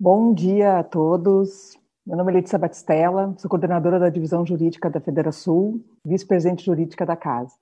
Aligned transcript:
Bom 0.00 0.32
dia 0.32 0.78
a 0.78 0.84
todos. 0.84 1.76
Meu 2.06 2.16
nome 2.16 2.30
é 2.30 2.36
Letícia 2.36 2.56
Batistella, 2.56 3.34
sou 3.36 3.50
coordenadora 3.50 3.98
da 3.98 4.08
divisão 4.08 4.46
jurídica 4.46 4.88
da 4.88 5.00
Federação, 5.00 5.80
vice-presidente 6.04 6.64
jurídica 6.64 7.04
da 7.04 7.16
casa. 7.16 7.52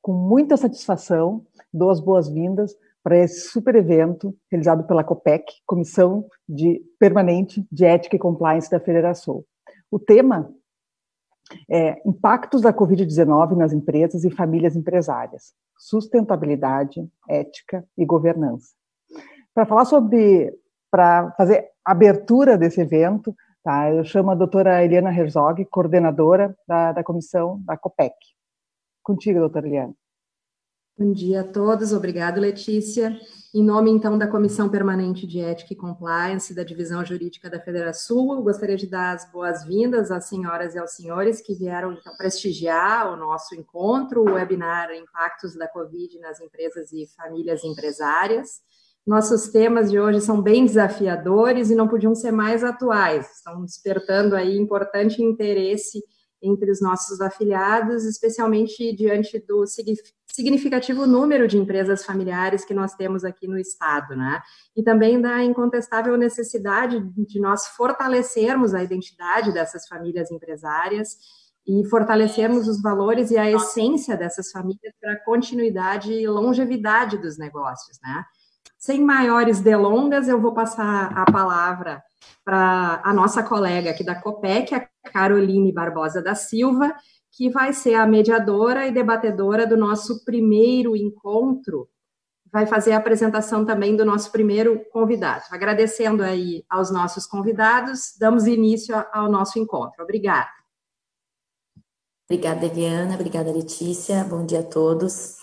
Com 0.00 0.14
muita 0.14 0.56
satisfação, 0.56 1.44
dou 1.70 1.90
as 1.90 2.00
boas-vindas 2.00 2.74
para 3.02 3.18
esse 3.18 3.50
super 3.50 3.74
evento 3.74 4.34
realizado 4.50 4.84
pela 4.86 5.04
COPEC, 5.04 5.52
Comissão 5.66 6.26
de 6.48 6.82
Permanente 6.98 7.68
de 7.70 7.84
Ética 7.84 8.16
e 8.16 8.20
Compliance 8.20 8.70
da 8.70 8.80
Federação. 8.80 9.44
O 9.90 9.98
tema 9.98 10.50
é 11.70 12.00
Impactos 12.08 12.62
da 12.62 12.72
Covid-19 12.72 13.54
nas 13.54 13.74
empresas 13.74 14.24
e 14.24 14.30
famílias 14.30 14.76
empresárias, 14.76 15.52
sustentabilidade, 15.76 17.06
ética 17.28 17.86
e 17.98 18.06
governança. 18.06 18.70
Para 19.52 19.66
falar 19.66 19.84
sobre 19.84 20.56
para 20.90 21.32
fazer 21.32 21.68
a 21.84 21.92
abertura 21.92 22.56
desse 22.56 22.80
evento, 22.80 23.34
tá? 23.62 23.90
eu 23.90 24.04
chamo 24.04 24.30
a 24.30 24.34
doutora 24.34 24.84
Eliana 24.84 25.10
Herzog, 25.10 25.64
coordenadora 25.66 26.56
da, 26.66 26.92
da 26.92 27.04
comissão 27.04 27.60
da 27.64 27.76
COPEC. 27.76 28.14
Contigo, 29.02 29.40
doutora 29.40 29.66
Eliana. 29.66 29.94
Bom 30.98 31.12
dia 31.12 31.42
a 31.42 31.44
todos, 31.44 31.92
obrigado, 31.92 32.40
Letícia. 32.40 33.20
Em 33.54 33.62
nome, 33.62 33.90
então, 33.90 34.16
da 34.16 34.26
Comissão 34.26 34.70
Permanente 34.70 35.26
de 35.26 35.40
Ética 35.40 35.74
e 35.74 35.76
Compliance 35.76 36.54
da 36.54 36.62
Divisão 36.62 37.04
Jurídica 37.04 37.50
da 37.50 37.60
Federação, 37.60 38.32
eu 38.32 38.42
gostaria 38.42 38.78
de 38.78 38.86
dar 38.86 39.14
as 39.14 39.30
boas-vindas 39.30 40.10
às 40.10 40.24
senhoras 40.24 40.74
e 40.74 40.78
aos 40.78 40.92
senhores 40.92 41.42
que 41.42 41.54
vieram 41.54 41.92
então, 41.92 42.16
prestigiar 42.16 43.12
o 43.12 43.16
nosso 43.16 43.54
encontro, 43.54 44.22
o 44.22 44.34
webinar 44.36 44.90
Impactos 44.94 45.54
da 45.54 45.68
Covid 45.68 46.18
nas 46.18 46.40
Empresas 46.40 46.90
e 46.92 47.06
Famílias 47.14 47.62
Empresárias. 47.62 48.62
Nossos 49.06 49.48
temas 49.48 49.88
de 49.88 50.00
hoje 50.00 50.20
são 50.20 50.42
bem 50.42 50.66
desafiadores 50.66 51.70
e 51.70 51.76
não 51.76 51.86
podiam 51.86 52.12
ser 52.12 52.32
mais 52.32 52.64
atuais, 52.64 53.36
estão 53.36 53.64
despertando 53.64 54.34
aí 54.34 54.58
importante 54.58 55.22
interesse 55.22 56.02
entre 56.42 56.70
os 56.72 56.80
nossos 56.80 57.20
afiliados, 57.20 58.04
especialmente 58.04 58.94
diante 58.96 59.38
do 59.38 59.64
significativo 60.28 61.06
número 61.06 61.46
de 61.46 61.56
empresas 61.56 62.04
familiares 62.04 62.64
que 62.64 62.74
nós 62.74 62.94
temos 62.94 63.24
aqui 63.24 63.46
no 63.46 63.58
estado, 63.58 64.16
né? 64.16 64.42
E 64.76 64.82
também 64.82 65.20
da 65.20 65.42
incontestável 65.42 66.16
necessidade 66.16 67.00
de 67.16 67.40
nós 67.40 67.68
fortalecermos 67.68 68.74
a 68.74 68.82
identidade 68.82 69.52
dessas 69.52 69.86
famílias 69.86 70.32
empresárias 70.32 71.16
e 71.64 71.84
fortalecermos 71.88 72.66
os 72.66 72.82
valores 72.82 73.30
e 73.30 73.38
a 73.38 73.50
essência 73.50 74.16
dessas 74.16 74.50
famílias 74.50 74.94
para 75.00 75.12
a 75.12 75.24
continuidade 75.24 76.12
e 76.12 76.26
longevidade 76.26 77.18
dos 77.18 77.38
negócios, 77.38 77.98
né? 78.02 78.24
Sem 78.86 79.02
maiores 79.02 79.58
delongas, 79.58 80.28
eu 80.28 80.40
vou 80.40 80.54
passar 80.54 81.12
a 81.12 81.24
palavra 81.24 82.04
para 82.44 83.00
a 83.02 83.12
nossa 83.12 83.42
colega 83.42 83.90
aqui 83.90 84.04
da 84.04 84.14
COPEC, 84.14 84.76
a 84.76 84.88
Caroline 85.12 85.72
Barbosa 85.72 86.22
da 86.22 86.36
Silva, 86.36 86.94
que 87.32 87.50
vai 87.50 87.72
ser 87.72 87.94
a 87.94 88.06
mediadora 88.06 88.86
e 88.86 88.92
debatedora 88.92 89.66
do 89.66 89.76
nosso 89.76 90.24
primeiro 90.24 90.94
encontro. 90.94 91.88
Vai 92.52 92.64
fazer 92.64 92.92
a 92.92 92.98
apresentação 92.98 93.64
também 93.64 93.96
do 93.96 94.04
nosso 94.04 94.30
primeiro 94.30 94.84
convidado. 94.92 95.42
Agradecendo 95.50 96.22
aí 96.22 96.64
aos 96.70 96.88
nossos 96.88 97.26
convidados, 97.26 98.14
damos 98.20 98.46
início 98.46 98.94
ao 99.12 99.28
nosso 99.28 99.58
encontro. 99.58 100.04
Obrigada. 100.04 100.48
Obrigada, 102.30 102.64
Eliana. 102.66 103.16
Obrigada, 103.16 103.50
Letícia. 103.50 104.22
Bom 104.22 104.46
dia 104.46 104.60
a 104.60 104.62
todos. 104.62 105.38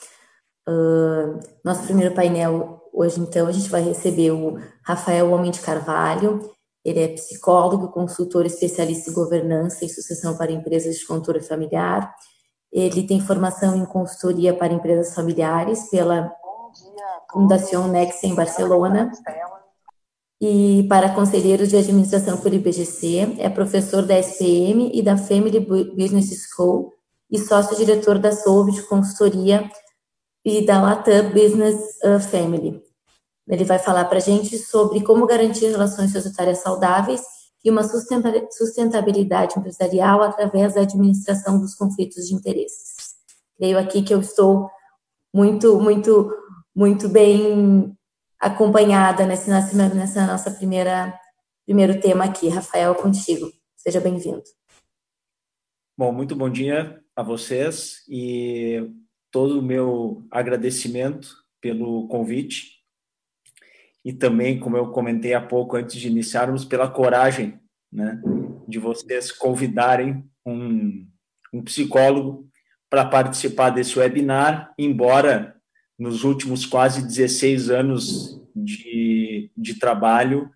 Uh, 0.66 1.41
nosso 1.61 1.83
primeiro 1.83 2.16
painel 2.16 2.82
hoje, 2.94 3.19
então, 3.19 3.47
a 3.47 3.52
gente 3.52 3.69
vai 3.69 3.81
receber 3.81 4.31
o 4.31 4.59
Rafael 4.83 5.31
Homem 5.31 5.52
de 5.52 5.59
Carvalho. 5.59 6.52
Ele 6.86 7.00
é 7.00 7.08
psicólogo, 7.08 7.91
consultor 7.91 8.45
especialista 8.45 9.09
em 9.09 9.13
governança 9.13 9.83
e 9.83 9.89
sucessão 9.89 10.38
para 10.38 10.52
empresas 10.52 10.97
de 10.97 11.05
controle 11.08 11.41
familiar. 11.41 12.13
Ele 12.72 13.03
tem 13.08 13.19
formação 13.19 13.75
em 13.75 13.85
consultoria 13.85 14.53
para 14.53 14.73
empresas 14.73 15.13
familiares 15.16 15.90
pela 15.90 16.31
Fundação 17.31 17.88
Nexa 17.88 18.28
em 18.28 18.35
Barcelona. 18.35 19.12
E 20.41 20.85
para 20.90 21.13
conselheiro 21.13 21.66
de 21.66 21.78
administração 21.78 22.38
pelo 22.38 22.56
IBGC, 22.56 23.38
é 23.40 23.50
professor 23.50 24.06
da 24.06 24.19
SPM 24.19 24.91
e 24.94 25.01
da 25.01 25.17
Family 25.17 25.59
Business 25.59 26.50
School 26.50 26.94
e 27.31 27.40
sócio-diretor 27.40 28.19
da 28.19 28.31
Solve 28.31 28.73
de 28.73 28.81
consultoria 28.84 29.69
e 30.46 30.66
da 30.66 30.81
Latam 30.81 31.31
Business 31.31 31.78
uh, 32.03 32.19
Family. 32.19 32.81
Ele 33.47 33.63
vai 33.65 33.79
falar 33.79 34.05
para 34.05 34.17
a 34.17 34.21
gente 34.21 34.57
sobre 34.57 35.01
como 35.01 35.25
garantir 35.27 35.67
relações 35.67 36.11
societárias 36.11 36.59
saudáveis 36.59 37.21
e 37.63 37.69
uma 37.69 37.83
sustentabilidade 37.83 39.57
empresarial 39.57 40.21
através 40.21 40.75
da 40.75 40.81
administração 40.81 41.59
dos 41.59 41.75
conflitos 41.75 42.27
de 42.27 42.33
interesses. 42.33 43.15
Creio 43.57 43.77
aqui 43.77 44.01
que 44.01 44.13
eu 44.13 44.19
estou 44.19 44.69
muito, 45.33 45.79
muito, 45.79 46.31
muito 46.75 47.09
bem 47.09 47.95
acompanhada 48.39 49.25
nesse, 49.25 49.49
nessa 49.49 50.27
nossa 50.27 50.51
primeira 50.51 51.17
primeiro 51.65 51.99
tema 51.99 52.25
aqui. 52.25 52.49
Rafael, 52.49 52.93
contigo. 52.95 53.51
Seja 53.75 53.99
bem-vindo. 53.99 54.43
Bom, 55.97 56.11
muito 56.11 56.35
bom 56.35 56.49
dia 56.49 57.01
a 57.15 57.23
vocês 57.23 58.03
e 58.09 58.89
todo 59.31 59.59
o 59.59 59.63
meu 59.63 60.25
agradecimento 60.31 61.29
pelo 61.61 62.07
convite 62.07 62.72
e 64.03 64.12
também, 64.12 64.59
como 64.59 64.75
eu 64.75 64.91
comentei 64.91 65.34
há 65.34 65.41
pouco 65.41 65.78
antes 65.78 66.00
de 66.00 66.08
iniciarmos, 66.08 66.66
pela 66.66 66.90
coragem 66.90 67.59
né, 67.91 68.22
de 68.68 68.80
vocês 68.80 69.31
convidarem 69.31 70.24
um, 70.46 71.08
um 71.53 71.64
psicólogo 71.64 72.50
para 72.90 73.06
participar 73.06 73.69
desse 73.69 73.97
webinar, 73.97 74.74
embora 74.78 75.56
nos 75.97 76.24
últimos 76.24 76.66
quase 76.66 77.06
16 77.06 77.69
anos 77.69 78.41
de, 78.56 79.52
de 79.56 79.80
trabalho 79.80 80.50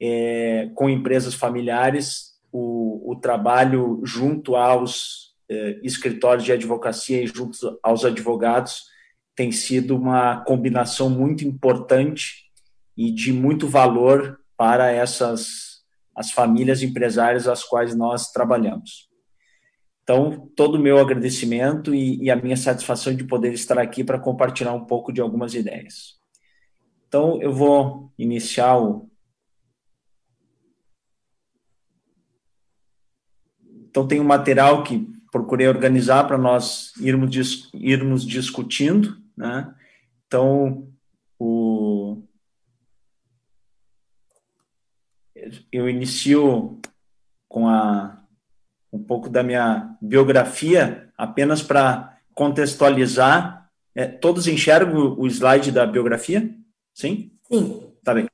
é, 0.00 0.70
com 0.74 0.88
empresas 0.88 1.34
familiares, 1.34 2.36
o, 2.50 3.12
o 3.12 3.16
trabalho 3.16 4.00
junto 4.04 4.56
aos 4.56 5.34
eh, 5.48 5.78
escritórios 5.82 6.44
de 6.44 6.52
advocacia 6.52 7.22
e 7.22 7.26
junto 7.26 7.78
aos 7.82 8.04
advogados 8.04 8.84
tem 9.34 9.52
sido 9.52 9.94
uma 9.94 10.40
combinação 10.40 11.08
muito 11.08 11.44
importante 11.44 12.45
e 12.96 13.12
de 13.12 13.32
muito 13.32 13.68
valor 13.68 14.40
para 14.56 14.90
essas 14.90 15.76
as 16.14 16.30
famílias 16.30 16.82
empresárias 16.82 17.46
às 17.46 17.62
quais 17.62 17.94
nós 17.94 18.32
trabalhamos. 18.32 19.10
Então, 20.02 20.50
todo 20.56 20.76
o 20.76 20.80
meu 20.80 20.98
agradecimento 20.98 21.94
e, 21.94 22.16
e 22.22 22.30
a 22.30 22.36
minha 22.36 22.56
satisfação 22.56 23.14
de 23.14 23.24
poder 23.24 23.52
estar 23.52 23.78
aqui 23.78 24.02
para 24.02 24.18
compartilhar 24.18 24.72
um 24.72 24.86
pouco 24.86 25.12
de 25.12 25.20
algumas 25.20 25.52
ideias. 25.52 26.14
Então, 27.06 27.42
eu 27.42 27.52
vou 27.52 28.10
iniciar 28.16 28.78
o, 28.78 29.10
Então, 33.96 34.06
tem 34.06 34.20
um 34.20 34.24
material 34.24 34.84
que 34.84 35.10
procurei 35.32 35.66
organizar 35.66 36.24
para 36.24 36.36
nós 36.36 36.92
irmos, 37.00 37.70
irmos 37.72 38.26
discutindo, 38.26 39.16
né? 39.34 39.74
Então, 40.26 40.86
o, 41.38 42.05
eu 45.72 45.88
inicio 45.88 46.80
com 47.48 47.68
a, 47.68 48.20
um 48.92 49.02
pouco 49.02 49.28
da 49.28 49.42
minha 49.42 49.96
biografia, 50.00 51.08
apenas 51.16 51.62
para 51.62 52.18
contextualizar. 52.34 53.68
É, 53.94 54.06
todos 54.06 54.46
enxergam 54.46 55.18
o 55.18 55.26
slide 55.26 55.72
da 55.72 55.86
biografia? 55.86 56.50
Sim? 56.92 57.32
Sim. 57.50 57.92
Tá 58.04 58.14
bem. 58.14 58.26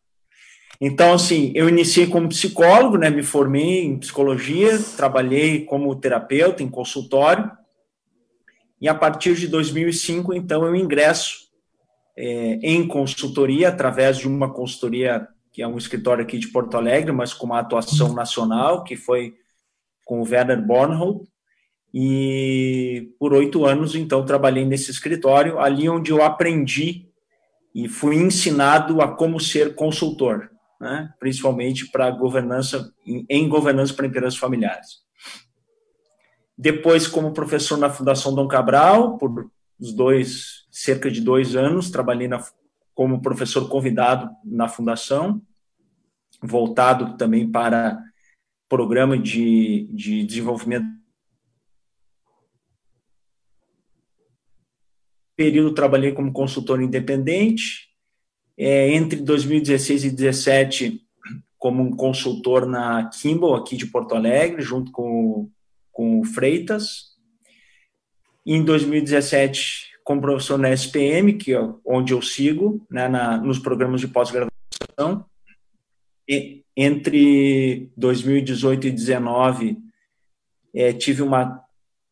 Então, 0.80 1.14
assim, 1.14 1.52
eu 1.54 1.68
iniciei 1.68 2.08
como 2.08 2.28
psicólogo, 2.28 2.98
né? 2.98 3.08
Me 3.08 3.22
formei 3.22 3.84
em 3.84 3.96
psicologia, 3.98 4.76
trabalhei 4.96 5.64
como 5.64 5.94
terapeuta 5.94 6.62
em 6.62 6.68
consultório. 6.68 7.48
E 8.80 8.88
a 8.88 8.94
partir 8.94 9.36
de 9.36 9.46
2005, 9.46 10.34
então, 10.34 10.66
eu 10.66 10.74
ingresso 10.74 11.42
é, 12.16 12.58
em 12.62 12.86
consultoria 12.86 13.68
através 13.68 14.18
de 14.18 14.26
uma 14.26 14.52
consultoria 14.52 15.28
que 15.52 15.62
é 15.62 15.68
um 15.68 15.76
escritório 15.76 16.24
aqui 16.24 16.38
de 16.38 16.48
Porto 16.48 16.76
Alegre, 16.76 17.12
mas 17.12 17.34
com 17.34 17.46
uma 17.46 17.60
atuação 17.60 18.12
nacional, 18.14 18.84
que 18.84 18.96
foi 18.96 19.34
com 20.04 20.20
o 20.20 20.24
Werner 20.24 20.64
Bornhold. 20.64 21.28
E 21.94 23.10
por 23.18 23.34
oito 23.34 23.66
anos, 23.66 23.94
então, 23.94 24.24
trabalhei 24.24 24.64
nesse 24.64 24.90
escritório, 24.90 25.58
ali 25.58 25.88
onde 25.88 26.10
eu 26.10 26.22
aprendi 26.22 27.06
e 27.74 27.88
fui 27.88 28.16
ensinado 28.16 29.02
a 29.02 29.14
como 29.14 29.38
ser 29.38 29.74
consultor 29.74 30.52
né, 30.82 31.14
principalmente 31.20 31.86
para 31.86 32.10
governança, 32.10 32.92
em 33.06 33.48
governança 33.48 33.94
para 33.94 34.04
empresas 34.04 34.36
familiares. 34.36 35.00
Depois, 36.58 37.06
como 37.06 37.32
professor 37.32 37.78
na 37.78 37.88
Fundação 37.88 38.34
Dom 38.34 38.48
Cabral, 38.48 39.16
por 39.16 39.48
dois, 39.78 40.66
cerca 40.72 41.08
de 41.08 41.20
dois 41.20 41.54
anos, 41.54 41.88
trabalhei 41.88 42.26
na, 42.26 42.44
como 42.94 43.22
professor 43.22 43.68
convidado 43.68 44.30
na 44.44 44.68
Fundação. 44.68 45.42
voltado 46.42 47.16
também 47.16 47.50
para 47.50 48.02
programa 48.68 49.18
de, 49.18 49.86
de 49.92 50.24
desenvolvimento. 50.24 50.86
Período 55.36 55.74
trabalhei 55.74 56.12
como 56.12 56.32
consultor 56.32 56.80
independente. 56.80 57.90
É, 58.56 58.92
entre 58.94 59.20
2016 59.20 60.04
e 60.04 60.10
2017, 60.10 61.06
como 61.58 61.82
um 61.82 61.94
consultor 61.94 62.66
na 62.66 63.08
Kimball, 63.08 63.54
aqui 63.54 63.76
de 63.76 63.86
Porto 63.86 64.14
Alegre, 64.14 64.62
junto 64.62 64.90
com, 64.90 65.50
com 65.90 66.20
o 66.20 66.24
Freitas. 66.24 67.12
Em 68.44 68.64
2017, 68.64 69.91
como 70.04 70.20
professor 70.20 70.58
na 70.58 70.70
SPM, 70.70 71.34
que 71.34 71.54
é 71.54 71.60
onde 71.84 72.12
eu 72.12 72.20
sigo, 72.20 72.84
né, 72.90 73.08
na, 73.08 73.36
nos 73.36 73.58
programas 73.58 74.00
de 74.00 74.08
pós-graduação. 74.08 75.24
Entre 76.76 77.90
2018 77.96 78.86
e 78.86 78.90
2019, 78.90 79.78
é, 80.74 80.92
tive 80.92 81.22
uma 81.22 81.62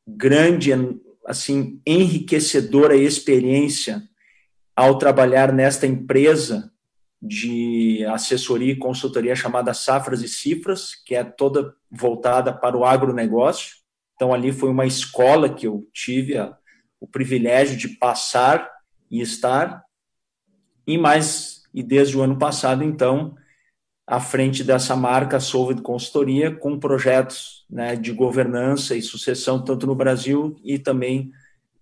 grande, 0.06 0.70
assim, 1.26 1.81
enriquecedora 1.87 2.94
experiência 2.94 4.02
ao 4.76 4.98
trabalhar 4.98 5.52
nesta 5.52 5.86
empresa 5.86 6.70
de 7.22 8.04
assessoria 8.06 8.72
e 8.72 8.78
consultoria 8.78 9.36
chamada 9.36 9.75
Safras 9.75 10.22
e 10.22 10.28
Cifras, 10.28 10.94
que 10.94 11.14
é 11.14 11.22
toda 11.22 11.75
voltada 11.90 12.52
para 12.52 12.76
o 12.76 12.84
agronegócio. 12.84 13.76
Então, 14.14 14.32
ali 14.32 14.52
foi 14.52 14.70
uma 14.70 14.86
escola 14.86 15.48
que 15.48 15.66
eu 15.66 15.86
tive 15.93 16.36
a, 16.36 16.56
o 17.00 17.06
privilégio 17.06 17.76
de 17.76 17.88
passar 17.88 18.70
e 19.11 19.20
estar, 19.20 19.82
e 20.87 20.99
mais, 20.99 21.62
e 21.73 21.82
desde 21.82 22.17
o 22.17 22.23
ano 22.23 22.38
passado, 22.38 22.85
então, 22.85 23.35
à 24.06 24.20
frente 24.20 24.62
dessa 24.62 24.94
marca 24.94 25.41
Solved 25.41 25.82
Consultoria, 25.82 26.55
com 26.55 26.79
projetos 26.79 27.64
né, 27.70 27.97
de 27.97 28.12
governança 28.12 28.97
e 28.97 29.02
sucessão, 29.02 29.64
tanto 29.64 29.87
no 29.87 29.94
Brasil 29.94 30.56
e 30.64 30.79
também 30.79 31.31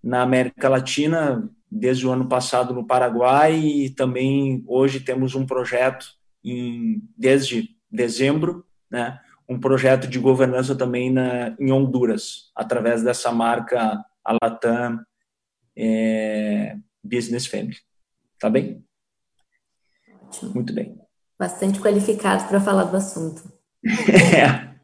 na 0.01 0.21
América 0.21 0.69
Latina, 0.69 1.49
desde 1.69 2.07
o 2.07 2.11
ano 2.11 2.27
passado 2.27 2.73
no 2.73 2.85
Paraguai, 2.85 3.57
e 3.57 3.89
também 3.89 4.63
hoje 4.67 4.99
temos 4.99 5.35
um 5.35 5.45
projeto, 5.45 6.05
em, 6.43 7.01
desde 7.17 7.69
dezembro, 7.91 8.65
né, 8.89 9.19
um 9.47 9.59
projeto 9.59 10.07
de 10.07 10.19
governança 10.19 10.75
também 10.75 11.11
na, 11.11 11.55
em 11.59 11.71
Honduras, 11.71 12.51
através 12.55 13.03
dessa 13.03 13.31
marca 13.31 13.99
a 14.23 14.37
Latam 14.41 14.99
é, 15.79 16.75
Business 17.03 17.45
Family. 17.45 17.77
Tá 18.37 18.49
bem? 18.49 18.83
Ótimo. 20.23 20.53
Muito 20.53 20.73
bem. 20.73 20.97
Bastante 21.39 21.79
qualificado 21.79 22.47
para 22.49 22.59
falar 22.59 22.83
do 22.83 22.97
assunto. 22.97 23.41
é, 23.85 24.75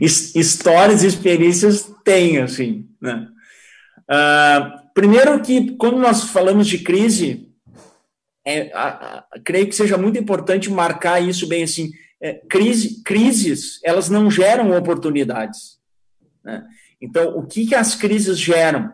histórias 0.00 1.02
e 1.02 1.06
experiências 1.06 1.92
tem, 2.02 2.38
assim, 2.38 2.88
né? 3.00 3.28
Uh, 4.04 4.92
primeiro 4.94 5.40
que, 5.42 5.72
quando 5.76 5.98
nós 5.98 6.24
falamos 6.24 6.66
de 6.66 6.78
crise, 6.78 7.50
é, 8.46 8.70
a, 8.74 8.88
a, 8.88 9.40
creio 9.42 9.66
que 9.66 9.74
seja 9.74 9.96
muito 9.96 10.18
importante 10.18 10.70
marcar 10.70 11.20
isso 11.20 11.46
bem 11.46 11.64
assim, 11.64 11.90
é, 12.20 12.34
crise, 12.48 13.02
crises, 13.02 13.80
elas 13.82 14.08
não 14.08 14.30
geram 14.30 14.76
oportunidades. 14.76 15.78
Né? 16.42 16.66
Então, 17.00 17.36
o 17.36 17.46
que, 17.46 17.66
que 17.66 17.74
as 17.74 17.94
crises 17.94 18.38
geram? 18.38 18.92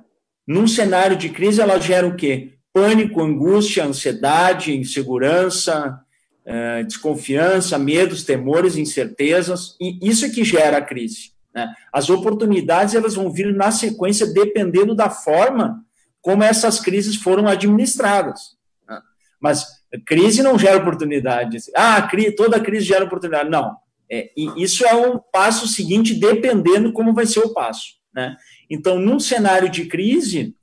Num 0.51 0.67
cenário 0.67 1.17
de 1.17 1.29
crise, 1.29 1.61
ela 1.61 1.79
gera 1.79 2.05
o 2.05 2.17
quê? 2.17 2.55
Pânico, 2.73 3.23
angústia, 3.23 3.85
ansiedade, 3.85 4.77
insegurança, 4.77 6.01
eh, 6.45 6.83
desconfiança, 6.83 7.79
medos, 7.79 8.25
temores, 8.25 8.77
incertezas, 8.77 9.77
e 9.81 9.97
isso 10.03 10.27
é 10.27 10.29
que 10.29 10.43
gera 10.43 10.79
a 10.79 10.83
crise. 10.83 11.31
Né? 11.55 11.73
As 11.93 12.11
oportunidades 12.11 12.97
elas 12.97 13.15
vão 13.15 13.31
vir 13.31 13.55
na 13.55 13.71
sequência 13.71 14.27
dependendo 14.27 14.93
da 14.93 15.09
forma 15.09 15.85
como 16.21 16.43
essas 16.43 16.81
crises 16.81 17.15
foram 17.15 17.47
administradas. 17.47 18.57
Né? 18.89 19.01
Mas 19.41 19.65
crise 20.05 20.43
não 20.43 20.59
gera 20.59 20.79
oportunidade. 20.79 21.59
Ah, 21.77 22.11
toda 22.37 22.59
crise 22.59 22.87
gera 22.87 23.05
oportunidade. 23.05 23.49
Não. 23.49 23.77
É, 24.11 24.33
isso 24.57 24.85
é 24.85 24.97
um 24.97 25.17
passo 25.33 25.69
seguinte, 25.69 26.13
dependendo 26.13 26.93
como 26.93 27.15
vai 27.15 27.25
ser 27.25 27.39
o 27.39 27.55
passo. 27.55 28.01
Né? 28.13 28.37
Então, 28.71 29.01
num 29.01 29.19
cenário 29.19 29.69
de 29.69 29.87
crise, 29.87 30.55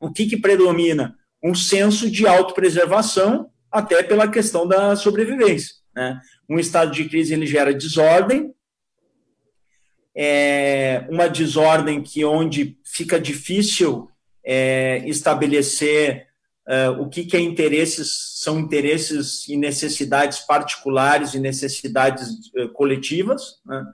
o 0.00 0.10
que, 0.10 0.26
que 0.26 0.38
predomina? 0.38 1.16
Um 1.44 1.54
senso 1.54 2.10
de 2.10 2.26
autopreservação, 2.26 3.50
até 3.70 4.02
pela 4.02 4.26
questão 4.26 4.66
da 4.66 4.96
sobrevivência. 4.96 5.74
Né? 5.94 6.18
Um 6.48 6.58
estado 6.58 6.90
de 6.90 7.06
crise 7.08 7.34
ele 7.34 7.46
gera 7.46 7.74
desordem, 7.74 8.54
é 10.18 11.06
uma 11.10 11.28
desordem 11.28 12.02
que 12.02 12.24
onde 12.24 12.78
fica 12.82 13.20
difícil 13.20 14.08
é, 14.42 15.02
estabelecer 15.06 16.26
é, 16.66 16.88
o 16.88 17.08
que, 17.08 17.26
que 17.26 17.36
é 17.36 17.40
interesses 17.40 18.38
são 18.38 18.58
interesses 18.58 19.46
e 19.46 19.56
necessidades 19.56 20.38
particulares 20.40 21.34
e 21.34 21.38
necessidades 21.38 22.50
é, 22.56 22.66
coletivas. 22.68 23.60
Né? 23.66 23.84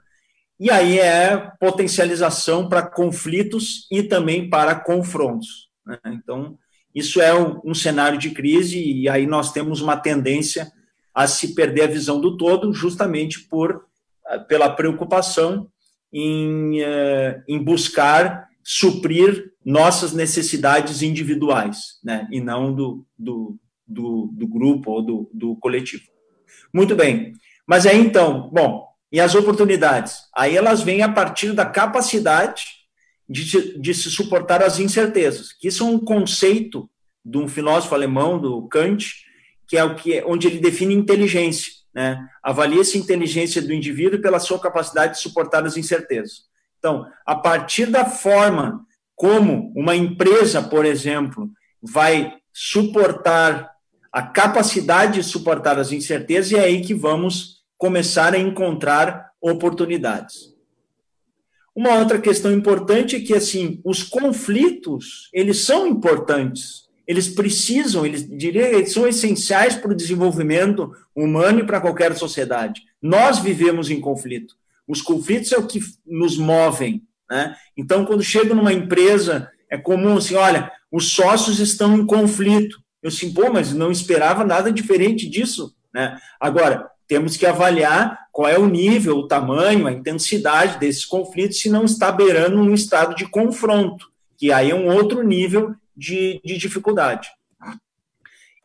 E 0.63 0.71
aí 0.71 0.97
é 0.97 1.51
potencialização 1.59 2.69
para 2.69 2.81
conflitos 2.81 3.85
e 3.91 4.01
também 4.01 4.49
para 4.49 4.73
confrontos. 4.73 5.67
Né? 5.85 5.99
Então, 6.05 6.57
isso 6.95 7.19
é 7.19 7.33
um, 7.35 7.73
cenário 7.73 8.17
de 8.17 8.29
crise 8.29 8.81
e 8.81 9.09
aí 9.09 9.27
nós 9.27 9.51
temos 9.51 9.81
uma 9.81 9.97
tendência 9.97 10.71
a 11.13 11.27
se 11.27 11.53
perder 11.53 11.81
a 11.81 11.87
visão 11.87 12.21
do 12.21 12.37
todo, 12.37 12.71
justamente 12.71 13.41
por 13.41 13.83
eh, 14.29 14.39
pela 14.39 14.69
preocupação 14.69 15.67
em, 16.13 16.81
uh, 16.81 17.43
em 17.45 17.61
buscar 17.61 18.47
suprir 18.63 19.51
nossas 19.65 20.13
necessidades 20.13 21.01
individuais, 21.01 21.99
né? 22.01 22.25
e 22.31 22.39
não 22.39 22.73
do, 22.73 23.05
do, 23.19 23.59
do, 23.85 24.29
do 24.31 24.47
grupo 24.47 24.91
ou 24.91 25.01
do, 25.01 25.29
do 25.33 25.55
coletivo. 25.57 26.05
Muito 26.73 26.95
bem. 26.95 27.33
Mas 27.67 27.85
aí 27.85 27.99
então, 27.99 28.49
bom, 28.49 28.92
e 29.13 29.19
as 29.19 29.35
oportunidades? 29.35 30.23
Aí 30.35 30.57
elas 30.57 30.81
vêm 30.81 31.03
a 31.03 31.09
partir 31.09 31.53
da 31.53 31.67
capacidade 31.67 32.63
de, 33.29 33.79
de 33.79 33.93
se 33.93 34.09
suportar 34.09 34.63
as 34.63 34.79
incertezas, 34.79 35.53
que 35.53 35.67
isso 35.67 35.83
é 35.83 35.87
um 35.87 35.99
conceito 35.99 36.89
de 37.23 37.37
um 37.37 37.47
filósofo 37.47 37.93
alemão, 37.93 38.39
do 38.39 38.67
Kant, 38.67 39.13
que 39.67 39.77
é 39.77 39.83
o 39.83 39.95
que 39.95 40.21
onde 40.25 40.47
ele 40.47 40.59
define 40.59 40.95
inteligência, 40.95 41.71
né? 41.93 42.27
Avalia-se 42.41 42.97
a 42.97 42.99
inteligência 42.99 43.61
do 43.61 43.71
indivíduo 43.71 44.19
pela 44.19 44.39
sua 44.39 44.59
capacidade 44.59 45.13
de 45.13 45.19
suportar 45.19 45.63
as 45.63 45.77
incertezas. 45.77 46.45
Então, 46.79 47.05
a 47.25 47.35
partir 47.35 47.85
da 47.85 48.05
forma 48.05 48.83
como 49.15 49.71
uma 49.75 49.95
empresa, 49.95 50.61
por 50.61 50.85
exemplo, 50.85 51.49
vai 51.81 52.33
suportar 52.51 53.71
a 54.11 54.21
capacidade 54.23 55.13
de 55.13 55.23
suportar 55.23 55.79
as 55.79 55.91
incertezas, 55.91 56.51
é 56.51 56.59
aí 56.59 56.81
que 56.81 56.93
vamos 56.93 57.52
começar 57.77 58.33
a 58.33 58.39
encontrar 58.39 59.31
oportunidades. 59.41 60.53
Uma 61.75 61.95
outra 61.95 62.19
questão 62.19 62.51
importante 62.51 63.15
é 63.15 63.19
que 63.19 63.33
assim, 63.33 63.81
os 63.83 64.03
conflitos, 64.03 65.29
eles 65.33 65.59
são 65.59 65.87
importantes. 65.87 66.83
Eles 67.05 67.27
precisam, 67.27 68.05
eles 68.05 68.25
diria, 68.25 68.69
eles 68.73 68.93
são 68.93 69.07
essenciais 69.07 69.75
para 69.75 69.91
o 69.91 69.95
desenvolvimento 69.95 70.95
humano 71.15 71.59
e 71.59 71.65
para 71.65 71.81
qualquer 71.81 72.15
sociedade. 72.15 72.81
Nós 73.01 73.39
vivemos 73.39 73.89
em 73.89 73.99
conflito. 73.99 74.55
Os 74.87 75.01
conflitos 75.01 75.51
é 75.51 75.57
o 75.57 75.67
que 75.67 75.79
nos 76.05 76.37
movem, 76.37 77.03
né? 77.29 77.55
Então, 77.75 78.05
quando 78.05 78.23
chego 78.23 78.53
numa 78.53 78.71
empresa, 78.71 79.49
é 79.69 79.77
comum 79.77 80.17
assim, 80.17 80.35
olha, 80.35 80.71
os 80.91 81.11
sócios 81.11 81.59
estão 81.59 81.97
em 81.97 82.05
conflito. 82.05 82.81
Eu 83.01 83.09
assim, 83.09 83.33
pô, 83.33 83.51
mas 83.51 83.73
não 83.73 83.91
esperava 83.91 84.45
nada 84.45 84.71
diferente 84.71 85.27
disso, 85.27 85.75
né? 85.93 86.17
Agora, 86.39 86.89
temos 87.13 87.37
que 87.37 87.45
avaliar 87.45 88.27
qual 88.31 88.49
é 88.49 88.57
o 88.57 88.65
nível, 88.65 89.17
o 89.19 89.27
tamanho, 89.27 89.85
a 89.85 89.91
intensidade 89.91 90.79
desses 90.79 91.05
conflitos, 91.05 91.59
se 91.59 91.69
não 91.69 91.85
está 91.85 92.11
beirando 92.11 92.57
um 92.57 92.73
estado 92.73 93.13
de 93.13 93.27
confronto, 93.27 94.07
que 94.35 94.51
aí 94.51 94.71
é 94.71 94.75
um 94.75 94.91
outro 94.91 95.21
nível 95.21 95.75
de, 95.95 96.41
de 96.43 96.57
dificuldade. 96.57 97.29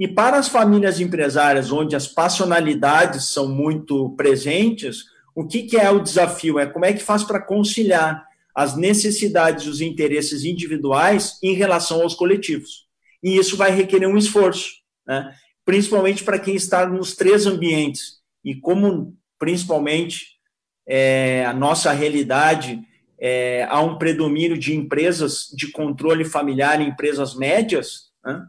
E 0.01 0.09
para 0.09 0.39
as 0.39 0.49
famílias 0.49 0.99
empresárias, 0.99 1.71
onde 1.71 1.95
as 1.95 2.09
passionalidades 2.09 3.25
são 3.25 3.47
muito 3.47 4.15
presentes, 4.17 5.05
o 5.35 5.47
que, 5.47 5.65
que 5.65 5.77
é 5.77 5.91
o 5.91 6.01
desafio? 6.01 6.59
É 6.59 6.65
como 6.65 6.87
é 6.87 6.95
que 6.95 7.03
faz 7.03 7.23
para 7.23 7.43
conciliar 7.43 8.27
as 8.55 8.79
necessidades 8.79 9.67
e 9.67 9.69
os 9.69 9.83
interesses 9.83 10.43
individuais 10.43 11.39
em 11.43 11.53
relação 11.53 12.01
aos 12.01 12.15
coletivos. 12.15 12.87
E 13.23 13.37
isso 13.37 13.59
vai 13.59 13.73
requerer 13.73 14.09
um 14.09 14.17
esforço, 14.17 14.71
né? 15.07 15.35
principalmente 15.67 16.25
para 16.25 16.39
quem 16.39 16.57
está 16.57 16.87
nos 16.87 17.15
três 17.15 17.45
ambientes, 17.45 18.18
e 18.45 18.55
como, 18.55 19.17
principalmente, 19.39 20.39
é, 20.87 21.45
a 21.45 21.53
nossa 21.53 21.93
realidade, 21.93 22.81
é, 23.21 23.67
há 23.69 23.81
um 23.81 23.99
predomínio 23.99 24.57
de 24.57 24.75
empresas 24.75 25.49
de 25.55 25.71
controle 25.71 26.25
familiar, 26.25 26.81
empresas 26.81 27.35
médias, 27.35 28.11
né? 28.25 28.47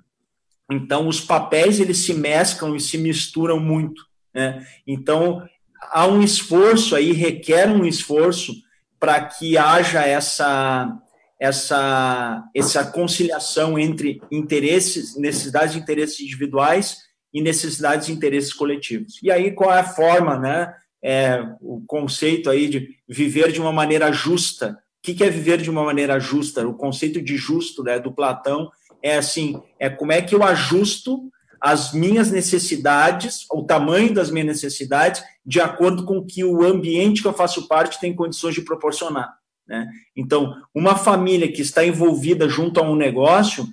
então 0.71 1.07
os 1.07 1.19
papéis 1.19 1.79
eles 1.79 1.97
se 1.97 2.13
mesclam 2.13 2.75
e 2.75 2.79
se 2.79 2.97
misturam 2.97 3.59
muito. 3.59 4.01
Né? 4.33 4.65
Então, 4.87 5.43
há 5.91 6.07
um 6.07 6.21
esforço 6.21 6.95
aí, 6.95 7.11
requer 7.11 7.69
um 7.69 7.85
esforço 7.85 8.53
para 8.99 9.25
que 9.25 9.57
haja 9.57 10.05
essa, 10.05 10.97
essa, 11.39 12.43
essa 12.55 12.85
conciliação 12.91 13.79
entre 13.79 14.21
interesses, 14.31 15.17
necessidades 15.17 15.75
e 15.75 15.79
interesses 15.79 16.19
individuais 16.19 17.08
e 17.33 17.41
necessidades 17.41 18.07
e 18.07 18.11
interesses 18.11 18.53
coletivos. 18.53 19.19
E 19.21 19.31
aí, 19.31 19.51
qual 19.51 19.71
é 19.73 19.79
a 19.79 19.83
forma, 19.83 20.37
né? 20.37 20.73
É, 21.01 21.41
o 21.61 21.81
conceito 21.87 22.49
aí 22.49 22.67
de 22.67 22.89
viver 23.07 23.51
de 23.51 23.61
uma 23.61 23.71
maneira 23.71 24.11
justa. 24.11 24.71
O 24.71 25.01
que 25.01 25.23
é 25.23 25.29
viver 25.29 25.61
de 25.61 25.69
uma 25.69 25.83
maneira 25.83 26.19
justa? 26.19 26.67
O 26.67 26.73
conceito 26.73 27.21
de 27.21 27.37
justo 27.37 27.83
né, 27.83 27.97
do 27.99 28.11
Platão 28.11 28.69
é 29.01 29.17
assim: 29.17 29.61
é 29.79 29.89
como 29.89 30.11
é 30.11 30.21
que 30.21 30.35
eu 30.35 30.43
ajusto 30.43 31.31
as 31.61 31.93
minhas 31.93 32.31
necessidades, 32.31 33.45
o 33.51 33.63
tamanho 33.63 34.13
das 34.13 34.31
minhas 34.31 34.47
necessidades, 34.47 35.23
de 35.45 35.59
acordo 35.59 36.05
com 36.05 36.25
que 36.25 36.43
o 36.43 36.63
ambiente 36.63 37.21
que 37.21 37.27
eu 37.27 37.33
faço 37.33 37.67
parte 37.67 37.99
tem 37.99 38.15
condições 38.15 38.55
de 38.55 38.61
proporcionar. 38.61 39.37
Né? 39.67 39.87
Então, 40.15 40.55
uma 40.73 40.95
família 40.95 41.51
que 41.51 41.61
está 41.61 41.85
envolvida 41.85 42.47
junto 42.47 42.79
a 42.79 42.83
um 42.83 42.95
negócio, 42.95 43.67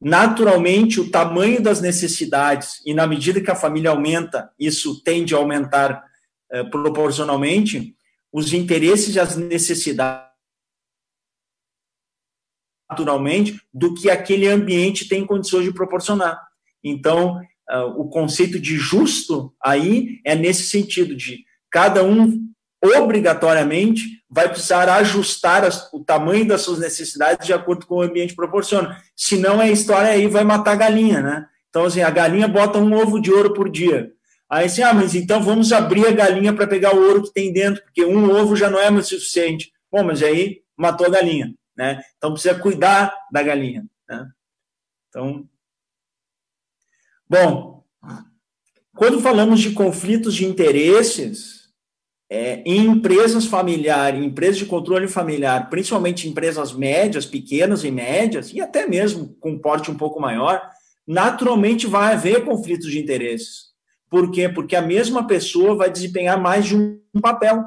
naturalmente 0.00 1.00
o 1.00 1.10
tamanho 1.10 1.62
das 1.62 1.80
necessidades, 1.80 2.80
e 2.86 2.94
na 2.94 3.06
medida 3.06 3.40
que 3.40 3.50
a 3.50 3.56
família 3.56 3.90
aumenta, 3.90 4.50
isso 4.58 5.02
tende 5.02 5.34
a 5.34 5.38
aumentar 5.38 6.02
eh, 6.50 6.64
proporcionalmente, 6.64 7.94
os 8.32 8.52
interesses 8.52 9.14
e 9.14 9.20
as 9.20 9.36
necessidades 9.36 10.30
naturalmente 12.90 13.60
do 13.72 13.94
que 13.94 14.10
aquele 14.10 14.48
ambiente 14.48 15.08
tem 15.08 15.24
condições 15.24 15.64
de 15.64 15.72
proporcionar. 15.72 16.40
Então, 16.82 17.40
uh, 17.70 17.84
o 17.96 18.08
conceito 18.08 18.58
de 18.58 18.76
justo 18.76 19.54
aí 19.62 20.20
é 20.24 20.34
nesse 20.34 20.64
sentido 20.64 21.14
de 21.14 21.44
cada 21.70 22.02
um 22.02 22.50
obrigatoriamente 22.82 24.22
vai 24.28 24.48
precisar 24.48 24.88
ajustar 24.88 25.64
as, 25.64 25.92
o 25.92 26.02
tamanho 26.02 26.46
das 26.46 26.62
suas 26.62 26.78
necessidades 26.78 27.46
de 27.46 27.52
acordo 27.52 27.86
com 27.86 27.96
o 27.96 28.02
ambiente 28.02 28.34
proporciona. 28.34 29.02
Senão 29.14 29.60
a 29.60 29.68
história 29.68 30.10
aí 30.10 30.26
vai 30.26 30.44
matar 30.44 30.72
a 30.72 30.76
galinha, 30.76 31.20
né? 31.20 31.46
Então, 31.68 31.84
assim, 31.84 32.00
a 32.00 32.10
galinha 32.10 32.48
bota 32.48 32.78
um 32.78 32.92
ovo 32.94 33.20
de 33.20 33.30
ouro 33.32 33.52
por 33.52 33.70
dia. 33.70 34.12
Aí, 34.48 34.66
assim, 34.66 34.82
ah, 34.82 34.94
mas 34.94 35.14
então 35.14 35.42
vamos 35.42 35.72
abrir 35.72 36.06
a 36.06 36.12
galinha 36.12 36.52
para 36.52 36.66
pegar 36.66 36.94
o 36.94 37.00
ouro 37.00 37.22
que 37.22 37.32
tem 37.32 37.52
dentro, 37.52 37.82
porque 37.82 38.04
um 38.04 38.30
ovo 38.30 38.56
já 38.56 38.68
não 38.68 38.80
é 38.80 38.90
mais 38.90 39.06
suficiente. 39.08 39.72
Bom, 39.90 40.02
mas 40.02 40.22
aí 40.22 40.62
matou 40.76 41.06
a 41.06 41.10
galinha, 41.10 41.54
né? 41.76 42.00
Então 42.16 42.32
precisa 42.32 42.54
cuidar 42.54 43.14
da 43.30 43.42
galinha, 43.42 43.84
né? 44.08 44.26
Então, 45.08 45.46
Bom, 47.30 47.84
quando 48.96 49.20
falamos 49.20 49.60
de 49.60 49.70
conflitos 49.70 50.34
de 50.34 50.44
interesses, 50.44 51.59
é, 52.32 52.62
em 52.64 52.86
empresas 52.86 53.44
familiares, 53.44 54.22
empresas 54.22 54.58
de 54.58 54.66
controle 54.66 55.08
familiar, 55.08 55.68
principalmente 55.68 56.28
empresas 56.28 56.72
médias, 56.72 57.26
pequenas 57.26 57.82
e 57.82 57.90
médias, 57.90 58.52
e 58.52 58.60
até 58.60 58.86
mesmo 58.86 59.34
com 59.40 59.58
porte 59.58 59.90
um 59.90 59.96
pouco 59.96 60.20
maior, 60.20 60.62
naturalmente 61.04 61.88
vai 61.88 62.12
haver 62.12 62.44
conflitos 62.44 62.88
de 62.88 63.00
interesses. 63.00 63.70
Por 64.08 64.30
quê? 64.30 64.48
Porque 64.48 64.76
a 64.76 64.82
mesma 64.82 65.26
pessoa 65.26 65.74
vai 65.74 65.90
desempenhar 65.90 66.40
mais 66.40 66.66
de 66.66 66.76
um 66.76 67.20
papel. 67.20 67.64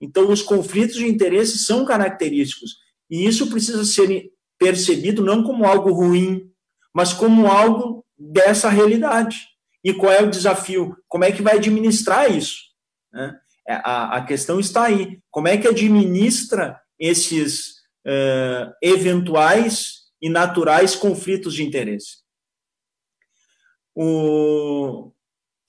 Então, 0.00 0.30
os 0.30 0.40
conflitos 0.40 0.96
de 0.96 1.08
interesses 1.08 1.66
são 1.66 1.84
característicos. 1.84 2.76
E 3.10 3.26
isso 3.26 3.48
precisa 3.48 3.84
ser 3.84 4.30
percebido 4.58 5.24
não 5.24 5.42
como 5.42 5.64
algo 5.64 5.92
ruim, 5.92 6.48
mas 6.94 7.12
como 7.12 7.48
algo 7.48 8.04
dessa 8.16 8.68
realidade. 8.68 9.48
E 9.82 9.92
qual 9.92 10.12
é 10.12 10.22
o 10.22 10.30
desafio? 10.30 10.96
Como 11.08 11.24
é 11.24 11.32
que 11.32 11.42
vai 11.42 11.56
administrar 11.56 12.30
isso? 12.30 12.56
Né? 13.12 13.36
É, 13.68 13.74
a, 13.74 14.16
a 14.16 14.24
questão 14.24 14.60
está 14.60 14.84
aí. 14.84 15.20
Como 15.30 15.48
é 15.48 15.56
que 15.56 15.66
administra 15.66 16.80
esses 16.98 17.78
uh, 18.06 18.72
eventuais 18.80 20.06
e 20.22 20.28
naturais 20.28 20.94
conflitos 20.94 21.52
de 21.54 21.64
interesse? 21.64 22.18
O, 23.94 25.12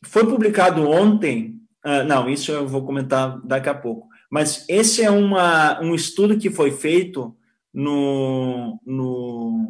foi 0.05 0.25
publicado 0.25 0.87
ontem, 0.87 1.59
uh, 1.85 2.03
não, 2.05 2.29
isso 2.29 2.51
eu 2.51 2.67
vou 2.67 2.85
comentar 2.85 3.41
daqui 3.45 3.69
a 3.69 3.73
pouco, 3.73 4.07
mas 4.29 4.65
esse 4.69 5.01
é 5.01 5.09
uma, 5.09 5.81
um 5.81 5.95
estudo 5.95 6.37
que 6.37 6.49
foi 6.49 6.71
feito 6.71 7.35
no, 7.73 8.79
no 8.85 9.69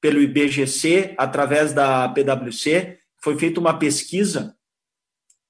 pelo 0.00 0.20
IBGC, 0.20 1.14
através 1.16 1.72
da 1.72 2.08
PwC, 2.08 2.98
foi 3.22 3.38
feita 3.38 3.58
uma 3.58 3.78
pesquisa 3.78 4.54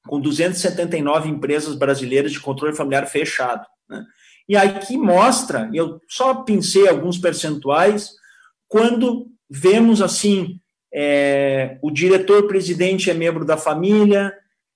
com 0.07 0.21
279 0.21 1.29
empresas 1.29 1.75
brasileiras 1.75 2.33
de 2.33 2.41
controle 2.41 2.77
familiar 2.77 3.07
fechado. 3.07 3.67
Né? 3.89 4.05
E 4.49 4.57
aqui 4.57 4.97
mostra, 4.97 5.71
eu 5.73 6.01
só 6.09 6.35
pensei 6.35 6.87
alguns 6.89 7.19
percentuais, 7.19 8.11
quando 8.69 9.29
vemos 9.49 10.03
assim, 10.03 10.61
é, 10.93 11.79
o 11.83 11.91
diretor-presidente 11.91 13.11
é 13.11 13.15
membro 13.15 13.45
da 13.45 13.57
família, 13.57 14.35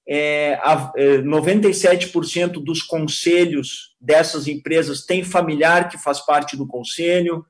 é, 0.08 0.54
a, 0.62 0.90
é, 0.96 1.18
97% 1.18 2.64
dos 2.64 2.82
conselhos 2.82 3.94
dessas 4.00 4.48
empresas 4.48 5.04
tem 5.04 5.22
familiar 5.22 5.90
que 5.90 5.98
faz 5.98 6.20
parte 6.20 6.56
do 6.56 6.66
conselho. 6.66 7.44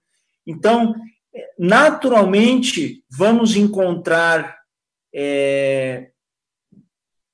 Então, 0.45 0.95
naturalmente 1.57 3.05
vamos 3.09 3.55
encontrar 3.55 4.59
é, 5.15 6.11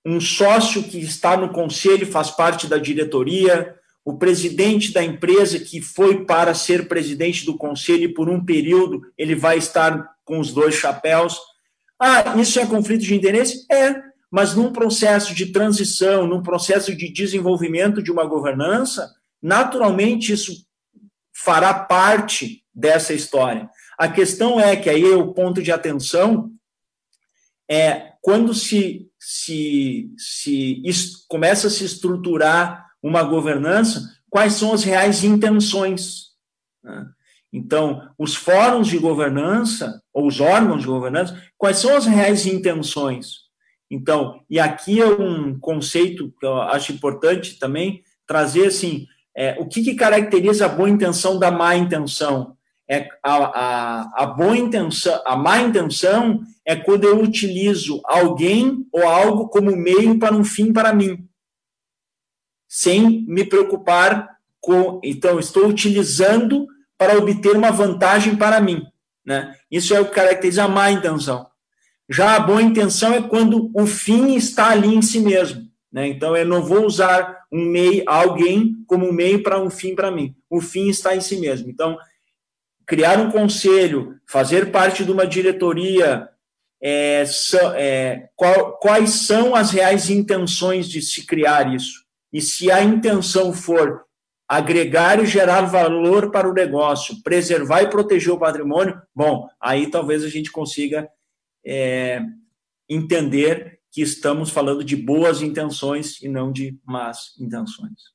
um 0.04 0.20
sócio 0.20 0.82
que 0.82 0.98
está 0.98 1.36
no 1.36 1.50
conselho, 1.50 2.06
faz 2.06 2.30
parte 2.30 2.66
da 2.66 2.76
diretoria, 2.76 3.74
o 4.04 4.18
presidente 4.18 4.92
da 4.92 5.02
empresa 5.02 5.58
que 5.58 5.80
foi 5.80 6.24
para 6.26 6.54
ser 6.54 6.86
presidente 6.88 7.46
do 7.46 7.56
conselho 7.56 8.12
por 8.12 8.28
um 8.28 8.44
período 8.44 9.00
ele 9.16 9.34
vai 9.34 9.56
estar 9.56 10.14
com 10.24 10.38
os 10.38 10.52
dois 10.52 10.74
chapéus. 10.74 11.38
Ah, 11.98 12.36
isso 12.38 12.60
é 12.60 12.66
conflito 12.66 13.02
de 13.02 13.14
interesse? 13.14 13.64
É, 13.72 14.02
mas 14.30 14.54
num 14.54 14.72
processo 14.72 15.34
de 15.34 15.46
transição, 15.46 16.26
num 16.26 16.42
processo 16.42 16.94
de 16.94 17.10
desenvolvimento 17.10 18.02
de 18.02 18.10
uma 18.10 18.26
governança, 18.26 19.10
naturalmente 19.40 20.32
isso 20.32 20.66
fará 21.32 21.72
parte 21.72 22.62
dessa 22.74 23.14
história. 23.14 23.70
A 23.98 24.08
questão 24.08 24.60
é 24.60 24.76
que 24.76 24.90
aí 24.90 25.04
o 25.04 25.32
ponto 25.32 25.62
de 25.62 25.72
atenção 25.72 26.50
é 27.70 28.13
quando 28.24 28.54
se, 28.54 29.06
se, 29.18 30.10
se 30.16 31.26
começa 31.28 31.66
a 31.66 31.70
se 31.70 31.84
estruturar 31.84 32.86
uma 33.02 33.22
governança, 33.22 34.00
quais 34.30 34.54
são 34.54 34.72
as 34.72 34.82
reais 34.82 35.22
intenções. 35.22 36.28
Né? 36.82 37.06
Então, 37.52 38.08
os 38.18 38.34
fóruns 38.34 38.88
de 38.88 38.96
governança, 38.96 40.02
ou 40.10 40.26
os 40.26 40.40
órgãos 40.40 40.80
de 40.80 40.86
governança, 40.86 41.38
quais 41.58 41.76
são 41.76 41.94
as 41.94 42.06
reais 42.06 42.46
intenções? 42.46 43.40
Então, 43.90 44.40
e 44.48 44.58
aqui 44.58 45.02
é 45.02 45.06
um 45.06 45.58
conceito 45.60 46.32
que 46.40 46.46
eu 46.46 46.62
acho 46.62 46.92
importante 46.92 47.58
também 47.58 48.02
trazer 48.26 48.68
assim, 48.68 49.06
é, 49.36 49.54
o 49.60 49.68
que, 49.68 49.84
que 49.84 49.94
caracteriza 49.94 50.64
a 50.64 50.70
boa 50.70 50.88
intenção 50.88 51.38
da 51.38 51.50
má 51.50 51.76
intenção? 51.76 52.56
É 52.88 53.08
a, 53.22 53.34
a, 53.34 54.24
a 54.24 54.26
boa 54.26 54.56
intenção, 54.56 55.20
a 55.24 55.36
má 55.36 55.60
intenção 55.60 56.42
é 56.64 56.76
quando 56.76 57.04
eu 57.04 57.20
utilizo 57.20 58.00
alguém 58.04 58.86
ou 58.92 59.06
algo 59.06 59.48
como 59.48 59.74
meio 59.74 60.18
para 60.18 60.34
um 60.34 60.44
fim 60.44 60.72
para 60.72 60.92
mim, 60.92 61.26
sem 62.68 63.24
me 63.26 63.44
preocupar 63.44 64.34
com. 64.60 65.00
Então, 65.02 65.38
estou 65.38 65.66
utilizando 65.66 66.66
para 66.96 67.18
obter 67.18 67.56
uma 67.56 67.70
vantagem 67.70 68.36
para 68.36 68.60
mim. 68.60 68.82
Né? 69.24 69.54
Isso 69.70 69.94
é 69.94 70.00
o 70.00 70.06
que 70.06 70.14
caracteriza 70.14 70.64
a 70.64 70.68
má 70.68 70.90
intenção. 70.90 71.46
Já 72.08 72.36
a 72.36 72.40
boa 72.40 72.62
intenção 72.62 73.14
é 73.14 73.22
quando 73.22 73.70
o 73.74 73.86
fim 73.86 74.34
está 74.34 74.70
ali 74.70 74.94
em 74.94 75.00
si 75.00 75.20
mesmo. 75.20 75.62
Né? 75.90 76.08
Então, 76.08 76.36
eu 76.36 76.44
não 76.44 76.62
vou 76.62 76.84
usar 76.84 77.44
um 77.50 77.64
meio, 77.64 78.04
alguém 78.06 78.74
como 78.86 79.12
meio 79.12 79.42
para 79.42 79.60
um 79.60 79.70
fim 79.70 79.94
para 79.94 80.10
mim. 80.10 80.34
O 80.50 80.60
fim 80.60 80.88
está 80.88 81.16
em 81.16 81.20
si 81.20 81.36
mesmo. 81.36 81.70
Então, 81.70 81.96
criar 82.86 83.18
um 83.18 83.30
conselho, 83.30 84.18
fazer 84.26 84.70
parte 84.70 85.04
de 85.04 85.10
uma 85.10 85.26
diretoria, 85.26 86.28
é, 86.82 87.24
é, 87.76 88.28
qual, 88.36 88.78
quais 88.78 89.10
são 89.10 89.54
as 89.54 89.70
reais 89.70 90.10
intenções 90.10 90.88
de 90.88 91.00
se 91.00 91.26
criar 91.26 91.74
isso? 91.74 92.04
E 92.32 92.40
se 92.40 92.70
a 92.70 92.82
intenção 92.82 93.52
for 93.52 94.04
agregar 94.48 95.22
e 95.22 95.26
gerar 95.26 95.62
valor 95.62 96.30
para 96.30 96.48
o 96.48 96.52
negócio, 96.52 97.22
preservar 97.22 97.82
e 97.82 97.90
proteger 97.90 98.32
o 98.32 98.38
patrimônio, 98.38 99.00
bom, 99.14 99.48
aí 99.60 99.90
talvez 99.90 100.22
a 100.22 100.28
gente 100.28 100.52
consiga 100.52 101.08
é, 101.64 102.20
entender 102.88 103.80
que 103.90 104.02
estamos 104.02 104.50
falando 104.50 104.84
de 104.84 104.96
boas 104.96 105.40
intenções 105.40 106.20
e 106.20 106.28
não 106.28 106.52
de 106.52 106.78
más 106.84 107.32
intenções. 107.40 108.13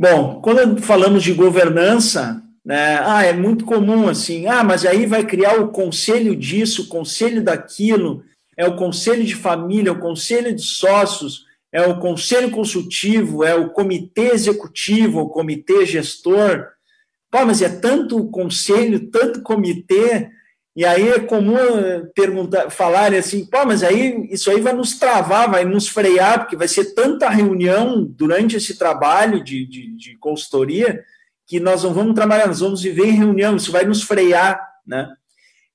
Bom, 0.00 0.40
quando 0.40 0.80
falamos 0.80 1.22
de 1.22 1.34
governança, 1.34 2.42
né, 2.64 2.98
ah, 3.04 3.22
é 3.22 3.34
muito 3.34 3.66
comum 3.66 4.08
assim, 4.08 4.46
ah, 4.46 4.64
mas 4.64 4.86
aí 4.86 5.04
vai 5.04 5.26
criar 5.26 5.60
o 5.60 5.68
conselho 5.68 6.34
disso, 6.34 6.84
o 6.84 6.86
conselho 6.86 7.44
daquilo, 7.44 8.24
é 8.56 8.66
o 8.66 8.76
conselho 8.76 9.22
de 9.22 9.34
família, 9.34 9.90
é 9.90 9.92
o 9.92 10.00
conselho 10.00 10.56
de 10.56 10.62
sócios, 10.62 11.44
é 11.70 11.82
o 11.82 11.98
conselho 11.98 12.50
consultivo, 12.50 13.44
é 13.44 13.54
o 13.54 13.68
comitê 13.68 14.30
executivo, 14.30 15.20
o 15.20 15.28
comitê 15.28 15.84
gestor. 15.84 16.68
Pô, 17.30 17.44
mas 17.44 17.60
é 17.60 17.68
tanto 17.68 18.26
conselho, 18.30 19.10
tanto 19.10 19.42
comitê, 19.42 20.30
e 20.74 20.84
aí 20.84 21.08
é 21.08 21.18
comum 21.18 21.56
perguntar, 22.14 22.70
falarem 22.70 23.18
assim, 23.18 23.44
pô, 23.44 23.64
mas 23.66 23.82
aí 23.82 24.28
isso 24.30 24.50
aí 24.50 24.60
vai 24.60 24.72
nos 24.72 24.98
travar, 24.98 25.50
vai 25.50 25.64
nos 25.64 25.88
frear, 25.88 26.40
porque 26.40 26.56
vai 26.56 26.68
ser 26.68 26.94
tanta 26.94 27.28
reunião 27.28 28.04
durante 28.04 28.56
esse 28.56 28.78
trabalho 28.78 29.42
de, 29.42 29.66
de, 29.66 29.96
de 29.96 30.16
consultoria 30.18 31.04
que 31.46 31.58
nós 31.58 31.82
não 31.82 31.92
vamos 31.92 32.14
trabalhar, 32.14 32.46
nós 32.46 32.60
vamos 32.60 32.82
viver 32.82 33.06
em 33.06 33.16
reunião, 33.16 33.56
isso 33.56 33.72
vai 33.72 33.84
nos 33.84 34.02
frear, 34.02 34.60
né? 34.86 35.12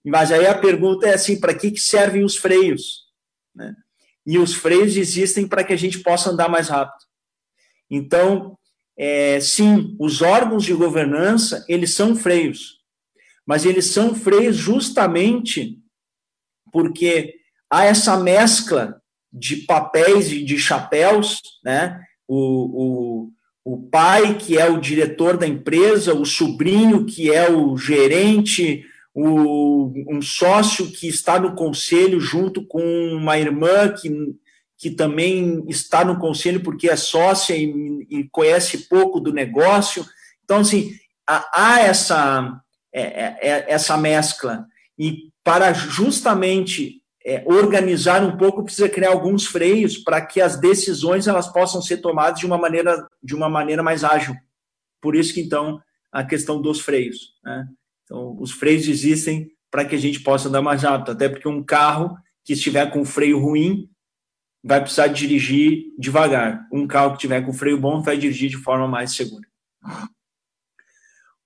Mas 0.06 0.32
aí 0.32 0.46
a 0.46 0.58
pergunta 0.58 1.08
é 1.08 1.16
assim, 1.16 1.40
para 1.40 1.54
que, 1.54 1.72
que 1.72 1.80
servem 1.82 2.24
os 2.24 2.38
freios? 2.38 3.06
Né? 3.54 3.76
E 4.26 4.38
os 4.38 4.54
freios 4.54 4.96
existem 4.96 5.48
para 5.48 5.64
que 5.64 5.74
a 5.74 5.78
gente 5.78 6.00
possa 6.00 6.30
andar 6.30 6.48
mais 6.48 6.70
rápido. 6.70 7.04
Então, 7.90 8.58
é, 8.98 9.40
sim, 9.40 9.96
os 10.00 10.22
órgãos 10.22 10.64
de 10.64 10.74
governança, 10.74 11.66
eles 11.68 11.94
são 11.94 12.16
freios, 12.16 12.75
mas 13.46 13.66
eles 13.66 13.86
são 13.86 14.16
freios 14.16 14.56
justamente 14.56 15.80
porque 16.72 17.36
há 17.70 17.86
essa 17.86 18.18
mescla 18.18 19.02
de 19.32 19.58
papéis 19.58 20.32
e 20.32 20.44
de 20.44 20.58
chapéus, 20.58 21.42
né? 21.64 22.02
O, 22.28 23.30
o, 23.66 23.74
o 23.74 23.90
pai, 23.90 24.38
que 24.38 24.58
é 24.58 24.70
o 24.70 24.80
diretor 24.80 25.38
da 25.38 25.48
empresa, 25.48 26.14
o 26.14 26.26
sobrinho, 26.26 27.06
que 27.06 27.32
é 27.32 27.50
o 27.50 27.78
gerente, 27.78 28.84
o, 29.14 29.94
um 30.08 30.22
sócio 30.22 30.92
que 30.92 31.08
está 31.08 31.40
no 31.40 31.56
conselho 31.56 32.20
junto 32.20 32.66
com 32.66 32.82
uma 33.14 33.38
irmã 33.38 33.90
que, 33.90 34.10
que 34.78 34.92
também 34.92 35.64
está 35.70 36.04
no 36.04 36.20
conselho 36.20 36.62
porque 36.62 36.90
é 36.90 36.96
sócia 36.96 37.56
e, 37.56 38.06
e 38.10 38.30
conhece 38.30 38.90
pouco 38.90 39.20
do 39.20 39.32
negócio. 39.32 40.06
Então, 40.44 40.58
assim, 40.58 40.92
há, 41.26 41.50
há 41.54 41.80
essa, 41.82 42.62
essa 42.98 43.98
mescla. 43.98 44.66
E 44.98 45.30
para 45.44 45.74
justamente 45.74 47.02
é, 47.26 47.44
organizar 47.46 48.24
um 48.24 48.38
pouco, 48.38 48.64
precisa 48.64 48.88
criar 48.88 49.10
alguns 49.10 49.46
freios 49.46 49.98
para 49.98 50.22
que 50.22 50.40
as 50.40 50.60
decisões 50.60 51.28
elas 51.28 51.48
possam 51.48 51.82
ser 51.82 51.98
tomadas 51.98 52.40
de 52.40 52.46
uma 52.46 52.58
maneira, 52.58 53.08
de 53.22 53.36
uma 53.36 53.50
maneira 53.50 53.84
mais 53.84 54.04
ágil. 54.04 54.36
Por 55.02 55.16
isso 55.16 55.34
que, 55.34 55.42
então, 55.42 55.82
a 56.12 56.24
questão 56.24 56.62
dos 56.62 56.80
freios. 56.80 57.34
Né? 57.44 57.68
Então, 58.04 58.38
os 58.40 58.52
freios 58.52 58.88
existem 58.88 59.52
para 59.70 59.84
que 59.84 59.96
a 59.96 60.00
gente 60.00 60.22
possa 60.22 60.48
andar 60.48 60.62
mais 60.62 60.84
rápido, 60.84 61.12
até 61.12 61.28
porque 61.28 61.50
um 61.50 61.64
carro 61.64 62.16
que 62.44 62.54
estiver 62.54 62.90
com 62.92 63.04
freio 63.04 63.40
ruim 63.40 63.90
vai 64.64 64.80
precisar 64.80 65.08
dirigir 65.08 65.94
devagar. 65.98 66.66
Um 66.72 66.88
carro 66.88 67.14
que 67.14 67.20
tiver 67.20 67.42
com 67.42 67.52
freio 67.52 67.80
bom 67.80 68.02
vai 68.02 68.18
dirigir 68.18 68.50
de 68.50 68.58
forma 68.58 68.88
mais 68.88 69.16
segura. 69.16 69.46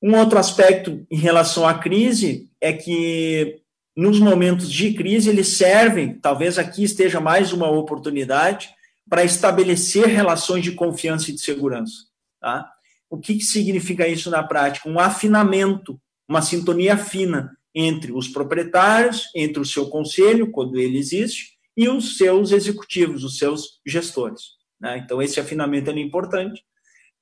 Um 0.01 0.17
outro 0.17 0.39
aspecto 0.39 1.05
em 1.11 1.17
relação 1.17 1.67
à 1.67 1.73
crise 1.73 2.49
é 2.61 2.71
que 2.71 3.61
nos 3.95 4.17
momentos 4.17 4.71
de 4.71 4.93
crise, 4.93 5.29
eles 5.29 5.49
servem, 5.49 6.13
talvez 6.13 6.57
aqui 6.57 6.83
esteja 6.83 7.19
mais 7.19 7.51
uma 7.51 7.69
oportunidade, 7.69 8.69
para 9.09 9.25
estabelecer 9.25 10.05
relações 10.05 10.63
de 10.63 10.71
confiança 10.71 11.29
e 11.29 11.33
de 11.33 11.41
segurança. 11.41 12.05
Tá? 12.39 12.71
O 13.09 13.17
que, 13.17 13.35
que 13.35 13.43
significa 13.43 14.07
isso 14.07 14.29
na 14.29 14.41
prática? 14.41 14.87
Um 14.87 14.99
afinamento, 14.99 15.99
uma 16.27 16.41
sintonia 16.41 16.95
fina 16.95 17.51
entre 17.75 18.13
os 18.13 18.29
proprietários, 18.29 19.25
entre 19.35 19.59
o 19.59 19.65
seu 19.65 19.89
conselho, 19.89 20.49
quando 20.49 20.79
ele 20.79 20.97
existe, 20.97 21.57
e 21.75 21.89
os 21.89 22.17
seus 22.17 22.51
executivos, 22.51 23.23
os 23.23 23.37
seus 23.37 23.81
gestores. 23.85 24.41
Né? 24.79 24.99
Então, 24.99 25.21
esse 25.21 25.39
afinamento 25.39 25.89
é 25.89 25.99
importante. 25.99 26.63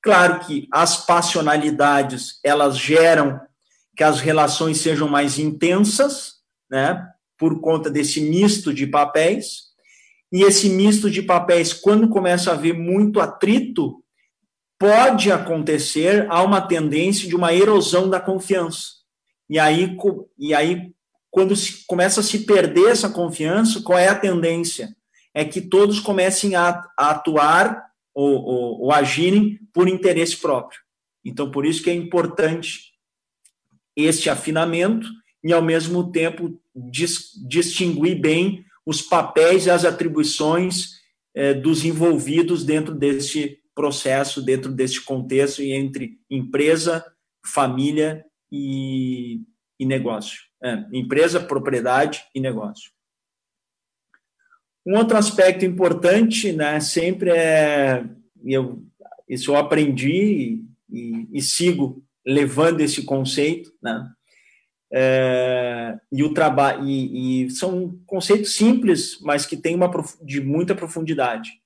Claro 0.02 0.40
que 0.40 0.68
as 0.72 1.04
passionalidades, 1.04 2.38
elas 2.44 2.78
geram 2.78 3.40
que 3.96 4.04
as 4.04 4.20
relações 4.20 4.80
sejam 4.80 5.08
mais 5.08 5.38
intensas, 5.38 6.34
né, 6.70 7.04
por 7.36 7.60
conta 7.60 7.90
desse 7.90 8.20
misto 8.20 8.72
de 8.72 8.86
papéis. 8.86 9.68
E 10.30 10.42
esse 10.42 10.68
misto 10.68 11.10
de 11.10 11.22
papéis, 11.22 11.72
quando 11.72 12.08
começa 12.08 12.50
a 12.50 12.54
haver 12.54 12.74
muito 12.74 13.20
atrito, 13.20 14.02
pode 14.78 15.32
acontecer 15.32 16.26
há 16.30 16.42
uma 16.42 16.60
tendência 16.60 17.28
de 17.28 17.34
uma 17.34 17.52
erosão 17.52 18.08
da 18.08 18.20
confiança. 18.20 18.98
E 19.50 19.58
aí, 19.58 19.96
e 20.38 20.54
aí 20.54 20.92
quando 21.30 21.56
se 21.56 21.84
começa 21.86 22.20
a 22.20 22.22
se 22.24 22.40
perder 22.40 22.90
essa 22.90 23.08
confiança, 23.08 23.82
qual 23.82 23.98
é 23.98 24.08
a 24.08 24.14
tendência? 24.14 24.94
É 25.34 25.44
que 25.44 25.60
todos 25.60 26.00
comecem 26.00 26.54
a, 26.54 26.84
a 26.96 27.10
atuar 27.10 27.87
ou, 28.18 28.42
ou, 28.42 28.80
ou 28.80 28.92
agirem 28.92 29.60
por 29.72 29.86
interesse 29.86 30.36
próprio. 30.36 30.80
Então, 31.24 31.52
por 31.52 31.64
isso 31.64 31.84
que 31.84 31.88
é 31.88 31.94
importante 31.94 32.92
este 33.94 34.28
afinamento 34.28 35.08
e, 35.44 35.52
ao 35.52 35.62
mesmo 35.62 36.10
tempo, 36.10 36.60
dis, 36.74 37.30
distinguir 37.46 38.20
bem 38.20 38.64
os 38.84 39.00
papéis 39.00 39.66
e 39.66 39.70
as 39.70 39.84
atribuições 39.84 40.94
eh, 41.32 41.54
dos 41.54 41.84
envolvidos 41.84 42.64
dentro 42.64 42.92
deste 42.92 43.60
processo, 43.72 44.42
dentro 44.42 44.72
deste 44.72 45.00
contexto 45.00 45.62
e 45.62 45.70
entre 45.70 46.18
empresa, 46.28 47.04
família 47.46 48.24
e, 48.50 49.42
e 49.78 49.86
negócio. 49.86 50.40
É, 50.60 50.84
empresa, 50.92 51.38
propriedade 51.38 52.24
e 52.34 52.40
negócio. 52.40 52.90
Um 54.88 54.96
outro 54.96 55.18
aspecto 55.18 55.66
importante, 55.66 56.50
né, 56.50 56.80
sempre 56.80 57.28
é, 57.28 58.02
eu, 58.42 58.82
isso 59.28 59.50
eu 59.50 59.56
aprendi 59.56 60.64
e, 60.88 60.98
e, 60.98 61.28
e 61.30 61.42
sigo 61.42 62.02
levando 62.26 62.80
esse 62.80 63.02
conceito, 63.02 63.70
né, 63.82 64.10
é, 64.90 65.94
e 66.10 66.24
o 66.24 66.32
trabalho 66.32 66.88
e, 66.88 67.44
e, 67.44 67.50
são 67.50 68.00
conceitos 68.06 68.54
simples, 68.54 69.18
mas 69.20 69.44
que 69.44 69.58
têm 69.58 69.74
uma 69.74 69.90
de 70.22 70.40
muita 70.40 70.74
profundidade, 70.74 71.60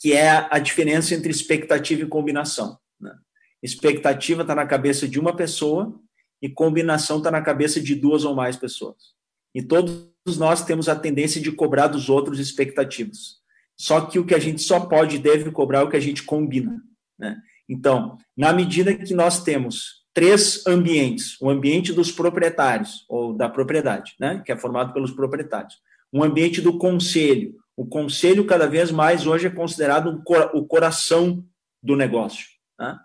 que 0.00 0.14
é 0.14 0.48
a 0.50 0.58
diferença 0.58 1.14
entre 1.14 1.30
expectativa 1.30 2.00
e 2.00 2.06
combinação. 2.06 2.78
Né? 2.98 3.14
Expectativa 3.62 4.40
está 4.40 4.54
na 4.54 4.64
cabeça 4.64 5.06
de 5.06 5.20
uma 5.20 5.36
pessoa 5.36 6.00
e 6.40 6.48
combinação 6.48 7.18
está 7.18 7.30
na 7.30 7.42
cabeça 7.42 7.78
de 7.78 7.94
duas 7.94 8.24
ou 8.24 8.34
mais 8.34 8.56
pessoas. 8.56 9.14
E 9.54 9.62
todos 9.62 10.15
nós 10.36 10.64
temos 10.64 10.88
a 10.88 10.96
tendência 10.96 11.40
de 11.40 11.52
cobrar 11.52 11.86
dos 11.86 12.08
outros 12.08 12.40
expectativas. 12.40 13.36
Só 13.78 14.00
que 14.00 14.18
o 14.18 14.24
que 14.24 14.34
a 14.34 14.38
gente 14.38 14.62
só 14.62 14.80
pode 14.80 15.16
e 15.16 15.20
deve 15.20 15.50
cobrar 15.52 15.80
é 15.80 15.82
o 15.82 15.90
que 15.90 15.96
a 15.96 16.00
gente 16.00 16.22
combina. 16.22 16.82
Né? 17.18 17.40
Então, 17.68 18.16
na 18.36 18.52
medida 18.52 18.94
que 18.94 19.14
nós 19.14 19.42
temos 19.44 20.04
três 20.14 20.66
ambientes: 20.66 21.40
o 21.40 21.50
ambiente 21.50 21.92
dos 21.92 22.10
proprietários, 22.10 23.04
ou 23.08 23.34
da 23.34 23.48
propriedade, 23.48 24.14
né, 24.18 24.42
que 24.44 24.50
é 24.50 24.56
formado 24.56 24.92
pelos 24.94 25.10
proprietários, 25.10 25.76
um 26.12 26.24
ambiente 26.24 26.60
do 26.60 26.78
conselho. 26.78 27.54
O 27.76 27.84
conselho, 27.84 28.46
cada 28.46 28.66
vez 28.66 28.90
mais, 28.90 29.26
hoje 29.26 29.48
é 29.48 29.50
considerado 29.50 30.08
um, 30.08 30.22
o 30.54 30.64
coração 30.64 31.44
do 31.82 31.94
negócio. 31.94 32.46
Né? 32.78 32.98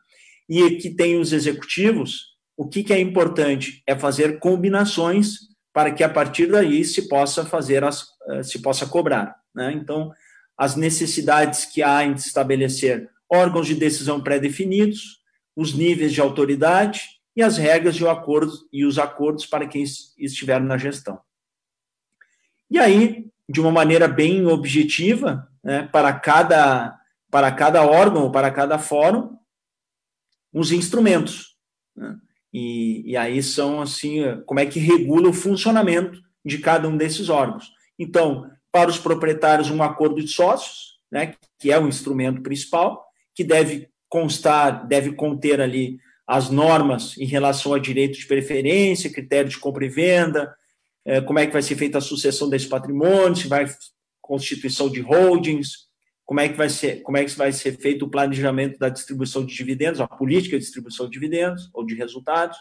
E 0.48 0.78
que 0.78 0.90
tem 0.90 1.20
os 1.20 1.34
executivos, 1.34 2.32
o 2.56 2.68
que, 2.68 2.82
que 2.82 2.94
é 2.94 3.00
importante? 3.00 3.84
É 3.86 3.98
fazer 3.98 4.40
combinações 4.40 5.51
para 5.74 5.92
que, 5.92 6.04
a 6.04 6.10
partir 6.10 6.48
daí, 6.48 6.84
se 6.84 7.08
possa 7.08 7.46
fazer, 7.46 7.84
as, 7.84 8.08
eh, 8.30 8.44
se 8.44 8.62
possa 8.62 8.86
cobrar. 8.86 9.36
Né? 9.54 9.72
Então, 9.74 10.12
as 10.58 10.76
necessidades 10.76 11.66
que 11.66 11.82
há 11.82 12.04
em 12.04 12.14
estabelecer 12.14 13.10
órgãos 13.30 13.68
de 13.68 13.76
decisão 13.76 14.22
pré-definidos, 14.22 15.22
os 15.56 15.74
níveis 15.74 16.14
de 16.14 16.22
autoridade 16.22 17.02
e 17.36 17.42
as 17.42 17.58
regras 17.58 17.96
e, 17.96 18.06
acordo, 18.06 18.52
e 18.72 18.86
os 18.86 19.00
acordos 19.00 19.46
para 19.46 19.68
quem 19.68 19.84
estiver 20.18 20.60
na 20.60 20.78
gestão. 20.78 21.20
E 22.70 22.78
aí, 22.78 23.28
de 23.48 23.60
uma 23.60 23.72
maneira 23.72 24.08
bem 24.08 24.46
objetiva, 24.46 25.50
né, 25.64 25.88
para, 25.92 26.14
cada, 26.14 26.98
para 27.30 27.52
cada 27.52 27.84
órgão, 27.84 28.32
para 28.32 28.52
cada 28.52 28.78
fórum, 28.78 29.38
os 30.54 30.72
instrumentos. 30.72 31.56
Né? 31.96 32.18
E, 32.54 33.12
e 33.12 33.18
aí 33.18 33.42
são 33.42 33.82
assim, 33.82 34.22
como 34.46 34.60
é 34.60 34.66
que 34.66 34.80
regula 34.80 35.30
o 35.30 35.34
funcionamento 35.34 36.20
de 36.46 36.58
cada 36.58 36.88
um 36.88 36.98
desses 36.98 37.30
órgãos. 37.30 37.72
Então, 37.98 38.50
para 38.72 38.90
os 38.90 38.98
proprietários, 38.98 39.70
um 39.70 39.84
acordo 39.84 40.22
de 40.22 40.28
sócios, 40.28 41.00
né, 41.12 41.36
que 41.60 41.72
é 41.72 41.80
o 41.80 41.88
instrumento 41.88 42.42
principal, 42.42 43.06
que 43.36 43.44
deve 43.44 43.90
constar, 44.10 44.88
deve 44.88 45.14
conter 45.14 45.62
ali 45.62 46.00
as 46.28 46.50
normas 46.50 47.18
em 47.18 47.26
relação 47.26 47.74
a 47.74 47.80
direito 47.80 48.18
de 48.18 48.26
preferência, 48.26 49.12
critério 49.12 49.50
de 49.50 49.58
compra 49.58 49.86
e 49.86 49.90
venda, 49.90 50.54
é, 51.06 51.20
como 51.20 51.40
é 51.40 51.46
que 51.46 51.54
vai 51.54 51.62
ser 51.62 51.76
feita 51.76 51.98
a 51.98 52.02
sucessão 52.02 52.50
desse 52.50 52.68
patrimônio, 52.68 53.36
se 53.36 53.48
vai 53.48 53.66
constituição 54.22 54.90
de 54.90 55.02
holdings, 55.02 55.90
como 56.32 56.40
é 56.40 56.48
que 56.48 56.56
vai 56.56 56.70
ser, 56.70 57.02
como 57.02 57.18
é 57.18 57.26
que 57.26 57.32
vai 57.32 57.52
ser 57.52 57.78
feito 57.78 58.06
o 58.06 58.10
planejamento 58.10 58.80
da 58.80 58.88
distribuição 58.88 59.46
de 59.46 59.54
dividendos, 59.54 60.00
a 60.00 60.08
política 60.08 60.58
de 60.58 60.64
distribuição 60.64 61.06
de 61.08 61.12
dividendos 61.12 61.70
ou 61.74 61.86
de 61.86 61.94
resultados, 61.94 62.58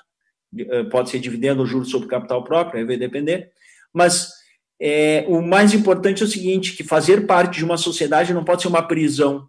é, 0.59 0.83
pode 0.83 1.09
ser 1.09 1.21
dividendo 1.21 1.61
ou 1.61 1.67
juros 1.67 1.89
sobre 1.89 2.09
capital 2.09 2.43
próprio, 2.43 2.81
aí 2.81 2.85
vai 2.85 2.97
depender, 2.97 3.53
mas 3.95 4.33
é, 4.83 5.25
o 5.29 5.41
mais 5.41 5.73
importante 5.73 6.21
é 6.21 6.27
o 6.27 6.29
seguinte, 6.29 6.77
que 6.77 6.83
fazer 6.83 7.29
parte 7.29 7.59
de 7.59 7.65
uma 7.65 7.77
sociedade 7.77 8.35
não 8.35 8.43
pode 8.43 8.63
ser 8.63 8.67
uma 8.67 8.83
prisão. 8.83 9.47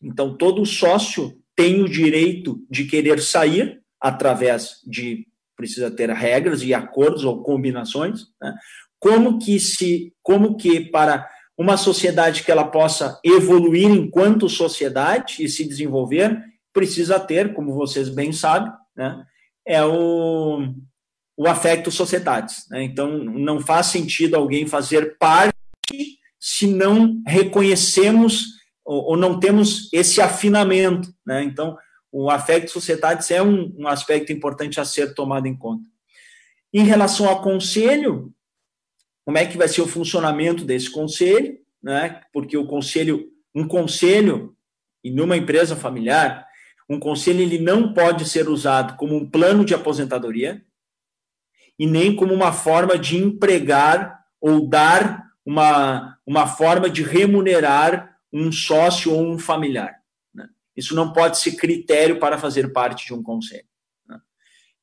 Então, 0.00 0.36
todo 0.36 0.64
sócio 0.64 1.36
tem 1.56 1.82
o 1.82 1.88
direito 1.88 2.64
de 2.70 2.84
querer 2.84 3.20
sair 3.20 3.82
através 4.00 4.76
de 4.86 5.26
precisa 5.56 5.90
ter 5.90 6.08
regras 6.10 6.62
e 6.62 6.72
acordos 6.72 7.24
ou 7.24 7.42
combinações, 7.42 8.28
né? 8.40 8.54
como 9.00 9.40
que 9.40 9.58
se 9.58 10.14
como 10.22 10.56
que 10.56 10.78
para 10.78 11.28
uma 11.62 11.76
sociedade 11.76 12.42
que 12.42 12.50
ela 12.50 12.64
possa 12.64 13.20
evoluir 13.24 13.88
enquanto 13.88 14.48
sociedade 14.48 15.44
e 15.44 15.48
se 15.48 15.64
desenvolver 15.64 16.42
precisa 16.72 17.20
ter, 17.20 17.54
como 17.54 17.72
vocês 17.72 18.08
bem 18.08 18.32
sabem, 18.32 18.72
né? 18.96 19.24
É 19.64 19.84
o 19.84 20.74
o 21.34 21.46
afecto 21.46 21.90
societatis, 21.90 22.66
né? 22.68 22.82
Então 22.82 23.16
não 23.16 23.60
faz 23.60 23.86
sentido 23.86 24.34
alguém 24.34 24.66
fazer 24.66 25.16
parte 25.18 25.54
se 26.38 26.66
não 26.66 27.22
reconhecemos 27.26 28.44
ou, 28.84 29.10
ou 29.10 29.16
não 29.16 29.38
temos 29.38 29.88
esse 29.92 30.20
afinamento, 30.20 31.08
né? 31.24 31.44
Então 31.44 31.76
o 32.10 32.28
afecto 32.28 32.72
societatis 32.72 33.30
é 33.30 33.40
um, 33.40 33.72
um 33.78 33.86
aspecto 33.86 34.32
importante 34.32 34.80
a 34.80 34.84
ser 34.84 35.14
tomado 35.14 35.46
em 35.46 35.56
conta. 35.56 35.88
Em 36.74 36.84
relação 36.84 37.28
ao 37.28 37.40
conselho, 37.40 38.32
como 39.24 39.38
é 39.38 39.46
que 39.46 39.56
vai 39.56 39.68
ser 39.68 39.82
o 39.82 39.86
funcionamento 39.86 40.64
desse 40.64 40.90
conselho, 40.90 41.58
né? 41.82 42.20
Porque 42.32 42.56
o 42.56 42.66
conselho, 42.66 43.28
um 43.54 43.66
conselho 43.66 44.56
e 45.04 45.10
numa 45.10 45.36
empresa 45.36 45.76
familiar, 45.76 46.46
um 46.88 46.98
conselho 46.98 47.40
ele 47.40 47.58
não 47.58 47.92
pode 47.92 48.28
ser 48.28 48.48
usado 48.48 48.96
como 48.96 49.16
um 49.16 49.28
plano 49.28 49.64
de 49.64 49.74
aposentadoria 49.74 50.62
e 51.78 51.86
nem 51.86 52.14
como 52.14 52.34
uma 52.34 52.52
forma 52.52 52.98
de 52.98 53.16
empregar 53.16 54.20
ou 54.40 54.68
dar 54.68 55.24
uma, 55.44 56.18
uma 56.26 56.46
forma 56.46 56.88
de 56.88 57.02
remunerar 57.02 58.16
um 58.32 58.50
sócio 58.50 59.12
ou 59.12 59.22
um 59.22 59.38
familiar. 59.38 60.02
Isso 60.76 60.94
não 60.94 61.12
pode 61.12 61.38
ser 61.38 61.52
critério 61.52 62.18
para 62.18 62.38
fazer 62.38 62.72
parte 62.72 63.06
de 63.06 63.14
um 63.14 63.22
conselho. 63.22 63.66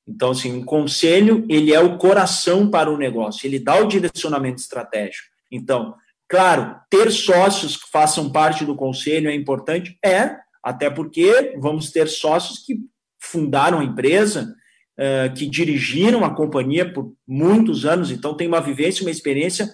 Então, 0.09 0.31
assim, 0.31 0.51
um 0.51 0.63
conselho, 0.63 1.45
ele 1.47 1.71
é 1.71 1.79
o 1.79 1.97
coração 1.97 2.69
para 2.69 2.89
o 2.89 2.97
negócio, 2.97 3.45
ele 3.45 3.59
dá 3.59 3.79
o 3.79 3.87
direcionamento 3.87 4.59
estratégico. 4.59 5.27
Então, 5.51 5.93
claro, 6.27 6.75
ter 6.89 7.11
sócios 7.11 7.77
que 7.77 7.89
façam 7.91 8.31
parte 8.31 8.65
do 8.65 8.75
conselho 8.75 9.29
é 9.29 9.35
importante? 9.35 9.97
É, 10.03 10.35
até 10.63 10.89
porque 10.89 11.55
vamos 11.59 11.91
ter 11.91 12.07
sócios 12.07 12.59
que 12.59 12.79
fundaram 13.21 13.79
a 13.79 13.83
empresa, 13.83 14.55
eh, 14.97 15.29
que 15.29 15.45
dirigiram 15.45 16.25
a 16.25 16.33
companhia 16.33 16.91
por 16.91 17.13
muitos 17.27 17.85
anos, 17.85 18.11
então 18.11 18.33
tem 18.33 18.47
uma 18.47 18.61
vivência, 18.61 19.03
uma 19.03 19.11
experiência 19.11 19.69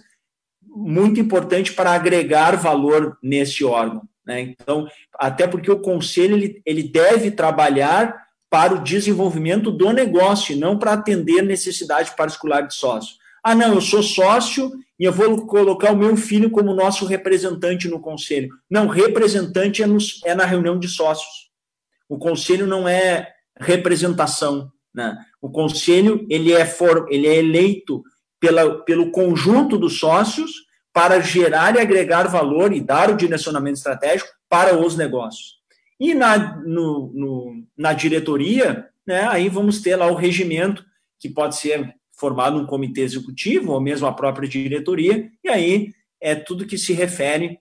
muito 0.62 1.20
importante 1.20 1.74
para 1.74 1.92
agregar 1.92 2.58
valor 2.58 3.18
nesse 3.24 3.64
órgão. 3.64 4.04
Né? 4.26 4.42
Então, 4.42 4.88
até 5.14 5.48
porque 5.48 5.72
o 5.72 5.80
conselho 5.80 6.36
ele, 6.36 6.62
ele 6.66 6.84
deve 6.84 7.32
trabalhar 7.32 8.25
para 8.56 8.74
o 8.74 8.82
desenvolvimento 8.82 9.70
do 9.70 9.92
negócio, 9.92 10.56
não 10.56 10.80
para 10.80 10.94
atender 10.94 11.42
necessidade 11.42 12.16
particular 12.16 12.62
de 12.62 12.74
sócio. 12.74 13.18
Ah, 13.44 13.54
não, 13.54 13.74
eu 13.74 13.82
sou 13.82 14.02
sócio 14.02 14.72
e 14.98 15.04
eu 15.04 15.12
vou 15.12 15.46
colocar 15.46 15.92
o 15.92 15.98
meu 15.98 16.16
filho 16.16 16.50
como 16.50 16.74
nosso 16.74 17.06
representante 17.06 17.90
no 17.90 18.00
conselho. 18.00 18.48
Não, 18.72 18.88
representante 18.88 19.84
é, 19.84 19.86
nos, 19.86 20.22
é 20.24 20.34
na 20.34 20.46
reunião 20.46 20.80
de 20.80 20.88
sócios. 20.88 21.50
O 22.08 22.18
conselho 22.18 22.66
não 22.66 22.88
é 22.88 23.28
representação. 23.60 24.72
Né? 24.94 25.18
O 25.42 25.50
conselho 25.50 26.26
ele 26.30 26.54
é, 26.54 26.66
for, 26.66 27.08
ele 27.10 27.28
é 27.28 27.36
eleito 27.36 28.06
pela, 28.40 28.86
pelo 28.86 29.12
conjunto 29.12 29.78
dos 29.78 30.00
sócios 30.00 30.50
para 30.94 31.20
gerar 31.20 31.76
e 31.76 31.82
agregar 31.82 32.30
valor 32.30 32.72
e 32.72 32.80
dar 32.80 33.10
o 33.10 33.18
direcionamento 33.18 33.80
estratégico 33.80 34.32
para 34.48 34.80
os 34.80 34.96
negócios. 34.96 35.55
E 36.00 36.14
na, 36.14 36.58
no, 36.58 37.12
no, 37.14 37.64
na 37.78 37.94
diretoria, 37.94 38.90
né, 39.06 39.28
aí 39.28 39.50
vamos 39.50 39.82
ter 39.82 39.96
lá 39.96 40.08
o 40.08 40.16
regimento, 40.16 40.86
que 41.20 41.30
pode 41.30 41.56
ser 41.56 41.96
formado 42.18 42.58
um 42.58 42.66
comitê 42.66 43.02
executivo 43.02 43.72
ou 43.72 43.82
mesmo 43.82 44.08
a 44.08 44.14
própria 44.14 44.48
diretoria, 44.48 45.30
e 45.44 45.50
aí 45.50 45.94
é 46.22 46.36
tudo 46.36 46.66
que 46.66 46.78
se 46.78 46.94
refere 46.94 47.60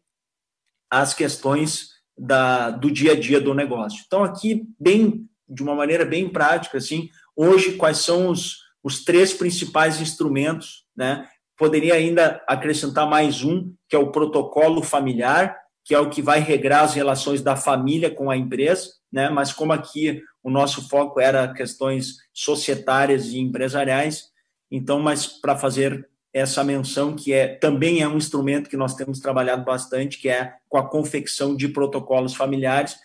às 0.90 1.12
questões 1.14 1.90
da, 2.16 2.70
do 2.70 2.90
dia 2.90 3.12
a 3.12 3.18
dia 3.18 3.40
do 3.40 3.55
negócio. 3.55 4.03
Então, 4.07 4.23
aqui, 4.23 4.66
bem, 4.79 5.29
de 5.49 5.62
uma 5.62 5.75
maneira 5.75 6.05
bem 6.05 6.29
prática, 6.29 6.79
assim, 6.79 7.09
hoje, 7.37 7.77
quais 7.77 7.99
são 7.99 8.29
os, 8.29 8.59
os 8.83 9.05
três 9.05 9.33
principais 9.33 10.01
instrumentos 10.01 10.85
né, 10.97 11.29
Poderia 11.57 11.94
ainda 11.94 12.42
acrescentar 12.49 13.09
mais 13.09 13.44
um, 13.44 13.73
que 13.88 13.94
é 13.94 13.99
o 13.99 14.11
protocolo 14.11 14.83
familiar, 14.83 15.57
que 15.85 15.94
é 15.94 15.99
o 15.99 16.09
que 16.09 16.23
vai 16.23 16.40
regrar 16.40 16.85
as 16.85 16.94
relações 16.94 17.42
da 17.42 17.55
família 17.55 18.11
com 18.11 18.31
a 18.31 18.37
empresa, 18.37 18.88
né? 19.12 19.29
Mas 19.29 19.53
como 19.53 19.73
aqui 19.73 20.23
o 20.42 20.51
nosso 20.51 20.88
foco 20.88 21.20
era 21.20 21.53
questões 21.53 22.16
societárias 22.33 23.27
e 23.27 23.38
empresariais, 23.38 24.25
então, 24.70 24.99
mas 24.99 25.27
para 25.27 25.57
fazer 25.57 26.09
essa 26.33 26.64
menção 26.64 27.14
que 27.14 27.33
é 27.33 27.47
também 27.47 28.03
é 28.03 28.09
um 28.09 28.16
instrumento 28.16 28.68
que 28.68 28.77
nós 28.77 28.97
temos 28.97 29.20
trabalhado 29.20 29.64
bastante, 29.64 30.18
que 30.18 30.29
é 30.29 30.55
com 30.68 30.77
a 30.77 30.88
confecção 30.88 31.55
de 31.55 31.68
protocolos 31.68 32.35
familiares, 32.35 32.97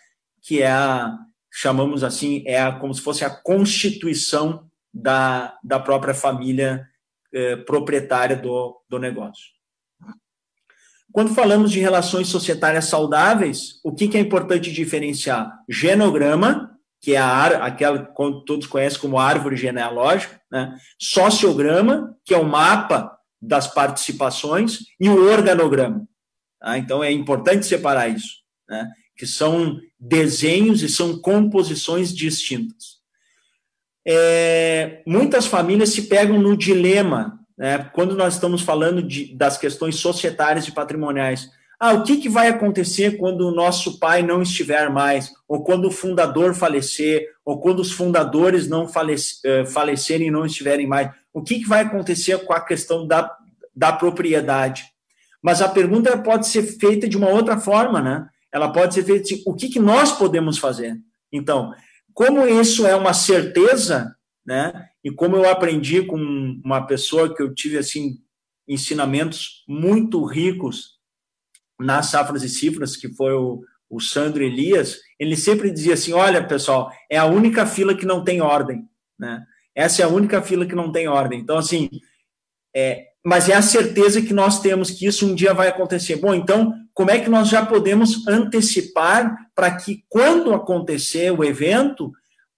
que 0.42 0.62
é 0.62 0.70
a 0.70 1.16
chamamos 1.52 2.04
assim, 2.04 2.44
é 2.46 2.60
a, 2.60 2.72
como 2.72 2.94
se 2.94 3.02
fosse 3.02 3.24
a 3.24 3.30
constituição 3.30 4.70
da, 4.94 5.58
da 5.62 5.80
própria 5.80 6.14
família 6.14 6.88
eh, 7.32 7.56
proprietária 7.56 8.36
do, 8.36 8.80
do 8.88 8.98
negócio. 8.98 9.46
Quando 11.12 11.34
falamos 11.34 11.70
de 11.70 11.80
relações 11.80 12.28
societárias 12.28 12.86
saudáveis, 12.86 13.80
o 13.84 13.92
que, 13.92 14.08
que 14.08 14.16
é 14.16 14.20
importante 14.20 14.72
diferenciar? 14.72 15.58
Genograma, 15.68 16.70
que 17.00 17.14
é 17.14 17.18
a 17.18 17.64
aquela 17.64 18.06
que 18.06 18.14
todos 18.46 18.66
conhecem 18.66 19.00
como 19.00 19.18
árvore 19.18 19.56
genealógica, 19.56 20.40
né? 20.50 20.76
sociograma, 20.98 22.16
que 22.24 22.34
é 22.34 22.38
o 22.38 22.44
mapa 22.44 23.16
das 23.40 23.66
participações, 23.66 24.80
e 25.00 25.08
o 25.08 25.30
organograma. 25.30 26.06
Tá? 26.60 26.78
Então 26.78 27.02
é 27.02 27.10
importante 27.10 27.66
separar 27.66 28.08
isso, 28.08 28.40
né? 28.68 28.88
que 29.16 29.26
são 29.26 29.78
desenhos 29.98 30.82
e 30.82 30.88
são 30.88 31.18
composições 31.18 32.14
distintas 32.14 33.00
é, 34.06 35.02
muitas 35.06 35.46
famílias 35.46 35.90
se 35.90 36.02
pegam 36.02 36.40
no 36.40 36.56
dilema, 36.56 37.39
né, 37.60 37.90
quando 37.92 38.16
nós 38.16 38.34
estamos 38.34 38.62
falando 38.62 39.02
de, 39.02 39.34
das 39.36 39.58
questões 39.58 39.96
societárias 39.96 40.66
e 40.66 40.72
patrimoniais. 40.72 41.50
Ah, 41.78 41.92
o 41.92 42.02
que, 42.02 42.16
que 42.16 42.28
vai 42.28 42.48
acontecer 42.48 43.18
quando 43.18 43.46
o 43.46 43.54
nosso 43.54 43.98
pai 43.98 44.22
não 44.22 44.40
estiver 44.40 44.88
mais, 44.88 45.30
ou 45.46 45.62
quando 45.62 45.86
o 45.86 45.90
fundador 45.90 46.54
falecer, 46.54 47.26
ou 47.44 47.60
quando 47.60 47.80
os 47.80 47.92
fundadores 47.92 48.66
não 48.66 48.88
falece, 48.88 49.40
eh, 49.44 49.66
falecerem 49.66 50.28
e 50.28 50.30
não 50.30 50.46
estiverem 50.46 50.86
mais? 50.86 51.10
O 51.34 51.42
que, 51.42 51.60
que 51.60 51.68
vai 51.68 51.82
acontecer 51.82 52.38
com 52.46 52.54
a 52.54 52.64
questão 52.64 53.06
da, 53.06 53.30
da 53.76 53.92
propriedade? 53.92 54.84
Mas 55.42 55.60
a 55.60 55.68
pergunta 55.68 56.16
pode 56.16 56.46
ser 56.46 56.62
feita 56.62 57.06
de 57.06 57.16
uma 57.16 57.28
outra 57.28 57.58
forma, 57.58 58.00
né? 58.00 58.26
Ela 58.50 58.72
pode 58.72 58.94
ser 58.94 59.04
feita 59.04 59.22
assim, 59.22 59.42
o 59.46 59.54
que, 59.54 59.68
que 59.68 59.78
nós 59.78 60.12
podemos 60.12 60.56
fazer? 60.56 60.96
Então, 61.30 61.74
como 62.14 62.46
isso 62.46 62.86
é 62.86 62.94
uma 62.94 63.12
certeza, 63.12 64.14
né? 64.44 64.88
E 65.04 65.10
como 65.10 65.36
eu 65.36 65.48
aprendi 65.48 66.02
com 66.02 66.16
uma 66.64 66.86
pessoa 66.86 67.34
que 67.34 67.42
eu 67.42 67.54
tive 67.54 67.78
assim 67.78 68.18
ensinamentos 68.68 69.64
muito 69.68 70.24
ricos 70.24 70.98
nas 71.78 72.06
safras 72.06 72.42
e 72.42 72.48
cifras, 72.48 72.96
que 72.96 73.08
foi 73.14 73.32
o, 73.32 73.62
o 73.88 74.00
Sandro 74.00 74.42
Elias, 74.42 75.00
ele 75.18 75.36
sempre 75.36 75.70
dizia 75.70 75.94
assim: 75.94 76.12
olha, 76.12 76.46
pessoal, 76.46 76.92
é 77.10 77.16
a 77.16 77.26
única 77.26 77.66
fila 77.66 77.94
que 77.94 78.06
não 78.06 78.22
tem 78.22 78.40
ordem, 78.40 78.88
né? 79.18 79.44
Essa 79.74 80.02
é 80.02 80.04
a 80.04 80.08
única 80.08 80.42
fila 80.42 80.66
que 80.66 80.74
não 80.74 80.92
tem 80.92 81.08
ordem. 81.08 81.40
Então, 81.40 81.56
assim, 81.56 81.88
é, 82.74 83.06
mas 83.24 83.48
é 83.48 83.54
a 83.54 83.62
certeza 83.62 84.22
que 84.22 84.32
nós 84.32 84.60
temos 84.60 84.90
que 84.90 85.06
isso 85.06 85.26
um 85.26 85.34
dia 85.34 85.54
vai 85.54 85.68
acontecer. 85.68 86.16
Bom, 86.16 86.34
então, 86.34 86.74
como 86.94 87.10
é 87.10 87.18
que 87.18 87.30
nós 87.30 87.48
já 87.48 87.64
podemos 87.64 88.26
antecipar 88.26 89.36
para 89.54 89.76
que, 89.76 90.04
quando 90.08 90.54
acontecer 90.54 91.30
o 91.30 91.44
evento, 91.44 92.12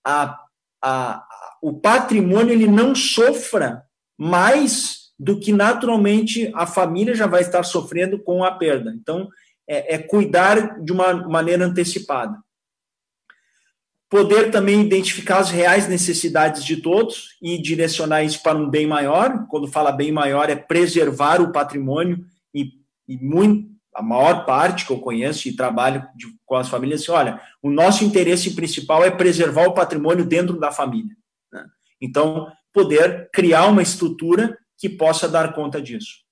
a, 0.05 0.39
a, 0.83 1.25
o 1.63 1.73
patrimônio 1.73 2.53
ele 2.53 2.67
não 2.67 2.95
sofra 2.95 3.83
mais 4.19 5.13
do 5.19 5.41
que 5.41 5.53
naturalmente 5.53 6.51
a 6.55 6.67
família 6.67 7.15
já 7.15 7.27
vai 7.27 7.41
estar 7.41 7.63
sofrendo 7.63 8.19
com 8.19 8.45
a 8.45 8.51
perda. 8.51 8.93
Então, 8.95 9.29
é, 9.67 9.95
é 9.95 9.99
cuidar 9.99 10.79
de 10.83 10.93
uma 10.93 11.15
maneira 11.15 11.65
antecipada 11.65 12.37
poder 14.13 14.51
também 14.51 14.83
identificar 14.83 15.39
as 15.39 15.49
reais 15.49 15.89
necessidades 15.89 16.63
de 16.63 16.77
todos 16.77 17.39
e 17.41 17.57
direcionar 17.57 18.23
isso 18.23 18.43
para 18.43 18.59
um 18.59 18.69
bem 18.69 18.87
maior. 18.87 19.47
Quando 19.49 19.67
fala 19.67 19.91
bem 19.91 20.13
maior, 20.13 20.51
é 20.51 20.55
preservar 20.55 21.41
o 21.41 21.51
patrimônio 21.51 22.23
e, 22.55 22.73
e 23.09 23.17
muito, 23.17 23.71
a 23.95 24.03
maior 24.03 24.45
parte 24.45 24.85
que 24.85 24.93
eu 24.93 24.99
conheço 24.99 25.49
e 25.49 25.57
trabalho 25.57 26.07
de, 26.15 26.27
com 26.45 26.57
as 26.57 26.69
famílias, 26.69 27.01
assim, 27.01 27.11
olha, 27.11 27.41
o 27.63 27.71
nosso 27.71 28.05
interesse 28.05 28.55
principal 28.55 29.03
é 29.03 29.11
preservar 29.11 29.67
o 29.67 29.73
patrimônio 29.73 30.27
dentro 30.27 30.61
da 30.61 30.71
família. 30.71 31.17
Então, 32.03 32.51
poder 32.73 33.31
criar 33.33 33.67
uma 33.67 33.81
estrutura 33.81 34.59
que 34.77 34.89
possa 34.89 35.29
dar 35.29 35.53
conta 35.53 35.81
disso. 35.81 36.23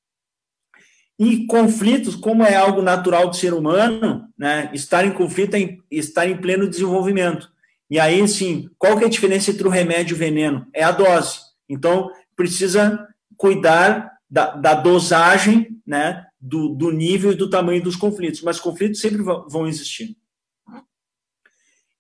E 1.17 1.47
conflitos, 1.47 2.17
como 2.17 2.43
é 2.43 2.57
algo 2.57 2.83
natural 2.83 3.29
do 3.29 3.37
ser 3.37 3.55
humano, 3.55 4.27
né, 4.37 4.71
estar 4.75 5.05
em 5.05 5.13
conflito 5.13 5.55
é 5.55 5.77
estar 5.91 6.27
em 6.27 6.37
pleno 6.37 6.69
desenvolvimento. 6.69 7.49
E 7.89 8.01
aí, 8.01 8.27
sim, 8.27 8.69
qual 8.79 8.99
que 8.99 9.05
é 9.05 9.07
a 9.07 9.11
diferença 9.11 9.51
entre 9.51 9.67
o 9.69 9.71
remédio 9.71 10.15
e 10.15 10.17
o 10.17 10.19
veneno? 10.19 10.67
É 10.75 10.83
a 10.83 10.91
dose. 10.91 11.39
Então, 11.69 12.11
precisa 12.35 13.07
cuidar 13.37 14.11
da, 14.29 14.57
da 14.57 14.75
dosagem, 14.75 15.79
né, 15.87 16.27
do, 16.41 16.71
do 16.71 16.91
nível 16.91 17.33
e 17.33 17.37
do 17.37 17.51
tamanho 17.51 17.83
dos 17.83 17.97
conflitos. 17.97 18.43
Mas 18.43 18.59
conflitos 18.59 19.01
sempre 19.01 19.23
vão 19.23 19.67
existir. 19.67 20.17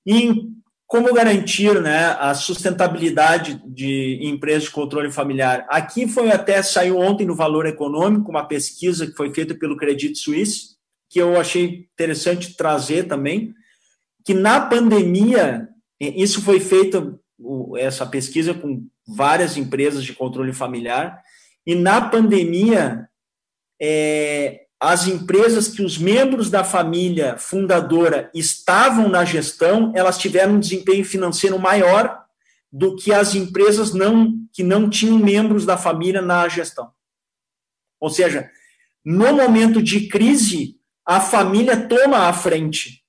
E 0.06 0.32
como 0.90 1.14
garantir 1.14 1.80
né, 1.80 2.16
a 2.18 2.34
sustentabilidade 2.34 3.62
de 3.64 4.18
empresas 4.22 4.64
de 4.64 4.72
controle 4.72 5.12
familiar? 5.12 5.64
Aqui 5.70 6.08
foi 6.08 6.32
até, 6.32 6.60
saiu 6.64 6.98
ontem 6.98 7.24
no 7.24 7.36
Valor 7.36 7.64
Econômico, 7.64 8.28
uma 8.28 8.44
pesquisa 8.44 9.06
que 9.06 9.16
foi 9.16 9.32
feita 9.32 9.54
pelo 9.54 9.76
Credit 9.76 10.18
Suisse, 10.18 10.70
que 11.08 11.20
eu 11.20 11.38
achei 11.38 11.86
interessante 11.94 12.56
trazer 12.56 13.04
também, 13.04 13.54
que 14.24 14.34
na 14.34 14.60
pandemia, 14.60 15.68
isso 16.00 16.42
foi 16.42 16.58
feito, 16.58 17.20
essa 17.78 18.04
pesquisa 18.04 18.52
com 18.52 18.84
várias 19.06 19.56
empresas 19.56 20.02
de 20.02 20.12
controle 20.12 20.52
familiar, 20.52 21.22
e 21.64 21.76
na 21.76 22.00
pandemia, 22.00 23.08
é, 23.80 24.62
as 24.80 25.06
empresas 25.06 25.68
que 25.68 25.82
os 25.82 25.98
membros 25.98 26.48
da 26.48 26.64
família 26.64 27.36
fundadora 27.36 28.30
estavam 28.34 29.10
na 29.10 29.26
gestão, 29.26 29.92
elas 29.94 30.16
tiveram 30.16 30.54
um 30.54 30.60
desempenho 30.60 31.04
financeiro 31.04 31.58
maior 31.58 32.24
do 32.72 32.96
que 32.96 33.12
as 33.12 33.34
empresas 33.34 33.92
não 33.92 34.40
que 34.52 34.62
não 34.62 34.88
tinham 34.88 35.18
membros 35.18 35.66
da 35.66 35.76
família 35.76 36.22
na 36.22 36.48
gestão. 36.48 36.90
Ou 38.00 38.08
seja, 38.08 38.50
no 39.04 39.34
momento 39.34 39.82
de 39.82 40.08
crise, 40.08 40.76
a 41.04 41.20
família 41.20 41.86
toma 41.86 42.28
a 42.28 42.32
frente. 42.32 43.04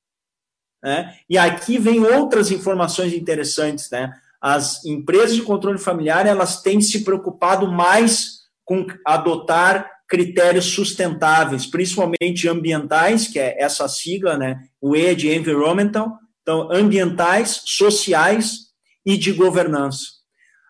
Né? 0.84 1.17
E 1.29 1.38
aqui 1.38 1.77
vem 1.77 2.03
outras 2.03 2.51
informações 2.51 3.13
interessantes. 3.13 3.89
Né? 3.89 4.13
As 4.41 4.84
empresas 4.84 5.36
de 5.36 5.41
controle 5.41 5.77
familiar 5.77 6.27
elas 6.27 6.62
têm 6.62 6.81
se 6.81 7.03
preocupado 7.03 7.71
mais 7.71 8.41
com 8.65 8.86
adotar 9.05 9.89
critérios 10.12 10.65
sustentáveis, 10.65 11.65
principalmente 11.65 12.50
ambientais, 12.50 13.30
que 13.30 13.39
é 13.39 13.56
essa 13.58 13.88
sigla, 13.88 14.38
né? 14.38 14.62
O 14.82 14.93
E 14.93 15.15
de 15.15 15.34
environmental, 15.34 16.19
então 16.41 16.69
ambientais, 16.69 17.62
sociais 17.65 18.71
e 19.06 19.17
de 19.17 19.32
governança. 19.32 20.06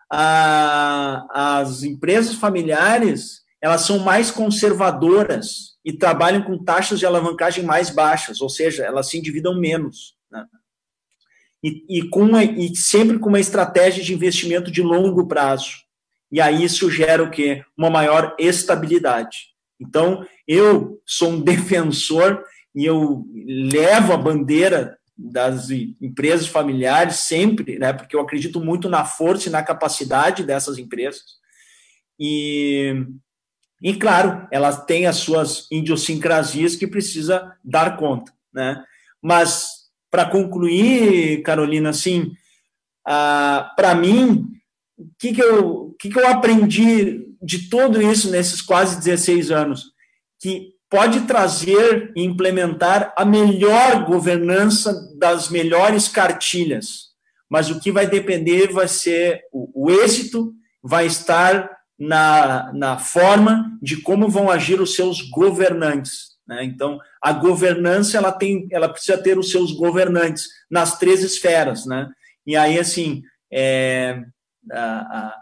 as 0.08 1.82
empresas 1.82 2.36
familiares 2.36 3.42
elas 3.60 3.82
são 3.82 3.98
mais 3.98 4.30
conservadoras 4.30 5.76
e 5.84 5.92
trabalham 5.92 6.42
com 6.42 6.62
taxas 6.62 7.00
de 7.00 7.06
alavancagem 7.06 7.64
mais 7.64 7.90
baixas, 7.90 8.40
ou 8.40 8.48
seja, 8.48 8.84
elas 8.84 9.08
se 9.08 9.18
endividam 9.18 9.58
menos. 9.58 10.16
Né? 10.30 10.44
E, 11.64 11.98
e, 11.98 12.08
com 12.08 12.22
uma, 12.22 12.44
e 12.44 12.74
sempre 12.76 13.18
com 13.18 13.28
uma 13.28 13.40
estratégia 13.40 14.02
de 14.02 14.12
investimento 14.12 14.70
de 14.70 14.82
longo 14.82 15.26
prazo 15.26 15.82
e 16.32 16.40
aí 16.40 16.64
isso 16.64 16.90
gera 16.90 17.22
o 17.22 17.30
quê? 17.30 17.62
Uma 17.76 17.90
maior 17.90 18.34
estabilidade. 18.38 19.52
Então, 19.78 20.26
eu 20.48 21.00
sou 21.04 21.32
um 21.32 21.40
defensor 21.44 22.42
e 22.74 22.86
eu 22.86 23.26
levo 23.46 24.14
a 24.14 24.16
bandeira 24.16 24.96
das 25.14 25.68
empresas 26.00 26.46
familiares 26.46 27.16
sempre, 27.16 27.78
né, 27.78 27.92
porque 27.92 28.16
eu 28.16 28.20
acredito 28.20 28.58
muito 28.58 28.88
na 28.88 29.04
força 29.04 29.48
e 29.48 29.52
na 29.52 29.62
capacidade 29.62 30.42
dessas 30.42 30.78
empresas. 30.78 31.22
E, 32.18 33.04
e 33.82 33.94
claro, 33.94 34.48
elas 34.50 34.84
têm 34.86 35.06
as 35.06 35.16
suas 35.16 35.68
idiosincrasias 35.70 36.74
que 36.74 36.86
precisa 36.86 37.54
dar 37.62 37.96
conta, 37.98 38.32
né? 38.52 38.82
Mas 39.20 39.82
para 40.10 40.24
concluir, 40.26 41.42
Carolina, 41.42 41.90
assim, 41.90 42.32
ah, 43.06 43.72
para 43.76 43.94
mim 43.94 44.61
o 45.02 45.14
que, 45.18 45.32
que, 45.34 45.42
eu, 45.42 45.94
que, 45.98 46.08
que 46.08 46.18
eu 46.18 46.26
aprendi 46.26 47.26
de 47.42 47.68
tudo 47.68 48.00
isso 48.00 48.30
nesses 48.30 48.60
quase 48.60 48.98
16 48.98 49.50
anos? 49.50 49.92
Que 50.40 50.72
pode 50.90 51.22
trazer 51.22 52.12
e 52.14 52.22
implementar 52.22 53.14
a 53.16 53.24
melhor 53.24 54.04
governança 54.04 54.94
das 55.18 55.48
melhores 55.48 56.06
cartilhas, 56.08 57.12
mas 57.48 57.70
o 57.70 57.80
que 57.80 57.90
vai 57.90 58.06
depender 58.06 58.72
vai 58.72 58.88
ser 58.88 59.42
o, 59.52 59.86
o 59.86 59.90
êxito, 59.90 60.52
vai 60.82 61.06
estar 61.06 61.70
na, 61.98 62.72
na 62.74 62.98
forma 62.98 63.70
de 63.80 63.96
como 64.02 64.28
vão 64.28 64.50
agir 64.50 64.80
os 64.80 64.94
seus 64.94 65.22
governantes. 65.30 66.32
Né? 66.46 66.64
Então, 66.64 66.98
a 67.22 67.32
governança 67.32 68.18
ela 68.18 68.32
tem, 68.32 68.66
ela 68.70 68.88
precisa 68.88 69.16
ter 69.16 69.38
os 69.38 69.50
seus 69.50 69.72
governantes 69.72 70.48
nas 70.70 70.98
três 70.98 71.22
esferas, 71.22 71.86
né? 71.86 72.10
E 72.46 72.56
aí, 72.56 72.78
assim, 72.78 73.22
é, 73.52 74.20
a, 74.70 75.34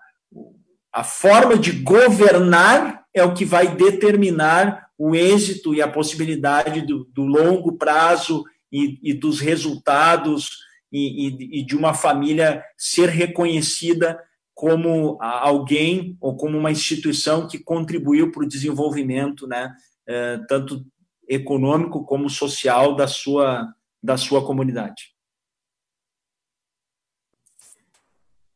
a, 0.93 1.05
forma 1.05 1.59
de 1.59 1.73
governar 1.73 3.05
é 3.13 3.23
o 3.23 3.35
que 3.35 3.45
vai 3.45 3.75
determinar 3.75 4.89
o 4.97 5.15
êxito 5.15 5.75
e 5.75 5.83
a 5.83 5.89
possibilidade 5.91 6.83
do, 6.83 7.05
do 7.13 7.25
longo 7.25 7.77
prazo 7.77 8.45
e, 8.73 8.99
e 9.03 9.15
dos 9.15 9.41
resultados 9.41 10.49
e, 10.93 11.29
e, 11.29 11.61
e, 11.61 11.65
de 11.65 11.77
uma 11.77 11.95
família 11.95 12.63
ser 12.77 13.09
reconhecida 13.09 14.21
como 14.55 15.17
alguém 15.21 16.17
ou 16.21 16.37
como 16.37 16.59
uma 16.59 16.71
instituição 16.71 17.49
que 17.49 17.59
contribuiu 17.59 18.31
para 18.31 18.43
o 18.43 18.49
desenvolvimento, 18.49 19.47
né, 19.47 19.75
é, 20.07 20.39
tanto 20.49 20.85
econômico 21.29 22.05
como 22.05 22.29
social 22.29 22.95
da 22.95 23.07
sua, 23.07 23.73
da 24.03 24.17
sua 24.17 24.45
comunidade. 24.45 25.15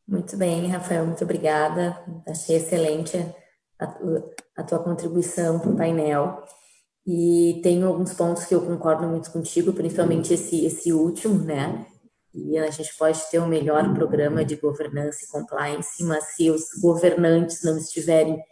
Muito 0.07 0.37
bem, 0.37 0.67
Rafael, 0.69 1.07
muito 1.07 1.25
obrigada. 1.25 1.99
Achei 2.27 2.57
excelente 2.57 3.17
a, 3.81 3.97
a 4.59 4.63
tua 4.63 4.79
contribuição 4.79 5.59
para 5.59 5.71
o 5.71 5.77
painel. 5.77 6.43
E 7.07 7.61
tenho 7.63 7.87
alguns 7.87 8.13
pontos 8.15 8.45
que 8.45 8.55
eu 8.55 8.65
concordo 8.65 9.07
muito 9.07 9.31
contigo, 9.31 9.73
principalmente 9.73 10.33
esse, 10.33 10.65
esse 10.65 10.93
último, 10.93 11.43
né? 11.45 11.87
E 12.35 12.59
a 12.59 12.71
gente 12.71 12.97
pode 12.99 13.21
ter 13.31 13.39
um 13.39 13.47
melhor 13.47 13.95
programa 13.95 14.45
de 14.45 14.57
governança 14.57 15.25
e 15.25 15.29
compliance, 15.29 16.03
mas 16.03 16.35
se 16.35 16.51
os 16.51 16.65
governantes 16.83 17.63
não 17.63 17.77
estiverem 17.79 18.43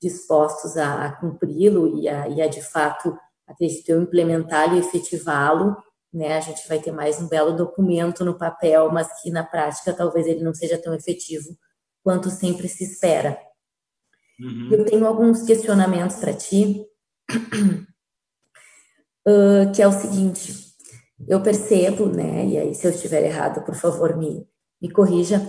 dispostos 0.00 0.76
a, 0.76 1.06
a 1.06 1.12
cumpri-lo 1.12 1.98
e 1.98 2.08
a, 2.08 2.28
e 2.28 2.40
a, 2.42 2.46
de 2.46 2.62
fato, 2.62 3.16
acredito 3.46 3.88
eu, 3.88 4.02
implementá-lo 4.02 4.76
e 4.76 4.80
efetivá-lo, 4.80 5.76
né? 6.12 6.36
A 6.36 6.40
gente 6.40 6.68
vai 6.68 6.78
ter 6.78 6.92
mais 6.92 7.20
um 7.20 7.28
belo 7.28 7.56
documento 7.56 8.24
no 8.24 8.36
papel, 8.36 8.90
mas 8.92 9.08
que 9.22 9.30
na 9.30 9.42
prática 9.44 9.92
talvez 9.92 10.26
ele 10.26 10.42
não 10.42 10.52
seja 10.52 10.76
tão 10.76 10.94
efetivo 10.94 11.56
quanto 12.04 12.30
sempre 12.30 12.68
se 12.68 12.84
espera. 12.84 13.38
Uhum. 14.38 14.68
Eu 14.72 14.84
tenho 14.84 15.06
alguns 15.06 15.42
questionamentos 15.42 16.16
para 16.16 16.34
ti, 16.34 16.84
uh, 19.26 19.70
que 19.74 19.80
é 19.80 19.88
o 19.88 19.92
seguinte: 19.92 20.74
eu 21.26 21.40
percebo, 21.42 22.06
né? 22.06 22.46
E 22.46 22.58
aí, 22.58 22.74
se 22.74 22.86
eu 22.86 22.90
estiver 22.90 23.24
errado, 23.24 23.64
por 23.64 23.74
favor, 23.74 24.16
me, 24.16 24.46
me 24.80 24.90
corrija, 24.90 25.40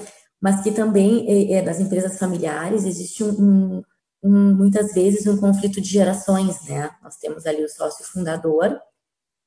mas 0.41 0.62
que 0.62 0.71
também 0.71 1.54
é, 1.54 1.62
nas 1.62 1.80
empresas 1.80 2.17
familiares 2.17 2.86
existe 2.86 3.23
um, 3.23 3.30
um, 3.32 3.84
um, 4.23 4.56
muitas 4.56 4.93
vezes 4.93 5.26
um 5.28 5.38
conflito 5.38 5.82
de 5.82 5.89
gerações, 5.89 6.63
né? 6.67 6.91
Nós 7.02 7.17
temos 7.17 7.45
ali 7.45 7.63
o 7.63 7.69
sócio 7.69 8.06
fundador 8.06 8.80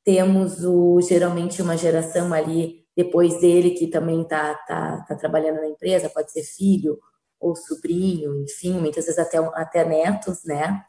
temos 0.06 0.64
o, 0.64 1.00
geralmente 1.00 1.60
uma 1.60 1.76
geração 1.76 2.32
ali 2.32 2.86
depois 2.96 3.40
dele 3.40 3.72
que 3.72 3.88
também 3.88 4.22
está 4.22 4.54
tá, 4.54 5.04
tá 5.06 5.16
trabalhando 5.16 5.56
na 5.56 5.66
empresa, 5.66 6.08
pode 6.08 6.30
ser 6.30 6.44
filho 6.44 6.96
ou 7.40 7.56
sobrinho, 7.56 8.40
enfim, 8.44 8.78
muitas 8.78 9.04
vezes 9.04 9.18
até, 9.18 9.36
até 9.38 9.84
netos, 9.84 10.44
né? 10.44 10.80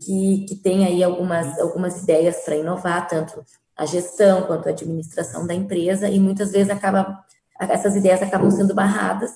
Que, 0.00 0.46
que 0.48 0.54
tem 0.56 0.86
aí 0.86 1.02
algumas, 1.02 1.58
algumas 1.58 2.02
ideias 2.02 2.44
para 2.44 2.56
inovar, 2.56 3.06
tanto 3.08 3.44
a 3.76 3.84
gestão 3.84 4.46
quanto 4.46 4.68
a 4.68 4.70
administração 4.70 5.46
da 5.46 5.54
empresa, 5.54 6.08
e 6.08 6.18
muitas 6.18 6.52
vezes 6.52 6.70
acaba, 6.70 7.22
essas 7.60 7.96
ideias 7.96 8.22
acabam 8.22 8.50
sendo 8.50 8.74
barradas 8.74 9.32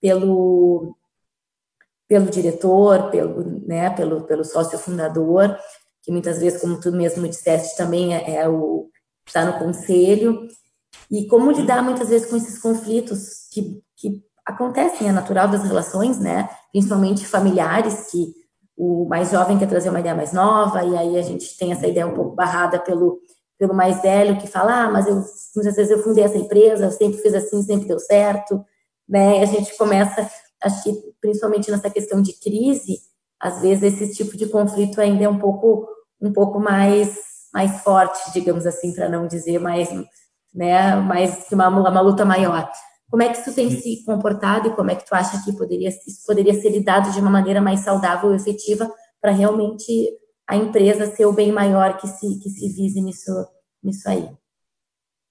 pelo, 0.00 0.96
pelo 2.08 2.30
diretor, 2.30 3.10
pelo, 3.10 3.44
né, 3.66 3.90
pelo, 3.90 4.22
pelo 4.22 4.44
sócio 4.44 4.78
fundador, 4.78 5.56
que 6.04 6.12
muitas 6.12 6.38
vezes, 6.38 6.60
como 6.60 6.78
tu 6.78 6.92
mesmo 6.92 7.26
disseste, 7.26 7.76
também 7.76 8.14
é, 8.14 8.36
é 8.36 8.48
o 8.48 8.90
está 9.26 9.44
no 9.44 9.58
conselho, 9.58 10.46
e 11.10 11.26
como 11.26 11.50
lidar 11.50 11.82
muitas 11.82 12.10
vezes 12.10 12.28
com 12.28 12.36
esses 12.36 12.58
conflitos 12.58 13.48
que, 13.50 13.82
que 13.96 14.22
acontecem, 14.44 15.08
é 15.08 15.12
natural 15.12 15.48
das 15.48 15.64
relações, 15.64 16.18
né? 16.18 16.48
Principalmente 16.70 17.26
familiares, 17.26 18.10
que 18.10 18.34
o 18.76 19.06
mais 19.06 19.30
jovem 19.30 19.58
quer 19.58 19.68
trazer 19.68 19.88
uma 19.88 20.00
ideia 20.00 20.14
mais 20.14 20.32
nova, 20.32 20.84
e 20.84 20.96
aí 20.96 21.18
a 21.18 21.22
gente 21.22 21.56
tem 21.56 21.72
essa 21.72 21.86
ideia 21.86 22.06
um 22.06 22.14
pouco 22.14 22.34
barrada 22.34 22.78
pelo, 22.78 23.18
pelo 23.58 23.72
mais 23.72 24.02
velho, 24.02 24.38
que 24.38 24.46
fala, 24.46 24.84
ah, 24.84 24.90
mas 24.90 25.06
eu, 25.06 25.22
muitas 25.56 25.76
vezes 25.76 25.90
eu 25.90 26.02
fundei 26.02 26.24
essa 26.24 26.36
empresa, 26.36 26.84
eu 26.84 26.90
sempre 26.90 27.18
fiz 27.18 27.32
assim, 27.34 27.62
sempre 27.62 27.88
deu 27.88 27.98
certo, 27.98 28.62
né? 29.08 29.38
E 29.38 29.42
a 29.42 29.46
gente 29.46 29.76
começa, 29.78 30.28
acho 30.62 30.82
que 30.82 30.92
principalmente 31.20 31.70
nessa 31.70 31.88
questão 31.88 32.20
de 32.20 32.32
crise, 32.34 32.98
às 33.40 33.60
vezes 33.60 34.00
esse 34.00 34.14
tipo 34.14 34.36
de 34.36 34.46
conflito 34.46 35.00
ainda 35.00 35.24
é 35.24 35.28
um 35.28 35.38
pouco 35.38 35.93
um 36.24 36.32
pouco 36.32 36.58
mais 36.58 37.22
mais 37.52 37.82
forte, 37.82 38.32
digamos 38.32 38.66
assim, 38.66 38.92
para 38.92 39.08
não 39.08 39.28
dizer 39.28 39.60
mais, 39.60 39.88
né, 40.52 40.96
mais 40.96 41.46
uma, 41.52 41.68
uma 41.68 42.00
luta 42.00 42.24
maior. 42.24 42.68
Como 43.08 43.22
é 43.22 43.28
que 43.28 43.38
isso 43.38 43.54
tem 43.54 43.70
se 43.70 44.04
comportado 44.04 44.66
e 44.66 44.72
como 44.72 44.90
é 44.90 44.96
que 44.96 45.06
tu 45.06 45.14
acha 45.14 45.40
que 45.44 45.52
poderia 45.56 45.88
isso 45.88 46.26
poderia 46.26 46.52
ser 46.52 46.70
lidado 46.70 47.12
de 47.12 47.20
uma 47.20 47.30
maneira 47.30 47.60
mais 47.60 47.80
saudável 47.80 48.32
e 48.32 48.36
efetiva 48.36 48.90
para 49.20 49.30
realmente 49.30 50.10
a 50.48 50.56
empresa 50.56 51.06
ser 51.06 51.26
o 51.26 51.32
bem 51.32 51.52
maior 51.52 51.96
que 51.96 52.08
se 52.08 52.40
que 52.40 52.50
se 52.50 52.68
vise 52.68 53.00
nisso 53.00 53.30
nisso 53.80 54.08
aí? 54.08 54.28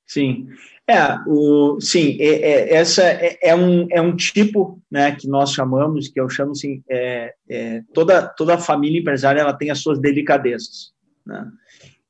Sim, 0.08 0.48
é, 0.88 1.18
o, 1.28 1.80
sim, 1.80 2.18
é, 2.20 2.26
é, 2.26 2.74
essa 2.76 3.04
é, 3.04 3.38
é, 3.42 3.56
um, 3.56 3.88
é 3.90 4.02
um 4.02 4.16
tipo, 4.16 4.82
né, 4.92 5.16
que 5.16 5.30
nós 5.30 5.54
chamamos, 5.54 6.10
que 6.10 6.20
eu 6.20 6.30
chamo 6.30 6.52
assim, 6.52 6.84
é, 6.90 7.34
é, 7.50 7.82
toda, 7.94 8.28
toda 8.28 8.58
família 8.58 9.00
empresária, 9.00 9.40
ela 9.40 9.54
tem 9.54 9.72
as 9.72 9.80
suas 9.80 9.98
delicadezas, 9.98 10.92
né, 11.26 11.50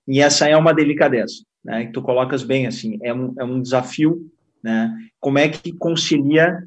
e 0.07 0.19
essa 0.19 0.47
é 0.49 0.57
uma 0.57 0.73
delicadeza, 0.73 1.43
né, 1.63 1.85
que 1.85 1.91
tu 1.91 2.01
colocas 2.01 2.41
bem, 2.41 2.65
assim, 2.65 2.97
é 3.03 3.13
um, 3.13 3.35
é 3.37 3.43
um 3.43 3.61
desafio, 3.61 4.27
né, 4.63 4.91
como 5.19 5.37
é 5.37 5.47
que 5.49 5.71
concilia 5.71 6.63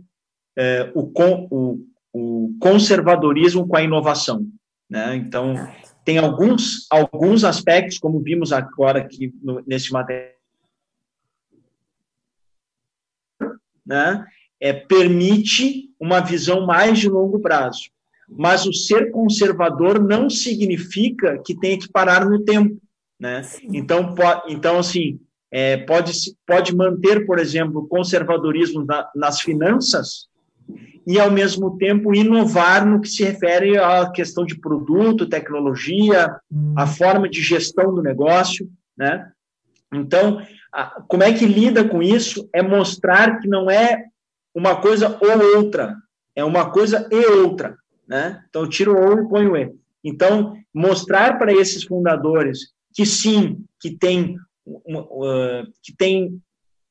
é, 0.57 0.92
o, 0.95 1.11
o, 1.51 1.79
o 2.12 2.57
conservadorismo 2.61 3.66
com 3.66 3.77
a 3.77 3.83
inovação, 3.83 4.47
né, 4.88 5.16
então, 5.16 5.57
tem 6.05 6.19
alguns, 6.19 6.87
alguns 6.88 7.42
aspectos, 7.42 7.99
como 7.99 8.21
vimos 8.21 8.53
agora 8.53 9.01
aqui 9.01 9.35
no, 9.42 9.61
nesse 9.66 9.92
material, 9.92 10.36
né, 13.87 14.25
é, 14.61 14.72
permite 14.72 15.90
uma 16.01 16.20
visão 16.20 16.66
mais 16.66 16.99
de 16.99 17.09
longo 17.09 17.38
prazo. 17.40 17.90
Mas 18.29 18.66
o 18.66 18.72
ser 18.72 19.11
conservador 19.11 20.03
não 20.03 20.29
significa 20.29 21.38
que 21.44 21.55
tenha 21.55 21.79
que 21.79 21.88
parar 21.88 22.29
no 22.29 22.44
tempo. 22.44 22.77
Né? 23.20 23.42
Então, 23.72 24.14
então, 24.49 24.79
assim, 24.79 25.20
é, 25.51 25.77
pode, 25.79 26.12
pode 26.46 26.75
manter, 26.75 27.25
por 27.25 27.38
exemplo, 27.38 27.87
conservadorismo 27.88 28.85
na, 28.85 29.09
nas 29.14 29.40
finanças 29.40 30.27
e, 31.07 31.20
ao 31.20 31.31
mesmo 31.31 31.79
tempo, 31.79 32.14
inovar 32.14 32.85
no 32.85 33.01
que 33.01 33.09
se 33.09 33.22
refere 33.22 33.79
à 33.79 34.11
questão 34.11 34.44
de 34.44 34.59
produto, 34.59 35.29
tecnologia, 35.29 36.37
a 36.77 36.87
forma 36.87 37.29
de 37.29 37.40
gestão 37.40 37.94
do 37.94 38.03
negócio. 38.03 38.68
Né? 38.99 39.31
Então, 39.94 40.42
como 41.09 41.23
é 41.23 41.33
que 41.33 41.47
lida 41.47 41.89
com 41.89 42.03
isso? 42.03 42.49
É 42.53 42.62
mostrar 42.62 43.41
que 43.41 43.49
não 43.49 43.71
é 43.71 44.05
uma 44.55 44.77
coisa 44.77 45.19
ou 45.21 45.57
outra, 45.57 45.97
é 46.35 46.45
uma 46.45 46.71
coisa 46.71 47.09
e 47.11 47.27
outra, 47.27 47.77
né? 48.07 48.45
Então, 48.49 48.62
eu 48.62 48.69
tiro 48.69 48.95
o 48.95 49.11
ou 49.11 49.25
e 49.25 49.29
ponho 49.29 49.53
o 49.53 49.57
e. 49.57 49.73
Então, 50.05 50.55
mostrar 50.73 51.39
para 51.39 51.53
esses 51.53 51.85
fundadores 51.85 52.73
que 52.95 53.05
sim, 53.05 53.65
que 53.81 53.91
tem, 53.91 54.37
que 55.83 55.95
tem 55.97 56.41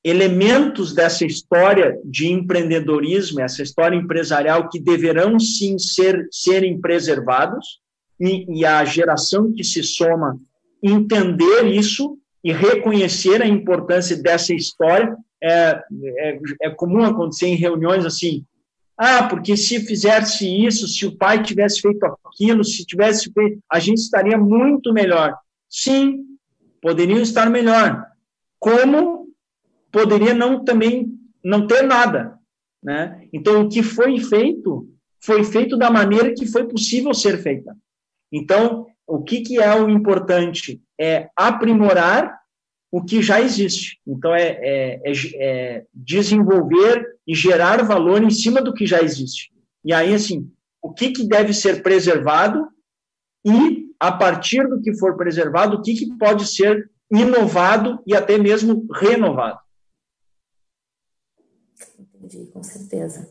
elementos 0.04 0.94
dessa 0.94 1.26
história 1.26 2.00
de 2.06 2.32
empreendedorismo, 2.32 3.42
essa 3.42 3.64
história 3.64 3.96
empresarial 3.96 4.70
que 4.70 4.80
deverão 4.80 5.40
sim 5.40 5.80
ser 5.80 6.28
serem 6.32 6.80
preservados 6.80 7.80
e, 8.20 8.60
e 8.60 8.66
a 8.66 8.86
geração 8.86 9.52
que 9.52 9.64
se 9.64 9.82
soma 9.82 10.40
entender 10.84 11.66
isso 11.66 12.20
e 12.46 12.54
reconhecer 12.54 13.42
a 13.42 13.48
importância 13.48 14.16
dessa 14.16 14.54
história. 14.54 15.18
É, 15.42 15.82
é, 16.18 16.40
é, 16.62 16.70
comum 16.70 17.04
acontecer 17.04 17.48
em 17.48 17.56
reuniões 17.56 18.06
assim, 18.06 18.46
ah, 18.98 19.28
porque 19.28 19.58
se 19.58 19.80
fizesse 19.82 20.48
isso, 20.48 20.88
se 20.88 21.06
o 21.06 21.18
pai 21.18 21.44
tivesse 21.44 21.82
feito 21.82 22.04
aquilo, 22.06 22.64
se 22.64 22.86
tivesse 22.86 23.32
feito, 23.34 23.60
a 23.70 23.80
gente 23.80 23.98
estaria 23.98 24.38
muito 24.38 24.94
melhor. 24.94 25.36
Sim, 25.70 26.24
poderiam 26.82 27.20
estar 27.20 27.50
melhor. 27.50 28.06
Como 28.60 29.28
poderia 29.92 30.34
não 30.34 30.64
também 30.64 31.12
não 31.44 31.68
ter 31.68 31.82
nada, 31.82 32.40
né? 32.82 33.28
Então 33.34 33.62
o 33.62 33.70
que 33.70 33.84
foi 33.84 34.20
feito 34.20 34.88
foi 35.20 35.44
feito 35.44 35.78
da 35.78 35.90
maneira 35.90 36.34
que 36.34 36.46
foi 36.46 36.68
possível 36.68 37.14
ser 37.14 37.42
feita. 37.42 37.76
Então, 38.32 38.88
o 39.08 39.24
que, 39.24 39.42
que 39.42 39.60
é 39.60 39.74
o 39.76 39.90
importante? 39.90 40.82
É 41.00 41.30
aprimorar 41.36 42.40
o 42.92 43.04
que 43.04 43.22
já 43.22 43.42
existe. 43.42 44.00
Então, 44.08 44.34
é, 44.34 44.58
é, 44.62 45.02
é, 45.04 45.14
é, 45.36 45.86
desenvolver 45.94 47.06
e 47.28 47.36
gerar 47.36 47.84
valor 47.84 48.24
em 48.24 48.30
cima 48.30 48.62
do 48.62 48.74
que 48.74 48.86
já 48.86 49.02
existe. 49.02 49.52
E 49.84 49.94
aí, 49.94 50.14
assim, 50.14 50.50
o 50.82 50.94
que, 50.94 51.12
que 51.12 51.28
deve 51.28 51.54
ser 51.54 51.84
preservado 51.84 52.68
e, 53.46 53.90
a 54.00 54.12
partir 54.12 54.68
do 54.68 54.82
que 54.82 54.98
for 54.98 55.18
preservado, 55.18 55.78
o 55.78 55.82
que, 55.82 55.94
que 55.94 56.18
pode 56.18 56.48
ser 56.48 56.90
inovado 57.12 58.02
e 58.08 58.16
até 58.16 58.38
mesmo 58.38 58.88
renovado. 58.94 59.60
Entendi, 62.00 62.50
com 62.52 62.64
certeza. 62.64 63.30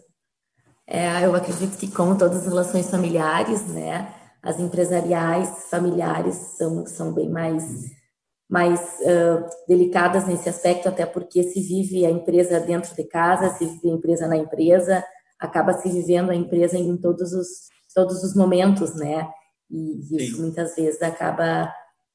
É, 0.87 1.25
eu 1.25 1.35
acredito 1.35 1.79
que, 1.79 1.91
como 1.91 2.19
todas 2.19 2.39
as 2.39 2.47
relações 2.47 2.91
familiares, 2.91 3.67
né, 3.69 4.15
as 4.45 4.61
empresariais 4.61 5.71
familiares 5.71 6.35
são, 6.35 6.87
são 6.87 7.15
bem 7.15 7.31
mais, 7.31 7.65
mais 8.49 8.81
uh, 9.01 9.49
delicadas 9.67 10.27
nesse 10.27 10.51
aspecto, 10.51 10.87
até 10.87 11.07
porque 11.07 11.43
se 11.43 11.61
vive 11.63 12.05
a 12.05 12.11
empresa 12.11 12.61
dentro 12.61 12.95
de 12.95 13.05
casa, 13.05 13.49
se 13.57 13.65
vive 13.65 13.91
a 13.91 13.95
empresa 13.95 14.29
na 14.29 14.37
empresa, 14.37 15.03
acaba 15.41 15.73
se 15.73 15.89
vivendo 15.89 16.31
a 16.31 16.35
empresa 16.35 16.77
em 16.79 16.95
todos 16.99 17.33
os, 17.33 17.49
todos 17.95 18.23
os 18.23 18.37
momentos, 18.37 18.95
né? 18.95 19.27
E, 19.71 20.15
e 20.15 20.17
isso 20.23 20.43
muitas 20.43 20.77
vezes 20.77 21.01
acaba, 21.01 21.73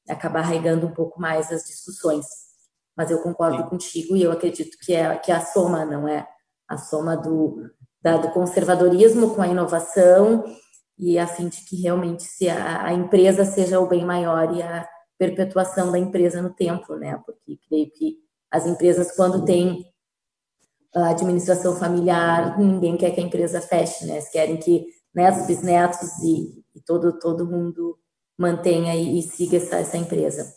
acaba 0.08 0.38
arraigando 0.38 0.86
um 0.86 0.94
pouco 0.94 1.20
mais 1.20 1.50
as 1.50 1.64
discussões. 1.64 2.26
Mas 2.96 3.10
eu 3.10 3.18
concordo 3.22 3.64
Sim. 3.64 3.68
contigo 3.68 4.16
e 4.16 4.22
eu 4.22 4.30
acredito 4.30 4.78
que 4.80 4.94
é, 4.94 5.16
que 5.16 5.32
é 5.32 5.34
a 5.34 5.44
soma, 5.44 5.84
não 5.84 6.06
é? 6.06 6.28
A 6.68 6.78
soma 6.78 7.16
do, 7.16 7.68
da, 8.00 8.18
do 8.18 8.30
conservadorismo 8.30 9.34
com 9.34 9.42
a 9.42 9.48
inovação 9.48 10.44
e 11.00 11.18
a 11.18 11.26
fim 11.26 11.48
de 11.48 11.64
que 11.64 11.76
realmente 11.76 12.22
se 12.22 12.48
a, 12.48 12.84
a, 12.84 12.92
empresa 12.92 13.44
seja 13.44 13.80
o 13.80 13.88
bem 13.88 14.04
maior 14.04 14.54
e 14.54 14.62
a 14.62 14.86
perpetuação 15.18 15.90
da 15.90 15.98
empresa 15.98 16.42
no 16.42 16.50
tempo, 16.50 16.94
né? 16.96 17.18
Porque 17.24 17.58
creio 17.68 17.90
que 17.90 18.18
as 18.50 18.66
empresas 18.66 19.14
quando 19.16 19.44
têm 19.44 19.84
a 20.94 21.10
administração 21.10 21.76
familiar, 21.76 22.58
ninguém 22.58 22.96
quer 22.96 23.12
que 23.12 23.20
a 23.20 23.24
empresa 23.24 23.60
feche, 23.60 24.04
né? 24.04 24.14
Eles 24.14 24.30
querem 24.30 24.56
que 24.58 24.86
netos, 25.14 25.46
bisnetos 25.46 26.18
e, 26.22 26.62
e 26.74 26.80
todo 26.84 27.18
todo 27.18 27.46
mundo 27.46 27.98
mantenha 28.38 28.94
e, 28.94 29.18
e 29.18 29.22
siga 29.22 29.56
essa, 29.56 29.76
essa 29.76 29.96
empresa. 29.96 30.52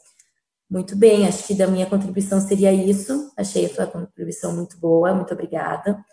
Muito 0.70 0.96
bem, 0.96 1.28
acho 1.28 1.46
que 1.46 1.54
da 1.54 1.68
minha 1.68 1.86
contribuição 1.86 2.42
seria 2.42 2.74
isso. 2.74 3.32
Achei 3.38 3.66
a 3.66 3.70
tua 3.70 3.88
contribuição 3.88 4.56
muito 4.56 4.78
boa, 4.80 5.14
muito 5.14 5.34
obrigada. 5.34 6.04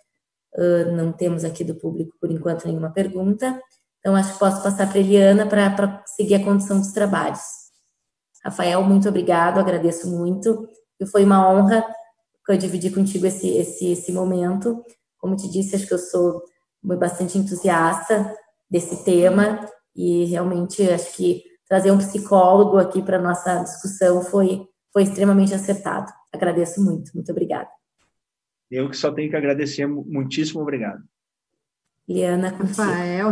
Uh, 0.54 0.92
não 0.92 1.12
temos 1.12 1.44
aqui 1.44 1.64
do 1.64 1.76
público, 1.76 2.16
por 2.20 2.30
enquanto, 2.30 2.66
nenhuma 2.66 2.90
pergunta. 2.90 3.60
Então, 4.00 4.16
acho 4.16 4.32
que 4.32 4.38
posso 4.38 4.62
passar 4.62 4.88
para 4.88 4.98
a 4.98 5.00
Eliana 5.00 5.46
para 5.46 6.02
seguir 6.06 6.34
a 6.36 6.44
condução 6.44 6.78
dos 6.78 6.92
trabalhos. 6.92 7.40
Rafael, 8.42 8.82
muito 8.82 9.08
obrigado, 9.08 9.58
agradeço 9.58 10.10
muito. 10.10 10.66
E 10.98 11.06
foi 11.06 11.24
uma 11.24 11.48
honra 11.48 11.84
que 12.44 12.52
eu 12.52 12.56
dividi 12.56 12.90
contigo 12.90 13.26
esse, 13.26 13.48
esse, 13.48 13.92
esse 13.92 14.12
momento. 14.12 14.82
Como 15.18 15.36
te 15.36 15.50
disse, 15.50 15.76
acho 15.76 15.86
que 15.86 15.94
eu 15.94 15.98
sou 15.98 16.42
bastante 16.82 17.36
entusiasta 17.36 18.34
desse 18.70 19.04
tema 19.04 19.68
e 19.94 20.24
realmente 20.24 20.82
acho 20.88 21.14
que 21.16 21.42
trazer 21.68 21.90
um 21.90 21.98
psicólogo 21.98 22.78
aqui 22.78 23.02
para 23.02 23.20
nossa 23.20 23.62
discussão 23.62 24.22
foi, 24.22 24.66
foi 24.92 25.02
extremamente 25.02 25.54
acertado. 25.54 26.10
Agradeço 26.32 26.82
muito, 26.82 27.10
muito 27.14 27.30
obrigada. 27.30 27.68
Eu 28.70 28.88
que 28.88 28.96
só 28.96 29.12
tenho 29.12 29.28
que 29.28 29.36
agradecer, 29.36 29.86
muitíssimo 29.86 30.62
obrigado. 30.62 31.02
Liana, 32.08 32.48
Rafael, 32.48 33.30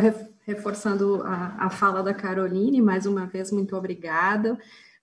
reforçando 0.48 1.22
a, 1.24 1.66
a 1.66 1.70
fala 1.70 2.02
da 2.02 2.14
Caroline, 2.14 2.80
mais 2.80 3.04
uma 3.04 3.26
vez, 3.26 3.52
muito 3.52 3.76
obrigada. 3.76 4.58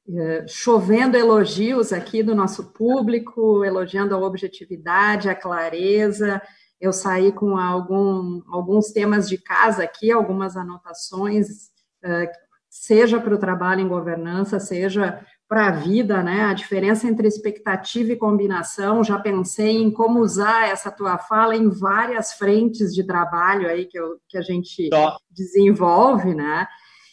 Uh, 0.07 0.43
chovendo 0.47 1.15
elogios 1.15 1.93
aqui 1.93 2.23
do 2.23 2.33
nosso 2.33 2.73
público, 2.73 3.63
elogiando 3.63 4.15
a 4.15 4.17
objetividade, 4.17 5.29
a 5.29 5.35
clareza. 5.35 6.41
Eu 6.81 6.91
saí 6.91 7.31
com 7.31 7.57
algum, 7.57 8.41
alguns 8.47 8.91
temas 8.91 9.29
de 9.29 9.37
casa 9.37 9.83
aqui, 9.83 10.11
algumas 10.11 10.57
anotações, 10.57 11.67
uh, 12.03 12.27
seja 12.67 13.19
para 13.19 13.35
o 13.35 13.39
trabalho 13.39 13.81
em 13.81 13.87
governança, 13.87 14.59
seja 14.59 15.23
para 15.47 15.67
a 15.67 15.71
vida, 15.71 16.23
né? 16.23 16.43
A 16.43 16.53
diferença 16.53 17.07
entre 17.07 17.27
expectativa 17.27 18.11
e 18.11 18.17
combinação. 18.17 19.03
Já 19.03 19.19
pensei 19.19 19.77
em 19.77 19.91
como 19.91 20.19
usar 20.19 20.69
essa 20.69 20.91
tua 20.91 21.17
fala 21.17 21.55
em 21.55 21.69
várias 21.69 22.33
frentes 22.33 22.93
de 22.93 23.05
trabalho 23.05 23.67
aí 23.67 23.85
que, 23.85 23.97
eu, 23.97 24.19
que 24.27 24.37
a 24.37 24.41
gente 24.41 24.89
Só. 24.91 25.17
desenvolve, 25.29 26.33
né? 26.33 26.67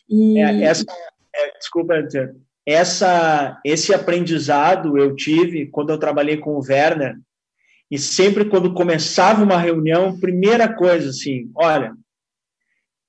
E... 0.08 0.38
É, 0.38 0.62
essa, 0.64 0.84
é, 1.34 1.58
desculpa, 1.58 1.94
essa, 2.66 3.60
esse 3.64 3.94
aprendizado 3.94 4.96
eu 4.96 5.14
tive 5.14 5.66
quando 5.66 5.90
eu 5.90 5.98
trabalhei 5.98 6.36
com 6.36 6.54
o 6.54 6.62
Werner, 6.62 7.16
e 7.90 7.98
sempre 7.98 8.46
quando 8.46 8.72
começava 8.72 9.44
uma 9.44 9.58
reunião, 9.58 10.18
primeira 10.18 10.72
coisa 10.72 11.10
assim, 11.10 11.50
olha, 11.54 11.92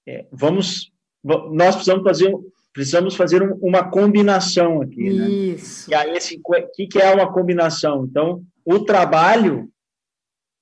é, 0.05 0.25
vamos 0.29 0.91
nós 1.23 1.75
precisamos 1.75 2.03
fazer, 2.03 2.33
precisamos 2.73 3.15
fazer 3.15 3.41
uma 3.61 3.89
combinação 3.89 4.81
aqui, 4.81 5.11
né? 5.11 5.29
Isso. 5.29 5.87
Que 5.87 5.95
aí, 5.95 6.17
esse, 6.17 6.41
que, 6.75 6.87
que 6.87 6.99
é 6.99 7.13
uma 7.13 7.31
combinação? 7.31 8.05
Então, 8.05 8.43
o 8.65 8.79
trabalho, 8.79 9.69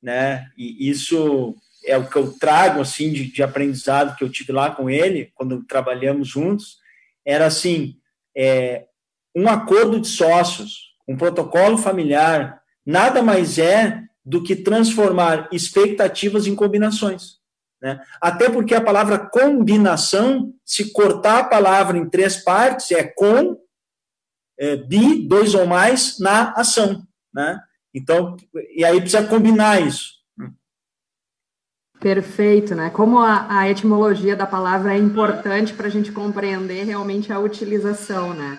né? 0.03 0.47
E 0.57 0.89
isso 0.89 1.55
é 1.85 1.97
o 1.97 2.07
que 2.07 2.17
eu 2.17 2.31
trago, 2.33 2.81
assim, 2.81 3.11
de, 3.11 3.31
de 3.31 3.41
aprendizado 3.41 4.15
que 4.15 4.23
eu 4.23 4.29
tive 4.29 4.51
lá 4.51 4.69
com 4.69 4.89
ele, 4.89 5.31
quando 5.33 5.63
trabalhamos 5.63 6.27
juntos, 6.27 6.77
era 7.25 7.45
assim, 7.45 7.95
é, 8.35 8.85
um 9.35 9.47
acordo 9.47 9.99
de 9.99 10.07
sócios, 10.07 10.91
um 11.07 11.15
protocolo 11.15 11.77
familiar, 11.77 12.61
nada 12.85 13.23
mais 13.23 13.57
é 13.57 14.03
do 14.23 14.43
que 14.43 14.55
transformar 14.55 15.47
expectativas 15.51 16.45
em 16.45 16.55
combinações. 16.55 17.40
Né? 17.81 17.99
Até 18.21 18.49
porque 18.49 18.75
a 18.75 18.83
palavra 18.83 19.17
combinação, 19.17 20.53
se 20.63 20.91
cortar 20.91 21.39
a 21.39 21.43
palavra 21.43 21.97
em 21.97 22.07
três 22.07 22.37
partes, 22.37 22.91
é 22.91 23.03
com, 23.03 23.57
é, 24.59 24.75
bi, 24.75 25.27
dois 25.27 25.55
ou 25.55 25.65
mais, 25.65 26.19
na 26.19 26.51
ação. 26.51 27.03
Né? 27.33 27.59
Então, 27.93 28.37
e 28.75 28.85
aí 28.85 28.99
precisa 29.01 29.25
combinar 29.25 29.81
isso. 29.81 30.21
Perfeito, 31.99 32.73
né? 32.73 32.89
Como 32.89 33.19
a, 33.19 33.59
a 33.59 33.69
etimologia 33.69 34.35
da 34.35 34.47
palavra 34.47 34.95
é 34.95 34.97
importante 34.97 35.71
para 35.71 35.85
a 35.85 35.89
gente 35.89 36.11
compreender 36.11 36.83
realmente 36.83 37.31
a 37.31 37.37
utilização, 37.37 38.33
né? 38.33 38.57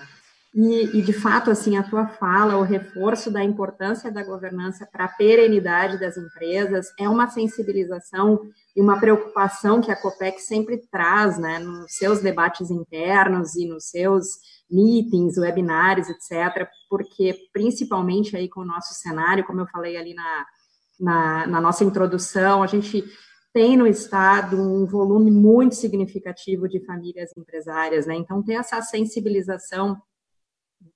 E, 0.55 0.99
e, 0.99 1.01
de 1.01 1.11
fato, 1.11 1.51
assim, 1.51 1.75
a 1.75 1.83
tua 1.83 2.07
fala, 2.07 2.55
o 2.55 2.61
reforço 2.61 3.29
da 3.29 3.43
importância 3.43 4.11
da 4.11 4.23
governança 4.23 4.87
para 4.89 5.05
a 5.05 5.09
perenidade 5.09 5.99
das 5.99 6.15
empresas 6.15 6.93
é 6.97 7.09
uma 7.09 7.27
sensibilização 7.27 8.39
e 8.75 8.81
uma 8.81 8.99
preocupação 8.99 9.81
que 9.81 9.91
a 9.91 9.95
COPEC 9.95 10.41
sempre 10.41 10.77
traz, 10.91 11.37
né, 11.37 11.59
nos 11.59 11.93
seus 11.95 12.21
debates 12.21 12.71
internos 12.71 13.55
e 13.55 13.67
nos 13.67 13.85
seus 13.85 14.39
meetings, 14.69 15.37
webinários, 15.37 16.09
etc., 16.09 16.67
porque 16.89 17.35
principalmente 17.53 18.35
aí 18.35 18.49
com 18.49 18.61
o 18.61 18.65
nosso 18.65 18.93
cenário, 18.95 19.45
como 19.45 19.61
eu 19.61 19.67
falei 19.67 19.95
ali 19.95 20.13
na, 20.15 20.45
na, 20.99 21.47
na 21.47 21.61
nossa 21.61 21.83
introdução, 21.83 22.63
a 22.63 22.67
gente 22.67 23.03
tem 23.53 23.77
no 23.77 23.85
estado 23.85 24.59
um 24.59 24.85
volume 24.85 25.29
muito 25.29 25.75
significativo 25.75 26.67
de 26.67 26.83
famílias 26.83 27.31
empresárias, 27.37 28.07
né? 28.07 28.15
Então, 28.15 28.41
ter 28.41 28.53
essa 28.53 28.81
sensibilização 28.81 30.01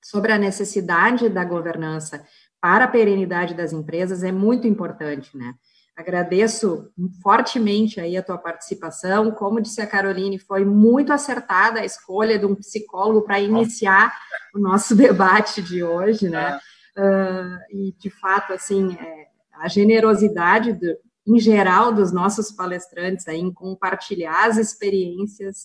sobre 0.03 0.31
a 0.31 0.39
necessidade 0.39 1.29
da 1.29 1.45
governança 1.45 2.25
para 2.59 2.85
a 2.85 2.87
perenidade 2.87 3.53
das 3.53 3.71
empresas 3.71 4.23
é 4.23 4.31
muito 4.31 4.67
importante, 4.67 5.37
né? 5.37 5.53
Agradeço 5.97 6.91
fortemente 7.23 7.99
aí 7.99 8.15
a 8.15 8.21
tua 8.21 8.37
participação. 8.37 9.31
Como 9.31 9.59
disse 9.59 9.81
a 9.81 9.87
Caroline, 9.87 10.37
foi 10.37 10.63
muito 10.63 11.11
acertada 11.11 11.79
a 11.79 11.85
escolha 11.85 12.37
de 12.37 12.45
um 12.45 12.53
psicólogo 12.53 13.23
para 13.23 13.39
iniciar 13.39 14.15
o 14.53 14.59
nosso 14.59 14.93
debate 14.95 15.59
de 15.59 15.83
hoje, 15.83 16.29
né? 16.29 16.59
Uh, 16.95 17.57
e 17.71 17.95
de 17.97 18.11
fato, 18.11 18.53
assim, 18.53 18.93
é, 18.93 19.27
a 19.53 19.67
generosidade 19.67 20.73
do, 20.73 20.85
em 21.27 21.39
geral 21.39 21.91
dos 21.91 22.11
nossos 22.11 22.51
palestrantes 22.51 23.27
aí 23.27 23.39
em 23.39 23.51
compartilhar 23.51 24.45
as 24.45 24.57
experiências 24.57 25.63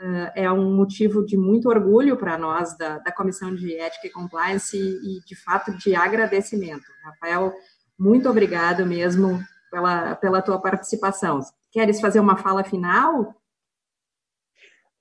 uh, 0.00 0.32
é 0.34 0.50
um 0.50 0.74
motivo 0.74 1.26
de 1.26 1.36
muito 1.36 1.68
orgulho 1.68 2.16
para 2.16 2.38
nós 2.38 2.74
da, 2.78 3.00
da 3.00 3.12
Comissão 3.12 3.54
de 3.54 3.76
Ética 3.76 4.06
e 4.06 4.10
Compliance 4.10 4.74
e, 4.74 5.18
e, 5.18 5.24
de 5.26 5.36
fato, 5.36 5.76
de 5.76 5.94
agradecimento. 5.94 6.86
Rafael, 7.04 7.52
muito 7.98 8.30
obrigado 8.30 8.86
mesmo 8.86 9.44
pela, 9.74 10.14
pela 10.14 10.40
tua 10.40 10.60
participação. 10.60 11.40
Queres 11.72 12.00
fazer 12.00 12.20
uma 12.20 12.36
fala 12.36 12.62
final? 12.62 13.34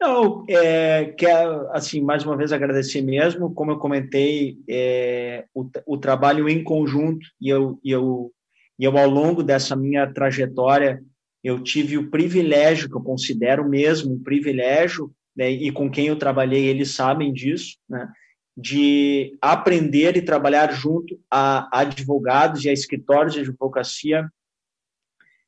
Não, 0.01 0.43
é, 0.49 1.13
quero, 1.15 1.69
assim, 1.71 2.01
mais 2.01 2.25
uma 2.25 2.35
vez 2.35 2.51
agradecer 2.51 3.01
mesmo, 3.03 3.53
como 3.53 3.71
eu 3.71 3.77
comentei, 3.77 4.57
é, 4.67 5.45
o, 5.53 5.69
o 5.85 5.97
trabalho 5.97 6.49
em 6.49 6.63
conjunto, 6.63 7.25
e 7.39 7.49
eu, 7.49 7.79
e, 7.83 7.91
eu, 7.91 8.31
e 8.79 8.83
eu, 8.83 8.97
ao 8.97 9.07
longo 9.07 9.43
dessa 9.43 9.75
minha 9.75 10.11
trajetória, 10.11 11.01
eu 11.43 11.61
tive 11.61 11.95
o 11.95 12.09
privilégio, 12.09 12.89
que 12.89 12.95
eu 12.95 13.03
considero 13.03 13.69
mesmo 13.69 14.13
um 14.13 14.23
privilégio, 14.23 15.13
né, 15.35 15.51
e 15.51 15.71
com 15.71 15.89
quem 15.89 16.07
eu 16.07 16.17
trabalhei, 16.17 16.65
eles 16.65 16.91
sabem 16.95 17.31
disso, 17.31 17.77
né, 17.87 18.11
de 18.57 19.37
aprender 19.39 20.17
e 20.17 20.21
trabalhar 20.21 20.71
junto 20.73 21.19
a 21.29 21.69
advogados 21.79 22.65
e 22.65 22.69
a 22.69 22.73
escritórios 22.73 23.33
de 23.33 23.41
advocacia 23.41 24.27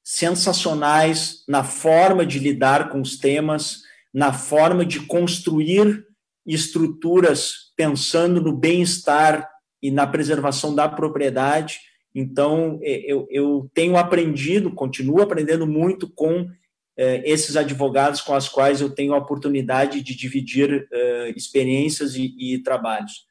sensacionais 0.05 1.43
na 1.47 1.63
forma 1.63 2.25
de 2.25 2.39
lidar 2.39 2.89
com 2.89 3.01
os 3.01 3.17
temas, 3.17 3.81
na 4.13 4.31
forma 4.31 4.85
de 4.85 5.01
construir 5.01 6.05
estruturas 6.45 7.73
pensando 7.75 8.39
no 8.39 8.55
bem-estar 8.55 9.49
e 9.81 9.91
na 9.91 10.07
preservação 10.07 10.73
da 10.73 10.87
propriedade 10.87 11.79
então, 12.15 12.79
é, 12.81 13.11
eu, 13.11 13.27
eu 13.29 13.69
tenho 13.73 13.97
aprendido, 13.97 14.71
continuo 14.71 15.21
aprendendo 15.21 15.67
muito 15.67 16.09
com 16.09 16.49
é, 16.97 17.29
esses 17.29 17.57
advogados 17.57 18.21
com 18.21 18.33
os 18.33 18.47
quais 18.47 18.79
eu 18.79 18.89
tenho 18.89 19.13
a 19.13 19.17
oportunidade 19.17 20.01
de 20.01 20.15
dividir 20.15 20.87
é, 20.89 21.33
experiências 21.35 22.15
e, 22.15 22.33
e, 22.39 22.63
trabalhos. 22.63 23.25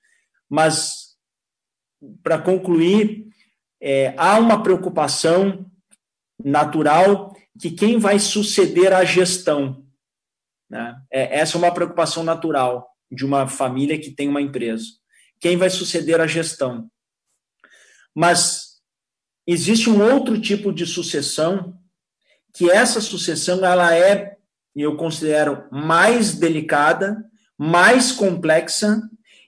Mas, 0.50 1.16
para 2.22 2.36
concluir, 2.38 3.24
é, 3.80 4.12
há 4.18 4.38
uma 4.38 4.62
preocupação 4.62 5.64
natural 6.42 7.34
que 7.60 7.70
quem 7.70 7.98
vai 7.98 8.18
suceder 8.18 8.92
a 8.92 9.04
gestão. 9.04 9.84
Né? 10.68 10.96
É, 11.10 11.38
essa 11.38 11.56
é 11.56 11.58
uma 11.58 11.72
preocupação 11.72 12.24
natural 12.24 12.88
de 13.10 13.24
uma 13.24 13.46
família 13.46 13.98
que 13.98 14.10
tem 14.10 14.28
uma 14.28 14.42
empresa. 14.42 14.84
Quem 15.40 15.56
vai 15.56 15.70
suceder 15.70 16.20
a 16.20 16.26
gestão? 16.26 16.90
Mas 18.14 18.80
existe 19.46 19.90
um 19.90 20.02
outro 20.02 20.40
tipo 20.40 20.72
de 20.72 20.86
sucessão, 20.86 21.78
que 22.52 22.70
essa 22.70 23.00
sucessão 23.00 23.64
ela 23.64 23.94
é, 23.94 24.36
eu 24.74 24.96
considero, 24.96 25.64
mais 25.70 26.34
delicada, 26.34 27.24
mais 27.58 28.10
complexa, 28.10 29.00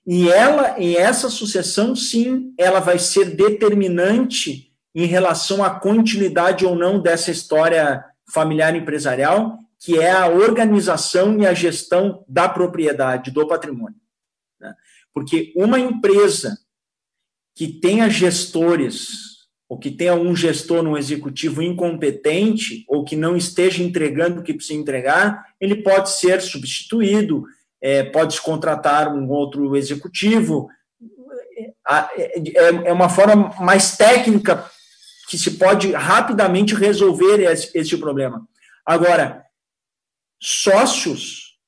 e 0.06 0.28
ela, 0.28 0.78
e 0.78 0.96
essa 0.96 1.28
sucessão, 1.28 1.96
sim, 1.96 2.54
ela 2.56 2.78
vai 2.78 2.98
ser 2.98 3.34
determinante 3.34 4.65
em 4.96 5.04
relação 5.04 5.62
à 5.62 5.68
continuidade 5.68 6.64
ou 6.64 6.74
não 6.74 6.98
dessa 6.98 7.30
história 7.30 8.02
familiar 8.32 8.74
empresarial, 8.74 9.58
que 9.78 9.98
é 9.98 10.10
a 10.10 10.26
organização 10.26 11.38
e 11.38 11.46
a 11.46 11.52
gestão 11.52 12.24
da 12.26 12.48
propriedade, 12.48 13.30
do 13.30 13.46
patrimônio. 13.46 14.00
Né? 14.58 14.74
Porque 15.12 15.52
uma 15.54 15.78
empresa 15.78 16.58
que 17.54 17.68
tenha 17.68 18.08
gestores 18.08 19.36
ou 19.68 19.78
que 19.78 19.90
tenha 19.90 20.14
um 20.14 20.34
gestor 20.34 20.82
no 20.82 20.96
executivo 20.96 21.60
incompetente 21.60 22.82
ou 22.88 23.04
que 23.04 23.16
não 23.16 23.36
esteja 23.36 23.82
entregando 23.82 24.40
o 24.40 24.42
que 24.42 24.54
precisa 24.54 24.78
entregar, 24.78 25.44
ele 25.60 25.82
pode 25.82 26.10
ser 26.10 26.40
substituído, 26.40 27.44
é, 27.82 28.02
pode 28.02 28.40
contratar 28.40 29.12
um 29.14 29.28
outro 29.28 29.76
executivo. 29.76 30.70
É, 31.86 32.38
é, 32.38 32.88
é 32.88 32.92
uma 32.92 33.10
forma 33.10 33.54
mais 33.60 33.94
técnica 33.94 34.70
que 35.28 35.36
se 35.36 35.52
pode 35.52 35.92
rapidamente 35.92 36.74
resolver 36.74 37.40
esse, 37.40 37.76
esse 37.76 37.96
problema. 37.96 38.46
Agora, 38.84 39.44
sócios 40.40 41.58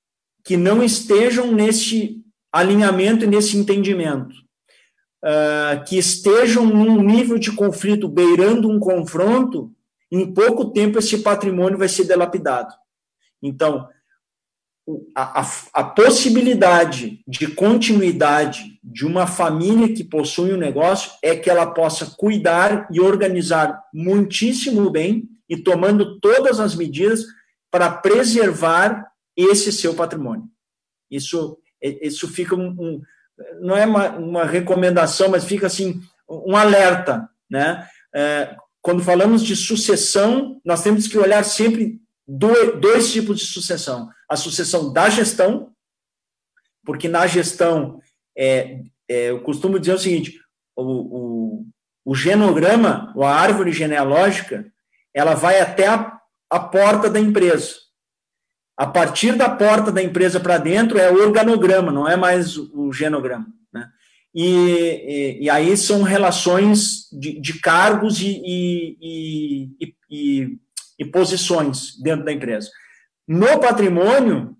que 0.44 0.56
não 0.56 0.82
estejam 0.82 1.52
nesse 1.52 2.22
alinhamento 2.52 3.24
e 3.24 3.28
nesse 3.28 3.56
entendimento, 3.56 4.34
uh, 5.24 5.84
que 5.84 5.98
estejam 5.98 6.64
num 6.64 7.02
nível 7.02 7.38
de 7.38 7.52
conflito 7.52 8.08
beirando 8.08 8.70
um 8.70 8.78
confronto, 8.78 9.72
em 10.10 10.32
pouco 10.32 10.70
tempo 10.70 10.98
esse 10.98 11.18
patrimônio 11.18 11.78
vai 11.78 11.88
ser 11.88 12.04
delapidado. 12.04 12.72
Então, 13.42 13.88
a, 15.14 15.46
a, 15.74 15.84
possibilidade 15.84 17.22
de 17.26 17.48
continuidade 17.48 18.78
de 18.82 19.04
uma 19.04 19.26
família 19.26 19.92
que 19.92 20.02
possui 20.02 20.52
um 20.52 20.56
negócio 20.56 21.12
é 21.22 21.36
que 21.36 21.50
ela 21.50 21.66
possa 21.66 22.14
cuidar 22.16 22.88
e 22.90 23.00
organizar 23.00 23.82
muitíssimo 23.92 24.88
bem 24.90 25.28
e 25.48 25.56
tomando 25.56 26.18
todas 26.20 26.58
as 26.58 26.74
medidas 26.74 27.24
para 27.70 27.90
preservar 27.90 29.06
esse 29.36 29.70
seu 29.70 29.94
patrimônio. 29.94 30.48
Isso, 31.10 31.58
isso 31.82 32.28
fica 32.28 32.54
um, 32.54 32.68
um 32.68 33.02
não 33.60 33.76
é 33.76 33.86
uma, 33.86 34.10
uma 34.16 34.44
recomendação, 34.44 35.28
mas 35.28 35.44
fica 35.44 35.66
assim 35.66 36.00
um 36.28 36.56
alerta, 36.56 37.28
né? 37.48 37.86
É, 38.14 38.56
quando 38.80 39.02
falamos 39.02 39.44
de 39.44 39.54
sucessão, 39.54 40.60
nós 40.64 40.82
temos 40.82 41.06
que 41.06 41.18
olhar 41.18 41.44
sempre 41.44 42.00
dois, 42.28 43.10
tipos 43.10 43.38
de 43.38 43.46
sucessão: 43.46 44.10
a 44.28 44.36
sucessão 44.36 44.92
da 44.92 45.08
gestão, 45.08 45.72
porque 46.84 47.08
na 47.08 47.26
gestão 47.26 48.00
é, 48.36 48.82
é, 49.08 49.30
eu 49.30 49.40
costumo 49.40 49.78
dizer 49.78 49.94
o 49.94 49.98
seguinte: 49.98 50.38
o, 50.76 50.82
o, 50.82 51.66
o 52.04 52.14
genograma, 52.14 53.12
ou 53.16 53.24
a 53.24 53.34
árvore 53.34 53.72
genealógica, 53.72 54.70
ela 55.14 55.34
vai 55.34 55.60
até 55.60 55.88
a, 55.88 56.18
a 56.50 56.60
porta 56.60 57.08
da 57.08 57.18
empresa. 57.18 57.76
a 58.76 58.86
partir 58.86 59.34
da 59.34 59.48
porta 59.48 59.90
da 59.90 60.02
empresa 60.02 60.38
para 60.38 60.58
dentro 60.58 60.98
é 60.98 61.10
organograma, 61.10 61.90
não 61.90 62.06
é 62.06 62.16
mais 62.16 62.56
o 62.56 62.92
genograma. 62.92 63.46
Né? 63.72 63.88
E, 64.34 64.44
e, 64.44 65.44
e 65.44 65.50
aí 65.50 65.76
são 65.76 66.02
relações 66.02 67.08
de, 67.10 67.40
de 67.40 67.58
cargos 67.60 68.20
e, 68.20 68.40
e, 70.10 70.58
e, 70.98 71.04
posições 71.04 71.96
dentro 72.00 72.24
da 72.24 72.32
empresa. 72.32 72.70
No 73.26 73.58
patrimônio, 73.60 74.56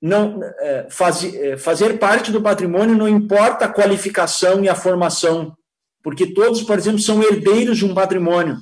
não 0.00 0.40
é, 0.60 0.88
faz, 0.90 1.22
é, 1.22 1.56
fazer 1.56 1.98
parte 1.98 2.32
do 2.32 2.42
patrimônio 2.42 2.96
não 2.96 3.08
importa 3.08 3.66
a 3.66 3.72
qualificação 3.72 4.64
e 4.64 4.68
a 4.68 4.74
formação, 4.74 5.56
porque 6.02 6.34
todos, 6.34 6.62
por 6.62 6.76
exemplo, 6.76 6.98
são 6.98 7.22
herdeiros 7.22 7.78
de 7.78 7.84
um 7.84 7.94
patrimônio. 7.94 8.58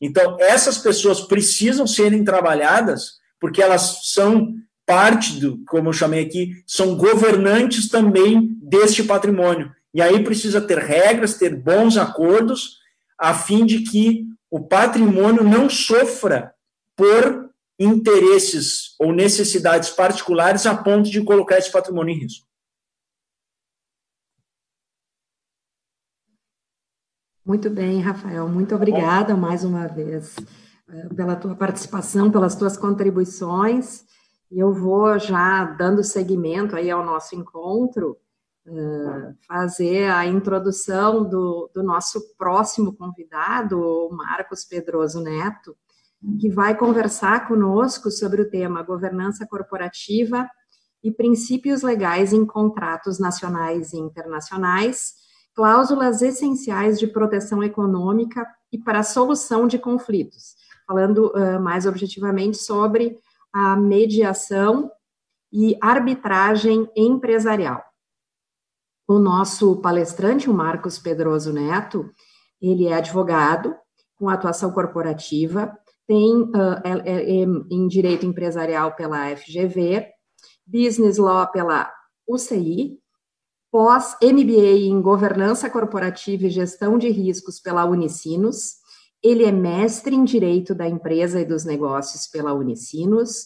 Então, 0.00 0.36
essas 0.40 0.78
pessoas 0.78 1.20
precisam 1.20 1.86
serem 1.86 2.24
trabalhadas 2.24 3.20
porque 3.38 3.60
elas 3.60 4.12
são 4.12 4.54
parte 4.86 5.40
do, 5.40 5.62
como 5.66 5.88
eu 5.88 5.92
chamei 5.92 6.24
aqui, 6.24 6.62
são 6.66 6.96
governantes 6.96 7.88
também 7.88 8.56
deste 8.62 9.02
patrimônio. 9.02 9.70
E 9.92 10.00
aí 10.00 10.22
precisa 10.22 10.60
ter 10.60 10.78
regras, 10.78 11.34
ter 11.34 11.54
bons 11.54 11.96
acordos, 11.96 12.78
a 13.18 13.34
fim 13.34 13.66
de 13.66 13.80
que 13.80 14.26
o 14.52 14.60
patrimônio 14.60 15.42
não 15.42 15.70
sofra 15.70 16.54
por 16.94 17.50
interesses 17.80 18.94
ou 19.00 19.10
necessidades 19.10 19.88
particulares 19.88 20.66
a 20.66 20.76
ponto 20.76 21.10
de 21.10 21.24
colocar 21.24 21.56
esse 21.56 21.72
patrimônio 21.72 22.14
em 22.14 22.18
risco. 22.18 22.46
Muito 27.42 27.70
bem, 27.70 28.02
Rafael. 28.02 28.46
Muito 28.46 28.74
obrigada 28.74 29.34
mais 29.34 29.64
uma 29.64 29.88
vez 29.88 30.36
pela 31.16 31.34
tua 31.34 31.54
participação, 31.54 32.30
pelas 32.30 32.54
tuas 32.54 32.76
contribuições. 32.76 34.04
E 34.50 34.60
eu 34.60 34.70
vou 34.70 35.18
já 35.18 35.64
dando 35.64 36.04
seguimento 36.04 36.76
aí 36.76 36.90
ao 36.90 37.02
nosso 37.02 37.34
encontro, 37.34 38.18
fazer 39.46 40.10
a 40.10 40.24
introdução 40.26 41.28
do, 41.28 41.70
do 41.74 41.82
nosso 41.82 42.20
próximo 42.36 42.94
convidado, 42.94 43.78
o 43.80 44.10
Marcos 44.14 44.64
Pedroso 44.64 45.20
Neto, 45.20 45.76
que 46.40 46.48
vai 46.48 46.76
conversar 46.76 47.48
conosco 47.48 48.10
sobre 48.10 48.42
o 48.42 48.48
tema 48.48 48.82
governança 48.82 49.46
corporativa 49.46 50.48
e 51.02 51.10
princípios 51.10 51.82
legais 51.82 52.32
em 52.32 52.46
contratos 52.46 53.18
nacionais 53.18 53.92
e 53.92 53.98
internacionais, 53.98 55.14
cláusulas 55.54 56.22
essenciais 56.22 56.98
de 56.98 57.08
proteção 57.08 57.62
econômica 57.62 58.46
e 58.70 58.78
para 58.78 59.00
a 59.00 59.04
solução 59.04 59.66
de 59.66 59.78
conflitos, 59.78 60.54
falando 60.86 61.32
uh, 61.34 61.60
mais 61.60 61.86
objetivamente 61.86 62.56
sobre 62.56 63.18
a 63.52 63.76
mediação 63.76 64.90
e 65.52 65.76
arbitragem 65.80 66.88
empresarial. 66.96 67.91
O 69.12 69.18
nosso 69.18 69.76
palestrante, 69.76 70.48
o 70.48 70.54
Marcos 70.54 70.98
Pedroso 70.98 71.52
Neto, 71.52 72.10
ele 72.62 72.86
é 72.86 72.94
advogado 72.94 73.76
com 74.16 74.26
atuação 74.26 74.72
corporativa, 74.72 75.70
tem 76.06 76.32
uh, 76.32 77.66
em 77.70 77.86
direito 77.88 78.24
empresarial 78.24 78.96
pela 78.96 79.36
FGV, 79.36 80.06
business 80.66 81.18
law 81.18 81.46
pela 81.52 81.92
UCI, 82.26 82.98
pós 83.70 84.16
MBA 84.22 84.86
em 84.86 85.02
governança 85.02 85.68
corporativa 85.68 86.46
e 86.46 86.50
gestão 86.50 86.96
de 86.96 87.10
riscos 87.10 87.60
pela 87.60 87.84
Unicinos, 87.84 88.76
ele 89.22 89.44
é 89.44 89.52
mestre 89.52 90.16
em 90.16 90.24
Direito 90.24 90.74
da 90.74 90.88
Empresa 90.88 91.38
e 91.38 91.44
dos 91.44 91.66
Negócios 91.66 92.26
pela 92.28 92.54
Unicinos, 92.54 93.42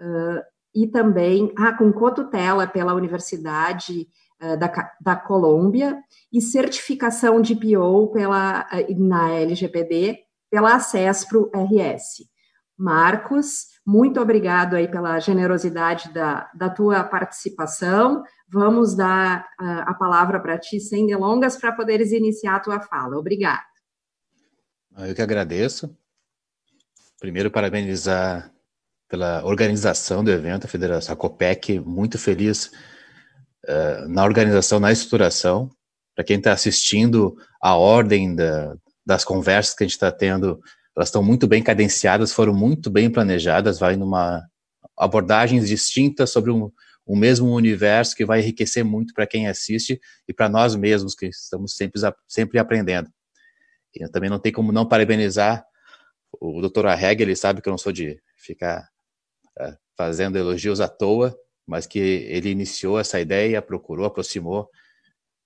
uh, 0.00 0.42
e 0.74 0.86
também 0.86 1.52
ah, 1.58 1.76
com 1.76 1.92
cotutela 1.92 2.66
pela 2.66 2.94
Universidade 2.94 4.08
da, 4.56 4.92
da 5.00 5.16
Colômbia, 5.16 5.98
e 6.32 6.40
certificação 6.40 7.40
de 7.40 7.54
PO 7.54 8.12
pela, 8.12 8.66
uh, 8.72 8.98
na 8.98 9.32
LGPD 9.32 10.18
pela 10.50 10.74
Acespro 10.74 11.50
RS. 11.54 12.28
Marcos, 12.76 13.66
muito 13.86 14.20
obrigado 14.20 14.74
aí 14.74 14.88
pela 14.88 15.20
generosidade 15.20 16.12
da, 16.12 16.50
da 16.54 16.70
tua 16.70 17.04
participação. 17.04 18.24
Vamos 18.48 18.96
dar 18.96 19.46
a 19.58 19.94
palavra 19.94 20.40
para 20.40 20.58
ti, 20.58 20.80
sem 20.80 21.06
delongas, 21.06 21.56
para 21.56 21.72
poderes 21.72 22.10
iniciar 22.10 22.56
a 22.56 22.60
tua 22.60 22.80
fala. 22.80 23.16
Obrigada. 23.16 23.62
Eu 24.98 25.14
que 25.14 25.22
agradeço. 25.22 25.94
Primeiro, 27.20 27.50
parabenizar 27.50 28.50
pela 29.06 29.44
organização 29.44 30.24
do 30.24 30.30
evento, 30.30 30.64
a 30.64 30.68
Federação 30.68 31.12
a 31.12 31.16
COPEC, 31.16 31.78
muito 31.80 32.18
feliz 32.18 32.72
uh, 33.70 34.08
na 34.08 34.24
organização, 34.24 34.80
na 34.80 34.92
estruturação. 34.92 35.70
Para 36.14 36.24
quem 36.24 36.38
está 36.38 36.52
assistindo, 36.52 37.36
a 37.62 37.76
ordem 37.76 38.34
da, 38.34 38.74
das 39.06 39.24
conversas 39.24 39.74
que 39.74 39.84
a 39.84 39.86
gente 39.86 39.94
está 39.94 40.10
tendo, 40.10 40.60
elas 40.96 41.08
estão 41.08 41.22
muito 41.22 41.46
bem 41.46 41.62
cadenciadas, 41.62 42.32
foram 42.32 42.52
muito 42.52 42.90
bem 42.90 43.08
planejadas, 43.10 43.78
vai 43.78 43.96
numa 43.96 44.44
abordagens 44.96 45.68
distintas 45.68 46.30
sobre 46.30 46.50
um, 46.50 46.70
um 47.06 47.16
mesmo 47.16 47.48
universo 47.54 48.14
que 48.14 48.24
vai 48.24 48.40
enriquecer 48.40 48.84
muito 48.84 49.14
para 49.14 49.26
quem 49.26 49.48
assiste 49.48 49.98
e 50.28 50.34
para 50.34 50.48
nós 50.48 50.76
mesmos 50.76 51.14
que 51.14 51.26
estamos 51.26 51.74
sempre, 51.74 52.00
sempre 52.28 52.58
aprendendo. 52.58 53.08
Eu 53.94 54.10
também 54.10 54.30
não 54.30 54.38
tem 54.38 54.52
como 54.52 54.72
não 54.72 54.86
parabenizar 54.86 55.64
o 56.40 56.60
Dr. 56.60 56.86
Arreg, 56.86 57.22
ele 57.22 57.34
sabe 57.34 57.60
que 57.60 57.68
eu 57.68 57.72
não 57.72 57.78
sou 57.78 57.92
de 57.92 58.20
ficar 58.36 58.88
é, 59.58 59.76
fazendo 59.96 60.38
elogios 60.38 60.80
à 60.80 60.88
toa, 60.88 61.36
mas 61.70 61.86
que 61.86 62.00
ele 62.00 62.50
iniciou 62.50 62.98
essa 62.98 63.20
ideia, 63.20 63.62
procurou, 63.62 64.04
aproximou 64.04 64.68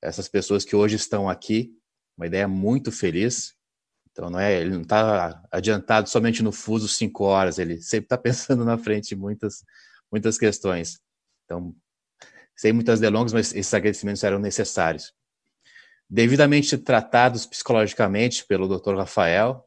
essas 0.00 0.26
pessoas 0.26 0.64
que 0.64 0.74
hoje 0.74 0.96
estão 0.96 1.28
aqui, 1.28 1.76
uma 2.16 2.26
ideia 2.26 2.48
muito 2.48 2.90
feliz. 2.90 3.54
Então 4.10 4.30
não 4.30 4.40
é, 4.40 4.58
ele 4.58 4.70
não 4.70 4.80
está 4.80 5.42
adiantado 5.50 6.08
somente 6.08 6.42
no 6.42 6.50
fuso 6.50 6.88
cinco 6.88 7.24
horas, 7.24 7.58
ele 7.58 7.78
sempre 7.82 8.06
está 8.06 8.16
pensando 8.18 8.64
na 8.64 8.78
frente 8.78 9.10
de 9.10 9.16
muitas, 9.16 9.62
muitas 10.10 10.38
questões. 10.38 10.98
Então, 11.44 11.76
sem 12.56 12.72
muitas 12.72 13.00
delongas, 13.00 13.34
mas 13.34 13.54
esses 13.54 13.74
agradecimentos 13.74 14.24
eram 14.24 14.38
necessários 14.38 15.12
devidamente 16.08 16.78
tratados 16.78 17.44
psicologicamente 17.44 18.46
pelo 18.46 18.66
Dr. 18.66 18.96
Rafael. 18.96 19.62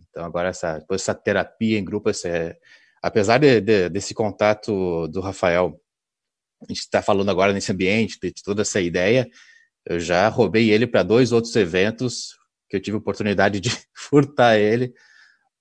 Então, 0.00 0.24
agora, 0.24 0.48
essa, 0.48 0.78
depois 0.78 1.02
essa 1.02 1.14
terapia 1.14 1.78
em 1.78 1.84
grupo, 1.84 2.10
esse, 2.10 2.58
apesar 3.06 3.38
de, 3.38 3.60
de, 3.60 3.88
desse 3.88 4.12
contato 4.12 5.06
do 5.08 5.20
Rafael, 5.20 5.80
a 6.62 6.66
gente 6.72 6.80
está 6.80 7.00
falando 7.00 7.30
agora 7.30 7.52
nesse 7.52 7.70
ambiente, 7.70 8.18
de 8.20 8.42
toda 8.42 8.62
essa 8.62 8.80
ideia, 8.80 9.28
eu 9.84 10.00
já 10.00 10.28
roubei 10.28 10.70
ele 10.70 10.86
para 10.86 11.02
dois 11.02 11.30
outros 11.30 11.54
eventos 11.54 12.36
que 12.68 12.76
eu 12.76 12.82
tive 12.82 12.96
oportunidade 12.96 13.60
de 13.60 13.70
furtar 13.94 14.58
ele 14.58 14.92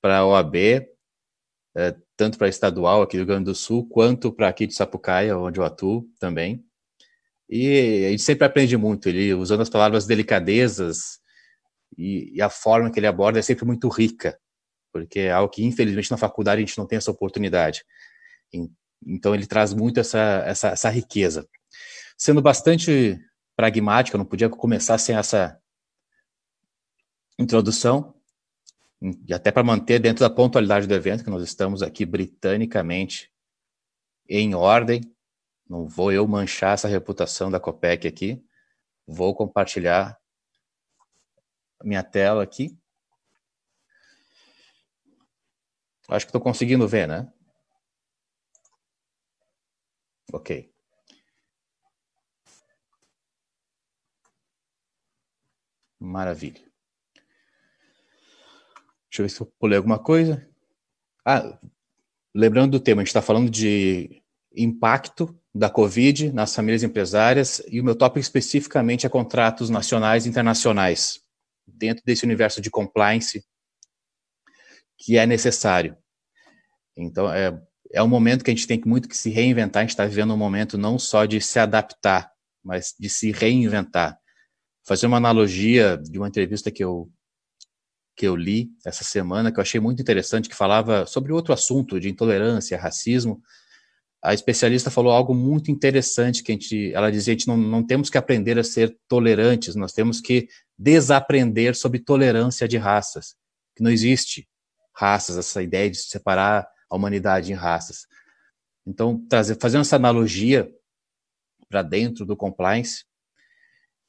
para 0.02 0.20
a 0.20 0.26
OAB, 0.26 0.56
é, 1.78 1.96
tanto 2.18 2.38
para 2.38 2.48
a 2.48 2.50
estadual 2.50 3.02
aqui 3.02 3.18
do 3.18 3.20
Rio 3.20 3.28
Grande 3.28 3.46
do 3.46 3.56
Sul, 3.56 3.88
quanto 3.88 4.32
para 4.32 4.48
aqui 4.48 4.66
de 4.66 4.74
Sapucaia, 4.74 5.38
onde 5.38 5.60
eu 5.60 5.66
atuo 5.66 6.08
também. 6.20 6.66
E 7.48 8.06
a 8.08 8.10
gente 8.10 8.24
sempre 8.24 8.46
aprende 8.46 8.76
muito, 8.76 9.08
ele 9.08 9.34
usando 9.36 9.62
as 9.62 9.70
palavras 9.70 10.08
delicadezas 10.08 11.20
e, 11.96 12.36
e, 12.36 12.41
a 12.41 12.50
forma 12.50 12.91
que 12.91 13.00
ele 13.00 13.06
aborda 13.08 13.38
é 13.38 13.41
sempre 13.43 13.66
muito 13.66 13.88
rica, 13.88 14.39
porque 14.96 15.20
é 15.20 15.32
algo 15.34 15.52
que 15.52 15.62
infelizmente 15.62 16.10
na 16.10 16.16
faculdade 16.16 16.64
a 16.64 16.66
gente 16.66 16.78
não 16.78 16.88
tem 16.88 16.96
essa 16.96 17.12
oportunidade. 17.12 17.84
Então 19.06 19.36
ele 19.36 19.46
traz 19.46 19.74
muito 19.74 20.00
essa, 20.00 20.41
essa, 20.48 20.70
essa 20.70 20.89
riqueza. 20.89 21.46
Sendo 22.18 22.41
bastante 22.41 23.20
pragmático, 23.58 24.16
eu 24.16 24.20
não 24.20 24.26
podia 24.26 24.48
começar 24.48 24.98
sem 24.98 25.18
essa 25.18 25.60
introdução, 27.38 28.16
e 29.28 29.34
até 29.34 29.52
para 29.52 29.66
manter 29.66 30.00
dentro 30.00 30.22
da 30.22 30.34
pontualidade 30.34 30.88
do 30.88 30.93
evento, 30.93 31.26
que 31.26 31.30
nós 31.30 31.43
estamos 31.43 31.84
aqui 31.84 32.06
britanicamente 32.06 33.30
em 34.30 34.56
ordem, 34.56 35.02
não 35.68 35.89
vou 35.89 36.10
eu 36.10 36.26
manchar 36.26 36.76
essa 36.76 36.88
reputação 36.88 37.52
da 37.52 37.60
Copec 37.60 38.08
aqui. 38.08 38.41
Vou 39.06 39.36
compartilhar 39.36 40.18
minha 41.84 42.02
tela 42.02 42.41
aqui. 42.41 42.78
Acho 46.08 46.26
que 46.26 46.30
estou 46.30 46.41
conseguindo 46.41 46.88
ver, 46.88 47.08
né? 47.08 47.32
Ok. 50.32 50.72
Maravilha. 55.99 56.62
Deixa 59.10 59.22
eu 59.22 59.26
ver 59.26 59.30
se 59.30 59.41
eu 59.41 59.51
pulei 59.60 59.78
alguma 59.78 59.97
coisa. 59.97 60.47
Ah, 61.26 61.58
lembrando 62.34 62.72
do 62.74 62.80
tema, 62.80 63.01
a 63.01 63.03
gente 63.03 63.10
está 63.10 63.22
falando 63.22 63.49
de 63.49 64.22
impacto 64.56 65.39
da 65.53 65.70
Covid 65.70 66.32
nas 66.34 66.53
famílias 66.53 66.84
empresárias 66.84 67.64
e 67.68 67.80
o 67.80 67.84
meu 67.84 67.95
tópico 67.95 68.20
especificamente 68.20 69.06
é 69.06 69.10
contratos 69.10 69.70
nacionais 69.70 70.26
e 70.26 70.30
internacionais, 70.30 71.22
dentro 71.66 72.03
desse 72.06 72.26
universo 72.26 72.62
de 72.62 72.70
compliance 72.70 73.43
que 74.98 75.18
é 75.18 75.26
necessário. 75.26 75.98
Então, 76.98 77.32
é, 77.32 77.60
é 77.91 78.02
um 78.02 78.08
momento 78.08 78.43
que 78.43 78.52
a 78.52 78.54
gente 78.54 78.68
tem 78.68 78.82
muito 78.86 79.08
que 79.08 79.18
se 79.18 79.30
reinventar. 79.30 79.82
A 79.82 79.84
gente 79.84 79.91
está 79.91 80.06
vivendo 80.06 80.34
um 80.34 80.38
momento 80.38 80.78
não 80.78 80.98
só 80.98 81.26
de 81.26 81.39
se 81.41 81.60
adaptar, 81.60 82.32
mas 82.64 82.93
de 83.00 83.10
se 83.10 83.32
reinventar. 83.32 84.18
Fazer 84.86 85.08
uma 85.08 85.18
analogia 85.18 85.98
de 85.98 86.18
uma 86.18 86.28
entrevista 86.28 86.72
que 86.72 86.84
eu 86.84 87.10
que 88.18 88.26
eu 88.26 88.34
li 88.34 88.70
essa 88.86 89.04
semana, 89.04 89.52
que 89.52 89.60
eu 89.60 89.62
achei 89.62 89.78
muito 89.78 90.02
interessante, 90.02 90.48
que 90.48 90.56
falava 90.56 91.06
sobre 91.06 91.34
outro 91.34 91.54
assunto 91.54 92.00
de 92.00 92.10
intolerância, 92.10 92.78
racismo. 92.78 93.41
A 94.24 94.34
especialista 94.34 94.89
falou 94.89 95.12
algo 95.12 95.36
muito 95.36 95.70
interessante 95.70 96.41
que 96.41 96.52
a 96.52 96.56
gente, 96.56 96.93
ela 96.93 97.12
dizia, 97.12 97.34
a 97.34 97.38
gente 97.38 97.48
não, 97.48 97.58
não 97.58 97.86
temos 97.86 98.10
que 98.10 98.18
aprender 98.18 98.58
a 98.58 98.64
ser 98.64 98.98
tolerantes, 99.10 99.76
nós 99.76 99.91
temos 99.91 100.22
que 100.22 100.48
desaprender 100.78 101.76
sobre 101.76 102.00
tolerância 102.00 102.70
de 102.70 102.78
raças, 102.78 103.36
que 103.76 103.84
não 103.84 103.91
existe 103.91 104.48
raças, 104.96 105.38
essa 105.38 105.62
ideia 105.62 105.89
de 105.89 105.98
separar 105.98 106.68
a 106.89 106.96
humanidade 106.96 107.52
em 107.52 107.56
raças. 107.56 108.08
Então, 108.86 109.26
trazer, 109.28 109.58
fazendo 109.60 109.82
essa 109.82 109.96
analogia 109.96 110.72
para 111.70 111.82
dentro 111.82 112.26
do 112.26 112.38
compliance 112.38 113.04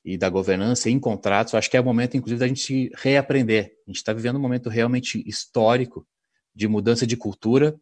e 0.04 0.16
da 0.16 0.28
governança 0.28 0.88
em 0.88 1.00
contratos, 1.00 1.54
acho 1.54 1.70
que 1.70 1.76
é 1.76 1.80
o 1.80 1.84
momento, 1.84 2.16
inclusive, 2.16 2.38
da 2.38 2.46
gente 2.46 2.90
reaprender. 2.94 3.72
A 3.86 3.90
gente 3.90 3.96
está 3.96 4.12
vivendo 4.12 4.36
um 4.36 4.40
momento 4.40 4.68
realmente 4.68 5.22
histórico 5.26 6.06
de 6.54 6.68
mudança 6.68 7.06
de 7.06 7.16
cultura. 7.16 7.78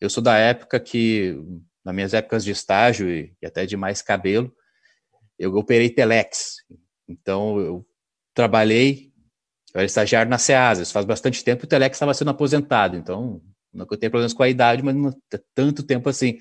Eu 0.00 0.08
sou 0.08 0.22
da 0.22 0.36
época 0.38 0.80
que, 0.80 1.36
nas 1.84 1.94
minhas 1.94 2.14
épocas 2.14 2.44
de 2.44 2.52
estágio 2.52 3.10
e, 3.10 3.36
e 3.42 3.46
até 3.46 3.66
de 3.66 3.76
mais 3.76 4.00
cabelo, 4.00 4.54
eu 5.38 5.54
operei 5.56 5.90
telex. 5.90 6.56
Então, 7.06 7.58
eu 7.58 7.86
trabalhei, 8.32 9.07
eu 9.78 9.82
era 9.82 9.86
estagiário 9.86 10.28
na 10.28 10.38
SEASA, 10.38 10.82
isso 10.82 10.92
faz 10.92 11.06
bastante 11.06 11.44
tempo, 11.44 11.64
o 11.64 11.68
telex 11.68 11.94
estava 11.94 12.12
sendo 12.12 12.30
aposentado, 12.30 12.96
então 12.96 13.40
não 13.72 13.86
que 13.86 13.94
eu 13.94 13.98
tenha 13.98 14.10
problemas 14.10 14.32
com 14.32 14.42
a 14.42 14.48
idade, 14.48 14.82
mas 14.82 14.96
não 14.96 15.14
tanto 15.54 15.84
tempo 15.84 16.08
assim. 16.08 16.38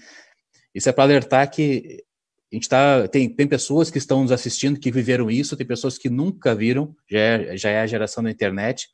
Isso 0.73 0.89
é 0.89 0.91
para 0.91 1.03
alertar 1.03 1.49
que 1.51 2.03
a 2.51 2.55
gente 2.55 2.67
tá, 2.67 3.07
tem, 3.07 3.29
tem 3.29 3.47
pessoas 3.47 3.91
que 3.91 3.99
estão 3.99 4.23
nos 4.23 4.31
assistindo 4.31 4.79
que 4.79 4.89
viveram 4.89 5.29
isso, 5.29 5.55
tem 5.55 5.67
pessoas 5.67 5.97
que 5.99 6.09
nunca 6.09 6.55
viram, 6.55 6.95
já 7.07 7.19
é, 7.19 7.57
já 7.57 7.69
é 7.69 7.81
a 7.81 7.87
geração 7.87 8.23
da 8.23 8.31
internet, 8.31 8.87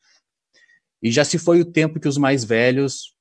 e 1.02 1.10
já 1.10 1.24
se 1.24 1.38
foi 1.38 1.60
o 1.60 1.64
tempo 1.64 1.98
que 1.98 2.08
os 2.08 2.18
mais 2.18 2.44
velhos 2.44 3.14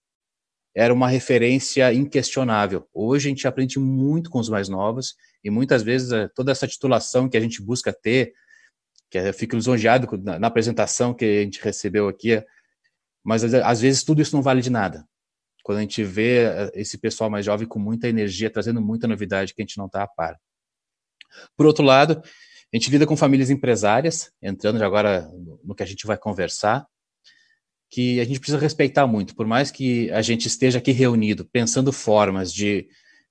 era 0.75 0.93
uma 0.93 1.07
referência 1.07 1.93
inquestionável. 1.93 2.87
Hoje 2.93 3.27
a 3.27 3.29
gente 3.29 3.47
aprende 3.47 3.79
muito 3.79 4.29
com 4.29 4.39
os 4.39 4.49
mais 4.49 4.67
novos, 4.67 5.15
e 5.41 5.49
muitas 5.49 5.83
vezes 5.83 6.11
eh, 6.11 6.27
toda 6.35 6.51
essa 6.51 6.67
titulação 6.67 7.29
que 7.29 7.37
a 7.37 7.39
gente 7.39 7.61
busca 7.61 7.93
ter, 7.93 8.33
que 9.13 9.19
eu 9.19 9.33
fico 9.33 9.55
lisonjeado 9.55 10.07
na, 10.23 10.39
na 10.39 10.47
apresentação 10.47 11.13
que 11.13 11.23
a 11.23 11.43
gente 11.43 11.61
recebeu 11.61 12.07
aqui, 12.07 12.43
mas 13.23 13.43
às 13.43 13.79
vezes 13.79 14.03
tudo 14.03 14.23
isso 14.23 14.35
não 14.35 14.41
vale 14.41 14.59
de 14.59 14.71
nada. 14.71 15.07
Quando 15.63 15.77
a 15.77 15.81
gente 15.81 16.03
vê 16.03 16.45
eh, 16.45 16.71
esse 16.73 16.97
pessoal 16.97 17.29
mais 17.29 17.45
jovem 17.45 17.67
com 17.67 17.77
muita 17.77 18.07
energia, 18.07 18.49
trazendo 18.49 18.81
muita 18.81 19.07
novidade 19.07 19.53
que 19.53 19.61
a 19.61 19.65
gente 19.65 19.77
não 19.77 19.85
está 19.85 20.01
a 20.01 20.07
par. 20.07 20.35
Por 21.55 21.67
outro 21.67 21.85
lado, 21.85 22.23
a 22.73 22.75
gente 22.75 22.89
lida 22.89 23.05
com 23.05 23.15
famílias 23.15 23.51
empresárias, 23.51 24.31
entrando 24.41 24.83
agora 24.83 25.29
no 25.63 25.75
que 25.75 25.83
a 25.83 25.85
gente 25.85 26.07
vai 26.07 26.17
conversar, 26.17 26.83
que 27.91 28.19
a 28.19 28.25
gente 28.25 28.39
precisa 28.39 28.57
respeitar 28.57 29.05
muito. 29.05 29.35
Por 29.35 29.45
mais 29.45 29.69
que 29.69 30.09
a 30.09 30.23
gente 30.23 30.47
esteja 30.47 30.79
aqui 30.79 30.91
reunido 30.91 31.45
pensando 31.45 31.93
formas 31.93 32.51
de 32.51 32.87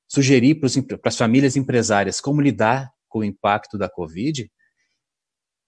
sugerir 0.06 0.60
para 0.60 1.08
as 1.08 1.16
famílias 1.16 1.56
empresárias 1.56 2.20
como 2.20 2.40
lidar 2.40 2.88
com 3.08 3.18
o 3.18 3.24
impacto 3.24 3.76
da 3.76 3.90
Covid, 3.90 4.42
é, 4.42 4.48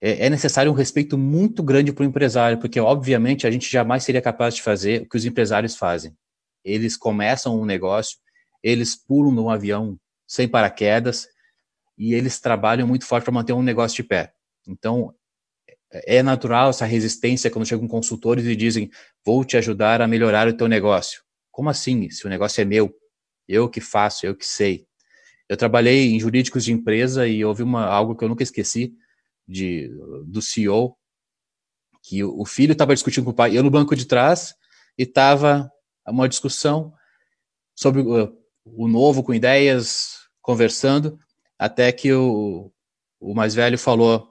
é 0.01 0.29
necessário 0.29 0.71
um 0.71 0.75
respeito 0.75 1.17
muito 1.17 1.63
grande 1.63 1.91
para 1.91 2.03
o 2.03 2.05
empresário, 2.05 2.59
porque, 2.59 2.79
obviamente, 2.79 3.47
a 3.47 3.51
gente 3.51 3.71
jamais 3.71 4.03
seria 4.03 4.21
capaz 4.21 4.55
de 4.55 4.61
fazer 4.61 5.03
o 5.03 5.09
que 5.09 5.17
os 5.17 5.25
empresários 5.25 5.75
fazem. 5.75 6.15
Eles 6.63 6.97
começam 6.97 7.59
um 7.59 7.65
negócio, 7.65 8.17
eles 8.61 8.95
pulam 8.95 9.31
num 9.31 9.49
avião 9.49 9.97
sem 10.27 10.47
paraquedas 10.47 11.27
e 11.97 12.13
eles 12.13 12.39
trabalham 12.39 12.87
muito 12.87 13.05
forte 13.05 13.23
para 13.23 13.33
manter 13.33 13.53
um 13.53 13.63
negócio 13.63 13.95
de 13.95 14.03
pé. 14.03 14.33
Então, 14.67 15.13
é 15.91 16.21
natural 16.21 16.71
essa 16.71 16.85
resistência 16.85 17.49
quando 17.49 17.65
chegam 17.65 17.87
consultores 17.87 18.45
e 18.45 18.55
dizem: 18.55 18.89
vou 19.25 19.45
te 19.45 19.55
ajudar 19.57 20.01
a 20.01 20.07
melhorar 20.07 20.47
o 20.47 20.53
teu 20.53 20.67
negócio. 20.67 21.21
Como 21.51 21.69
assim? 21.69 22.09
Se 22.09 22.25
o 22.25 22.29
negócio 22.29 22.61
é 22.61 22.65
meu, 22.65 22.93
eu 23.47 23.69
que 23.69 23.79
faço, 23.79 24.25
eu 24.25 24.35
que 24.35 24.45
sei. 24.45 24.85
Eu 25.47 25.55
trabalhei 25.55 26.11
em 26.11 26.19
jurídicos 26.19 26.65
de 26.65 26.73
empresa 26.73 27.27
e 27.27 27.45
houve 27.45 27.63
uma, 27.63 27.85
algo 27.85 28.15
que 28.15 28.23
eu 28.23 28.29
nunca 28.29 28.43
esqueci 28.43 28.93
de, 29.47 29.89
do 30.25 30.41
CEO, 30.41 30.95
que 32.03 32.23
o 32.23 32.45
filho 32.45 32.73
estava 32.73 32.93
discutindo 32.93 33.25
com 33.25 33.31
o 33.31 33.35
pai, 33.35 33.57
eu 33.57 33.63
no 33.63 33.71
banco 33.71 33.95
de 33.95 34.05
trás, 34.05 34.53
e 34.97 35.03
estava 35.03 35.71
uma 36.07 36.29
discussão 36.29 36.93
sobre 37.75 38.01
o, 38.01 38.37
o, 38.63 38.87
novo 38.87 39.23
com 39.23 39.33
ideias, 39.33 40.19
conversando, 40.41 41.19
até 41.57 41.91
que 41.91 42.13
o, 42.13 42.71
o 43.19 43.33
mais 43.33 43.55
velho 43.55 43.77
falou, 43.77 44.29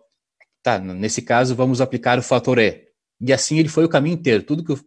tá, 0.62 0.78
nesse 0.78 1.20
caso 1.20 1.54
vamos 1.54 1.80
aplicar 1.80 2.18
o 2.18 2.22
fator 2.22 2.58
E. 2.58 2.84
E 3.20 3.32
assim 3.32 3.58
ele 3.58 3.68
foi 3.68 3.84
o 3.84 3.88
caminho 3.88 4.14
inteiro, 4.14 4.44
tudo 4.44 4.64
que 4.64 4.72
o, 4.72 4.80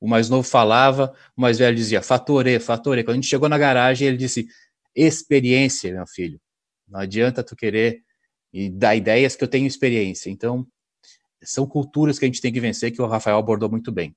o 0.00 0.08
mais 0.08 0.28
novo 0.30 0.48
falava, 0.48 1.14
o 1.36 1.40
mais 1.40 1.58
velho 1.58 1.76
dizia, 1.76 2.02
fator 2.02 2.46
E, 2.46 2.60
fator 2.60 2.96
E. 2.96 3.04
Quando 3.04 3.14
a 3.14 3.20
gente 3.20 3.28
chegou 3.28 3.48
na 3.48 3.58
garagem, 3.58 4.08
ele 4.08 4.16
disse, 4.16 4.46
experiência, 4.94 5.92
meu 5.92 6.06
filho. 6.06 6.40
Não 6.88 7.00
adianta 7.00 7.42
tu 7.42 7.54
querer 7.56 8.02
e 8.52 8.68
dar 8.68 8.96
ideias 8.96 9.36
que 9.36 9.44
eu 9.44 9.48
tenho 9.48 9.66
experiência. 9.66 10.30
Então, 10.30 10.66
são 11.42 11.66
culturas 11.66 12.18
que 12.18 12.24
a 12.24 12.28
gente 12.28 12.40
tem 12.40 12.52
que 12.52 12.60
vencer, 12.60 12.90
que 12.90 13.00
o 13.00 13.06
Rafael 13.06 13.38
abordou 13.38 13.70
muito 13.70 13.90
bem. 13.90 14.14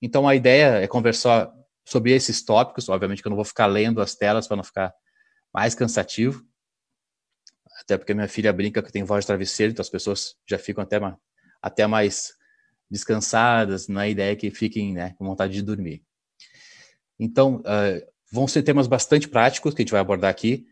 Então, 0.00 0.28
a 0.28 0.34
ideia 0.34 0.82
é 0.82 0.86
conversar 0.86 1.52
sobre 1.84 2.12
esses 2.12 2.42
tópicos. 2.42 2.88
Obviamente 2.88 3.22
que 3.22 3.28
eu 3.28 3.30
não 3.30 3.36
vou 3.36 3.44
ficar 3.44 3.66
lendo 3.66 4.00
as 4.00 4.14
telas 4.14 4.46
para 4.46 4.56
não 4.56 4.64
ficar 4.64 4.92
mais 5.52 5.74
cansativo. 5.74 6.44
Até 7.80 7.96
porque 7.96 8.14
minha 8.14 8.28
filha 8.28 8.52
brinca 8.52 8.82
que 8.82 8.92
tem 8.92 9.02
voz 9.02 9.24
de 9.24 9.26
travesseiro, 9.26 9.72
então 9.72 9.82
as 9.82 9.88
pessoas 9.88 10.36
já 10.46 10.58
ficam 10.58 10.82
até, 10.82 11.00
até 11.60 11.86
mais 11.86 12.34
descansadas, 12.90 13.88
na 13.88 14.06
ideia 14.06 14.36
que 14.36 14.50
fiquem 14.50 14.92
né, 14.92 15.14
com 15.18 15.24
vontade 15.24 15.52
de 15.54 15.62
dormir. 15.62 16.04
Então, 17.18 17.56
uh, 17.56 18.12
vão 18.30 18.46
ser 18.46 18.62
temas 18.62 18.86
bastante 18.86 19.28
práticos 19.28 19.74
que 19.74 19.82
a 19.82 19.84
gente 19.84 19.92
vai 19.92 20.00
abordar 20.00 20.30
aqui 20.30 20.66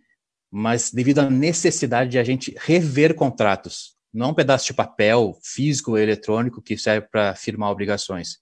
mas 0.51 0.91
devido 0.91 1.21
à 1.21 1.31
necessidade 1.31 2.11
de 2.11 2.19
a 2.19 2.25
gente 2.25 2.55
rever 2.59 3.15
contratos, 3.15 3.95
não 4.13 4.31
um 4.31 4.35
pedaço 4.35 4.67
de 4.67 4.75
papel 4.75 5.39
físico 5.43 5.93
ou 5.93 5.99
eletrônico 5.99 6.61
que 6.61 6.77
serve 6.77 7.07
para 7.11 7.35
firmar 7.37 7.71
obrigações. 7.71 8.39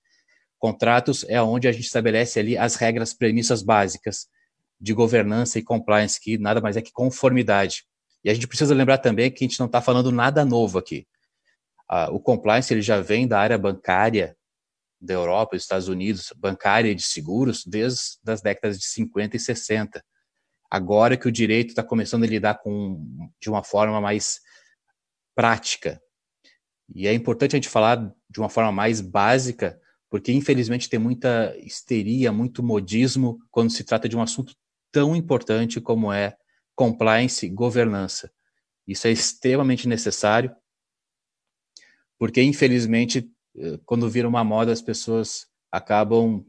Contratos 0.59 1.25
é 1.29 1.41
onde 1.43 1.69
a 1.69 1.73
gente 1.73 1.85
estabelece 1.85 2.41
ali 2.41 2.57
as 2.57 2.75
regras, 2.75 3.13
premissas 3.13 3.63
básicas 3.63 4.27
de 4.81 4.95
governança 4.95 5.59
e 5.59 5.63
compliance, 5.63 6.21
que 6.21 6.39
nada 6.39 6.61
mais 6.61 6.77
é 6.77 6.83
que 6.83 6.93
conformidade. 6.93 7.85
E 8.25 8.31
a 8.31 8.35
gente 8.35 8.49
precisa 8.49 8.75
lembrar 8.75 8.99
também 8.99 9.31
que 9.31 9.45
a 9.45 9.49
gente 9.49 9.61
não 9.61 9.67
está 9.67 9.81
falando 9.81 10.11
nada 10.11 10.45
novo 10.45 10.79
aqui. 10.79 11.07
Ah, 11.89 12.11
o 12.11 12.19
compliance 12.19 12.73
ele 12.73 12.83
já 12.83 13.01
vem 13.01 13.27
da 13.27 13.39
área 13.39 13.59
bancária 13.59 14.37
da 15.01 15.15
Europa, 15.15 15.55
dos 15.55 15.63
Estados 15.63 15.89
Unidos, 15.89 16.33
bancária 16.37 16.91
e 16.91 16.95
de 16.95 17.03
seguros, 17.03 17.65
desde 17.65 18.19
as 18.27 18.41
décadas 18.41 18.79
de 18.79 18.87
50 18.87 19.37
e 19.37 19.41
60 19.41 20.05
agora 20.71 21.17
que 21.17 21.29
o 21.29 21.33
direito 21.33 21.71
está 21.71 21.83
começando 21.83 22.25
a 22.25 22.27
lidar 22.27 22.55
com 22.63 23.31
de 23.41 23.49
uma 23.49 23.63
forma 23.63 24.01
mais 24.01 24.41
prática. 25.35 26.01
E 26.95 27.07
é 27.07 27.13
importante 27.13 27.55
a 27.55 27.59
gente 27.59 27.69
falar 27.69 28.13
de 28.29 28.41
uma 28.41 28.49
forma 28.49 28.73
mais 28.73 29.01
básica, 29.01 29.81
porque 30.11 30.33
infelizmente 30.33 30.89
tem 30.89 30.99
muita 30.99 31.55
histeria, 31.59 32.33
muito 32.33 32.63
modismo 32.63 33.39
quando 33.51 33.71
se 33.71 33.85
trata 33.85 34.09
de 34.09 34.17
um 34.17 34.23
assunto 34.23 34.55
tão 34.91 35.15
importante 35.15 35.81
como 35.81 36.13
é 36.13 36.37
compliance 36.75 37.49
governança. 37.49 38.33
Isso 38.87 39.07
é 39.07 39.11
extremamente 39.11 39.87
necessário, 39.87 40.55
porque 42.19 42.43
infelizmente 42.43 43.31
eh, 43.57 43.79
quando 43.85 44.09
vira 44.09 44.27
uma 44.27 44.43
moda 44.43 44.73
as 44.73 44.81
pessoas 44.81 45.47
acabam 45.71 46.45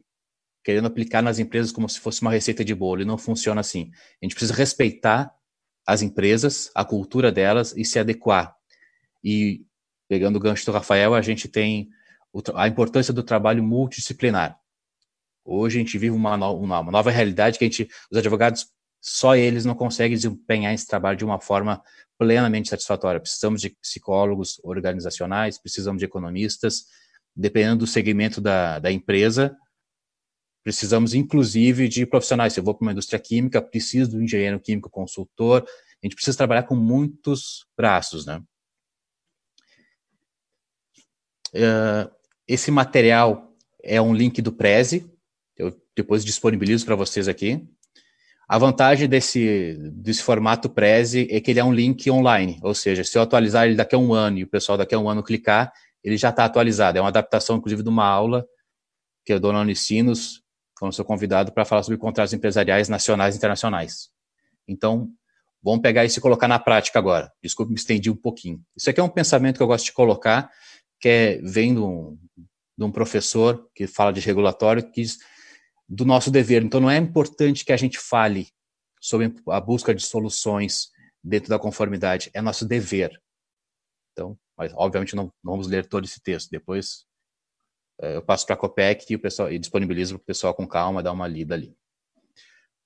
querendo 0.63 0.87
aplicar 0.87 1.21
nas 1.21 1.39
empresas 1.39 1.71
como 1.71 1.87
se 1.87 1.99
fosse 1.99 2.21
uma 2.21 2.31
receita 2.31 2.63
de 2.63 2.75
bolo, 2.75 3.01
e 3.01 3.05
não 3.05 3.17
funciona 3.17 3.61
assim. 3.61 3.91
A 4.21 4.25
gente 4.25 4.35
precisa 4.35 4.53
respeitar 4.53 5.33
as 5.85 6.01
empresas, 6.01 6.69
a 6.75 6.85
cultura 6.85 7.31
delas 7.31 7.73
e 7.75 7.83
se 7.83 7.97
adequar. 7.97 8.55
E, 9.23 9.65
pegando 10.07 10.35
o 10.35 10.39
gancho 10.39 10.65
do 10.65 10.71
Rafael, 10.71 11.15
a 11.15 11.21
gente 11.21 11.47
tem 11.47 11.89
a 12.55 12.67
importância 12.67 13.13
do 13.13 13.23
trabalho 13.23 13.63
multidisciplinar. 13.63 14.59
Hoje 15.43 15.77
a 15.77 15.81
gente 15.81 15.97
vive 15.97 16.15
uma, 16.15 16.37
no, 16.37 16.55
uma 16.59 16.83
nova 16.83 17.09
realidade 17.09 17.57
que 17.57 17.65
a 17.65 17.67
gente, 17.67 17.89
os 18.11 18.17
advogados, 18.17 18.67
só 19.01 19.35
eles 19.35 19.65
não 19.65 19.73
conseguem 19.73 20.15
desempenhar 20.15 20.73
esse 20.73 20.85
trabalho 20.85 21.17
de 21.17 21.25
uma 21.25 21.39
forma 21.39 21.81
plenamente 22.17 22.69
satisfatória. 22.69 23.19
Precisamos 23.19 23.61
de 23.61 23.69
psicólogos 23.69 24.59
organizacionais, 24.63 25.57
precisamos 25.57 25.99
de 25.99 26.05
economistas, 26.05 26.85
dependendo 27.35 27.77
do 27.77 27.87
segmento 27.87 28.41
da, 28.41 28.77
da 28.77 28.91
empresa, 28.91 29.55
Precisamos, 30.63 31.13
inclusive, 31.13 31.87
de 31.87 32.05
profissionais. 32.05 32.53
Se 32.53 32.59
eu 32.59 32.63
vou 32.63 32.73
para 32.73 32.85
uma 32.85 32.91
indústria 32.91 33.19
química, 33.19 33.61
preciso 33.61 34.11
do 34.11 34.21
engenheiro 34.21 34.59
químico 34.59 34.89
consultor. 34.89 35.65
A 36.01 36.05
gente 36.05 36.15
precisa 36.15 36.37
trabalhar 36.37 36.63
com 36.63 36.75
muitos 36.75 37.65
braços, 37.77 38.25
né? 38.25 38.41
Uh, 41.53 42.09
esse 42.47 42.69
material 42.71 43.55
é 43.83 44.01
um 44.01 44.13
link 44.13 44.41
do 44.41 44.51
Prezi. 44.51 45.11
Eu 45.57 45.75
depois 45.95 46.23
disponibilizo 46.23 46.85
para 46.85 46.95
vocês 46.95 47.27
aqui. 47.27 47.67
A 48.47 48.57
vantagem 48.57 49.07
desse, 49.07 49.77
desse 49.93 50.23
formato 50.23 50.69
Prezi 50.69 51.27
é 51.29 51.39
que 51.39 51.51
ele 51.51 51.59
é 51.59 51.63
um 51.63 51.71
link 51.71 52.09
online, 52.09 52.59
ou 52.63 52.73
seja, 52.73 53.03
se 53.03 53.15
eu 53.15 53.21
atualizar 53.21 53.67
ele 53.67 53.75
daqui 53.75 53.93
a 53.93 53.97
um 53.99 54.11
ano 54.11 54.39
e 54.39 54.43
o 54.43 54.47
pessoal 54.47 54.75
daqui 54.75 54.95
a 54.95 54.99
um 54.99 55.07
ano 55.07 55.21
clicar, 55.21 55.71
ele 56.03 56.17
já 56.17 56.29
está 56.29 56.45
atualizado. 56.45 56.97
É 56.97 57.01
uma 57.01 57.09
adaptação, 57.09 57.57
inclusive, 57.57 57.83
de 57.83 57.89
uma 57.89 58.05
aula 58.05 58.47
que 59.23 59.31
eu 59.31 59.39
dou 59.39 59.53
na 59.53 59.61
Unicinos, 59.61 60.41
quando 60.79 60.93
sou 60.93 61.03
convidado 61.03 61.51
para 61.51 61.65
falar 61.65 61.83
sobre 61.83 61.97
contratos 61.97 62.33
empresariais 62.33 62.87
nacionais 62.87 63.35
e 63.35 63.37
internacionais. 63.37 64.09
Então, 64.67 65.11
vamos 65.61 65.81
pegar 65.81 66.05
isso 66.05 66.19
e 66.19 66.21
colocar 66.21 66.47
na 66.47 66.57
prática 66.57 66.97
agora. 66.97 67.31
Desculpe, 67.43 67.71
me 67.71 67.77
estendi 67.77 68.09
um 68.09 68.15
pouquinho. 68.15 68.63
Isso 68.75 68.89
aqui 68.89 68.99
é 68.99 69.03
um 69.03 69.09
pensamento 69.09 69.57
que 69.57 69.63
eu 69.63 69.67
gosto 69.67 69.85
de 69.85 69.91
colocar, 69.91 70.49
que 70.99 71.09
é, 71.09 71.41
vem 71.43 71.73
de 71.73 71.81
um, 71.81 72.17
de 72.77 72.85
um 72.85 72.91
professor 72.91 73.69
que 73.75 73.87
fala 73.87 74.13
de 74.13 74.21
regulatório, 74.21 74.83
que 74.83 75.01
diz 75.01 75.17
do 75.87 76.05
nosso 76.05 76.31
dever. 76.31 76.63
Então, 76.63 76.79
não 76.79 76.89
é 76.89 76.97
importante 76.97 77.65
que 77.65 77.73
a 77.73 77.77
gente 77.77 77.99
fale 77.99 78.47
sobre 79.01 79.33
a 79.49 79.59
busca 79.59 79.93
de 79.93 80.01
soluções 80.01 80.89
dentro 81.23 81.49
da 81.49 81.59
conformidade, 81.59 82.29
é 82.33 82.41
nosso 82.41 82.65
dever. 82.65 83.21
Então, 84.13 84.37
mas 84.57 84.71
obviamente 84.75 85.15
não, 85.15 85.25
não 85.43 85.53
vamos 85.53 85.67
ler 85.67 85.85
todo 85.85 86.05
esse 86.05 86.21
texto. 86.21 86.49
Depois 86.49 87.05
eu 88.01 88.21
passo 88.21 88.45
para 88.45 88.55
a 88.55 88.57
COPEC 88.57 89.11
e, 89.11 89.15
o 89.15 89.19
pessoal, 89.19 89.51
e 89.51 89.59
disponibilizo 89.59 90.15
para 90.15 90.23
o 90.23 90.25
pessoal 90.25 90.53
com 90.53 90.67
calma 90.67 91.03
dar 91.03 91.11
uma 91.11 91.27
lida 91.27 91.55
ali. 91.55 91.75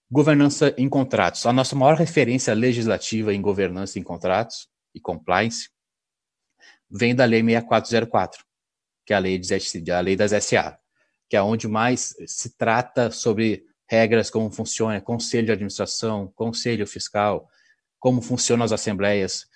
Governança 0.10 0.74
em 0.78 0.88
contratos. 0.88 1.46
A 1.46 1.54
nossa 1.54 1.76
maior 1.76 1.96
referência 1.96 2.54
legislativa 2.54 3.34
em 3.34 3.42
governança 3.42 3.98
em 3.98 4.04
contratos 4.04 4.68
e 4.94 5.00
compliance 5.00 5.70
vem 6.90 7.16
da 7.16 7.26
Lei 7.26 7.42
6404, 7.42 8.44
que 9.06 9.14
é 9.14 9.16
a 9.16 9.20
lei, 9.20 9.40
de, 9.40 9.92
a 9.92 10.00
lei 10.00 10.16
das 10.16 10.32
SA 10.44 10.80
que 11.34 11.38
é 11.38 11.42
onde 11.42 11.68
mais 11.68 12.16
se 12.28 12.56
trata 12.56 13.10
sobre 13.10 13.66
regras, 13.90 14.30
como 14.30 14.52
funciona 14.52 15.02
conselho 15.02 15.48
de 15.48 15.52
administração, 15.52 16.32
conselho 16.36 16.86
fiscal, 16.86 17.50
como 18.00 18.22
funcionam 18.22 18.64
as 18.64 18.72
assembleias. 18.72 19.48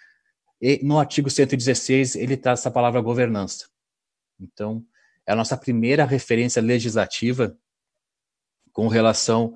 E 0.60 0.80
no 0.84 0.97
artigo 0.97 1.30
116 1.30 2.16
ele 2.16 2.36
traz 2.36 2.62
essa 2.62 2.72
palavra 2.72 2.99
governança. 2.99 3.68
Então, 4.39 4.84
é 5.28 5.34
a 5.34 5.36
nossa 5.36 5.58
primeira 5.58 6.06
referência 6.06 6.62
legislativa 6.62 7.58
com 8.72 8.88
relação 8.88 9.56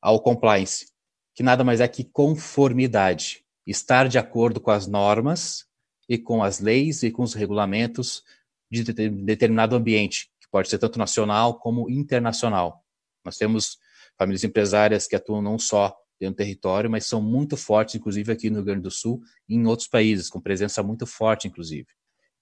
ao 0.00 0.20
compliance, 0.20 0.88
que 1.34 1.42
nada 1.42 1.64
mais 1.64 1.80
é 1.80 1.88
que 1.88 2.04
conformidade, 2.04 3.44
estar 3.66 4.08
de 4.08 4.18
acordo 4.18 4.60
com 4.60 4.70
as 4.70 4.86
normas 4.86 5.66
e 6.08 6.18
com 6.18 6.42
as 6.42 6.60
leis 6.60 7.02
e 7.02 7.10
com 7.10 7.22
os 7.22 7.34
regulamentos 7.34 8.22
de 8.70 8.84
determinado 8.84 9.74
ambiente, 9.74 10.30
pode 10.54 10.68
ser 10.68 10.78
tanto 10.78 11.00
nacional 11.00 11.58
como 11.58 11.90
internacional. 11.90 12.84
Nós 13.24 13.36
temos 13.36 13.76
famílias 14.16 14.44
empresárias 14.44 15.08
que 15.08 15.16
atuam 15.16 15.42
não 15.42 15.58
só 15.58 15.96
dentro 16.20 16.36
do 16.36 16.38
território, 16.38 16.88
mas 16.88 17.06
são 17.06 17.20
muito 17.20 17.56
fortes, 17.56 17.96
inclusive 17.96 18.30
aqui 18.30 18.48
no 18.48 18.58
Rio 18.58 18.66
Grande 18.66 18.82
do 18.82 18.90
Sul 18.92 19.20
e 19.48 19.56
em 19.56 19.66
outros 19.66 19.88
países, 19.88 20.30
com 20.30 20.40
presença 20.40 20.80
muito 20.80 21.08
forte, 21.08 21.48
inclusive. 21.48 21.88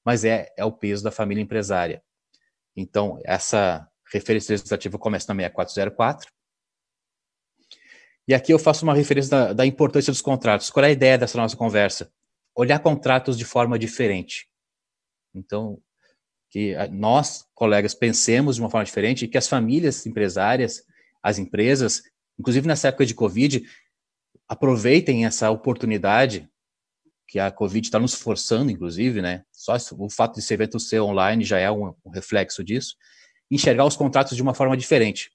Mas 0.04 0.26
é, 0.26 0.52
é 0.58 0.62
o 0.62 0.70
peso 0.70 1.02
da 1.02 1.10
família 1.10 1.40
empresária. 1.40 2.02
Então, 2.76 3.20
essa 3.24 3.88
referência 4.12 4.52
legislativa 4.52 4.98
começa 4.98 5.32
na 5.32 5.40
6404. 5.40 6.30
E 8.26 8.34
aqui 8.34 8.52
eu 8.52 8.58
faço 8.58 8.84
uma 8.84 8.94
referência 8.94 9.30
da, 9.30 9.52
da 9.52 9.66
importância 9.66 10.12
dos 10.12 10.22
contratos. 10.22 10.70
Qual 10.70 10.84
é 10.84 10.88
a 10.88 10.92
ideia 10.92 11.18
dessa 11.18 11.38
nossa 11.38 11.56
conversa? 11.56 12.12
Olhar 12.54 12.78
contratos 12.78 13.36
de 13.36 13.44
forma 13.44 13.78
diferente. 13.78 14.48
Então, 15.34 15.80
que 16.50 16.74
nós, 16.90 17.46
colegas, 17.54 17.94
pensemos 17.94 18.56
de 18.56 18.62
uma 18.62 18.70
forma 18.70 18.84
diferente 18.84 19.24
e 19.24 19.28
que 19.28 19.38
as 19.38 19.48
famílias 19.48 20.04
empresárias, 20.06 20.84
as 21.22 21.38
empresas, 21.38 22.02
inclusive 22.38 22.68
nessa 22.68 22.88
época 22.88 23.06
de 23.06 23.14
Covid, 23.14 23.66
aproveitem 24.46 25.24
essa 25.24 25.50
oportunidade 25.50 26.48
que 27.32 27.38
a 27.38 27.50
Covid 27.50 27.86
está 27.86 27.98
nos 27.98 28.12
forçando, 28.12 28.70
inclusive, 28.70 29.22
né? 29.22 29.42
Só 29.50 29.74
o 29.92 30.10
fato 30.10 30.34
de 30.34 30.40
esse 30.40 30.52
evento 30.52 30.78
ser 30.78 31.00
online 31.00 31.42
já 31.46 31.58
é 31.58 31.70
um, 31.70 31.94
um 32.04 32.10
reflexo 32.10 32.62
disso. 32.62 32.94
Enxergar 33.50 33.86
os 33.86 33.96
contratos 33.96 34.36
de 34.36 34.42
uma 34.42 34.52
forma 34.52 34.76
diferente. 34.76 35.32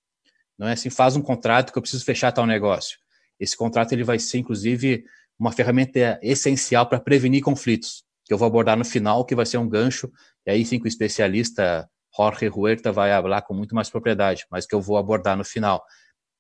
Não 0.60 0.68
é 0.68 0.74
assim, 0.74 0.92
faz 0.92 1.16
um 1.16 1.24
contrato 1.24 1.72
que 1.72 1.78
eu 1.80 1.82
preciso 1.82 2.06
fechar 2.06 2.32
tal 2.32 2.46
negócio. 2.46 3.00
Esse 3.40 3.58
contrato 3.58 3.94
ele 3.94 4.04
vai 4.04 4.20
ser, 4.20 4.38
inclusive, 4.38 5.06
uma 5.40 5.52
ferramenta 5.52 6.20
essencial 6.22 6.88
para 6.88 7.00
prevenir 7.00 7.42
conflitos 7.42 8.04
que 8.24 8.32
eu 8.32 8.38
vou 8.38 8.46
abordar 8.46 8.78
no 8.78 8.86
final, 8.86 9.26
que 9.26 9.34
vai 9.34 9.48
ser 9.48 9.58
um 9.58 9.68
gancho, 9.68 10.12
e 10.46 10.52
aí 10.52 10.64
sim 10.64 10.78
que 10.78 10.86
o 10.86 10.88
especialista 10.88 11.90
Jorge 12.16 12.48
Huerta 12.48 12.92
vai 12.92 13.10
falar 13.10 13.42
com 13.42 13.56
muito 13.56 13.74
mais 13.74 13.90
propriedade, 13.90 14.46
mas 14.52 14.68
que 14.68 14.76
eu 14.76 14.82
vou 14.82 14.98
abordar 14.98 15.36
no 15.36 15.44
final. 15.44 15.84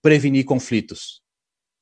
Prevenir 0.04 0.46
conflitos. 0.46 1.24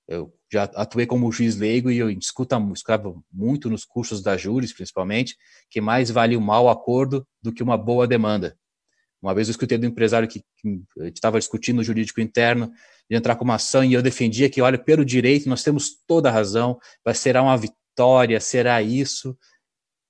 Eu 0.08 0.32
já 0.52 0.64
atuei 0.64 1.06
como 1.06 1.32
juiz 1.32 1.56
leigo 1.56 1.90
e 1.90 1.98
eu 1.98 2.10
escuto, 2.10 2.56
escrevo 2.74 3.24
muito 3.32 3.70
nos 3.70 3.84
cursos 3.84 4.22
da 4.22 4.38
Juris, 4.38 4.72
principalmente, 4.72 5.36
que 5.70 5.82
mais 5.82 6.12
vale 6.12 6.38
um 6.38 6.42
mau 6.42 6.70
acordo 6.70 7.28
do 7.42 7.52
que 7.52 7.64
uma 7.64 7.78
boa 7.78 8.08
demanda. 8.08 8.56
Uma 9.22 9.34
vez 9.34 9.48
eu 9.48 9.52
escutei 9.52 9.78
do 9.78 9.88
empresário 9.88 10.28
que, 10.28 10.44
estava 11.06 11.40
discutindo 11.40 11.80
o 11.80 11.84
jurídico 11.84 12.22
interno 12.22 12.72
de 13.10 13.18
entrar 13.18 13.36
com 13.36 13.44
uma 13.44 13.56
ação 13.56 13.84
e 13.84 13.94
eu 13.94 14.02
defendia 14.02 14.50
que, 14.50 14.62
olha, 14.62 14.78
pelo 14.78 15.04
direito 15.04 15.50
nós 15.50 15.64
temos 15.64 15.96
toda 16.06 16.30
a 16.30 16.32
razão, 16.32 16.78
vai 17.04 17.16
ser 17.16 17.36
uma 17.38 17.58
vitória, 17.58 18.40
será 18.40 18.82
isso. 18.84 19.36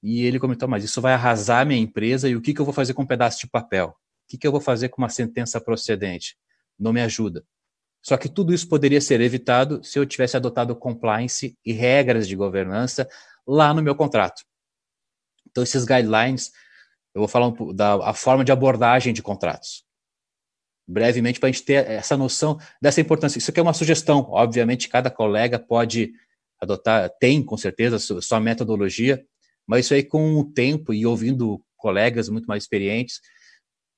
E 0.04 0.26
ele 0.26 0.39
comentou, 0.39 0.68
mas 0.68 0.84
isso 0.84 1.02
vai 1.02 1.14
arrasar 1.14 1.66
minha 1.66 1.80
empresa 1.80 2.28
e 2.28 2.36
o 2.36 2.41
que, 2.41 2.54
que 2.54 2.60
eu 2.60 2.66
vou 2.66 2.74
fazer 2.74 2.93
com 2.93 3.04
um 3.04 3.08
pedaço 3.08 3.39
de 3.39 3.48
papel? 3.48 3.88
O 3.88 4.28
que, 4.28 4.38
que 4.38 4.46
eu 4.46 4.52
vou 4.52 4.62
fazer 4.62 4.89
com 4.89 5.02
uma 5.02 5.10
sentença 5.10 5.62
procedente? 5.62 6.36
Não 6.78 6.91
me 6.91 7.02
ajuda. 7.02 7.46
Só 8.06 8.18
que 8.18 8.30
tudo 8.30 8.53
isso 8.53 8.70
poderia 8.70 9.01
ser 9.01 9.20
evitado 9.20 9.84
se 9.84 9.97
eu 9.97 10.06
tivesse 10.06 10.38
adotado 10.38 10.76
compliance 10.76 11.58
e 11.66 11.74
regras 11.74 12.28
de 12.28 12.36
governança 12.36 13.10
lá 13.47 13.74
no 13.74 13.82
meu 13.82 13.95
contrato. 13.95 14.43
Então, 15.49 15.64
esses 15.64 15.86
guidelines, 15.86 16.51
eu 17.16 17.22
vou 17.22 17.28
falar 17.28 17.47
um, 17.47 17.74
da 17.74 18.14
forma 18.14 18.45
de 18.45 18.51
abordagem 18.51 19.12
de 19.12 19.24
contratos. 19.24 19.84
Brevemente, 20.88 21.39
para 21.39 21.49
a 21.49 21.51
gente 21.51 21.64
ter 21.64 21.89
essa 21.89 22.16
noção 22.16 22.60
dessa 22.80 23.01
importância. 23.01 23.39
Isso 23.39 23.49
aqui 23.49 23.60
é 23.60 23.64
uma 23.64 23.74
sugestão. 23.74 24.28
Obviamente, 24.30 24.88
cada 24.88 25.10
colega 25.10 25.58
pode 25.58 26.14
adotar, 26.62 27.10
tem 27.20 27.43
com 27.43 27.58
certeza 27.58 27.97
sua 27.97 28.39
metodologia, 28.39 29.26
mas 29.66 29.86
isso 29.86 29.95
aí, 29.95 30.03
com 30.03 30.36
o 30.36 30.43
tempo 30.43 30.93
e 30.93 31.08
ouvindo 31.08 31.60
colegas 31.76 32.30
muito 32.30 32.45
mais 32.45 32.66
experientes, 32.66 33.20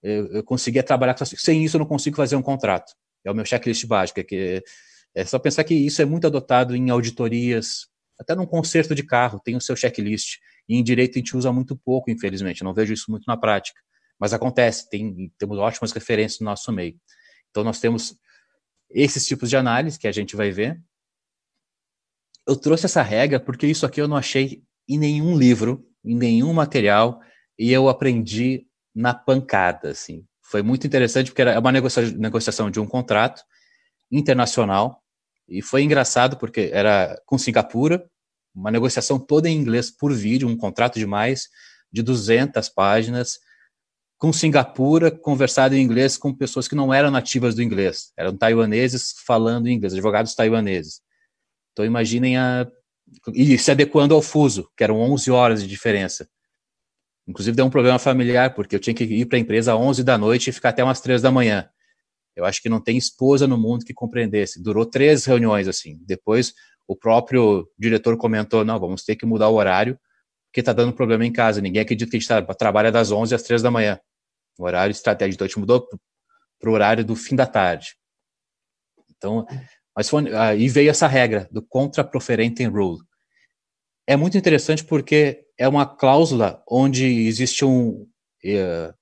eu, 0.02 0.28
eu 0.28 0.44
conseguia 0.46 0.82
trabalhar 0.82 1.14
com 1.14 1.26
Sem 1.26 1.66
isso, 1.66 1.76
eu 1.76 1.80
não 1.80 1.86
consigo 1.86 2.16
fazer 2.16 2.38
um 2.38 2.42
contrato. 2.42 2.94
É 3.26 3.32
o 3.32 3.36
meu 3.36 3.46
checklist 3.46 3.86
básico. 3.86 4.20
É, 4.20 4.24
que 4.24 4.64
é 5.16 5.26
só 5.26 5.40
pensar 5.40 5.64
que 5.64 5.74
isso 5.74 6.02
é 6.02 6.06
muito 6.06 6.28
adotado 6.28 6.76
em 6.76 6.90
auditorias, 6.90 7.88
até 8.20 8.36
num 8.36 8.46
conserto 8.46 8.96
de 8.96 9.04
carro, 9.04 9.42
tem 9.44 9.56
o 9.56 9.62
seu 9.62 9.76
checklist. 9.76 10.38
E 10.68 10.76
em 10.76 10.84
direito 10.84 11.16
a 11.16 11.20
gente 11.20 11.36
usa 11.36 11.52
muito 11.52 11.76
pouco, 11.76 12.12
infelizmente. 12.12 12.62
Eu 12.62 12.66
não 12.66 12.74
vejo 12.74 12.94
isso 12.94 13.10
muito 13.10 13.26
na 13.28 13.38
prática. 13.38 13.80
Mas 14.20 14.34
acontece, 14.34 14.90
tem, 14.90 15.32
temos 15.38 15.58
ótimas 15.58 15.92
referências 15.92 16.40
no 16.40 16.46
nosso 16.46 16.72
meio. 16.72 16.96
Então, 17.50 17.64
nós 17.64 17.80
temos 17.80 18.16
esses 18.90 19.26
tipos 19.26 19.50
de 19.50 19.58
análise 19.58 20.00
que 20.00 20.08
a 20.08 20.12
gente 20.12 20.36
vai 20.36 20.52
ver. 20.52 20.82
Eu 22.48 22.56
trouxe 22.56 22.86
essa 22.86 23.02
regra 23.02 23.40
porque 23.40 23.68
isso 23.68 23.86
aqui 23.86 24.02
eu 24.02 24.08
não 24.08 24.18
achei 24.18 24.64
em 24.88 24.98
nenhum 24.98 25.38
livro, 25.38 25.86
em 26.04 26.16
nenhum 26.16 26.54
material, 26.54 27.20
e 27.60 27.72
eu 27.72 27.90
aprendi 27.90 28.66
na 28.96 29.14
pancada, 29.14 29.90
assim. 29.90 30.26
Foi 30.50 30.62
muito 30.62 30.88
interessante 30.88 31.30
porque 31.30 31.42
era 31.42 31.60
uma 31.60 31.72
negocia 31.72 32.10
negociação 32.12 32.72
de 32.72 32.80
um 32.80 32.88
contrato 32.88 33.44
internacional 34.10 35.04
e 35.48 35.62
foi 35.62 35.84
engraçado 35.84 36.38
porque 36.38 36.70
era 36.72 37.22
com 37.26 37.38
Singapura, 37.38 38.10
uma 38.56 38.72
negociação 38.72 39.20
toda 39.20 39.50
em 39.50 39.58
inglês 39.58 39.92
por 39.92 40.14
vídeo, 40.14 40.48
um 40.48 40.58
contrato 40.58 40.98
de 40.98 41.06
mais 41.06 41.50
de 41.92 42.02
200 42.02 42.70
páginas, 42.70 43.40
com 44.18 44.34
Singapura, 44.34 45.12
conversado 45.12 45.76
em 45.76 45.82
inglês 45.82 46.18
com 46.18 46.34
pessoas 46.34 46.68
que 46.68 46.76
não 46.76 46.94
eram 46.94 47.12
nativas 47.12 47.54
do 47.54 47.62
inglês, 47.62 48.12
eram 48.18 48.36
taiwaneses 48.36 49.14
falando 49.26 49.70
inglês, 49.70 49.94
advogados 49.94 50.34
taiwaneses. 50.34 51.02
Então 51.74 51.86
imaginem 51.86 52.38
a 52.38 52.68
e 53.34 53.58
se 53.58 53.72
adequando 53.72 54.14
ao 54.14 54.22
fuso, 54.22 54.70
que 54.76 54.84
eram 54.84 55.00
11 55.00 55.32
horas 55.32 55.62
de 55.62 55.68
diferença. 55.68 56.28
Inclusive 57.28 57.56
deu 57.56 57.66
um 57.66 57.70
problema 57.70 58.00
familiar, 58.00 58.54
porque 58.54 58.76
eu 58.76 58.80
tinha 58.80 58.94
que 58.94 59.04
ir 59.04 59.26
para 59.26 59.38
a 59.38 59.42
empresa 59.42 59.74
às 59.74 59.80
11 59.80 60.04
da 60.04 60.18
noite 60.18 60.50
e 60.50 60.54
ficar 60.54 60.70
até 60.70 60.84
umas 60.84 61.02
3 61.02 61.22
da 61.22 61.30
manhã. 61.30 61.70
Eu 62.36 62.46
acho 62.46 62.62
que 62.62 62.70
não 62.70 62.80
tem 62.80 62.98
esposa 62.98 63.48
no 63.48 63.58
mundo 63.58 63.84
que 63.84 63.94
compreendesse. 63.94 64.62
Durou 64.62 64.86
três 64.86 65.26
reuniões 65.26 65.68
assim. 65.68 66.00
Depois 66.06 66.54
o 66.88 66.96
próprio 66.96 67.68
diretor 67.78 68.16
comentou: 68.18 68.64
não, 68.64 68.80
vamos 68.80 69.04
ter 69.04 69.16
que 69.16 69.26
mudar 69.26 69.50
o 69.50 69.56
horário, 69.56 70.00
porque 70.48 70.62
está 70.62 70.72
dando 70.72 70.94
problema 70.94 71.26
em 71.26 71.34
casa. 71.34 71.60
Ninguém 71.60 71.82
acredita 71.82 72.10
que 72.10 72.18
a 72.18 72.20
gente 72.20 72.30
tá, 72.30 72.42
trabalha 72.54 72.92
das 72.92 73.12
11 73.12 73.36
às 73.36 73.44
3 73.44 73.62
da 73.62 73.72
manhã. 73.72 74.00
O 74.58 74.64
horário 74.64 74.92
estratégico. 74.92 75.36
Então 75.36 75.46
a 75.46 75.48
gente 75.48 75.60
mudou 75.60 75.88
para 76.60 76.70
o 76.70 76.74
horário 76.74 77.04
do 77.04 77.16
fim 77.16 77.36
da 77.36 77.46
tarde. 77.46 77.96
Então, 79.16 79.46
mas 79.96 80.08
foi, 80.08 80.34
aí 80.36 80.70
veio 80.70 80.92
essa 80.92 81.08
regra 81.08 81.50
do 81.52 81.62
contra 81.62 82.04
profferentem 82.04 82.68
rule. 82.68 83.00
É 84.08 84.16
muito 84.16 84.38
interessante 84.38 84.86
porque 84.86 85.44
é 85.58 85.68
uma 85.68 85.86
cláusula 85.86 86.64
onde 86.66 87.06
existe 87.28 87.66
um, 87.66 88.08
uh, 88.46 88.94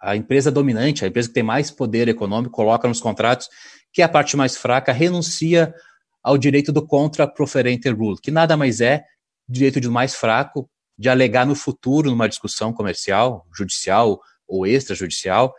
a 0.00 0.16
empresa 0.16 0.50
dominante, 0.50 1.04
a 1.04 1.08
empresa 1.08 1.28
que 1.28 1.34
tem 1.34 1.42
mais 1.42 1.70
poder 1.70 2.08
econômico, 2.08 2.54
coloca 2.54 2.88
nos 2.88 3.00
contratos 3.00 3.48
que 3.92 4.00
a 4.00 4.08
parte 4.08 4.36
mais 4.36 4.56
fraca 4.56 4.90
renuncia 4.90 5.74
ao 6.22 6.38
direito 6.38 6.72
do 6.72 6.86
contra 6.86 7.26
proferente 7.26 7.90
rule, 7.90 8.18
que 8.22 8.30
nada 8.30 8.56
mais 8.56 8.80
é 8.80 9.04
direito 9.46 9.80
do 9.80 9.90
mais 9.90 10.14
fraco 10.14 10.68
de 10.96 11.08
alegar 11.08 11.44
no 11.44 11.54
futuro 11.54 12.10
numa 12.10 12.28
discussão 12.28 12.72
comercial, 12.72 13.46
judicial 13.54 14.20
ou 14.48 14.66
extrajudicial, 14.66 15.52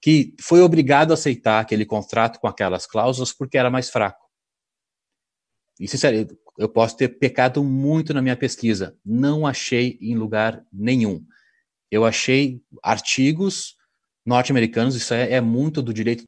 que 0.00 0.34
foi 0.40 0.60
obrigado 0.60 1.10
a 1.10 1.14
aceitar 1.14 1.60
aquele 1.60 1.84
contrato 1.84 2.38
com 2.38 2.46
aquelas 2.46 2.86
cláusulas 2.86 3.32
porque 3.32 3.58
era 3.58 3.70
mais 3.70 3.90
fraco. 3.90 4.25
E, 5.78 5.86
sinceramente, 5.86 6.36
eu 6.58 6.68
posso 6.68 6.96
ter 6.96 7.08
pecado 7.08 7.62
muito 7.62 8.14
na 8.14 8.22
minha 8.22 8.36
pesquisa. 8.36 8.96
Não 9.04 9.46
achei 9.46 9.98
em 10.00 10.16
lugar 10.16 10.64
nenhum. 10.72 11.24
Eu 11.90 12.04
achei 12.04 12.60
artigos 12.82 13.76
norte-americanos, 14.24 14.96
isso 14.96 15.14
é, 15.14 15.34
é, 15.34 15.40
muito 15.40 15.80
do 15.80 15.94
direito, 15.94 16.24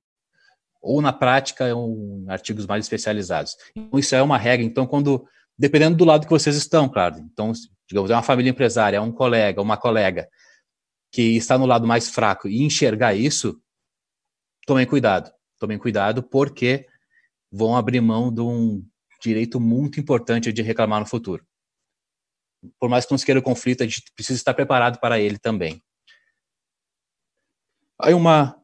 ou 0.81 1.03
na 1.03 1.13
prática, 1.13 1.75
ou 1.75 1.97
em 1.97 2.31
artigos 2.31 2.67
mais 2.67 2.85
especializados. 2.85 3.57
Então, 3.75 3.99
isso 3.99 4.15
é 4.15 4.23
uma 4.23 4.39
regra. 4.39 4.65
Então, 4.65 4.87
quando, 4.87 5.27
dependendo 5.59 5.97
do 5.97 6.05
lado 6.05 6.25
que 6.25 6.31
vocês 6.31 6.55
estão, 6.55 6.89
claro. 6.89 7.19
Então, 7.19 7.53
digamos, 7.89 8.11
é 8.11 8.15
uma 8.15 8.23
família 8.23 8.51
empresária, 8.51 8.99
é 8.99 9.01
um 9.01 9.11
colega, 9.11 9.61
uma 9.61 9.77
colega, 9.77 10.29
que 11.11 11.37
está 11.37 11.59
no 11.59 11.67
lado 11.67 11.87
mais 11.87 12.09
fraco 12.09 12.47
e 12.47 12.63
enxergar 12.63 13.15
isso, 13.15 13.61
tomem 14.67 14.87
cuidado. 14.87 15.33
Tomem 15.59 15.79
cuidado, 15.79 16.23
porque 16.23 16.87
vão 17.51 17.77
abrir 17.77 18.01
mão 18.01 18.33
de 18.33 18.43
um 18.43 18.85
direito 19.21 19.61
muito 19.61 20.01
importante 20.01 20.53
de 20.53 20.63
reclamar 20.63 21.01
no 21.01 21.07
futuro. 21.07 21.45
Por 22.79 22.89
mais 22.89 23.05
que 23.05 23.13
não 23.13 23.19
se 23.19 23.25
queira 23.25 23.41
o 23.41 23.43
conflito, 23.43 23.83
a 23.83 23.87
gente 23.87 24.13
precisa 24.15 24.37
estar 24.37 24.55
preparado 24.55 24.99
para 24.99 25.21
ele 25.21 25.39
também. 25.39 25.83
Aí 28.01 28.15
uma 28.15 28.59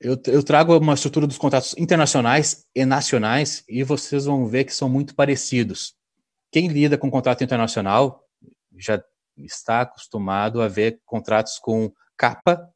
eu, 0.00 0.18
eu, 0.26 0.42
trago 0.42 0.76
uma 0.78 0.94
estrutura 0.94 1.26
dos 1.26 1.36
contratos 1.36 1.74
internacionais 1.76 2.66
e 2.74 2.86
nacionais 2.86 3.64
e 3.68 3.82
vocês 3.82 4.24
vão 4.24 4.46
ver 4.46 4.64
que 4.64 4.74
são 4.74 4.88
muito 4.88 5.14
parecidos. 5.14 5.94
Quem 6.50 6.68
lida 6.68 6.96
com 6.96 7.10
contrato 7.10 7.44
internacional 7.44 8.24
já 8.76 9.02
está 9.36 9.82
acostumado 9.82 10.62
a 10.62 10.68
ver 10.68 11.00
contratos 11.04 11.58
com 11.58 11.92
capa, 12.16 12.72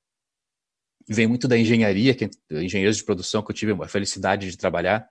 vem 1.09 1.27
muito 1.27 1.49
da 1.49 1.57
engenharia, 1.57 2.15
que, 2.15 2.29
engenheiros 2.51 2.99
de 2.99 3.05
produção 3.05 3.43
que 3.43 3.51
eu 3.51 3.55
tive 3.55 3.73
a 3.73 3.89
felicidade 3.89 4.51
de 4.51 4.59
trabalhar, 4.59 5.09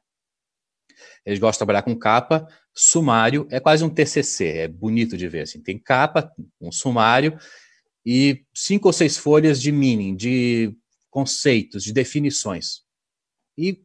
eles 1.25 1.39
gostam 1.39 1.57
de 1.57 1.59
trabalhar 1.59 1.81
com 1.83 1.97
capa. 1.97 2.47
Sumário 2.73 3.47
é 3.49 3.59
quase 3.59 3.83
um 3.83 3.89
TCC, 3.89 4.45
é 4.45 4.67
bonito 4.67 5.17
de 5.17 5.27
ver. 5.27 5.41
Assim. 5.41 5.61
Tem 5.61 5.77
capa, 5.77 6.31
um 6.61 6.71
sumário 6.71 7.37
e 8.05 8.43
cinco 8.53 8.87
ou 8.87 8.93
seis 8.93 9.17
folhas 9.17 9.61
de 9.61 9.71
meaning, 9.71 10.15
de 10.15 10.73
conceitos, 11.09 11.83
de 11.83 11.91
definições. 11.91 12.81
E 13.57 13.81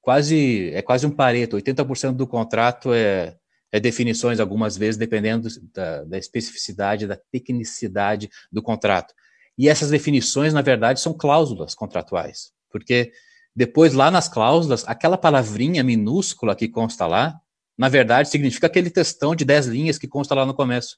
quase 0.00 0.70
é 0.70 0.80
quase 0.80 1.06
um 1.06 1.10
pareto, 1.10 1.56
80% 1.56 2.12
do 2.12 2.26
contrato 2.26 2.92
é, 2.92 3.36
é 3.72 3.80
definições, 3.80 4.38
algumas 4.38 4.76
vezes, 4.76 4.96
dependendo 4.96 5.48
da, 5.72 6.04
da 6.04 6.18
especificidade, 6.18 7.06
da 7.06 7.18
tecnicidade 7.30 8.30
do 8.52 8.62
contrato. 8.62 9.12
E 9.58 9.68
essas 9.68 9.90
definições, 9.90 10.52
na 10.52 10.62
verdade, 10.62 11.00
são 11.00 11.12
cláusulas 11.12 11.74
contratuais, 11.74 12.52
porque 12.70 13.12
depois, 13.56 13.92
lá 13.92 14.10
nas 14.10 14.28
cláusulas, 14.28 14.84
aquela 14.86 15.16
palavrinha 15.16 15.84
minúscula 15.84 16.56
que 16.56 16.68
consta 16.68 17.06
lá, 17.06 17.40
na 17.78 17.88
verdade, 17.88 18.28
significa 18.28 18.66
aquele 18.66 18.90
textão 18.90 19.34
de 19.34 19.44
10 19.44 19.66
linhas 19.66 19.98
que 19.98 20.08
consta 20.08 20.34
lá 20.34 20.44
no 20.44 20.54
começo. 20.54 20.96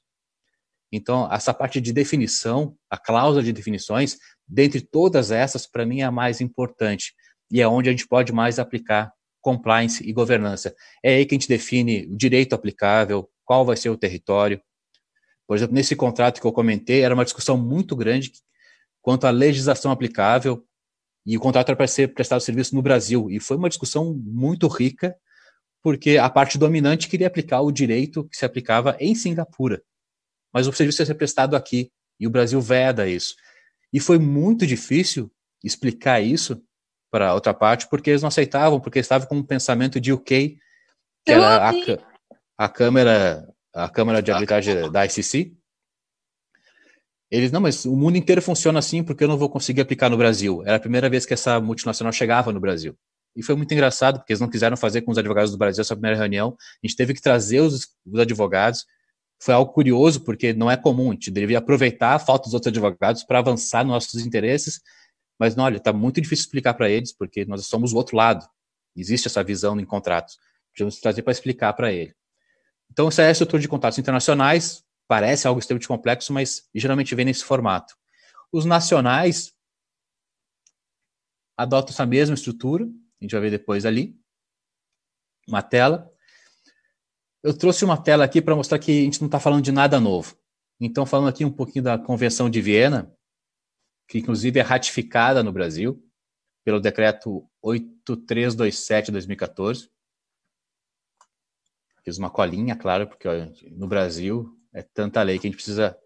Então, 0.91 1.31
essa 1.31 1.53
parte 1.53 1.81
de 1.81 1.91
definição, 1.91 2.75
a 2.89 2.97
cláusula 2.97 3.43
de 3.43 3.51
definições, 3.51 4.17
dentre 4.47 4.81
todas 4.81 5.31
essas, 5.31 5.67
para 5.67 5.85
mim 5.85 6.01
é 6.01 6.05
a 6.05 6.11
mais 6.11 6.39
importante. 6.39 7.13
E 7.51 7.61
é 7.61 7.67
onde 7.67 7.89
a 7.89 7.91
gente 7.91 8.07
pode 8.07 8.31
mais 8.31 8.57
aplicar 8.57 9.11
compliance 9.41 10.07
e 10.07 10.11
governança. 10.11 10.73
É 11.03 11.15
aí 11.15 11.25
que 11.25 11.35
a 11.35 11.37
gente 11.37 11.47
define 11.47 12.05
o 12.07 12.17
direito 12.17 12.53
aplicável, 12.53 13.29
qual 13.45 13.65
vai 13.65 13.77
ser 13.77 13.89
o 13.89 13.97
território. 13.97 14.61
Por 15.47 15.55
exemplo, 15.55 15.75
nesse 15.75 15.95
contrato 15.95 16.41
que 16.41 16.47
eu 16.47 16.51
comentei, 16.51 17.01
era 17.01 17.13
uma 17.13 17.23
discussão 17.23 17.57
muito 17.57 17.95
grande 17.95 18.31
quanto 19.01 19.25
à 19.25 19.29
legislação 19.29 19.91
aplicável, 19.91 20.65
e 21.27 21.35
o 21.35 21.41
contrato 21.41 21.67
era 21.67 21.75
para 21.75 21.87
ser 21.87 22.13
prestado 22.13 22.39
serviço 22.39 22.73
no 22.73 22.81
Brasil. 22.81 23.29
E 23.29 23.37
foi 23.37 23.57
uma 23.57 23.67
discussão 23.67 24.13
muito 24.13 24.65
rica, 24.69 25.13
porque 25.83 26.17
a 26.17 26.29
parte 26.29 26.57
dominante 26.57 27.09
queria 27.09 27.27
aplicar 27.27 27.59
o 27.59 27.71
direito 27.71 28.23
que 28.29 28.37
se 28.37 28.45
aplicava 28.45 28.95
em 28.97 29.13
Singapura. 29.13 29.83
Mas 30.53 30.67
o 30.67 30.71
serviço 30.71 31.01
ia 31.01 31.05
ser 31.05 31.15
prestado 31.15 31.57
aqui, 31.57 31.91
e 32.17 32.25
o 32.25 32.29
Brasil 32.29 32.61
veda 32.61 33.09
isso. 33.09 33.35
E 33.91 33.99
foi 33.99 34.17
muito 34.17 34.65
difícil 34.65 35.29
explicar 35.61 36.21
isso 36.21 36.63
para 37.11 37.29
a 37.29 37.33
outra 37.33 37.53
parte, 37.53 37.89
porque 37.89 38.11
eles 38.11 38.21
não 38.21 38.29
aceitavam, 38.29 38.79
porque 38.79 38.99
estavam 38.99 39.27
com 39.27 39.35
um 39.35 39.43
pensamento 39.43 39.99
de 39.99 40.13
UK, 40.13 40.57
que 41.25 41.31
era 41.33 41.69
a, 41.69 41.73
a 42.57 42.69
Câmara, 42.69 43.53
a 43.73 43.89
Câmara 43.89 44.21
de 44.21 44.31
Arbitragem 44.31 44.89
da 44.89 45.05
ICC, 45.05 45.56
eles, 47.29 47.51
não, 47.51 47.59
mas 47.59 47.83
o 47.85 47.95
mundo 47.95 48.17
inteiro 48.17 48.41
funciona 48.41 48.79
assim 48.79 49.03
porque 49.03 49.23
eu 49.23 49.27
não 49.27 49.37
vou 49.37 49.49
conseguir 49.49 49.81
aplicar 49.81 50.09
no 50.09 50.17
Brasil. 50.17 50.63
Era 50.65 50.77
a 50.77 50.79
primeira 50.79 51.09
vez 51.09 51.25
que 51.25 51.33
essa 51.33 51.59
multinacional 51.59 52.13
chegava 52.13 52.53
no 52.53 52.59
Brasil. 52.59 52.97
E 53.35 53.43
foi 53.43 53.55
muito 53.55 53.71
engraçado, 53.71 54.17
porque 54.17 54.33
eles 54.33 54.41
não 54.41 54.49
quiseram 54.49 54.75
fazer 54.75 55.01
com 55.01 55.11
os 55.11 55.17
advogados 55.17 55.51
do 55.51 55.57
Brasil 55.57 55.81
essa 55.81 55.95
primeira 55.95 56.17
reunião. 56.17 56.57
A 56.83 56.87
gente 56.87 56.95
teve 56.95 57.13
que 57.13 57.21
trazer 57.21 57.59
os, 57.59 57.87
os 58.05 58.19
advogados. 58.19 58.85
Foi 59.39 59.53
algo 59.53 59.71
curioso, 59.71 60.21
porque 60.21 60.53
não 60.53 60.71
é 60.71 60.75
comum. 60.75 61.11
A 61.11 61.13
gente 61.13 61.29
deveria 61.29 61.59
aproveitar 61.59 62.15
a 62.15 62.19
falta 62.19 62.45
dos 62.45 62.55
outros 62.55 62.71
advogados 62.71 63.23
para 63.23 63.37
avançar 63.37 63.83
nos 63.83 63.93
nossos 63.93 64.25
interesses. 64.25 64.81
Mas, 65.39 65.55
não, 65.55 65.65
olha, 65.65 65.77
está 65.77 65.93
muito 65.93 66.19
difícil 66.19 66.45
explicar 66.45 66.73
para 66.73 66.89
eles, 66.89 67.13
porque 67.13 67.45
nós 67.45 67.63
somos 67.67 67.93
o 67.93 67.97
outro 67.97 68.17
lado. 68.17 68.43
Existe 68.95 69.27
essa 69.27 69.43
visão 69.43 69.79
em 69.79 69.85
contratos. 69.85 70.37
Precisamos 70.71 70.99
trazer 70.99 71.21
para 71.21 71.31
explicar 71.31 71.73
para 71.73 71.91
ele. 71.91 72.15
Então, 72.91 73.07
essa 73.09 73.21
é 73.21 73.27
a 73.27 73.31
estrutura 73.31 73.61
de 73.61 73.67
contratos 73.67 73.99
internacionais. 73.99 74.83
Parece 75.07 75.47
algo 75.47 75.59
extremamente 75.59 75.87
complexo, 75.87 76.33
mas 76.33 76.67
geralmente 76.75 77.15
vem 77.15 77.25
nesse 77.25 77.43
formato. 77.43 77.95
Os 78.51 78.65
nacionais 78.65 79.53
adotam 81.57 81.91
essa 81.91 82.05
mesma 82.05 82.35
estrutura, 82.35 82.85
a 82.85 83.23
gente 83.23 83.31
vai 83.31 83.41
ver 83.41 83.51
depois 83.51 83.85
ali, 83.85 84.19
uma 85.47 85.61
tela. 85.61 86.11
Eu 87.41 87.57
trouxe 87.57 87.85
uma 87.85 88.01
tela 88.01 88.25
aqui 88.25 88.41
para 88.41 88.55
mostrar 88.55 88.79
que 88.79 88.91
a 88.91 89.03
gente 89.03 89.21
não 89.21 89.27
está 89.27 89.39
falando 89.39 89.63
de 89.63 89.71
nada 89.71 89.99
novo. 89.99 90.37
Então, 90.79 91.05
falando 91.05 91.29
aqui 91.29 91.43
um 91.43 91.51
pouquinho 91.51 91.83
da 91.83 91.97
Convenção 91.97 92.49
de 92.49 92.61
Viena, 92.61 93.11
que 94.07 94.19
inclusive 94.19 94.59
é 94.59 94.63
ratificada 94.63 95.41
no 95.41 95.51
Brasil 95.51 96.03
pelo 96.63 96.79
decreto 96.79 97.49
8327 97.61 99.07
de 99.07 99.11
2014. 99.13 99.89
Fiz 102.03 102.17
uma 102.17 102.29
colinha, 102.29 102.75
claro, 102.75 103.07
porque 103.07 103.27
no 103.71 103.87
Brasil 103.87 104.56
é 104.77 104.83
tanta 104.93 105.23
lei 105.23 105.39
que 105.39 105.47
a 105.47 105.49
gente 105.49 105.57
precisa 105.57 105.97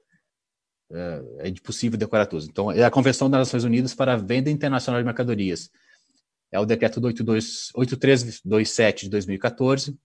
é, 0.91 1.23
é 1.39 1.49
impossível 1.49 1.97
decorar 1.97 2.25
tudo. 2.25 2.45
Então, 2.45 2.71
é 2.71 2.83
a 2.83 2.91
Convenção 2.91 3.29
das 3.29 3.39
Nações 3.39 3.65
Unidas 3.65 3.93
para 3.93 4.13
a 4.13 4.17
Venda 4.17 4.49
Internacional 4.49 5.01
de 5.01 5.05
Mercadorias. 5.05 5.69
É 6.51 6.59
o 6.59 6.65
decreto 6.65 7.03
8327 7.03 9.05
de 9.05 9.09
2014. 9.09 9.97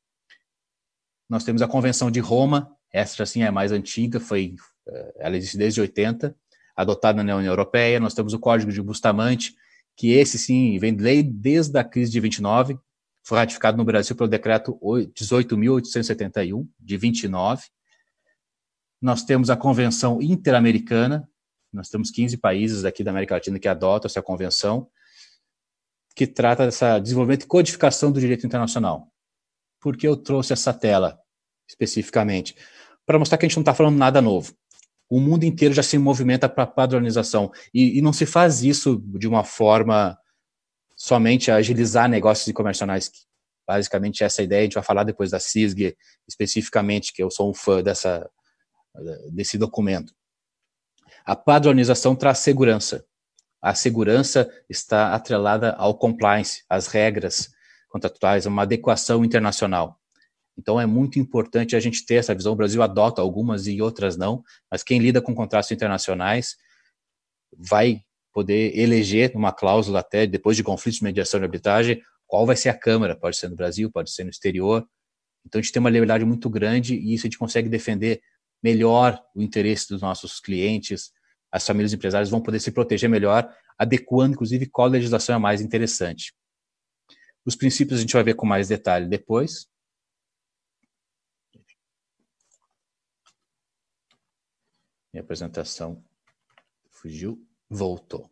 Nós 1.29 1.45
temos 1.45 1.63
a 1.63 1.69
Convenção 1.69 2.11
de 2.11 2.21
Roma, 2.21 2.73
essa 2.93 3.23
assim 3.23 3.43
é 3.43 3.51
mais 3.51 3.73
antiga, 3.73 4.21
foi, 4.21 4.55
é, 4.89 5.15
ela 5.21 5.37
existe 5.37 5.57
desde 5.57 5.81
80, 5.81 6.37
adotada 6.75 7.23
na 7.23 7.37
União 7.37 7.53
Europeia. 7.53 8.01
Nós 8.01 8.15
temos 8.15 8.33
o 8.33 8.39
Código 8.39 8.73
de 8.73 8.83
Bustamante, 8.83 9.55
que 9.97 10.13
esse 10.13 10.39
sim 10.39 10.79
vem 10.79 10.95
desde 10.95 11.79
a 11.79 11.85
crise 11.85 12.11
de 12.11 12.21
29, 12.21 12.79
foi 13.25 13.39
ratificado 13.39 13.77
no 13.77 13.85
Brasil 13.85 14.15
pelo 14.15 14.29
decreto 14.29 14.79
18.871 14.83 16.69
de 16.79 16.97
29 16.97 17.63
nós 19.07 19.23
temos 19.23 19.51
a 19.51 19.57
Convenção 19.57 20.21
Interamericana, 20.21 21.31
nós 21.73 21.89
temos 21.89 22.11
15 22.11 22.39
países 22.39 22.85
aqui 22.85 23.05
da 23.05 23.13
América 23.13 23.37
Latina 23.37 23.57
que 23.57 23.69
adotam 23.69 24.09
essa 24.09 24.21
convenção, 24.21 24.89
que 26.17 26.27
trata 26.27 26.65
dessa 26.65 26.99
desenvolvimento 26.99 27.45
e 27.45 27.47
codificação 27.47 28.11
do 28.11 28.19
direito 28.19 28.45
internacional. 28.45 29.07
Por 29.81 29.97
que 29.97 30.09
eu 30.09 30.17
trouxe 30.17 30.53
essa 30.53 30.75
tela 30.75 31.21
especificamente? 31.69 32.57
Para 33.07 33.17
mostrar 33.17 33.39
que 33.39 33.47
a 33.47 33.49
gente 33.49 33.57
não 33.57 33.63
está 33.63 33.75
falando 33.75 33.97
nada 33.97 34.21
novo. 34.21 34.53
O 35.09 35.21
mundo 35.21 35.45
inteiro 35.45 35.73
já 35.73 35.85
se 35.85 35.97
movimenta 35.99 36.49
para 36.49 36.67
padronização. 36.67 37.53
E, 37.73 37.99
e, 37.99 38.03
não 38.03 38.13
se 38.13 38.27
faz 38.27 38.65
isso 38.65 39.01
de 39.17 39.29
uma 39.29 39.45
forma 39.45 40.19
somente 40.97 41.49
a 41.49 41.57
agilizar 41.57 42.09
negócios 42.09 42.53
comerciais. 42.53 43.13
Basicamente, 43.69 44.25
essa 44.25 44.43
ideia, 44.43 44.63
a 44.63 44.65
gente 44.65 44.75
vai 44.75 44.83
falar 44.83 45.05
depois 45.05 45.31
da 45.31 45.39
CISG 45.39 45.97
especificamente, 46.27 47.13
que 47.13 47.23
eu 47.23 47.31
sou 47.31 47.49
um 47.49 47.55
fã 47.55 47.81
dessa, 47.85 48.29
desse 49.31 49.59
documento. 49.59 50.15
A 51.25 51.35
padronização 51.35 52.15
traz 52.15 52.39
segurança. 52.39 53.05
A 53.61 53.75
segurança 53.75 54.51
está 54.69 55.15
atrelada 55.15 55.73
ao 55.73 55.97
compliance, 55.97 56.65
às 56.69 56.87
regras 56.87 57.51
contratuais, 57.89 58.47
a 58.47 58.51
uma 58.51 58.63
adequação 58.63 59.25
internacional. 59.25 59.99
Então 60.57 60.81
é 60.81 60.87
muito 60.87 61.19
importante 61.19 61.77
a 61.77 61.81
gente 61.81 62.05
ter 62.07 62.17
essa 62.17 62.35
visão. 62.35 62.53
O 62.53 62.57
Brasil 62.57 62.83
adota 62.83 63.21
algumas 63.21 63.67
e 63.67 63.83
outras 63.83 64.17
não, 64.17 64.43
mas 64.71 64.83
quem 64.83 64.99
lida 64.99 65.21
com 65.21 65.35
contratos 65.35 65.71
internacionais 65.71 66.57
vai 67.53 68.03
poder 68.33 68.79
eleger 68.79 69.33
uma 69.35 69.53
cláusula 69.53 70.01
até 70.01 70.27
depois 70.27 70.57
de 70.57 70.63
conflitos 70.63 70.99
de 70.99 71.05
mediação 71.05 71.41
de 71.41 71.47
arbitragem 71.47 72.03
qual 72.27 72.45
vai 72.45 72.57
ser 72.57 72.69
a 72.69 72.75
Câmara, 72.79 73.17
pode 73.17 73.37
ser 73.37 73.49
no 73.49 73.57
Brasil, 73.57 73.91
pode 73.91 74.11
ser 74.11 74.25
no 74.25 74.31
exterior. 74.31 74.87
Então 75.45 75.59
a 75.59 75.63
gente 75.63 75.73
tem 75.73 75.81
uma 75.81 75.91
liberdade 75.91 76.25
muito 76.25 76.51
grande 76.51 76.97
e 76.97 77.15
isso 77.15 77.27
a 77.27 77.29
gente 77.29 77.39
consegue 77.39 77.69
defender 77.69 78.21
melhor 78.63 79.23
o 79.35 79.43
interesse 79.43 79.89
dos 79.89 80.01
nossos 80.01 80.41
clientes, 80.41 81.13
as 81.51 81.67
famílias 81.67 81.93
empresárias 81.93 82.31
vão 82.31 82.43
poder 82.43 82.61
se 82.61 82.73
proteger 82.73 83.09
melhor, 83.09 83.49
adequando 83.79 84.35
inclusive 84.35 84.67
qual 84.67 84.89
legislação 84.89 85.37
é 85.37 85.39
mais 85.39 85.61
interessante. 85.61 86.35
Os 87.45 87.55
princípios 87.55 87.99
a 87.99 88.03
gente 88.03 88.13
vai 88.13 88.25
ver 88.25 88.35
com 88.35 88.45
mais 88.45 88.69
detalhe 88.69 89.07
depois. 89.07 89.69
Minha 95.13 95.23
apresentação 95.23 96.05
fugiu, 96.91 97.41
voltou. 97.71 98.31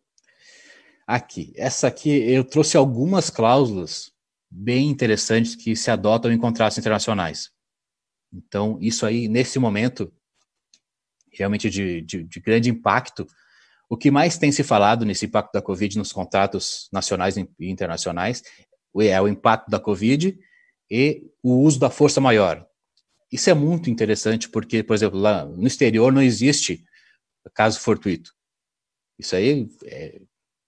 Aqui, 1.07 1.53
essa 1.55 1.87
aqui 1.87 2.09
eu 2.09 2.43
trouxe 2.43 2.75
algumas 2.75 3.29
cláusulas 3.29 4.11
bem 4.49 4.89
interessantes 4.89 5.55
que 5.55 5.75
se 5.75 5.89
adotam 5.89 6.31
em 6.31 6.37
contratos 6.37 6.77
internacionais. 6.77 7.54
Então, 8.35 8.77
isso 8.81 9.05
aí, 9.05 9.27
nesse 9.27 9.57
momento, 9.57 10.11
realmente 11.31 11.69
de, 11.69 12.01
de, 12.01 12.23
de, 12.23 12.39
grande 12.39 12.69
impacto. 12.69 13.25
O 13.89 13.95
que 13.95 14.09
mais 14.09 14.37
tem 14.37 14.51
se 14.51 14.63
falado 14.63 15.05
nesse 15.05 15.25
impacto 15.25 15.53
da 15.53 15.61
Covid 15.61 15.97
nos 15.97 16.11
contratos 16.11 16.89
nacionais 16.91 17.37
e 17.37 17.47
internacionais 17.59 18.43
é 18.99 19.21
o 19.21 19.27
impacto 19.27 19.69
da 19.69 19.79
Covid 19.79 20.37
e 20.89 21.23
o 21.43 21.61
uso 21.61 21.79
da 21.79 21.89
força 21.89 22.19
maior. 22.19 22.65
Isso 23.31 23.49
é 23.49 23.53
muito 23.53 23.89
interessante 23.89 24.49
porque, 24.49 24.81
por 24.81 24.95
exemplo, 24.95 25.19
lá 25.19 25.45
no 25.45 25.67
exterior 25.67 26.11
não 26.11 26.21
existe 26.21 26.83
caso 27.53 27.79
fortuito. 27.79 28.33
Isso 29.19 29.35
aí, 29.35 29.69
é, 29.85 30.21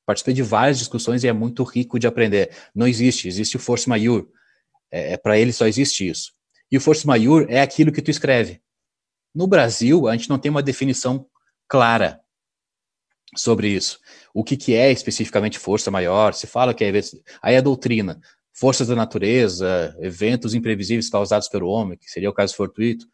participei 0.05 0.33
de 0.33 0.43
várias 0.43 0.77
discussões 0.77 1.23
e 1.23 1.27
é 1.27 1.33
muito 1.33 1.63
rico 1.63 1.99
de 1.99 2.07
aprender. 2.07 2.55
Não 2.73 2.87
existe, 2.87 3.27
existe 3.27 3.55
o 3.57 3.59
força 3.59 3.89
maior. 3.89 4.25
É, 4.91 5.13
é 5.13 5.17
para 5.17 5.37
ele 5.37 5.51
só 5.51 5.65
existe 5.65 6.07
isso. 6.07 6.36
E 6.71 6.77
o 6.77 6.81
força 6.81 7.07
maior 7.07 7.45
é 7.49 7.61
aquilo 7.61 7.91
que 7.91 8.01
tu 8.01 8.11
escreve. 8.11 8.61
No 9.33 9.47
Brasil, 9.47 10.07
a 10.07 10.15
gente 10.15 10.29
não 10.29 10.39
tem 10.39 10.49
uma 10.49 10.63
definição 10.63 11.27
clara 11.67 12.19
sobre 13.35 13.69
isso. 13.69 13.99
O 14.33 14.43
que, 14.43 14.57
que 14.57 14.73
é 14.73 14.91
especificamente 14.91 15.59
força 15.59 15.91
maior? 15.91 16.33
Se 16.33 16.47
fala 16.47 16.73
que 16.73 16.83
é. 16.83 16.91
Aí 17.41 17.55
a 17.55 17.61
doutrina, 17.61 18.19
forças 18.53 18.87
da 18.87 18.95
natureza, 18.95 19.95
eventos 19.99 20.53
imprevisíveis 20.53 21.09
causados 21.09 21.47
pelo 21.47 21.67
homem, 21.67 21.97
que 21.97 22.09
seria 22.09 22.29
o 22.29 22.33
caso 22.33 22.55
fortuito. 22.55 23.05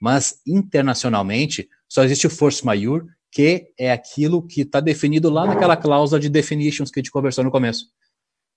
Mas 0.00 0.40
internacionalmente, 0.46 1.68
só 1.88 2.04
existe 2.04 2.26
o 2.26 2.30
força 2.30 2.64
maior, 2.64 3.04
que 3.30 3.72
é 3.78 3.92
aquilo 3.92 4.46
que 4.46 4.62
está 4.62 4.80
definido 4.80 5.30
lá 5.30 5.46
naquela 5.46 5.76
cláusula 5.76 6.20
de 6.20 6.28
definitions 6.28 6.90
que 6.90 6.98
a 6.98 7.02
gente 7.02 7.10
conversou 7.10 7.44
no 7.44 7.50
começo. 7.50 7.86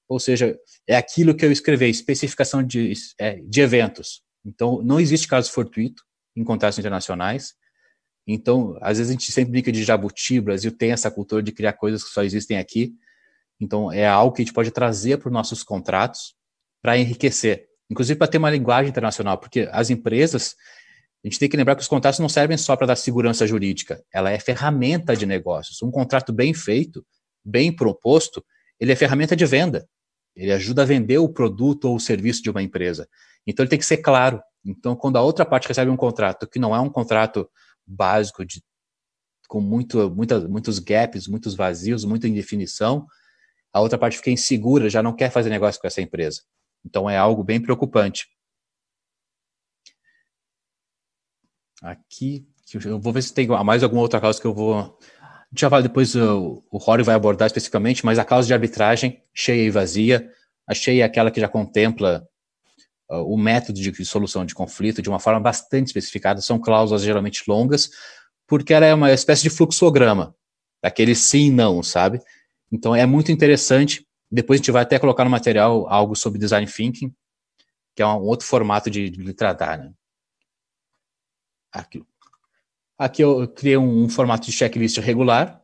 Ou 0.08 0.20
seja, 0.20 0.58
é 0.88 0.96
aquilo 0.96 1.36
que 1.36 1.46
eu 1.46 1.52
escrevi, 1.52 1.90
especificação 1.90 2.64
de, 2.64 2.94
é, 3.20 3.36
de 3.42 3.62
eventos. 3.62 4.22
Então, 4.46 4.82
não 4.84 5.00
existe 5.00 5.28
caso 5.28 5.52
fortuito 5.52 6.04
em 6.36 6.44
contratos 6.44 6.80
internacionais. 6.80 7.54
Então, 8.28 8.78
às 8.82 8.98
vezes 8.98 9.10
a 9.10 9.14
gente 9.14 9.32
sempre 9.32 9.52
brinca 9.52 9.72
de 9.72 9.84
jabuti, 9.84 10.40
o 10.40 10.44
Brasil 10.44 10.72
tem 10.72 10.92
essa 10.92 11.12
cultura 11.12 11.44
de 11.44 11.52
criar 11.52 11.74
coisas 11.74 12.04
que 12.04 12.10
só 12.10 12.24
existem 12.24 12.58
aqui. 12.58 12.94
Então, 13.60 13.92
é 13.92 14.08
algo 14.08 14.36
que 14.36 14.42
a 14.42 14.46
gente 14.46 14.54
pode 14.54 14.72
trazer 14.72 15.18
para 15.18 15.28
os 15.28 15.34
nossos 15.34 15.64
contratos 15.64 16.36
para 16.82 16.98
enriquecer, 16.98 17.68
inclusive 17.90 18.18
para 18.18 18.28
ter 18.28 18.38
uma 18.38 18.50
linguagem 18.50 18.90
internacional, 18.90 19.38
porque 19.38 19.70
as 19.72 19.90
empresas, 19.90 20.56
a 21.24 21.28
gente 21.28 21.40
tem 21.40 21.48
que 21.48 21.56
lembrar 21.56 21.76
que 21.76 21.82
os 21.82 21.88
contratos 21.88 22.20
não 22.20 22.28
servem 22.28 22.58
só 22.58 22.76
para 22.76 22.88
dar 22.88 22.96
segurança 22.98 23.48
jurídica, 23.48 24.04
ela 24.14 24.32
é 24.32 24.40
ferramenta 24.40 25.16
de 25.16 25.26
negócios. 25.26 25.82
Um 25.82 25.92
contrato 25.92 26.34
bem 26.34 26.54
feito, 26.54 27.06
bem 27.44 27.74
proposto, 27.74 28.44
ele 28.80 28.92
é 28.92 28.96
ferramenta 28.96 29.36
de 29.36 29.46
venda. 29.46 29.88
Ele 30.36 30.52
ajuda 30.52 30.82
a 30.82 30.86
vender 30.86 31.20
o 31.20 31.30
produto 31.30 31.86
ou 31.86 31.96
o 31.96 32.00
serviço 32.00 32.42
de 32.42 32.50
uma 32.50 32.62
empresa. 32.62 33.08
Então, 33.46 33.64
ele 33.64 33.70
tem 33.70 33.80
que 33.80 33.86
ser 33.86 33.98
claro. 33.98 34.42
Então, 34.66 34.96
quando 34.96 35.18
a 35.18 35.22
outra 35.22 35.46
parte 35.46 35.68
recebe 35.68 35.92
um 35.92 35.98
contrato 35.98 36.48
que 36.48 36.60
não 36.60 36.76
é 36.76 36.80
um 36.80 36.90
contrato 36.90 37.50
básico, 37.86 38.46
de, 38.46 38.64
com 39.48 39.60
muito, 39.60 40.10
muita, 40.10 40.40
muitos 40.48 40.80
gaps, 40.80 41.28
muitos 41.28 41.56
vazios, 41.56 42.06
muita 42.06 42.28
indefinição, 42.28 43.06
a 43.74 43.82
outra 43.82 43.98
parte 43.98 44.18
fica 44.18 44.32
insegura, 44.32 44.90
já 44.90 45.04
não 45.04 45.16
quer 45.16 45.32
fazer 45.32 45.50
negócio 45.50 45.82
com 45.82 45.88
essa 45.88 46.02
empresa. 46.02 46.42
Então, 46.86 47.10
é 47.10 47.18
algo 47.18 47.44
bem 47.44 47.62
preocupante. 47.62 48.28
Aqui, 51.82 52.48
eu 52.86 53.00
vou 53.00 53.12
ver 53.12 53.22
se 53.22 53.34
tem 53.34 53.48
mais 53.48 53.84
alguma 53.84 54.02
outra 54.02 54.22
causa 54.22 54.40
que 54.40 54.48
eu 54.48 54.54
vou. 54.54 54.98
Já 55.56 55.68
vai 55.68 55.84
depois 55.84 56.16
o, 56.16 56.64
o 56.72 56.78
Rory 56.78 57.04
vai 57.04 57.14
abordar 57.14 57.48
especificamente, 57.48 58.06
mas 58.06 58.18
a 58.18 58.26
causa 58.26 58.48
de 58.48 58.54
arbitragem, 58.54 59.22
cheia 59.34 59.64
e 59.64 59.70
vazia. 59.70 60.32
A 60.66 60.74
cheia 60.74 61.04
é 61.04 61.06
aquela 61.06 61.30
que 61.30 61.42
já 61.42 61.48
contempla 61.50 62.28
o 63.10 63.38
método 63.38 63.80
de 63.80 64.06
solução 64.06 64.46
de 64.46 64.56
conflito 64.56 65.02
de 65.02 65.10
uma 65.10 65.20
forma 65.20 65.40
bastante 65.40 65.88
especificada. 65.88 66.42
São 66.42 66.60
cláusulas 66.60 67.04
geralmente 67.04 67.44
longas, 67.48 67.90
porque 68.48 68.74
ela 68.74 68.86
é 68.86 68.94
uma 68.94 69.12
espécie 69.12 69.44
de 69.44 69.50
fluxograma, 69.50 70.36
daquele 70.82 71.16
sim 71.16 71.52
não, 71.52 71.84
sabe? 71.84 72.22
Então 72.72 72.96
é 72.96 73.06
muito 73.06 73.32
interessante. 73.32 74.06
Depois 74.32 74.58
a 74.58 74.62
gente 74.62 74.72
vai 74.72 74.82
até 74.82 74.98
colocar 74.98 75.24
no 75.24 75.30
material 75.30 75.88
algo 75.88 76.16
sobre 76.16 76.40
design 76.40 76.66
thinking, 76.66 77.14
que 77.96 78.02
é 78.02 78.08
um 78.08 78.22
outro 78.22 78.48
formato 78.48 78.90
de, 78.90 79.10
de 79.10 79.34
tratar, 79.34 79.78
né? 79.78 79.94
Aqui. 81.72 82.04
Aqui 82.98 83.24
eu 83.24 83.48
criei 83.48 83.78
um, 83.78 84.04
um 84.04 84.10
formato 84.10 84.46
de 84.46 84.52
checklist 84.52 84.98
regular. 84.98 85.62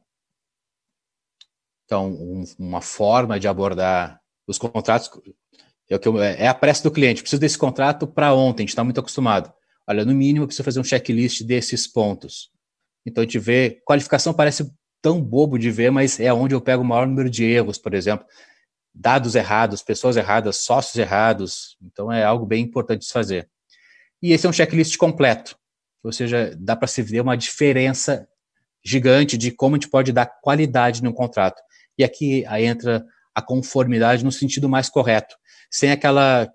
Então, 1.85 2.11
um, 2.11 2.43
uma 2.57 2.81
forma 2.81 3.39
de 3.39 3.47
abordar 3.47 4.21
os 4.47 4.57
contratos 4.57 5.09
é, 5.89 5.95
o 5.95 5.99
que 5.99 6.07
eu, 6.07 6.21
é 6.21 6.47
a 6.47 6.53
pressa 6.53 6.83
do 6.83 6.91
cliente. 6.91 7.21
Preciso 7.21 7.39
desse 7.39 7.57
contrato 7.57 8.05
para 8.05 8.33
ontem, 8.33 8.61
a 8.61 8.63
gente 8.63 8.69
está 8.69 8.83
muito 8.83 8.99
acostumado. 8.99 9.51
Olha, 9.87 10.05
no 10.05 10.13
mínimo, 10.13 10.43
eu 10.43 10.47
preciso 10.47 10.63
fazer 10.63 10.79
um 10.79 10.83
checklist 10.83 11.43
desses 11.43 11.87
pontos. 11.87 12.51
Então, 13.05 13.23
a 13.23 13.25
gente 13.25 13.39
vê, 13.39 13.81
qualificação 13.85 14.33
parece 14.33 14.71
tão 15.01 15.19
bobo 15.19 15.57
de 15.57 15.71
ver, 15.71 15.91
mas 15.91 16.19
é 16.19 16.31
onde 16.31 16.53
eu 16.53 16.61
pego 16.61 16.83
o 16.83 16.85
maior 16.85 17.07
número 17.07 17.29
de 17.29 17.43
erros, 17.43 17.79
por 17.79 17.95
exemplo. 17.95 18.25
Dados 18.93 19.33
errados, 19.33 19.81
pessoas 19.81 20.15
erradas, 20.15 20.57
sócios 20.57 20.95
errados. 20.95 21.75
Então, 21.81 22.11
é 22.11 22.23
algo 22.23 22.45
bem 22.45 22.63
importante 22.63 22.99
de 22.99 23.05
se 23.05 23.13
fazer. 23.13 23.49
E 24.21 24.31
esse 24.31 24.45
é 24.45 24.49
um 24.49 24.53
checklist 24.53 24.95
completo. 24.97 25.57
Ou 26.03 26.11
seja, 26.11 26.55
dá 26.59 26.75
para 26.75 26.87
se 26.87 27.01
ver 27.01 27.21
uma 27.21 27.35
diferença 27.35 28.27
gigante 28.85 29.37
de 29.37 29.51
como 29.51 29.75
a 29.75 29.79
gente 29.79 29.89
pode 29.89 30.11
dar 30.11 30.27
qualidade 30.27 31.01
no 31.03 31.13
contrato. 31.13 31.61
E 31.97 32.03
aqui 32.03 32.45
entra 32.59 33.03
a 33.33 33.41
conformidade 33.41 34.23
no 34.23 34.31
sentido 34.31 34.69
mais 34.69 34.87
correto 34.89 35.35
sem 35.69 35.91
aquela, 35.91 36.51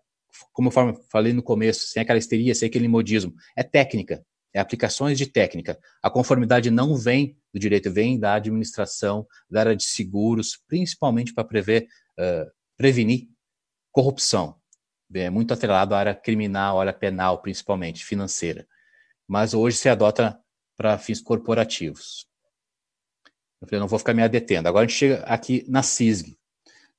como 0.52 0.68
eu 0.68 1.04
falei 1.10 1.32
no 1.32 1.42
começo, 1.42 1.86
sem 1.86 2.02
aquela 2.02 2.18
histeria, 2.18 2.54
sem 2.54 2.68
aquele 2.68 2.88
modismo. 2.88 3.34
É 3.56 3.62
técnica, 3.62 4.24
é 4.52 4.60
aplicações 4.60 5.16
de 5.16 5.26
técnica. 5.26 5.78
A 6.02 6.10
conformidade 6.10 6.70
não 6.70 6.96
vem 6.96 7.36
do 7.52 7.60
direito, 7.60 7.90
vem 7.90 8.18
da 8.18 8.34
administração, 8.34 9.26
da 9.48 9.60
área 9.60 9.76
de 9.76 9.84
seguros, 9.84 10.58
principalmente 10.66 11.32
para 11.32 11.44
prever, 11.44 11.86
uh, 12.18 12.50
prevenir 12.76 13.28
corrupção. 13.92 14.56
É 15.12 15.30
muito 15.30 15.54
atrelado 15.54 15.94
à 15.94 15.98
área 15.98 16.14
criminal, 16.14 16.78
à 16.78 16.82
área 16.82 16.92
penal, 16.92 17.40
principalmente, 17.40 18.04
financeira. 18.04 18.66
Mas 19.28 19.54
hoje 19.54 19.76
se 19.76 19.88
adota 19.88 20.38
para 20.76 20.98
fins 20.98 21.20
corporativos. 21.20 22.26
Eu 23.60 23.68
falei, 23.68 23.80
não 23.80 23.88
vou 23.88 23.98
ficar 23.98 24.12
me 24.12 24.22
adetendo. 24.22 24.68
Agora 24.68 24.84
a 24.84 24.88
gente 24.88 24.98
chega 24.98 25.22
aqui 25.24 25.64
na 25.68 25.82
CISG 25.82 26.36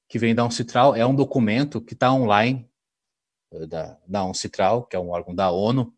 que 0.07 0.19
vem 0.19 0.35
da 0.35 0.45
Uncitral, 0.45 0.95
é 0.95 1.05
um 1.05 1.15
documento 1.15 1.81
que 1.81 1.93
está 1.93 2.13
online 2.13 2.69
eh, 3.51 3.67
da, 3.67 3.97
da 4.07 4.25
Uncitral, 4.25 4.85
que 4.85 4.95
é 4.95 4.99
um 4.99 5.09
órgão 5.09 5.33
da 5.33 5.49
ONU, 5.49 5.93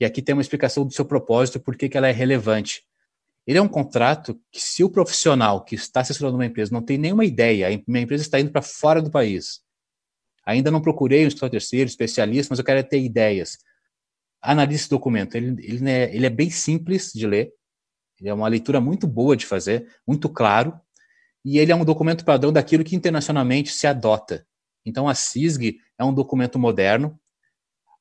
e 0.00 0.04
aqui 0.04 0.22
tem 0.22 0.34
uma 0.34 0.42
explicação 0.42 0.86
do 0.86 0.92
seu 0.92 1.04
propósito, 1.04 1.60
por 1.60 1.76
que 1.76 1.96
ela 1.96 2.08
é 2.08 2.12
relevante. 2.12 2.84
Ele 3.46 3.58
é 3.58 3.62
um 3.62 3.68
contrato 3.68 4.40
que, 4.52 4.60
se 4.60 4.84
o 4.84 4.90
profissional 4.90 5.64
que 5.64 5.74
está 5.74 6.00
assessorando 6.00 6.36
uma 6.36 6.46
empresa 6.46 6.72
não 6.72 6.82
tem 6.82 6.98
nenhuma 6.98 7.24
ideia, 7.24 7.66
a 7.66 7.82
minha 7.86 8.02
empresa 8.02 8.22
está 8.22 8.38
indo 8.38 8.50
para 8.50 8.62
fora 8.62 9.00
do 9.00 9.10
país, 9.10 9.60
ainda 10.44 10.70
não 10.70 10.80
procurei 10.80 11.24
um 11.24 11.28
escritório 11.28 11.52
terceiro, 11.52 11.88
especialista, 11.88 12.52
mas 12.52 12.58
eu 12.58 12.64
quero 12.64 12.86
ter 12.86 13.00
ideias. 13.00 13.58
Analise 14.40 14.82
esse 14.82 14.90
documento. 14.90 15.34
Ele, 15.34 15.56
ele, 15.66 15.90
é, 15.90 16.14
ele 16.14 16.26
é 16.26 16.30
bem 16.30 16.50
simples 16.50 17.12
de 17.12 17.26
ler, 17.26 17.52
ele 18.20 18.28
é 18.28 18.34
uma 18.34 18.48
leitura 18.48 18.80
muito 18.80 19.06
boa 19.06 19.36
de 19.36 19.46
fazer, 19.46 19.88
muito 20.06 20.28
claro, 20.28 20.78
e 21.44 21.58
ele 21.58 21.72
é 21.72 21.76
um 21.76 21.84
documento 21.84 22.24
padrão 22.24 22.52
daquilo 22.52 22.84
que 22.84 22.96
internacionalmente 22.96 23.72
se 23.72 23.86
adota. 23.86 24.46
Então, 24.84 25.08
a 25.08 25.14
CISG 25.14 25.78
é 25.98 26.04
um 26.04 26.12
documento 26.12 26.58
moderno, 26.58 27.18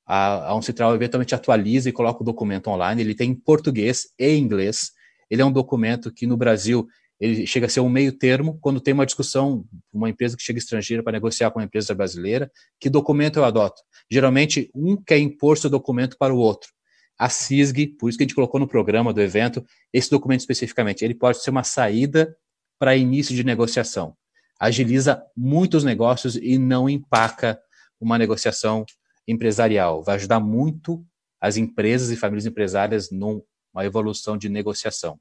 a, 0.05 0.49
a 0.49 0.55
Uncitral 0.55 0.95
eventualmente 0.95 1.35
atualiza 1.35 1.89
e 1.89 1.93
coloca 1.93 2.21
o 2.21 2.25
documento 2.25 2.69
online, 2.69 3.01
ele 3.01 3.13
tem 3.13 3.35
português 3.35 4.07
e 4.17 4.35
inglês, 4.37 4.91
ele 5.29 5.41
é 5.41 5.45
um 5.45 5.51
documento 5.51 6.11
que 6.11 6.25
no 6.25 6.37
Brasil 6.37 6.87
ele 7.19 7.47
chega 7.47 7.65
a 7.65 7.69
ser 7.69 7.79
um 7.79 7.89
meio 7.89 8.11
termo 8.11 8.57
quando 8.61 8.79
tem 8.79 8.93
uma 8.93 9.05
discussão, 9.05 9.65
uma 9.91 10.09
empresa 10.09 10.37
que 10.37 10.43
chega 10.43 10.59
estrangeira 10.59 11.03
para 11.03 11.13
negociar 11.13 11.49
com 11.51 11.59
uma 11.59 11.65
empresa 11.65 11.93
brasileira, 11.93 12.49
que 12.79 12.89
documento 12.89 13.37
eu 13.37 13.43
adoto? 13.43 13.81
Geralmente, 14.09 14.69
um 14.73 14.95
quer 14.95 15.17
impor 15.17 15.57
seu 15.57 15.69
documento 15.69 16.15
para 16.17 16.33
o 16.33 16.37
outro. 16.37 16.69
a 17.19 17.29
CISG, 17.29 17.87
por 17.87 18.09
isso 18.09 18.17
que 18.17 18.23
a 18.23 18.27
gente 18.27 18.35
colocou 18.35 18.59
no 18.59 18.67
programa 18.67 19.11
do 19.11 19.19
evento 19.19 19.65
esse 19.91 20.09
documento 20.09 20.41
especificamente. 20.41 21.03
Ele 21.03 21.15
pode 21.15 21.41
ser 21.41 21.49
uma 21.49 21.63
saída 21.63 22.37
para 22.79 22.95
início 22.95 23.35
de 23.35 23.43
negociação. 23.43 24.15
Agiliza 24.59 25.23
muitos 25.35 25.83
negócios 25.83 26.35
e 26.35 26.57
não 26.57 26.89
empaca 26.89 27.59
uma 27.99 28.17
negociação 28.17 28.85
empresarial. 29.27 30.03
Vai 30.03 30.15
ajudar 30.15 30.39
muito 30.39 31.05
as 31.39 31.57
empresas 31.57 32.09
e 32.09 32.15
famílias 32.15 32.45
empresárias 32.45 33.11
numa 33.11 33.43
evolução 33.85 34.37
de 34.37 34.49
negociação. 34.49 35.19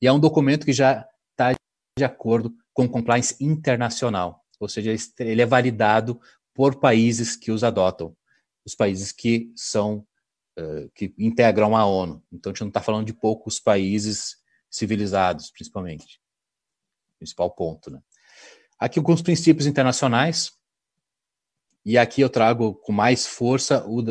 E 0.00 0.06
é 0.06 0.12
um 0.12 0.20
documento 0.20 0.64
que 0.64 0.72
já 0.72 1.06
está 1.32 1.54
de 1.98 2.04
acordo 2.04 2.54
com 2.72 2.88
compliance 2.88 3.36
internacional, 3.40 4.44
ou 4.60 4.68
seja, 4.68 4.94
ele 5.18 5.42
é 5.42 5.46
validado 5.46 6.20
por 6.54 6.76
países 6.76 7.34
que 7.34 7.50
os 7.50 7.64
adotam, 7.64 8.16
os 8.64 8.74
países 8.74 9.10
que 9.10 9.52
são 9.56 10.06
uh, 10.58 10.88
que 10.94 11.12
integram 11.18 11.76
a 11.76 11.84
ONU. 11.84 12.22
Então 12.32 12.50
a 12.50 12.52
gente 12.52 12.60
não 12.60 12.68
está 12.68 12.80
falando 12.80 13.06
de 13.06 13.12
poucos 13.12 13.58
países 13.58 14.36
civilizados, 14.70 15.50
principalmente. 15.50 16.20
Principal 17.18 17.50
ponto, 17.50 17.90
né? 17.90 18.00
Aqui 18.78 18.98
alguns 18.98 19.22
princípios 19.22 19.66
internacionais 19.66 20.52
e 21.84 21.98
aqui 21.98 22.20
eu 22.20 22.30
trago 22.30 22.74
com 22.74 22.92
mais 22.92 23.26
força 23.26 23.84
o 23.86 24.02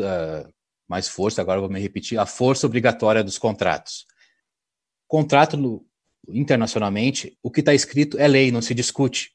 mais 0.86 1.08
força. 1.08 1.40
Agora 1.40 1.60
vou 1.60 1.70
me 1.70 1.80
repetir 1.80 2.18
a 2.18 2.26
força 2.26 2.66
obrigatória 2.66 3.24
dos 3.24 3.38
contratos. 3.38 4.06
Contrato 5.06 5.86
internacionalmente, 6.28 7.38
o 7.42 7.50
que 7.50 7.60
está 7.60 7.74
escrito 7.74 8.18
é 8.18 8.26
lei, 8.26 8.50
não 8.50 8.60
se 8.60 8.74
discute. 8.74 9.32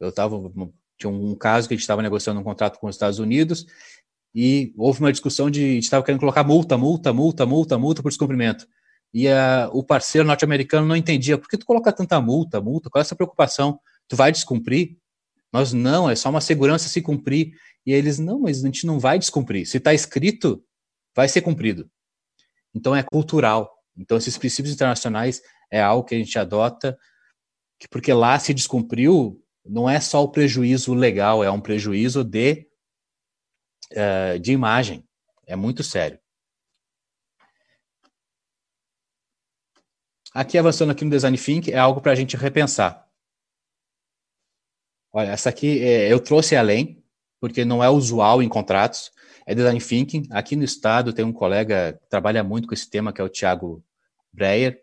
Eu 0.00 0.08
estava 0.08 0.36
tinha 0.98 1.10
um 1.10 1.34
caso 1.34 1.68
que 1.68 1.74
a 1.74 1.76
gente 1.76 1.82
estava 1.82 2.02
negociando 2.02 2.40
um 2.40 2.44
contrato 2.44 2.78
com 2.78 2.88
os 2.88 2.96
Estados 2.96 3.20
Unidos 3.20 3.66
e 4.34 4.74
houve 4.76 5.00
uma 5.00 5.12
discussão 5.12 5.48
de 5.48 5.62
a 5.62 5.74
gente 5.74 5.84
estava 5.84 6.04
querendo 6.04 6.20
colocar 6.20 6.42
multa, 6.42 6.76
multa, 6.76 7.12
multa, 7.12 7.46
multa, 7.46 7.78
multa 7.78 8.02
por 8.02 8.08
descumprimento. 8.08 8.66
E 9.12 9.28
a, 9.28 9.70
o 9.72 9.82
parceiro 9.82 10.26
norte-americano 10.26 10.86
não 10.86 10.96
entendia 10.96 11.38
por 11.38 11.48
que 11.48 11.56
tu 11.56 11.66
coloca 11.66 11.92
tanta 11.92 12.20
multa, 12.20 12.60
multa, 12.60 12.90
qual 12.90 13.00
é 13.00 13.02
essa 13.02 13.16
preocupação? 13.16 13.80
Tu 14.06 14.16
vai 14.16 14.30
descumprir? 14.30 14.96
Nós 15.52 15.72
não, 15.72 16.10
é 16.10 16.14
só 16.14 16.28
uma 16.28 16.40
segurança 16.40 16.88
se 16.88 17.00
cumprir. 17.00 17.52
E 17.86 17.92
eles, 17.92 18.18
não, 18.18 18.40
mas 18.40 18.62
a 18.62 18.66
gente 18.66 18.86
não 18.86 18.98
vai 18.98 19.18
descumprir. 19.18 19.66
Se 19.66 19.78
está 19.78 19.94
escrito, 19.94 20.62
vai 21.14 21.28
ser 21.28 21.40
cumprido. 21.40 21.90
Então 22.74 22.94
é 22.94 23.02
cultural. 23.02 23.72
Então 23.96 24.16
esses 24.16 24.36
princípios 24.36 24.74
internacionais 24.74 25.40
é 25.70 25.80
algo 25.80 26.04
que 26.04 26.14
a 26.14 26.18
gente 26.18 26.38
adota, 26.38 26.98
que 27.78 27.88
porque 27.88 28.12
lá 28.12 28.38
se 28.38 28.52
descumpriu, 28.52 29.42
não 29.64 29.88
é 29.88 30.00
só 30.00 30.22
o 30.22 30.30
prejuízo 30.30 30.94
legal, 30.94 31.42
é 31.42 31.50
um 31.50 31.60
prejuízo 31.60 32.24
de, 32.24 32.66
uh, 33.92 34.38
de 34.38 34.52
imagem. 34.52 35.04
É 35.46 35.56
muito 35.56 35.82
sério. 35.82 36.18
Aqui, 40.34 40.58
avançando 40.58 40.90
aqui 40.90 41.04
no 41.04 41.10
Design 41.10 41.36
Think, 41.38 41.72
é 41.72 41.78
algo 41.78 42.00
para 42.00 42.12
a 42.12 42.14
gente 42.14 42.36
repensar. 42.36 43.06
Olha, 45.12 45.28
essa 45.28 45.48
aqui 45.48 45.82
é, 45.82 46.12
eu 46.12 46.20
trouxe 46.20 46.54
além, 46.54 47.02
porque 47.40 47.64
não 47.64 47.82
é 47.82 47.88
usual 47.88 48.42
em 48.42 48.48
contratos, 48.48 49.10
é 49.46 49.54
Design 49.54 49.80
Thinking. 49.80 50.28
Aqui 50.30 50.54
no 50.54 50.64
estado 50.64 51.12
tem 51.12 51.24
um 51.24 51.32
colega 51.32 51.94
que 51.94 52.08
trabalha 52.10 52.44
muito 52.44 52.68
com 52.68 52.74
esse 52.74 52.88
tema, 52.88 53.12
que 53.12 53.20
é 53.20 53.24
o 53.24 53.28
Thiago 53.28 53.82
Breyer, 54.32 54.78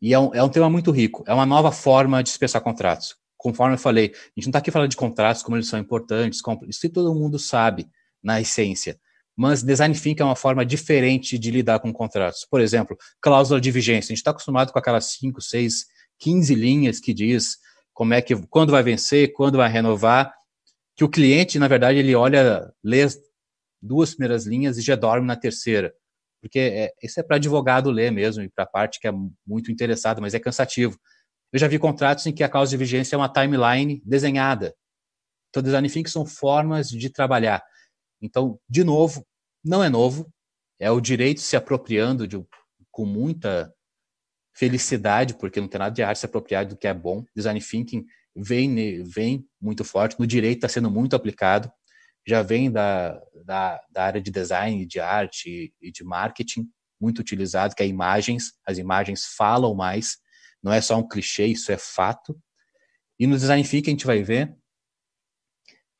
e 0.00 0.14
é 0.14 0.18
um, 0.18 0.34
é 0.34 0.42
um 0.42 0.48
tema 0.48 0.70
muito 0.70 0.90
rico. 0.92 1.24
É 1.26 1.34
uma 1.34 1.46
nova 1.46 1.72
forma 1.72 2.22
de 2.22 2.28
expressar 2.28 2.60
contratos. 2.60 3.16
Conforme 3.36 3.74
eu 3.74 3.78
falei, 3.78 4.06
a 4.06 4.40
gente 4.40 4.46
não 4.46 4.50
está 4.50 4.58
aqui 4.60 4.70
falando 4.70 4.90
de 4.90 4.96
contratos, 4.96 5.42
como 5.42 5.56
eles 5.56 5.68
são 5.68 5.78
importantes, 5.78 6.40
isso 6.68 6.80
que 6.80 6.88
todo 6.88 7.14
mundo 7.14 7.38
sabe 7.38 7.88
na 8.22 8.40
essência. 8.40 8.98
Mas 9.36 9.62
design 9.62 9.94
thinking 9.94 10.22
é 10.22 10.26
uma 10.26 10.36
forma 10.36 10.64
diferente 10.64 11.38
de 11.38 11.50
lidar 11.50 11.80
com 11.80 11.92
contratos. 11.92 12.46
Por 12.48 12.60
exemplo, 12.60 12.96
cláusula 13.20 13.60
de 13.60 13.70
vigência. 13.70 14.12
A 14.12 14.14
gente 14.14 14.18
está 14.18 14.30
acostumado 14.30 14.72
com 14.72 14.78
aquelas 14.78 15.06
5, 15.06 15.40
6, 15.40 15.86
15 16.18 16.54
linhas 16.54 17.00
que 17.00 17.12
diz 17.12 17.58
como 17.92 18.14
é 18.14 18.22
que, 18.22 18.34
quando 18.46 18.70
vai 18.70 18.82
vencer, 18.82 19.32
quando 19.32 19.58
vai 19.58 19.68
renovar, 19.68 20.32
que 20.96 21.04
o 21.04 21.08
cliente, 21.08 21.58
na 21.58 21.68
verdade, 21.68 21.98
ele 21.98 22.14
olha, 22.14 22.72
lê 22.82 23.06
duas 23.82 24.14
primeiras 24.14 24.46
linhas 24.46 24.78
e 24.78 24.82
já 24.82 24.94
dorme 24.94 25.26
na 25.26 25.36
terceira 25.36 25.92
porque 26.44 26.58
é, 26.58 26.92
isso 27.02 27.18
é 27.18 27.22
para 27.22 27.36
advogado 27.36 27.90
ler 27.90 28.12
mesmo 28.12 28.42
e 28.42 28.50
para 28.50 28.64
a 28.64 28.66
parte 28.66 29.00
que 29.00 29.08
é 29.08 29.12
muito 29.46 29.72
interessada, 29.72 30.20
mas 30.20 30.34
é 30.34 30.38
cansativo. 30.38 31.00
Eu 31.50 31.58
já 31.58 31.66
vi 31.66 31.78
contratos 31.78 32.26
em 32.26 32.34
que 32.34 32.44
a 32.44 32.48
causa 32.50 32.68
de 32.68 32.76
vigência 32.76 33.16
é 33.16 33.18
uma 33.18 33.32
timeline 33.32 34.02
desenhada. 34.04 34.74
Então, 35.48 35.62
design 35.62 35.88
thinking 35.88 36.10
são 36.10 36.26
formas 36.26 36.90
de 36.90 37.08
trabalhar. 37.08 37.64
Então, 38.20 38.58
de 38.68 38.84
novo, 38.84 39.26
não 39.64 39.82
é 39.82 39.88
novo, 39.88 40.32
é 40.78 40.90
o 40.90 41.00
direito 41.00 41.40
se 41.40 41.56
apropriando 41.56 42.26
de, 42.26 42.42
com 42.90 43.04
muita 43.04 43.72
felicidade, 44.56 45.34
porque 45.34 45.60
não 45.60 45.68
tem 45.68 45.78
nada 45.78 45.94
de 45.94 46.02
arte 46.02 46.20
se 46.20 46.26
apropriar 46.26 46.66
do 46.66 46.76
que 46.76 46.86
é 46.86 46.94
bom. 46.94 47.24
Design 47.34 47.60
thinking 47.60 48.04
vem, 48.34 49.02
vem 49.02 49.46
muito 49.60 49.84
forte, 49.84 50.18
no 50.18 50.26
direito 50.26 50.58
está 50.58 50.68
sendo 50.68 50.90
muito 50.90 51.16
aplicado 51.16 51.72
já 52.26 52.42
vem 52.42 52.70
da, 52.70 53.20
da, 53.44 53.80
da 53.90 54.04
área 54.04 54.20
de 54.20 54.30
design, 54.30 54.86
de 54.86 54.98
arte 54.98 55.74
e 55.80 55.92
de 55.92 56.02
marketing, 56.02 56.68
muito 57.00 57.18
utilizado, 57.18 57.74
que 57.74 57.82
é 57.82 57.86
imagens. 57.86 58.54
As 58.66 58.78
imagens 58.78 59.26
falam 59.36 59.74
mais, 59.74 60.16
não 60.62 60.72
é 60.72 60.80
só 60.80 60.96
um 60.96 61.06
clichê, 61.06 61.46
isso 61.46 61.70
é 61.70 61.76
fato. 61.76 62.38
E 63.18 63.26
no 63.26 63.36
design 63.36 63.62
thinking 63.62 63.90
a 63.90 63.92
gente 63.92 64.06
vai 64.06 64.22
ver 64.22 64.56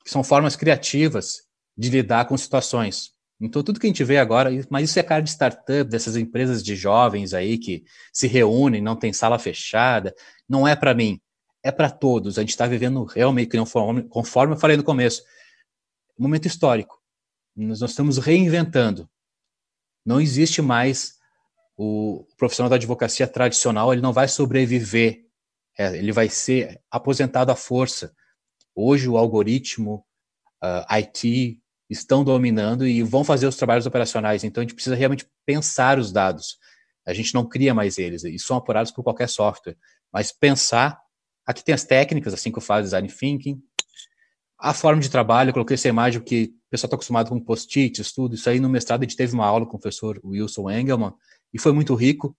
que 0.03 0.11
são 0.11 0.23
formas 0.23 0.55
criativas 0.55 1.44
de 1.77 1.89
lidar 1.89 2.25
com 2.25 2.37
situações. 2.37 3.13
Então, 3.39 3.61
tudo 3.61 3.79
que 3.79 3.85
a 3.85 3.89
gente 3.89 4.03
vê 4.03 4.17
agora, 4.17 4.49
mas 4.69 4.89
isso 4.89 4.99
é 4.99 5.03
cara 5.03 5.21
de 5.21 5.29
startup, 5.29 5.89
dessas 5.89 6.15
empresas 6.15 6.63
de 6.63 6.75
jovens 6.75 7.33
aí 7.33 7.57
que 7.57 7.83
se 8.13 8.27
reúnem, 8.27 8.81
não 8.81 8.95
tem 8.95 9.11
sala 9.11 9.37
fechada, 9.37 10.15
não 10.47 10.67
é 10.67 10.75
para 10.75 10.93
mim, 10.93 11.19
é 11.61 11.71
para 11.71 11.89
todos. 11.89 12.37
A 12.37 12.41
gente 12.41 12.51
está 12.51 12.65
vivendo 12.65 13.03
realmente, 13.03 13.57
conforme 14.09 14.53
eu 14.53 14.57
falei 14.57 14.77
no 14.77 14.83
começo, 14.83 15.21
momento 16.17 16.47
histórico. 16.47 17.01
Nós, 17.55 17.81
nós 17.81 17.89
estamos 17.91 18.17
reinventando. 18.17 19.09
Não 20.05 20.21
existe 20.21 20.61
mais 20.61 21.15
o 21.77 22.25
profissional 22.37 22.69
da 22.69 22.77
advocacia 22.77 23.27
tradicional, 23.27 23.91
ele 23.91 24.01
não 24.01 24.13
vai 24.13 24.29
sobreviver, 24.29 25.25
é, 25.77 25.97
ele 25.97 26.13
vai 26.13 26.29
ser 26.29 26.81
aposentado 26.89 27.51
à 27.51 27.55
força. 27.55 28.15
Hoje 28.73 29.09
o 29.09 29.17
algoritmo, 29.17 30.05
uh, 30.63 30.85
IT 30.95 31.59
estão 31.89 32.23
dominando 32.23 32.87
e 32.87 33.03
vão 33.03 33.23
fazer 33.23 33.47
os 33.47 33.55
trabalhos 33.55 33.85
operacionais. 33.85 34.43
Então 34.43 34.61
a 34.61 34.63
gente 34.63 34.73
precisa 34.73 34.95
realmente 34.95 35.27
pensar 35.45 35.99
os 35.99 36.11
dados. 36.11 36.57
A 37.05 37.13
gente 37.13 37.33
não 37.33 37.45
cria 37.45 37.73
mais 37.73 37.97
eles, 37.97 38.23
e 38.23 38.39
são 38.39 38.57
apurados 38.57 38.91
por 38.91 39.03
qualquer 39.03 39.29
software. 39.29 39.77
Mas 40.11 40.31
pensar, 40.31 40.99
aqui 41.45 41.63
tem 41.63 41.75
as 41.75 41.83
técnicas, 41.83 42.33
assim 42.33 42.51
que 42.51 42.57
eu 42.57 42.61
faço 42.61 42.83
design 42.83 43.07
thinking, 43.07 43.61
a 44.57 44.73
forma 44.73 45.01
de 45.01 45.09
trabalho, 45.09 45.49
eu 45.49 45.53
coloquei 45.53 45.75
essa 45.75 45.87
imagem 45.87 46.19
porque 46.19 46.53
o 46.67 46.69
pessoal 46.71 46.87
está 46.87 46.95
acostumado 46.95 47.29
com 47.29 47.39
post-its, 47.39 48.13
tudo. 48.13 48.35
Isso 48.35 48.49
aí 48.49 48.59
no 48.59 48.69
mestrado 48.69 49.01
a 49.01 49.03
gente 49.03 49.15
teve 49.15 49.33
uma 49.33 49.45
aula 49.45 49.65
com 49.65 49.77
o 49.77 49.79
professor 49.79 50.19
Wilson 50.23 50.71
Engelman 50.71 51.13
e 51.53 51.59
foi 51.59 51.71
muito 51.71 51.93
rico. 51.93 52.35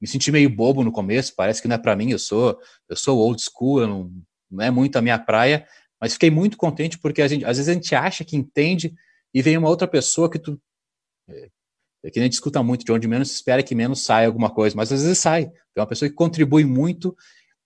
Me 0.00 0.08
senti 0.08 0.32
meio 0.32 0.48
bobo 0.48 0.82
no 0.82 0.90
começo, 0.90 1.34
parece 1.36 1.60
que 1.60 1.68
não 1.68 1.76
é 1.76 1.78
para 1.78 1.94
mim, 1.94 2.10
eu 2.10 2.18
sou 2.18 2.58
eu 2.88 2.96
sou 2.96 3.18
old 3.18 3.40
school, 3.40 3.86
não, 3.86 4.10
não 4.50 4.64
é 4.64 4.70
muito 4.70 4.96
a 4.96 5.02
minha 5.02 5.18
praia, 5.18 5.66
mas 6.00 6.14
fiquei 6.14 6.30
muito 6.30 6.56
contente 6.56 6.98
porque 6.98 7.26
gente, 7.28 7.44
às 7.44 7.56
vezes 7.56 7.68
a 7.68 7.74
gente 7.74 7.94
acha 7.94 8.24
que 8.24 8.36
entende 8.36 8.94
e 9.34 9.42
vem 9.42 9.58
uma 9.58 9.68
outra 9.68 9.86
pessoa 9.86 10.30
que 10.30 10.38
tu 10.38 10.60
é, 11.28 11.50
é 12.02 12.10
que 12.10 12.18
a 12.18 12.22
gente 12.22 12.32
escuta 12.32 12.62
muito, 12.62 12.84
de 12.84 12.92
onde 12.92 13.06
menos 13.06 13.30
espera 13.30 13.62
que 13.62 13.74
menos 13.74 14.00
saia 14.00 14.26
alguma 14.26 14.50
coisa, 14.50 14.74
mas 14.74 14.90
às 14.90 15.02
vezes 15.02 15.18
sai. 15.18 15.52
É 15.76 15.80
uma 15.80 15.86
pessoa 15.86 16.08
que 16.08 16.14
contribui 16.14 16.64
muito 16.64 17.16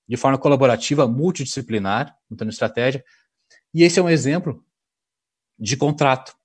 de 0.08 0.16
forma 0.16 0.36
colaborativa, 0.36 1.06
multidisciplinar, 1.06 2.16
montando 2.28 2.50
estratégia, 2.50 3.02
e 3.72 3.82
esse 3.82 3.98
é 3.98 4.02
um 4.02 4.10
exemplo 4.10 4.62
de 5.58 5.76
contrato. 5.76 6.36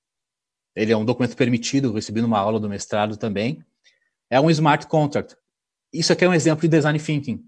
Ele 0.75 0.91
é 0.91 0.97
um 0.97 1.03
documento 1.03 1.35
permitido, 1.35 1.91
recebi 1.91 2.21
numa 2.21 2.39
aula 2.39 2.59
do 2.59 2.69
mestrado 2.69 3.17
também. 3.17 3.63
É 4.29 4.39
um 4.39 4.49
smart 4.49 4.87
contract. 4.87 5.35
Isso 5.91 6.13
aqui 6.13 6.23
é 6.23 6.29
um 6.29 6.33
exemplo 6.33 6.61
de 6.61 6.67
design 6.67 6.97
thinking. 6.99 7.43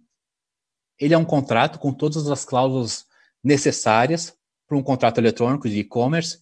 Ele 0.99 1.13
é 1.13 1.17
um 1.17 1.25
contrato 1.25 1.79
com 1.79 1.93
todas 1.93 2.29
as 2.29 2.43
cláusulas 2.43 3.05
necessárias 3.43 4.33
para 4.67 4.77
um 4.77 4.83
contrato 4.83 5.17
eletrônico 5.17 5.67
de 5.67 5.79
e-commerce. 5.79 6.39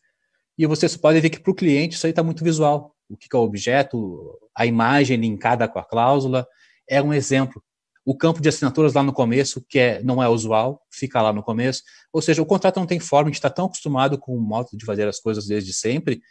E 0.58 0.66
você 0.66 0.88
pode 0.98 1.20
ver 1.20 1.30
que 1.30 1.40
para 1.40 1.52
o 1.52 1.56
cliente 1.56 1.96
isso 1.96 2.06
aí 2.06 2.12
está 2.12 2.24
muito 2.24 2.44
visual. 2.44 2.96
O 3.10 3.18
que 3.18 3.28
é 3.34 3.38
o 3.38 3.42
objeto, 3.42 4.38
a 4.56 4.66
imagem 4.66 5.18
linkada 5.18 5.68
com 5.68 5.80
a 5.80 5.84
cláusula. 5.84 6.48
É 6.88 7.02
um 7.02 7.14
exemplo. 7.14 7.64
O 8.06 8.16
campo 8.16 8.42
de 8.42 8.50
assinaturas 8.50 8.94
lá 8.94 9.04
no 9.04 9.14
começo, 9.14 9.64
que 9.68 9.80
é, 9.80 10.04
não 10.04 10.22
é 10.22 10.28
usual, 10.28 10.82
fica 10.92 11.22
lá 11.22 11.32
no 11.32 11.44
começo. 11.44 11.84
Ou 12.12 12.22
seja, 12.22 12.42
o 12.42 12.46
contrato 12.46 12.80
não 12.80 12.88
tem 12.88 13.00
forma, 13.00 13.28
a 13.28 13.30
gente 13.30 13.36
está 13.36 13.50
tão 13.50 13.66
acostumado 13.66 14.18
com 14.18 14.36
o 14.36 14.42
modo 14.42 14.70
de 14.74 14.86
fazer 14.86 15.08
as 15.08 15.20
coisas 15.20 15.46
desde 15.48 15.74
sempre, 15.74 16.22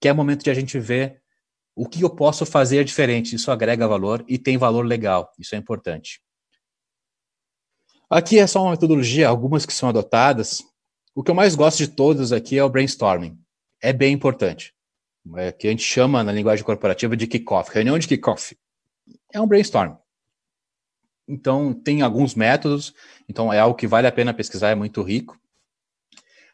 que 0.00 0.08
é 0.08 0.12
momento 0.12 0.42
de 0.42 0.50
a 0.50 0.54
gente 0.54 0.78
ver 0.78 1.22
o 1.76 1.88
que 1.88 2.02
eu 2.02 2.10
posso 2.10 2.44
fazer 2.46 2.84
diferente. 2.84 3.34
Isso 3.34 3.50
agrega 3.50 3.88
valor 3.88 4.24
e 4.28 4.38
tem 4.38 4.56
valor 4.56 4.84
legal. 4.84 5.30
Isso 5.38 5.54
é 5.54 5.58
importante. 5.58 6.20
Aqui 8.14 8.38
é 8.38 8.46
só 8.46 8.62
uma 8.62 8.70
metodologia, 8.70 9.26
algumas 9.26 9.66
que 9.66 9.72
são 9.72 9.88
adotadas. 9.88 10.62
O 11.16 11.20
que 11.24 11.32
eu 11.32 11.34
mais 11.34 11.56
gosto 11.56 11.78
de 11.78 11.88
todas 11.88 12.30
aqui 12.30 12.56
é 12.56 12.62
o 12.62 12.68
brainstorming. 12.68 13.36
É 13.82 13.92
bem 13.92 14.14
importante. 14.14 14.72
é, 15.34 15.50
que 15.50 15.66
a 15.66 15.70
gente 15.70 15.82
chama 15.82 16.22
na 16.22 16.30
linguagem 16.30 16.64
corporativa 16.64 17.16
de 17.16 17.26
kickoff, 17.26 17.72
reunião 17.74 17.98
de 17.98 18.06
kickoff. 18.06 18.56
É 19.32 19.40
um 19.40 19.48
brainstorm. 19.48 19.96
Então, 21.26 21.74
tem 21.74 22.02
alguns 22.02 22.36
métodos, 22.36 22.94
então 23.28 23.52
é 23.52 23.58
algo 23.58 23.76
que 23.76 23.88
vale 23.88 24.06
a 24.06 24.12
pena 24.12 24.32
pesquisar, 24.32 24.70
é 24.70 24.76
muito 24.76 25.02
rico. 25.02 25.36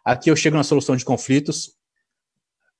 Aqui 0.03 0.31
eu 0.31 0.37
chego 0.37 0.57
na 0.57 0.65
solução 0.65 0.97
de 0.97 1.05
conflitos. 1.05 1.77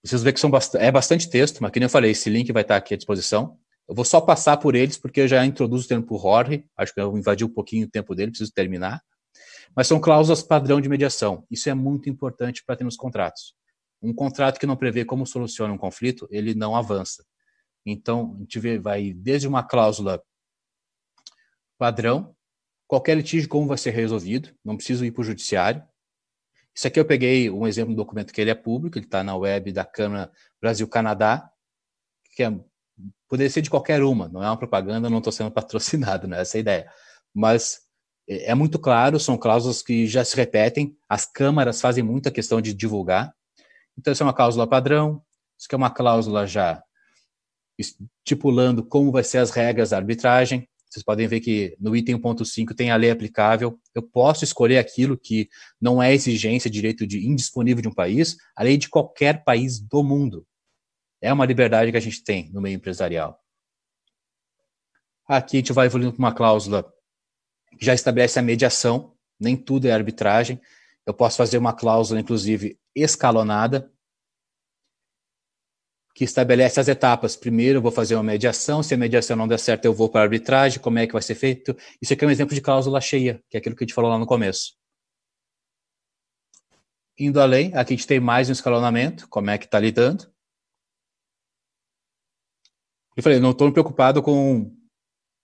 Vocês 0.03 0.23
veem 0.23 0.33
que 0.33 0.41
são 0.41 0.51
bast 0.51 0.75
é 0.79 0.91
bastante 0.91 1.29
texto, 1.29 1.61
mas 1.61 1.71
como 1.71 1.85
eu 1.85 1.91
falei, 1.91 2.13
esse 2.13 2.31
link 2.31 2.51
vai 2.51 2.63
estar 2.63 2.77
aqui 2.77 2.95
à 2.95 2.97
disposição. 2.97 3.60
Eu 3.91 3.97
vou 3.97 4.05
só 4.05 4.21
passar 4.21 4.57
por 4.59 4.77
eles, 4.77 4.97
porque 4.97 5.23
eu 5.23 5.27
já 5.27 5.45
introduzo 5.45 5.85
o 5.85 5.89
termo 5.89 6.07
para 6.07 6.15
o 6.15 6.21
Jorge, 6.21 6.65
acho 6.77 6.95
que 6.95 7.01
eu 7.01 7.19
invadi 7.19 7.45
um 7.45 7.49
pouquinho 7.49 7.89
o 7.89 7.91
tempo 7.91 8.15
dele, 8.15 8.31
preciso 8.31 8.53
terminar. 8.53 9.03
Mas 9.75 9.89
são 9.89 10.01
cláusulas 10.01 10.45
padrão 10.45 10.81
de 10.81 10.89
mediação. 10.89 11.45
Isso 11.51 11.69
é 11.69 11.75
muito 11.75 12.09
importante 12.09 12.63
para 12.65 12.77
ter 12.77 12.85
nos 12.85 12.97
contratos. 12.97 13.53
Um 14.01 14.15
contrato 14.15 14.61
que 14.61 14.67
não 14.67 14.77
prevê 14.77 15.05
como 15.05 15.27
soluciona 15.27 15.75
um 15.75 15.77
conflito, 15.77 16.29
ele 16.31 16.55
não 16.55 16.77
avança. 16.77 17.27
Então, 17.85 18.37
a 18.37 18.39
gente 18.39 18.61
vê, 18.61 18.79
vai 18.79 19.13
desde 19.13 19.49
uma 19.49 19.65
cláusula 19.65 20.23
padrão, 21.77 22.33
qualquer 22.87 23.17
litígio 23.17 23.49
como 23.49 23.67
vai 23.67 23.77
ser 23.77 23.91
resolvido, 23.91 24.55
não 24.65 24.77
preciso 24.77 25.05
ir 25.05 25.11
para 25.11 25.23
o 25.23 25.25
judiciário. 25.25 25.83
Isso 26.73 26.87
aqui 26.87 27.01
eu 27.01 27.05
peguei 27.05 27.51
um 27.51 27.67
exemplo 27.67 27.93
do 27.93 27.97
documento 27.97 28.33
que 28.33 28.41
ele 28.41 28.51
é 28.51 28.55
público, 28.55 28.97
ele 28.97 29.07
está 29.07 29.25
na 29.25 29.35
web 29.35 29.73
da 29.73 29.85
Câmara 29.85 30.31
Brasil-Canadá, 30.61 31.51
que 32.37 32.45
é, 32.45 32.61
poderia 33.29 33.51
ser 33.51 33.63
de 33.63 33.71
qualquer 33.71 34.03
uma, 34.03 34.29
não 34.29 34.43
é 34.43 34.47
uma 34.47 34.57
propaganda, 34.57 35.11
não 35.11 35.19
estou 35.19 35.33
sendo 35.33 35.51
patrocinado, 35.53 36.27
não 36.27 36.37
é 36.37 36.41
essa 36.41 36.57
a 36.57 36.61
ideia. 36.61 36.91
Mas 37.35 37.81
é, 38.29 38.51
é 38.51 38.55
muito 38.55 38.79
claro, 38.79 39.19
são 39.21 39.37
cláusulas 39.37 39.83
que 39.83 40.07
já 40.07 40.25
se 40.25 40.37
repetem, 40.37 40.97
as 41.09 41.27
câmaras 41.27 41.81
fazem 41.81 42.03
muita 42.05 42.31
questão 42.31 42.61
de 42.61 42.75
divulgar. 42.75 43.35
Então, 43.99 44.13
isso 44.13 44.23
é 44.23 44.27
uma 44.27 44.33
cláusula 44.33 44.67
padrão, 44.67 45.23
isso 45.59 45.69
é 45.71 45.77
uma 45.77 45.91
cláusula 45.91 46.47
já 46.47 46.83
estipulando 47.79 48.85
como 48.85 49.11
vai 49.11 49.25
ser 49.25 49.39
as 49.39 49.51
regras 49.51 49.91
da 49.91 49.97
arbitragem. 49.97 50.69
Vocês 50.89 51.05
podem 51.05 51.29
ver 51.29 51.41
que 51.41 51.77
no 51.79 51.95
item 51.95 52.17
1.5 52.17 52.75
tem 52.75 52.91
a 52.91 52.97
lei 52.97 53.11
aplicável. 53.11 53.79
Eu 53.95 54.03
posso 54.03 54.43
escolher 54.43 54.79
aquilo 54.79 55.17
que 55.17 55.49
não 55.81 56.03
é 56.03 56.13
exigência, 56.13 56.69
direito 56.69 57.07
de 57.07 57.27
indisponível 57.27 57.81
de 57.81 57.89
um 57.89 57.95
país, 57.95 58.37
a 58.57 58.65
lei 58.65 58.77
de 58.77 58.89
qualquer 58.89 59.45
país 59.45 59.79
do 59.79 60.03
mundo. 60.03 60.45
É 61.21 61.33
uma 61.33 61.47
liberdade 61.47 61.91
que 61.91 61.97
a 61.97 62.01
gente 62.01 62.23
tem 62.25 62.51
no 62.51 62.61
meio 62.61 62.77
empresarial. 62.77 63.43
Aqui 65.27 65.59
a 65.59 65.61
gente 65.61 65.73
vai 65.73 65.87
evoluindo 65.87 66.13
para 66.13 66.19
uma 66.19 66.35
cláusula 66.35 66.93
que 67.79 67.85
já 67.85 67.95
estabelece 67.95 68.39
a 68.39 68.43
mediação, 68.43 69.17
nem 69.39 69.57
tudo 69.57 69.87
é 69.87 69.93
arbitragem. 69.93 70.61
Eu 71.07 71.15
posso 71.15 71.37
fazer 71.37 71.59
uma 71.59 71.73
cláusula, 71.73 72.21
inclusive, 72.21 72.79
escalonada, 72.95 73.93
que 76.15 76.25
estabelece 76.25 76.81
as 76.81 76.89
etapas. 76.89 77.37
Primeiro, 77.37 77.79
eu 77.79 77.83
vou 77.83 77.93
fazer 77.93 78.15
uma 78.15 78.23
mediação. 78.23 78.83
Se 78.83 78.93
a 78.93 78.97
mediação 78.97 79.37
não 79.37 79.49
der 79.49 79.59
certo, 79.59 79.85
eu 79.85 79.95
vou 79.95 80.09
para 80.09 80.21
a 80.21 80.25
arbitragem. 80.25 80.81
Como 80.81 80.99
é 80.99 81.07
que 81.07 81.13
vai 81.13 81.23
ser 81.23 81.35
feito? 81.35 81.77
Isso 82.03 82.13
aqui 82.13 82.25
é 82.25 82.29
um 82.29 82.31
exemplo 82.31 82.55
de 82.55 82.61
cláusula 82.61 83.01
cheia, 83.01 83.43
que 83.49 83.57
é 83.57 83.61
aquilo 83.61 83.75
que 83.75 83.85
a 83.85 83.87
gente 83.87 83.95
falou 83.95 84.11
lá 84.11 84.19
no 84.19 84.27
começo. 84.27 84.75
Indo 87.19 87.41
além, 87.41 87.75
aqui 87.75 87.95
a 87.95 87.97
gente 87.97 88.07
tem 88.07 88.21
mais 88.21 88.49
um 88.49 88.53
escalonamento. 88.53 89.29
Como 89.29 89.51
é 89.51 89.59
que 89.59 89.65
está 89.65 89.79
lidando? 89.79 90.30
Eu 93.21 93.23
falei, 93.23 93.39
não 93.39 93.51
estou 93.51 93.71
preocupado 93.71 94.23
com 94.23 94.75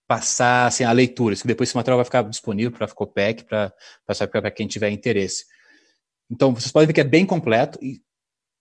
passar 0.07 0.65
assim, 0.65 0.83
a 0.83 0.91
leitura, 0.91 1.35
que 1.35 1.45
depois 1.45 1.69
esse 1.69 1.75
material 1.75 1.99
vai 1.99 2.05
ficar 2.05 2.23
disponível 2.23 2.71
para 2.71 2.87
a 2.87 2.89
Copec, 2.89 3.43
para 3.43 3.71
passar 4.03 4.27
para 4.27 4.49
quem 4.49 4.67
tiver 4.67 4.89
interesse. 4.89 5.45
Então, 6.27 6.55
vocês 6.55 6.71
podem 6.71 6.87
ver 6.87 6.93
que 6.93 7.01
é 7.01 7.03
bem 7.03 7.23
completo 7.23 7.77
e 7.79 8.01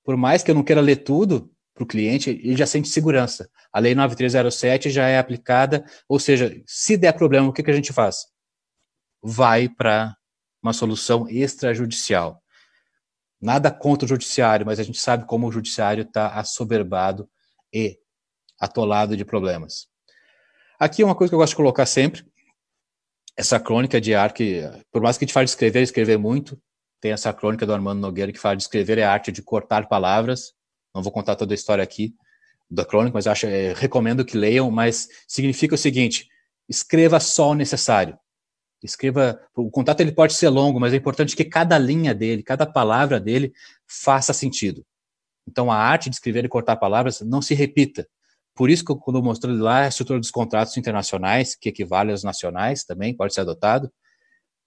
por 0.05 0.19
mais 0.19 0.43
que 0.43 0.51
eu 0.51 0.55
não 0.55 0.63
queira 0.63 0.83
ler 0.83 0.97
tudo 0.97 1.51
para 1.73 1.83
o 1.83 1.87
cliente, 1.87 2.29
ele 2.29 2.59
já 2.59 2.67
sente 2.67 2.91
segurança. 2.91 3.49
A 3.73 3.81
Lei 3.81 3.95
9307 3.95 4.91
já 4.91 5.09
é 5.09 5.19
aplicada, 5.19 5.87
ou 6.07 6.21
seja, 6.21 6.55
se 6.67 6.99
der 6.99 7.15
problema, 7.15 7.49
o 7.49 7.55
que, 7.55 7.63
que 7.63 7.71
a 7.71 7.75
gente 7.75 7.95
faz? 7.95 8.27
Vai 9.23 9.67
para 9.67 10.15
uma 10.63 10.75
solução 10.75 11.27
extrajudicial. 11.27 12.43
Nada 13.41 13.71
contra 13.71 14.05
o 14.05 14.09
judiciário, 14.11 14.67
mas 14.67 14.79
a 14.79 14.83
gente 14.83 14.99
sabe 14.99 15.25
como 15.25 15.49
o 15.49 15.53
judiciário 15.53 16.03
está 16.03 16.35
assoberbado 16.35 17.27
e 17.73 17.99
atolado 18.59 19.17
de 19.17 19.25
problemas. 19.25 19.89
Aqui 20.79 21.03
é 21.03 21.05
uma 21.05 21.15
coisa 21.15 21.31
que 21.31 21.35
eu 21.35 21.39
gosto 21.39 21.53
de 21.53 21.57
colocar 21.57 21.87
sempre, 21.87 22.25
essa 23.37 23.61
crônica 23.61 24.01
de 24.01 24.15
arte, 24.15 24.63
por 24.91 25.03
mais 25.03 25.19
que 25.19 25.25
a 25.25 25.27
gente 25.27 25.35
fale 25.35 25.45
de 25.45 25.51
escrever, 25.51 25.83
escrever 25.83 26.19
muito, 26.19 26.59
tem 27.01 27.13
essa 27.13 27.33
crônica 27.33 27.67
do 27.67 27.73
Armando 27.73 28.01
Nogueira 28.01 28.33
que 28.33 28.39
fala 28.39 28.57
de 28.57 28.63
escrever 28.63 28.99
é 28.99 29.05
a 29.05 29.13
arte 29.13 29.31
de 29.31 29.43
cortar 29.43 29.89
palavras. 29.89 30.55
Não 30.95 31.03
vou 31.03 31.13
contar 31.13 31.37
toda 31.37 31.53
a 31.53 31.55
história 31.55 31.85
aqui 31.85 32.15
da 32.71 32.85
crônica, 32.85 33.15
mas 33.15 33.27
acho, 33.27 33.47
é, 33.47 33.75
recomendo 33.75 34.25
que 34.25 34.37
leiam. 34.37 34.71
Mas 34.71 35.09
significa 35.29 35.75
o 35.75 35.79
seguinte: 35.79 36.27
escreva 36.69 37.21
só 37.21 37.51
o 37.51 37.55
necessário. 37.55 38.19
Escreva. 38.83 39.41
O 39.55 39.71
contato 39.71 40.01
ele 40.01 40.13
pode 40.13 40.35
ser 40.35 40.49
longo, 40.49 40.81
mas 40.81 40.93
é 40.93 40.97
importante 40.97 41.37
que 41.37 41.45
cada 41.45 41.79
linha 41.79 42.15
dele, 42.15 42.43
cada 42.43 42.65
palavra 42.67 43.21
dele, 43.21 43.53
faça 43.87 44.33
sentido. 44.33 44.85
Então, 45.47 45.71
a 45.71 45.77
arte 45.77 46.11
de 46.11 46.17
escrever 46.17 46.45
e 46.45 46.49
cortar 46.49 46.77
palavras 46.77 47.21
não 47.21 47.41
se 47.41 47.55
repita. 47.55 48.09
Por 48.57 48.71
isso 48.71 48.85
que 48.85 48.95
quando 48.97 49.19
eu 49.19 49.23
mostrei 49.23 49.55
lá 49.55 49.83
a 49.83 49.89
estrutura 49.89 50.19
dos 50.19 50.31
contratos 50.31 50.77
internacionais, 50.79 51.55
que 51.55 51.69
equivale 51.69 52.11
aos 52.11 52.25
nacionais 52.25 52.85
também, 52.85 53.15
pode 53.15 53.35
ser 53.35 53.43
adotado. 53.43 53.93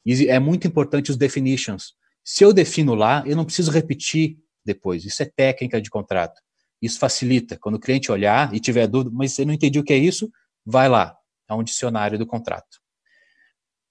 E 0.06 0.28
é 0.28 0.40
muito 0.40 0.68
importante 0.68 1.10
os 1.10 1.18
definitions. 1.18 1.94
Se 2.24 2.44
eu 2.44 2.54
defino 2.54 2.94
lá, 2.94 3.24
eu 3.26 3.36
não 3.36 3.44
preciso 3.44 3.72
repetir 3.72 4.38
depois. 4.64 5.04
Isso 5.06 5.24
é 5.24 5.26
técnica 5.26 5.82
de 5.82 5.90
contrato. 5.90 6.40
Isso 6.80 7.00
facilita. 7.00 7.58
Quando 7.58 7.76
o 7.76 7.80
cliente 7.80 8.12
olhar 8.12 8.54
e 8.54 8.60
tiver 8.60 8.86
dúvida, 8.86 9.10
mas 9.12 9.34
você 9.34 9.44
não 9.44 9.54
entendi 9.54 9.80
o 9.80 9.84
que 9.84 9.94
é 9.94 9.98
isso, 9.98 10.32
vai 10.64 10.88
lá. 10.88 11.18
É 11.50 11.54
um 11.56 11.64
dicionário 11.64 12.20
do 12.20 12.28
contrato. 12.28 12.80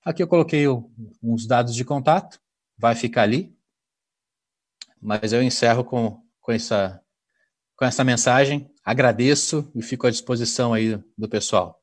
Aqui 0.05 0.23
eu 0.23 0.29
coloquei 0.29 0.65
uns 1.21 1.45
dados 1.45 1.75
de 1.75 1.85
contato, 1.85 2.41
vai 2.79 2.95
ficar 2.95 3.23
ali. 3.23 3.53
Mas 5.03 5.33
eu 5.33 5.43
encerro 5.43 5.85
com, 5.85 6.23
com, 6.41 6.53
essa, 6.53 7.03
com 7.77 7.85
essa 7.85 8.05
mensagem. 8.05 8.71
Agradeço 8.89 9.71
e 9.75 9.83
fico 9.83 10.07
à 10.07 10.11
disposição 10.11 10.73
aí 10.73 10.99
do 11.15 11.29
pessoal. 11.29 11.79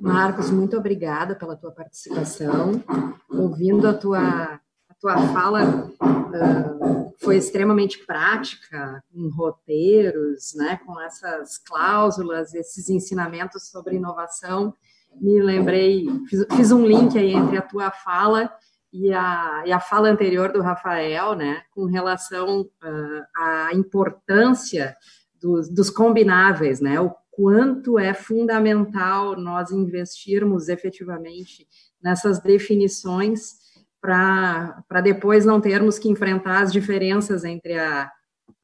Marcos, 0.00 0.48
muito 0.48 0.76
obrigada 0.76 1.34
pela 1.34 1.56
tua 1.56 1.72
participação. 1.72 2.80
Ouvindo 3.28 3.88
a 3.88 3.94
tua, 3.94 4.60
a 4.88 4.94
tua 5.00 5.16
fala, 5.32 5.88
uh, 5.90 7.14
foi 7.18 7.36
extremamente 7.36 8.06
prática, 8.06 9.02
com 9.12 9.28
roteiros, 9.30 10.54
né, 10.54 10.78
com 10.86 11.00
essas 11.00 11.58
cláusulas, 11.58 12.54
esses 12.54 12.88
ensinamentos 12.88 13.68
sobre 13.68 13.96
inovação. 13.96 14.72
Me 15.20 15.40
lembrei, 15.40 16.06
fiz, 16.28 16.46
fiz 16.56 16.72
um 16.72 16.86
link 16.86 17.16
aí 17.18 17.32
entre 17.32 17.56
a 17.56 17.62
tua 17.62 17.90
fala 17.90 18.50
e 18.92 19.12
a, 19.12 19.64
e 19.66 19.72
a 19.72 19.80
fala 19.80 20.08
anterior 20.08 20.52
do 20.52 20.62
Rafael, 20.62 21.34
né, 21.34 21.62
com 21.72 21.84
relação 21.86 22.60
uh, 22.62 23.22
à 23.36 23.70
importância 23.74 24.96
dos, 25.40 25.68
dos 25.68 25.90
combináveis, 25.90 26.80
né, 26.80 27.00
o 27.00 27.12
quanto 27.32 27.98
é 27.98 28.14
fundamental 28.14 29.36
nós 29.36 29.72
investirmos 29.72 30.68
efetivamente 30.68 31.66
nessas 32.00 32.38
definições 32.38 33.64
para 34.00 35.00
depois 35.02 35.44
não 35.44 35.60
termos 35.60 35.98
que 35.98 36.08
enfrentar 36.08 36.62
as 36.62 36.72
diferenças 36.72 37.42
entre 37.42 37.76
a, 37.76 38.10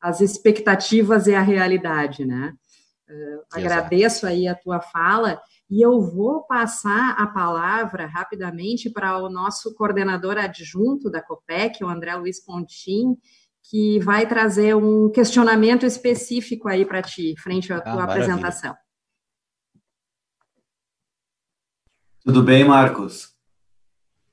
as 0.01 0.21
expectativas 0.21 1.27
e 1.27 1.35
a 1.35 1.41
realidade, 1.41 2.25
né? 2.25 2.55
Uh, 3.09 3.43
agradeço 3.53 4.27
aí 4.27 4.47
a 4.47 4.55
tua 4.55 4.81
fala 4.81 5.41
e 5.71 5.81
eu 5.81 6.01
vou 6.01 6.43
passar 6.43 7.13
a 7.17 7.29
palavra 7.29 8.05
rapidamente 8.07 8.91
para 8.91 9.17
o 9.19 9.31
nosso 9.31 9.73
coordenador 9.75 10.37
adjunto 10.37 11.09
da 11.09 11.23
COPEC, 11.23 11.85
o 11.85 11.89
André 11.89 12.15
Luiz 12.17 12.45
Pontin, 12.45 13.17
que 13.63 14.01
vai 14.01 14.27
trazer 14.27 14.75
um 14.75 15.09
questionamento 15.11 15.87
específico 15.87 16.69
aí 16.69 16.85
para 16.85 17.01
ti, 17.03 17.35
frente 17.39 17.73
à 17.73 17.77
ah, 17.77 17.81
tua 17.81 17.95
maravilha. 17.95 18.25
apresentação. 18.25 18.75
Tudo 22.25 22.43
bem, 22.43 22.65
Marcos? 22.65 23.40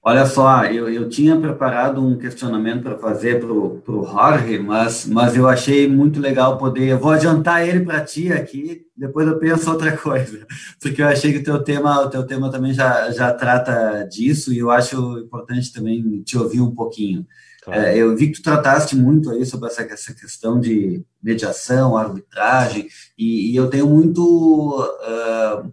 Olha 0.08 0.26
só, 0.26 0.64
eu, 0.64 0.88
eu 0.88 1.10
tinha 1.10 1.38
preparado 1.38 2.02
um 2.02 2.18
questionamento 2.18 2.82
para 2.82 2.98
fazer 2.98 3.42
para 3.42 3.52
o 3.52 4.06
Jorge, 4.10 4.58
mas, 4.58 5.06
mas 5.06 5.36
eu 5.36 5.50
achei 5.50 5.86
muito 5.86 6.22
legal 6.22 6.58
poder. 6.58 6.88
Eu 6.88 6.98
vou 6.98 7.12
adiantar 7.12 7.68
ele 7.68 7.82
para 7.82 8.00
ti 8.06 8.32
aqui, 8.32 8.86
depois 8.96 9.28
eu 9.28 9.38
penso 9.38 9.70
outra 9.70 9.98
coisa, 9.98 10.48
porque 10.82 11.02
eu 11.02 11.08
achei 11.08 11.34
que 11.34 11.40
o 11.40 11.44
teu 11.44 11.62
tema, 11.62 12.06
o 12.06 12.10
teu 12.10 12.26
tema 12.26 12.50
também 12.50 12.74
já, 12.74 13.12
já 13.12 13.34
trata 13.34 14.06
disso 14.06 14.54
e 14.54 14.60
eu 14.60 14.72
acho 14.72 15.20
importante 15.20 15.74
também 15.74 16.22
te 16.22 16.38
ouvir 16.38 16.62
um 16.62 16.74
pouquinho. 16.74 17.28
Claro. 17.62 17.82
É, 17.82 17.98
eu 17.98 18.16
vi 18.16 18.28
que 18.28 18.40
tu 18.40 18.44
trataste 18.44 18.96
muito 18.96 19.30
aí 19.30 19.46
sobre 19.46 19.68
essa, 19.68 19.82
essa 19.82 20.14
questão 20.14 20.58
de 20.58 21.04
mediação, 21.22 21.98
arbitragem, 21.98 22.88
e, 23.18 23.52
e 23.52 23.56
eu 23.58 23.70
tenho 23.70 23.88
muito 23.88 24.24
uh, 24.24 25.70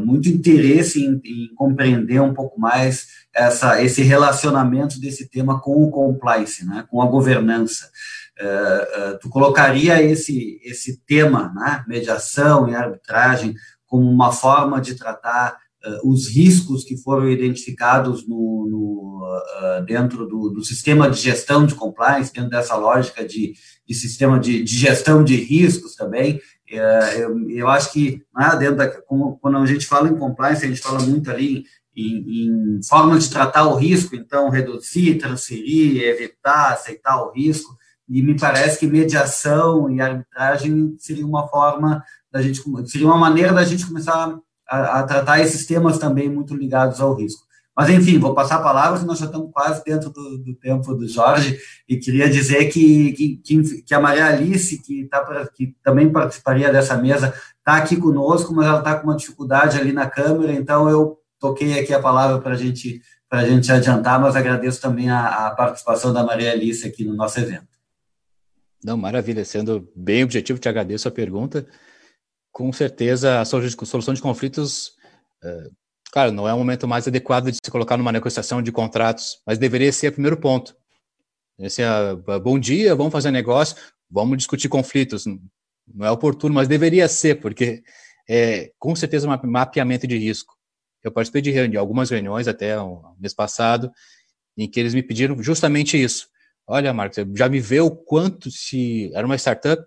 muito 0.00 0.28
interesse 0.28 1.04
em, 1.04 1.20
em, 1.24 1.54
compreender 1.54 2.20
um 2.20 2.34
pouco 2.34 2.58
mais 2.58 3.06
essa, 3.36 3.82
esse 3.82 4.02
relacionamento 4.02 4.98
desse 4.98 5.28
tema 5.28 5.60
com 5.60 5.84
o 5.84 5.90
compliance, 5.90 6.64
né, 6.64 6.84
com 6.90 7.02
a 7.02 7.06
governança. 7.06 7.90
Uh, 8.38 9.18
tu 9.18 9.28
colocaria 9.28 10.02
esse, 10.02 10.60
esse 10.62 11.00
tema, 11.06 11.52
né, 11.54 11.84
mediação 11.86 12.68
e 12.68 12.74
arbitragem, 12.74 13.54
como 13.86 14.10
uma 14.10 14.32
forma 14.32 14.80
de 14.80 14.94
tratar 14.94 15.56
os 16.02 16.28
riscos 16.28 16.82
que 16.82 16.96
foram 16.96 17.30
identificados 17.30 18.26
no, 18.26 18.66
no 18.68 19.84
dentro 19.86 20.26
do, 20.26 20.50
do, 20.50 20.64
sistema 20.64 21.08
de 21.08 21.20
gestão 21.20 21.64
de 21.64 21.76
compliance, 21.76 22.32
dentro 22.32 22.50
dessa 22.50 22.74
lógica 22.74 23.24
de, 23.24 23.54
de 23.86 23.94
sistema 23.94 24.40
de, 24.40 24.64
de 24.64 24.76
gestão 24.76 25.22
de 25.22 25.36
riscos 25.36 25.94
também, 25.94 26.40
eu, 26.68 27.48
eu, 27.48 27.68
acho 27.68 27.92
que 27.92 28.22
né, 28.34 28.56
dentro 28.58 28.76
da, 28.76 28.88
quando 28.88 29.58
a 29.58 29.66
gente 29.66 29.86
fala 29.86 30.08
em 30.08 30.16
compliance, 30.16 30.64
a 30.64 30.68
gente 30.68 30.80
fala 30.80 31.00
muito 31.00 31.30
ali 31.30 31.64
em, 31.96 32.78
em 32.78 32.80
formas 32.86 33.24
de 33.24 33.30
tratar 33.30 33.66
o 33.66 33.74
risco, 33.74 34.14
então 34.14 34.50
reduzir, 34.50 35.16
transferir, 35.16 36.02
evitar, 36.02 36.72
aceitar 36.72 37.22
o 37.22 37.32
risco, 37.32 37.76
e 38.08 38.22
me 38.22 38.38
parece 38.38 38.78
que 38.78 38.86
mediação 38.86 39.90
e 39.90 40.00
arbitragem 40.00 40.94
seria 40.98 41.26
uma 41.26 41.48
forma 41.48 42.04
da 42.30 42.42
gente, 42.42 42.62
seria 42.86 43.06
uma 43.06 43.16
maneira 43.16 43.52
da 43.52 43.64
gente 43.64 43.86
começar 43.86 44.38
a, 44.68 45.00
a 45.00 45.02
tratar 45.02 45.40
esses 45.40 45.66
temas 45.66 45.98
também 45.98 46.28
muito 46.28 46.54
ligados 46.54 47.00
ao 47.00 47.14
risco. 47.14 47.46
Mas, 47.76 47.90
enfim, 47.90 48.18
vou 48.18 48.34
passar 48.34 48.56
a 48.56 48.62
palavra, 48.62 49.02
nós 49.02 49.18
já 49.18 49.26
estamos 49.26 49.50
quase 49.52 49.84
dentro 49.84 50.08
do, 50.08 50.38
do 50.38 50.54
tempo 50.54 50.94
do 50.94 51.06
Jorge, 51.06 51.58
e 51.86 51.96
queria 51.98 52.28
dizer 52.30 52.66
que, 52.66 53.12
que, 53.12 53.82
que 53.82 53.94
a 53.94 54.00
Maria 54.00 54.26
Alice, 54.26 54.80
que, 54.82 55.04
tá, 55.04 55.46
que 55.54 55.76
também 55.82 56.10
participaria 56.10 56.72
dessa 56.72 56.96
mesa, 56.96 57.34
está 57.58 57.76
aqui 57.76 57.96
conosco, 57.96 58.54
mas 58.54 58.66
ela 58.66 58.78
está 58.78 58.94
com 58.94 59.08
uma 59.08 59.16
dificuldade 59.16 59.78
ali 59.78 59.92
na 59.92 60.08
câmera, 60.08 60.52
então 60.54 60.88
eu 60.88 61.18
toquei 61.38 61.78
aqui 61.78 61.92
a 61.92 62.00
palavra 62.00 62.40
para 62.40 62.54
gente, 62.54 63.00
a 63.30 63.44
gente 63.46 63.70
adiantar, 63.70 64.20
mas 64.20 64.36
agradeço 64.36 64.80
também 64.80 65.10
a, 65.10 65.48
a 65.48 65.50
participação 65.52 66.12
da 66.12 66.24
Maria 66.24 66.52
Alice 66.52 66.86
aqui 66.86 67.04
no 67.04 67.14
nosso 67.14 67.38
evento. 67.40 67.68
Não, 68.84 68.96
maravilha, 68.96 69.44
sendo 69.44 69.90
bem 69.96 70.22
objetivo, 70.22 70.58
te 70.58 70.68
agradeço 70.68 71.08
a 71.08 71.10
pergunta. 71.10 71.66
Com 72.52 72.72
certeza, 72.72 73.40
a 73.40 73.44
solução 73.44 74.14
de 74.14 74.22
conflitos 74.22 74.88
uh, 75.42 75.70
Claro, 76.16 76.32
não 76.32 76.48
é 76.48 76.54
o 76.54 76.56
momento 76.56 76.88
mais 76.88 77.06
adequado 77.06 77.50
de 77.50 77.58
se 77.62 77.70
colocar 77.70 77.98
numa 77.98 78.10
negociação 78.10 78.62
de 78.62 78.72
contratos, 78.72 79.42
mas 79.46 79.58
deveria 79.58 79.92
ser 79.92 80.08
o 80.08 80.12
primeiro 80.12 80.38
ponto. 80.38 80.74
Esse 81.58 81.82
é, 81.82 82.16
bom 82.42 82.58
dia, 82.58 82.94
vamos 82.94 83.12
fazer 83.12 83.30
negócio, 83.30 83.76
vamos 84.10 84.38
discutir 84.38 84.70
conflitos. 84.70 85.26
Não 85.26 86.06
é 86.06 86.10
oportuno, 86.10 86.54
mas 86.54 86.68
deveria 86.68 87.06
ser, 87.06 87.34
porque 87.34 87.82
é 88.26 88.72
com 88.78 88.96
certeza 88.96 89.28
um 89.28 89.50
mapeamento 89.50 90.06
de 90.06 90.16
risco. 90.16 90.55
Eu 91.06 91.12
participei 91.12 91.40
de, 91.40 91.52
reuni 91.52 91.76
algumas 91.76 92.10
reuniões 92.10 92.48
até 92.48 92.82
um 92.82 93.00
mês 93.16 93.32
passado, 93.32 93.92
em 94.58 94.68
que 94.68 94.80
eles 94.80 94.92
me 94.92 95.04
pediram 95.04 95.40
justamente 95.40 95.96
isso. 95.96 96.26
Olha, 96.66 96.92
Marcos, 96.92 97.24
já 97.36 97.48
me 97.48 97.60
vê 97.60 97.78
o 97.78 97.92
quanto, 97.92 98.50
se 98.50 99.12
era 99.14 99.24
uma 99.24 99.36
startup, 99.36 99.80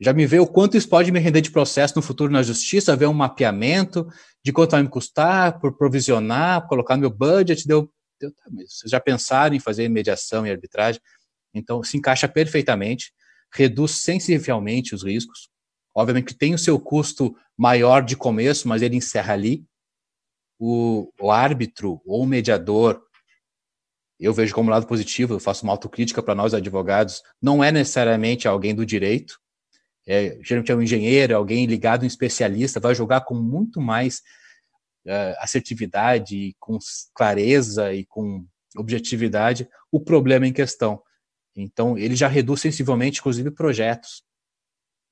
já 0.00 0.12
me 0.12 0.24
vê 0.28 0.38
o 0.38 0.46
quanto 0.46 0.76
isso 0.76 0.88
pode 0.88 1.10
me 1.10 1.18
render 1.18 1.40
de 1.40 1.50
processo 1.50 1.96
no 1.96 2.02
futuro 2.02 2.32
na 2.32 2.44
justiça, 2.44 2.94
ver 2.94 3.06
um 3.06 3.12
mapeamento, 3.12 4.06
de 4.44 4.52
quanto 4.52 4.70
vai 4.70 4.84
me 4.84 4.88
custar 4.88 5.58
por 5.58 5.76
provisionar, 5.76 6.64
colocar 6.68 6.94
no 6.94 7.00
meu 7.00 7.10
budget, 7.10 7.66
deu, 7.66 7.92
deu 8.20 8.30
tá, 8.30 8.44
vocês 8.52 8.88
já 8.88 9.00
pensaram 9.00 9.56
em 9.56 9.60
fazer 9.60 9.88
mediação 9.88 10.46
e 10.46 10.50
arbitragem? 10.52 11.00
Então, 11.52 11.82
se 11.82 11.96
encaixa 11.96 12.28
perfeitamente, 12.28 13.12
reduz 13.52 13.90
sensivelmente 13.96 14.94
os 14.94 15.02
riscos. 15.02 15.48
Obviamente 15.92 16.26
que 16.26 16.38
tem 16.38 16.54
o 16.54 16.58
seu 16.58 16.78
custo 16.78 17.34
maior 17.58 18.04
de 18.04 18.16
começo, 18.16 18.68
mas 18.68 18.80
ele 18.80 18.94
encerra 18.94 19.34
ali. 19.34 19.68
O, 20.62 21.10
o 21.18 21.30
árbitro 21.30 22.02
ou 22.04 22.22
o 22.22 22.26
mediador, 22.26 23.02
eu 24.18 24.34
vejo 24.34 24.54
como 24.54 24.70
lado 24.70 24.86
positivo, 24.86 25.34
eu 25.34 25.40
faço 25.40 25.64
uma 25.64 25.72
autocrítica 25.72 26.22
para 26.22 26.34
nós 26.34 26.52
advogados, 26.52 27.22
não 27.40 27.64
é 27.64 27.72
necessariamente 27.72 28.46
alguém 28.46 28.74
do 28.74 28.84
direito, 28.84 29.40
é, 30.06 30.38
geralmente 30.42 30.70
é 30.70 30.76
um 30.76 30.82
engenheiro, 30.82 31.36
alguém 31.36 31.64
ligado, 31.66 32.02
um 32.02 32.06
especialista, 32.06 32.80
vai 32.80 32.94
jogar 32.94 33.22
com 33.22 33.34
muito 33.34 33.80
mais 33.80 34.18
uh, 35.06 35.36
assertividade, 35.38 36.54
com 36.58 36.78
clareza 37.14 37.92
e 37.94 38.04
com 38.04 38.44
objetividade 38.76 39.68
o 39.90 40.00
problema 40.00 40.46
em 40.46 40.52
questão. 40.52 41.02
Então, 41.54 41.98
ele 41.98 42.14
já 42.14 42.28
reduz 42.28 42.60
sensivelmente, 42.60 43.20
inclusive, 43.20 43.50
projetos. 43.50 44.22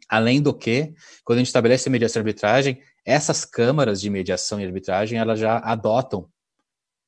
Além 0.09 0.41
do 0.41 0.55
que, 0.55 0.95
quando 1.25 1.39
a 1.39 1.41
gente 1.41 1.49
estabelece 1.49 1.89
a 1.89 1.93
mediação 1.93 2.20
arbitragem, 2.20 2.81
essas 3.09 3.45
câmaras 3.45 4.01
de 4.01 4.11
mediação 4.11 4.61
e 4.61 4.65
arbitragem, 4.65 5.19
elas 5.19 5.39
já 5.39 5.59
adotam 5.59 6.29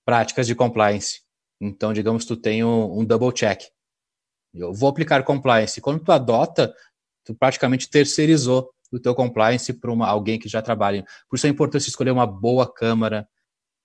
práticas 0.04 0.46
de 0.46 0.54
compliance. 0.54 1.20
Então, 1.60 1.92
digamos, 1.92 2.24
tu 2.24 2.36
tem 2.36 2.64
um, 2.64 3.00
um 3.00 3.04
double 3.04 3.32
check. 3.32 3.62
Eu 4.54 4.72
vou 4.72 4.88
aplicar 4.88 5.22
compliance. 5.22 5.80
Quando 5.80 6.02
tu 6.02 6.10
adota 6.10 6.74
tu 7.24 7.34
praticamente 7.34 7.88
terceirizou 7.88 8.70
o 8.90 8.98
teu 8.98 9.14
compliance 9.14 9.72
para 9.72 9.92
alguém 10.06 10.38
que 10.38 10.48
já 10.48 10.60
trabalha. 10.60 11.04
Por 11.28 11.36
isso 11.36 11.46
é 11.46 11.50
importante 11.50 11.88
escolher 11.88 12.10
uma 12.10 12.26
boa 12.26 12.70
câmara. 12.72 13.28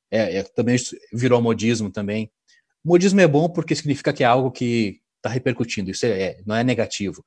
É, 0.10 0.38
é, 0.38 0.44
também 0.44 0.78
virou 1.14 1.42
modismo 1.42 1.92
também. 1.92 2.32
Modismo 2.84 3.22
é 3.22 3.28
bom 3.28 3.50
porque 3.50 3.76
significa 3.76 4.14
que 4.14 4.24
é 4.24 4.28
algo 4.28 4.52
que 4.52 5.00
está 5.18 5.30
repercutindo. 5.30 5.92
Isso 5.92 6.06
é, 6.06 6.22
é, 6.22 6.44
não 6.46 6.56
é 6.56 6.64
negativo. 6.64 7.24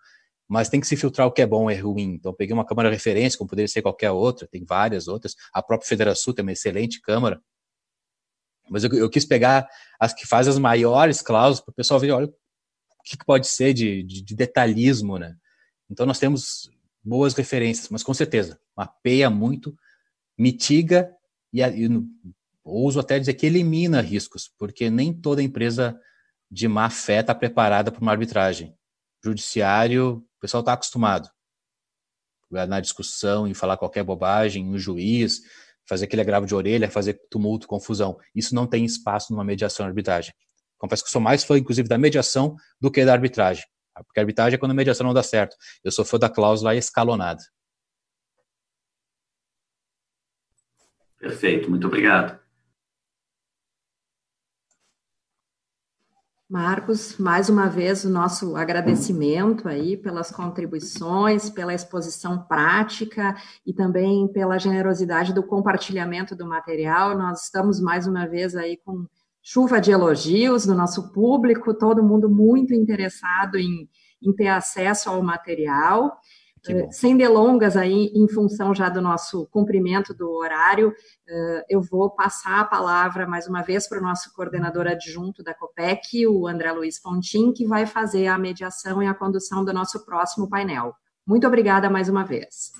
Mas 0.48 0.68
tem 0.68 0.80
que 0.80 0.86
se 0.86 0.96
filtrar 0.96 1.26
o 1.26 1.32
que 1.32 1.42
é 1.42 1.46
bom 1.46 1.70
e 1.70 1.74
é 1.74 1.76
ruim. 1.76 2.14
Então, 2.14 2.32
peguei 2.32 2.54
uma 2.54 2.64
câmara 2.64 2.90
referência, 2.90 3.36
como 3.36 3.50
poderia 3.50 3.68
ser 3.68 3.82
qualquer 3.82 4.10
outra, 4.10 4.48
tem 4.48 4.64
várias 4.64 5.06
outras. 5.06 5.34
A 5.52 5.62
própria 5.62 5.88
Federação 5.88 6.32
tem 6.32 6.42
uma 6.42 6.52
excelente 6.52 7.00
câmara. 7.00 7.40
Mas 8.70 8.84
eu, 8.84 8.90
eu 8.94 9.10
quis 9.10 9.24
pegar 9.24 9.68
as 10.00 10.14
que 10.14 10.26
fazem 10.26 10.50
as 10.50 10.58
maiores 10.58 11.20
cláusulas 11.20 11.60
para 11.60 11.72
o 11.72 11.74
pessoal 11.74 12.00
ver, 12.00 12.12
olha, 12.12 12.26
o 12.26 13.02
que, 13.04 13.16
que 13.16 13.24
pode 13.24 13.46
ser 13.46 13.72
de, 13.74 14.02
de, 14.02 14.22
de 14.22 14.34
detalhismo, 14.34 15.18
né? 15.18 15.34
Então 15.90 16.06
nós 16.06 16.18
temos 16.18 16.70
boas 17.02 17.34
referências, 17.34 17.88
mas 17.88 18.02
com 18.02 18.12
certeza 18.12 18.60
mapeia 18.76 19.30
muito, 19.30 19.74
mitiga 20.36 21.10
e, 21.52 21.62
e 21.62 21.88
ouso 22.62 23.00
até 23.00 23.18
dizer 23.18 23.34
que 23.34 23.46
elimina 23.46 24.00
riscos, 24.00 24.50
porque 24.58 24.90
nem 24.90 25.12
toda 25.12 25.42
empresa 25.42 25.98
de 26.50 26.68
má 26.68 26.88
fé 26.90 27.20
está 27.20 27.34
preparada 27.34 27.90
para 27.90 28.00
uma 28.00 28.12
arbitragem. 28.12 28.76
Judiciário, 29.24 30.24
o 30.36 30.40
pessoal 30.40 30.60
está 30.60 30.72
acostumado 30.72 31.30
na 32.50 32.80
discussão, 32.80 33.46
em 33.46 33.54
falar 33.54 33.76
qualquer 33.76 34.02
bobagem, 34.02 34.66
um 34.66 34.78
juiz, 34.78 35.40
fazer 35.86 36.06
aquele 36.06 36.22
agravo 36.22 36.46
de 36.46 36.54
orelha, 36.54 36.90
fazer 36.90 37.20
tumulto, 37.30 37.66
confusão. 37.66 38.18
Isso 38.34 38.54
não 38.54 38.66
tem 38.66 38.84
espaço 38.84 39.32
numa 39.32 39.44
mediação 39.44 39.86
e 39.86 39.88
arbitragem. 39.88 40.32
Confesso 40.78 41.04
que 41.04 41.10
sou 41.10 41.20
mais 41.20 41.44
fã, 41.44 41.58
inclusive, 41.58 41.88
da 41.88 41.98
mediação 41.98 42.56
do 42.80 42.90
que 42.90 43.04
da 43.04 43.12
arbitragem. 43.12 43.64
Porque 44.06 44.20
a 44.20 44.22
arbitragem 44.22 44.54
é 44.54 44.58
quando 44.58 44.70
a 44.70 44.74
mediação 44.74 45.06
não 45.06 45.14
dá 45.14 45.22
certo. 45.22 45.56
Eu 45.82 45.90
sou 45.90 46.04
fã 46.04 46.18
da 46.18 46.30
cláusula 46.30 46.74
escalonada. 46.74 47.42
Perfeito, 51.18 51.68
muito 51.68 51.86
obrigado. 51.86 52.38
Marcos, 56.48 57.18
mais 57.18 57.50
uma 57.50 57.68
vez 57.68 58.06
o 58.06 58.08
nosso 58.08 58.56
agradecimento 58.56 59.68
aí 59.68 59.98
pelas 59.98 60.30
contribuições, 60.30 61.50
pela 61.50 61.74
exposição 61.74 62.42
prática 62.42 63.36
e 63.66 63.74
também 63.74 64.26
pela 64.28 64.56
generosidade 64.56 65.34
do 65.34 65.42
compartilhamento 65.42 66.34
do 66.34 66.46
material. 66.46 67.14
Nós 67.18 67.44
estamos 67.44 67.78
mais 67.78 68.06
uma 68.06 68.26
vez 68.26 68.56
aí 68.56 68.78
com 68.78 69.04
chuva 69.42 69.78
de 69.78 69.90
elogios 69.90 70.64
do 70.64 70.74
nosso 70.74 71.12
público, 71.12 71.74
todo 71.74 72.02
mundo 72.02 72.30
muito 72.30 72.72
interessado 72.72 73.58
em, 73.58 73.86
em 74.22 74.32
ter 74.32 74.48
acesso 74.48 75.10
ao 75.10 75.22
material. 75.22 76.18
Uh, 76.68 76.88
sem 76.90 77.16
delongas 77.16 77.76
aí, 77.76 78.10
em 78.14 78.28
função 78.28 78.74
já 78.74 78.88
do 78.88 79.00
nosso 79.00 79.46
cumprimento 79.46 80.14
do 80.14 80.30
horário, 80.30 80.88
uh, 80.88 81.62
eu 81.68 81.80
vou 81.80 82.10
passar 82.10 82.60
a 82.60 82.64
palavra 82.64 83.26
mais 83.26 83.46
uma 83.46 83.62
vez 83.62 83.88
para 83.88 83.98
o 83.98 84.02
nosso 84.02 84.32
coordenador 84.34 84.86
adjunto 84.86 85.42
da 85.42 85.54
COPEC, 85.54 86.26
o 86.26 86.46
André 86.46 86.72
Luiz 86.72 87.00
Pontin, 87.00 87.52
que 87.52 87.66
vai 87.66 87.86
fazer 87.86 88.26
a 88.26 88.38
mediação 88.38 89.02
e 89.02 89.06
a 89.06 89.14
condução 89.14 89.64
do 89.64 89.72
nosso 89.72 90.04
próximo 90.04 90.48
painel. 90.48 90.94
Muito 91.26 91.46
obrigada 91.46 91.90
mais 91.90 92.08
uma 92.08 92.24
vez. 92.24 92.72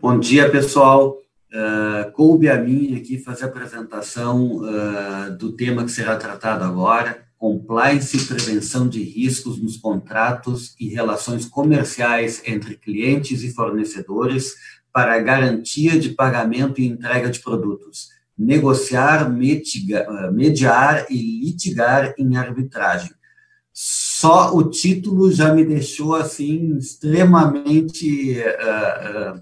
Bom 0.00 0.18
dia, 0.18 0.50
pessoal. 0.50 1.18
Uh, 1.52 2.10
coube 2.12 2.48
a 2.48 2.56
mim 2.56 2.96
aqui 2.96 3.18
fazer 3.18 3.44
a 3.44 3.48
apresentação 3.48 4.58
uh, 4.58 5.36
do 5.36 5.56
tema 5.56 5.84
que 5.84 5.90
será 5.90 6.16
tratado 6.16 6.64
agora, 6.64 7.26
compliance 7.40 8.18
e 8.18 8.26
prevenção 8.26 8.86
de 8.86 9.02
riscos 9.02 9.58
nos 9.58 9.78
contratos 9.78 10.74
e 10.78 10.90
relações 10.90 11.46
comerciais 11.46 12.42
entre 12.44 12.76
clientes 12.76 13.42
e 13.42 13.54
fornecedores 13.54 14.54
para 14.92 15.18
garantia 15.20 15.98
de 15.98 16.10
pagamento 16.10 16.82
e 16.82 16.86
entrega 16.86 17.30
de 17.30 17.40
produtos, 17.40 18.10
negociar, 18.36 19.26
uh, 19.26 20.32
mediar 20.32 21.06
e 21.08 21.40
litigar 21.40 22.14
em 22.18 22.36
arbitragem. 22.36 23.10
Só 23.72 24.54
o 24.54 24.68
título 24.68 25.32
já 25.32 25.54
me 25.54 25.64
deixou 25.64 26.14
assim 26.14 26.76
extremamente 26.76 28.38
uh, 28.38 29.40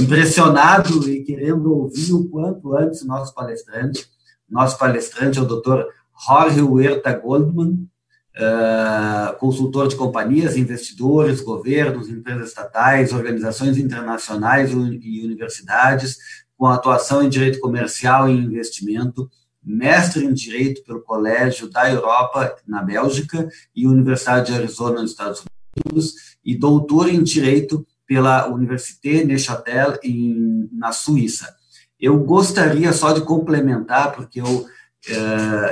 impressionado 0.00 1.10
e 1.10 1.24
querendo 1.24 1.74
ouvir 1.74 2.12
o 2.12 2.28
quanto 2.28 2.76
antes 2.76 3.04
nosso 3.04 3.34
palestrante. 3.34 4.06
Nosso 4.48 4.78
palestrante 4.78 5.38
é 5.38 5.42
o 5.42 5.44
Dr. 5.44 5.86
Jorge 6.26 6.60
Huerta 6.60 7.12
Goldman, 7.14 7.88
uh, 8.36 9.36
consultor 9.38 9.88
de 9.88 9.96
companhias, 9.96 10.56
investidores, 10.56 11.40
governos, 11.40 12.08
empresas 12.08 12.48
estatais, 12.48 13.12
organizações 13.12 13.78
internacionais 13.78 14.70
e 14.70 15.24
universidades, 15.24 16.18
com 16.56 16.66
atuação 16.66 17.22
em 17.22 17.28
direito 17.28 17.58
comercial 17.58 18.28
e 18.28 18.36
investimento, 18.36 19.30
mestre 19.62 20.24
em 20.24 20.32
direito 20.32 20.82
pelo 20.84 21.00
Colégio 21.00 21.70
da 21.70 21.90
Europa, 21.90 22.54
na 22.66 22.82
Bélgica, 22.82 23.48
e 23.74 23.86
Universidade 23.86 24.52
de 24.52 24.58
Arizona, 24.58 25.00
nos 25.00 25.12
Estados 25.12 25.42
Unidos, 25.84 26.36
e 26.44 26.54
doutor 26.54 27.08
em 27.08 27.22
direito 27.22 27.86
pela 28.06 28.48
Université 28.48 29.24
Neuchâtel, 29.24 29.98
em, 30.02 30.68
na 30.72 30.92
Suíça. 30.92 31.54
Eu 31.98 32.18
gostaria 32.18 32.92
só 32.92 33.12
de 33.12 33.20
complementar, 33.20 34.12
porque 34.12 34.40
eu 34.40 34.66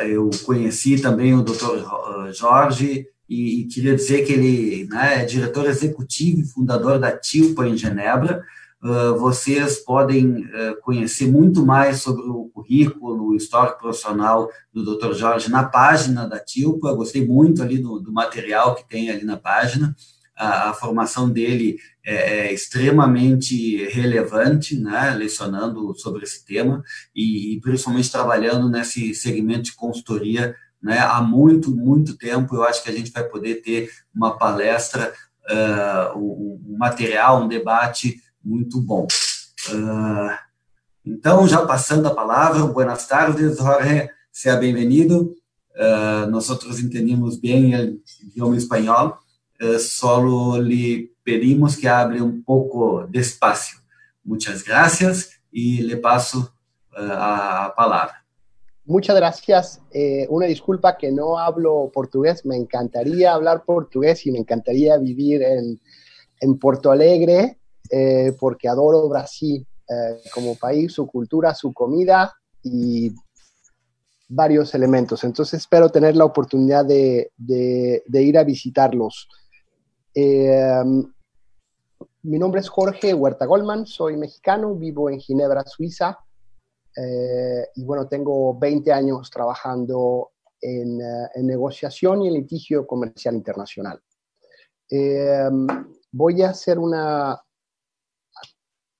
eu 0.08 0.30
conheci 0.44 1.00
também 1.00 1.34
o 1.34 1.42
Dr. 1.42 2.32
Jorge 2.32 3.06
e, 3.28 3.64
queria 3.64 3.94
dizer 3.94 4.24
que 4.24 4.32
ele 4.32 4.88
né, 4.88 5.22
é 5.22 5.24
diretor 5.24 5.66
executivo 5.66 6.40
e 6.40 6.46
fundador 6.46 6.98
da 6.98 7.12
TILPA 7.12 7.66
em 7.66 7.76
Genebra. 7.76 8.42
Uh, 8.82 9.18
vocês 9.18 9.78
podem 9.80 10.48
conhecer 10.82 11.30
muito 11.30 11.66
mais 11.66 12.00
sobre 12.00 12.22
o 12.22 12.48
currículo, 12.54 13.28
o 13.28 13.34
histórico 13.34 13.80
profissional 13.80 14.48
do 14.72 14.96
Dr. 14.96 15.12
Jorge 15.12 15.50
na 15.50 15.64
página 15.64 16.26
da 16.26 16.38
TILPA. 16.38 16.94
Gostei 16.94 17.26
muito 17.26 17.62
ali 17.62 17.78
do, 17.78 17.98
do 17.98 18.12
material 18.12 18.74
que 18.76 18.88
tem 18.88 19.10
ali 19.10 19.24
na 19.24 19.36
página 19.36 19.94
a, 20.38 20.70
a 20.70 20.74
formação 20.74 21.28
dele 21.28 21.78
é, 22.10 22.14
é, 22.14 22.52
extremamente 22.54 23.84
relevante, 23.88 24.80
né, 24.80 25.10
lecionando 25.10 25.94
sobre 25.94 26.24
esse 26.24 26.42
tema 26.42 26.82
e, 27.14 27.52
e, 27.52 27.60
principalmente 27.60 28.10
trabalhando 28.10 28.66
nesse 28.70 29.14
segmento 29.14 29.64
de 29.64 29.74
consultoria 29.74 30.56
né, 30.82 31.00
há 31.00 31.20
muito, 31.20 31.70
muito 31.70 32.16
tempo. 32.16 32.56
Eu 32.56 32.64
acho 32.64 32.82
que 32.82 32.88
a 32.88 32.94
gente 32.94 33.10
vai 33.10 33.24
poder 33.24 33.56
ter 33.56 33.90
uma 34.14 34.38
palestra, 34.38 35.12
uh, 35.50 36.18
um, 36.18 36.76
material, 36.78 37.42
um 37.42 37.48
debate 37.48 38.18
muito 38.42 38.80
bom. 38.80 39.06
Uh, 39.68 40.34
então, 41.04 41.46
já 41.46 41.66
passando 41.66 42.06
a 42.06 42.14
palavra, 42.14 42.64
buenas 42.64 43.06
tardes, 43.06 43.58
Jorge, 43.58 44.08
seja 44.32 44.56
bem-vindo. 44.56 45.34
Uh, 45.76 46.30
nós 46.30 46.48
entendemos 46.80 47.36
bem 47.36 47.76
o 47.76 48.00
idioma 48.22 48.56
espanhol 48.56 49.18
eh, 49.58 49.78
solo 49.78 50.60
le 50.60 51.12
pedimos 51.24 51.76
que 51.76 51.88
hable 51.88 52.22
un 52.22 52.42
poco 52.44 53.06
despacio. 53.08 53.78
Muchas 54.22 54.64
gracias 54.64 55.40
y 55.50 55.82
le 55.82 55.96
paso 55.96 56.52
eh, 56.96 57.08
a 57.10 57.72
palabra. 57.76 58.24
Muchas 58.84 59.16
gracias. 59.16 59.80
Eh, 59.90 60.26
una 60.30 60.46
disculpa 60.46 60.96
que 60.96 61.10
no 61.10 61.38
hablo 61.38 61.90
portugués. 61.92 62.46
Me 62.46 62.56
encantaría 62.56 63.34
hablar 63.34 63.64
portugués 63.64 64.24
y 64.26 64.30
me 64.30 64.38
encantaría 64.38 64.96
vivir 64.96 65.42
en, 65.42 65.80
en 66.40 66.58
Porto 66.58 66.90
Alegre 66.90 67.58
porque 68.38 68.68
adoro 68.68 69.08
Brasil 69.08 69.66
como 70.34 70.56
país, 70.56 70.92
su 70.92 71.06
cultura, 71.06 71.54
su 71.54 71.72
comida 71.72 72.34
y 72.62 73.14
varios 74.28 74.74
elementos. 74.74 75.24
Entonces 75.24 75.60
espero 75.60 75.88
tener 75.88 76.14
la 76.14 76.26
oportunidad 76.26 76.84
de, 76.84 77.32
de, 77.36 78.02
de 78.06 78.22
ir 78.22 78.36
a 78.38 78.44
visitarlos. 78.44 79.28
Eh, 80.20 80.82
mi 82.22 82.40
nombre 82.40 82.60
es 82.60 82.68
Jorge 82.68 83.14
Huerta 83.14 83.46
Goldman, 83.46 83.86
soy 83.86 84.16
mexicano, 84.16 84.74
vivo 84.74 85.08
en 85.08 85.20
Ginebra, 85.20 85.62
Suiza, 85.64 86.18
eh, 86.96 87.68
y 87.76 87.84
bueno, 87.84 88.08
tengo 88.08 88.58
20 88.58 88.92
años 88.92 89.30
trabajando 89.30 90.32
en, 90.60 91.00
eh, 91.00 91.28
en 91.36 91.46
negociación 91.46 92.22
y 92.22 92.28
en 92.28 92.34
litigio 92.34 92.84
comercial 92.84 93.36
internacional. 93.36 94.02
voy 96.10 96.42
a 96.42 96.50
hacer 96.50 96.80
una, 96.80 97.40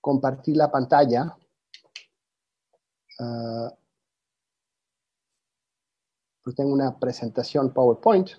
compartir 0.01 0.57
la 0.57 0.71
pantalla. 0.71 1.37
Uh, 3.19 3.71
tengo 6.55 6.73
una 6.73 6.97
presentación 6.97 7.73
PowerPoint. 7.73 8.31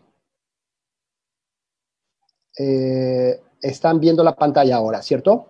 Eh, 2.58 3.42
están 3.62 4.00
viendo 4.00 4.24
la 4.24 4.36
pantalla 4.36 4.78
ahora, 4.78 5.02
¿cierto? 5.02 5.50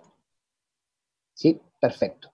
Sí, 1.34 1.60
perfecto. 1.80 2.32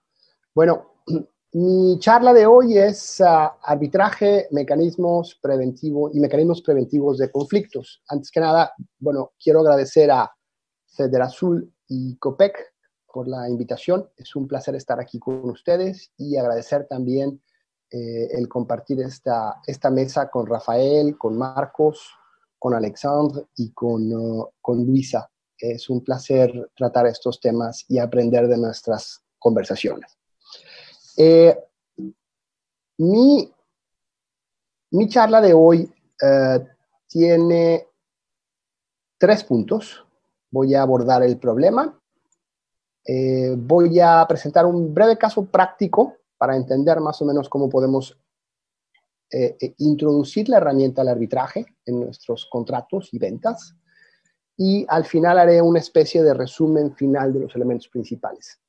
Bueno, 0.54 1.02
mi 1.52 1.98
charla 1.98 2.32
de 2.32 2.46
hoy 2.46 2.78
es 2.78 3.20
ah, 3.20 3.58
arbitraje, 3.62 4.48
mecanismos 4.50 5.38
preventivos 5.40 6.14
y 6.14 6.20
mecanismos 6.20 6.62
preventivos 6.62 7.18
de 7.18 7.30
conflictos. 7.30 8.02
Antes 8.08 8.30
que 8.30 8.40
nada, 8.40 8.72
bueno, 8.98 9.32
quiero 9.42 9.60
agradecer 9.60 10.10
a 10.10 10.30
Federazul 10.86 11.72
y 11.88 12.16
COPEC 12.16 12.74
por 13.12 13.28
la 13.28 13.48
invitación. 13.48 14.08
Es 14.16 14.34
un 14.36 14.46
placer 14.46 14.74
estar 14.74 15.00
aquí 15.00 15.18
con 15.18 15.48
ustedes 15.48 16.12
y 16.16 16.36
agradecer 16.36 16.86
también 16.86 17.40
eh, 17.90 18.28
el 18.32 18.48
compartir 18.48 19.00
esta, 19.00 19.60
esta 19.66 19.90
mesa 19.90 20.28
con 20.28 20.46
Rafael, 20.46 21.16
con 21.16 21.38
Marcos, 21.38 22.10
con 22.66 22.74
Alexandre 22.74 23.44
y 23.58 23.70
con, 23.70 24.12
uh, 24.12 24.50
con 24.60 24.84
Luisa. 24.84 25.30
Es 25.56 25.88
un 25.88 26.02
placer 26.02 26.72
tratar 26.74 27.06
estos 27.06 27.38
temas 27.38 27.84
y 27.86 28.00
aprender 28.00 28.48
de 28.48 28.58
nuestras 28.58 29.22
conversaciones. 29.38 30.18
Eh, 31.16 31.56
mi, 32.98 33.48
mi, 34.90 35.08
charla 35.08 35.40
de 35.40 35.54
hoy 35.54 35.88
uh, 36.22 36.64
tiene 37.06 37.86
tres 39.16 39.44
puntos. 39.44 40.04
Voy 40.50 40.74
a 40.74 40.82
abordar 40.82 41.22
el 41.22 41.38
problema, 41.38 41.96
eh, 43.04 43.54
voy 43.56 44.00
a 44.00 44.26
presentar 44.28 44.66
un 44.66 44.92
breve 44.92 45.16
caso 45.16 45.44
práctico 45.44 46.16
para 46.36 46.56
entender 46.56 46.98
más 46.98 47.22
o 47.22 47.26
menos 47.26 47.48
cómo 47.48 47.68
podemos 47.68 48.18
eh, 49.28 49.56
eh, 49.60 49.74
introducir 49.78 50.48
la 50.48 50.58
herramienta 50.58 51.02
del 51.02 51.10
arbitraje 51.10 51.66
en 51.84 52.00
nuestros 52.00 52.46
contratos 52.46 53.08
y 53.12 53.18
ventas. 53.18 53.74
Y 54.56 54.86
al 54.88 55.04
final 55.04 55.38
haré 55.38 55.60
una 55.60 55.80
especie 55.80 56.22
de 56.22 56.32
resumen 56.32 56.94
final 56.94 57.32
de 57.32 57.40
los 57.40 57.56
elementos 57.56 57.88
principales. 57.88 58.60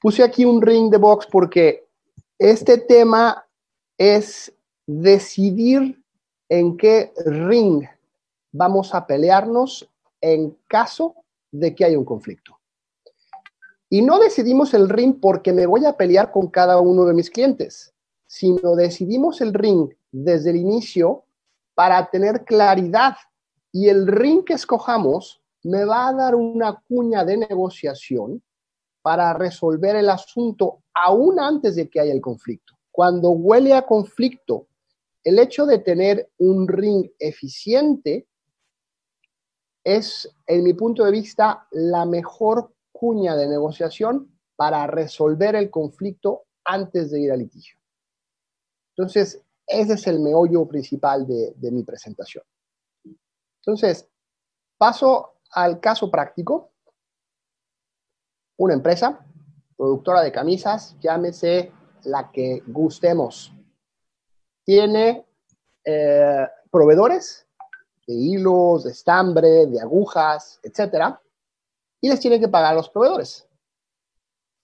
Puse 0.00 0.24
aquí 0.24 0.44
un 0.44 0.60
ring 0.60 0.90
de 0.90 0.96
box 0.96 1.26
porque 1.30 1.86
este 2.36 2.78
tema 2.78 3.46
es 3.96 4.52
decidir 4.86 6.02
en 6.48 6.76
qué 6.76 7.12
ring 7.24 7.86
vamos 8.50 8.92
a 8.92 9.06
pelearnos 9.06 9.88
en 10.20 10.58
caso 10.66 11.14
de 11.52 11.74
que 11.74 11.84
haya 11.84 11.98
un 11.98 12.04
conflicto. 12.04 12.58
Y 13.88 14.02
no 14.02 14.18
decidimos 14.18 14.74
el 14.74 14.88
ring 14.88 15.20
porque 15.20 15.52
me 15.52 15.66
voy 15.66 15.84
a 15.84 15.96
pelear 15.96 16.32
con 16.32 16.48
cada 16.48 16.80
uno 16.80 17.04
de 17.04 17.14
mis 17.14 17.30
clientes 17.30 17.94
sino 18.30 18.76
decidimos 18.76 19.40
el 19.40 19.52
ring 19.52 19.92
desde 20.12 20.50
el 20.50 20.56
inicio 20.56 21.24
para 21.74 22.08
tener 22.10 22.44
claridad 22.44 23.16
y 23.72 23.88
el 23.88 24.06
ring 24.06 24.44
que 24.44 24.52
escojamos 24.52 25.42
me 25.64 25.84
va 25.84 26.06
a 26.06 26.12
dar 26.12 26.36
una 26.36 26.80
cuña 26.88 27.24
de 27.24 27.38
negociación 27.38 28.40
para 29.02 29.32
resolver 29.32 29.96
el 29.96 30.08
asunto 30.08 30.84
aún 30.94 31.40
antes 31.40 31.74
de 31.74 31.90
que 31.90 31.98
haya 31.98 32.12
el 32.12 32.20
conflicto. 32.20 32.74
Cuando 32.92 33.30
huele 33.30 33.74
a 33.74 33.84
conflicto, 33.84 34.68
el 35.24 35.40
hecho 35.40 35.66
de 35.66 35.80
tener 35.80 36.30
un 36.38 36.68
ring 36.68 37.10
eficiente 37.18 38.28
es, 39.82 40.32
en 40.46 40.62
mi 40.62 40.74
punto 40.74 41.04
de 41.04 41.10
vista, 41.10 41.66
la 41.72 42.06
mejor 42.06 42.72
cuña 42.92 43.34
de 43.34 43.48
negociación 43.48 44.30
para 44.54 44.86
resolver 44.86 45.56
el 45.56 45.68
conflicto 45.68 46.44
antes 46.64 47.10
de 47.10 47.22
ir 47.22 47.32
al 47.32 47.40
litigio. 47.40 47.79
Entonces, 49.00 49.42
ese 49.66 49.94
es 49.94 50.06
el 50.08 50.20
meollo 50.20 50.68
principal 50.68 51.26
de, 51.26 51.70
mi 51.70 51.82
presentación. 51.84 52.44
Entonces, 53.62 54.06
paso 54.76 55.38
al 55.52 55.80
caso 55.80 56.10
práctico. 56.10 56.70
Una 58.58 58.74
empresa, 58.74 59.26
productora 59.74 60.20
de 60.20 60.30
camisas, 60.30 60.98
llámese 61.00 61.72
la 62.04 62.30
que 62.30 62.62
gustemos, 62.66 63.54
tiene 64.66 65.24
eh, 65.82 66.46
proveedores 66.70 67.46
de 68.06 68.12
hilos, 68.12 68.84
de 68.84 68.90
estambre, 68.90 69.64
de 69.64 69.80
agujas, 69.80 70.60
etcétera, 70.62 71.18
y 72.02 72.10
les 72.10 72.20
tiene 72.20 72.38
que 72.38 72.48
pagar 72.48 72.72
a 72.72 72.76
los 72.76 72.90
proveedores. 72.90 73.48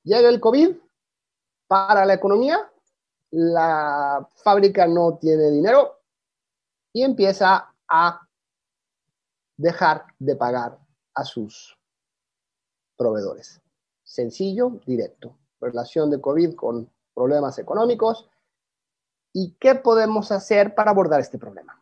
Llega 0.05 0.29
el 0.29 0.41
COVID 0.41 0.77
para 1.69 2.05
la 2.05 2.13
economía 2.13 2.71
la 3.39 4.27
fábrica 4.37 4.87
no 4.87 5.19
tiene 5.19 5.51
dinero 5.51 6.01
y 6.91 7.03
empieza 7.03 7.71
a 7.87 8.27
dejar 9.59 10.07
de 10.19 10.37
pagar 10.37 10.79
a 11.15 11.23
sus 11.23 11.79
proveedores. 12.97 13.61
sencillo, 14.03 14.81
directo. 14.87 15.37
Relación 15.61 16.11
de 16.11 16.19
COVID 16.19 16.55
con 16.55 16.91
problemas 17.13 17.59
económicos. 17.59 18.27
¿Y 19.35 19.55
qué 19.61 19.75
podemos 19.75 20.33
hacer 20.33 20.75
para 20.75 20.93
abordar 20.93 21.21
este 21.21 21.39
problema? 21.39 21.79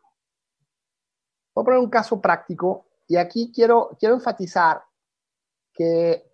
Voy 1.55 1.63
a 1.63 1.65
poner 1.65 1.79
un 1.79 1.91
caso 1.91 2.21
práctico 2.21 2.87
y 3.07 3.17
aquí 3.17 3.53
quiero, 3.55 3.97
quiero 4.01 4.17
enfatizar 4.17 4.83
que 5.73 6.29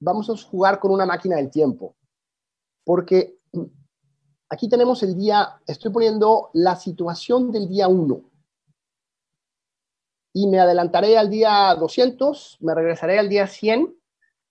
vamos 0.00 0.30
a 0.30 0.48
jugar 0.48 0.80
con 0.80 0.92
una 0.92 1.04
máquina 1.04 1.36
del 1.36 1.50
tiempo, 1.50 1.94
porque 2.84 3.38
aquí 4.52 4.68
tenemos 4.68 5.02
el 5.02 5.16
día, 5.16 5.60
estoy 5.66 5.90
poniendo 5.90 6.50
la 6.52 6.76
situación 6.76 7.50
del 7.50 7.68
día 7.68 7.88
1 7.88 8.20
y 10.34 10.46
me 10.46 10.60
adelantaré 10.60 11.16
al 11.16 11.30
día 11.30 11.74
200, 11.74 12.58
me 12.60 12.74
regresaré 12.74 13.18
al 13.18 13.30
día 13.30 13.46
100 13.46 13.96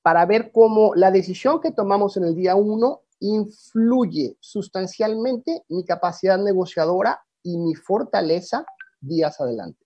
para 0.01 0.25
ver 0.25 0.51
cómo 0.51 0.95
la 0.95 1.11
decisión 1.11 1.61
que 1.61 1.71
tomamos 1.71 2.17
en 2.17 2.23
el 2.23 2.35
día 2.35 2.55
1 2.55 3.01
influye 3.19 4.37
sustancialmente 4.39 5.65
mi 5.69 5.85
capacidad 5.85 6.39
negociadora 6.39 7.23
y 7.43 7.57
mi 7.57 7.75
fortaleza 7.75 8.65
días 8.99 9.39
adelante. 9.39 9.85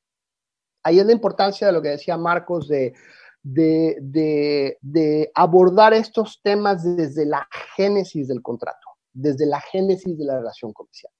Ahí 0.81 0.97
es 0.99 1.05
la 1.05 1.11
importancia 1.11 1.67
de 1.67 1.73
lo 1.73 1.81
que 1.81 1.89
decía 1.89 2.15
Marcos 2.15 2.69
de, 2.69 2.93
abordar 5.35 5.93
estos 5.93 6.39
temas 6.41 6.95
desde 6.95 7.25
la 7.25 7.45
génesis 7.75 8.29
del 8.29 8.41
contrato, 8.41 8.94
desde 9.15 9.45
la 9.45 9.61
génesis 9.61 10.17
de 10.17 10.25
la 10.25 10.37
relación 10.37 10.73
comercial. 10.73 11.11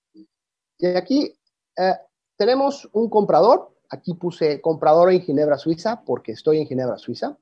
Y 0.77 0.87
aquí 0.87 1.33
eh, 1.77 1.93
tenemos 2.37 2.87
un 2.91 3.09
comprador, 3.09 3.73
aquí 3.89 4.13
puse 4.13 4.59
comprador 4.61 5.11
en 5.11 5.21
Ginebra, 5.21 5.57
Suiza, 5.57 6.03
porque 6.05 6.33
estoy 6.33 6.59
en 6.59 6.67
Ginebra, 6.67 6.97
Suiza, 6.97 7.37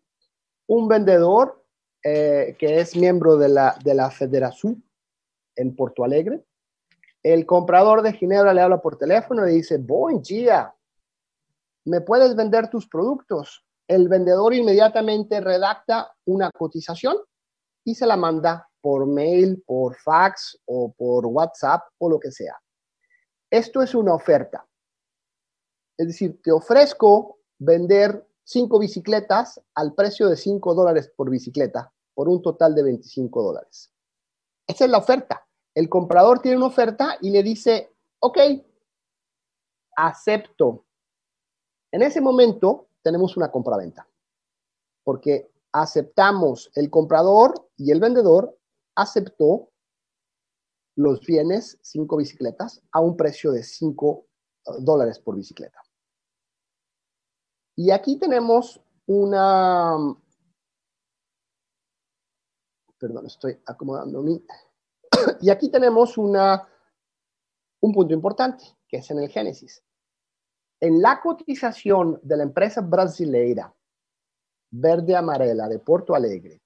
un 0.68 0.88
vendedor 0.88 1.66
eh, 2.04 2.56
que 2.60 2.80
es 2.80 2.96
miembro 2.96 3.38
de 3.38 3.50
la, 3.50 3.76
de 3.84 3.96
la 3.96 4.14
en 5.56 5.76
Porto 5.76 6.04
Alegre. 6.04 6.46
El 7.24 7.46
comprador 7.46 8.02
de 8.04 8.14
Ginebra 8.14 8.54
le 8.54 8.62
habla 8.62 8.82
por 8.82 8.98
teléfono 8.98 9.48
y 9.48 9.56
dice, 9.56 9.78
buen 9.78 10.22
día, 10.22 10.74
¿me 11.86 12.02
puedes 12.02 12.36
vender 12.36 12.70
tus 12.70 12.88
productos? 12.88 13.66
El 13.88 14.08
vendedor 14.08 14.54
inmediatamente 14.54 15.42
redacta 15.42 16.14
una 16.26 16.52
cotización 16.52 17.18
y 17.84 17.96
se 17.96 18.06
la 18.06 18.18
manda 18.18 18.70
por 18.84 19.06
mail, 19.06 19.64
por 19.66 19.96
fax 19.96 20.60
o 20.66 20.92
por 20.92 21.26
WhatsApp 21.26 21.84
o 22.00 22.10
lo 22.10 22.20
que 22.20 22.32
sea. 22.32 22.60
Esto 23.50 23.82
es 23.82 23.96
una 23.96 24.14
oferta. 24.14 24.68
Es 25.98 26.08
decir, 26.08 26.42
te 26.42 26.52
ofrezco 26.52 27.40
vender 27.58 28.28
cinco 28.44 28.80
bicicletas 28.80 29.62
al 29.74 29.94
precio 29.94 30.28
de 30.28 30.36
5 30.36 30.74
dólares 30.74 31.10
por 31.16 31.30
bicicleta, 31.30 31.94
por 32.14 32.28
un 32.28 32.42
total 32.42 32.76
de 32.76 32.84
25 32.84 33.42
dólares. 33.42 33.90
Esa 34.68 34.84
es 34.84 34.92
la 34.92 34.98
oferta. 34.98 35.48
El 35.74 35.88
comprador 35.88 36.40
tiene 36.40 36.58
una 36.58 36.68
oferta 36.68 37.18
y 37.22 37.30
le 37.30 37.42
dice, 37.42 37.96
ok, 38.20 38.38
acepto. 39.96 40.84
En 41.90 42.02
ese 42.02 42.20
momento 42.20 42.88
tenemos 43.02 43.38
una 43.38 43.50
compraventa, 43.50 44.06
porque 45.06 45.50
aceptamos, 45.72 46.70
el 46.76 46.90
comprador 46.90 47.70
y 47.78 47.92
el 47.92 48.02
vendedor 48.02 48.58
aceptó 48.96 49.72
los 50.96 51.22
bienes, 51.22 51.80
cinco 51.82 52.18
bicicletas, 52.18 52.82
a 52.92 53.00
un 53.00 53.18
precio 53.18 53.52
de 53.52 53.64
5 53.64 54.28
dólares 54.80 55.20
por 55.20 55.36
bicicleta. 55.36 55.80
Y 57.76 57.92
aquí 57.92 58.18
tenemos 58.18 58.80
una... 59.08 59.98
Perdón, 63.00 63.26
estoy 63.26 63.60
acomodando 63.66 64.22
mi... 64.22 64.46
y 65.42 65.50
aquí 65.50 65.70
tenemos 65.70 66.18
una, 66.18 66.68
un 67.82 67.92
punto 67.92 68.14
importante, 68.14 68.64
que 68.88 68.98
es 68.98 69.12
en 69.12 69.20
el 69.20 69.30
Génesis. 69.30 69.84
En 70.80 71.02
la 71.02 71.20
cotización 71.22 72.20
de 72.24 72.38
la 72.38 72.44
empresa 72.44 72.82
brasileira 72.82 73.74
Verde 74.72 75.16
Amarela 75.16 75.68
de 75.68 75.80
Porto 75.80 76.16
Alegre, 76.16 76.62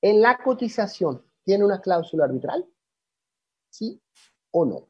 en 0.00 0.20
la 0.20 0.38
cotización, 0.38 1.24
¿tiene 1.44 1.64
una 1.64 1.80
cláusula 1.80 2.24
arbitral? 2.24 2.66
¿Sí 3.70 4.00
o 4.50 4.64
no? 4.64 4.88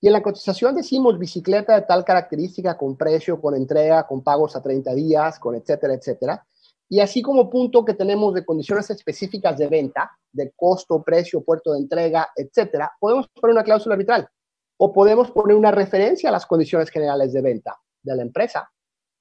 Y 0.00 0.06
en 0.06 0.12
la 0.12 0.22
cotización 0.22 0.74
decimos 0.74 1.18
bicicleta 1.18 1.74
de 1.74 1.82
tal 1.82 2.04
característica, 2.04 2.76
con 2.76 2.96
precio, 2.96 3.40
con 3.40 3.54
entrega, 3.54 4.06
con 4.06 4.22
pagos 4.22 4.54
a 4.56 4.62
30 4.62 4.94
días, 4.94 5.38
con 5.38 5.54
etcétera, 5.54 5.94
etcétera. 5.94 6.46
Y 6.88 7.00
así 7.00 7.22
como 7.22 7.48
punto 7.48 7.84
que 7.84 7.94
tenemos 7.94 8.34
de 8.34 8.44
condiciones 8.44 8.90
específicas 8.90 9.56
de 9.56 9.66
venta, 9.66 10.10
de 10.30 10.52
costo, 10.54 11.02
precio, 11.02 11.42
puerto 11.42 11.72
de 11.72 11.78
entrega, 11.78 12.30
etcétera, 12.36 12.92
podemos 13.00 13.28
poner 13.28 13.54
una 13.54 13.64
cláusula 13.64 13.94
arbitral 13.94 14.28
o 14.76 14.92
podemos 14.92 15.30
poner 15.30 15.56
una 15.56 15.70
referencia 15.70 16.28
a 16.28 16.32
las 16.32 16.46
condiciones 16.46 16.90
generales 16.90 17.32
de 17.32 17.40
venta 17.40 17.78
de 18.02 18.16
la 18.16 18.22
empresa, 18.22 18.70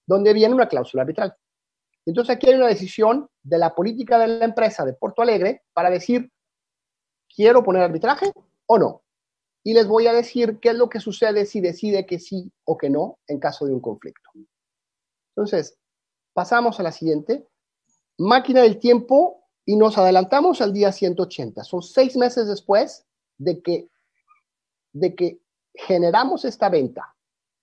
donde 0.06 0.34
viene 0.34 0.56
una 0.56 0.68
cláusula 0.68 1.04
arbitral. 1.04 1.36
Entonces 2.06 2.36
aquí 2.36 2.50
hay 2.50 2.56
una 2.56 2.68
decisión 2.68 3.30
de 3.44 3.58
la 3.58 3.74
política 3.76 4.18
de 4.18 4.28
la 4.28 4.46
empresa 4.46 4.84
de 4.84 4.94
Porto 4.94 5.22
Alegre 5.22 5.64
para 5.74 5.90
decir, 5.90 6.32
¿quiero 7.36 7.64
poner 7.64 7.84
arbitraje 7.84 8.32
o 8.66 8.78
no? 8.78 9.02
y 9.64 9.74
les 9.74 9.88
voy 9.88 10.08
a 10.08 10.14
decir 10.14 10.60
qué 10.60 10.70
es 10.70 10.76
lo 10.76 10.90
que 10.90 11.00
sucede 11.00 11.46
si 11.46 11.62
decide 11.62 12.06
que 12.06 12.20
sí 12.20 12.52
o 12.66 12.78
que 12.78 12.90
no 12.90 13.20
en 13.28 13.40
caso 13.40 13.66
de 13.66 13.74
un 13.74 13.80
conflicto. 13.80 14.30
Entonces, 15.36 15.78
pasamos 16.34 16.80
a 16.80 16.84
la 16.84 16.92
siguiente. 16.92 17.48
Máquina 18.18 18.62
del 18.62 18.80
tiempo 18.80 19.48
y 19.66 19.76
nos 19.76 19.98
adelantamos 19.98 20.62
al 20.62 20.74
día 20.74 20.92
180. 20.92 21.64
Son 21.64 21.82
seis 21.82 22.18
meses 22.18 22.48
después 22.48 23.06
de 23.38 23.62
que, 23.62 23.90
de 24.94 25.16
que 25.16 25.42
generamos 25.74 26.44
esta 26.44 26.70
venta, 26.70 27.16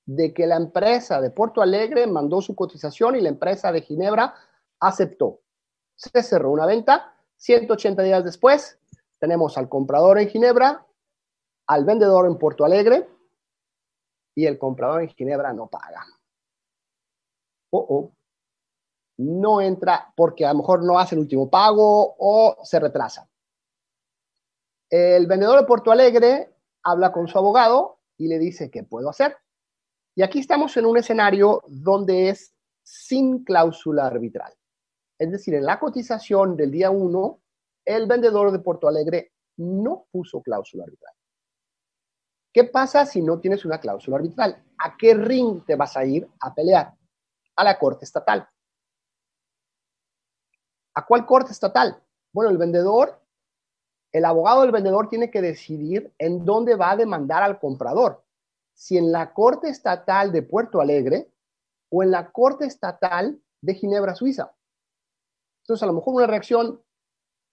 de 0.07 0.32
que 0.32 0.47
la 0.47 0.57
empresa 0.57 1.20
de 1.20 1.31
Porto 1.31 1.61
Alegre 1.61 2.07
mandó 2.07 2.40
su 2.40 2.55
cotización 2.55 3.16
y 3.16 3.20
la 3.20 3.28
empresa 3.28 3.73
de 3.73 3.82
Ginebra 3.82 4.35
aceptó. 4.81 5.40
Se 5.97 6.23
cerró 6.23 6.53
una 6.53 6.66
venta. 6.66 7.15
180 7.40 8.03
días 8.03 8.24
después, 8.24 8.81
tenemos 9.19 9.59
al 9.59 9.69
comprador 9.69 10.19
en 10.19 10.28
Ginebra 10.28 10.85
al 11.69 11.85
vendedor 11.85 12.27
en 12.27 12.39
Porto 12.39 12.65
Alegre 12.65 13.09
y 14.35 14.47
el 14.47 14.59
comprador 14.59 15.03
en 15.03 15.09
Ginebra 15.11 15.53
no 15.53 15.69
paga. 15.69 16.05
O 17.70 17.78
oh, 17.78 18.12
no 19.19 19.61
entra 19.61 20.12
porque 20.16 20.47
a 20.47 20.53
lo 20.53 20.61
mejor 20.61 20.82
no 20.82 20.99
hace 20.99 21.15
el 21.15 21.20
último 21.20 21.51
pago 21.51 22.16
o 22.19 22.57
se 22.65 22.81
retrasa. 22.81 23.28
El 24.89 25.27
vendedor 25.27 25.61
de 25.61 25.66
Porto 25.66 25.90
Alegre 25.90 26.55
habla 26.82 27.12
con 27.12 27.28
su 27.28 27.36
abogado 27.36 27.99
y 28.16 28.28
le 28.28 28.39
dice 28.39 28.70
qué 28.70 28.85
puedo 28.85 29.11
hacer. 29.11 29.36
Y 30.15 30.23
aquí 30.23 30.39
estamos 30.39 30.77
en 30.78 30.86
un 30.86 30.97
escenario 30.97 31.62
donde 31.69 32.31
es 32.31 32.55
sin 32.82 33.45
cláusula 33.45 34.07
arbitral. 34.07 34.55
Es 35.19 35.31
decir, 35.31 35.55
en 35.55 35.66
la 35.66 35.78
cotización 35.78 36.57
del 36.57 36.70
día 36.70 36.90
1, 36.90 37.40
el 37.89 38.06
vendedor 38.06 38.52
de 38.52 38.59
Porto 38.59 38.86
Alegre 38.86 39.32
no 39.56 40.06
puso 40.12 40.43
cláusula 40.43 40.85
arbitral. 40.85 41.15
¿Qué 42.52 42.65
pasa 42.65 43.06
si 43.06 43.23
no 43.23 43.40
tienes 43.40 43.65
una 43.65 43.81
cláusula 43.81 44.19
arbitral? 44.19 44.62
¿A 44.78 44.97
qué 44.97 45.15
ring 45.15 45.65
te 45.65 45.74
vas 45.74 45.97
a 45.97 46.05
ir 46.05 46.28
a 46.40 46.55
pelear? 46.55 46.94
A 47.56 47.65
la 47.65 47.78
corte 47.78 48.05
estatal. 48.05 48.47
¿A 50.94 51.06
cuál 51.06 51.24
corte 51.24 51.52
estatal? 51.52 52.02
Bueno, 52.32 52.51
el 52.51 52.59
vendedor, 52.59 53.23
el 54.12 54.24
abogado 54.27 54.62
del 54.62 54.73
vendedor 54.73 55.09
tiene 55.09 55.31
que 55.31 55.40
decidir 55.40 56.12
en 56.19 56.44
dónde 56.44 56.74
va 56.74 56.90
a 56.90 56.97
demandar 56.97 57.43
al 57.43 57.59
comprador. 57.59 58.23
Si 58.74 58.98
en 58.98 59.10
la 59.12 59.32
corte 59.32 59.70
estatal 59.70 60.31
de 60.31 60.43
Puerto 60.43 60.82
Alegre 60.82 61.32
o 61.90 62.02
en 62.02 62.10
la 62.10 62.31
corte 62.31 62.66
estatal 62.66 63.40
de 63.62 63.74
Ginebra, 63.74 64.15
Suiza. 64.15 64.55
Entonces, 65.62 65.82
a 65.82 65.86
lo 65.86 65.94
mejor 65.94 66.15
una 66.15 66.27
reacción, 66.27 66.82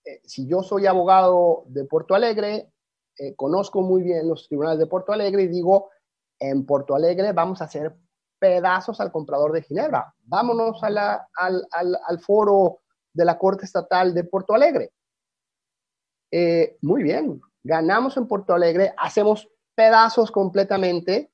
eh, 0.05 0.21
si 0.23 0.47
yo 0.47 0.61
soy 0.61 0.85
abogado 0.85 1.63
de 1.67 1.83
Puerto 1.85 2.13
Alegre, 2.13 2.71
eh, 3.17 3.35
conozco 3.35 3.81
muy 3.81 4.03
bien 4.03 4.27
los 4.27 4.47
tribunales 4.47 4.77
de 4.77 4.85
Porto 4.85 5.11
Alegre 5.11 5.43
y 5.43 5.47
digo, 5.47 5.89
en 6.39 6.65
Porto 6.65 6.95
Alegre 6.95 7.31
vamos 7.33 7.61
a 7.61 7.65
hacer 7.65 7.95
pedazos 8.37 8.99
al 9.01 9.11
comprador 9.11 9.51
de 9.51 9.63
Ginebra. 9.63 10.13
Vámonos 10.23 10.83
al, 10.83 10.97
al, 10.97 12.19
foro 12.19 12.81
de 13.13 13.25
la 13.25 13.37
Corte 13.37 13.65
Estatal 13.65 14.13
de 14.13 14.25
Porto 14.25 14.53
Alegre. 14.53 14.91
Eh, 16.31 16.77
muy 16.81 17.01
bien, 17.01 17.41
ganamos 17.63 18.17
en 18.17 18.27
Porto 18.27 18.53
Alegre, 18.53 18.93
hacemos 18.97 19.49
pedazos 19.73 20.29
completamente 20.31 21.31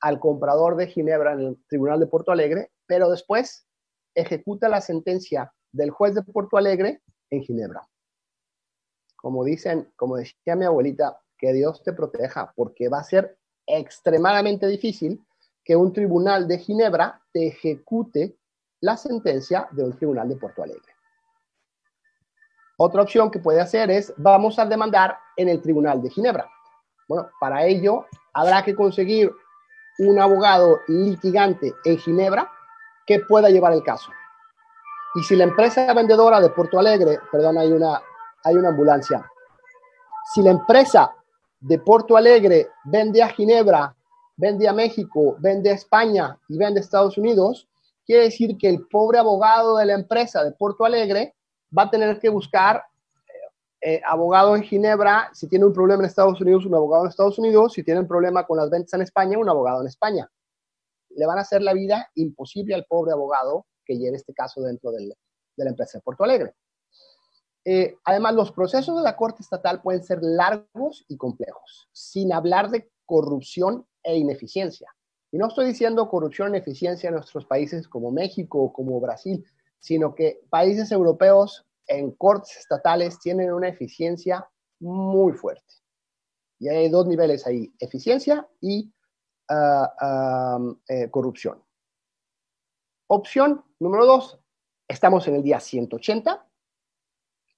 al 0.00 0.18
comprador 0.18 0.76
de 0.76 0.88
Ginebra 0.88 1.32
en 1.34 1.40
el 1.40 1.64
Tribunal 1.68 2.00
de 2.00 2.06
Porto 2.06 2.32
Alegre, 2.32 2.72
pero 2.86 3.08
después 3.08 3.66
ejecuta 4.14 4.68
la 4.68 4.80
sentencia 4.80 5.52
del 5.72 5.90
juez 5.90 6.14
de 6.14 6.22
Porto 6.22 6.56
Alegre 6.56 7.02
en 7.30 7.42
Ginebra 7.42 7.86
como 9.20 9.44
dicen, 9.44 9.92
como 9.96 10.16
decía 10.16 10.56
mi 10.56 10.64
abuelita, 10.64 11.20
que 11.36 11.52
Dios 11.52 11.82
te 11.82 11.92
proteja, 11.92 12.52
porque 12.54 12.88
va 12.88 12.98
a 12.98 13.04
ser 13.04 13.38
extremadamente 13.66 14.66
difícil 14.66 15.24
que 15.64 15.76
un 15.76 15.92
tribunal 15.92 16.48
de 16.48 16.58
Ginebra 16.58 17.22
te 17.32 17.48
ejecute 17.48 18.36
la 18.80 18.96
sentencia 18.96 19.68
de 19.72 19.84
un 19.84 19.96
tribunal 19.96 20.28
de 20.28 20.36
Porto 20.36 20.62
Alegre. 20.62 20.94
Otra 22.78 23.02
opción 23.02 23.30
que 23.30 23.38
puede 23.38 23.60
hacer 23.60 23.90
es, 23.90 24.12
vamos 24.16 24.58
a 24.58 24.64
demandar 24.64 25.18
en 25.36 25.50
el 25.50 25.60
Tribunal 25.60 26.00
de 26.00 26.08
Ginebra. 26.08 26.48
Bueno, 27.06 27.28
para 27.38 27.66
ello 27.66 28.06
habrá 28.32 28.64
que 28.64 28.74
conseguir 28.74 29.30
un 29.98 30.18
abogado 30.18 30.80
litigante 30.88 31.74
en 31.84 31.98
Ginebra 31.98 32.50
que 33.06 33.20
pueda 33.20 33.50
llevar 33.50 33.74
el 33.74 33.82
caso. 33.82 34.10
Y 35.14 35.22
si 35.24 35.36
la 35.36 35.44
empresa 35.44 35.92
vendedora 35.92 36.40
de 36.40 36.48
Porto 36.48 36.78
Alegre, 36.78 37.18
perdón, 37.30 37.58
hay 37.58 37.70
una, 37.70 38.00
hay 38.44 38.54
una 38.54 38.68
ambulancia, 38.68 39.24
si 40.32 40.42
la 40.42 40.50
empresa 40.50 41.12
de 41.60 41.78
Porto 41.78 42.16
Alegre 42.16 42.68
vende 42.84 43.22
a 43.22 43.28
Ginebra, 43.28 43.94
vende 44.36 44.68
a 44.68 44.72
México, 44.72 45.36
vende 45.40 45.70
a 45.70 45.74
España 45.74 46.38
y 46.48 46.56
vende 46.56 46.80
a 46.80 46.82
Estados 46.82 47.18
Unidos, 47.18 47.68
quiere 48.06 48.24
decir 48.24 48.56
que 48.56 48.68
el 48.68 48.86
pobre 48.86 49.18
abogado 49.18 49.76
de 49.76 49.86
la 49.86 49.94
empresa 49.94 50.44
de 50.44 50.52
Porto 50.52 50.84
Alegre 50.84 51.34
va 51.76 51.82
a 51.84 51.90
tener 51.90 52.18
que 52.18 52.28
buscar 52.28 52.84
eh, 53.82 53.94
eh, 53.94 54.02
abogado 54.06 54.56
en 54.56 54.62
Ginebra, 54.62 55.30
si 55.32 55.48
tiene 55.48 55.64
un 55.64 55.72
problema 55.72 56.02
en 56.02 56.08
Estados 56.08 56.40
Unidos, 56.40 56.64
un 56.64 56.74
abogado 56.74 57.04
en 57.04 57.10
Estados 57.10 57.38
Unidos, 57.38 57.72
si 57.74 57.82
tiene 57.82 58.00
un 58.00 58.08
problema 58.08 58.46
con 58.46 58.56
las 58.56 58.70
ventas 58.70 58.94
en 58.94 59.02
España, 59.02 59.36
un 59.36 59.48
abogado 59.48 59.82
en 59.82 59.88
España. 59.88 60.30
Le 61.10 61.26
van 61.26 61.38
a 61.38 61.42
hacer 61.42 61.60
la 61.60 61.74
vida 61.74 62.08
imposible 62.14 62.74
al 62.74 62.86
pobre 62.86 63.12
abogado 63.12 63.66
que 63.84 63.98
lleve 63.98 64.16
este 64.16 64.32
caso 64.32 64.62
dentro 64.62 64.92
de 64.92 65.14
la 65.56 65.70
empresa 65.70 65.98
de 65.98 66.02
Porto 66.02 66.22
Alegre. 66.22 66.54
Eh, 67.64 67.96
además, 68.04 68.34
los 68.34 68.52
procesos 68.52 68.96
de 68.96 69.02
la 69.02 69.16
Corte 69.16 69.42
Estatal 69.42 69.82
pueden 69.82 70.02
ser 70.02 70.18
largos 70.22 71.04
y 71.08 71.16
complejos, 71.16 71.88
sin 71.92 72.32
hablar 72.32 72.70
de 72.70 72.90
corrupción 73.04 73.86
e 74.02 74.16
ineficiencia. 74.16 74.94
Y 75.30 75.38
no 75.38 75.48
estoy 75.48 75.66
diciendo 75.66 76.08
corrupción 76.08 76.48
e 76.48 76.58
ineficiencia 76.58 77.08
en 77.08 77.14
nuestros 77.14 77.44
países 77.46 77.86
como 77.86 78.10
México 78.10 78.58
o 78.62 78.72
como 78.72 79.00
Brasil, 79.00 79.44
sino 79.78 80.14
que 80.14 80.40
países 80.48 80.90
europeos 80.90 81.66
en 81.86 82.12
cortes 82.12 82.56
estatales 82.56 83.18
tienen 83.18 83.52
una 83.52 83.68
eficiencia 83.68 84.48
muy 84.80 85.32
fuerte. 85.32 85.74
Y 86.58 86.68
hay 86.68 86.88
dos 86.88 87.06
niveles 87.06 87.46
ahí, 87.46 87.72
eficiencia 87.78 88.46
y 88.60 88.92
ah, 89.48 90.58
eh, 90.88 91.10
corrupción. 91.10 91.62
Opción 93.08 93.64
número 93.80 94.06
dos, 94.06 94.38
estamos 94.86 95.26
en 95.26 95.36
el 95.36 95.42
día 95.42 95.58
180 95.58 96.49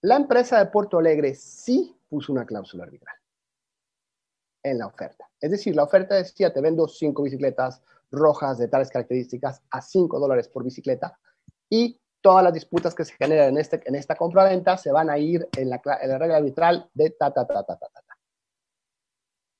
la 0.02 0.16
empresa 0.16 0.58
de 0.58 0.66
Porto 0.66 0.98
Alegre 0.98 1.34
sí 1.34 1.96
puso 2.08 2.32
una 2.32 2.44
cláusula 2.44 2.84
arbitral 2.84 3.16
en 4.64 4.78
la 4.78 4.86
oferta. 4.86 5.28
Es 5.40 5.50
decir, 5.50 5.74
la 5.74 5.84
oferta 5.84 6.14
decía, 6.14 6.52
te 6.52 6.60
vendo 6.60 6.86
cinco 6.86 7.22
bicicletas 7.22 7.82
rojas 8.10 8.58
de 8.58 8.68
tales 8.68 8.90
características 8.90 9.62
a 9.70 9.80
5 9.80 10.20
dólares 10.20 10.46
por 10.48 10.62
bicicleta 10.62 11.18
y 11.70 11.98
todas 12.20 12.44
las 12.44 12.52
disputas 12.52 12.94
que 12.94 13.04
se 13.04 13.14
generan 13.14 13.48
en, 13.48 13.58
este, 13.58 13.80
en 13.86 13.94
esta 13.94 14.14
compra-venta 14.14 14.76
se 14.76 14.92
van 14.92 15.08
a 15.08 15.18
ir 15.18 15.48
en 15.56 15.70
la, 15.70 15.80
regla 15.82 16.36
arbitral 16.36 16.90
de 16.92 17.10
ta, 17.10 17.32
ta, 17.32 17.46
ta, 17.46 17.64
ta, 17.64 17.76
ta, 17.76 17.88
ta. 17.88 18.18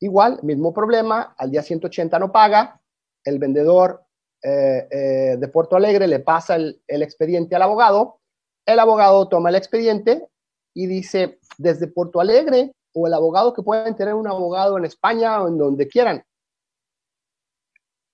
Igual, 0.01 0.41
mismo 0.43 0.73
problema, 0.73 1.35
al 1.39 1.51
día 1.51 1.63
180 1.63 2.19
no 2.19 2.31
paga, 2.31 2.81
el 3.25 3.39
vendedor 3.39 4.05
eh, 4.43 4.87
eh, 4.91 5.37
de 5.39 5.49
Porto 5.49 5.77
Alegre 5.77 6.07
le 6.07 6.21
pasa 6.21 6.57
el 6.57 6.83
expediente 6.87 7.57
al 7.57 7.63
abogado, 7.63 8.21
el 8.67 8.79
abogado 8.79 9.29
toma 9.29 9.49
el 9.49 9.57
expediente 9.57 10.29
y 10.75 10.87
dice, 10.87 11.39
desde 11.59 11.87
Porto 11.87 12.21
Alegre 12.21 12.73
o 12.95 13.07
el 13.07 13.15
abogado 13.15 13.53
que 13.53 13.63
pueden 13.63 13.95
tener 13.97 14.15
un 14.15 14.29
abogado 14.29 14.79
en 14.79 14.85
España 14.85 15.43
o 15.43 15.49
en 15.49 15.59
donde 15.59 15.89
quieran, 15.89 16.23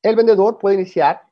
el 0.02 0.16
vendedor 0.16 0.58
puede 0.58 0.76
iniciar 0.76 1.22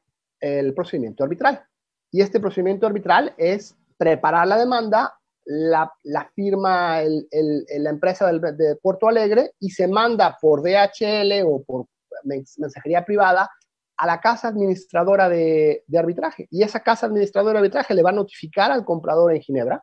el 0.40 0.74
procedimiento 0.74 1.24
arbitral. 1.24 1.65
Y 2.11 2.20
este 2.20 2.40
procedimiento 2.40 2.86
arbitral 2.86 3.35
es 3.36 3.74
preparar 3.97 4.47
la 4.47 4.59
demanda, 4.59 5.19
la, 5.44 5.93
firma 6.35 7.01
la 7.03 7.90
empresa 7.90 8.31
de 8.32 8.77
Porto 8.82 9.09
Alegre 9.09 9.53
y 9.61 9.70
se 9.70 9.86
manda 9.86 10.36
por 10.40 10.62
DHL 10.62 11.43
o 11.44 11.62
por 11.62 11.86
mensajería 12.24 13.05
privada 13.05 13.48
a 13.97 14.07
la 14.07 14.20
casa 14.20 14.48
administradora 14.48 15.28
de, 15.28 15.85
de, 15.86 15.98
arbitraje. 15.98 16.48
Y 16.51 16.62
esa 16.62 16.81
casa 16.81 17.07
administradora 17.07 17.55
de 17.55 17.59
arbitraje 17.66 17.94
le 17.94 18.03
va 18.03 18.11
a 18.11 18.15
notificar 18.15 18.70
al 18.70 18.85
comprador 18.85 19.32
en 19.32 19.40
Ginebra 19.40 19.82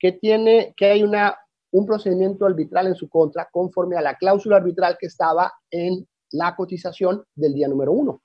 que, 0.00 0.12
tiene, 0.12 0.74
que 0.76 0.86
hay 0.86 1.02
una, 1.04 1.36
un 1.70 1.86
procedimiento 1.86 2.46
arbitral 2.46 2.88
en 2.88 2.96
su 2.96 3.08
contra 3.08 3.48
conforme 3.52 3.96
a 3.96 4.00
la 4.00 4.16
cláusula 4.16 4.56
arbitral 4.56 4.96
que 4.98 5.06
estaba 5.06 5.52
en 5.70 6.08
la 6.32 6.56
cotización 6.56 7.22
del 7.34 7.54
día 7.54 7.68
número 7.68 7.92
uno. 7.92 8.22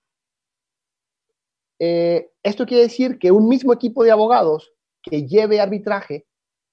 Eh, 1.77 2.31
esto 2.41 2.65
quiere 2.65 2.83
decir 2.83 3.19
que 3.19 3.31
un 3.31 3.49
mismo 3.49 3.73
equipo 3.73 4.03
de 4.03 4.11
abogados 4.11 4.71
que 5.03 5.27
lleve 5.27 5.59
arbitraje 5.59 6.25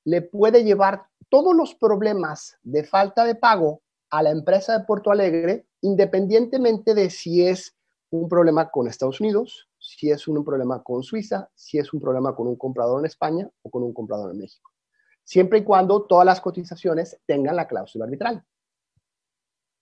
le 0.04 0.22
puede 0.22 0.62
llevar 0.62 1.06
todos 1.28 1.54
los 1.56 1.74
problemas 1.74 2.56
de 2.62 2.84
falta 2.84 3.24
de 3.24 3.34
pago 3.34 3.82
a 4.10 4.22
la 4.22 4.30
empresa 4.30 4.78
de 4.78 4.84
Porto 4.84 5.10
Alegre, 5.10 5.66
independientemente 5.80 6.94
de 6.94 7.10
si 7.10 7.44
es 7.44 7.74
un 8.10 8.28
problema 8.28 8.70
con 8.70 8.86
Estados 8.86 9.20
Unidos, 9.20 9.68
si 9.78 10.10
es 10.10 10.28
un 10.28 10.44
problema 10.44 10.82
con 10.82 11.02
Suiza, 11.02 11.48
si 11.54 11.78
es 11.78 11.92
un 11.92 12.00
problema 12.00 12.36
con 12.36 12.46
un 12.46 12.56
comprador 12.56 13.00
en 13.00 13.06
España 13.06 13.50
o 13.62 13.70
con 13.70 13.82
un 13.82 13.92
comprador 13.92 14.30
en 14.30 14.38
México 14.38 14.71
siempre 15.24 15.60
y 15.60 15.64
cuando 15.64 16.02
todas 16.02 16.26
las 16.26 16.40
cotizaciones 16.40 17.20
tengan 17.26 17.56
la 17.56 17.68
cláusula 17.68 18.04
arbitral. 18.04 18.44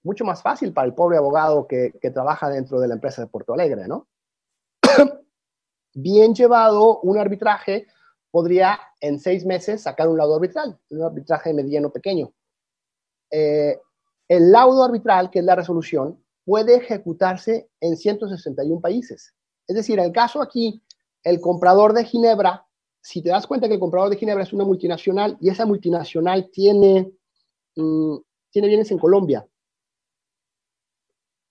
Mucho 0.02 0.24
más 0.24 0.42
fácil 0.42 0.72
para 0.72 0.86
el 0.86 0.94
pobre 0.94 1.18
abogado 1.18 1.66
que, 1.66 1.92
trabaja 2.12 2.48
dentro 2.48 2.80
de 2.80 2.88
la 2.88 2.94
empresa 2.94 3.22
de 3.22 3.28
Porto 3.28 3.52
Alegre, 3.52 3.86
¿no? 3.86 4.08
Bien 5.94 6.34
llevado, 6.34 7.00
un 7.00 7.18
arbitraje 7.18 7.86
podría 8.30 8.78
en 9.00 9.18
seis 9.18 9.44
meses 9.44 9.82
sacar 9.82 10.08
un 10.08 10.16
laudo 10.16 10.36
arbitral, 10.36 10.78
un 10.90 11.02
arbitraje 11.02 11.52
mediano 11.52 11.90
pequeño. 11.90 12.32
Eh, 13.30 13.78
el 14.28 14.52
laudo 14.52 14.84
arbitral, 14.84 15.30
que 15.30 15.40
es 15.40 15.44
la 15.44 15.56
resolución, 15.56 16.22
puede 16.44 16.76
ejecutarse 16.76 17.68
en 17.80 17.96
161 17.96 18.80
países. 18.80 19.34
Es 19.66 19.76
decir, 19.76 19.98
en 19.98 20.06
el 20.06 20.12
caso 20.12 20.40
aquí, 20.40 20.82
el 21.22 21.40
comprador 21.40 21.92
de 21.92 22.04
Ginebra 22.04 22.66
si 23.00 23.22
te 23.22 23.30
das 23.30 23.46
cuenta 23.46 23.68
que 23.68 23.74
el 23.74 23.80
comprador 23.80 24.10
de 24.10 24.16
Ginebra 24.16 24.44
es 24.44 24.52
una 24.52 24.64
multinacional 24.64 25.36
y 25.40 25.48
esa 25.48 25.66
multinacional 25.66 26.50
tiene, 26.50 27.10
mm, 27.76 28.16
tiene 28.50 28.68
bienes 28.68 28.90
en 28.90 28.98
Colombia, 28.98 29.46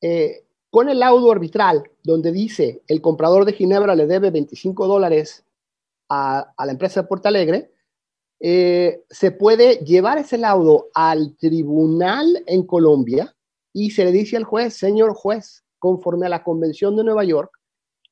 eh, 0.02 0.46
con 0.70 0.88
el 0.90 1.00
laudo 1.00 1.32
arbitral 1.32 1.84
donde 2.04 2.32
dice 2.32 2.84
el 2.88 3.02
comprador 3.02 3.46
de 3.46 3.54
Ginebra 3.54 3.96
le 3.96 4.06
debe 4.06 4.30
25 4.30 4.88
dólares 4.88 5.44
a, 6.08 6.54
la 6.58 6.72
empresa 6.72 7.02
de 7.02 7.08
Porto 7.08 7.28
Alegre, 7.28 7.72
eh, 8.40 9.04
se 9.10 9.32
puede 9.32 9.78
llevar 9.84 10.18
ese 10.18 10.38
laudo 10.38 10.88
al 10.94 11.36
tribunal 11.38 12.44
en 12.46 12.66
Colombia 12.66 13.36
y 13.74 13.92
se 13.92 14.06
le 14.06 14.12
dice 14.12 14.38
al 14.38 14.44
juez, 14.44 14.76
señor 14.76 15.14
juez, 15.14 15.66
conforme 15.78 16.28
a 16.28 16.30
la 16.30 16.44
Convención 16.44 16.96
de 16.96 17.04
Nueva 17.04 17.24
York, 17.24 17.52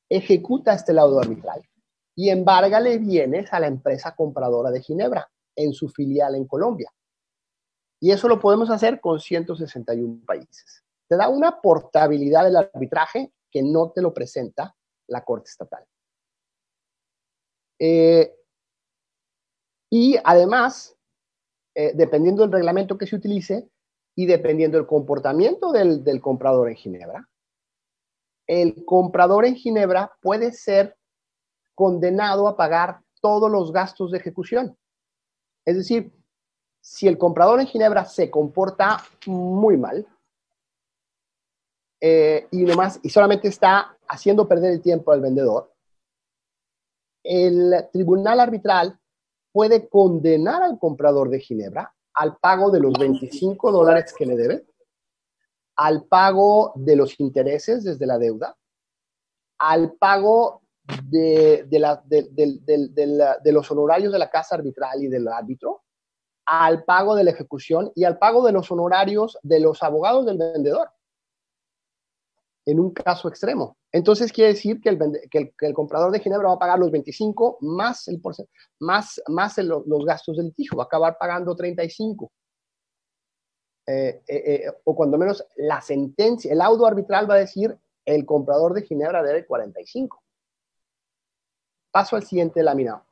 ejecuta 0.10 0.74
este 0.74 0.94
laudo 0.94 1.20
arbitral 1.20 1.62
y 2.18 2.32
embárgale 2.32 2.98
bienes 2.98 3.54
a 3.54 3.60
la 3.60 3.68
empresa 3.68 4.16
compradora 4.16 4.72
de 4.72 4.82
Ginebra 4.82 5.30
en 5.56 5.72
su 5.72 5.88
filial 5.88 6.34
en 6.34 6.48
Colombia. 6.48 6.92
Y 8.02 8.12
eso 8.12 8.28
lo 8.28 8.40
podemos 8.40 8.72
hacer 8.72 9.00
con 9.00 9.20
161 9.20 10.26
países. 10.26 10.84
Te 11.08 11.16
da 11.16 11.30
una 11.30 11.62
portabilidad 11.62 12.44
del 12.44 12.56
arbitraje 12.56 13.32
que 13.52 13.62
no 13.62 13.92
te 13.92 14.02
lo 14.02 14.16
presenta 14.16 14.76
la 15.08 15.24
Corte 15.24 15.52
Estatal. 15.52 15.86
Eh, 17.80 18.36
y 19.92 20.18
además, 20.24 20.98
eh, 21.76 21.92
dependiendo 21.94 22.42
del 22.42 22.52
reglamento 22.52 22.98
que 22.98 23.06
se 23.06 23.16
utilice 23.16 23.70
y 24.16 24.26
dependiendo 24.26 24.80
del 24.80 24.88
comportamiento 24.88 25.72
del, 25.72 26.04
del 26.04 26.20
comprador 26.20 26.70
en 26.70 26.76
Ginebra, 26.76 27.30
el 28.48 28.84
comprador 28.86 29.46
en 29.46 29.56
Ginebra 29.56 30.18
puede 30.20 30.52
ser 30.52 30.98
condenado 31.78 32.48
a 32.48 32.58
pagar 32.58 33.02
todos 33.22 33.52
los 33.52 33.72
gastos 33.72 34.10
de 34.10 34.18
ejecución. 34.18 34.76
Es 35.64 35.78
decir, 35.78 36.12
si 36.82 37.08
el 37.08 37.20
comprador 37.20 37.60
en 37.60 37.68
Ginebra 37.68 38.04
se 38.06 38.32
comporta 38.32 38.98
muy 39.28 39.78
mal 39.78 40.08
eh, 42.02 42.48
y, 42.50 42.64
nomás, 42.64 43.00
y 43.04 43.10
solamente 43.10 43.48
está 43.48 43.96
haciendo 44.08 44.48
perder 44.48 44.72
el 44.72 44.82
tiempo 44.82 45.12
al 45.12 45.22
vendedor, 45.22 45.72
el 47.24 47.88
tribunal 47.94 48.40
arbitral 48.40 49.00
puede 49.52 49.88
condenar 49.88 50.64
al 50.64 50.80
comprador 50.80 51.30
de 51.30 51.42
Ginebra 51.42 51.94
al 52.16 52.38
pago 52.38 52.72
de 52.72 52.80
los 52.80 52.94
25 52.94 53.72
dólares 53.72 54.12
que 54.18 54.26
le 54.26 54.36
debe, 54.36 54.66
al 55.76 56.06
pago 56.06 56.74
de 56.74 56.96
los 56.96 57.20
intereses 57.20 57.84
desde 57.84 58.08
la 58.08 58.18
deuda, 58.18 58.58
al 59.60 59.94
pago 59.94 60.64
de, 61.04 61.68
los 63.46 63.72
honorarios 63.72 64.14
de 64.14 64.20
la 64.20 64.30
casa 64.30 64.56
arbitral 64.56 65.04
y 65.04 65.08
del 65.08 65.28
árbitro, 65.28 65.84
al 66.46 66.84
pago 66.86 67.16
de 67.16 67.24
la 67.24 67.32
ejecución 67.32 67.92
y 67.96 68.06
al 68.06 68.18
pago 68.18 68.46
de 68.46 68.54
los 68.54 68.72
honorarios 68.72 69.38
de 69.44 69.60
los 69.60 69.84
abogados 69.84 70.26
del 70.26 70.38
vendedor. 70.38 70.90
en 72.66 72.80
un 72.82 72.92
caso 72.92 73.30
extremo. 73.30 73.78
Entonces 73.94 74.34
quiere 74.34 74.52
decir 74.54 74.82
que 74.82 74.90
el, 74.90 75.74
comprador 75.74 76.12
de 76.12 76.20
Ginebra 76.20 76.50
va 76.50 76.56
a 76.56 76.60
pagar 76.60 76.80
los 76.80 76.92
25 76.92 77.60
más, 77.62 78.10
el 78.10 78.22
más, 78.80 79.22
más 79.28 79.58
los 79.58 80.06
gastos 80.06 80.36
del 80.36 80.48
litigio, 80.48 80.78
va 80.78 80.84
a 80.84 80.88
acabar 80.88 81.18
pagando 81.18 81.56
35. 81.56 82.30
Eh, 83.90 84.22
eh, 84.28 84.44
eh, 84.46 84.72
o 84.84 84.94
cuando 84.94 85.18
menos 85.18 85.48
la 85.56 85.80
sentencia, 85.80 86.52
el 86.52 86.60
auto 86.60 86.86
arbitral 86.86 87.30
va 87.30 87.36
a 87.36 87.40
decir 87.40 87.78
el 88.04 88.26
comprador 88.26 88.74
de 88.74 88.84
Ginebra 88.84 89.24
debe 89.24 89.46
45. 89.46 90.22
Paso 91.98 92.16
al 92.16 92.28
siguiente 92.28 92.62
laminado. 92.62 93.04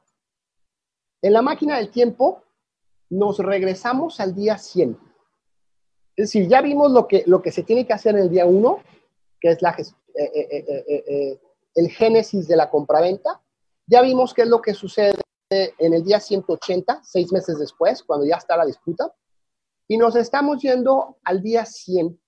En 1.19 1.33
la 1.33 1.41
máquina 1.41 1.77
del 1.77 1.89
tiempo 1.89 2.43
nos 3.09 3.39
regresamos 3.39 4.19
al 4.19 4.35
día 4.35 4.59
100. 4.59 4.91
Es 6.15 6.25
decir, 6.27 6.47
ya 6.47 6.61
vimos 6.61 6.91
lo 6.91 7.07
que, 7.07 7.23
lo 7.25 7.41
que 7.41 7.51
se 7.51 7.63
tiene 7.63 7.87
que 7.87 7.93
hacer 7.93 8.15
en 8.15 8.21
el 8.21 8.29
día 8.29 8.45
1, 8.45 8.79
que 9.41 9.49
es 9.49 9.61
la, 9.63 9.75
el 11.73 11.89
génesis 11.89 12.47
de 12.47 12.55
la 12.55 12.69
compraventa. 12.69 13.41
Ya 13.87 14.03
vimos 14.03 14.35
qué 14.35 14.43
es 14.43 14.49
lo 14.49 14.61
que 14.61 14.75
sucede 14.75 15.15
en 15.49 15.95
el 15.95 16.03
día 16.03 16.19
180, 16.19 17.01
seis 17.03 17.31
meses 17.31 17.57
después, 17.57 18.03
cuando 18.03 18.27
ya 18.27 18.35
está 18.35 18.55
la 18.55 18.67
disputa. 18.67 19.11
Y 19.87 19.97
nos 19.97 20.15
estamos 20.15 20.61
yendo 20.61 21.17
al 21.23 21.41
día 21.41 21.65
100, 21.65 22.21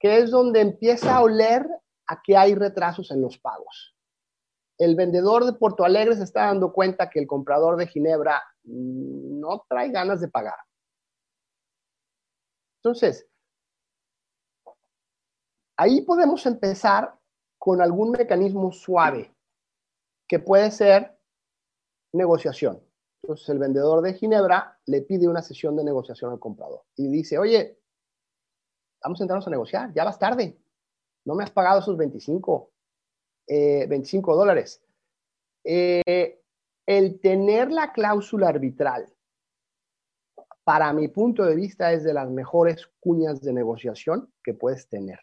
que 0.00 0.18
es 0.18 0.32
donde 0.32 0.62
empieza 0.62 1.14
a 1.14 1.22
oler 1.22 1.64
a 2.08 2.20
que 2.20 2.36
hay 2.36 2.56
retrasos 2.56 3.12
en 3.12 3.20
los 3.20 3.38
pagos. 3.38 3.91
El 4.82 4.96
vendedor 4.96 5.44
de 5.44 5.52
Porto 5.52 5.84
Alegre 5.84 6.16
se 6.16 6.24
está 6.24 6.46
dando 6.46 6.72
cuenta 6.72 7.08
que 7.08 7.20
el 7.20 7.28
comprador 7.28 7.76
de 7.76 7.86
Ginebra 7.86 8.42
no 8.64 9.64
trae 9.68 9.92
ganas 9.92 10.20
de 10.20 10.26
pagar. 10.26 10.58
Entonces, 12.78 13.28
ahí 15.76 16.00
podemos 16.00 16.44
empezar 16.46 17.16
con 17.58 17.80
algún 17.80 18.10
mecanismo 18.10 18.72
suave, 18.72 19.32
que 20.26 20.40
puede 20.40 20.72
ser 20.72 21.16
negociación. 22.12 22.82
Entonces 23.22 23.48
el 23.50 23.60
vendedor 23.60 24.02
de 24.02 24.14
Ginebra 24.14 24.80
le 24.86 25.02
pide 25.02 25.28
una 25.28 25.42
sesión 25.42 25.76
de 25.76 25.84
negociación 25.84 26.32
al 26.32 26.40
comprador 26.40 26.82
y 26.96 27.06
dice, 27.06 27.38
oye, 27.38 27.78
vamos 29.00 29.18
a 29.18 29.20
sentarnos 29.20 29.46
a 29.46 29.50
negociar, 29.50 29.92
ya 29.94 30.02
vas 30.02 30.18
tarde, 30.18 30.60
no 31.24 31.36
me 31.36 31.44
has 31.44 31.52
pagado 31.52 31.78
esos 31.78 31.96
25, 31.96 32.72
25 33.46 34.32
eh, 34.32 34.36
dólares. 34.36 34.82
Eh, 35.64 36.42
el 36.86 37.20
tener 37.20 37.70
la 37.70 37.92
cláusula 37.92 38.48
arbitral, 38.48 39.12
para 40.64 40.92
mi 40.92 41.08
punto 41.08 41.44
de 41.44 41.56
vista, 41.56 41.92
es 41.92 42.04
de 42.04 42.14
las 42.14 42.30
mejores 42.30 42.88
cuñas 43.00 43.40
de 43.40 43.52
negociación 43.52 44.32
que 44.42 44.54
puedes 44.54 44.88
tener 44.88 45.18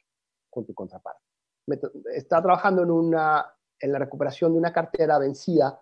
con 0.49 0.65
tu 0.65 0.73
contraparte. 0.73 1.23
Está 2.13 2.41
trabajando 2.41 2.83
en, 2.83 2.91
una, 2.91 3.45
en 3.79 3.91
la 3.91 3.99
recuperación 3.99 4.53
de 4.53 4.59
una 4.59 4.73
cartera 4.73 5.17
vencida 5.19 5.79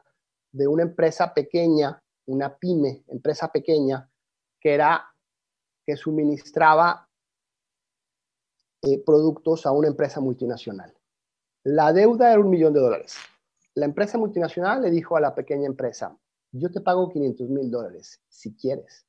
de 0.51 0.67
una 0.67 0.83
empresa 0.83 1.33
pequeña 1.33 2.01
una 2.27 2.57
pyme, 2.57 3.03
empresa 3.07 3.51
pequeña, 3.51 4.09
que 4.59 4.73
era 4.73 5.05
que 5.85 5.95
suministraba 5.95 7.09
eh, 8.83 9.01
productos 9.03 9.65
a 9.65 9.71
una 9.71 9.87
empresa 9.87 10.19
multinacional. 10.19 10.93
La 11.63 11.93
deuda 11.93 12.31
era 12.31 12.39
un 12.39 12.49
millón 12.49 12.73
de 12.73 12.79
dólares. 12.79 13.15
La 13.75 13.85
empresa 13.85 14.17
multinacional 14.17 14.81
le 14.81 14.89
dijo 14.89 15.15
a 15.17 15.21
la 15.21 15.35
pequeña 15.35 15.65
empresa, 15.65 16.17
yo 16.51 16.71
te 16.71 16.81
pago 16.81 17.09
500 17.09 17.49
mil 17.49 17.69
dólares 17.69 18.21
si 18.27 18.55
quieres. 18.55 19.05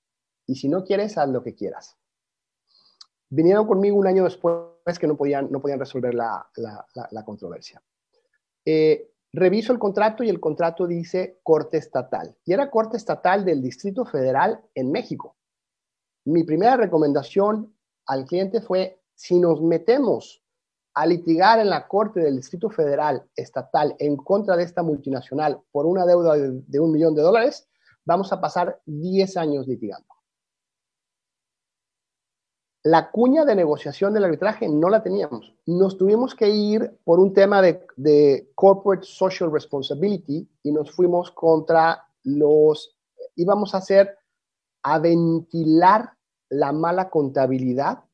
Y 0.46 0.56
si 0.56 0.68
no 0.68 0.84
quieres, 0.84 1.16
haz 1.18 1.28
lo 1.28 1.42
que 1.42 1.54
quieras. 1.54 1.96
Vinieron 3.30 3.66
conmigo 3.66 3.96
un 3.96 4.06
año 4.06 4.24
después 4.24 4.98
que 4.98 5.06
no 5.06 5.16
podían, 5.16 5.50
no 5.50 5.60
podían 5.60 5.78
resolver 5.78 6.14
la, 6.14 6.50
controversia. 7.24 7.82
Eh, 8.64 9.12
Reviso 9.32 9.72
el 9.72 9.78
contrato 9.78 10.24
y 10.24 10.30
el 10.30 10.40
contrato 10.40 10.86
dice 10.86 11.40
Corte 11.42 11.76
Estatal. 11.76 12.36
Y 12.44 12.52
era 12.52 12.70
Corte 12.70 12.96
Estatal 12.96 13.44
del 13.44 13.62
Distrito 13.62 14.06
Federal 14.06 14.62
en 14.74 14.90
México. 14.90 15.36
Mi 16.24 16.44
primera 16.44 16.76
recomendación 16.76 17.74
al 18.06 18.24
cliente 18.24 18.62
fue, 18.62 19.02
si 19.14 19.38
nos 19.38 19.60
metemos 19.60 20.42
a 20.98 21.06
litigar 21.06 21.60
en 21.60 21.70
la 21.70 21.86
Corte 21.86 22.18
del 22.18 22.34
Distrito 22.34 22.70
Federal 22.70 23.22
Estatal 23.36 23.94
en 24.00 24.16
contra 24.16 24.56
de 24.56 24.64
esta 24.64 24.82
multinacional 24.82 25.60
por 25.70 25.86
una 25.86 26.04
deuda 26.04 26.34
de, 26.34 26.80
un 26.80 26.90
millón 26.90 27.14
de 27.14 27.22
dólares, 27.22 27.68
vamos 28.04 28.32
a 28.32 28.40
pasar 28.40 28.80
10 28.84 29.36
años 29.36 29.68
litigando 29.68 30.08
la 32.82 33.10
cuña 33.10 33.44
de 33.44 33.54
negociación 33.54 34.14
del 34.14 34.24
arbitraje 34.24 34.66
no 34.66 34.88
la 34.88 35.02
teníamos. 35.02 35.54
Nos 35.66 35.98
tuvimos 35.98 36.34
que 36.34 36.48
ir 36.48 36.98
por 37.04 37.20
un 37.20 37.34
tema 37.34 37.60
de, 37.60 38.50
corporate 38.54 39.04
social 39.04 39.52
responsibility 39.52 40.48
y 40.62 40.72
nos 40.72 40.90
fuimos 40.90 41.30
contra 41.32 42.06
los, 42.22 42.96
íbamos 43.36 43.74
a 43.74 43.78
hacer, 43.78 44.16
a 44.82 44.98
ventilar 45.00 46.12
la 46.48 46.72
mala 46.72 47.10
contabilidad 47.10 48.04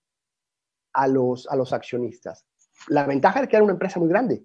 a 0.93 1.06
los, 1.06 1.47
a 1.47 1.55
los 1.55 1.73
accionistas. 1.73 2.44
La 2.89 3.06
ventaja 3.06 3.40
es 3.40 3.48
que 3.48 3.56
era 3.56 3.65
una 3.65 3.73
empresa 3.73 3.98
muy 3.98 4.09
grande 4.09 4.44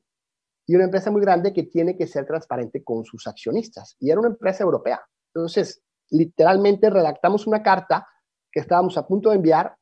y 0.65 0.75
una 0.75 0.85
empresa 0.85 1.11
muy 1.11 1.21
grande 1.21 1.51
que 1.53 1.63
tiene 1.63 1.97
que 1.97 2.07
ser 2.07 2.25
transparente 2.25 2.83
con 2.83 3.03
sus 3.03 3.27
accionistas 3.27 3.95
y 3.99 4.11
era 4.11 4.19
una 4.19 4.29
empresa 4.29 4.63
europea. 4.63 5.01
Entonces, 5.33 5.81
literalmente 6.09 6.89
redactamos 6.89 7.47
una 7.47 7.63
carta 7.63 8.07
que 8.51 8.59
estábamos 8.59 8.97
a 8.97 9.07
punto 9.07 9.29
de 9.29 9.37
enviar 9.37 9.75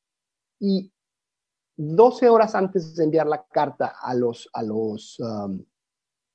y 0.59 0.91
12 1.77 2.29
horas 2.29 2.55
antes 2.55 2.95
de 2.95 3.03
enviar 3.03 3.27
la 3.27 3.45
carta 3.45 3.95
a 4.01 4.13
los, 4.13 4.49
a 4.53 4.63
los, 4.63 5.19
um, 5.19 5.63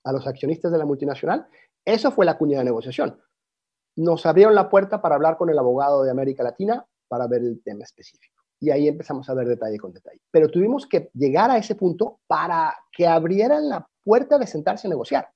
a 0.05 0.13
los 0.13 0.27
accionistas 0.27 0.71
de 0.71 0.79
la 0.79 0.87
multinacional, 0.87 1.47
eso 1.85 2.13
fue 2.13 2.25
la 2.25 2.39
cuña 2.39 2.59
de 2.59 2.65
negociación. 2.65 3.21
Nos 3.97 4.25
abrieron 4.25 4.55
la 4.55 4.71
puerta 4.71 5.03
para 5.03 5.17
hablar 5.17 5.37
con 5.37 5.51
el 5.51 5.59
abogado 5.59 6.05
de 6.05 6.11
América 6.11 6.43
Latina 6.43 6.87
para 7.09 7.27
ver 7.27 7.43
el 7.43 7.63
tema 7.63 7.85
específico. 7.85 8.42
Y 8.63 8.71
ahí 8.71 8.87
empezamos 8.87 9.29
a 9.29 9.35
ver 9.35 9.49
detalle 9.49 9.77
con 9.77 9.93
detalle. 9.93 10.21
Pero 10.31 10.49
tuvimos 10.49 10.87
que 10.87 11.11
llegar 11.15 11.51
a 11.51 11.59
ese 11.59 11.75
punto 11.75 12.21
para 12.29 12.73
que 12.93 13.09
abrieran 13.09 13.69
la 13.69 13.85
puerta 14.05 14.39
de 14.39 14.47
sentarse 14.47 14.87
a 14.87 14.91
negociar. 14.91 15.29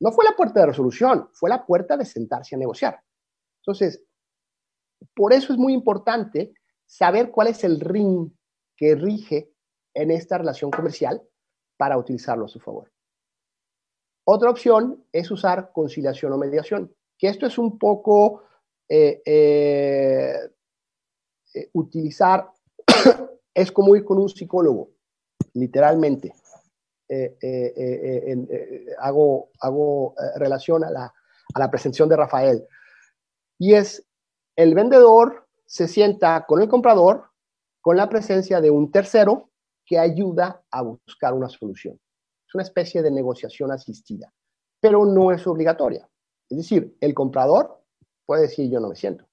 No 0.00 0.10
fue 0.10 0.24
la 0.24 0.34
puerta 0.36 0.58
de 0.58 0.66
resolución, 0.66 1.28
fue 1.32 1.48
la 1.48 1.64
puerta 1.64 1.96
de 1.96 2.04
sentarse 2.04 2.56
a 2.56 2.58
negociar. 2.58 3.00
Entonces, 3.60 4.04
por 5.14 5.32
eso 5.32 5.52
es 5.52 5.58
muy 5.60 5.72
importante 5.72 6.54
saber 6.84 7.30
cuál 7.30 7.46
es 7.46 7.62
el 7.62 7.78
ring 7.78 8.32
que 8.76 8.96
rige 8.96 9.54
en 9.94 10.10
esta 10.10 10.38
relación 10.38 10.72
comercial 10.72 11.22
para 11.76 11.96
utilizarlo 11.96 12.46
a 12.46 12.48
su 12.48 12.58
favor. 12.58 12.90
Otra 14.24 14.50
opción 14.50 15.04
es 15.12 15.30
usar 15.30 15.70
conciliación 15.72 16.32
o 16.32 16.36
mediación, 16.36 16.92
que 17.16 17.28
esto 17.28 17.46
es 17.46 17.58
un 17.58 17.78
poco 17.78 18.42
eh, 18.88 19.22
eh, 19.24 20.50
eh, 21.54 21.70
utilizar, 21.74 22.50
es 23.54 23.72
como 23.72 23.96
ir 23.96 24.04
con 24.04 24.18
un 24.18 24.28
psicólogo, 24.28 24.90
literalmente. 25.54 26.34
hago 28.98 29.50
hago 29.60 30.14
relación 30.36 30.84
a 30.84 30.90
la, 30.90 31.12
a 31.54 31.58
la 31.58 31.70
presentación 31.70 32.08
de 32.08 32.16
Rafael. 32.16 32.66
Y 33.58 33.74
es 33.74 34.04
el 34.56 34.74
vendedor 34.74 35.46
se 35.66 35.88
sienta 35.88 36.44
con 36.46 36.60
el 36.60 36.68
comprador 36.68 37.30
con 37.80 37.96
la 37.96 38.08
presencia 38.08 38.60
de 38.60 38.70
un 38.70 38.90
tercero 38.90 39.50
que 39.84 39.98
ayuda 39.98 40.62
a 40.70 40.82
buscar 40.82 41.34
una 41.34 41.48
solución. 41.48 41.98
Es 42.46 42.54
una 42.54 42.62
especie 42.62 43.02
de 43.02 43.10
negociación 43.10 43.72
asistida, 43.72 44.32
pero 44.80 45.04
no 45.04 45.32
es 45.32 45.46
obligatoria. 45.46 46.08
Es 46.48 46.58
decir, 46.58 46.96
el 47.00 47.14
comprador 47.14 47.82
puede 48.24 48.42
decir 48.42 48.70
yo 48.70 48.78
no 48.78 48.88
me 48.88 48.96
siento. 48.96 49.26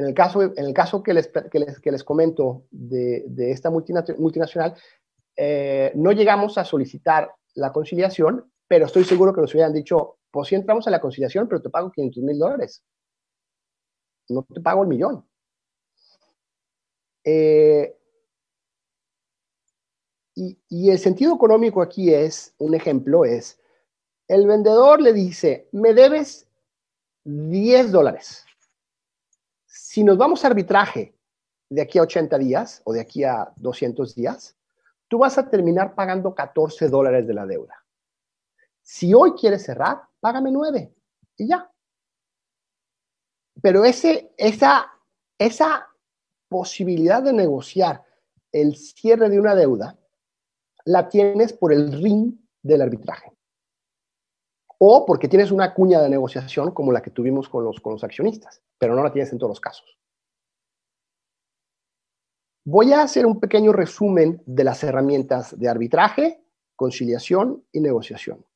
En 0.00 0.06
el 0.06 0.14
caso, 0.14 0.40
en 0.42 0.64
el 0.64 0.72
caso 0.72 1.02
que, 1.02 1.12
les, 1.12 1.28
que, 1.28 1.90
les, 1.90 2.04
comento 2.04 2.64
de, 2.70 3.50
esta 3.50 3.68
multinacional, 3.68 4.74
eh, 5.36 5.92
no 5.94 6.12
llegamos 6.12 6.56
a 6.56 6.64
solicitar 6.64 7.30
la 7.54 7.70
conciliación, 7.70 8.50
pero 8.66 8.86
estoy 8.86 9.04
seguro 9.04 9.34
que 9.34 9.42
nos 9.42 9.52
hubieran 9.52 9.74
dicho, 9.74 10.16
pues 10.30 10.48
si 10.48 10.54
entramos 10.54 10.86
a 10.86 10.90
la 10.90 11.02
conciliación, 11.02 11.48
pero 11.48 11.60
te 11.60 11.68
pago 11.68 11.90
500 11.90 12.22
mil 12.22 12.38
dólares. 12.38 12.82
No 14.30 14.42
te 14.42 14.62
pago 14.62 14.84
el 14.84 14.88
millón. 14.88 15.28
Eh, 17.22 17.94
y, 20.34 20.88
el 20.88 20.98
sentido 20.98 21.34
económico 21.34 21.82
aquí 21.82 22.14
es, 22.14 22.54
un 22.56 22.74
ejemplo 22.74 23.26
es, 23.26 23.60
el 24.28 24.46
vendedor 24.46 25.02
le 25.02 25.12
dice, 25.12 25.68
me 25.72 25.92
debes 25.92 26.48
10 27.24 27.92
dólares. 27.92 28.46
Si 29.90 30.04
nos 30.04 30.16
vamos 30.16 30.44
a 30.44 30.46
arbitraje 30.46 31.18
de 31.68 31.82
aquí 31.82 31.98
a 31.98 32.02
80 32.02 32.38
días 32.38 32.80
o 32.84 32.92
de 32.92 33.00
aquí 33.00 33.24
a 33.24 33.52
200 33.56 34.14
días, 34.14 34.56
tú 35.08 35.18
vas 35.18 35.36
a 35.36 35.50
terminar 35.50 35.96
pagando 35.96 36.32
14 36.32 36.88
dólares 36.88 37.26
de 37.26 37.34
la 37.34 37.44
deuda. 37.44 37.74
Si 38.82 39.12
hoy 39.12 39.32
quieres 39.32 39.64
cerrar, 39.64 40.02
págame 40.20 40.52
9 40.52 40.94
y 41.38 41.48
ya. 41.48 41.68
Pero 43.60 43.84
ese, 43.84 44.32
esa, 44.36 44.92
esa 45.36 45.88
posibilidad 46.48 47.20
de 47.20 47.32
negociar 47.32 48.04
el 48.52 48.76
cierre 48.76 49.28
de 49.28 49.40
una 49.40 49.56
deuda 49.56 49.98
la 50.84 51.08
tienes 51.08 51.52
por 51.52 51.72
el 51.72 52.00
ring 52.00 52.34
del 52.62 52.82
arbitraje. 52.82 53.36
O 54.82 55.04
porque 55.04 55.28
tienes 55.28 55.50
una 55.50 55.74
cuña 55.74 56.00
de 56.00 56.08
negociación 56.08 56.70
como 56.70 56.90
la 56.90 57.02
que 57.02 57.10
tuvimos 57.10 57.50
con 57.50 57.64
los, 57.64 57.80
con 57.80 57.92
los 57.92 58.02
accionistas, 58.02 58.62
pero 58.78 58.94
no 58.94 59.02
la 59.02 59.12
tienes 59.12 59.30
en 59.30 59.38
todos 59.38 59.50
los 59.50 59.60
casos. 59.60 59.98
Voy 62.64 62.92
a 62.94 63.02
hacer 63.02 63.26
un 63.26 63.40
pequeño 63.40 63.72
resumen 63.72 64.42
de 64.46 64.64
las 64.64 64.82
herramientas 64.82 65.58
de 65.58 65.68
arbitraje, 65.68 66.42
conciliación 66.76 67.62
y 67.72 67.80
negociación. 67.80 68.46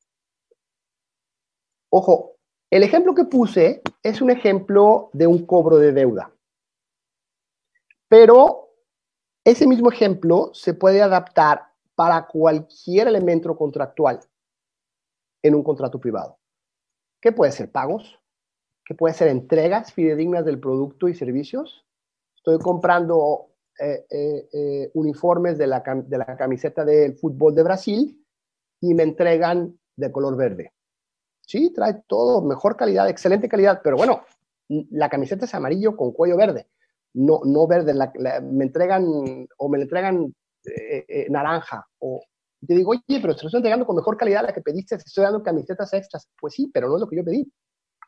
Ojo, 1.91 2.37
el 2.71 2.81
ejemplo 2.81 3.13
que 3.13 3.25
puse 3.25 3.83
es 4.01 4.19
un 4.19 4.31
ejemplo 4.31 5.11
de 5.13 5.27
un 5.27 5.45
cobro 5.45 5.77
de 5.77 5.91
deuda. 5.91 6.31
Pero 8.07 8.71
ese 9.43 9.67
mismo 9.67 9.91
ejemplo 9.91 10.49
se 10.53 10.73
puede 10.73 11.03
adaptar 11.03 11.67
para 11.93 12.25
cualquier 12.25 13.09
elemento 13.09 13.55
contractual 13.55 14.19
en 15.45 15.53
un 15.53 15.63
contrato 15.63 15.99
privado. 15.99 16.39
¿Qué 17.21 17.31
puede 17.31 17.51
ser 17.51 17.71
pagos? 17.71 18.19
¿Qué 18.83 18.95
puede 18.95 19.13
ser 19.13 19.27
entregas 19.27 19.93
fidedignas 19.93 20.43
del 20.43 20.59
producto 20.59 21.07
y 21.07 21.13
servicios? 21.13 21.85
Estoy 22.35 22.57
comprando 22.57 23.51
eh, 23.79 24.05
eh, 24.09 24.49
eh, 24.51 24.91
uniformes 24.95 25.59
de 25.59 25.67
la, 25.67 25.83
de 26.07 26.17
la 26.17 26.35
camiseta 26.35 26.83
del 26.83 27.15
fútbol 27.15 27.53
de 27.53 27.61
Brasil 27.61 28.25
y 28.81 28.95
me 28.95 29.03
entregan 29.03 29.77
de 29.95 30.11
color 30.11 30.35
verde. 30.35 30.73
Sí, 31.41 31.71
trae 31.71 32.01
todo, 32.07 32.41
mejor 32.41 32.75
calidad, 32.75 33.07
excelente 33.07 33.47
calidad, 33.47 33.81
pero 33.83 33.97
bueno, 33.97 34.23
la 34.67 35.09
camiseta 35.09 35.45
es 35.45 35.53
amarillo 35.53 35.95
con 35.95 36.11
cuello 36.11 36.37
verde, 36.37 36.67
no, 37.13 37.41
no 37.45 37.67
verde, 37.67 37.93
me 38.41 38.63
entregan 38.63 39.05
o 39.57 39.69
me 39.69 39.77
le 39.77 39.83
entregan 39.83 40.33
naranja 41.29 41.87
o 41.99 42.19
te 42.65 42.73
digo, 42.73 42.91
oye, 42.91 43.19
pero 43.21 43.35
te 43.35 43.45
estoy 43.45 43.57
entregando 43.57 43.85
con 43.85 43.95
mejor 43.95 44.17
calidad 44.17 44.43
la 44.43 44.53
que 44.53 44.61
pediste, 44.61 44.97
te 44.97 45.03
estoy 45.05 45.23
dando 45.23 45.43
camisetas 45.43 45.93
extras. 45.93 46.29
Pues 46.39 46.53
sí, 46.53 46.69
pero 46.73 46.87
no 46.87 46.95
es 46.95 47.01
lo 47.01 47.07
que 47.07 47.17
yo 47.17 47.23
pedí. 47.23 47.51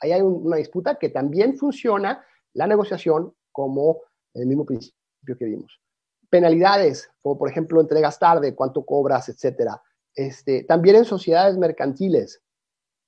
Ahí 0.02 0.12
hay 0.12 0.22
una 0.22 0.58
disputa 0.58 0.96
que 0.96 1.10
también 1.10 1.58
funciona 1.58 2.24
la 2.54 2.68
negociación 2.68 3.34
como 3.52 4.02
el 4.34 4.46
mismo 4.48 4.66
principio 4.66 5.38
que 5.38 5.46
vimos. 5.46 5.82
Penalidades, 6.30 7.10
como 7.22 7.38
por 7.38 7.50
ejemplo 7.50 7.82
entregas 7.82 8.20
tarde, 8.20 8.56
cuánto 8.56 8.86
cobras, 8.86 9.30
etcétera. 9.30 9.82
Este, 10.14 10.64
también 10.64 10.98
en 10.98 11.06
sociedades 11.06 11.58
mercantiles, 11.58 12.42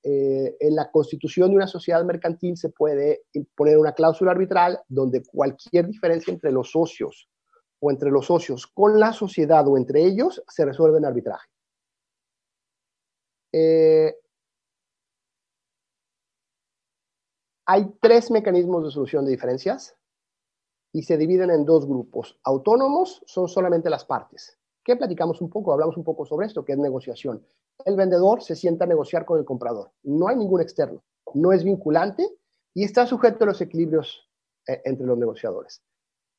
eh, 0.02 0.56
en 0.60 0.74
la 0.74 0.90
constitución 0.90 1.50
de 1.50 1.56
una 1.56 1.66
sociedad 1.66 2.02
mercantil 2.04 2.56
se 2.56 2.70
puede 2.70 3.24
poner 3.54 3.76
una 3.76 3.92
cláusula 3.92 4.30
arbitral 4.30 4.80
donde 4.88 5.22
cualquier 5.22 5.86
diferencia 5.88 6.32
entre 6.32 6.52
los 6.52 6.70
socios 6.70 7.28
o 7.80 7.90
entre 7.90 8.10
los 8.10 8.26
socios 8.26 8.66
con 8.66 9.00
la 9.00 9.12
sociedad 9.12 9.66
o 9.66 9.76
entre 9.76 10.04
ellos 10.04 10.42
se 10.48 10.64
resuelve 10.64 10.98
en 10.98 11.04
arbitraje. 11.06 11.48
Eh, 13.52 14.16
hay 17.66 17.92
tres 18.00 18.30
mecanismos 18.30 18.84
de 18.84 18.90
solución 18.90 19.24
de 19.24 19.32
diferencias 19.32 19.96
y 20.92 21.02
se 21.02 21.16
dividen 21.16 21.50
en 21.50 21.64
dos 21.64 21.86
grupos. 21.86 22.38
Autónomos 22.44 23.22
son 23.26 23.48
solamente 23.48 23.90
las 23.90 24.04
partes. 24.04 24.58
¿Qué 24.84 24.96
platicamos 24.96 25.40
un 25.40 25.50
poco? 25.50 25.72
Hablamos 25.72 25.96
un 25.96 26.04
poco 26.04 26.24
sobre 26.26 26.46
esto, 26.46 26.64
que 26.64 26.72
es 26.72 26.78
negociación 26.78 27.44
el 27.84 27.96
vendedor 27.96 28.42
se 28.42 28.56
sienta 28.56 28.84
a 28.84 28.88
negociar 28.88 29.24
con 29.24 29.38
el 29.38 29.44
comprador. 29.44 29.92
No 30.02 30.28
hay 30.28 30.36
ningún 30.36 30.60
externo, 30.60 31.02
no 31.34 31.52
es 31.52 31.64
vinculante 31.64 32.28
y 32.74 32.84
está 32.84 33.06
sujeto 33.06 33.44
a 33.44 33.48
los 33.48 33.60
equilibrios 33.60 34.28
eh, 34.66 34.80
entre 34.84 35.06
los 35.06 35.18
negociadores. 35.18 35.82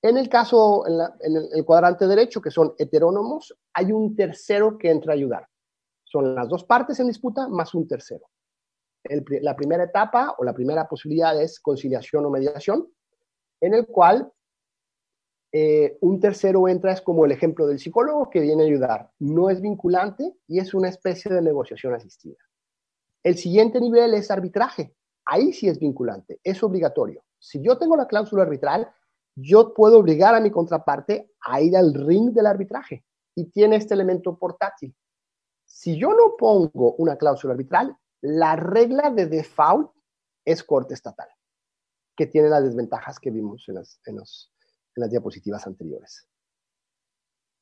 En 0.02 0.18
el 0.18 0.30
caso, 0.30 0.84
en, 0.88 1.36
el, 1.36 1.64
cuadrante 1.64 2.07
derecho, 2.07 2.41
que 2.41 2.49
son 2.49 2.73
heterónomos, 2.78 3.56
hay 3.73 3.91
un 3.91 4.15
tercero 4.15 4.78
que 4.78 4.90
entra 4.90 5.14
a 5.14 5.15
ayudar. 5.15 5.48
Son 6.03 6.34
las 6.34 6.49
dos 6.49 6.64
partes 6.64 6.99
en 6.99 7.07
disputa 7.07 7.48
más 7.48 7.73
un 7.76 7.88
tercero. 7.88 8.26
la 9.03 9.56
primera 9.56 9.84
etapa 9.84 10.36
o 10.38 10.44
la 10.44 10.53
primera 10.53 10.88
posibilidad 10.88 11.40
es 11.40 11.60
conciliación 11.60 12.26
o 12.26 12.30
mediación, 12.30 12.88
en 13.61 13.73
el 13.76 13.86
cual 13.86 14.32
eh, 15.53 15.98
un 16.02 16.19
tercero 16.19 16.68
entra 16.68 16.94
es 16.94 17.02
como 17.02 17.26
el 17.26 17.32
ejemplo 17.32 17.68
del 17.68 17.78
psicólogo 17.78 18.30
que 18.30 18.40
viene 18.40 18.64
a 18.64 18.65
ayudar. 18.65 19.11
No 19.19 19.49
es 19.49 19.61
vinculante 19.61 20.36
y 20.48 20.60
es 20.60 20.73
una 20.73 20.90
especie 20.90 21.32
de 21.32 21.41
negociación 21.41 21.94
asistida. 21.94 22.38
El 23.23 23.38
siguiente 23.38 23.80
nivel 23.80 24.14
es 24.14 24.32
arbitraje. 24.32 24.95
Ahí 25.26 25.53
sí 25.53 25.68
es 25.68 25.80
vinculante, 25.80 26.40
es 26.44 26.64
obligatorio. 26.64 27.23
Si 27.38 27.61
yo 27.61 27.78
tengo 27.78 27.95
la 27.95 28.07
cláusula 28.07 28.44
arbitral, 28.44 28.91
yo 29.35 29.73
puedo 29.73 29.99
obligar 29.99 30.35
a 30.35 30.39
mi 30.39 30.51
contraparte 30.51 31.31
a 31.41 31.61
ir 31.61 31.75
al 31.75 31.93
ring 31.93 32.31
del 32.31 32.47
arbitraje 32.47 33.05
y 33.35 33.45
tiene 33.45 33.77
este 33.77 33.93
elemento 33.93 34.37
portátil. 34.37 34.95
Si 35.65 35.97
yo 35.97 36.09
no 36.09 36.35
pongo 36.37 36.93
una 36.95 37.15
cláusula 37.15 37.53
arbitral, 37.53 37.95
la 38.21 38.55
regla 38.55 39.09
de 39.09 39.25
default 39.25 39.91
es 40.45 40.63
corte 40.63 40.93
estatal, 40.93 41.29
que 42.15 42.27
tiene 42.27 42.49
las 42.49 42.63
desventajas 42.63 43.19
que 43.19 43.31
vimos 43.31 43.67
en, 43.69 43.75
las 44.95 45.09
diapositivas 45.09 45.65
anteriores. 45.65 46.27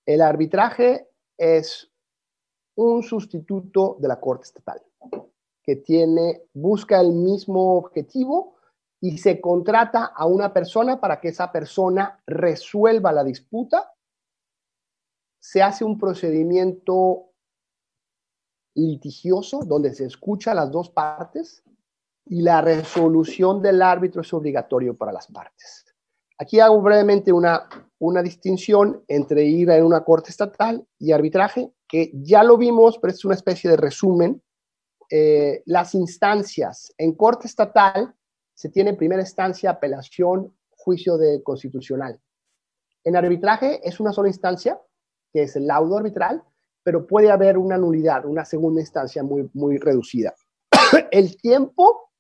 El 0.06 0.22
arbitraje 0.22 1.08
es 1.38 1.92
un 2.76 3.04
sustituto 3.04 3.98
de 4.00 4.08
la 4.08 4.20
Corte 4.20 4.46
Estatal 4.46 4.82
que 5.62 5.76
tiene, 5.76 6.48
busca 6.54 7.00
el 7.00 7.14
mismo 7.14 7.78
objetivo 7.78 8.56
y 9.02 9.18
se 9.18 9.40
contrata 9.40 10.06
a 10.06 10.26
una 10.26 10.54
persona 10.54 11.00
para 11.00 11.20
que 11.20 11.30
esa 11.30 11.52
persona 11.52 12.22
resuelva 12.28 13.12
la 13.12 13.24
disputa. 13.24 13.94
Se 15.42 15.62
hace 15.62 15.86
un 15.86 15.98
procedimiento 15.98 17.32
litigioso 18.76 19.60
donde 19.66 19.94
se 19.94 20.06
escucha 20.06 20.52
a 20.52 20.56
las 20.56 20.72
dos 20.72 20.90
partes 20.90 21.64
y 22.26 22.42
la 22.42 22.62
resolución 22.62 23.62
del 23.62 23.82
árbitro 23.82 24.22
es 24.22 24.34
obligatorio 24.34 24.96
para 24.96 25.12
las 25.12 25.28
partes. 25.28 25.86
Aquí 26.38 26.60
hago 26.60 26.82
brevemente 26.82 27.34
una, 27.34 27.68
una 28.00 28.22
distinción 28.22 29.04
entre 29.08 29.44
ir 29.44 29.72
a 29.72 29.84
una 29.84 30.04
corte 30.04 30.30
estatal 30.30 30.86
y 30.98 31.12
arbitraje, 31.12 31.74
que 31.88 32.12
ya 32.14 32.44
lo 32.44 32.58
vimos, 32.58 32.98
pero 33.00 33.12
es 33.12 33.26
una 33.26 33.36
especie 33.36 33.70
de 33.70 33.78
resumen. 33.78 34.42
Eh, 35.10 35.64
las 35.66 35.96
instancias 35.96 36.94
en 36.98 37.14
corte 37.16 37.48
estatal 37.48 38.16
se 38.60 38.68
tiene 38.68 38.90
en 38.90 38.98
primera 38.98 39.22
instancia 39.22 39.70
apelación, 39.70 40.54
juicio 40.72 41.18
de 41.18 41.42
constitucional. 41.44 42.20
En 43.06 43.16
arbitraje 43.16 43.80
es 43.88 44.02
una 44.02 44.12
sola 44.12 44.28
instancia, 44.28 44.78
que 45.32 45.44
es 45.44 45.56
el 45.56 45.66
laudo 45.66 45.96
arbitral, 45.96 46.44
pero 46.84 47.08
puede 47.08 47.32
haber 47.32 47.58
una 47.58 47.78
nulidad, 47.78 48.26
una 48.26 48.44
segunda 48.44 48.82
instancia 48.82 49.24
muy, 49.24 49.50
muy 49.54 49.78
reducida. 49.78 50.36
el 51.12 51.38
tiempo 51.38 52.12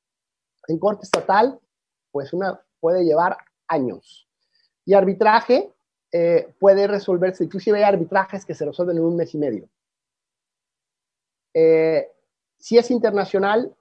en 0.69 0.79
corte 0.79 1.03
estatal, 1.03 1.59
pues 2.09 2.31
puede 2.79 3.03
llevar 3.03 3.35
años. 3.67 4.25
Y 4.85 4.93
arbitraje 4.93 5.73
eh, 6.09 6.55
puede 6.57 6.87
resolverse, 6.87 7.43
inclusive 7.43 7.79
hay 7.79 7.83
arbitrajes 7.83 8.45
que 8.45 8.55
se 8.55 8.63
resuelven 8.63 8.95
en 8.95 9.03
un 9.03 9.17
mes 9.17 9.35
y 9.35 9.39
medio. 9.39 9.69
Eh, 11.53 12.09
si 12.57 12.77
es 12.77 12.89
internacional, 12.91 13.75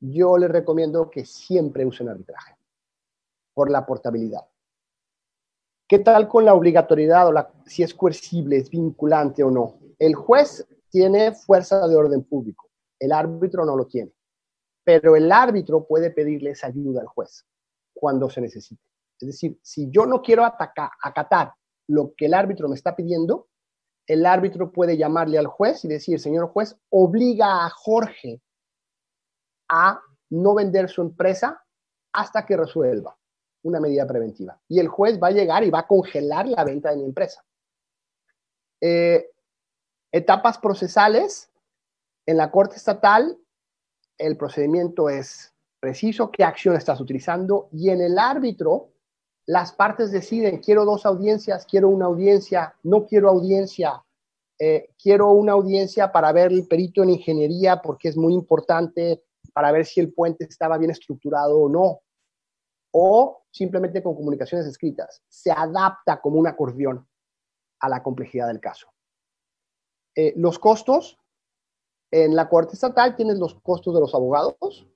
yo 0.00 0.38
les 0.38 0.50
recomiendo 0.50 1.10
que 1.10 1.24
siempre 1.24 1.84
usen 1.84 2.08
arbitraje 2.08 2.56
por 3.54 3.70
la 3.70 3.84
portabilidad. 3.84 4.46
¿Qué 5.86 5.98
tal 5.98 6.28
con 6.28 6.44
la 6.44 6.54
obligatoriedad 6.54 7.28
o 7.28 7.32
la, 7.32 7.52
si 7.66 7.82
es 7.82 7.94
coercible, 7.94 8.56
es 8.56 8.70
vinculante 8.70 9.42
o 9.42 9.50
no? 9.50 9.78
El 9.98 10.14
juez 10.14 10.66
tiene 10.88 11.32
fuerza 11.32 11.86
de 11.86 11.96
orden 11.96 12.22
público, 12.24 12.70
el 12.98 13.12
árbitro 13.12 13.64
no 13.64 13.76
lo 13.76 13.86
tiene, 13.86 14.12
pero 14.84 15.16
el 15.16 15.30
árbitro 15.30 15.86
puede 15.86 16.10
pedirles 16.10 16.64
ayuda 16.64 17.00
al 17.00 17.06
juez 17.06 17.44
cuando 17.92 18.30
se 18.30 18.40
necesite. 18.40 18.82
Es 19.20 19.26
decir, 19.26 19.58
si 19.62 19.90
yo 19.90 20.06
no 20.06 20.22
quiero 20.22 20.44
atacar, 20.44 20.90
acatar 21.02 21.52
lo 21.88 22.14
que 22.16 22.26
el 22.26 22.34
árbitro 22.34 22.68
me 22.68 22.76
está 22.76 22.96
pidiendo, 22.96 23.48
el 24.06 24.24
árbitro 24.24 24.72
puede 24.72 24.96
llamarle 24.96 25.38
al 25.38 25.46
juez 25.46 25.84
y 25.84 25.88
decir, 25.88 26.18
señor 26.18 26.48
juez, 26.48 26.76
obliga 26.88 27.66
a 27.66 27.70
Jorge 27.70 28.40
a 29.70 30.00
no 30.30 30.54
vender 30.54 30.88
su 30.88 31.00
empresa 31.00 31.64
hasta 32.12 32.44
que 32.44 32.56
resuelva 32.56 33.16
una 33.62 33.80
medida 33.80 34.06
preventiva. 34.06 34.60
Y 34.68 34.80
el 34.80 34.88
juez 34.88 35.20
va 35.22 35.28
a 35.28 35.32
llegar 35.32 35.64
y 35.64 35.70
va 35.70 35.80
a 35.80 35.86
congelar 35.86 36.48
la 36.48 36.64
venta 36.64 36.90
de 36.90 36.96
mi 36.96 37.04
empresa. 37.04 37.44
Eh, 38.80 39.30
etapas 40.12 40.58
procesales. 40.58 41.50
En 42.26 42.36
la 42.36 42.50
Corte 42.50 42.76
Estatal, 42.76 43.38
el 44.18 44.36
procedimiento 44.36 45.08
es 45.08 45.52
preciso, 45.80 46.30
qué 46.30 46.44
acción 46.44 46.76
estás 46.76 47.00
utilizando, 47.00 47.68
y 47.72 47.88
en 47.88 48.02
el 48.02 48.18
árbitro, 48.18 48.90
las 49.46 49.72
partes 49.72 50.12
deciden, 50.12 50.58
quiero 50.58 50.84
dos 50.84 51.06
audiencias, 51.06 51.66
quiero 51.66 51.88
una 51.88 52.04
audiencia, 52.04 52.76
no 52.82 53.06
quiero 53.06 53.30
audiencia, 53.30 54.04
eh, 54.58 54.90
quiero 55.02 55.30
una 55.30 55.52
audiencia 55.52 56.12
para 56.12 56.30
ver 56.32 56.52
el 56.52 56.68
perito 56.68 57.02
en 57.02 57.10
ingeniería 57.10 57.80
porque 57.80 58.10
es 58.10 58.16
muy 58.16 58.34
importante 58.34 59.24
para 59.52 59.72
ver 59.72 59.86
si 59.86 60.00
el 60.00 60.12
puente 60.12 60.44
estaba 60.44 60.78
bien 60.78 60.90
estructurado 60.90 61.58
o 61.58 61.68
no, 61.68 62.00
o 62.92 63.44
simplemente 63.50 64.02
con 64.02 64.14
comunicaciones 64.14 64.66
escritas. 64.66 65.22
Se 65.28 65.50
adapta 65.50 66.20
como 66.20 66.38
un 66.38 66.46
acordeón 66.46 67.06
a 67.80 67.88
la 67.88 68.02
complejidad 68.02 68.48
del 68.48 68.60
caso. 68.60 68.88
Eh, 70.14 70.32
los 70.36 70.58
costos, 70.58 71.18
en 72.10 72.34
la 72.34 72.48
Corte 72.48 72.74
Estatal 72.74 73.16
tienes 73.16 73.38
los 73.38 73.54
costos 73.60 73.94
de 73.94 74.00
los 74.00 74.14
abogados, 74.14 74.86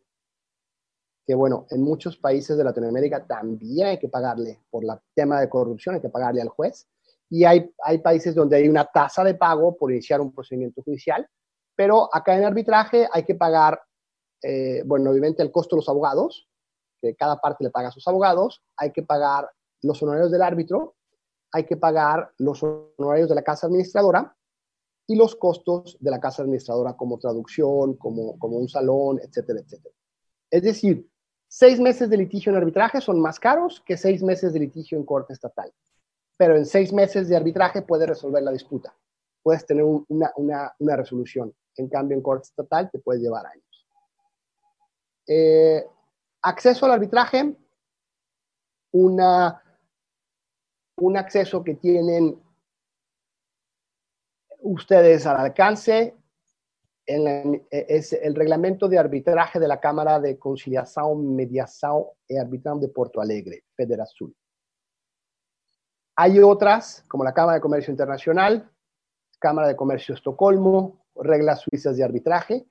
que 1.26 1.34
bueno, 1.34 1.66
en 1.70 1.82
muchos 1.82 2.16
países 2.16 2.56
de 2.56 2.64
Latinoamérica 2.64 3.26
también 3.26 3.86
hay 3.86 3.98
que 3.98 4.08
pagarle 4.08 4.60
por 4.70 4.84
el 4.84 4.90
tema 5.14 5.40
de 5.40 5.48
corrupción, 5.48 5.94
hay 5.94 6.00
que 6.00 6.10
pagarle 6.10 6.42
al 6.42 6.48
juez. 6.48 6.86
Y 7.30 7.44
hay, 7.44 7.72
hay 7.82 7.98
países 7.98 8.34
donde 8.34 8.56
hay 8.56 8.68
una 8.68 8.84
tasa 8.84 9.24
de 9.24 9.34
pago 9.34 9.74
por 9.76 9.90
iniciar 9.90 10.20
un 10.20 10.32
procedimiento 10.32 10.82
judicial, 10.82 11.26
pero 11.74 12.08
acá 12.14 12.36
en 12.36 12.44
arbitraje 12.44 13.08
hay 13.10 13.24
que 13.24 13.34
pagar, 13.34 13.80
eh, 14.42 14.82
bueno, 14.84 15.10
obviamente 15.10 15.42
el 15.42 15.52
costo 15.52 15.76
de 15.76 15.80
los 15.80 15.88
abogados, 15.88 16.48
que 17.00 17.14
cada 17.14 17.40
parte 17.40 17.64
le 17.64 17.70
paga 17.70 17.88
a 17.88 17.92
sus 17.92 18.06
abogados, 18.08 18.62
hay 18.76 18.92
que 18.92 19.02
pagar 19.02 19.50
los 19.82 20.02
honorarios 20.02 20.30
del 20.30 20.42
árbitro, 20.42 20.96
hay 21.52 21.64
que 21.64 21.76
pagar 21.76 22.32
los 22.38 22.62
honorarios 22.62 23.28
de 23.28 23.34
la 23.34 23.42
casa 23.42 23.66
administradora 23.66 24.36
y 25.06 25.16
los 25.16 25.36
costos 25.36 25.96
de 26.00 26.10
la 26.10 26.20
casa 26.20 26.42
administradora 26.42 26.94
como 26.94 27.18
traducción, 27.18 27.94
como, 27.94 28.38
como 28.38 28.56
un 28.56 28.68
salón, 28.68 29.20
etcétera, 29.22 29.60
etcétera. 29.60 29.94
Es 30.50 30.62
decir, 30.62 31.08
seis 31.48 31.78
meses 31.78 32.08
de 32.10 32.16
litigio 32.16 32.50
en 32.50 32.58
arbitraje 32.58 33.00
son 33.00 33.20
más 33.20 33.38
caros 33.38 33.82
que 33.86 33.96
seis 33.96 34.22
meses 34.22 34.52
de 34.52 34.60
litigio 34.60 34.98
en 34.98 35.04
corte 35.04 35.32
estatal. 35.32 35.72
Pero 36.36 36.56
en 36.56 36.66
seis 36.66 36.92
meses 36.92 37.28
de 37.28 37.36
arbitraje 37.36 37.82
puedes 37.82 38.08
resolver 38.08 38.42
la 38.42 38.50
disputa. 38.50 38.94
Puedes 39.42 39.64
tener 39.66 39.84
una, 39.84 40.32
una, 40.36 40.72
una, 40.78 40.96
resolución. 40.96 41.54
En 41.76 41.88
cambio, 41.88 42.16
en 42.16 42.22
corte 42.22 42.48
estatal 42.48 42.90
te 42.90 42.98
puede 42.98 43.20
llevar 43.20 43.46
años. 43.46 43.73
Eh, 45.26 45.84
acceso 46.42 46.86
al 46.86 46.92
arbitraje, 46.92 47.56
una, 48.92 49.62
un 50.96 51.16
acceso 51.16 51.64
que 51.64 51.74
tienen 51.74 52.40
ustedes 54.60 55.26
al 55.26 55.36
alcance 55.36 56.16
es 57.06 58.12
el 58.14 58.34
reglamento 58.34 58.88
de 58.88 58.98
arbitraje 58.98 59.60
de 59.60 59.68
la 59.68 59.78
Cámara 59.78 60.18
de 60.20 60.38
Conciliación, 60.38 61.36
Mediación 61.36 62.04
y 62.26 62.36
Arbitraje 62.38 62.80
de 62.80 62.88
Porto 62.88 63.20
Alegre, 63.20 63.64
Federación. 63.76 64.34
Hay 66.16 66.38
otras, 66.38 67.04
como 67.08 67.24
la 67.24 67.34
Cámara 67.34 67.56
de 67.56 67.60
Comercio 67.60 67.90
Internacional, 67.90 68.70
Cámara 69.38 69.68
de 69.68 69.76
Comercio 69.76 70.14
Estocolmo, 70.14 71.04
reglas 71.16 71.60
suizas 71.60 71.96
de 71.96 72.04
arbitraje, 72.04 72.66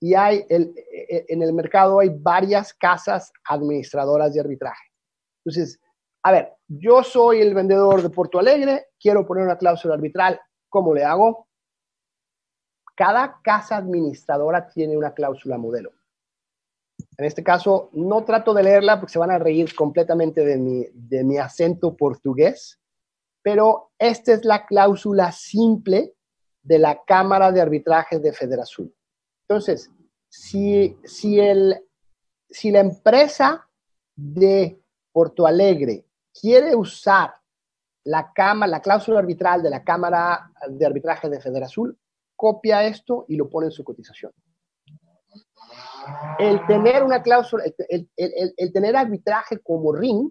y 0.00 0.14
hay 0.14 0.46
el, 0.48 0.74
en 1.08 1.42
el 1.42 1.52
mercado 1.52 2.00
hay 2.00 2.10
varias 2.10 2.72
casas 2.74 3.32
administradoras 3.48 4.32
de 4.32 4.40
arbitraje. 4.40 4.84
Entonces, 5.44 5.80
a 6.22 6.32
ver, 6.32 6.54
yo 6.66 7.02
soy 7.02 7.40
el 7.40 7.54
vendedor 7.54 8.02
de 8.02 8.10
Porto 8.10 8.38
Alegre, 8.38 8.86
quiero 8.98 9.26
poner 9.26 9.44
una 9.44 9.58
cláusula 9.58 9.94
arbitral, 9.94 10.40
¿cómo 10.70 10.94
le 10.94 11.04
hago? 11.04 11.48
Cada 12.96 13.40
casa 13.42 13.76
administradora 13.76 14.68
tiene 14.68 14.96
una 14.96 15.12
cláusula 15.12 15.58
modelo. 15.58 15.92
En 17.18 17.26
este 17.26 17.44
caso, 17.44 17.90
no 17.92 18.24
trato 18.24 18.54
de 18.54 18.62
leerla 18.62 18.98
porque 18.98 19.12
se 19.12 19.18
van 19.18 19.30
a 19.30 19.38
reír 19.38 19.74
completamente 19.74 20.44
de 20.44 20.56
mi, 20.56 20.86
de 20.92 21.24
mi 21.24 21.38
acento 21.38 21.96
portugués, 21.96 22.80
pero 23.42 23.90
esta 23.98 24.32
es 24.32 24.44
la 24.44 24.64
cláusula 24.64 25.30
simple 25.30 26.14
de 26.62 26.78
la 26.78 27.04
Cámara 27.04 27.52
de 27.52 27.60
Arbitraje 27.60 28.18
de 28.18 28.32
Federación. 28.32 28.92
Entonces, 29.46 29.90
si, 30.36 30.98
si, 31.04 31.38
el, 31.38 31.80
si 32.50 32.72
la 32.72 32.80
empresa 32.80 33.68
de 34.16 34.82
Porto 35.12 35.46
Alegre 35.46 36.06
quiere 36.32 36.74
usar 36.74 37.34
la, 38.02 38.32
cama, 38.32 38.66
la 38.66 38.82
cláusula 38.82 39.20
arbitral 39.20 39.62
de 39.62 39.70
la 39.70 39.84
Cámara 39.84 40.50
de 40.68 40.84
Arbitraje 40.84 41.28
de 41.28 41.40
Federación, 41.40 41.96
copia 42.34 42.84
esto 42.84 43.26
y 43.28 43.36
lo 43.36 43.48
pone 43.48 43.66
en 43.66 43.72
su 43.72 43.84
cotización. 43.84 44.32
El 46.38 46.66
tener 46.66 47.04
una 47.04 47.22
cláusula, 47.22 47.64
el, 47.88 48.72
tener 48.72 48.96
arbitraje 48.96 49.60
como 49.60 49.92
ring 49.92 50.30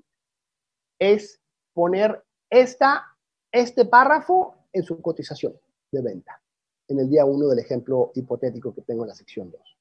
es 1.00 1.42
poner 1.74 2.22
esta, 2.50 3.06
este 3.52 3.86
párrafo 3.86 4.56
en 4.74 4.84
su 4.84 5.02
cotización 5.02 5.58
de 5.92 6.02
venta, 6.02 6.42
en 6.90 7.00
el 7.00 7.10
día 7.10 7.24
1 7.24 7.48
del 7.48 7.60
ejemplo 7.60 8.12
hipotético 8.16 8.76
que 8.76 8.82
tengo 8.82 9.04
en 9.04 9.10
la 9.10 9.16
sección 9.16 9.50
2. 9.50 9.73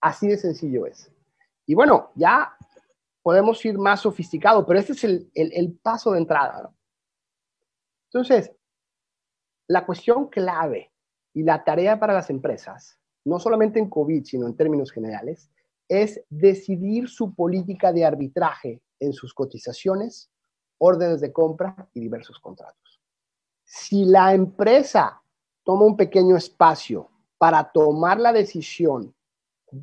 Así 0.00 0.28
de 0.28 0.36
sencillo 0.36 0.86
es. 0.86 1.10
Y 1.66 1.74
bueno, 1.74 2.12
ya 2.14 2.56
podemos 3.22 3.64
ir 3.64 3.76
más 3.76 4.02
sofisticado, 4.02 4.64
pero 4.64 4.78
este 4.78 4.92
es 4.92 5.02
el, 5.02 5.78
paso 5.82 6.12
de 6.12 6.18
entrada. 6.18 6.72
Entonces, 8.08 8.52
la 9.66 9.84
cuestión 9.84 10.28
clave 10.28 10.92
y 11.34 11.42
la 11.42 11.64
tarea 11.64 11.98
para 11.98 12.14
las 12.14 12.30
empresas, 12.30 13.00
no 13.24 13.40
solamente 13.40 13.80
en 13.80 13.90
COVID, 13.90 14.24
sino 14.24 14.46
en 14.46 14.56
términos 14.56 14.92
generales, 14.92 15.50
es 15.88 16.22
decidir 16.30 17.08
su 17.08 17.34
política 17.34 17.92
de 17.92 18.04
arbitraje 18.04 18.80
en 19.00 19.12
sus 19.12 19.34
cotizaciones, 19.34 20.30
órdenes 20.78 21.20
de 21.20 21.32
compra 21.32 21.88
y 21.94 22.00
diversos 22.00 22.38
contratos. 22.38 23.00
Si 23.64 24.04
la 24.04 24.34
empresa 24.34 25.20
toma 25.64 25.84
un 25.84 25.96
pequeño 25.96 26.36
espacio 26.36 27.10
para 27.38 27.72
tomar 27.72 28.20
la 28.20 28.32
decisión 28.32 29.15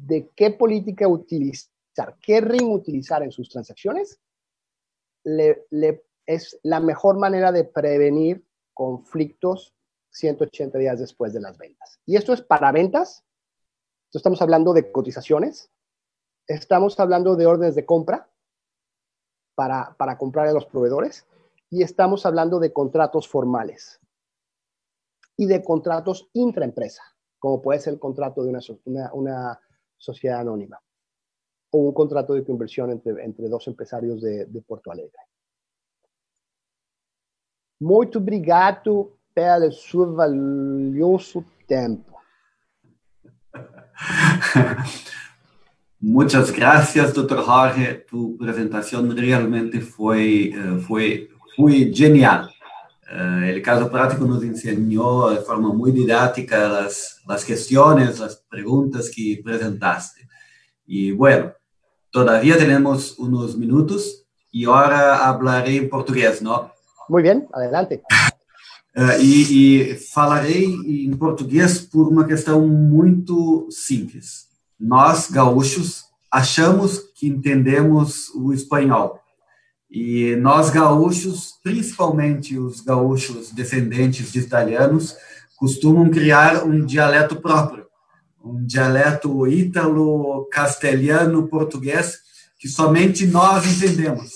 de 0.01 0.29
qué 0.35 0.51
política 0.51 1.07
utilizar, 1.07 2.17
qué 2.21 2.41
ring 2.41 2.71
utilizar 2.71 3.23
en 3.23 3.31
sus 3.31 3.49
transacciones, 3.49 4.19
es 5.23 6.59
la 6.63 6.79
mejor 6.79 7.17
manera 7.17 7.51
de 7.51 7.63
prevenir 7.63 8.45
conflictos 8.73 9.75
180 10.11 10.77
días 10.77 10.99
después 10.99 11.33
de 11.33 11.41
las 11.41 11.57
ventas. 11.57 11.99
Y 12.05 12.15
esto 12.15 12.33
es 12.33 12.41
para 12.41 12.71
ventas. 12.71 13.23
estamos 14.13 14.41
hablando 14.41 14.73
de 14.73 14.91
cotizaciones. 14.91 15.71
Estamos 16.47 16.99
hablando 16.99 17.35
de 17.35 17.45
órdenes 17.45 17.75
de 17.75 17.85
compra 17.85 18.29
para, 19.55 19.95
para 19.97 20.17
comprar 20.17 20.47
a 20.47 20.53
los 20.53 20.65
proveedores. 20.65 21.25
Y 21.69 21.83
estamos 21.83 22.25
hablando 22.25 22.59
de 22.59 22.73
contratos 22.73 23.27
formales 23.27 23.99
y 25.35 25.47
de 25.47 25.63
contratos 25.63 26.29
intraempresa, 26.33 27.03
como 27.39 27.61
puede 27.61 27.79
ser 27.79 27.93
el 27.93 27.99
contrato 27.99 28.43
de 28.43 28.49
una, 28.85 29.13
una, 29.13 29.59
sociedad 30.03 30.41
anónima 30.41 30.79
o 31.71 31.77
un 31.79 31.93
contrato 31.93 32.33
de 32.33 32.43
conversión 32.43 32.91
entre, 32.91 33.23
entre 33.23 33.49
dos 33.49 33.67
empresarios 33.67 34.21
de, 34.21 34.45
de 34.45 34.61
Porto 34.61 34.91
Alegre. 34.91 35.17
Muito 37.79 38.19
obrigado 38.19 39.17
pelo 39.33 39.71
seu 39.71 40.13
valioso 40.13 41.43
tempo. 41.67 42.13
Muchas 45.99 46.51
gracias, 46.51 47.13
doctor 47.13 47.43
Jorge. 47.43 48.05
Tu 48.09 48.37
presentación 48.37 49.15
realmente 49.17 49.79
fue, 49.79 50.49
eh, 50.49 50.77
fue, 50.85 51.29
fue 51.55 51.91
genial. 51.93 52.52
Uh, 53.11 53.43
el 53.43 53.61
caso 53.61 53.91
práctico 53.91 54.25
nos 54.25 54.43
enseñó 54.43 55.29
de 55.29 55.41
forma 55.41 55.73
muy 55.73 55.91
didáctica 55.91 56.67
las, 56.67 57.21
las 57.27 57.43
cuestiones, 57.45 58.19
las 58.19 58.37
preguntas 58.49 59.09
que 59.13 59.41
presentaste. 59.43 60.27
Y 60.85 61.11
bueno, 61.11 61.53
todavía 62.11 62.57
tenemos 62.57 63.17
unos 63.19 63.57
minutos 63.57 64.25
y 64.51 64.65
ahora 64.65 65.27
hablaré 65.27 65.77
en 65.77 65.89
portugués, 65.89 66.41
¿no? 66.41 66.71
Muy 67.09 67.23
bien, 67.23 67.47
adelante. 67.51 68.01
Uh, 68.95 69.19
e, 69.19 69.91
e, 69.91 69.95
falarei 69.95 70.65
em 70.65 71.11
português 71.17 71.79
por 71.79 72.07
uma 72.07 72.25
questão 72.25 72.67
muito 72.67 73.67
simples. 73.71 74.47
Nós, 74.79 75.31
gaúchos, 75.31 76.03
achamos 76.31 76.99
que 77.15 77.27
entendemos 77.27 78.29
o 78.35 78.53
espanhol. 78.53 79.19
E 79.95 80.35
nós, 80.37 80.71
gaúchos, 80.71 81.59
principalmente 81.61 82.57
os 82.57 82.81
gaúchos 82.81 83.51
descendentes 83.51 84.31
de 84.31 84.39
italianos, 84.39 85.15
costumam 85.55 86.09
criar 86.09 86.63
um 86.63 86.83
dialeto 86.83 87.35
próprio, 87.35 87.85
um 88.43 88.65
dialeto 88.65 89.47
ítalo, 89.47 90.49
português, 91.47 92.17
que 92.57 92.67
somente 92.67 93.27
nós 93.27 93.67
entendemos. 93.67 94.31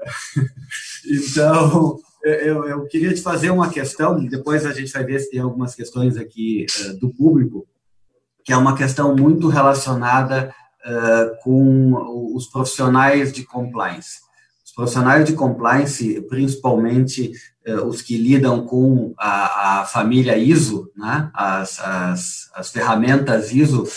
então, 1.10 1.98
eu, 2.22 2.64
eu, 2.68 2.86
queria 2.86 3.12
te 3.12 3.20
fazer 3.20 3.50
uma 3.50 3.70
questão, 3.70 4.24
depois 4.26 4.64
a 4.64 4.72
gente 4.72 4.92
vai 4.92 5.02
ver 5.02 5.18
se 5.18 5.30
tem 5.30 5.40
algumas 5.40 5.74
questões 5.74 6.16
aqui 6.16 6.66
uh, 6.84 6.96
do 7.00 7.12
público, 7.12 7.66
que 8.44 8.52
é 8.52 8.56
uma 8.56 8.76
questão 8.76 9.16
muito 9.16 9.48
relacionada 9.48 10.54
uh, 10.86 11.42
com 11.42 12.32
os 12.32 12.46
profissionais 12.46 13.32
de 13.32 13.42
compliance. 13.42 14.27
Profissionais 14.78 15.24
de 15.24 15.32
compliance, 15.32 16.20
principalmente 16.28 17.32
uh, 17.66 17.84
os 17.88 18.00
que 18.00 18.16
lidam 18.16 18.64
com 18.64 19.12
a, 19.18 19.80
a 19.80 19.84
família 19.86 20.38
ISO, 20.38 20.88
né, 20.96 21.28
as, 21.34 21.80
as, 21.80 22.48
as 22.54 22.70
ferramentas 22.70 23.52
ISO, 23.52 23.88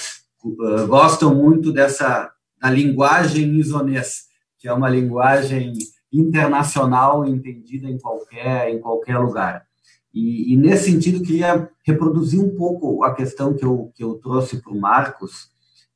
gostam 0.88 1.36
muito 1.36 1.72
dessa 1.72 2.32
da 2.60 2.72
linguagem 2.72 3.60
isonês, 3.60 4.24
que 4.58 4.68
é 4.68 4.74
uma 4.74 4.90
linguagem 4.90 5.74
internacional 6.12 7.28
entendida 7.28 7.88
em 7.88 8.00
qualquer, 8.00 8.72
em 8.72 8.80
qualquer 8.80 9.20
lugar. 9.20 9.64
E, 10.12 10.52
e, 10.52 10.58
nesse 10.58 10.90
sentido, 10.90 11.22
queria 11.22 11.70
reproduzir 11.86 12.42
um 12.42 12.56
pouco 12.56 13.04
a 13.04 13.14
questão 13.14 13.54
que 13.54 13.64
eu, 13.64 13.92
que 13.94 14.04
eu 14.04 14.16
trouxe 14.16 14.60
para 14.60 14.74
o 14.74 14.82
Marcos, 14.82 15.52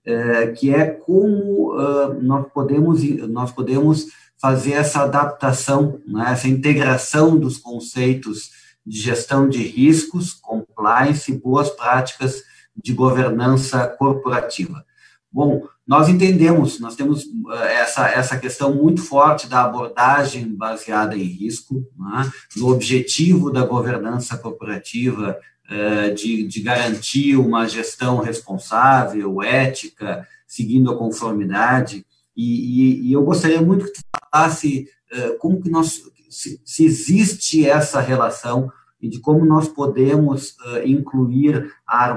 é, 0.06 0.46
que 0.52 0.72
é 0.72 0.86
como 0.86 1.74
nós, 2.22 2.46
podemos, 2.54 3.02
nós 3.28 3.52
podemos 3.52 4.06
fazer 4.40 4.74
essa 4.74 5.04
adaptação, 5.04 6.00
né, 6.08 6.32
essa 6.32 6.48
integração 6.48 7.38
dos 7.38 7.58
conceitos 7.58 8.52
de 8.86 9.00
gestão 9.00 9.50
de 9.50 9.64
riscos, 9.64 10.34
compliance 10.34 11.32
e 11.32 11.38
boas 11.38 11.70
práticas 11.70 12.44
de 12.76 12.94
governança 12.94 13.88
corporativa. 13.88 14.86
Bom, 15.32 15.68
nós 15.88 16.10
entendemos, 16.10 16.80
nós 16.80 16.96
temos 16.96 17.24
eh, 17.24 17.74
essa, 17.82 18.08
essa 18.08 18.38
questão 18.38 18.74
muito 18.74 19.02
forte 19.02 19.48
da 19.48 19.64
abordagem 19.64 20.56
baseada 20.56 21.16
em 21.16 21.24
risco, 21.24 21.86
né, 21.98 22.32
no 22.56 22.70
objetivo 22.70 23.52
da 23.52 23.66
governança 23.66 24.38
corporativa 24.38 25.38
eh, 25.70 26.10
de, 26.12 26.48
de 26.48 26.62
garantir 26.62 27.36
uma 27.36 27.68
gestão 27.68 28.20
responsável, 28.20 29.42
ética, 29.42 30.28
seguindo 30.48 30.92
a 30.92 30.98
conformidade, 30.98 32.06
e, 32.36 32.44
e, 32.44 33.10
e 33.10 33.14
eu 33.14 33.24
gostaria 33.24 33.62
muito 33.62 33.86
que 33.86 33.94
tu 33.94 34.04
falasse 34.36 34.88
eh, 35.12 35.30
como 35.40 35.62
que 35.62 35.70
nós, 35.70 36.02
se, 36.30 36.60
se 36.66 36.86
existe 36.86 37.66
essa 37.66 38.02
relação 38.02 38.70
e 39.02 39.08
de 39.08 39.20
como 39.20 39.46
nós 39.46 39.68
podemos 39.68 40.52
uh, 40.52 40.86
incluir 40.86 41.70
a, 41.86 42.12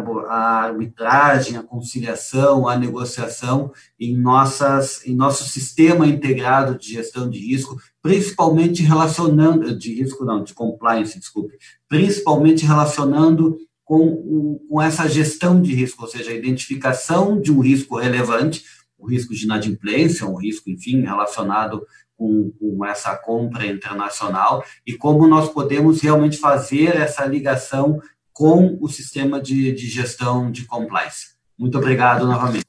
arbitragem, 0.64 1.56
a 1.56 1.62
conciliação, 1.62 2.68
a 2.68 2.78
negociação 2.78 3.72
em, 4.00 4.16
nossas, 4.16 5.04
em 5.04 5.14
nosso 5.14 5.44
sistema 5.44 6.06
integrado 6.06 6.78
de 6.78 6.94
gestão 6.94 7.28
de 7.28 7.38
risco, 7.38 7.76
principalmente 8.00 8.82
relacionando, 8.82 9.76
de 9.76 9.92
risco 9.92 10.24
não, 10.24 10.42
de 10.42 10.54
compliance, 10.54 11.18
desculpe, 11.18 11.52
principalmente 11.88 12.64
relacionando 12.64 13.58
com, 13.84 14.58
com 14.68 14.80
essa 14.80 15.06
gestão 15.08 15.60
de 15.60 15.74
risco, 15.74 16.04
ou 16.04 16.08
seja, 16.08 16.30
a 16.30 16.34
identificação 16.34 17.40
de 17.40 17.52
um 17.52 17.60
risco 17.60 17.98
relevante, 17.98 18.64
o 18.98 19.06
risco 19.06 19.32
de 19.32 19.44
inadimplência, 19.44 20.26
um 20.26 20.36
risco, 20.36 20.68
enfim, 20.68 21.02
relacionado 21.02 21.86
com, 22.18 22.50
com, 22.58 22.84
essa 22.84 23.16
compra 23.16 23.64
internacional 23.64 24.64
e 24.84 24.94
como 24.94 25.26
nós 25.28 25.48
podemos 25.48 26.02
realmente 26.02 26.36
fazer 26.36 26.96
essa 26.96 27.24
ligação 27.24 28.00
com 28.32 28.76
o 28.80 28.88
sistema 28.88 29.40
de, 29.40 29.72
de 29.72 29.86
gestão 29.86 30.50
de 30.50 30.66
compliance. 30.66 31.38
Muito 31.56 31.78
obrigado 31.78 32.26
novamente. 32.26 32.66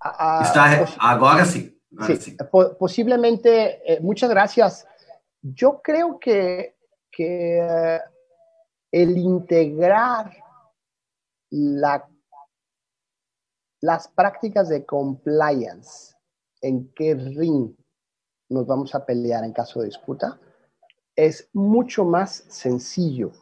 Ah, 0.00 0.40
Está, 0.42 0.64
agora 0.98 1.44
sim. 1.44 1.72
Agora 1.92 2.16
sí, 2.16 2.30
sí. 2.30 2.36
Posiblemente, 2.78 3.48
eh, 3.48 4.00
muchas 4.00 4.30
gracias. 4.30 4.86
Yo 5.42 5.80
creo 5.82 6.18
que, 6.18 6.74
que 7.10 7.58
eh, 7.60 8.00
el 8.92 9.16
integrar 9.16 10.32
la, 11.50 12.08
las 13.80 14.08
prácticas 14.08 14.68
de 14.68 14.84
compliance 14.84 16.14
en 16.60 16.92
qué 16.94 17.14
ring 17.14 17.74
nos 18.48 18.66
vamos 18.66 18.94
a 18.94 19.04
pelear 19.04 19.44
en 19.44 19.52
caso 19.52 19.80
de 19.80 19.86
disputa, 19.86 20.38
es 21.14 21.48
mucho 21.52 22.04
más 22.04 22.44
sencillo 22.48 23.32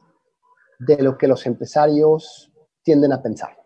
de 0.78 1.02
lo 1.02 1.18
que 1.18 1.28
los 1.28 1.46
empresarios 1.46 2.50
tienden 2.82 3.12
a 3.12 3.22
pensar. 3.22 3.56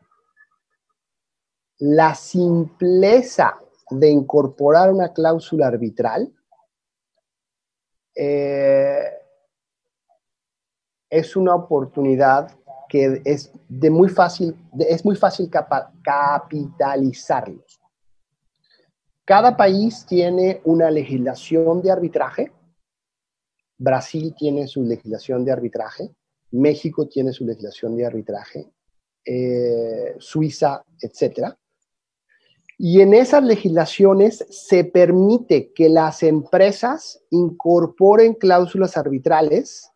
La 1.79 2.15
simpleza 2.15 3.59
de 3.91 4.09
incorporar 4.09 4.93
una 4.93 5.13
cláusula 5.13 5.67
arbitral 5.69 6.33
eh, 8.15 9.05
es 11.09 11.37
una 11.37 11.55
oportunidad 11.55 12.51
que 12.89 13.23
es 13.25 13.53
de 13.69 13.91
muy 13.91 14.09
fácil, 14.09 14.57
es 14.79 15.05
muy 15.05 15.15
fácil 15.15 15.51
capitalizarlos. 16.03 17.78
Cada 19.29 19.59
país 19.59 20.07
tiene 20.07 20.63
una 20.65 20.91
legislación 20.91 21.83
de 21.83 21.91
arbitraje. 21.91 22.51
Brasil 23.77 24.35
tiene 24.35 24.67
su 24.67 24.83
legislación 24.83 25.45
de 25.45 25.53
arbitraje. 25.53 26.17
México 26.53 27.07
tiene 27.07 27.35
su 27.35 27.45
legislación 27.45 27.95
de 27.95 28.07
arbitraje. 28.07 28.73
Eh, 29.23 30.17
Suiza, 30.19 30.83
etc. 31.03 31.55
Y 32.79 33.03
en 33.03 33.13
esas 33.13 33.45
legislaciones 33.45 34.47
se 34.49 34.85
permite 34.85 35.75
que 35.75 35.91
las 35.91 36.23
empresas 36.23 37.23
incorporen 37.29 38.33
cláusulas 38.33 38.97
arbitrales 38.97 39.93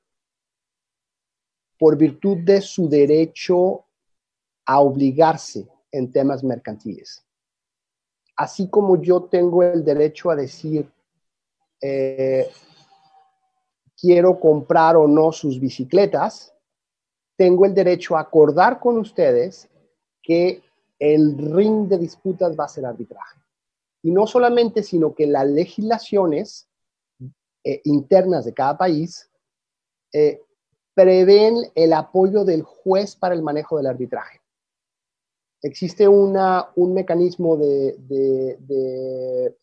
por 1.78 1.96
virtud 1.96 2.36
de 2.44 2.60
su 2.60 2.86
derecho 2.86 3.86
a 4.66 4.80
obligarse 4.80 5.66
en 5.90 6.12
temas 6.12 6.44
mercantiles 6.44 7.24
así 8.36 8.68
como 8.68 9.00
yo 9.00 9.24
tengo 9.24 9.62
el 9.62 9.84
derecho 9.84 10.30
a 10.30 10.36
decir, 10.36 10.90
eh, 11.80 12.48
quiero 13.96 14.38
comprar 14.38 14.96
o 14.96 15.06
no 15.06 15.32
sus 15.32 15.60
bicicletas, 15.60 16.52
tengo 17.36 17.64
el 17.64 17.74
derecho 17.74 18.16
a 18.16 18.20
acordar 18.20 18.78
con 18.80 18.98
ustedes 18.98 19.68
que 20.22 20.62
el 20.98 21.36
ring 21.36 21.88
de 21.88 21.98
disputas 21.98 22.58
va 22.58 22.64
a 22.64 22.68
ser 22.68 22.86
arbitraje. 22.86 23.40
Y 24.02 24.10
no 24.10 24.26
solamente, 24.26 24.82
sino 24.82 25.14
que 25.14 25.26
las 25.26 25.46
legislaciones 25.46 26.68
eh, 27.64 27.80
internas 27.84 28.44
de 28.44 28.54
cada 28.54 28.76
país 28.76 29.30
eh, 30.12 30.42
prevén 30.94 31.56
el 31.74 31.92
apoyo 31.92 32.44
del 32.44 32.62
juez 32.62 33.16
para 33.16 33.34
el 33.34 33.42
manejo 33.42 33.76
del 33.76 33.86
arbitraje 33.86 34.41
existe 35.62 36.08
una, 36.08 36.68
un 36.74 36.92
mecanismo 36.92 37.56
de, 37.56 39.54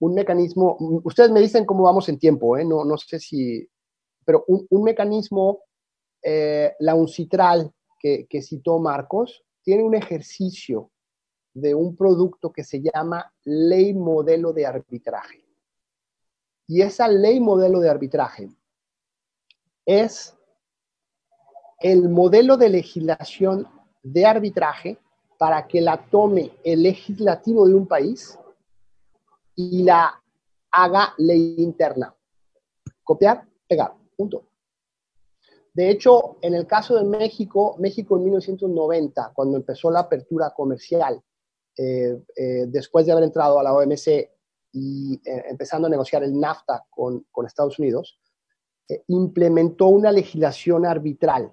un 0.00 0.14
mecanismo, 0.14 0.76
ustedes 1.04 1.30
me 1.30 1.40
dicen 1.40 1.66
cómo 1.66 1.84
vamos 1.84 2.08
en 2.08 2.18
tiempo, 2.18 2.56
¿eh? 2.56 2.64
no, 2.64 2.84
no 2.84 2.96
sé 2.96 3.18
si, 3.20 3.68
pero 4.24 4.44
un, 4.46 4.82
mecanismo, 4.82 5.60
eh, 6.22 6.74
la 6.78 6.94
uncitral 6.94 7.72
que, 7.98 8.26
que 8.28 8.42
citó 8.42 8.78
Marcos, 8.78 9.44
tiene 9.62 9.82
un 9.82 9.94
ejercicio 9.94 10.90
de 11.52 11.74
un 11.74 11.96
producto 11.96 12.52
que 12.52 12.64
se 12.64 12.80
llama 12.80 13.32
ley 13.44 13.92
modelo 13.92 14.52
de 14.52 14.66
arbitraje. 14.66 15.44
Y 16.66 16.82
esa 16.82 17.08
ley 17.08 17.40
modelo 17.40 17.80
de 17.80 17.90
arbitraje 17.90 18.48
es 19.84 20.36
el 21.80 22.08
modelo 22.08 22.56
de 22.56 22.68
legislación 22.68 23.66
de 24.02 24.26
arbitraje 24.26 24.98
para 25.38 25.68
que 25.68 25.80
la 25.80 25.96
tome 26.10 26.52
el 26.64 26.82
legislativo 26.82 27.66
de 27.66 27.74
un 27.74 27.86
país 27.86 28.38
y 29.54 29.84
la 29.84 30.20
haga 30.70 31.14
ley 31.16 31.54
interna. 31.58 32.14
Copiar, 33.04 33.46
pegar, 33.66 33.94
punto. 34.16 34.44
De 35.72 35.90
hecho, 35.90 36.38
en 36.42 36.54
el 36.54 36.66
caso 36.66 36.96
de 36.96 37.04
México, 37.04 37.76
México 37.78 38.16
en 38.16 38.24
1990, 38.24 39.32
cuando 39.32 39.56
empezó 39.56 39.90
la 39.92 40.00
apertura 40.00 40.50
comercial, 40.50 41.22
eh, 41.76 42.20
eh, 42.34 42.64
después 42.66 43.06
de 43.06 43.12
haber 43.12 43.24
entrado 43.24 43.60
a 43.60 43.62
la 43.62 43.72
OMC 43.72 44.28
y 44.72 45.20
eh, 45.24 45.44
empezando 45.48 45.86
a 45.86 45.90
negociar 45.90 46.24
el 46.24 46.38
NAFTA 46.38 46.84
con, 46.90 47.24
con 47.30 47.46
Estados 47.46 47.78
Unidos, 47.78 48.20
implementó 49.08 49.88
una 49.88 50.10
legislación 50.10 50.86
arbitral 50.86 51.52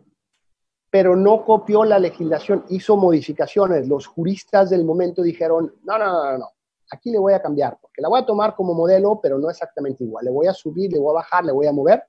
pero 0.95 1.13
no 1.13 1.43
copió 1.43 1.84
la 1.84 1.99
legislación, 1.99 2.63
hizo 2.69 2.95
modificaciones. 2.95 3.85
Los 3.85 4.07
juristas 4.07 4.69
del 4.69 4.85
momento 4.85 5.23
dijeron, 5.23 5.76
no, 5.84 5.97
no, 5.97 6.05
no, 6.05 6.38
no, 6.38 6.49
aquí 6.89 7.11
le 7.11 7.19
voy 7.19 7.34
a 7.34 7.41
cambiar, 7.41 7.77
porque 7.81 8.01
la 8.01 8.07
voy 8.07 8.22
a 8.22 8.26
tomar 8.26 8.55
como 8.55 8.73
modelo, 8.73 9.19
pero 9.22 9.38
no 9.38 9.49
exactamente 9.49 10.05
igual. 10.05 10.23
Le 10.23 10.31
voy 10.31 10.47
a 10.47 10.53
subir, 10.53 10.93
le 10.93 10.99
voy 10.99 11.09
a 11.09 11.15
bajar, 11.15 11.43
le 11.43 11.51
voy 11.51 11.67
a 11.67 11.73
mover. 11.73 12.01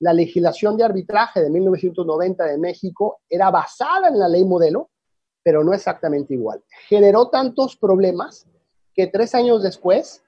La 0.00 0.12
legislación 0.12 0.76
de 0.76 0.82
arbitraje 0.82 1.42
de 1.42 1.48
1990 1.48 2.44
de 2.44 2.58
México 2.58 3.20
era 3.30 3.52
basada 3.52 4.08
en 4.08 4.18
la 4.18 4.26
ley 4.26 4.44
modelo, 4.44 4.90
pero 5.44 5.62
no 5.62 5.72
exactamente 5.72 6.34
igual. 6.34 6.60
Generó 6.88 7.28
tantos 7.28 7.76
problemas 7.76 8.48
que 8.94 9.06
tres 9.06 9.36
años 9.36 9.62
después 9.62 10.24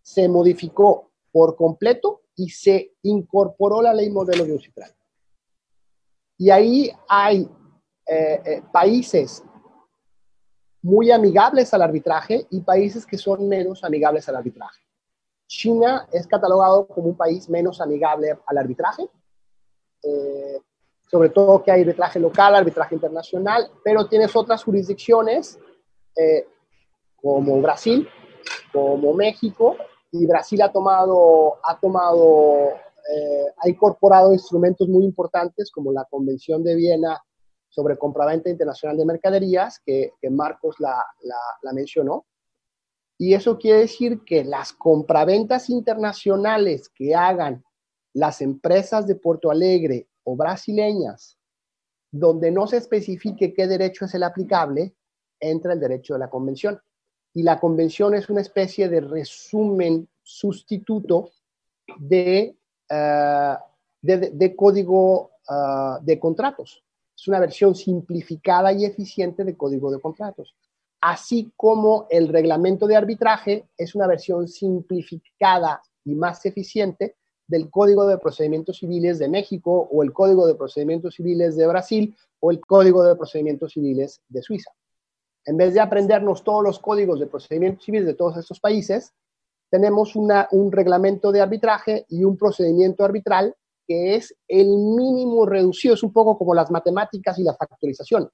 se 0.00 0.28
modificó 0.28 1.10
por 1.32 1.56
completo 1.56 2.20
y 2.36 2.50
se 2.50 2.92
incorporó 3.02 3.82
la 3.82 3.94
ley 3.94 4.10
modelo 4.10 4.44
de 4.44 4.54
Ucitral. 4.54 4.92
Y 6.38 6.50
ahí 6.50 6.90
hay 7.08 7.50
eh, 8.06 8.40
eh, 8.44 8.62
países 8.72 9.42
muy 10.80 11.10
amigables 11.10 11.74
al 11.74 11.82
arbitraje 11.82 12.46
y 12.50 12.60
países 12.60 13.04
que 13.04 13.18
son 13.18 13.48
menos 13.48 13.82
amigables 13.82 14.28
al 14.28 14.36
arbitraje. 14.36 14.80
China 15.48 16.06
es 16.12 16.26
catalogado 16.28 16.86
como 16.86 17.08
un 17.08 17.16
país 17.16 17.48
menos 17.48 17.80
amigable 17.80 18.38
al 18.46 18.58
arbitraje, 18.58 19.02
eh, 20.04 20.60
sobre 21.10 21.30
todo 21.30 21.62
que 21.62 21.72
hay 21.72 21.80
arbitraje 21.80 22.20
local, 22.20 22.54
arbitraje 22.54 22.94
internacional, 22.94 23.70
pero 23.82 24.06
tienes 24.06 24.34
otras 24.36 24.62
jurisdicciones 24.62 25.58
como 27.14 27.60
Brasil, 27.62 28.08
como 28.72 29.14
México, 29.14 29.76
y 30.10 30.26
Brasil 30.26 30.60
ha 30.62 30.72
tomado, 30.72 31.58
ha 31.62 31.78
tomado 31.78 32.74
eh, 33.14 33.46
ha 33.56 33.68
incorporado 33.68 34.32
instrumentos 34.32 34.88
muy 34.88 35.04
importantes 35.04 35.70
como 35.70 35.92
la 35.92 36.04
Convención 36.04 36.62
de 36.62 36.74
Viena 36.74 37.18
sobre 37.68 37.96
compraventa 37.96 38.50
internacional 38.50 38.96
de 38.96 39.04
mercaderías, 39.04 39.80
que, 39.84 40.12
Marcos 40.30 40.76
la, 40.78 41.02
la, 41.62 41.72
mencionó. 41.72 42.26
Y 43.18 43.34
eso 43.34 43.58
quiere 43.58 43.80
decir 43.80 44.24
que 44.24 44.44
las 44.44 44.72
compraventas 44.72 45.70
internacionales 45.70 46.88
que 46.88 47.14
hagan 47.14 47.64
las 48.14 48.40
empresas 48.40 49.06
de 49.06 49.16
Porto 49.16 49.50
Alegre 49.50 50.08
o 50.24 50.36
brasileñas, 50.36 51.38
donde 52.10 52.50
no 52.50 52.66
se 52.66 52.78
especifique 52.78 53.54
qué 53.54 53.66
derecho 53.66 54.06
es 54.06 54.14
el 54.14 54.22
aplicable, 54.22 54.94
entra 55.40 55.72
el 55.72 55.80
derecho 55.80 56.14
de 56.14 56.20
la 56.20 56.30
convención. 56.30 56.80
Y 57.34 57.42
la 57.42 57.60
convención 57.60 58.14
es 58.14 58.28
una 58.28 58.40
especie 58.40 58.88
de 58.88 59.00
resumen 59.00 60.08
sustituto 60.22 61.30
de, 61.98 62.57
eh, 62.88 63.56
de, 64.02 64.56
código 64.56 65.30
eh, 65.48 65.98
de 66.02 66.18
contratos. 66.18 66.82
Es 67.16 67.28
una 67.28 67.40
versión 67.40 67.74
simplificada 67.74 68.72
y 68.72 68.84
eficiente 68.84 69.44
de 69.44 69.56
código 69.56 69.90
de 69.90 70.00
contratos. 70.00 70.54
Así 71.00 71.52
como 71.56 72.06
el 72.10 72.28
reglamento 72.28 72.86
de 72.86 72.96
arbitraje 72.96 73.68
es 73.76 73.94
una 73.94 74.06
versión 74.06 74.48
simplificada 74.48 75.82
y 76.04 76.14
más 76.14 76.44
eficiente 76.46 77.16
del 77.46 77.70
Código 77.70 78.06
de 78.06 78.18
Procedimientos 78.18 78.78
Civiles 78.78 79.18
de 79.18 79.28
México 79.28 79.88
o 79.90 80.02
el 80.02 80.12
Código 80.12 80.46
de 80.46 80.54
Procedimientos 80.54 81.14
Civiles 81.14 81.56
de 81.56 81.66
Brasil 81.66 82.16
o 82.40 82.50
el 82.50 82.60
Código 82.60 83.02
de 83.04 83.16
Procedimientos 83.16 83.72
Civiles 83.72 84.20
de 84.28 84.42
Suiza. 84.42 84.70
En 85.48 85.56
vez 85.56 85.72
de 85.72 85.80
aprendernos 85.80 86.44
todos 86.44 86.62
los 86.62 86.78
códigos 86.78 87.18
de 87.18 87.26
procedimientos 87.26 87.82
civiles 87.82 88.06
de 88.06 88.12
todos 88.12 88.36
estos 88.36 88.60
países, 88.60 89.14
tenemos 89.70 90.16
un 90.16 90.72
reglamento 90.72 91.32
de 91.32 91.40
arbitraje 91.40 92.06
y 92.08 92.24
un 92.24 92.36
procedimiento 92.36 93.04
arbitral 93.04 93.54
que 93.88 94.16
es 94.16 94.36
el 94.46 94.66
mínimo 94.66 95.46
reducido, 95.46 95.94
es 95.94 96.02
un 96.02 96.12
poco 96.12 96.36
como 96.36 96.54
las 96.54 96.70
matemáticas 96.70 97.38
y 97.38 97.42
la 97.42 97.54
factorización. 97.54 98.30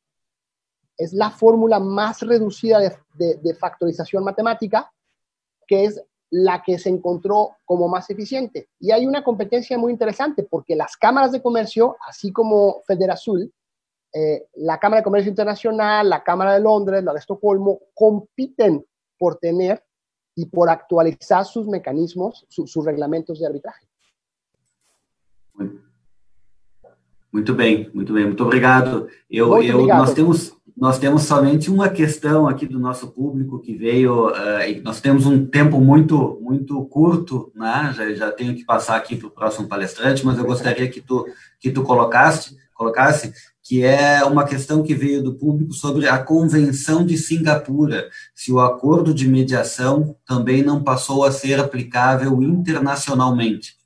Es 0.99 1.13
la 1.13 1.31
fórmula 1.31 1.79
más 1.79 2.23
reducida 2.23 2.81
de, 2.81 3.55
factorización 3.55 4.25
matemática, 4.25 4.93
que 5.67 5.85
es 5.85 6.03
la 6.31 6.61
que 6.61 6.77
se 6.77 6.89
encontró 6.89 7.57
como 7.65 7.87
más 7.87 8.11
eficiente. 8.11 8.69
Y 8.81 8.91
hay 8.91 9.07
una 9.07 9.23
competencia 9.23 9.79
muy 9.79 9.93
interesante 9.93 10.43
porque 10.43 10.75
las 10.75 10.97
cámaras 10.97 11.31
de 11.31 11.41
comercio, 11.41 11.97
así 12.09 12.33
como 12.33 12.83
Federazul, 12.85 13.53
eh, 14.13 14.49
la 14.55 14.79
Cámara 14.79 15.01
de 15.01 15.05
Comercio 15.05 15.31
Internacional, 15.31 16.09
la 16.09 16.25
Cámara 16.25 16.55
de 16.55 16.61
Londres, 16.61 17.05
la 17.05 17.13
de 17.13 17.21
Estocolmo, 17.21 17.81
compiten 17.95 18.85
por 19.19 19.37
tener 19.37 19.85
y 20.35 20.47
por 20.47 20.69
actualizar 20.69 21.45
sus 21.45 21.67
mecanismos, 21.67 22.45
sus 22.49 22.85
reglamentos 22.85 23.39
de 23.39 23.47
arbitraje. 23.47 23.87
Muito 27.35 27.53
bem, 27.53 27.91
muito 27.93 28.13
bem, 28.13 28.27
muito 28.27 28.45
obrigado. 28.45 29.09
Eu, 29.29 29.49
muito 29.49 29.69
eu, 29.69 29.79
obrigado. 29.79 29.99
Nós, 29.99 30.15
temos, 30.15 30.57
nós 30.77 30.99
temos 31.01 31.23
somente 31.23 31.69
uma 31.69 31.89
questão 31.89 32.47
aqui 32.47 32.65
do 32.65 32.79
nosso 32.79 33.11
público 33.11 33.59
que 33.59 33.75
veio, 33.75 34.29
uh, 34.29 34.83
nós 34.85 35.01
temos 35.01 35.27
um 35.27 35.45
tempo 35.45 35.81
muito, 35.81 36.39
muito 36.41 36.81
curto, 36.85 37.51
né? 37.53 37.93
já, 37.93 38.15
já 38.15 38.31
tenho 38.31 38.55
que 38.55 38.65
passar 38.65 38.95
aqui 38.97 39.17
para 39.17 39.27
o 39.27 39.33
próximo 39.33 39.67
palestrante, 39.67 40.25
mas 40.25 40.39
eu 40.39 40.45
gostaria 40.45 40.89
que 40.89 41.01
tu, 41.01 41.27
que 41.59 41.73
tu 41.73 41.83
colocasse, 41.83 42.57
colocasse, 42.73 43.33
que 43.65 43.83
é 43.83 44.23
uma 44.23 44.47
questão 44.47 44.83
que 44.83 44.95
veio 44.95 45.23
do 45.23 45.37
público 45.37 45.73
sobre 45.73 46.07
a 46.07 46.23
Convenção 46.23 47.05
de 47.05 47.17
Singapura, 47.17 48.11
se 48.35 48.53
o 48.53 48.61
acordo 48.61 49.15
de 49.15 49.27
mediação 49.27 50.15
também 50.27 50.63
não 50.63 50.85
passou 50.85 51.25
a 51.25 51.33
ser 51.33 51.59
aplicável 51.59 52.43
internacionalmente. 52.43 53.79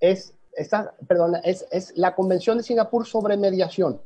Es, 0.00 0.32
esta, 0.54 0.94
perdón, 1.08 1.34
es, 1.42 1.66
es, 1.72 1.92
la 1.96 2.14
Convención 2.14 2.56
de 2.56 2.62
Singapur 2.62 3.04
sobre 3.04 3.36
mediación. 3.36 4.00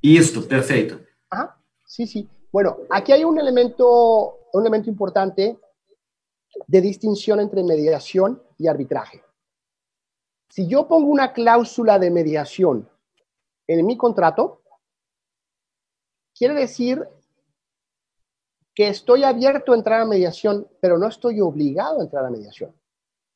Esto, 0.00 0.46
perfecto. 0.46 1.00
Ajá, 1.28 1.58
sí, 1.84 2.06
sí. 2.06 2.28
Bueno, 2.52 2.78
aquí 2.88 3.10
hay 3.10 3.24
un 3.24 3.36
elemento, 3.40 4.38
un 4.52 4.62
elemento 4.62 4.88
importante 4.88 5.58
de 6.68 6.80
distinción 6.80 7.40
entre 7.40 7.64
mediación 7.64 8.40
y 8.56 8.68
arbitraje. 8.68 9.25
Si 10.48 10.68
yo 10.68 10.88
pongo 10.88 11.10
una 11.10 11.32
cláusula 11.32 11.98
de 11.98 12.10
mediación 12.10 12.88
en 13.66 13.84
mi 13.84 13.96
contrato, 13.96 14.62
quiere 16.34 16.54
decir 16.54 17.06
que 18.74 18.88
estoy 18.88 19.24
abierto 19.24 19.72
a 19.72 19.76
entrar 19.76 20.00
a 20.00 20.06
mediación, 20.06 20.68
pero 20.80 20.98
no 20.98 21.08
estoy 21.08 21.40
obligado 21.40 22.00
a 22.00 22.04
entrar 22.04 22.24
a 22.26 22.30
mediación 22.30 22.74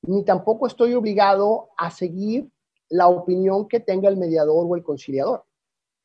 ni 0.02 0.24
tampoco 0.24 0.66
estoy 0.66 0.94
obligado 0.94 1.70
a 1.76 1.90
seguir 1.90 2.50
la 2.88 3.08
opinión 3.08 3.68
que 3.68 3.80
tenga 3.80 4.08
el 4.08 4.16
mediador 4.16 4.66
o 4.68 4.76
el 4.76 4.82
conciliador. 4.82 5.44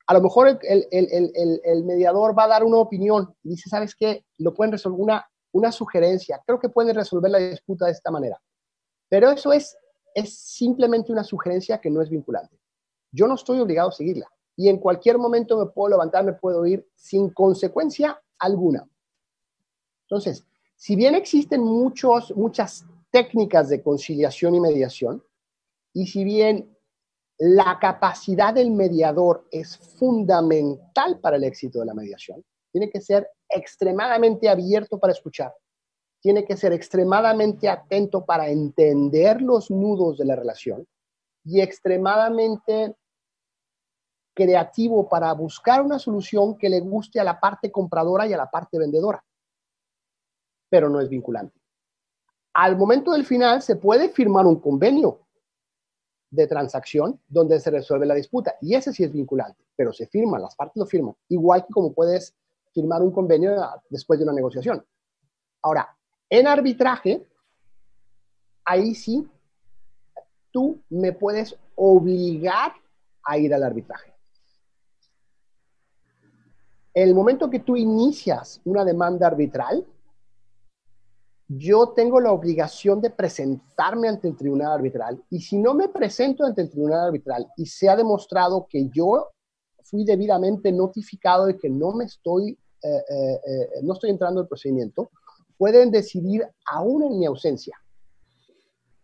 A 0.08 0.14
lo 0.14 0.22
mejor 0.22 0.60
el, 0.62 1.84
mediador 1.84 2.38
va 2.38 2.44
a 2.44 2.50
dar 2.50 2.64
una 2.64 2.78
opinión 2.78 3.34
y 3.44 3.50
dice, 3.50 3.70
¿sabes 3.70 3.96
qué? 3.96 4.24
Lo 4.38 4.54
pueden 4.54 4.74
resolver 4.74 5.00
una, 5.00 5.26
una 5.52 5.72
sugerencia. 5.72 6.42
Creo 6.46 6.60
que 6.60 6.70
pueden 6.70 6.94
resolver 6.94 7.32
la 7.32 7.40
disputa 7.40 7.86
de 7.86 7.94
esta 7.94 8.12
manera. 8.12 8.40
Pero 9.10 9.32
eso 9.32 9.52
es, 9.52 9.76
es 10.16 10.36
simplemente 10.36 11.12
una 11.12 11.24
sugerencia 11.24 11.80
que 11.80 11.92
no 11.92 12.02
es 12.02 12.10
vinculante. 12.10 12.58
Yo 13.12 13.28
no 13.28 13.36
estoy 13.36 13.60
obligado 13.60 13.90
a 13.90 13.92
seguirla. 13.92 14.28
Y 14.56 14.70
en 14.70 14.78
cualquier 14.78 15.18
momento 15.18 15.60
me 15.60 15.68
puedo 15.68 15.90
levantar, 15.90 16.24
me 16.24 16.34
puedo 16.34 16.66
ir 16.66 16.88
sin 16.96 17.30
consecuencia 17.30 18.20
alguna. 18.40 18.90
Entonces, 20.08 20.46
si 20.76 20.96
bien 20.96 21.14
existen 21.16 21.62
muchos, 21.62 22.36
muchas 22.36 22.86
técnicas 23.12 23.70
de 23.70 23.82
conciliación 23.84 24.56
y 24.56 24.60
mediación. 24.62 25.24
Y 25.94 26.08
si 26.08 26.24
bien 26.24 26.78
la 27.38 27.78
capacidad 27.80 28.54
del 28.54 28.72
mediador 28.72 29.46
es 29.52 29.78
fundamental 29.78 31.20
para 31.20 31.36
el 31.36 31.44
éxito 31.44 31.80
de 31.80 31.86
la 31.86 31.94
mediación, 31.94 32.44
tiene 32.72 32.90
que 32.90 33.02
ser 33.02 33.30
extremadamente 33.50 34.48
abierto 34.48 34.98
para 35.00 35.14
escuchar, 35.14 35.54
tiene 36.26 36.44
que 36.44 36.58
ser 36.58 36.74
extremadamente 36.74 37.70
atento 37.70 38.26
para 38.26 38.50
entender 38.50 39.44
los 39.44 39.70
nudos 39.70 40.18
de 40.18 40.26
la 40.26 40.36
relación 40.36 40.84
y 41.44 41.62
extremadamente 41.62 42.96
creativo 44.34 45.08
para 45.08 45.32
buscar 45.34 45.84
una 45.84 46.00
solución 46.00 46.58
que 46.58 46.68
le 46.68 46.80
guste 46.80 47.20
a 47.20 47.24
la 47.24 47.40
parte 47.40 47.72
compradora 47.72 48.26
y 48.26 48.34
a 48.34 48.38
la 48.38 48.50
parte 48.50 48.80
vendedora, 48.80 49.24
pero 50.68 50.90
no 50.90 51.00
es 51.00 51.10
vinculante 51.10 51.60
al 52.56 52.76
momento 52.76 53.12
del 53.12 53.24
final 53.24 53.62
se 53.62 53.76
puede 53.76 54.10
firmar 54.10 54.48
un 54.48 54.60
convenio 54.60 55.20
de 56.32 56.48
transacción 56.48 57.22
donde 57.28 57.60
se 57.60 57.70
resuelve 57.70 58.08
la 58.08 58.16
disputa 58.16 58.56
y 58.62 58.74
ese 58.74 58.92
sí 58.94 59.04
es 59.04 59.14
vinculante, 59.14 59.64
pero 59.76 59.94
se 59.94 60.08
firma, 60.08 60.40
las 60.40 60.56
partes 60.56 60.78
lo 60.78 60.88
firman, 60.88 61.14
igual 61.30 61.68
que 61.68 61.72
como 61.72 61.94
puedes 61.94 62.34
firmar 62.74 63.04
un 63.04 63.12
convenio 63.12 63.56
después 63.92 64.18
de 64.18 64.24
una 64.24 64.34
negociación. 64.34 64.84
Ahora, 65.62 65.95
en 66.30 66.48
arbitraje, 66.48 67.26
ahí 68.64 68.96
sí, 68.96 69.28
tú 70.52 70.82
me 70.90 71.14
puedes 71.14 71.56
obligar 71.76 72.74
a 73.24 73.38
ir 73.38 73.54
al 73.54 73.64
arbitraje. 73.64 74.14
El 76.94 77.14
momento 77.14 77.50
que 77.50 77.60
tú 77.60 77.76
inicias 77.76 78.62
una 78.64 78.86
demanda 78.86 79.28
arbitral, 79.28 79.86
yo 81.48 81.90
tengo 81.90 82.20
la 82.20 82.32
obligación 82.32 83.02
de 83.02 83.10
presentarme 83.10 84.08
ante 84.08 84.28
el 84.28 84.36
tribunal 84.36 84.72
arbitral 84.72 85.24
y 85.30 85.42
si 85.42 85.58
no 85.58 85.74
me 85.74 85.90
presento 85.90 86.44
ante 86.44 86.62
el 86.62 86.70
tribunal 86.70 87.08
arbitral 87.08 87.48
y 87.56 87.66
se 87.66 87.88
ha 87.88 87.96
demostrado 87.96 88.66
que 88.68 88.90
yo 88.90 89.28
fui 89.84 90.04
debidamente 90.06 90.72
notificado 90.72 91.46
de 91.46 91.58
que 91.58 91.70
no 91.70 91.92
me 91.92 92.06
estoy, 92.06 92.58
eh, 92.82 92.88
eh, 92.88 93.42
eh, 93.46 93.70
no 93.84 93.94
estoy 93.94 94.10
entrando 94.10 94.42
el 94.42 94.48
procedimiento, 94.48 95.12
pueden 95.58 95.92
decidir 95.92 96.48
aún 96.66 97.04
en 97.04 97.20
mi 97.20 97.26
ausencia. 97.26 97.80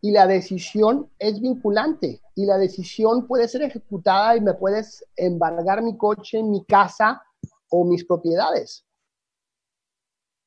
Y 0.02 0.12
la 0.12 0.26
decisión 0.26 1.12
es 1.20 1.40
vinculante 1.40 2.22
y 2.36 2.46
la 2.46 2.58
decisión 2.58 3.28
puede 3.28 3.48
ser 3.48 3.62
ejecutada 3.62 4.36
y 4.36 4.42
me 4.42 4.56
puedes 4.56 5.06
embargar 5.16 5.84
mi 5.84 5.96
coche, 5.96 6.42
mi 6.42 6.66
casa 6.66 7.22
o 7.70 7.86
mis 7.86 8.04
propiedades. 8.06 8.86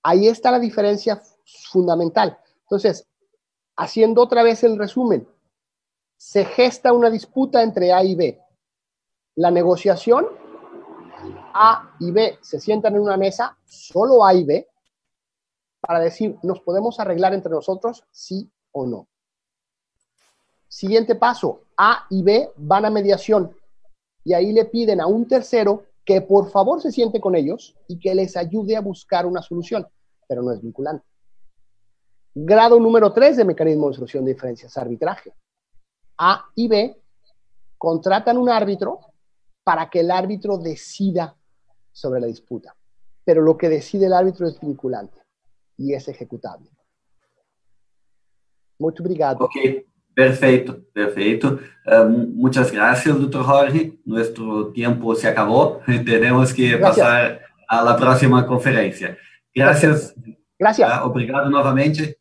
Ahí 0.02 0.26
está 0.26 0.50
la 0.50 0.58
diferencia 0.58 1.22
fundamental. 1.70 2.38
Entonces, 2.62 3.06
haciendo 3.76 4.22
otra 4.22 4.42
vez 4.42 4.64
el 4.64 4.76
resumen, 4.76 5.26
se 6.16 6.44
gesta 6.44 6.92
una 6.92 7.10
disputa 7.10 7.62
entre 7.62 7.92
A 7.92 8.02
y 8.02 8.14
B. 8.14 8.40
La 9.36 9.50
negociación, 9.50 10.26
A 11.54 11.94
y 12.00 12.10
B 12.10 12.38
se 12.40 12.60
sientan 12.60 12.96
en 12.96 13.02
una 13.02 13.16
mesa, 13.16 13.56
solo 13.64 14.24
A 14.24 14.34
y 14.34 14.44
B, 14.44 14.68
para 15.86 16.00
decir, 16.00 16.36
¿nos 16.42 16.60
podemos 16.60 16.98
arreglar 16.98 17.34
entre 17.34 17.52
nosotros, 17.52 18.04
sí 18.10 18.50
o 18.72 18.86
no? 18.86 19.06
Siguiente 20.66 21.14
paso, 21.14 21.60
A 21.76 22.06
y 22.10 22.22
B 22.22 22.50
van 22.56 22.86
a 22.86 22.90
mediación 22.90 23.54
y 24.24 24.32
ahí 24.32 24.52
le 24.52 24.64
piden 24.64 25.00
a 25.00 25.06
un 25.06 25.28
tercero 25.28 25.84
que 26.04 26.22
por 26.22 26.50
favor 26.50 26.80
se 26.80 26.90
siente 26.90 27.20
con 27.20 27.34
ellos 27.34 27.76
y 27.86 27.98
que 27.98 28.14
les 28.14 28.36
ayude 28.36 28.76
a 28.76 28.80
buscar 28.80 29.26
una 29.26 29.42
solución, 29.42 29.86
pero 30.26 30.42
no 30.42 30.52
es 30.52 30.62
vinculante. 30.62 31.04
Grado 32.34 32.80
número 32.80 33.12
3 33.12 33.36
de 33.36 33.44
mecanismo 33.44 33.88
de 33.88 33.94
solución 33.94 34.24
de 34.24 34.32
diferencias, 34.32 34.76
arbitraje. 34.76 35.32
A 36.18 36.46
y 36.54 36.66
B 36.66 37.00
contratan 37.76 38.38
un 38.38 38.48
árbitro 38.48 39.00
para 39.62 39.88
que 39.88 40.00
el 40.00 40.10
árbitro 40.10 40.58
decida 40.58 41.36
sobre 41.92 42.20
la 42.20 42.26
disputa. 42.26 42.74
Pero 43.24 43.42
lo 43.42 43.56
que 43.56 43.68
decide 43.68 44.06
el 44.06 44.12
árbitro 44.12 44.48
es 44.48 44.58
vinculante 44.60 45.23
y 45.76 45.94
es 45.94 46.08
ejecutable. 46.08 46.70
Muito 48.78 49.02
obrigado. 49.02 49.44
Ok, 49.44 49.54
perfeito, 50.14 50.80
perfeito. 50.92 51.58
Uh, 51.86 52.08
muchas 52.34 52.70
gracias, 52.70 53.18
doctor 53.18 53.44
Jorge. 53.44 53.98
Nuestro 54.04 54.72
tiempo 54.72 55.14
se 55.14 55.28
acabó. 55.28 55.80
Tenemos 56.04 56.52
que 56.52 56.76
gracias. 56.76 57.06
pasar 57.06 57.40
a 57.68 57.82
la 57.82 57.96
próxima 57.96 58.46
conferência. 58.46 59.16
Gracias. 59.54 60.14
Gracias. 60.58 60.90
Uh, 60.90 61.06
obrigado 61.06 61.48
novamente. 61.50 62.18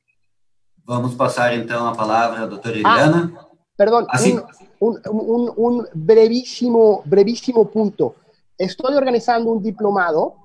Vamos 0.86 1.16
passar 1.16 1.56
então 1.56 1.88
a 1.88 1.96
palavra 1.96 2.44
à 2.44 2.46
doutora 2.46 2.76
Eliana. 2.76 3.32
Ah, 3.38 3.46
perdón, 3.78 4.06
Así. 4.10 4.38
Un, 4.80 5.00
un, 5.10 5.54
un, 5.56 5.88
brevísimo, 5.96 7.02
brevísimo 7.06 7.64
punto. 7.72 8.16
Estoy 8.60 8.96
organizando 8.96 9.50
un 9.50 9.64
diplomado 9.64 10.36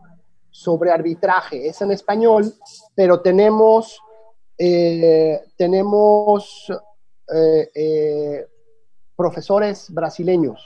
sobre 0.59 0.91
arbitraje. 0.91 1.69
Es 1.69 1.81
en 1.83 1.93
español, 1.93 2.53
pero 2.97 3.21
tenemos, 3.21 4.01
eh, 4.59 5.41
tenemos 5.57 6.67
eh, 7.33 7.71
eh, 7.75 8.47
profesores 9.15 9.89
brasileños. 9.91 10.61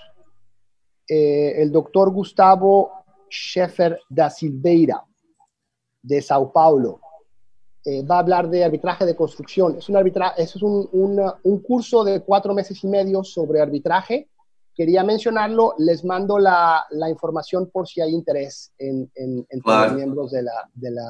el 1.07 1.71
doctor 1.71 2.11
Gustavo 2.11 2.91
Scheffer 3.29 4.01
da 4.09 4.31
Silveira, 4.31 5.05
de 6.01 6.23
Sao 6.23 6.51
Paulo, 6.51 7.01
va 8.09 8.17
a 8.17 8.21
hablar 8.21 8.49
de 8.49 8.65
arbitraje 8.65 9.05
de 9.05 9.15
construcción. 9.15 9.77
Es 9.77 9.91
un, 9.91 9.97
arbitra 9.97 10.29
es 10.39 10.57
un, 10.63 10.89
un, 10.91 11.59
curso 11.59 12.03
de 12.03 12.23
cuatro 12.23 12.55
meses 12.55 12.83
y 12.83 12.89
medio 12.89 13.23
sobre 13.25 13.61
arbitraje. 13.61 14.31
Quería 14.75 15.05
mencionarlo, 15.05 15.75
les 15.79 16.05
mando 16.05 16.39
la, 16.39 16.85
la 16.91 17.09
información 17.09 17.71
por 17.71 17.87
si 17.87 18.01
hay 18.01 18.13
interés 18.13 18.73
en, 18.79 19.11
en, 19.15 19.47
en 19.49 19.61
claro. 19.61 19.89
los 19.89 19.97
miembros 19.97 20.31
de 20.31 20.43
la... 20.43 20.71
De 20.75 20.91
la... 20.91 21.05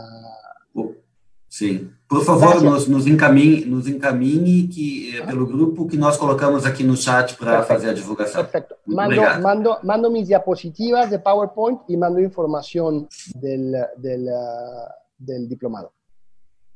Sim. 1.48 1.90
Por 2.08 2.24
favor, 2.24 2.62
nos, 2.62 2.88
nos, 2.88 3.06
encaminhe, 3.06 3.66
nos 3.66 3.86
encaminhe 3.86 4.70
que, 4.70 5.18
eh, 5.18 5.26
pelo 5.26 5.46
grupo 5.46 5.86
que 5.86 5.98
nós 5.98 6.16
colocamos 6.16 6.64
aqui 6.64 6.82
no 6.82 6.96
chat 6.96 7.36
para 7.36 7.62
fazer 7.62 7.90
a 7.90 7.92
divulgação. 7.92 8.42
Perfecto. 8.42 8.74
Mando, 8.86 9.20
mando, 9.42 9.78
mando, 9.82 10.10
mis 10.10 10.28
diapositivas 10.28 11.10
de 11.10 11.18
PowerPoint 11.18 11.80
y 11.88 11.96
mando 11.98 12.20
información 12.20 13.06
del, 13.34 13.70
del, 13.98 14.28
uh, 14.28 14.88
del 15.18 15.46
diplomado. 15.46 15.92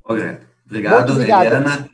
Ok. 0.04 0.18
Obrigado, 0.66 1.14
obrigado. 1.14 1.44
Eliana. 1.44 1.88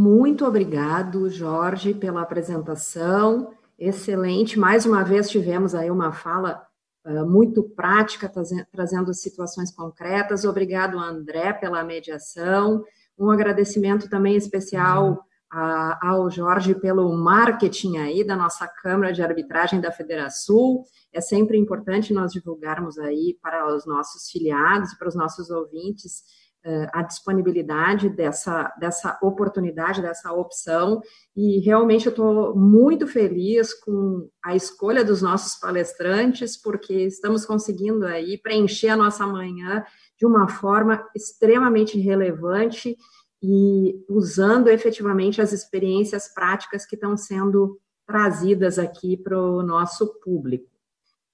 Muito 0.00 0.46
obrigado, 0.46 1.28
Jorge, 1.28 1.92
pela 1.92 2.22
apresentação. 2.22 3.52
Excelente. 3.76 4.56
Mais 4.56 4.86
uma 4.86 5.02
vez 5.02 5.28
tivemos 5.28 5.74
aí 5.74 5.90
uma 5.90 6.12
fala 6.12 6.64
uh, 7.04 7.26
muito 7.28 7.64
prática, 7.64 8.30
trazendo 8.70 9.12
situações 9.12 9.74
concretas. 9.74 10.44
Obrigado, 10.44 11.00
André, 11.00 11.52
pela 11.52 11.82
mediação. 11.82 12.84
Um 13.18 13.28
agradecimento 13.28 14.08
também 14.08 14.36
especial 14.36 15.20
a, 15.50 16.10
ao 16.10 16.30
Jorge 16.30 16.76
pelo 16.76 17.12
marketing 17.16 17.96
aí 17.96 18.22
da 18.22 18.36
nossa 18.36 18.68
Câmara 18.68 19.12
de 19.12 19.20
Arbitragem 19.20 19.80
da 19.80 19.90
Federação. 19.90 20.84
É 21.12 21.20
sempre 21.20 21.58
importante 21.58 22.14
nós 22.14 22.30
divulgarmos 22.30 23.00
aí 23.00 23.36
para 23.42 23.74
os 23.74 23.84
nossos 23.84 24.30
filiados, 24.30 24.94
para 24.94 25.08
os 25.08 25.16
nossos 25.16 25.50
ouvintes, 25.50 26.22
a 26.92 27.02
disponibilidade 27.02 28.08
dessa, 28.08 28.72
dessa 28.78 29.18
oportunidade, 29.22 30.02
dessa 30.02 30.32
opção. 30.32 31.00
E 31.34 31.60
realmente 31.60 32.06
eu 32.06 32.10
estou 32.10 32.56
muito 32.56 33.06
feliz 33.06 33.72
com 33.72 34.28
a 34.44 34.54
escolha 34.54 35.04
dos 35.04 35.22
nossos 35.22 35.58
palestrantes, 35.58 36.60
porque 36.60 36.94
estamos 36.94 37.46
conseguindo 37.46 38.06
aí 38.06 38.36
preencher 38.38 38.88
a 38.88 38.96
nossa 38.96 39.26
manhã 39.26 39.84
de 40.18 40.26
uma 40.26 40.48
forma 40.48 41.06
extremamente 41.14 41.98
relevante 41.98 42.96
e 43.42 43.94
usando 44.08 44.68
efetivamente 44.68 45.40
as 45.40 45.52
experiências 45.52 46.32
práticas 46.34 46.84
que 46.84 46.96
estão 46.96 47.16
sendo 47.16 47.80
trazidas 48.06 48.78
aqui 48.78 49.16
para 49.16 49.40
o 49.40 49.62
nosso 49.62 50.18
público. 50.20 50.77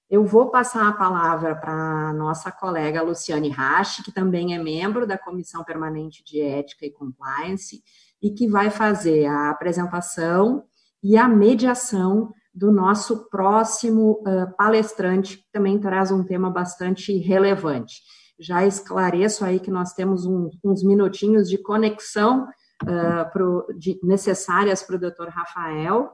Eu 0.09 0.23
vou 0.23 0.51
passar 0.51 0.87
a 0.87 0.93
palavra 0.93 1.55
para 1.55 2.09
a 2.09 2.13
nossa 2.13 2.51
colega 2.51 3.01
Luciane 3.01 3.49
Rache, 3.49 4.03
que 4.03 4.11
também 4.11 4.53
é 4.53 4.59
membro 4.59 5.07
da 5.07 5.17
Comissão 5.17 5.63
Permanente 5.63 6.23
de 6.23 6.39
Ética 6.39 6.85
e 6.85 6.91
Compliance 6.91 7.83
e 8.21 8.29
que 8.31 8.47
vai 8.47 8.69
fazer 8.69 9.25
a 9.25 9.49
apresentação 9.49 10.63
e 11.03 11.17
a 11.17 11.27
mediação 11.27 12.31
do 12.53 12.71
nosso 12.71 13.29
próximo 13.29 14.21
uh, 14.21 14.55
palestrante, 14.55 15.37
que 15.37 15.51
também 15.51 15.79
traz 15.79 16.11
um 16.11 16.23
tema 16.23 16.49
bastante 16.49 17.17
relevante. 17.17 18.01
Já 18.39 18.65
esclareço 18.65 19.43
aí 19.43 19.59
que 19.59 19.71
nós 19.71 19.93
temos 19.93 20.25
um, 20.25 20.49
uns 20.63 20.83
minutinhos 20.83 21.49
de 21.49 21.57
conexão 21.57 22.47
uh, 22.83 23.31
pro, 23.33 23.65
de, 23.77 23.99
necessárias 24.03 24.83
para 24.83 24.95
o 24.95 24.99
doutor 24.99 25.29
Rafael, 25.29 26.11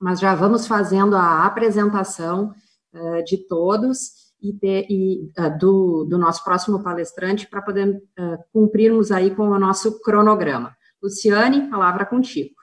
mas 0.00 0.18
já 0.18 0.34
vamos 0.34 0.66
fazendo 0.66 1.16
a 1.16 1.44
apresentação 1.44 2.52
uh, 2.94 3.24
de 3.24 3.38
todos 3.46 4.30
e, 4.42 4.52
ter, 4.52 4.86
e 4.90 5.30
uh, 5.38 5.58
do, 5.58 6.04
do, 6.04 6.18
nosso 6.18 6.42
próximo 6.44 6.82
palestrante 6.82 7.46
para 7.46 7.62
poder 7.62 8.02
cumprirmos 8.52 9.10
aí 9.10 9.34
com 9.34 9.48
o 9.48 9.58
nosso 9.58 10.00
cronograma. 10.00 10.76
Luciane, 11.02 11.70
palavra 11.70 12.04
contigo. 12.04 12.54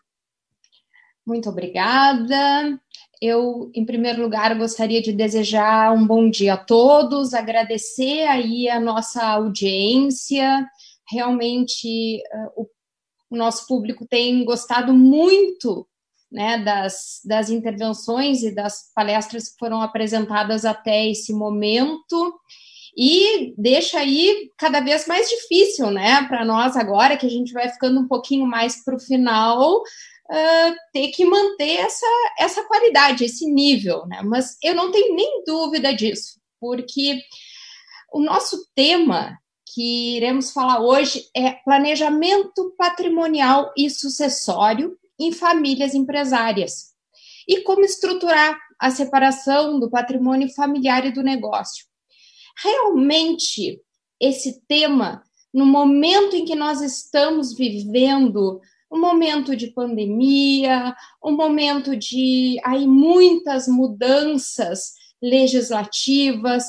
Muito 1.26 1.50
obrigada. 1.50 2.80
Eu, 3.22 3.72
em 3.74 3.84
primeiro 3.84 4.22
lugar, 4.22 4.58
gostaria 4.58 5.02
de 5.02 5.12
desejar 5.12 5.92
um 5.92 6.06
bom 6.06 6.30
dia 6.30 6.54
a 6.54 6.58
todos, 6.58 7.34
agradecer 7.34 8.24
aí 8.24 8.70
a 8.70 8.80
nossa 8.80 9.24
audiência. 9.24 10.66
Realmente, 11.12 12.22
uh, 12.34 12.62
o, 12.62 12.70
o, 13.32 13.38
nosso 13.38 13.66
público 13.66 14.06
tem 14.08 14.46
gostado 14.46 14.94
muito 14.94 15.88
né, 16.32 16.58
das, 16.58 17.22
das 17.24 17.50
intervenções 17.50 18.44
e 18.44 18.54
das 18.54 18.92
palestras 18.94 19.50
que 19.50 19.58
foram 19.58 19.82
apresentadas 19.82 20.66
até 20.66 21.08
esse 21.08 21.34
momento. 21.34 22.34
E 22.96 23.54
deixa 23.58 24.00
aí 24.00 24.52
cada 24.58 24.80
vez 24.80 25.06
mais 25.08 25.30
difícil, 25.30 25.92
né, 25.92 26.24
para 26.28 26.44
nós 26.44 26.76
agora, 26.76 27.18
que 27.18 27.28
a 27.28 27.30
gente 27.30 27.54
vai 27.54 27.70
ficando 27.70 28.00
um 28.00 28.08
pouquinho 28.08 28.46
mais 28.46 28.84
para 28.84 28.96
o 28.96 29.00
final, 29.00 29.78
uh, 29.78 30.76
ter 30.92 31.10
que 31.10 31.24
manter 31.24 31.78
essa, 31.78 32.06
essa 32.40 32.64
qualidade, 32.64 33.24
esse 33.24 33.46
nível, 33.52 34.06
né? 34.08 34.22
Mas 34.24 34.58
eu 34.64 34.74
não 34.74 34.92
tenho 34.92 35.16
nem 35.16 35.44
dúvida 35.46 35.94
disso, 35.94 36.40
porque 36.60 37.22
o 38.12 38.20
nosso 38.20 38.68
tema 38.76 39.38
que 39.74 40.18
iremos 40.18 40.52
falar 40.52 40.80
hoje 40.80 41.30
é 41.36 41.52
planejamento 41.52 42.74
patrimonial 42.78 43.72
e 43.78 43.90
sucessório 43.90 44.98
em 45.20 45.32
famílias 45.32 45.94
empresárias 45.94 46.94
e 47.48 47.62
como 47.62 47.84
estruturar 47.84 48.60
a 48.80 48.92
separação 48.92 49.80
do 49.80 49.90
patrimônio 49.90 50.54
familiar 50.54 51.06
e 51.06 51.12
do 51.12 51.24
negócio. 51.24 51.86
Realmente, 52.62 53.82
esse 54.20 54.62
tema, 54.68 55.24
no 55.54 55.66
momento 55.66 56.36
em 56.36 56.46
que 56.46 56.56
nós 56.56 56.82
estamos 56.82 57.56
vivendo 57.56 58.60
um 58.92 59.00
momento 59.00 59.56
de 59.56 59.68
pandemia, 59.68 60.96
um 61.24 61.36
momento 61.36 61.96
de 61.96 62.58
aí 62.64 62.88
muitas 62.88 63.68
mudanças 63.68 64.94
legislativas, 65.22 66.64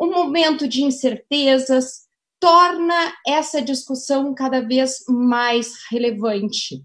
um 0.00 0.10
momento 0.10 0.66
de 0.66 0.82
incertezas, 0.82 2.08
torna 2.40 3.14
essa 3.26 3.60
discussão 3.60 4.34
cada 4.34 4.60
vez 4.60 5.04
mais 5.08 5.72
relevante. 5.90 6.84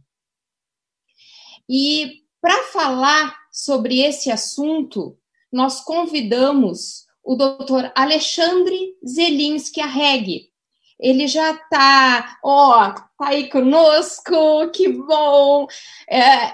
E 1.69 2.23
para 2.41 2.64
falar 2.65 3.35
sobre 3.52 4.02
esse 4.02 4.31
assunto, 4.31 5.18
nós 5.52 5.81
convidamos 5.81 7.06
o 7.23 7.35
Dr. 7.35 7.91
Alexandre 7.95 8.95
Zelinski 9.07 9.80
Arreg, 9.80 10.52
ele 10.99 11.27
já 11.27 11.52
está, 11.52 12.40
ó, 12.44 12.91
tá 12.91 13.27
aí 13.27 13.49
conosco, 13.49 14.69
que 14.72 14.88
bom. 14.88 15.68
É, 16.10 16.53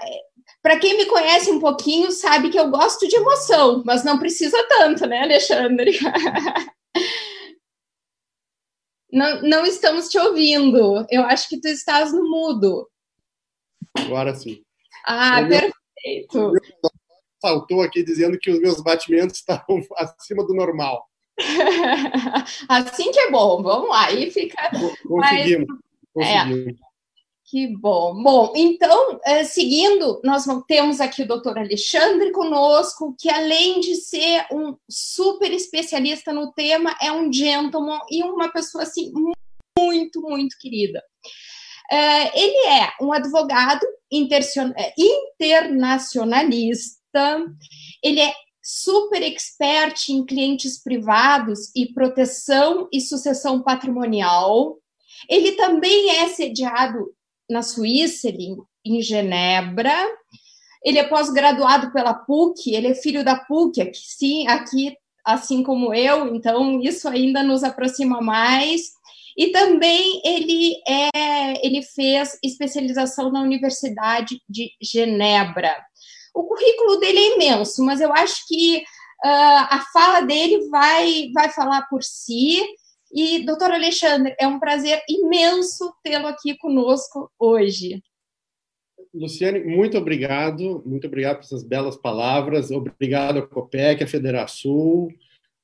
para 0.62 0.78
quem 0.78 0.96
me 0.96 1.06
conhece 1.06 1.50
um 1.50 1.60
pouquinho, 1.60 2.10
sabe 2.10 2.50
que 2.50 2.58
eu 2.58 2.68
gosto 2.68 3.06
de 3.06 3.16
emoção, 3.16 3.82
mas 3.86 4.02
não 4.02 4.18
precisa 4.18 4.56
tanto, 4.68 5.06
né, 5.06 5.22
Alexandre? 5.22 5.96
não, 9.12 9.42
não 9.42 9.64
estamos 9.64 10.08
te 10.08 10.18
ouvindo. 10.18 11.06
Eu 11.08 11.22
acho 11.22 11.48
que 11.48 11.60
tu 11.60 11.68
estás 11.68 12.12
no 12.12 12.28
mudo. 12.28 12.88
Agora 13.96 14.34
sim. 14.34 14.62
Ah, 15.10 15.42
perfeito. 15.46 16.52
Saltou 17.40 17.82
aqui 17.82 18.04
dizendo 18.04 18.38
que 18.38 18.50
os 18.50 18.60
meus 18.60 18.80
batimentos 18.80 19.38
estavam 19.38 19.80
acima 19.96 20.46
do 20.46 20.54
normal. 20.54 21.04
assim 22.68 23.10
que 23.10 23.18
é 23.18 23.30
bom, 23.30 23.62
vamos 23.62 23.88
lá, 23.88 24.06
aí 24.06 24.30
fica. 24.30 24.70
Conseguimos. 25.06 25.66
Mas, 26.14 26.46
conseguimos. 26.46 26.76
É, 26.76 26.90
que 27.50 27.66
bom. 27.76 28.22
Bom, 28.22 28.52
então, 28.54 29.18
é, 29.24 29.42
seguindo, 29.42 30.20
nós 30.22 30.44
temos 30.68 31.00
aqui 31.00 31.22
o 31.22 31.26
doutor 31.26 31.58
Alexandre 31.58 32.30
conosco, 32.30 33.16
que 33.18 33.28
além 33.28 33.80
de 33.80 33.96
ser 33.96 34.46
um 34.52 34.76
super 34.88 35.50
especialista 35.52 36.32
no 36.32 36.52
tema, 36.52 36.94
é 37.02 37.10
um 37.10 37.32
gentleman 37.32 37.98
e 38.08 38.22
uma 38.22 38.52
pessoa 38.52 38.84
assim 38.84 39.12
muito, 39.76 40.20
muito 40.20 40.56
querida. 40.60 41.02
É, 41.90 42.40
ele 42.40 42.68
é 42.68 42.92
um 43.00 43.12
advogado 43.12 43.84
é, 43.84 44.94
internacionalista, 44.96 47.44
ele 48.02 48.20
é 48.20 48.32
super 48.62 49.22
expert 49.22 50.10
em 50.10 50.24
clientes 50.24 50.82
privados 50.82 51.70
e 51.74 51.92
proteção 51.92 52.88
e 52.92 53.00
sucessão 53.00 53.62
patrimonial. 53.62 54.78
Ele 55.28 55.52
também 55.52 56.18
é 56.18 56.28
sediado 56.28 57.12
na 57.48 57.62
Suíça, 57.62 58.28
em 58.84 59.02
Genebra. 59.02 59.94
Ele 60.84 60.98
é 60.98 61.08
pós-graduado 61.08 61.92
pela 61.92 62.14
PUC, 62.14 62.72
ele 62.72 62.88
é 62.88 62.94
filho 62.94 63.24
da 63.24 63.36
PUC, 63.36 63.82
aqui, 63.82 63.98
sim, 63.98 64.48
aqui, 64.48 64.96
assim 65.24 65.62
como 65.62 65.92
eu, 65.92 66.34
então 66.34 66.80
isso 66.80 67.06
ainda 67.06 67.42
nos 67.42 67.62
aproxima 67.62 68.22
mais. 68.22 68.92
E 69.40 69.52
também 69.52 70.20
ele, 70.22 70.74
é, 70.86 71.66
ele 71.66 71.80
fez 71.80 72.38
especialização 72.44 73.32
na 73.32 73.40
Universidade 73.40 74.38
de 74.46 74.70
Genebra. 74.82 75.74
O 76.34 76.44
currículo 76.44 77.00
dele 77.00 77.18
é 77.18 77.34
imenso, 77.36 77.82
mas 77.82 78.02
eu 78.02 78.12
acho 78.12 78.46
que 78.46 78.80
uh, 79.24 79.64
a 79.70 79.82
fala 79.94 80.20
dele 80.20 80.68
vai, 80.68 81.30
vai 81.32 81.48
falar 81.48 81.88
por 81.88 82.02
si. 82.02 82.62
E, 83.10 83.42
doutor 83.46 83.70
Alexandre, 83.70 84.36
é 84.38 84.46
um 84.46 84.60
prazer 84.60 85.02
imenso 85.08 85.90
tê-lo 86.04 86.26
aqui 86.26 86.58
conosco 86.58 87.32
hoje. 87.38 88.02
Luciane, 89.14 89.60
muito 89.64 89.96
obrigado, 89.96 90.82
muito 90.84 91.06
obrigado 91.06 91.36
por 91.36 91.44
essas 91.44 91.64
belas 91.64 91.96
palavras. 91.96 92.70
Obrigado 92.70 93.38
à 93.38 93.46
COPEC, 93.46 94.04
à 94.04 94.06
Federação. 94.06 95.08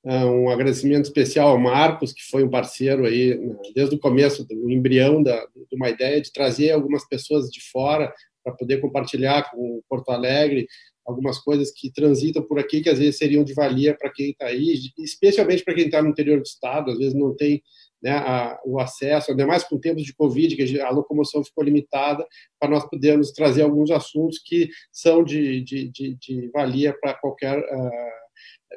Ah, 0.09 0.25
um 0.25 0.49
agradecimento 0.49 1.07
especial 1.07 1.49
ao 1.49 1.59
Marcos, 1.59 2.13
que 2.13 2.23
foi 2.31 2.45
um 2.45 2.49
parceiro 2.49 3.05
aí 3.05 3.35
né, 3.35 3.57
desde 3.75 3.97
o 3.97 3.99
começo, 3.99 4.47
do 4.47 4.71
embrião 4.71 5.21
da, 5.21 5.37
de 5.69 5.75
uma 5.75 5.91
ideia 5.91 6.21
de 6.21 6.33
trazer 6.33 6.71
algumas 6.71 7.05
pessoas 7.09 7.51
de 7.51 7.61
fora 7.73 8.15
para 8.45 8.55
poder 8.55 8.81
compartilhar 8.81 9.51
com 9.51 9.83
Porto 9.89 10.11
Alegre 10.11 10.69
algumas 11.05 11.39
coisas 11.39 11.73
que 11.73 11.93
transitam 11.93 12.41
por 12.43 12.57
aqui 12.59 12.83
que 12.83 12.89
às 12.89 13.01
vezes 13.01 13.19
seriam 13.19 13.43
de 13.43 13.53
valia 13.53 13.97
para 13.99 14.11
quem 14.13 14.31
está 14.31 14.47
aí, 14.47 14.79
especialmente 14.99 15.65
para 15.65 15.75
quem 15.75 15.87
está 15.87 16.01
no 16.01 16.11
interior 16.11 16.39
do 16.39 16.47
estado, 16.47 16.93
às 16.93 16.99
vezes 16.99 17.15
não 17.15 17.35
tem 17.35 17.61
né, 18.01 18.13
a, 18.13 18.61
o 18.65 18.79
acesso, 18.79 19.33
ainda 19.33 19.45
mais 19.45 19.65
com 19.65 19.79
tempos 19.79 20.05
de 20.05 20.15
Covid, 20.15 20.55
que 20.55 20.81
a 20.81 20.91
locomoção 20.91 21.43
ficou 21.45 21.65
limitada, 21.65 22.25
para 22.61 22.71
nós 22.71 22.89
podermos 22.89 23.33
trazer 23.33 23.63
alguns 23.63 23.91
assuntos 23.91 24.39
que 24.39 24.69
são 24.93 25.25
de, 25.25 25.63
de, 25.63 25.89
de, 25.91 26.15
de 26.15 26.51
valia 26.53 26.97
para 27.01 27.15
qualquer 27.15 27.59
uh, 27.59 28.26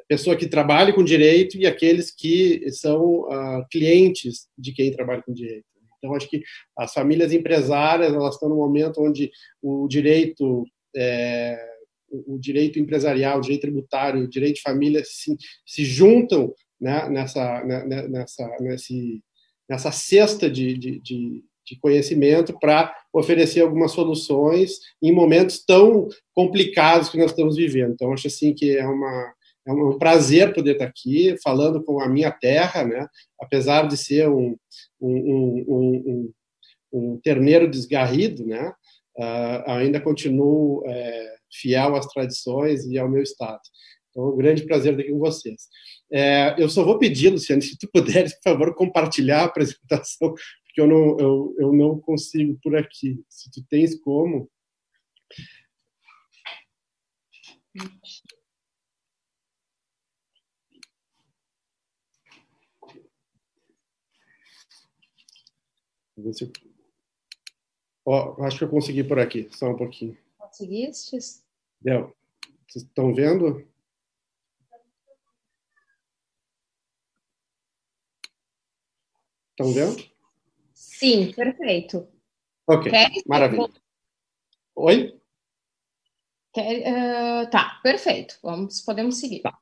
pessoa 0.08 0.36
que 0.36 0.48
trabalhe 0.48 0.92
com 0.92 1.04
direito 1.04 1.56
e 1.56 1.66
aqueles 1.66 2.10
que 2.10 2.70
são 2.70 3.22
uh, 3.22 3.66
clientes 3.70 4.48
de 4.56 4.72
quem 4.72 4.92
trabalha 4.92 5.22
com 5.22 5.32
direito. 5.32 5.64
Então, 5.98 6.14
acho 6.14 6.28
que 6.28 6.42
as 6.78 6.94
famílias 6.94 7.32
empresárias 7.32 8.12
elas 8.12 8.34
estão 8.34 8.48
no 8.48 8.56
momento 8.56 9.02
onde 9.02 9.30
o 9.62 9.86
direito 9.86 10.64
é, 10.96 11.70
o 12.10 12.38
direito 12.38 12.78
empresarial, 12.78 13.38
o 13.38 13.40
direito 13.40 13.62
tributário, 13.62 14.24
o 14.24 14.28
direito 14.28 14.56
de 14.56 14.62
família 14.62 15.02
se, 15.04 15.36
se 15.64 15.84
juntam 15.84 16.52
né, 16.80 17.08
nessa, 17.08 17.64
né, 17.64 17.84
né, 17.84 18.08
nessa, 18.08 18.48
nesse, 18.60 19.22
nessa 19.68 19.92
cesta 19.92 20.50
de, 20.50 20.76
de, 20.76 21.00
de, 21.00 21.44
de 21.64 21.78
conhecimento 21.78 22.58
para 22.58 22.92
oferecer 23.12 23.60
algumas 23.60 23.92
soluções 23.92 24.80
em 25.02 25.12
momentos 25.12 25.64
tão 25.64 26.08
complicados 26.34 27.08
que 27.08 27.18
nós 27.18 27.30
estamos 27.30 27.56
vivendo. 27.56 27.92
Então, 27.92 28.12
acho 28.12 28.26
assim 28.26 28.52
que 28.52 28.76
é 28.76 28.86
uma 28.86 29.32
é 29.70 29.84
um 29.94 29.98
prazer 29.98 30.52
poder 30.52 30.72
estar 30.72 30.86
aqui 30.86 31.36
falando 31.42 31.82
com 31.82 32.00
a 32.00 32.08
minha 32.08 32.30
terra, 32.30 32.84
né? 32.84 33.06
Apesar 33.40 33.86
de 33.86 33.96
ser 33.96 34.28
um, 34.28 34.56
um, 35.00 35.64
um, 35.68 36.32
um, 36.92 37.20
terneiro 37.22 37.70
desgarrido, 37.70 38.46
né? 38.46 38.72
Uh, 39.18 39.70
ainda 39.70 40.00
continuo 40.00 40.82
é, 40.86 41.36
fiel 41.52 41.94
às 41.94 42.06
tradições 42.06 42.84
e 42.86 42.98
ao 42.98 43.08
meu 43.08 43.22
estado. 43.22 43.60
Então, 44.10 44.24
é 44.24 44.28
um 44.28 44.36
grande 44.36 44.64
prazer 44.64 44.92
estar 44.92 45.02
aqui 45.02 45.12
com 45.12 45.18
vocês. 45.18 45.68
É, 46.12 46.54
eu 46.58 46.68
só 46.68 46.84
vou 46.84 46.98
pedir, 46.98 47.30
Luciano, 47.30 47.62
se 47.62 47.78
tu 47.78 47.88
puderes, 47.92 48.34
por 48.34 48.52
favor, 48.52 48.74
compartilhar 48.74 49.42
a 49.42 49.44
apresentação, 49.44 50.34
porque 50.64 50.80
eu 50.80 50.86
não, 50.86 51.18
eu, 51.18 51.54
eu 51.58 51.72
não 51.72 52.00
consigo 52.00 52.58
por 52.62 52.76
aqui. 52.76 53.22
Se 53.28 53.50
tu 53.50 53.64
tens 53.68 54.00
como. 54.00 54.50
Ó, 68.04 68.42
acho 68.44 68.58
que 68.58 68.64
eu 68.64 68.68
consegui 68.68 69.04
por 69.04 69.18
aqui, 69.18 69.48
só 69.52 69.70
um 69.70 69.76
pouquinho. 69.76 70.16
Conseguiste? 70.38 71.16
Deu. 71.80 72.14
Vocês 72.66 72.84
estão 72.84 73.14
vendo? 73.14 73.66
Estão 79.50 79.72
vendo? 79.72 80.10
Sim, 80.72 81.32
perfeito. 81.32 82.08
Ok, 82.66 82.92
maravilha. 83.26 83.68
Oi? 84.74 85.20
Quer, 86.52 87.44
uh, 87.44 87.50
tá, 87.50 87.80
perfeito. 87.82 88.38
Vamos, 88.42 88.80
podemos 88.80 89.18
seguir. 89.18 89.40
Tá. 89.40 89.56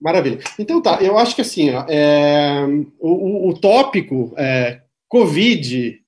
Maravilha. 0.00 0.40
Então 0.58 0.82
tá, 0.82 1.02
eu 1.02 1.16
acho 1.16 1.34
que 1.34 1.40
assim, 1.40 1.70
ó, 1.70 1.86
é, 1.88 2.66
o, 2.98 3.48
o, 3.48 3.58
tópico 3.58 4.34
é, 4.36 4.82
Covid 5.08 6.00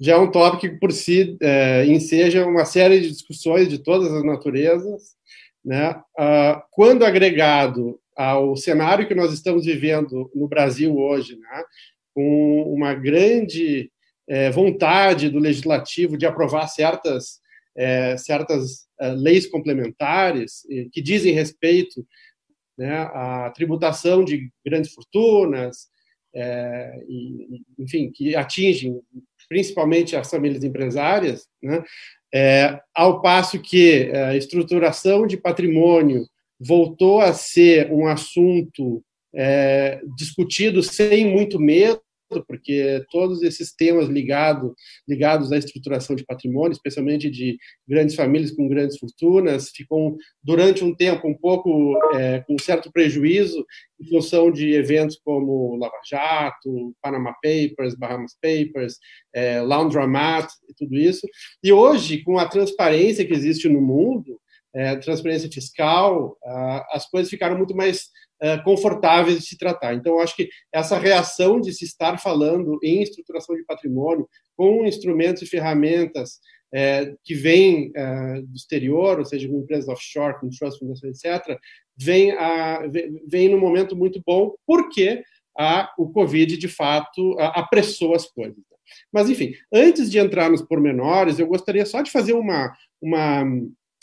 já 0.00 0.14
é 0.14 0.18
um 0.18 0.30
tópico 0.30 0.60
que 0.60 0.78
por 0.78 0.92
si 0.92 1.36
é, 1.40 1.86
enseja 1.86 2.46
uma 2.46 2.64
série 2.64 3.00
de 3.00 3.10
discussões 3.10 3.68
de 3.68 3.78
todas 3.78 4.12
as 4.12 4.24
naturezas, 4.24 5.14
né? 5.64 5.92
Uh, 6.18 6.60
quando 6.70 7.04
agregado 7.04 7.98
ao 8.14 8.54
cenário 8.56 9.08
que 9.08 9.14
nós 9.14 9.32
estamos 9.32 9.64
vivendo 9.64 10.30
no 10.34 10.46
Brasil 10.46 10.96
hoje, 10.96 11.36
né? 11.38 11.64
com 12.14 12.62
uma 12.72 12.94
grande 12.94 13.90
é, 14.28 14.50
vontade 14.50 15.28
do 15.28 15.38
legislativo 15.38 16.16
de 16.16 16.24
aprovar 16.24 16.68
certas, 16.68 17.40
é, 17.76 18.16
certas 18.16 18.86
é, 19.00 19.08
leis 19.10 19.46
complementares 19.46 20.62
que 20.92 21.02
dizem 21.02 21.34
respeito 21.34 22.06
né, 22.78 22.98
à 23.12 23.50
tributação 23.54 24.24
de 24.24 24.48
grandes 24.64 24.92
fortunas, 24.92 25.88
é, 26.34 27.02
e, 27.08 27.62
enfim, 27.78 28.10
que 28.10 28.34
atingem 28.34 29.00
principalmente 29.48 30.16
as 30.16 30.30
famílias 30.30 30.64
empresárias, 30.64 31.46
né, 31.62 31.82
é, 32.32 32.80
ao 32.94 33.20
passo 33.20 33.60
que 33.60 34.10
a 34.10 34.36
estruturação 34.36 35.26
de 35.26 35.36
patrimônio 35.36 36.26
voltou 36.58 37.20
a 37.20 37.32
ser 37.32 37.92
um 37.92 38.06
assunto 38.06 39.02
é, 39.34 40.00
discutido 40.16 40.82
sem 40.82 41.26
muito 41.26 41.60
medo, 41.60 42.00
porque 42.42 43.04
todos 43.10 43.42
esses 43.42 43.74
temas 43.74 44.08
ligado, 44.08 44.74
ligados 45.06 45.52
à 45.52 45.58
estruturação 45.58 46.16
de 46.16 46.24
patrimônio, 46.24 46.72
especialmente 46.72 47.30
de 47.30 47.58
grandes 47.86 48.14
famílias 48.14 48.50
com 48.50 48.68
grandes 48.68 48.98
fortunas, 48.98 49.70
ficam 49.70 50.16
durante 50.42 50.82
um 50.82 50.94
tempo 50.94 51.28
um 51.28 51.36
pouco 51.36 51.94
é, 52.14 52.40
com 52.40 52.58
certo 52.58 52.90
prejuízo 52.90 53.64
em 54.00 54.08
função 54.08 54.50
de 54.50 54.72
eventos 54.72 55.18
como 55.24 55.76
Lava 55.76 56.00
Jato, 56.08 56.94
Panama 57.02 57.34
Papers, 57.42 57.94
Bahamas 57.94 58.34
Papers, 58.40 58.98
é, 59.34 59.60
Laundromat 59.60 60.48
e 60.68 60.74
tudo 60.74 60.96
isso. 60.96 61.26
E 61.62 61.72
hoje, 61.72 62.22
com 62.22 62.38
a 62.38 62.48
transparência 62.48 63.24
que 63.24 63.32
existe 63.32 63.68
no 63.68 63.80
mundo, 63.80 64.40
é, 64.74 64.96
transparência 64.96 65.48
fiscal, 65.50 66.36
as 66.90 67.08
coisas 67.08 67.30
ficaram 67.30 67.56
muito 67.56 67.76
mais 67.76 68.08
confortáveis 68.64 69.38
de 69.38 69.46
se 69.46 69.56
tratar. 69.56 69.94
Então, 69.94 70.18
acho 70.18 70.36
que 70.36 70.48
essa 70.72 70.98
reação 70.98 71.60
de 71.60 71.72
se 71.72 71.84
estar 71.84 72.18
falando 72.18 72.78
em 72.82 73.02
estruturação 73.02 73.56
de 73.56 73.64
patrimônio 73.64 74.28
com 74.56 74.84
instrumentos 74.84 75.42
e 75.42 75.46
ferramentas 75.46 76.40
é, 76.74 77.14
que 77.24 77.34
vêm 77.34 77.92
é, 77.94 78.42
do 78.42 78.54
exterior, 78.56 79.20
ou 79.20 79.24
seja, 79.24 79.48
com 79.48 79.60
empresas 79.60 79.88
offshore, 79.88 80.40
com 80.40 80.50
trust 80.50 80.78
fundação, 80.80 81.08
etc., 81.08 81.56
vem, 81.96 82.32
a, 82.32 82.82
vem 83.28 83.48
num 83.48 83.60
momento 83.60 83.94
muito 83.94 84.20
bom, 84.26 84.54
porque 84.66 85.22
a, 85.56 85.92
o 85.96 86.10
Covid, 86.10 86.56
de 86.56 86.66
fato, 86.66 87.38
a, 87.38 87.60
apressou 87.60 88.12
as 88.14 88.26
coisas. 88.26 88.58
Mas, 89.12 89.30
enfim, 89.30 89.52
antes 89.72 90.10
de 90.10 90.18
entrar 90.18 90.50
nos 90.50 90.62
pormenores, 90.62 91.38
eu 91.38 91.46
gostaria 91.46 91.86
só 91.86 92.02
de 92.02 92.10
fazer 92.10 92.32
uma, 92.32 92.72
uma 93.00 93.44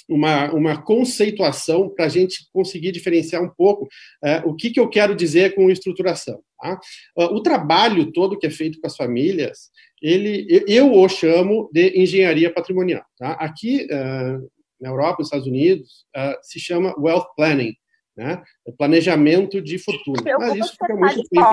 uma, 0.10 0.52
uma 0.52 0.82
conceituação 0.82 1.90
para 1.90 2.06
a 2.06 2.10
gente 2.10 2.48
conseguir 2.52 2.92
diferenciar 2.92 3.42
um 3.42 3.50
pouco 3.50 3.88
é, 4.24 4.38
o 4.46 4.56
que, 4.56 4.70
que 4.70 4.80
eu 4.80 4.90
quero 4.90 5.16
dizer 5.16 5.56
com 5.56 5.70
estruturação. 5.70 6.42
Tá? 6.62 6.80
O 7.16 7.42
trabalho 7.42 8.12
todo 8.12 8.38
que 8.38 8.46
é 8.46 8.52
feito 8.52 8.80
com 8.80 8.88
as 8.88 8.96
famílias, 8.96 9.72
ele, 10.02 10.64
eu 10.68 10.94
o 10.94 11.10
chamo 11.10 11.70
de 11.74 12.00
engenharia 12.00 12.54
patrimonial. 12.54 13.04
Tá? 13.18 13.32
Aqui 13.34 13.86
uh, 13.86 14.52
na 14.80 14.90
Europa, 14.90 15.18
nos 15.20 15.28
Estados 15.28 15.48
Unidos, 15.48 16.06
uh, 16.16 16.38
se 16.42 16.60
chama 16.60 16.96
wealth 17.00 17.28
planning, 17.36 17.76
né? 18.16 18.44
planejamento 18.78 19.62
de 19.62 19.78
fortuna. 19.78 20.22
Eu 20.26 20.40
Mas 20.40 20.56
isso 20.56 20.72
fica 20.72 20.96
muito 20.96 21.24
bem 21.32 21.44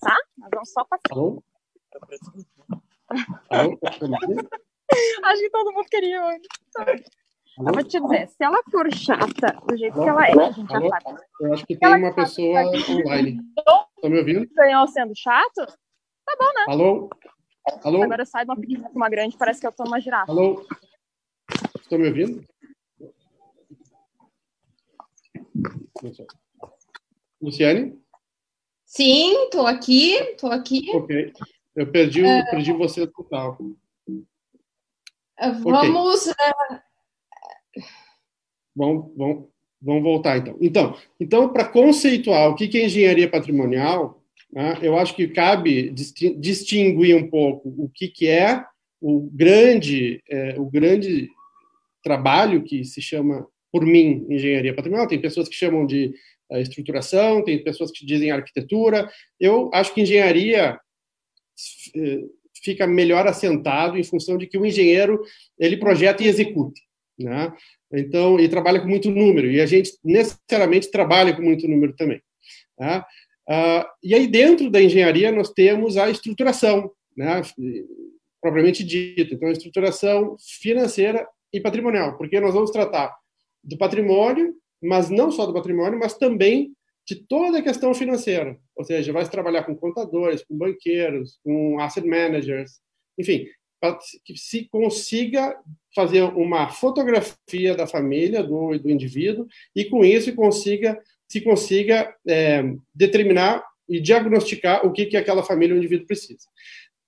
tá? 0.00 0.16
Nós 0.38 0.50
vamos 0.52 0.70
só 0.70 0.84
passar. 0.84 1.10
Alô? 1.10 1.42
Alô? 3.50 3.78
Acho 5.24 5.42
que 5.42 5.50
todo 5.50 5.72
mundo 5.72 5.86
queria 5.90 6.24
hoje. 6.24 6.42
Eu 7.58 7.72
vou 7.72 7.82
te 7.82 7.98
dizer, 7.98 8.28
se 8.28 8.44
ela 8.44 8.62
for 8.70 8.92
chata 8.92 9.58
do 9.66 9.76
jeito 9.78 9.94
que 9.94 10.08
ela 10.08 10.26
é, 10.26 10.32
a 10.32 10.50
gente 10.50 10.70
já 10.70 10.78
sabe. 10.78 11.22
Eu 11.40 11.52
acho 11.54 11.66
que 11.66 11.74
tem 11.76 11.96
uma 11.96 12.14
pessoa 12.14 12.60
online. 12.60 13.40
Tá 14.02 14.08
me 14.10 14.18
ouvindo? 14.18 14.46
Ganhou 14.54 14.86
sendo 14.88 15.14
chato? 15.16 15.64
Tá 15.64 16.36
bom, 16.38 16.52
né? 16.54 16.64
Alô? 16.68 17.10
Alô? 17.82 18.02
Agora 18.02 18.26
sai 18.26 18.44
de 18.44 18.50
uma 18.50 18.60
pequena 18.60 18.90
uma 18.94 19.08
grande, 19.08 19.38
parece 19.38 19.60
que 19.60 19.66
eu 19.66 19.72
tô 19.72 19.84
numa 19.84 19.98
girafa. 19.98 20.30
Alô? 20.30 20.66
Estão 21.80 21.98
me 21.98 22.08
ouvindo? 22.08 22.44
Luciane? 27.40 27.98
Sim, 28.84 29.48
tô 29.50 29.66
aqui, 29.66 30.36
tô 30.38 30.48
aqui. 30.48 30.90
Ok. 30.94 31.32
Eu 31.74 31.90
perdi, 31.90 32.22
uh, 32.22 32.50
perdi 32.50 32.72
você 32.72 33.06
total. 33.06 33.56
Vamos. 35.62 36.26
Okay. 36.26 36.76
Uh, 36.76 36.85
Vamos, 38.74 39.12
vamos, 39.16 39.44
vamos 39.80 40.02
voltar 40.02 40.38
então. 40.38 40.56
Então, 40.60 40.96
então 41.18 41.52
para 41.52 41.64
conceituar 41.64 42.50
o 42.50 42.54
que 42.54 42.76
é 42.78 42.84
engenharia 42.84 43.30
patrimonial, 43.30 44.22
né, 44.52 44.78
eu 44.82 44.98
acho 44.98 45.14
que 45.14 45.28
cabe 45.28 45.90
distinguir 45.90 47.16
um 47.16 47.28
pouco 47.28 47.68
o 47.76 47.88
que, 47.88 48.08
que 48.08 48.28
é 48.28 48.64
o 49.00 49.28
grande, 49.32 50.22
é, 50.28 50.58
o 50.58 50.64
grande 50.64 51.28
trabalho 52.02 52.62
que 52.62 52.84
se 52.84 53.02
chama, 53.02 53.46
por 53.72 53.84
mim, 53.84 54.24
engenharia 54.30 54.74
patrimonial. 54.74 55.08
Tem 55.08 55.20
pessoas 55.20 55.48
que 55.48 55.56
chamam 55.56 55.84
de 55.84 56.14
uh, 56.50 56.58
estruturação, 56.58 57.42
tem 57.42 57.62
pessoas 57.62 57.90
que 57.90 58.06
dizem 58.06 58.30
arquitetura. 58.30 59.10
Eu 59.40 59.70
acho 59.74 59.92
que 59.92 60.02
engenharia 60.02 60.78
é, 61.96 62.20
fica 62.62 62.86
melhor 62.86 63.26
assentado 63.26 63.98
em 63.98 64.04
função 64.04 64.38
de 64.38 64.46
que 64.46 64.56
o 64.56 64.64
engenheiro 64.64 65.20
ele 65.58 65.76
projeta 65.76 66.22
e 66.22 66.28
executa. 66.28 66.80
Né? 67.18 67.52
Então, 67.92 68.38
e 68.38 68.48
trabalha 68.48 68.80
com 68.80 68.88
muito 68.88 69.10
número, 69.10 69.50
e 69.50 69.60
a 69.60 69.66
gente 69.66 69.92
necessariamente 70.04 70.90
trabalha 70.90 71.34
com 71.34 71.42
muito 71.42 71.66
número 71.66 71.94
também. 71.94 72.20
Ah, 72.78 73.06
e 74.02 74.14
aí, 74.14 74.26
dentro 74.26 74.70
da 74.70 74.82
engenharia, 74.82 75.32
nós 75.32 75.50
temos 75.50 75.96
a 75.96 76.10
estruturação, 76.10 76.90
né? 77.16 77.40
propriamente 78.40 78.84
dita. 78.84 79.34
Então, 79.34 79.48
a 79.48 79.52
estruturação 79.52 80.36
financeira 80.60 81.26
e 81.52 81.60
patrimonial, 81.60 82.16
porque 82.16 82.38
nós 82.40 82.54
vamos 82.54 82.70
tratar 82.70 83.16
do 83.62 83.78
patrimônio, 83.78 84.54
mas 84.82 85.10
não 85.10 85.30
só 85.30 85.46
do 85.46 85.54
patrimônio, 85.54 85.98
mas 85.98 86.14
também 86.14 86.72
de 87.06 87.16
toda 87.16 87.58
a 87.58 87.62
questão 87.62 87.94
financeira. 87.94 88.58
Ou 88.74 88.84
seja, 88.84 89.12
vai 89.12 89.28
trabalhar 89.28 89.62
com 89.62 89.74
contadores, 89.76 90.44
com 90.44 90.56
banqueiros, 90.56 91.38
com 91.42 91.78
asset 91.80 92.06
managers, 92.06 92.80
enfim, 93.18 93.46
para 93.80 93.98
que 94.24 94.36
se 94.36 94.64
consiga 94.64 95.56
fazer 95.94 96.22
uma 96.22 96.68
fotografia 96.68 97.74
da 97.74 97.86
família, 97.86 98.42
do, 98.42 98.78
do 98.78 98.90
indivíduo, 98.90 99.46
e 99.74 99.84
com 99.84 100.04
isso 100.04 100.34
consiga, 100.34 100.98
se 101.28 101.40
consiga 101.40 102.14
é, 102.26 102.62
determinar 102.94 103.64
e 103.88 104.00
diagnosticar 104.00 104.84
o 104.86 104.92
que, 104.92 105.06
que 105.06 105.16
aquela 105.16 105.42
família 105.42 105.74
ou 105.74 105.78
indivíduo 105.78 106.06
precisa. 106.06 106.48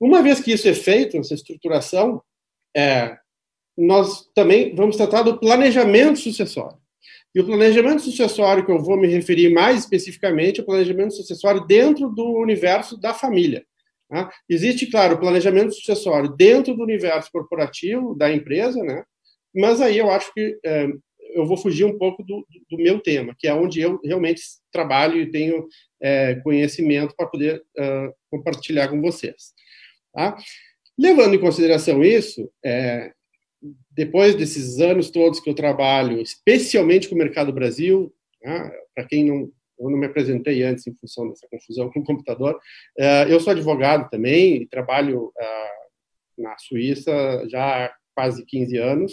Uma 0.00 0.22
vez 0.22 0.40
que 0.40 0.52
isso 0.52 0.68
é 0.68 0.74
feito, 0.74 1.16
essa 1.16 1.34
estruturação, 1.34 2.22
é, 2.76 3.18
nós 3.76 4.28
também 4.34 4.74
vamos 4.74 4.96
tratar 4.96 5.22
do 5.22 5.38
planejamento 5.38 6.18
sucessório. 6.18 6.78
E 7.34 7.40
o 7.40 7.46
planejamento 7.46 8.02
sucessório 8.02 8.64
que 8.64 8.72
eu 8.72 8.78
vou 8.78 8.96
me 8.96 9.06
referir 9.06 9.52
mais 9.52 9.80
especificamente 9.80 10.60
é 10.60 10.62
o 10.62 10.66
planejamento 10.66 11.14
sucessório 11.14 11.66
dentro 11.66 12.08
do 12.08 12.24
universo 12.32 12.96
da 12.96 13.12
família. 13.12 13.64
Né? 14.10 14.28
Existe, 14.48 14.86
claro, 14.86 15.14
o 15.14 15.20
planejamento 15.20 15.72
sucessório 15.72 16.30
dentro 16.30 16.74
do 16.74 16.82
universo 16.82 17.30
corporativo 17.30 18.14
da 18.14 18.32
empresa, 18.32 18.82
né? 18.82 19.04
mas 19.54 19.80
aí 19.80 19.98
eu 19.98 20.10
acho 20.10 20.32
que 20.32 20.58
é, 20.64 20.88
eu 21.34 21.46
vou 21.46 21.56
fugir 21.56 21.84
um 21.84 21.98
pouco 21.98 22.22
do, 22.22 22.46
do, 22.70 22.78
meu 22.78 23.00
tema, 23.00 23.34
que 23.38 23.46
é 23.46 23.54
onde 23.54 23.80
eu 23.80 24.00
realmente 24.02 24.40
trabalho 24.72 25.20
e 25.20 25.30
tenho 25.30 25.66
é, 26.00 26.36
conhecimento 26.36 27.14
para 27.14 27.26
poder 27.26 27.62
uh, 27.78 28.12
compartilhar 28.30 28.88
com 28.88 29.00
vocês. 29.00 29.52
Tá? 30.12 30.36
Levando 30.98 31.34
em 31.34 31.40
consideração 31.40 32.02
isso, 32.02 32.50
é, 32.64 33.12
depois 33.90 34.34
desses 34.34 34.80
anos 34.80 35.10
todos 35.10 35.40
que 35.40 35.50
eu 35.50 35.54
trabalho, 35.54 36.20
especialmente 36.20 37.08
com 37.08 37.14
o 37.14 37.18
mercado 37.18 37.52
Brasil, 37.52 38.12
né, 38.42 38.70
para 38.94 39.04
quem 39.04 39.24
não 39.24 39.50
eu 39.78 39.90
não 39.90 39.98
me 39.98 40.06
apresentei 40.06 40.62
antes 40.62 40.86
em 40.86 40.94
função 40.94 41.28
dessa 41.28 41.46
confusão 41.48 41.90
com 41.90 42.00
o 42.00 42.04
computador. 42.04 42.58
É, 42.98 43.32
eu 43.32 43.38
sou 43.40 43.52
advogado 43.52 44.08
também, 44.10 44.66
trabalho 44.66 45.32
é, 45.38 45.70
na 46.38 46.56
Suíça 46.58 47.46
já 47.48 47.86
há 47.86 47.94
quase 48.14 48.44
15 48.44 48.76
anos, 48.76 49.12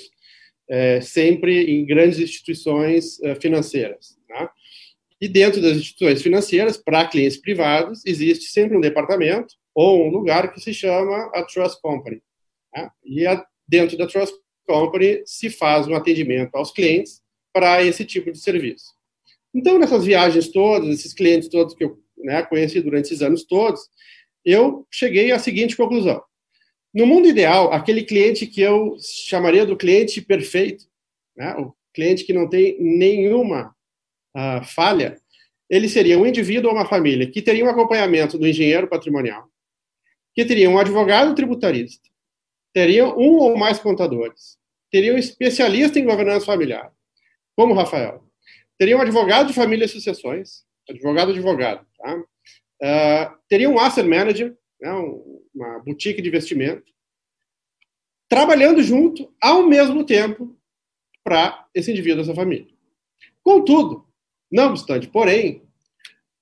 é, 0.70 1.00
sempre 1.02 1.72
em 1.72 1.86
grandes 1.86 2.20
instituições 2.20 3.18
financeiras. 3.40 4.18
Né? 4.30 4.50
E 5.22 5.28
dentro 5.28 5.62
das 5.62 5.78
instituições 5.78 6.22
financeiras, 6.22 6.78
para 6.78 7.08
clientes 7.08 7.38
privados, 7.38 8.06
existe 8.06 8.46
sempre 8.46 8.76
um 8.76 8.82
departamento 8.82 9.54
ou 9.74 10.06
um 10.06 10.10
lugar 10.10 10.52
que 10.52 10.60
se 10.60 10.74
chama 10.74 11.30
a 11.34 11.44
Trust 11.44 11.80
Company. 11.82 12.22
Né? 12.76 12.90
E 13.04 13.26
dentro 13.68 13.98
da 13.98 14.08
Trust 14.08 14.36
Company 14.68 15.22
se 15.26 15.50
faz 15.50 15.88
um 15.88 15.96
atendimento 15.96 16.56
aos 16.56 16.72
clientes 16.72 17.22
para 17.54 17.84
esse 17.84 18.04
tipo 18.04 18.32
de 18.32 18.40
serviço. 18.40 18.95
Então, 19.56 19.80
nessas 19.80 20.04
viagens 20.04 20.50
todas, 20.50 20.90
esses 20.90 21.14
clientes 21.14 21.48
todos 21.48 21.74
que 21.74 21.86
eu 21.86 21.98
né, 22.18 22.44
conheci 22.44 22.82
durante 22.82 23.06
esses 23.06 23.22
anos 23.22 23.46
todos, 23.46 23.90
eu 24.44 24.86
cheguei 24.92 25.32
à 25.32 25.40
seguinte 25.40 25.78
conclusão. 25.78 26.22
No 26.94 27.06
mundo 27.06 27.30
ideal, 27.30 27.72
aquele 27.72 28.04
cliente 28.04 28.46
que 28.46 28.60
eu 28.60 28.98
chamaria 29.00 29.66
do 29.66 29.78
cliente 29.78 30.22
perfeito, 30.22 30.86
né, 31.38 31.56
o 31.56 31.74
cliente 31.94 32.26
que 32.26 32.34
não 32.34 32.50
tem 32.50 32.78
nenhuma 32.82 33.74
uh, 34.36 34.64
falha, 34.66 35.18
ele 35.70 35.88
seria 35.88 36.20
um 36.20 36.26
indivíduo 36.26 36.70
ou 36.70 36.76
uma 36.76 36.86
família 36.86 37.32
que 37.32 37.42
teria 37.42 37.64
um 37.64 37.70
acompanhamento 37.70 38.38
do 38.38 38.46
engenheiro 38.46 38.90
patrimonial, 38.90 39.50
que 40.34 40.44
teria 40.44 40.70
um 40.70 40.78
advogado 40.78 41.34
tributarista, 41.34 42.10
teria 42.74 43.06
um 43.06 43.38
ou 43.38 43.58
mais 43.58 43.80
contadores, 43.80 44.58
teria 44.92 45.14
um 45.14 45.18
especialista 45.18 45.98
em 45.98 46.06
governança 46.06 46.46
familiar, 46.46 46.92
como 47.56 47.74
o 47.74 47.76
Rafael, 47.76 48.25
teria 48.78 48.98
um 48.98 49.02
advogado 49.02 49.48
de 49.48 49.54
família 49.54 49.86
e 49.86 49.90
sucessões, 49.90 50.64
advogado 50.90 51.32
advogado, 51.32 51.86
tá? 51.98 52.16
Uh, 52.82 53.38
teria 53.48 53.70
um 53.70 53.80
asset 53.80 54.08
manager, 54.08 54.56
né, 54.80 54.92
uma 55.54 55.80
boutique 55.80 56.22
de 56.22 56.28
investimento, 56.28 56.92
trabalhando 58.30 58.84
junto 58.84 59.34
ao 59.42 59.64
mesmo 59.64 60.06
tempo 60.06 60.58
para 61.24 61.68
esse 61.74 61.92
indivíduo, 61.92 62.22
essa 62.22 62.36
família. 62.36 62.68
Contudo, 63.42 64.06
não 64.52 64.70
obstante, 64.70 65.08
porém, 65.08 65.64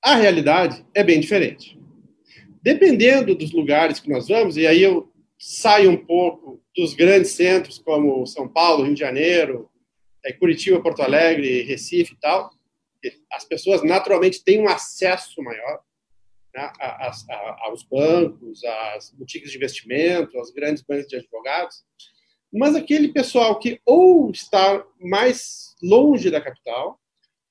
a 0.04 0.16
realidade 0.16 0.86
é 0.94 1.04
bem 1.04 1.20
diferente. 1.20 1.80
Dependendo 2.62 3.36
dos 3.36 3.52
lugares 3.52 4.00
que 4.00 4.10
nós 4.10 4.28
vamos, 4.28 4.58
e 4.58 4.66
aí 4.66 4.82
eu 4.82 5.12
saio 5.38 5.92
um 5.92 5.98
pouco 5.98 6.62
dos 6.76 6.94
grandes 6.94 7.32
centros 7.32 7.78
como 7.78 8.26
São 8.26 8.48
Paulo, 8.48 8.84
Rio 8.84 8.94
de 8.94 9.00
Janeiro, 9.00 9.70
Curitiba, 10.32 10.82
Porto 10.82 11.02
Alegre, 11.02 11.64
Recife 11.64 12.14
e 12.14 12.20
tal, 12.20 12.50
as 13.32 13.44
pessoas 13.44 13.84
naturalmente 13.84 14.44
têm 14.44 14.62
um 14.62 14.70
acesso 14.70 15.42
maior 15.44 15.82
né, 16.56 16.72
a, 16.80 17.10
a, 17.10 17.58
aos 17.68 17.84
bancos, 17.84 18.64
às 18.64 19.12
boutiques 19.12 19.52
de 19.52 19.58
investimento, 19.58 20.38
aos 20.38 20.52
grandes 20.52 20.84
bancos 20.84 21.08
de 21.08 21.18
advogados, 21.18 21.84
mas 22.52 22.76
aquele 22.76 23.12
pessoal 23.12 23.58
que 23.58 23.82
ou 23.86 24.30
está 24.30 24.86
mais 25.00 25.76
longe 25.82 26.30
da 26.30 26.40
capital, 26.40 27.00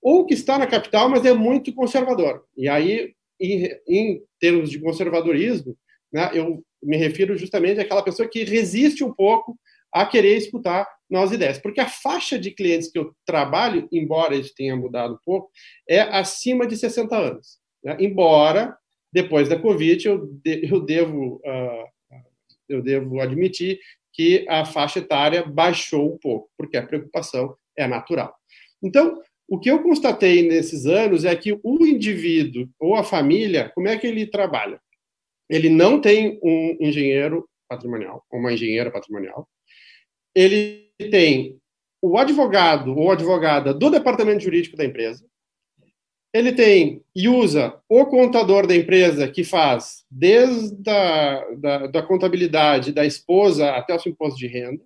ou 0.00 0.24
que 0.24 0.34
está 0.34 0.58
na 0.58 0.66
capital, 0.66 1.08
mas 1.08 1.24
é 1.24 1.32
muito 1.32 1.74
conservador. 1.74 2.44
E 2.56 2.68
aí, 2.68 3.14
em, 3.40 3.68
em 3.88 4.22
termos 4.38 4.70
de 4.70 4.80
conservadorismo, 4.80 5.76
né, 6.12 6.30
eu 6.34 6.64
me 6.82 6.96
refiro 6.96 7.36
justamente 7.36 7.80
àquela 7.80 8.02
pessoa 8.02 8.28
que 8.28 8.44
resiste 8.44 9.04
um 9.04 9.12
pouco 9.12 9.58
a 9.92 10.06
querer 10.06 10.36
escutar 10.36 10.88
novas 11.10 11.32
ideias. 11.32 11.58
Porque 11.58 11.80
a 11.80 11.88
faixa 11.88 12.38
de 12.38 12.50
clientes 12.50 12.90
que 12.90 12.98
eu 12.98 13.14
trabalho, 13.26 13.88
embora 13.92 14.34
isso 14.34 14.54
tenha 14.54 14.74
mudado 14.74 15.14
um 15.14 15.18
pouco, 15.24 15.50
é 15.88 16.00
acima 16.00 16.66
de 16.66 16.76
60 16.76 17.16
anos. 17.16 17.58
Né? 17.84 17.96
Embora, 18.00 18.76
depois 19.12 19.48
da 19.48 19.58
Covid, 19.58 20.06
eu, 20.06 20.26
de, 20.42 20.68
eu, 20.72 20.80
devo, 20.80 21.36
uh, 21.44 22.18
eu 22.68 22.82
devo 22.82 23.20
admitir 23.20 23.78
que 24.12 24.46
a 24.48 24.64
faixa 24.64 24.98
etária 24.98 25.44
baixou 25.44 26.14
um 26.14 26.18
pouco, 26.18 26.50
porque 26.56 26.76
a 26.76 26.86
preocupação 26.86 27.54
é 27.76 27.86
natural. 27.86 28.34
Então, 28.82 29.20
o 29.48 29.58
que 29.58 29.70
eu 29.70 29.82
constatei 29.82 30.48
nesses 30.48 30.86
anos 30.86 31.24
é 31.24 31.36
que 31.36 31.58
o 31.62 31.86
indivíduo 31.86 32.68
ou 32.80 32.94
a 32.94 33.04
família, 33.04 33.70
como 33.74 33.88
é 33.88 33.98
que 33.98 34.06
ele 34.06 34.26
trabalha? 34.26 34.80
Ele 35.48 35.68
não 35.68 36.00
tem 36.00 36.38
um 36.42 36.76
engenheiro 36.80 37.46
patrimonial, 37.68 38.24
uma 38.32 38.52
engenheira 38.52 38.90
patrimonial. 38.90 39.48
Ele 40.34 40.88
tem 41.10 41.58
o 42.00 42.18
advogado 42.18 42.96
ou 42.96 43.10
advogada 43.12 43.72
do 43.72 43.90
departamento 43.90 44.42
jurídico 44.42 44.76
da 44.76 44.84
empresa. 44.84 45.24
Ele 46.34 46.52
tem 46.52 47.02
e 47.14 47.28
usa 47.28 47.78
o 47.88 48.06
contador 48.06 48.66
da 48.66 48.74
empresa 48.74 49.28
que 49.28 49.44
faz 49.44 50.04
desde 50.10 50.88
a 50.88 51.44
da, 51.56 51.86
da 51.86 52.02
contabilidade 52.02 52.90
da 52.90 53.04
esposa 53.04 53.70
até 53.72 53.94
o 53.94 53.98
seu 53.98 54.10
imposto 54.10 54.38
de 54.38 54.46
renda. 54.46 54.82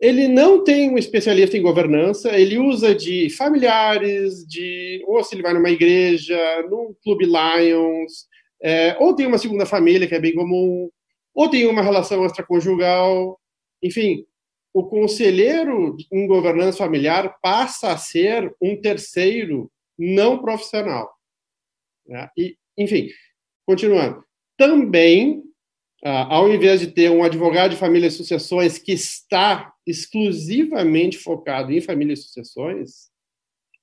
Ele 0.00 0.26
não 0.26 0.64
tem 0.64 0.90
um 0.90 0.98
especialista 0.98 1.56
em 1.56 1.62
governança, 1.62 2.36
ele 2.36 2.58
usa 2.58 2.92
de 2.92 3.30
familiares, 3.30 4.44
de 4.48 5.00
ou 5.06 5.22
se 5.22 5.32
ele 5.32 5.42
vai 5.42 5.54
numa 5.54 5.70
igreja, 5.70 6.36
num 6.68 6.92
clube 7.04 7.24
Lions, 7.24 8.26
é, 8.60 8.96
ou 8.98 9.14
tem 9.14 9.26
uma 9.26 9.38
segunda 9.38 9.64
família 9.64 10.08
que 10.08 10.14
é 10.16 10.20
bem 10.20 10.34
comum, 10.34 10.90
ou 11.32 11.48
tem 11.48 11.68
uma 11.68 11.82
relação 11.82 12.26
extraconjugal, 12.26 13.38
enfim, 13.80 14.26
o 14.74 14.84
conselheiro 14.84 15.96
em 16.10 16.26
governança 16.26 16.78
familiar 16.78 17.38
passa 17.42 17.92
a 17.92 17.98
ser 17.98 18.54
um 18.60 18.80
terceiro 18.80 19.70
não 19.98 20.40
profissional. 20.40 21.12
Né? 22.06 22.28
E, 22.36 22.56
enfim, 22.76 23.08
continuando. 23.66 24.24
Também, 24.56 25.42
ah, 26.04 26.36
ao 26.36 26.52
invés 26.52 26.80
de 26.80 26.88
ter 26.88 27.10
um 27.10 27.22
advogado 27.22 27.72
de 27.72 27.76
família 27.76 28.06
e 28.06 28.10
sucessões 28.10 28.78
que 28.78 28.92
está 28.92 29.72
exclusivamente 29.86 31.18
focado 31.18 31.72
em 31.72 31.80
família 31.80 32.14
e 32.14 32.16
sucessões, 32.16 33.10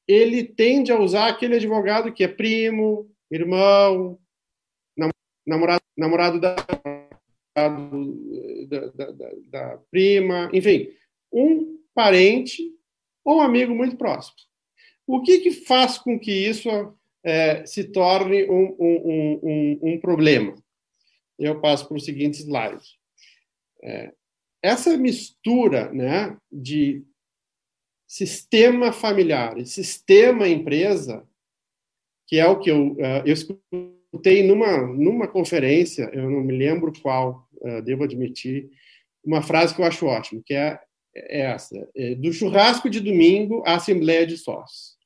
ele 0.07 0.43
tende 0.43 0.91
a 0.91 0.99
usar 0.99 1.27
aquele 1.27 1.57
advogado 1.57 2.11
que 2.11 2.23
é 2.23 2.27
primo, 2.27 3.07
irmão, 3.29 4.19
namorado, 5.45 5.83
namorado 5.95 6.39
da, 6.39 6.55
da, 8.69 9.11
da, 9.11 9.31
da 9.45 9.77
prima, 9.89 10.49
enfim, 10.53 10.89
um 11.31 11.79
parente 11.93 12.71
ou 13.23 13.37
um 13.37 13.41
amigo 13.41 13.73
muito 13.73 13.97
próximo. 13.97 14.37
O 15.05 15.21
que, 15.21 15.39
que 15.39 15.51
faz 15.51 15.97
com 15.97 16.19
que 16.19 16.31
isso 16.31 16.69
é, 17.23 17.65
se 17.65 17.85
torne 17.85 18.49
um, 18.49 18.75
um, 18.79 19.39
um, 19.43 19.79
um, 19.81 19.99
problema? 19.99 20.55
Eu 21.37 21.59
passo 21.59 21.87
para 21.87 21.97
o 21.97 21.99
seguinte 21.99 22.41
slide. 22.41 22.85
É, 23.83 24.13
essa 24.61 24.95
mistura 24.97 25.91
né, 25.91 26.37
de 26.51 27.03
sistema 28.07 28.91
familiar 28.91 29.57
e 29.57 29.65
sistema 29.65 30.47
empresa, 30.47 31.25
que 32.27 32.37
é 32.37 32.47
o 32.47 32.59
que 32.59 32.71
eu, 32.71 32.93
uh, 32.93 33.23
eu 33.25 33.33
escutei 33.33 34.43
numa, 34.43 34.77
numa 34.87 35.27
conferência, 35.27 36.09
eu 36.13 36.29
não 36.29 36.41
me 36.41 36.57
lembro 36.57 36.91
qual, 37.01 37.47
devo 37.83 38.03
admitir, 38.03 38.69
uma 39.23 39.41
frase 39.41 39.75
que 39.75 39.81
eu 39.81 39.85
acho 39.85 40.05
ótima, 40.05 40.41
que 40.45 40.53
é, 40.53 40.79
é 41.15 41.41
essa: 41.41 41.75
é, 41.95 42.15
do 42.15 42.31
churrasco 42.31 42.89
de 42.89 42.99
domingo 42.99 43.63
à 43.65 43.75
assembleia 43.75 44.25
de 44.25 44.37
sócios. 44.37 44.97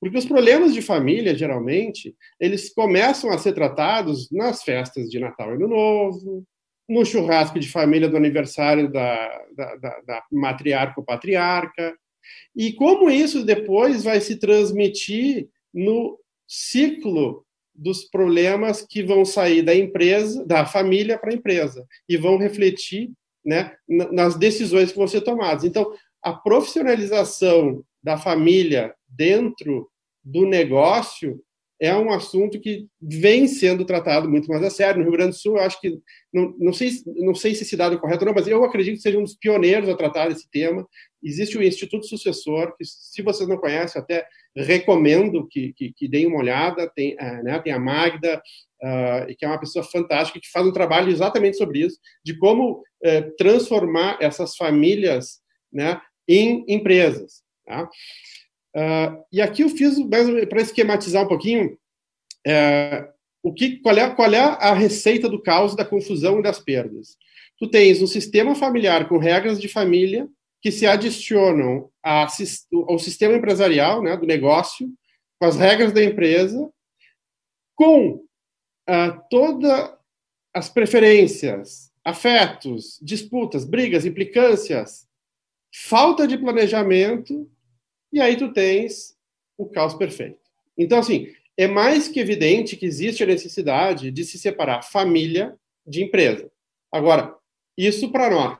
Porque 0.00 0.18
os 0.18 0.26
problemas 0.26 0.74
de 0.74 0.82
família, 0.82 1.34
geralmente, 1.34 2.14
eles 2.40 2.74
começam 2.74 3.30
a 3.30 3.38
ser 3.38 3.52
tratados 3.52 4.28
nas 4.32 4.62
festas 4.64 5.08
de 5.08 5.20
Natal 5.20 5.52
e 5.52 5.54
Ano 5.54 5.68
Novo, 5.68 6.44
no 6.88 7.04
churrasco 7.04 7.58
de 7.60 7.68
família 7.68 8.08
do 8.08 8.16
aniversário 8.16 8.90
da, 8.90 9.44
da, 9.56 9.76
da, 9.76 10.00
da 10.00 10.24
matriarca 10.30 10.94
ou 11.00 11.06
patriarca, 11.06 11.96
e 12.54 12.72
como 12.72 13.10
isso 13.10 13.44
depois 13.44 14.02
vai 14.02 14.20
se 14.20 14.36
transmitir 14.36 15.48
no 15.72 16.18
ciclo 16.46 17.44
dos 17.74 18.04
problemas 18.04 18.82
que 18.82 19.02
vão 19.02 19.24
sair 19.24 19.62
da 19.62 19.74
empresa, 19.74 20.44
da 20.44 20.66
família 20.66 21.18
para 21.18 21.30
a 21.30 21.34
empresa, 21.34 21.86
e 22.08 22.16
vão 22.16 22.36
refletir 22.36 23.10
né, 23.44 23.74
nas 23.88 24.36
decisões 24.36 24.92
que 24.92 24.98
vão 24.98 25.08
ser 25.08 25.22
tomadas. 25.22 25.64
Então, 25.64 25.92
a 26.22 26.32
profissionalização 26.32 27.84
da 28.02 28.16
família 28.16 28.94
dentro 29.08 29.90
do 30.22 30.46
negócio 30.46 31.42
é 31.82 31.96
um 31.96 32.12
assunto 32.12 32.60
que 32.60 32.86
vem 33.00 33.48
sendo 33.48 33.84
tratado 33.84 34.30
muito 34.30 34.46
mais 34.46 34.62
a 34.62 34.70
sério. 34.70 34.98
No 34.98 35.02
Rio 35.02 35.14
Grande 35.14 35.32
do 35.32 35.36
Sul, 35.36 35.56
eu 35.56 35.64
acho 35.64 35.80
que, 35.80 35.98
não, 36.32 36.54
não, 36.56 36.72
sei, 36.72 36.90
não 37.04 37.34
sei 37.34 37.56
se 37.56 37.64
esse 37.64 37.76
dado 37.76 37.96
é 37.96 37.98
correto 37.98 38.22
ou 38.22 38.26
não, 38.26 38.34
mas 38.34 38.46
eu 38.46 38.62
acredito 38.62 38.94
que 38.94 39.02
seja 39.02 39.18
um 39.18 39.24
dos 39.24 39.34
pioneiros 39.34 39.88
a 39.88 39.96
tratar 39.96 40.30
esse 40.30 40.48
tema. 40.48 40.86
Existe 41.20 41.58
o 41.58 41.62
Instituto 41.62 42.06
Sucessor, 42.06 42.76
que, 42.76 42.84
se 42.84 43.20
vocês 43.20 43.48
não 43.48 43.56
conhecem, 43.56 44.00
até 44.00 44.24
recomendo 44.56 45.48
que, 45.48 45.72
que, 45.72 45.92
que 45.92 46.06
deem 46.06 46.28
uma 46.28 46.38
olhada. 46.38 46.88
Tem, 46.94 47.14
uh, 47.14 47.42
né, 47.42 47.58
tem 47.58 47.72
a 47.72 47.80
Magda, 47.80 48.40
uh, 48.80 49.36
que 49.36 49.44
é 49.44 49.48
uma 49.48 49.58
pessoa 49.58 49.84
fantástica, 49.84 50.38
que 50.38 50.52
faz 50.52 50.64
um 50.64 50.72
trabalho 50.72 51.10
exatamente 51.10 51.56
sobre 51.56 51.80
isso, 51.80 51.98
de 52.24 52.38
como 52.38 52.74
uh, 52.74 53.36
transformar 53.36 54.18
essas 54.20 54.54
famílias 54.54 55.40
né, 55.72 56.00
em 56.28 56.64
empresas. 56.68 57.42
Tá? 57.66 57.88
Uh, 58.74 59.22
e 59.30 59.40
aqui 59.40 59.62
eu 59.62 59.68
fiz, 59.68 59.96
para 60.48 60.62
esquematizar 60.62 61.24
um 61.24 61.28
pouquinho, 61.28 61.76
é, 62.46 63.08
o 63.42 63.52
que, 63.52 63.78
qual, 63.78 63.96
é, 63.96 64.14
qual 64.14 64.32
é 64.32 64.38
a 64.38 64.72
receita 64.72 65.28
do 65.28 65.42
caos, 65.42 65.74
da 65.74 65.84
confusão 65.84 66.38
e 66.38 66.42
das 66.42 66.58
perdas. 66.58 67.16
Tu 67.58 67.68
tens 67.68 68.00
um 68.00 68.06
sistema 68.06 68.54
familiar 68.54 69.08
com 69.08 69.18
regras 69.18 69.60
de 69.60 69.68
família 69.68 70.28
que 70.60 70.70
se 70.70 70.86
adicionam 70.86 71.90
a, 72.02 72.26
ao 72.88 72.98
sistema 72.98 73.34
empresarial, 73.34 74.02
né, 74.02 74.16
do 74.16 74.26
negócio, 74.26 74.88
com 75.38 75.46
as 75.46 75.56
regras 75.56 75.92
da 75.92 76.02
empresa, 76.02 76.70
com 77.74 78.24
uh, 78.88 79.22
todas 79.28 79.92
as 80.54 80.68
preferências, 80.68 81.90
afetos, 82.04 82.98
disputas, 83.02 83.64
brigas, 83.64 84.04
implicâncias, 84.04 85.08
falta 85.74 86.28
de 86.28 86.38
planejamento 86.38 87.50
e 88.12 88.20
aí 88.20 88.36
tu 88.36 88.52
tens 88.52 89.16
o 89.56 89.66
caos 89.66 89.94
perfeito. 89.94 90.38
Então, 90.76 90.98
assim, 90.98 91.32
é 91.56 91.66
mais 91.66 92.08
que 92.08 92.20
evidente 92.20 92.76
que 92.76 92.86
existe 92.86 93.22
a 93.22 93.26
necessidade 93.26 94.10
de 94.10 94.24
se 94.24 94.38
separar 94.38 94.82
família 94.82 95.56
de 95.86 96.02
empresa. 96.02 96.50
Agora, 96.90 97.34
isso 97.76 98.10
para 98.10 98.30
nós, 98.30 98.58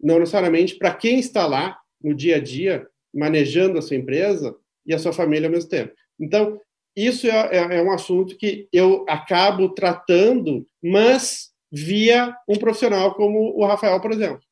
não 0.00 0.18
necessariamente 0.18 0.76
para 0.76 0.94
quem 0.94 1.18
está 1.18 1.46
lá 1.46 1.78
no 2.02 2.14
dia 2.14 2.36
a 2.36 2.40
dia 2.40 2.86
manejando 3.14 3.78
a 3.78 3.82
sua 3.82 3.96
empresa 3.96 4.56
e 4.86 4.94
a 4.94 4.98
sua 4.98 5.12
família 5.12 5.48
ao 5.48 5.52
mesmo 5.52 5.68
tempo. 5.68 5.92
Então, 6.18 6.60
isso 6.96 7.26
é, 7.26 7.56
é, 7.56 7.76
é 7.76 7.82
um 7.82 7.92
assunto 7.92 8.36
que 8.36 8.68
eu 8.72 9.04
acabo 9.08 9.68
tratando, 9.70 10.66
mas 10.82 11.50
via 11.70 12.34
um 12.48 12.56
profissional 12.56 13.14
como 13.14 13.56
o 13.56 13.64
Rafael, 13.64 14.00
por 14.00 14.12
exemplo. 14.12 14.42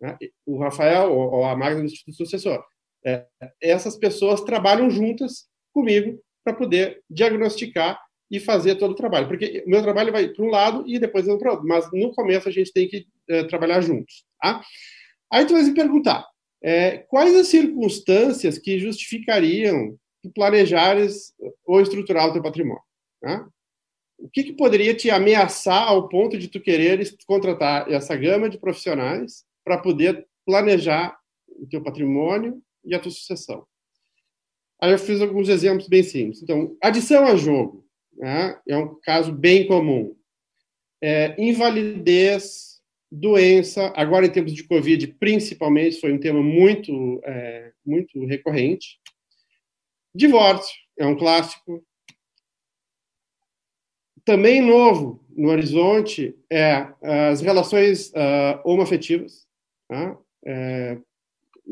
Né? 0.00 0.16
O 0.46 0.58
Rafael, 0.58 1.12
ou 1.12 1.44
a 1.44 1.56
Magna 1.56 1.80
do 1.80 1.86
Instituto 1.86 2.16
Sucessor. 2.16 2.64
É, 3.04 3.26
essas 3.60 3.96
pessoas 3.96 4.42
trabalham 4.42 4.90
juntas 4.90 5.48
comigo 5.72 6.20
para 6.44 6.54
poder 6.54 7.02
diagnosticar 7.08 8.00
e 8.30 8.38
fazer 8.38 8.76
todo 8.76 8.92
o 8.92 8.96
trabalho. 8.96 9.26
Porque 9.26 9.62
o 9.66 9.70
meu 9.70 9.82
trabalho 9.82 10.12
vai 10.12 10.28
para 10.28 10.44
um 10.44 10.48
lado 10.48 10.84
e 10.86 10.98
depois 10.98 11.24
para 11.24 11.48
o 11.48 11.50
outro. 11.52 11.66
Mas 11.66 11.90
no 11.92 12.12
começo 12.14 12.48
a 12.48 12.52
gente 12.52 12.72
tem 12.72 12.88
que 12.88 13.06
é, 13.28 13.44
trabalhar 13.44 13.80
juntos. 13.80 14.24
Tá? 14.40 14.62
Aí 15.32 15.44
tu 15.46 15.54
vai 15.54 15.64
se 15.64 15.74
perguntar, 15.74 16.26
é, 16.62 16.98
quais 16.98 17.34
as 17.34 17.48
circunstâncias 17.48 18.58
que 18.58 18.78
justificariam 18.78 19.96
planejares 20.34 21.32
ou 21.64 21.80
estruturar 21.80 22.28
o 22.28 22.32
teu 22.32 22.42
patrimônio? 22.42 22.82
Tá? 23.20 23.48
O 24.18 24.28
que, 24.28 24.44
que 24.44 24.52
poderia 24.52 24.94
te 24.94 25.10
ameaçar 25.10 25.88
ao 25.88 26.08
ponto 26.08 26.36
de 26.36 26.48
tu 26.48 26.60
quereres 26.60 27.16
contratar 27.26 27.90
essa 27.90 28.14
gama 28.14 28.50
de 28.50 28.58
profissionais 28.58 29.44
para 29.64 29.78
poder 29.78 30.26
planejar 30.44 31.18
o 31.48 31.66
teu 31.66 31.82
patrimônio 31.82 32.62
e 32.84 32.94
a 32.94 32.98
tua 32.98 33.10
sucessão. 33.10 33.66
Aí 34.80 34.92
eu 34.92 34.98
fiz 34.98 35.20
alguns 35.20 35.48
exemplos 35.48 35.88
bem 35.88 36.02
simples. 36.02 36.42
Então, 36.42 36.76
adição 36.82 37.26
a 37.26 37.36
jogo 37.36 37.86
né, 38.14 38.58
é 38.66 38.76
um 38.76 38.98
caso 39.00 39.32
bem 39.32 39.66
comum. 39.66 40.16
É, 41.02 41.34
invalidez, 41.42 42.80
doença, 43.10 43.92
agora 43.96 44.26
em 44.26 44.30
tempos 44.30 44.52
de 44.52 44.64
Covid, 44.64 45.06
principalmente, 45.14 46.00
foi 46.00 46.12
um 46.12 46.20
tema 46.20 46.42
muito, 46.42 47.20
é, 47.24 47.72
muito 47.84 48.24
recorrente. 48.26 48.98
Divórcio 50.14 50.74
é 50.98 51.06
um 51.06 51.16
clássico. 51.16 51.84
Também 54.24 54.60
novo 54.60 55.24
no 55.30 55.48
horizonte 55.48 56.36
é 56.50 56.86
as 57.02 57.40
relações 57.40 58.10
uh, 58.10 58.60
homoafetivas. 58.64 59.46
Tá? 59.88 60.18
É, 60.46 60.98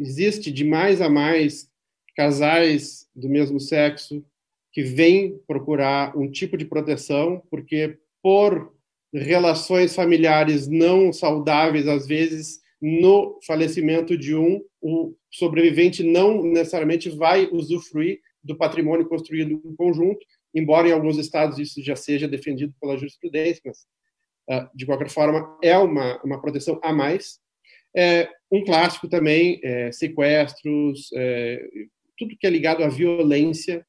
existe 0.00 0.50
de 0.50 0.64
mais 0.64 1.00
a 1.00 1.08
mais 1.08 1.68
casais 2.16 3.06
do 3.14 3.28
mesmo 3.28 3.60
sexo 3.60 4.24
que 4.72 4.82
vêm 4.82 5.38
procurar 5.46 6.16
um 6.16 6.30
tipo 6.30 6.56
de 6.56 6.64
proteção, 6.64 7.42
porque 7.50 7.98
por 8.22 8.74
relações 9.12 9.94
familiares 9.94 10.66
não 10.68 11.12
saudáveis, 11.12 11.88
às 11.88 12.06
vezes 12.06 12.60
no 12.80 13.38
falecimento 13.46 14.16
de 14.16 14.36
um, 14.36 14.62
o 14.80 15.14
sobrevivente 15.30 16.02
não 16.02 16.42
necessariamente 16.42 17.10
vai 17.10 17.48
usufruir 17.50 18.20
do 18.42 18.56
patrimônio 18.56 19.08
construído 19.08 19.50
em 19.52 19.74
conjunto, 19.74 20.24
embora 20.54 20.88
em 20.88 20.92
alguns 20.92 21.18
estados 21.18 21.58
isso 21.58 21.82
já 21.82 21.96
seja 21.96 22.28
defendido 22.28 22.72
pela 22.80 22.96
jurisprudência, 22.96 23.62
mas 23.64 23.86
ah, 24.50 24.70
de 24.74 24.86
qualquer 24.86 25.10
forma 25.10 25.58
é 25.62 25.76
uma, 25.76 26.22
uma 26.22 26.40
proteção 26.40 26.80
a 26.82 26.92
mais. 26.92 27.38
É, 27.98 28.30
um 28.50 28.64
clássico 28.64 29.08
também, 29.08 29.60
é, 29.64 29.90
sequestros, 29.90 31.10
é, 31.14 31.68
tudo 32.16 32.36
que 32.38 32.46
é 32.46 32.50
ligado 32.50 32.84
à 32.84 32.88
violência, 32.88 33.84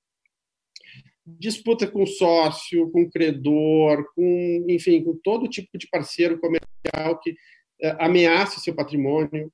disputa 1.38 1.86
com 1.86 2.06
sócio, 2.06 2.90
com 2.92 3.10
credor, 3.10 4.04
com, 4.16 4.66
enfim, 4.68 5.04
com 5.04 5.16
todo 5.24 5.48
tipo 5.48 5.78
de 5.78 5.88
parceiro 5.88 6.40
comercial 6.40 7.20
que 7.22 7.36
é, 7.82 7.96
ameaça 8.00 8.58
o 8.58 8.62
seu 8.62 8.74
patrimônio, 8.74 9.52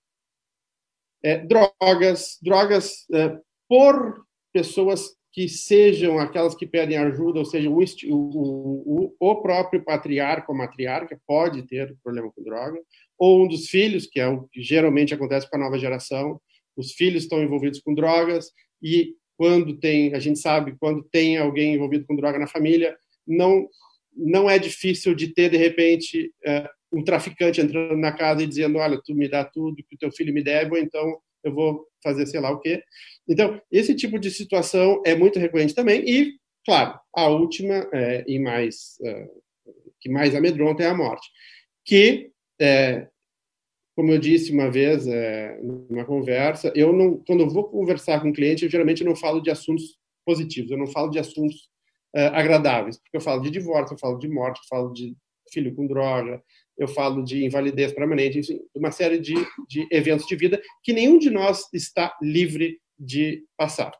é, 1.21 1.39
drogas, 1.39 2.37
drogas 2.41 3.05
é, 3.11 3.37
por 3.67 4.25
pessoas 4.53 5.15
que 5.33 5.49
sejam 5.49 6.17
aquelas 6.17 6.55
que 6.55 6.65
pedem 6.65 6.97
ajuda, 6.97 7.39
ou 7.39 7.45
seja, 7.45 7.69
o, 7.69 7.83
o, 8.05 9.15
o, 9.19 9.41
próprio 9.41 9.83
patriarca 9.83 10.49
ou 10.49 10.57
matriarca 10.57 11.19
pode 11.27 11.63
ter 11.63 11.93
problema 12.01 12.31
com 12.31 12.41
droga, 12.41 12.79
ou 13.17 13.43
um 13.43 13.47
dos 13.47 13.67
filhos, 13.67 14.07
que 14.07 14.19
é 14.19 14.27
o 14.27 14.47
que 14.47 14.61
geralmente 14.61 15.13
acontece 15.13 15.49
com 15.49 15.55
a 15.55 15.59
nova 15.59 15.77
geração, 15.79 16.39
os 16.75 16.91
filhos 16.91 17.23
estão 17.23 17.41
envolvidos 17.41 17.79
com 17.79 17.93
drogas 17.93 18.51
e 18.81 19.13
quando 19.37 19.77
tem, 19.77 20.13
a 20.13 20.19
gente 20.19 20.39
sabe, 20.39 20.75
quando 20.79 21.03
tem 21.03 21.37
alguém 21.37 21.75
envolvido 21.75 22.05
com 22.05 22.15
droga 22.15 22.39
na 22.39 22.47
família, 22.47 22.95
não 23.27 23.67
não 24.17 24.49
é 24.49 24.57
difícil 24.57 25.13
de 25.13 25.33
ter 25.33 25.49
de 25.49 25.57
repente 25.57 26.31
é, 26.45 26.69
um 26.89 27.03
traficante 27.03 27.59
entrando 27.59 27.97
na 27.97 28.13
casa 28.13 28.41
e 28.41 28.47
dizendo, 28.47 28.77
olha, 28.77 29.01
tu 29.03 29.13
me 29.13 29.27
dá 29.27 29.43
tudo 29.43 29.83
que 29.83 29.95
o 29.95 29.97
teu 29.97 30.09
filho 30.09 30.33
me 30.33 30.41
deve, 30.41 30.71
ou 30.71 30.77
então 30.77 31.17
eu 31.43 31.53
vou 31.53 31.85
fazer 32.01 32.25
sei 32.25 32.39
lá 32.39 32.49
o 32.49 32.59
quê. 32.59 32.81
Então, 33.27 33.61
esse 33.69 33.93
tipo 33.93 34.17
de 34.17 34.31
situação 34.31 35.01
é 35.05 35.15
muito 35.15 35.37
recorrente 35.37 35.75
também 35.75 36.01
e, 36.07 36.33
claro, 36.65 36.97
a 37.13 37.27
última 37.27 37.89
é, 37.93 38.23
e 38.25 38.39
mais 38.39 38.95
é, 39.03 39.27
que 39.99 40.09
mais 40.09 40.33
amedronta 40.33 40.83
é 40.83 40.87
a 40.87 40.95
morte, 40.95 41.27
que 41.83 42.31
é, 42.59 43.07
como 43.95 44.11
eu 44.11 44.19
disse 44.19 44.51
uma 44.51 44.69
vez 44.69 45.07
é, 45.07 45.57
numa 45.61 46.05
conversa, 46.05 46.71
eu 46.75 46.91
não, 46.91 47.17
quando 47.25 47.41
eu 47.41 47.49
vou 47.49 47.63
conversar 47.63 48.21
com 48.21 48.29
um 48.29 48.33
cliente, 48.33 48.63
eu 48.63 48.69
geralmente 48.69 49.03
não 49.03 49.15
falo 49.15 49.39
de 49.39 49.49
assuntos 49.49 49.97
positivos, 50.25 50.71
eu 50.71 50.77
não 50.77 50.87
falo 50.87 51.09
de 51.09 51.19
assuntos 51.19 51.69
é, 52.13 52.27
agradáveis, 52.27 52.97
porque 52.97 53.17
eu 53.17 53.21
falo 53.21 53.41
de 53.41 53.49
divórcio, 53.49 53.93
eu 53.93 53.99
falo 53.99 54.17
de 54.17 54.27
morte, 54.27 54.59
eu 54.59 54.67
falo 54.67 54.93
de 54.93 55.15
filho 55.51 55.73
com 55.75 55.87
droga, 55.87 56.41
eu 56.77 56.87
falo 56.87 57.23
de 57.23 57.45
invalidez 57.45 57.93
permanente, 57.93 58.39
enfim, 58.39 58.59
uma 58.75 58.91
série 58.91 59.19
de, 59.19 59.33
de 59.67 59.87
eventos 59.91 60.25
de 60.25 60.35
vida 60.35 60.61
que 60.83 60.91
nenhum 60.91 61.17
de 61.17 61.29
nós 61.29 61.69
está 61.73 62.13
livre 62.21 62.79
de 62.99 63.43
passar. 63.57 63.93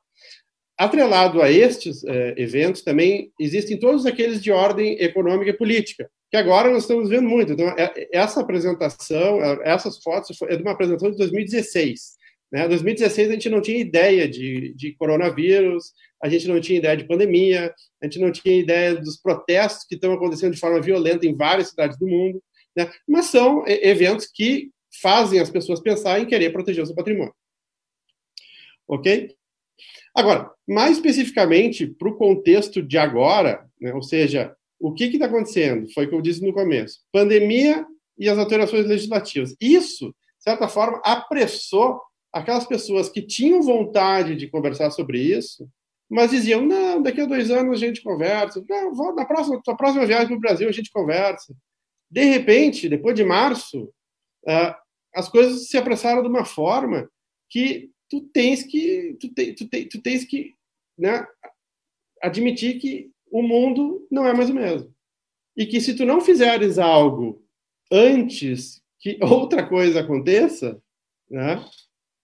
Atrelado 0.78 1.42
a 1.42 1.50
estes 1.50 2.04
é, 2.04 2.36
eventos, 2.38 2.82
também 2.82 3.32
existem 3.40 3.80
todos 3.80 4.06
aqueles 4.06 4.44
de 4.44 4.52
ordem 4.52 5.02
econômica 5.02 5.52
e 5.52 5.58
política, 5.58 6.10
que 6.30 6.38
agora 6.38 6.72
nós 6.72 6.84
estamos 6.84 7.10
vendo 7.10 7.28
muito. 7.28 7.54
Então, 7.54 7.68
é, 7.70 8.08
essa 8.12 8.42
apresentação, 8.42 9.42
é, 9.42 9.60
essas 9.64 10.02
fotos, 10.02 10.38
é 10.44 10.56
de 10.56 10.62
uma 10.62 10.72
apresentação 10.72 11.12
de 11.12 11.18
2016. 11.18 12.16
Né? 12.52 12.68
2016 12.68 13.30
a 13.30 13.34
gente 13.34 13.50
não 13.50 13.62
tinha 13.62 13.80
ideia 13.80 14.28
de, 14.28 14.74
de 14.76 14.94
coronavírus, 14.96 15.92
a 16.24 16.30
gente 16.30 16.48
não 16.48 16.60
tinha 16.60 16.80
ideia 16.80 16.98
de 16.98 17.08
pandemia, 17.08 17.74
a 18.02 18.06
gente 18.06 18.20
não 18.20 18.32
tinha 18.32 18.60
ideia 18.60 18.96
dos 18.96 19.18
protestos 19.18 19.86
que 19.86 19.96
estão 19.96 20.14
acontecendo 20.14 20.54
de 20.54 20.60
forma 20.60 20.82
violenta 20.82 21.26
em 21.26 21.36
várias 21.36 21.70
cidades 21.70 21.98
do 21.98 22.08
mundo, 22.08 22.42
né? 22.76 22.92
mas 23.08 23.26
são 23.26 23.64
eventos 23.68 24.28
que 24.28 24.72
fazem 25.02 25.40
as 25.40 25.50
pessoas 25.50 25.82
pensar 25.82 26.20
em 26.20 26.26
querer 26.26 26.52
proteger 26.52 26.84
o 26.84 26.88
seu 26.88 26.96
patrimônio. 26.96 27.34
Ok? 28.88 29.36
Agora, 30.16 30.50
mais 30.68 30.96
especificamente 30.96 31.88
para 31.88 32.10
o 32.10 32.16
contexto 32.16 32.82
de 32.82 32.98
agora, 32.98 33.68
né? 33.82 33.94
ou 33.94 34.02
seja, 34.02 34.56
o 34.88 34.94
que 34.94 35.06
está 35.06 35.26
acontecendo? 35.26 35.92
Foi 35.94 36.06
o 36.06 36.10
que 36.10 36.16
eu 36.16 36.22
disse 36.22 36.46
no 36.46 36.54
começo: 36.54 37.00
pandemia 37.12 37.86
e 38.18 38.30
as 38.30 38.38
alterações 38.38 38.86
legislativas. 38.86 39.56
Isso, 39.60 40.10
de 40.10 40.44
certa 40.44 40.68
forma, 40.68 41.02
apressou 41.04 42.00
aquelas 42.32 42.66
pessoas 42.66 43.10
que 43.10 43.22
tinham 43.22 43.62
vontade 43.62 44.36
de 44.36 44.48
conversar 44.48 44.92
sobre 44.92 45.20
isso, 45.20 45.68
mas 46.10 46.32
diziam: 46.32 46.62
não, 46.62 47.02
daqui 47.02 47.22
a 47.22 47.26
dois 47.26 47.50
anos 47.50 47.82
a 47.82 47.86
gente 47.86 48.04
conversa, 48.04 48.64
não, 48.70 49.16
na, 49.16 49.26
próxima, 49.26 49.62
na 49.66 49.76
próxima 49.76 50.06
viagem 50.06 50.28
para 50.28 50.38
o 50.38 50.42
Brasil 50.42 50.70
a 50.70 50.72
gente 50.72 50.92
conversa. 50.92 51.56
De 52.10 52.24
repente, 52.24 52.88
depois 52.88 53.16
de 53.16 53.24
março, 53.24 53.86
uh, 54.48 54.76
as 55.16 55.28
coisas 55.28 55.68
se 55.68 55.78
apressaram 55.78 56.22
de 56.22 56.28
uma 56.28 56.46
forma 56.46 57.10
que 57.50 57.90
tu 58.08 58.22
tens 58.34 58.64
que 58.64 59.18
tu, 59.20 59.34
te, 59.34 59.54
tu, 59.54 59.68
te, 59.68 59.86
tu 59.86 60.02
tens 60.02 60.26
que 60.26 60.52
né, 60.98 61.26
admitir 62.22 62.78
que 62.80 63.10
o 63.32 63.42
mundo 63.42 64.06
não 64.12 64.26
é 64.26 64.34
mais 64.34 64.50
o 64.50 64.54
mesmo. 64.54 64.94
E 65.56 65.66
que 65.66 65.80
se 65.80 65.96
tu 65.96 66.06
não 66.06 66.22
fizeres 66.22 66.78
algo 66.78 67.44
antes 67.92 68.82
que 69.00 69.18
outra 69.24 69.68
coisa 69.68 70.02
aconteça, 70.02 70.82
né, 71.30 71.64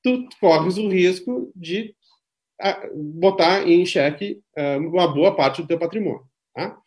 tu 0.04 0.28
corres 0.40 0.78
o 0.78 0.88
risco 0.88 1.52
de 1.56 1.96
ah, 2.60 2.90
botar 2.94 3.68
em 3.68 3.86
xeque 3.86 4.42
ah, 4.58 4.78
uma 4.78 5.08
boa 5.08 5.36
parte 5.36 5.62
do 5.62 5.68
teu 5.68 5.80
patrimônio. 5.80 6.24
Tá? 6.54 6.78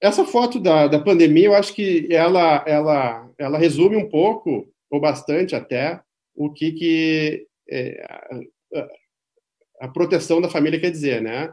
Essa 0.00 0.24
foto 0.24 0.60
da, 0.60 0.86
da 0.86 1.00
pandemia, 1.00 1.46
eu 1.46 1.54
acho 1.54 1.74
que 1.74 2.06
ela, 2.10 2.62
ela, 2.66 3.30
ela 3.38 3.58
resume 3.58 3.96
um 3.96 4.08
pouco, 4.08 4.68
ou 4.90 5.00
bastante 5.00 5.56
até, 5.56 6.00
o 6.34 6.52
que, 6.52 6.72
que 6.72 7.46
é, 7.68 8.04
a, 8.74 8.88
a 9.80 9.88
proteção 9.88 10.40
da 10.40 10.48
família 10.48 10.80
quer 10.80 10.90
dizer, 10.90 11.22
né? 11.22 11.52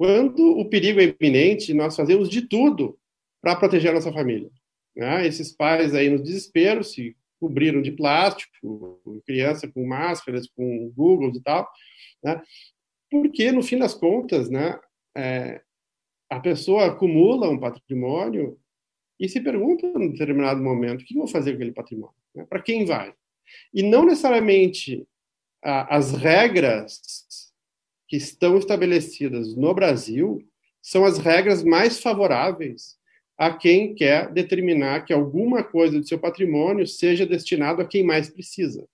Quando 0.00 0.56
o 0.56 0.64
perigo 0.64 0.98
é 0.98 1.14
iminente, 1.20 1.74
nós 1.74 1.94
fazemos 1.94 2.30
de 2.30 2.48
tudo 2.48 2.98
para 3.38 3.54
proteger 3.54 3.90
a 3.90 3.94
nossa 3.96 4.10
família. 4.10 4.50
Né? 4.96 5.26
Esses 5.26 5.52
pais 5.52 5.94
aí 5.94 6.08
no 6.08 6.22
desespero 6.22 6.82
se 6.82 7.14
cobriram 7.38 7.82
de 7.82 7.92
plástico, 7.92 8.98
criança 9.26 9.68
com 9.68 9.86
máscaras, 9.86 10.48
com 10.56 10.90
Google 10.96 11.32
e 11.34 11.42
tal, 11.42 11.68
né? 12.24 12.40
porque 13.10 13.52
no 13.52 13.62
fim 13.62 13.76
das 13.76 13.92
contas, 13.92 14.48
né, 14.48 14.80
é, 15.14 15.60
a 16.30 16.40
pessoa 16.40 16.86
acumula 16.86 17.50
um 17.50 17.60
patrimônio 17.60 18.58
e 19.18 19.28
se 19.28 19.38
pergunta 19.38 19.84
em 19.84 20.12
determinado 20.12 20.62
momento 20.62 21.02
o 21.02 21.04
que 21.04 21.12
eu 21.12 21.18
vou 21.18 21.28
fazer 21.28 21.50
com 21.50 21.56
aquele 21.56 21.72
patrimônio, 21.72 22.16
né? 22.34 22.46
para 22.48 22.62
quem 22.62 22.86
vai? 22.86 23.14
E 23.74 23.82
não 23.82 24.06
necessariamente 24.06 25.06
a, 25.62 25.94
as 25.94 26.12
regras 26.12 27.26
que 28.10 28.16
estão 28.16 28.58
estabelecidas 28.58 29.54
no 29.54 29.72
Brasil 29.72 30.44
são 30.82 31.04
as 31.04 31.16
regras 31.16 31.62
mais 31.62 32.00
favoráveis 32.00 32.98
a 33.38 33.54
quem 33.56 33.94
quer 33.94 34.32
determinar 34.32 35.04
que 35.04 35.12
alguma 35.12 35.62
coisa 35.62 35.98
do 35.98 36.06
seu 36.06 36.18
patrimônio 36.18 36.86
seja 36.88 37.24
destinado 37.24 37.80
a 37.80 37.86
quem 37.86 38.02
mais 38.02 38.28
precisa. 38.28 38.84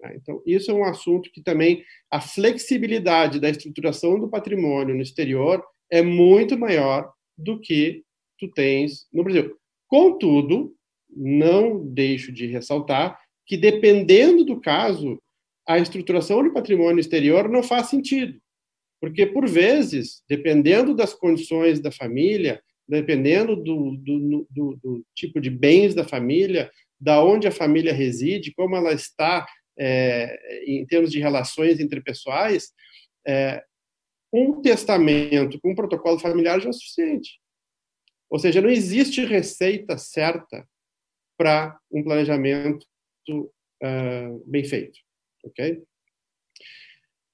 Tá? 0.00 0.12
Então, 0.16 0.42
isso 0.44 0.68
é 0.68 0.74
um 0.74 0.84
assunto 0.84 1.30
que 1.30 1.40
também 1.40 1.84
a 2.10 2.20
flexibilidade 2.20 3.38
da 3.38 3.48
estruturação 3.48 4.18
do 4.18 4.28
patrimônio 4.28 4.96
no 4.96 5.02
exterior 5.02 5.64
é 5.88 6.02
muito 6.02 6.58
maior 6.58 7.12
do 7.38 7.60
que 7.60 8.02
tu 8.36 8.48
tens 8.48 9.06
no 9.12 9.22
Brasil. 9.22 9.56
Contudo, 9.86 10.74
não 11.08 11.86
deixo 11.86 12.32
de 12.32 12.46
ressaltar 12.46 13.18
que, 13.46 13.56
dependendo 13.56 14.44
do 14.44 14.60
caso, 14.60 15.22
a 15.68 15.78
estruturação 15.78 16.42
de 16.42 16.50
patrimônio 16.50 16.98
exterior 16.98 17.46
não 17.46 17.62
faz 17.62 17.88
sentido. 17.88 18.40
Porque, 18.98 19.26
por 19.26 19.46
vezes, 19.46 20.22
dependendo 20.26 20.94
das 20.94 21.12
condições 21.12 21.78
da 21.78 21.92
família, 21.92 22.62
dependendo 22.88 23.54
do, 23.54 23.94
do, 23.98 24.46
do, 24.50 24.76
do 24.82 25.06
tipo 25.14 25.38
de 25.38 25.50
bens 25.50 25.94
da 25.94 26.04
família, 26.04 26.70
da 26.98 27.22
onde 27.22 27.46
a 27.46 27.52
família 27.52 27.92
reside, 27.92 28.54
como 28.54 28.74
ela 28.74 28.92
está 28.94 29.46
é, 29.78 30.64
em 30.66 30.86
termos 30.86 31.12
de 31.12 31.20
relações 31.20 31.78
interpessoais, 31.78 32.72
é, 33.26 33.62
um 34.32 34.62
testamento 34.62 35.60
com 35.60 35.72
um 35.72 35.76
protocolo 35.76 36.18
familiar 36.18 36.60
já 36.60 36.70
é 36.70 36.72
suficiente. 36.72 37.38
Ou 38.30 38.38
seja, 38.38 38.62
não 38.62 38.70
existe 38.70 39.22
receita 39.22 39.98
certa 39.98 40.66
para 41.36 41.78
um 41.92 42.02
planejamento 42.02 42.84
uh, 43.30 44.42
bem 44.46 44.64
feito 44.64 44.98
ok? 45.44 45.82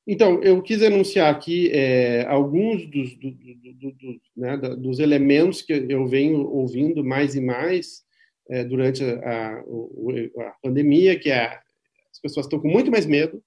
Então, 0.06 0.42
eu 0.42 0.60
quis 0.62 0.82
enunciar 0.82 1.32
aqui 1.32 1.70
é, 1.72 2.26
alguns 2.26 2.86
dos, 2.86 3.14
do, 3.16 3.30
do, 3.30 3.92
do, 3.92 4.20
né, 4.36 4.56
dos, 4.58 4.98
elementos 4.98 5.62
que 5.62 5.72
eu 5.88 6.06
venho 6.06 6.46
ouvindo 6.46 7.02
mais 7.02 7.34
e 7.34 7.40
mais 7.40 8.04
é, 8.50 8.62
durante 8.64 9.02
a, 9.02 9.16
a, 9.16 9.60
a, 9.60 10.54
pandemia, 10.62 11.18
que 11.18 11.30
é 11.30 11.58
as 12.12 12.20
pessoas 12.20 12.44
estão 12.44 12.60
com 12.60 12.68
muito 12.68 12.90
mais 12.90 13.06
medo, 13.06 13.42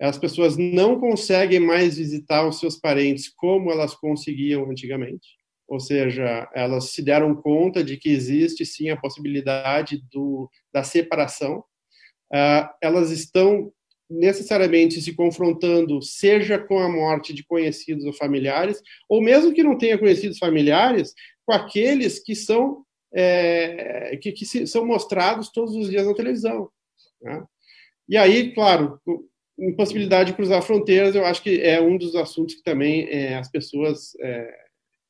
as 0.00 0.18
pessoas 0.18 0.56
não 0.56 0.98
conseguem 0.98 1.60
mais 1.60 1.98
visitar 1.98 2.46
os 2.48 2.58
seus 2.58 2.76
parentes 2.76 3.28
como 3.28 3.70
elas 3.70 3.94
conseguiam 3.94 4.68
antigamente, 4.70 5.28
ou 5.68 5.78
seja, 5.78 6.50
elas 6.52 6.90
se 6.90 7.00
deram 7.00 7.34
conta 7.34 7.84
de 7.84 7.96
que 7.96 8.08
existe 8.08 8.66
sim 8.66 8.90
a 8.90 8.96
possibilidade 8.96 10.02
do, 10.10 10.50
da 10.72 10.82
separação. 10.82 11.62
Uh, 12.32 12.68
elas 12.80 13.10
estão 13.10 13.72
necessariamente 14.08 15.00
se 15.00 15.14
confrontando, 15.14 16.02
seja 16.02 16.58
com 16.58 16.78
a 16.78 16.88
morte 16.88 17.32
de 17.32 17.44
conhecidos 17.44 18.04
ou 18.04 18.12
familiares, 18.12 18.82
ou 19.08 19.22
mesmo 19.22 19.52
que 19.52 19.62
não 19.62 19.78
tenha 19.78 19.98
conhecidos 19.98 20.38
familiares, 20.38 21.14
com 21.46 21.52
aqueles 21.52 22.18
que 22.18 22.34
são 22.34 22.84
é, 23.12 24.16
que, 24.20 24.32
que 24.32 24.44
se, 24.44 24.66
são 24.66 24.84
mostrados 24.84 25.50
todos 25.50 25.74
os 25.74 25.90
dias 25.90 26.06
na 26.06 26.14
televisão. 26.14 26.68
Né? 27.20 27.44
E 28.08 28.16
aí, 28.16 28.52
claro, 28.52 29.00
impossibilidade 29.58 30.30
de 30.30 30.36
cruzar 30.36 30.62
fronteiras, 30.62 31.14
eu 31.14 31.24
acho 31.24 31.42
que 31.42 31.60
é 31.60 31.80
um 31.80 31.96
dos 31.96 32.14
assuntos 32.16 32.54
que 32.56 32.62
também 32.62 33.08
é, 33.08 33.36
as 33.36 33.50
pessoas 33.50 34.12
é, 34.20 34.52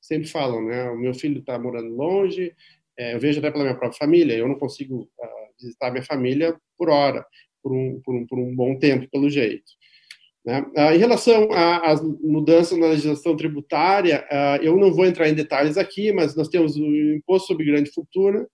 sempre 0.00 0.28
falam, 0.28 0.64
né? 0.64 0.90
O 0.90 0.98
meu 0.98 1.14
filho 1.14 1.38
está 1.38 1.58
morando 1.58 1.94
longe, 1.94 2.54
é, 2.98 3.14
eu 3.14 3.20
vejo 3.20 3.38
até 3.38 3.50
pela 3.50 3.64
minha 3.64 3.76
própria 3.76 3.98
família, 3.98 4.34
eu 4.34 4.48
não 4.48 4.58
consigo 4.58 5.02
uh, 5.02 5.60
visitar 5.60 5.90
minha 5.90 6.02
família 6.02 6.58
por 6.80 6.88
hora, 6.88 7.26
por 7.62 7.72
um, 7.72 8.00
por 8.02 8.14
um, 8.14 8.26
por 8.26 8.38
um 8.38 8.56
bom 8.56 8.78
tempo, 8.78 9.06
pelo 9.10 9.28
jeito. 9.28 9.70
Né? 10.42 10.62
Uh, 10.74 10.94
em 10.94 10.98
relação 10.98 11.52
às 11.52 12.00
mudanças 12.02 12.78
na 12.78 12.86
legislação 12.86 13.36
tributária, 13.36 14.26
uh, 14.32 14.64
eu 14.64 14.78
não 14.78 14.90
vou 14.90 15.04
entrar 15.04 15.28
em 15.28 15.34
detalhes 15.34 15.76
aqui, 15.76 16.10
mas 16.10 16.34
nós 16.34 16.48
temos 16.48 16.76
o 16.76 16.86
imposto 17.14 17.48
sobre 17.48 17.66
grande 17.66 17.90
fortuna, 17.90 18.46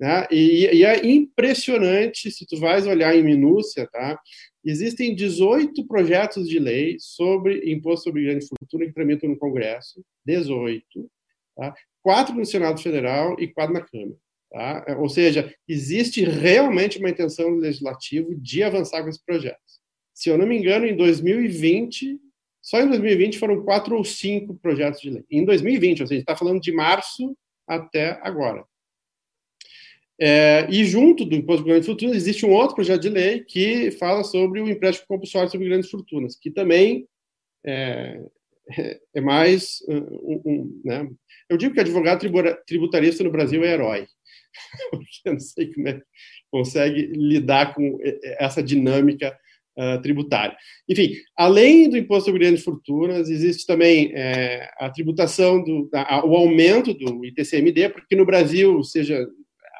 né? 0.00 0.26
E, 0.30 0.66
e, 0.72 0.84
é 0.84 1.06
impressionante, 1.06 2.30
se 2.30 2.46
tu 2.46 2.58
vais 2.58 2.86
olhar 2.86 3.14
em 3.14 3.22
minúcia, 3.22 3.86
tá? 3.86 4.18
Existem 4.64 5.14
18 5.14 5.86
projetos 5.86 6.48
de 6.48 6.58
lei 6.58 6.96
sobre 6.98 7.70
imposto 7.70 8.04
sobre 8.04 8.24
grande 8.24 8.46
fortuna 8.48 8.86
que 8.86 8.94
tramitam 8.94 9.28
no 9.28 9.38
Congresso, 9.38 10.02
18, 10.24 10.82
tá? 11.54 11.74
quatro 12.02 12.34
no 12.34 12.46
Senado 12.46 12.80
Federal 12.80 13.36
e 13.38 13.46
quatro 13.46 13.74
na 13.74 13.82
Câmara. 13.82 14.16
Tá? 14.50 14.84
Ou 14.98 15.08
seja, 15.08 15.54
existe 15.68 16.24
realmente 16.24 16.98
uma 16.98 17.10
intenção 17.10 17.54
do 17.54 17.60
Legislativo 17.60 18.34
de 18.34 18.62
avançar 18.62 19.02
com 19.02 19.08
esses 19.08 19.22
projetos. 19.22 19.80
Se 20.12 20.28
eu 20.28 20.36
não 20.36 20.46
me 20.46 20.58
engano, 20.58 20.86
em 20.86 20.96
2020, 20.96 22.18
só 22.60 22.80
em 22.80 22.88
2020 22.88 23.38
foram 23.38 23.62
quatro 23.62 23.96
ou 23.96 24.04
cinco 24.04 24.54
projetos 24.56 25.00
de 25.00 25.10
lei. 25.10 25.24
Em 25.30 25.44
2020, 25.44 26.02
ou 26.02 26.06
seja, 26.06 26.20
está 26.20 26.36
falando 26.36 26.60
de 26.60 26.72
março 26.72 27.36
até 27.66 28.18
agora. 28.22 28.64
É, 30.20 30.66
e 30.68 30.84
junto 30.84 31.24
do 31.24 31.34
Imposto 31.34 31.60
sobre 31.60 31.72
Grandes 31.72 31.86
Fortunas 31.86 32.16
existe 32.16 32.44
um 32.44 32.52
outro 32.52 32.74
projeto 32.74 33.00
de 33.00 33.08
lei 33.08 33.42
que 33.42 33.90
fala 33.92 34.22
sobre 34.22 34.60
o 34.60 34.68
empréstimo 34.68 35.06
compulsório 35.08 35.50
sobre 35.50 35.66
grandes 35.66 35.88
fortunas, 35.88 36.36
que 36.36 36.50
também 36.50 37.08
é, 37.64 38.20
é 39.14 39.20
mais 39.20 39.82
um, 39.88 40.42
um, 40.44 40.82
né? 40.84 41.08
Eu 41.48 41.56
digo 41.56 41.72
que 41.72 41.80
advogado 41.80 42.20
tributarista 42.66 43.24
no 43.24 43.30
Brasil 43.30 43.64
é 43.64 43.72
herói, 43.72 44.06
porque 44.90 45.06
eu 45.24 45.32
não 45.34 45.40
sei 45.40 45.72
como 45.72 45.88
é 45.88 45.94
que 45.94 46.02
consegue 46.50 47.06
lidar 47.14 47.74
com 47.74 47.98
essa 48.38 48.62
dinâmica 48.62 49.36
uh, 49.78 50.00
tributária. 50.02 50.56
Enfim, 50.88 51.14
além 51.36 51.88
do 51.88 51.96
imposto 51.96 52.26
sobre 52.26 52.40
grandes 52.40 52.64
fortunas, 52.64 53.28
existe 53.28 53.66
também 53.66 54.12
é, 54.14 54.68
a 54.78 54.90
tributação 54.90 55.62
do, 55.62 55.88
a, 55.94 56.24
o 56.26 56.34
aumento 56.34 56.92
do 56.94 57.24
ITCMD, 57.24 57.90
porque 57.90 58.16
no 58.16 58.26
Brasil, 58.26 58.82
seja 58.82 59.26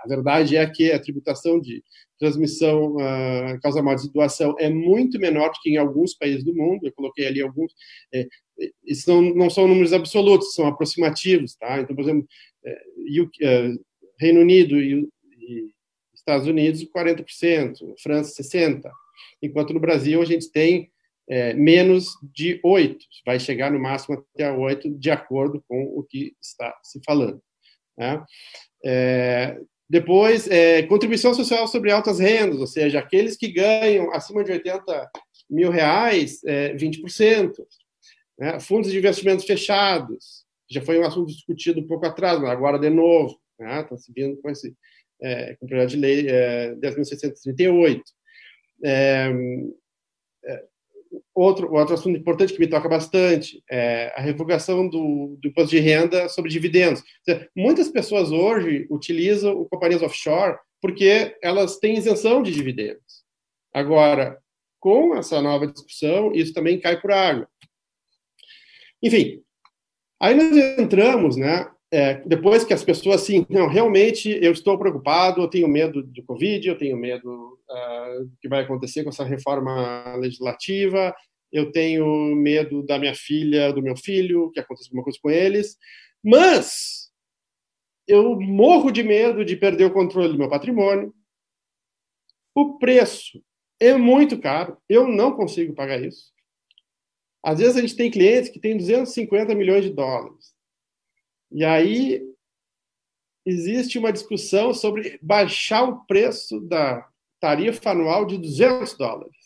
a 0.04 0.08
verdade 0.08 0.56
é 0.56 0.66
que 0.66 0.90
a 0.92 0.98
tributação 0.98 1.60
de 1.60 1.82
transmissão 2.18 2.96
uh, 2.96 3.60
causa 3.62 3.82
morte 3.82 4.06
de 4.06 4.12
doação 4.12 4.54
é 4.58 4.68
muito 4.68 5.18
menor 5.18 5.48
do 5.48 5.58
que 5.62 5.70
em 5.70 5.76
alguns 5.76 6.14
países 6.14 6.44
do 6.44 6.54
mundo. 6.54 6.86
Eu 6.86 6.92
coloquei 6.92 7.26
ali 7.26 7.40
alguns. 7.40 7.72
É, 8.12 8.26
isso 8.84 9.10
não, 9.10 9.22
não 9.34 9.50
são 9.50 9.66
números 9.66 9.92
absolutos, 9.92 10.54
são 10.54 10.66
aproximativos, 10.66 11.54
tá? 11.56 11.80
Então, 11.80 11.96
por 11.96 12.02
exemplo, 12.02 12.26
é, 12.64 12.82
é, 13.42 13.72
Reino 14.20 14.40
Unido 14.40 14.78
e, 14.78 15.08
e, 15.38 15.70
Estados 16.14 16.46
Unidos 16.46 16.84
40%, 16.84 17.94
França 18.02 18.42
60%, 18.42 18.82
enquanto 19.42 19.72
no 19.72 19.80
Brasil 19.80 20.20
a 20.20 20.24
gente 20.24 20.50
tem 20.50 20.90
é, 21.28 21.54
menos 21.54 22.10
de 22.34 22.60
8%, 22.62 22.98
vai 23.24 23.40
chegar 23.40 23.70
no 23.70 23.80
máximo 23.80 24.22
até 24.34 24.52
8%, 24.52 24.98
de 24.98 25.10
acordo 25.10 25.64
com 25.66 25.84
o 25.96 26.02
que 26.02 26.34
está 26.40 26.76
se 26.82 27.00
falando. 27.04 27.40
Né? 27.96 28.22
É, 28.84 29.58
depois, 29.88 30.48
é, 30.48 30.82
contribuição 30.82 31.32
social 31.32 31.66
sobre 31.66 31.90
altas 31.90 32.18
rendas, 32.18 32.60
ou 32.60 32.66
seja, 32.66 32.98
aqueles 32.98 33.36
que 33.36 33.48
ganham 33.48 34.12
acima 34.12 34.44
de 34.44 34.52
80 34.52 35.10
mil 35.48 35.70
reais, 35.70 36.44
é, 36.44 36.74
20%. 36.74 37.52
Né? 38.38 38.60
Fundos 38.60 38.90
de 38.90 38.98
investimentos 38.98 39.44
fechados, 39.44 40.44
já 40.70 40.80
foi 40.80 40.98
um 40.98 41.04
assunto 41.04 41.32
discutido 41.32 41.80
um 41.80 41.86
pouco 41.86 42.06
atrás, 42.06 42.38
mas 42.38 42.50
agora 42.50 42.78
de 42.78 42.88
novo, 42.88 43.36
está 43.62 43.94
né? 43.94 43.98
se 43.98 44.12
vindo 44.12 44.36
com 44.40 44.50
esse 44.50 44.74
é, 45.22 45.54
com 45.56 45.66
o 45.66 45.68
projeto 45.68 45.90
de 45.90 45.96
lei 45.96 46.28
é, 46.28 46.74
10.638. 46.76 48.02
É, 48.84 49.30
é 50.44 50.70
Outro, 51.34 51.72
outro 51.72 51.94
assunto 51.94 52.18
importante 52.18 52.52
que 52.52 52.60
me 52.60 52.68
toca 52.68 52.88
bastante 52.88 53.62
é 53.68 54.12
a 54.14 54.20
revogação 54.20 54.88
do, 54.88 55.38
do 55.40 55.48
imposto 55.48 55.70
de 55.70 55.80
renda 55.80 56.28
sobre 56.28 56.50
dividendos. 56.50 57.02
Seja, 57.24 57.48
muitas 57.56 57.88
pessoas 57.88 58.30
hoje 58.30 58.86
utilizam 58.90 59.64
companhias 59.64 60.02
offshore 60.02 60.58
porque 60.80 61.36
elas 61.42 61.78
têm 61.78 61.96
isenção 61.96 62.42
de 62.42 62.52
dividendos. 62.52 63.24
Agora, 63.72 64.38
com 64.78 65.16
essa 65.16 65.40
nova 65.40 65.66
discussão, 65.66 66.32
isso 66.32 66.52
também 66.52 66.80
cai 66.80 67.00
por 67.00 67.10
água. 67.10 67.48
Enfim, 69.02 69.42
aí 70.20 70.34
nós 70.34 70.56
entramos, 70.78 71.36
né, 71.36 71.68
é, 71.92 72.14
depois 72.24 72.64
que 72.64 72.72
as 72.72 72.84
pessoas 72.84 73.22
assim, 73.22 73.44
não, 73.50 73.66
realmente 73.66 74.30
eu 74.40 74.52
estou 74.52 74.78
preocupado, 74.78 75.42
eu 75.42 75.48
tenho 75.48 75.66
medo 75.66 76.02
do 76.02 76.22
Covid, 76.22 76.68
eu 76.68 76.78
tenho 76.78 76.96
medo 76.96 77.58
uh, 77.68 78.24
do 78.24 78.36
que 78.40 78.48
vai 78.48 78.62
acontecer 78.62 79.02
com 79.02 79.10
essa 79.10 79.24
reforma 79.24 80.14
legislativa, 80.16 81.12
eu 81.50 81.72
tenho 81.72 82.06
medo 82.36 82.84
da 82.84 82.96
minha 82.96 83.14
filha, 83.14 83.72
do 83.72 83.82
meu 83.82 83.96
filho, 83.96 84.52
que 84.52 84.60
aconteça 84.60 84.88
alguma 84.88 85.02
coisa 85.02 85.18
com 85.20 85.28
eles, 85.28 85.76
mas 86.22 87.10
eu 88.06 88.38
morro 88.40 88.92
de 88.92 89.02
medo 89.02 89.44
de 89.44 89.56
perder 89.56 89.86
o 89.86 89.92
controle 89.92 90.28
do 90.28 90.38
meu 90.38 90.48
patrimônio. 90.48 91.12
O 92.54 92.78
preço 92.78 93.42
é 93.80 93.94
muito 93.94 94.38
caro, 94.38 94.76
eu 94.88 95.08
não 95.08 95.32
consigo 95.32 95.74
pagar 95.74 96.00
isso. 96.00 96.30
Às 97.44 97.58
vezes 97.58 97.76
a 97.76 97.80
gente 97.80 97.96
tem 97.96 98.10
clientes 98.10 98.48
que 98.48 98.60
têm 98.60 98.76
250 98.76 99.54
milhões 99.56 99.82
de 99.82 99.90
dólares 99.90 100.59
e 101.50 101.64
aí 101.64 102.22
existe 103.44 103.98
uma 103.98 104.12
discussão 104.12 104.72
sobre 104.72 105.18
baixar 105.22 105.82
o 105.84 106.04
preço 106.04 106.60
da 106.60 107.08
tarifa 107.40 107.90
anual 107.90 108.26
de 108.26 108.36
200 108.38 108.96
dólares. 108.96 109.36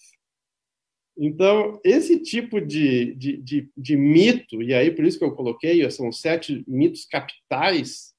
Então, 1.16 1.81
esse 1.84 2.20
tipo 2.20 2.60
de, 2.60 3.15
de, 3.15 3.36
de, 3.36 3.70
de, 3.76 3.97
mito, 3.97 4.60
e 4.60 4.74
aí 4.74 4.91
por 4.91 5.05
isso 5.05 5.18
que 5.18 5.24
eu 5.24 5.34
coloquei, 5.34 5.89
são 5.91 6.10
sete 6.10 6.65
mitos 6.66 7.05
capitais 7.05 8.12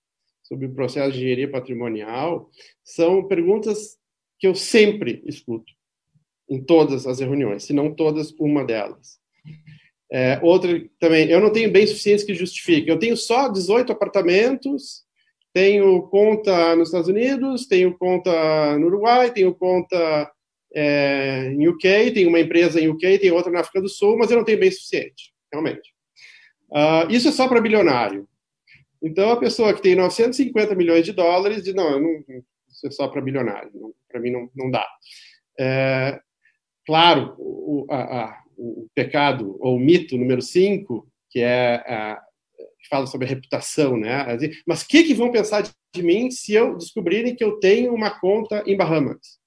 sobre 0.43 0.67
o 0.67 0.73
processo 0.73 1.11
de 1.11 1.17
engenharia 1.17 1.51
patrimonial, 1.51 2.49
são 2.83 3.27
perguntas 3.27 3.97
que 4.39 4.47
eu 4.47 4.55
sempre 4.55 5.21
escuto 5.25 5.73
em 6.49 6.63
todas 6.63 7.05
as 7.05 7.19
reuniões, 7.19 7.63
se 7.63 7.73
não 7.73 7.93
todas, 7.93 8.31
uma 8.39 8.63
delas. 8.63 9.19
É, 10.15 10.39
outra 10.41 10.81
também, 10.97 11.29
eu 11.29 11.41
não 11.41 11.51
tenho 11.51 11.69
bens 11.69 11.89
suficientes 11.89 12.23
que 12.23 12.33
justifiquem. 12.33 12.87
Eu 12.87 12.97
tenho 12.97 13.17
só 13.17 13.49
18 13.49 13.91
apartamentos, 13.91 15.03
tenho 15.53 16.03
conta 16.03 16.73
nos 16.73 16.87
Estados 16.87 17.09
Unidos, 17.09 17.67
tenho 17.67 17.97
conta 17.97 18.79
no 18.79 18.87
Uruguai, 18.87 19.33
tenho 19.33 19.53
conta 19.53 20.31
é, 20.73 21.51
em 21.51 21.67
UK, 21.67 22.11
tenho 22.13 22.29
uma 22.29 22.39
empresa 22.39 22.79
em 22.79 22.87
UK, 22.87 23.19
tenho 23.19 23.35
outra 23.35 23.51
na 23.51 23.59
África 23.59 23.81
do 23.81 23.89
Sul, 23.89 24.17
mas 24.17 24.31
eu 24.31 24.37
não 24.37 24.45
tenho 24.45 24.57
bem 24.57 24.71
suficiente, 24.71 25.33
realmente. 25.51 25.93
Uh, 26.71 27.11
isso 27.11 27.27
é 27.27 27.31
só 27.33 27.49
para 27.49 27.59
bilionário. 27.59 28.25
Então, 29.03 29.31
a 29.31 29.37
pessoa 29.37 29.73
que 29.73 29.81
tem 29.81 29.95
950 29.95 30.75
milhões 30.75 31.03
de 31.03 31.11
dólares 31.11 31.61
diz, 31.61 31.75
não, 31.75 31.99
não 31.99 32.23
isso 32.69 32.87
é 32.87 32.91
só 32.91 33.09
para 33.09 33.19
bilionário, 33.19 33.69
para 34.09 34.21
mim 34.21 34.31
não, 34.31 34.49
não 34.55 34.71
dá. 34.71 34.87
É, 35.59 36.21
claro, 36.85 37.35
o, 37.37 37.85
a, 37.89 37.97
a 37.97 38.44
o 38.57 38.87
pecado 38.93 39.57
ou 39.59 39.75
o 39.75 39.79
mito 39.79 40.17
número 40.17 40.41
5, 40.41 41.07
que 41.29 41.39
é 41.39 41.75
a, 41.75 42.21
que 42.79 42.87
fala 42.89 43.07
sobre 43.07 43.25
a 43.25 43.29
reputação, 43.29 43.97
né? 43.97 44.25
Mas 44.65 44.83
o 44.83 44.87
que, 44.87 45.03
que 45.03 45.13
vão 45.13 45.31
pensar 45.31 45.61
de 45.61 46.03
mim 46.03 46.29
se 46.29 46.53
eu 46.53 46.77
descobrirem 46.77 47.35
que 47.35 47.43
eu 47.43 47.59
tenho 47.59 47.93
uma 47.93 48.11
conta 48.19 48.63
em 48.65 48.77
Bahamas? 48.77 49.39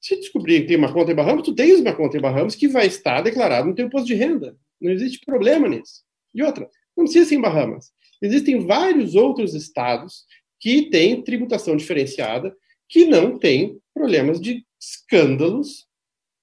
Se 0.00 0.16
descobrirem 0.16 0.62
que 0.62 0.68
tem 0.68 0.76
uma 0.76 0.92
conta 0.92 1.12
em 1.12 1.14
Bahamas, 1.14 1.44
tu 1.44 1.54
tens 1.54 1.78
uma 1.78 1.94
conta 1.94 2.16
em 2.16 2.20
Bahamas 2.20 2.54
que 2.54 2.66
vai 2.66 2.86
estar 2.86 3.20
declarada 3.20 3.66
no 3.66 3.74
teu 3.74 3.86
imposto 3.86 4.06
de 4.06 4.14
renda. 4.14 4.56
Não 4.80 4.90
existe 4.90 5.24
problema 5.26 5.68
nisso. 5.68 6.02
E 6.34 6.42
outra, 6.42 6.68
não 6.96 7.04
precisa 7.04 7.28
ser 7.28 7.34
em 7.34 7.40
Bahamas. 7.40 7.92
Existem 8.22 8.66
vários 8.66 9.14
outros 9.14 9.54
estados 9.54 10.24
que 10.58 10.90
têm 10.90 11.22
tributação 11.22 11.76
diferenciada 11.76 12.54
que 12.88 13.04
não 13.04 13.38
têm 13.38 13.78
problemas 13.94 14.40
de 14.40 14.64
escândalos 14.80 15.86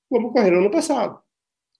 como 0.10 0.28
ocorreram 0.28 0.62
no 0.62 0.72
passado. 0.72 1.20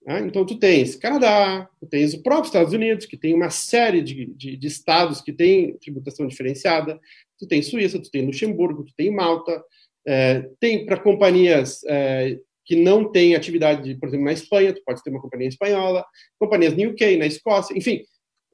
Né? 0.08 0.20
Então, 0.20 0.46
tu 0.46 0.58
tens 0.58 0.96
Canadá, 0.96 1.68
tu 1.78 1.86
tens 1.86 2.14
o 2.14 2.22
próprio 2.22 2.46
Estados 2.46 2.72
Unidos, 2.72 3.04
que 3.04 3.16
tem 3.18 3.34
uma 3.34 3.50
série 3.50 4.00
de, 4.00 4.24
de, 4.24 4.56
de 4.56 4.66
estados 4.66 5.20
que 5.20 5.34
têm 5.34 5.76
tributação 5.76 6.26
diferenciada, 6.26 6.98
tu 7.38 7.46
tem 7.46 7.60
Suíça, 7.60 8.00
tu 8.00 8.10
tem 8.10 8.24
Luxemburgo, 8.24 8.84
tu 8.84 8.94
tem 8.96 9.14
Malta, 9.14 9.62
é, 10.06 10.48
tem 10.58 10.86
para 10.86 10.96
companhias 10.96 11.84
é, 11.84 12.38
que 12.64 12.74
não 12.74 13.12
têm 13.12 13.34
atividade, 13.34 13.94
por 13.96 14.08
exemplo, 14.08 14.24
na 14.24 14.32
Espanha, 14.32 14.72
tu 14.72 14.82
pode 14.82 15.02
ter 15.02 15.10
uma 15.10 15.20
companhia 15.20 15.48
espanhola, 15.48 16.02
companhias 16.38 16.74
no 16.74 16.88
UK, 16.88 17.18
na 17.18 17.26
Escócia, 17.26 17.76
enfim, 17.76 18.02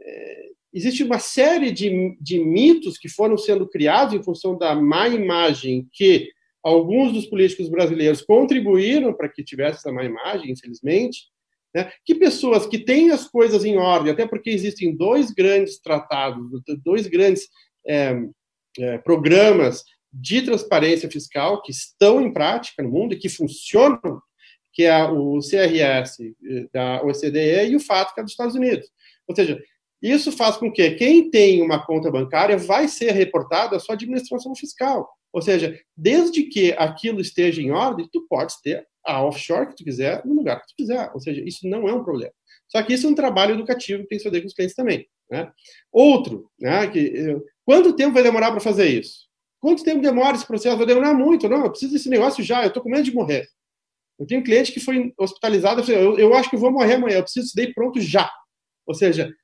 é, 0.01 0.47
existe 0.73 1.05
uma 1.05 1.21
série 1.21 1.71
de, 1.71 2.17
de 2.21 2.41
mitos 2.41 2.99
que 2.99 3.09
foram 3.09 3.39
sendo 3.39 3.69
criados 3.69 4.13
em 4.13 4.25
função 4.25 4.59
da 4.59 4.75
má 4.75 5.07
imagem 5.07 5.87
que 5.93 6.33
alguns 6.65 7.13
dos 7.13 7.27
políticos 7.27 7.69
brasileiros 7.69 8.23
contribuíram 8.23 9.15
para 9.15 9.29
que 9.29 9.45
tivesse 9.45 9.79
essa 9.79 9.93
má 9.93 10.03
imagem, 10.03 10.51
infelizmente, 10.51 11.33
né? 11.75 11.91
Que 12.05 12.15
pessoas 12.15 12.67
que 12.67 12.79
têm 12.79 13.11
as 13.11 13.27
coisas 13.27 13.65
em 13.65 13.77
ordem, 13.77 14.13
até 14.13 14.27
porque 14.27 14.51
existem 14.51 14.97
dois 14.97 15.31
grandes 15.31 15.81
tratados, 15.81 16.47
dois 16.85 17.07
grandes 17.07 17.49
é, 17.87 18.17
é, 18.79 18.99
programas 18.99 19.83
de 20.13 20.43
transparência 20.43 21.11
fiscal 21.11 21.61
que 21.61 21.73
estão 21.73 22.21
em 22.21 22.33
prática 22.33 22.83
no 22.83 22.91
mundo 22.91 23.15
e 23.15 23.19
que 23.19 23.29
funcionam, 23.29 24.21
que 24.73 24.85
é 24.85 25.05
o 25.05 25.41
CRS 25.41 26.21
eh, 26.21 26.69
da 26.73 27.03
OCDE 27.03 27.71
e 27.71 27.77
o 27.77 27.81
FATCA 27.81 28.23
dos 28.23 28.31
Estados 28.31 28.55
Unidos. 28.55 28.89
Ou 29.27 29.35
seja, 29.35 29.61
isso 30.01 30.31
faz 30.31 30.57
com 30.57 30.71
que 30.71 30.91
quem 30.93 31.31
tem 31.31 31.63
uma 31.63 31.85
conta 31.85 32.11
bancária 32.11 32.57
vai 32.57 32.87
ser 32.87 33.11
reportado 33.11 33.75
à 33.75 33.81
sua 33.81 33.95
administração 33.95 34.55
fiscal. 34.55 35.09
Ou 35.33 35.43
seja, 35.43 35.77
desde 35.97 36.45
que 36.45 36.73
aquilo 36.75 37.21
esteja 37.21 37.61
em 37.61 37.73
ordem, 37.73 38.09
tu 38.13 38.25
pode 38.29 38.55
ter 38.63 38.87
a 39.07 39.23
offshore 39.25 39.69
que 39.69 39.77
tu 39.77 39.85
quiser, 39.85 40.25
no 40.25 40.35
lugar 40.35 40.61
que 40.61 40.69
tu 40.69 40.75
quiser. 40.77 41.11
Ou 41.13 41.21
seja, 41.21 41.43
isso 41.45 41.69
não 41.69 41.89
é 41.89 41.93
um 41.93 42.05
problema. 42.05 42.33
Só 42.69 42.83
que 42.83 42.95
isso 42.95 43.07
é 43.07 43.11
um 43.11 43.15
trabalho 43.15 43.55
educativo 43.55 44.03
que 44.03 44.09
tem 44.09 44.19
que 44.19 44.25
fazer 44.25 44.41
com 44.41 44.47
os 44.47 44.55
clientes 44.55 44.75
também. 44.75 45.07
Né? 45.31 45.51
Outro, 45.93 46.51
né, 46.59 46.87
que, 46.89 46.99
eh, 46.99 47.41
quanto 47.65 47.95
tempo 47.95 48.15
vai 48.15 48.23
demorar 48.23 48.51
para 48.51 48.61
fazer 48.61 48.87
isso? 48.89 49.29
Quanto 49.61 49.85
tempo 49.85 50.03
demora 50.03 50.37
esse 50.37 50.47
processo? 50.47 50.77
Vai 50.77 50.87
demorar 50.87 51.15
muito. 51.15 51.49
Não, 51.49 51.65
eu 51.65 51.71
preciso 51.71 51.93
desse 51.93 52.09
negócio 52.09 52.43
já, 52.45 52.63
eu 52.63 52.69
estou 52.69 52.83
com 52.83 52.91
medo 52.91 53.05
de 53.05 53.15
morrer. 53.15 53.47
Eu 54.19 54.27
tenho 54.27 54.41
um 54.41 54.45
cliente 54.45 54.73
que 54.73 54.81
foi 54.81 55.13
hospitalizado, 55.19 55.91
eu, 55.91 56.19
eu, 56.19 56.35
acho 56.35 56.49
que 56.49 56.57
vou 56.57 56.71
morrer 56.71 56.95
amanhã, 56.95 57.17
eu 57.17 57.23
preciso 57.23 57.51
disso 57.55 57.73
pronto 57.75 58.01
já. 58.01 58.31
Ou 58.87 58.95
seja, 58.95 59.35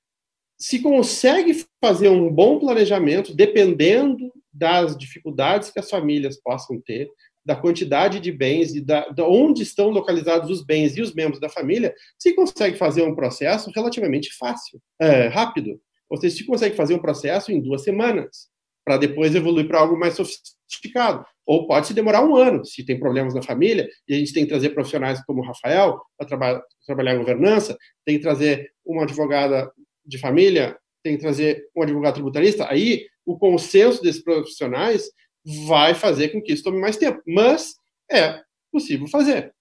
se 0.58 0.80
consegue 0.80 1.64
fazer 1.82 2.08
um 2.10 2.30
bom 2.30 2.58
planejamento, 2.58 3.34
dependendo 3.34 4.30
das 4.52 4.96
dificuldades 4.96 5.70
que 5.70 5.80
as 5.80 5.88
famílias 5.88 6.40
possam 6.40 6.80
ter, 6.80 7.08
da 7.44 7.56
quantidade 7.56 8.20
de 8.20 8.30
bens 8.30 8.74
e 8.74 8.80
da, 8.80 9.08
de 9.08 9.22
onde 9.22 9.62
estão 9.62 9.90
localizados 9.90 10.50
os 10.50 10.64
bens 10.64 10.96
e 10.96 11.00
os 11.00 11.14
membros 11.14 11.40
da 11.40 11.48
família, 11.48 11.94
se 12.18 12.34
consegue 12.34 12.76
fazer 12.76 13.02
um 13.02 13.14
processo 13.14 13.70
relativamente 13.74 14.32
fácil, 14.36 14.80
é, 15.00 15.28
rápido. 15.28 15.80
Ou 16.08 16.16
seja, 16.18 16.36
se 16.36 16.44
consegue 16.44 16.76
fazer 16.76 16.94
um 16.94 17.00
processo 17.00 17.50
em 17.52 17.60
duas 17.60 17.82
semanas, 17.82 18.50
para 18.84 18.96
depois 18.96 19.34
evoluir 19.34 19.68
para 19.68 19.80
algo 19.80 19.98
mais 19.98 20.14
sofisticado. 20.14 21.24
Ou 21.46 21.66
pode 21.66 21.86
se 21.86 21.94
demorar 21.94 22.24
um 22.24 22.34
ano, 22.34 22.64
se 22.64 22.84
tem 22.84 22.98
problemas 22.98 23.34
na 23.34 23.42
família, 23.42 23.88
e 24.08 24.14
a 24.14 24.18
gente 24.18 24.32
tem 24.32 24.44
que 24.44 24.50
trazer 24.50 24.70
profissionais 24.70 25.24
como 25.24 25.42
o 25.42 25.44
Rafael 25.44 26.00
para 26.16 26.26
traba 26.26 26.64
trabalhar 26.86 27.16
governança, 27.16 27.76
tem 28.04 28.16
que 28.16 28.22
trazer 28.22 28.70
uma 28.84 29.02
advogada 29.02 29.70
de 30.04 30.18
família, 30.18 30.76
tem 31.02 31.16
que 31.16 31.22
trazer 31.22 31.64
um 31.76 31.82
advogado 31.82 32.14
tributarista. 32.14 32.66
Aí, 32.68 33.06
o 33.24 33.38
consenso 33.38 34.02
desses 34.02 34.22
profissionais 34.22 35.10
vai 35.44 35.94
fazer 35.94 36.28
com 36.28 36.40
que 36.40 36.52
isso 36.52 36.64
tome 36.64 36.80
mais 36.80 36.96
tempo, 36.96 37.22
mas 37.26 37.74
é 38.10 38.42
possível 38.70 39.06
fazer. 39.08 39.52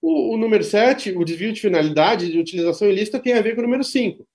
O, 0.00 0.34
o 0.34 0.36
número 0.36 0.62
7, 0.62 1.12
o 1.12 1.24
desvio 1.24 1.52
de 1.52 1.60
finalidade 1.60 2.30
de 2.30 2.38
utilização 2.38 2.88
ilícita, 2.88 3.18
tem 3.18 3.32
a 3.32 3.42
ver 3.42 3.54
com 3.54 3.60
o 3.60 3.64
número 3.64 3.82
5. 3.82 4.26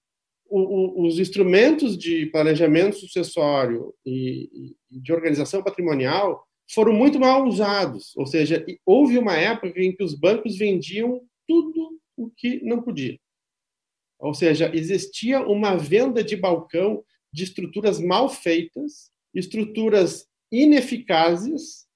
O, 0.49 0.59
o, 0.59 1.07
os 1.07 1.19
instrumentos 1.19 1.95
de 1.97 2.25
planejamento 2.27 2.95
sucessório 2.97 3.93
e, 4.03 4.75
e, 4.91 4.99
de 4.99 5.13
organização 5.13 5.61
patrimonial 5.61 6.43
foram 6.71 6.93
muito 6.93 7.19
mal 7.19 7.47
usados, 7.47 8.15
ou 8.15 8.25
seja, 8.25 8.63
houve 8.85 9.17
uma 9.17 9.35
época 9.35 9.79
em 9.81 9.95
que 9.95 10.03
os 10.03 10.13
bancos 10.13 10.57
vendiam 10.57 11.21
tudo 11.47 11.99
o 12.15 12.29
que 12.29 12.63
não 12.63 12.81
podia. 12.81 13.19
Ou 14.19 14.33
seja, 14.33 14.71
existia 14.73 15.39
uma 15.39 15.77
venda 15.77 16.23
de 16.23 16.35
balcão 16.35 17.03
de 17.31 17.43
estruturas 17.43 17.99
mal 17.99 18.27
feitas, 18.29 19.11
estruturas 19.33 20.27
ineficazes, 20.51 21.87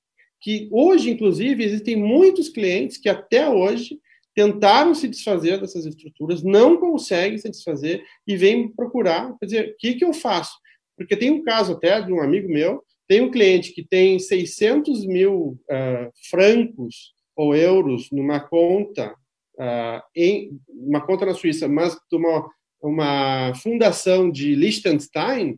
que 0.41 0.67
hoje, 0.71 1.09
inclusive, 1.09 1.63
existem 1.63 1.95
muitos 1.95 2.49
clientes 2.49 2.97
que 2.97 3.09
até 3.09 3.49
hoje 3.49 3.97
tentaram 4.35 4.93
se 4.93 5.07
desfazer 5.07 5.59
dessas 5.59 5.85
estruturas, 5.85 6.43
não 6.43 6.77
conseguem 6.77 7.37
se 7.37 7.49
desfazer 7.49 8.03
e 8.27 8.35
vêm 8.35 8.67
procurar, 8.67 9.35
quer 9.39 9.45
dizer, 9.45 9.69
o 9.69 9.77
que, 9.77 9.93
que 9.95 10.05
eu 10.05 10.13
faço? 10.13 10.57
Porque 10.97 11.15
tem 11.15 11.31
um 11.31 11.43
caso 11.43 11.73
até 11.73 12.01
de 12.01 12.11
um 12.11 12.21
amigo 12.21 12.49
meu, 12.49 12.83
tem 13.07 13.21
um 13.21 13.31
cliente 13.31 13.73
que 13.73 13.83
tem 13.83 14.17
600 14.17 15.05
mil 15.05 15.59
uh, 15.69 16.11
francos 16.29 17.13
ou 17.35 17.55
euros 17.55 18.09
numa 18.11 18.39
conta, 18.39 19.13
uh, 19.59 20.01
em 20.15 20.57
uma 20.69 21.05
conta 21.05 21.25
na 21.25 21.33
Suíça, 21.33 21.67
mas 21.67 21.93
de 21.93 22.17
uma, 22.17 22.49
uma 22.81 23.53
fundação 23.55 24.31
de 24.31 24.55
Liechtenstein, 24.55 25.57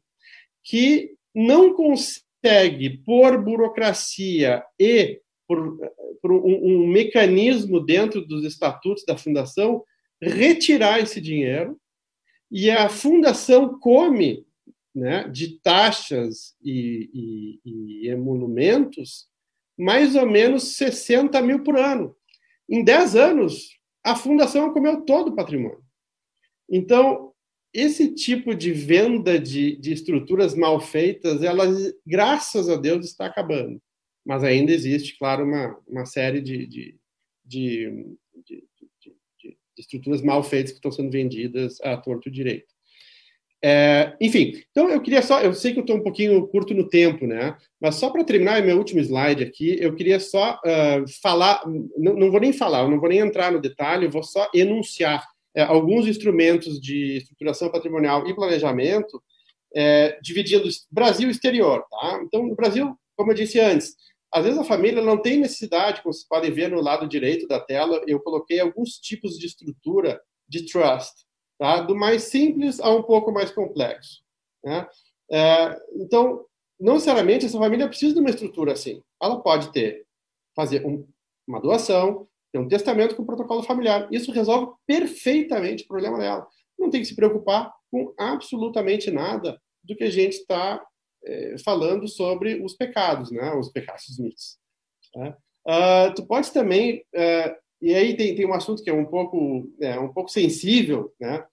que 0.64 1.12
não 1.34 1.74
consegue 1.74 2.25
consegue, 2.46 2.98
por 3.00 3.42
burocracia 3.42 4.64
e 4.80 5.20
por, 5.48 5.78
por 6.22 6.32
um, 6.32 6.84
um, 6.84 6.88
mecanismo 6.88 7.80
dentro 7.80 8.26
dos 8.26 8.44
estatutos 8.44 9.04
da 9.06 9.18
fundação, 9.18 9.84
retirar 10.22 11.00
esse 11.00 11.20
dinheiro 11.20 11.80
e 12.52 12.70
a 12.70 12.88
fundação 12.88 13.80
come 13.80 14.46
né, 14.94 15.28
de 15.28 15.60
taxas 15.60 16.56
e, 16.64 17.10
e, 17.66 18.04
e 18.04 18.10
emolumentos 18.10 19.28
mais 19.78 20.16
ou 20.16 20.26
menos 20.26 20.76
60 20.78 21.42
mil 21.42 21.64
por 21.64 21.78
ano. 21.78 22.16
Em 22.70 22.84
10 22.84 23.16
anos, 23.16 23.78
a 24.04 24.16
fundação 24.16 24.72
comeu 24.72 25.02
todo 25.02 25.30
o 25.30 25.36
patrimônio. 25.36 25.84
Então, 26.70 27.34
esse 27.76 28.16
tipo 28.16 28.56
de 28.56 28.72
venda 28.72 29.38
de, 29.38 29.76
de 29.76 29.92
estruturas 29.92 30.56
mal 30.56 30.80
feitas, 30.80 31.44
elas, 31.44 31.94
graças 32.08 32.70
a 32.70 32.78
Deus, 32.78 33.06
está 33.06 33.26
acabando. 33.26 33.82
Mas 34.26 34.44
ainda 34.44 34.72
existe, 34.72 35.18
claro, 35.20 35.44
uma, 35.44 35.78
uma 35.86 36.06
série 36.06 36.42
de, 36.42 36.66
de, 36.66 36.96
de, 37.44 38.18
de, 38.46 38.64
estruturas 39.78 40.22
mal 40.22 40.42
feitas 40.42 40.72
que 40.72 40.78
estão 40.78 40.92
sendo 40.92 41.12
vendidas 41.12 41.82
a 41.82 41.98
torto 41.98 42.32
direito. 42.32 42.74
É, 43.62 44.16
enfim, 44.22 44.54
então 44.72 44.90
eu 44.90 45.02
queria 45.02 45.22
só, 45.22 45.42
eu 45.42 45.54
sei 45.54 45.74
que 45.74 45.80
eu 45.80 45.82
estou 45.82 45.98
um 45.98 46.04
pouquinho 46.04 46.48
curto 46.48 46.74
no 46.74 46.88
tempo, 46.88 47.28
né? 47.28 47.58
Mas 47.82 47.96
só 47.96 48.10
para 48.10 48.24
terminar 48.24 48.64
meu 48.64 48.78
último 48.78 49.02
slide 49.02 49.44
aqui, 49.44 49.76
eu 49.82 49.96
queria 49.96 50.20
só 50.20 50.62
uh, 50.64 51.22
falar, 51.22 51.62
não, 51.98 52.16
não, 52.16 52.32
vou 52.32 52.40
nem 52.40 52.54
falar, 52.54 52.88
não 52.88 53.00
vou 53.00 53.10
nem 53.10 53.20
entrar 53.20 53.52
no 53.52 53.60
detalhe, 53.60 54.06
eu 54.06 54.12
vou 54.12 54.24
só 54.24 54.50
enunciar 54.54 55.26
é, 55.56 55.64
alguns 55.64 56.08
instrumentos 56.08 56.80
de 56.80 57.18
estruturação 57.18 57.70
patrimonial 57.70 58.28
e 58.28 58.36
planejamento, 58.36 59.22
é, 59.76 60.20
dividindo 60.22 60.68
Brasil 60.92 61.30
exterior. 61.30 61.86
Tá? 61.90 62.22
Então, 62.24 62.46
no 62.46 62.56
Brasil, 62.56 62.96
como 63.16 63.32
eu 63.32 63.36
disse 63.36 63.60
antes, 63.60 63.96
às 64.32 64.44
vezes 64.44 64.60
a 64.60 64.66
família 64.66 65.02
não 65.02 65.22
tem 65.22 65.40
necessidade, 65.40 66.02
como 66.02 66.14
vocês 66.14 66.28
podem 66.28 66.52
ver 66.52 66.70
no 66.70 66.82
lado 66.82 67.08
direito 67.08 67.48
da 67.48 67.60
tela, 67.60 68.02
eu 68.06 68.20
coloquei 68.20 68.60
alguns 68.60 69.00
tipos 69.00 69.38
de 69.40 69.46
estrutura 69.46 70.22
de 70.48 70.66
trust, 70.66 71.14
tá? 71.58 71.82
do 71.82 71.96
mais 71.96 72.24
simples 72.24 72.80
a 72.80 72.90
um 72.90 73.02
pouco 73.02 73.32
mais 73.32 73.50
complexo. 73.52 74.22
Né? 74.64 74.86
É, 75.32 75.78
então, 75.96 76.46
não 76.80 76.96
necessariamente 76.96 77.46
essa 77.46 77.58
família 77.58 77.88
precisa 77.88 78.14
de 78.14 78.20
uma 78.20 78.30
estrutura 78.30 78.74
assim. 78.74 79.02
Ela 79.22 79.42
pode 79.42 79.72
ter, 79.72 80.06
fazer 80.54 80.86
um, 80.86 81.08
uma 81.48 81.62
doação, 81.62 82.28
tem 82.56 82.62
um 82.62 82.70
testamento 82.70 83.18
com 83.18 83.26
protocolo 83.26 83.62
familiar. 83.64 84.08
Isso 84.10 84.32
resolve 84.32 84.72
perfeitamente 84.88 85.84
o 85.84 85.88
problema 85.88 86.18
dela. 86.18 86.48
Não 86.80 86.90
tem 86.90 87.02
que 87.02 87.08
se 87.08 87.16
preocupar 87.16 87.74
com 87.92 88.14
absolutamente 88.18 89.12
nada 89.12 89.60
do 89.84 89.94
que 89.94 90.06
a 90.06 90.10
gente 90.10 90.38
está 90.38 90.82
é, 91.26 91.56
falando 91.66 92.08
sobre 92.08 92.64
os 92.64 92.74
pecados, 92.74 93.30
né? 93.30 93.54
Os 93.56 93.70
pecados, 93.70 94.08
os 94.08 94.20
mitos. 94.20 94.58
Uh, 95.18 96.14
tu 96.16 96.26
pode 96.26 96.52
também 96.54 97.04
uh, 97.14 97.56
e 97.82 97.94
aí 97.94 98.16
tem, 98.16 98.34
tem 98.36 98.46
um 98.46 98.54
assunto 98.54 98.82
que 98.82 98.90
é 98.90 98.94
um 98.94 99.06
pouco 99.06 99.70
é, 99.82 100.00
um 100.00 100.14
pouco 100.14 100.30
sensível, 100.30 101.14
né? 101.20 101.46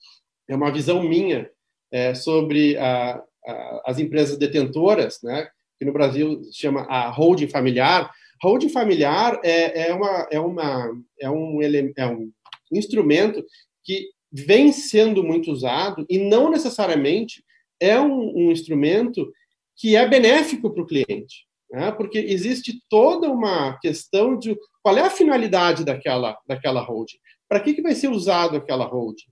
É 0.48 0.54
uma 0.54 0.70
visão 0.70 1.02
minha 1.02 1.50
é, 1.90 2.14
sobre 2.14 2.76
a, 2.76 3.20
a, 3.44 3.82
as 3.86 3.98
empresas 3.98 4.38
detentoras, 4.38 5.18
né? 5.20 5.48
Que 5.80 5.84
no 5.84 5.92
Brasil 5.92 6.44
se 6.44 6.54
chama 6.54 6.82
a 6.82 7.08
holding 7.08 7.48
familiar 7.48 8.08
Holding 8.42 8.70
familiar 8.70 9.40
é, 9.44 9.88
é, 9.88 9.94
uma, 9.94 10.28
é, 10.30 10.40
uma, 10.40 11.02
é, 11.20 11.30
um, 11.30 11.62
é 11.62 12.06
um 12.06 12.32
instrumento 12.72 13.44
que 13.84 14.08
vem 14.32 14.72
sendo 14.72 15.22
muito 15.22 15.50
usado 15.50 16.04
e 16.08 16.18
não 16.18 16.50
necessariamente 16.50 17.44
é 17.78 18.00
um, 18.00 18.32
um 18.36 18.50
instrumento 18.50 19.30
que 19.76 19.94
é 19.94 20.08
benéfico 20.08 20.70
para 20.70 20.82
o 20.82 20.86
cliente, 20.86 21.46
né? 21.70 21.92
porque 21.92 22.18
existe 22.18 22.82
toda 22.88 23.30
uma 23.30 23.78
questão 23.78 24.38
de 24.38 24.56
qual 24.82 24.96
é 24.96 25.02
a 25.02 25.10
finalidade 25.10 25.84
daquela, 25.84 26.36
daquela 26.46 26.80
holding. 26.80 27.18
para 27.48 27.60
que, 27.60 27.74
que 27.74 27.82
vai 27.82 27.94
ser 27.94 28.08
usado 28.08 28.56
aquela 28.56 28.84
holding? 28.84 29.26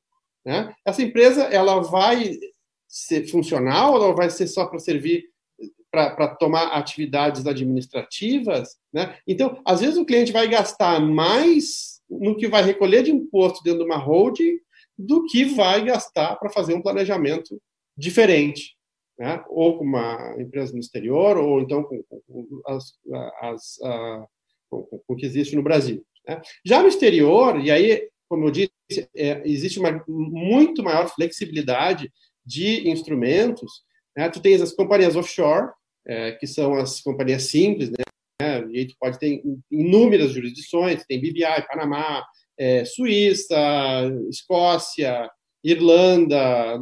Né? 0.44 0.72
Essa 0.84 1.02
empresa 1.02 1.44
ela 1.44 1.80
vai 1.80 2.38
ser 2.88 3.26
funcional, 3.28 3.96
ela 3.96 4.14
vai 4.14 4.30
ser 4.30 4.46
só 4.46 4.66
para 4.66 4.78
servir 4.78 5.24
para 5.90 6.28
tomar 6.36 6.68
atividades 6.68 7.46
administrativas, 7.46 8.76
né? 8.92 9.16
Então, 9.26 9.60
às 9.64 9.80
vezes 9.80 9.96
o 9.96 10.04
cliente 10.04 10.32
vai 10.32 10.48
gastar 10.48 11.00
mais 11.00 12.00
no 12.08 12.36
que 12.36 12.48
vai 12.48 12.62
recolher 12.62 13.02
de 13.02 13.10
imposto 13.10 13.62
dentro 13.62 13.80
de 13.80 13.84
uma 13.84 13.96
holding 13.96 14.58
do 14.96 15.26
que 15.26 15.44
vai 15.44 15.84
gastar 15.84 16.36
para 16.36 16.50
fazer 16.50 16.74
um 16.74 16.82
planejamento 16.82 17.60
diferente, 17.96 18.76
né? 19.18 19.44
Ou 19.48 19.78
com 19.78 19.84
uma 19.84 20.36
empresa 20.38 20.72
no 20.72 20.80
exterior, 20.80 21.36
ou 21.36 21.60
então 21.60 21.82
com, 21.82 22.02
com, 22.02 22.62
as, 22.66 22.92
as, 23.40 23.78
com, 24.68 24.82
com 24.82 25.02
o 25.08 25.16
que 25.16 25.26
existe 25.26 25.56
no 25.56 25.62
Brasil. 25.62 26.04
Né? 26.26 26.40
Já 26.64 26.82
no 26.82 26.88
exterior, 26.88 27.60
e 27.60 27.70
aí, 27.70 28.08
como 28.28 28.46
eu 28.46 28.50
disse, 28.50 28.70
é, 29.16 29.42
existe 29.44 29.78
uma 29.78 30.02
muito 30.08 30.82
maior 30.82 31.08
flexibilidade 31.08 32.12
de 32.44 32.88
instrumentos. 32.88 33.82
Né? 34.16 34.28
Tu 34.28 34.40
tens 34.40 34.60
as 34.60 34.72
companhias 34.72 35.16
offshore, 35.16 35.70
é, 36.06 36.32
que 36.32 36.46
são 36.46 36.74
as 36.74 37.00
companhias 37.00 37.44
simples, 37.44 37.90
né? 37.90 37.96
E 38.70 38.78
aí 38.78 38.86
tu 38.86 38.94
pode 38.98 39.18
ter 39.18 39.42
inúmeras 39.70 40.32
jurisdições, 40.32 41.04
tem 41.04 41.20
BVI, 41.20 41.66
Panamá, 41.68 42.24
é, 42.58 42.84
Suíça, 42.84 43.56
Escócia, 44.30 45.30
Irlanda, 45.62 46.78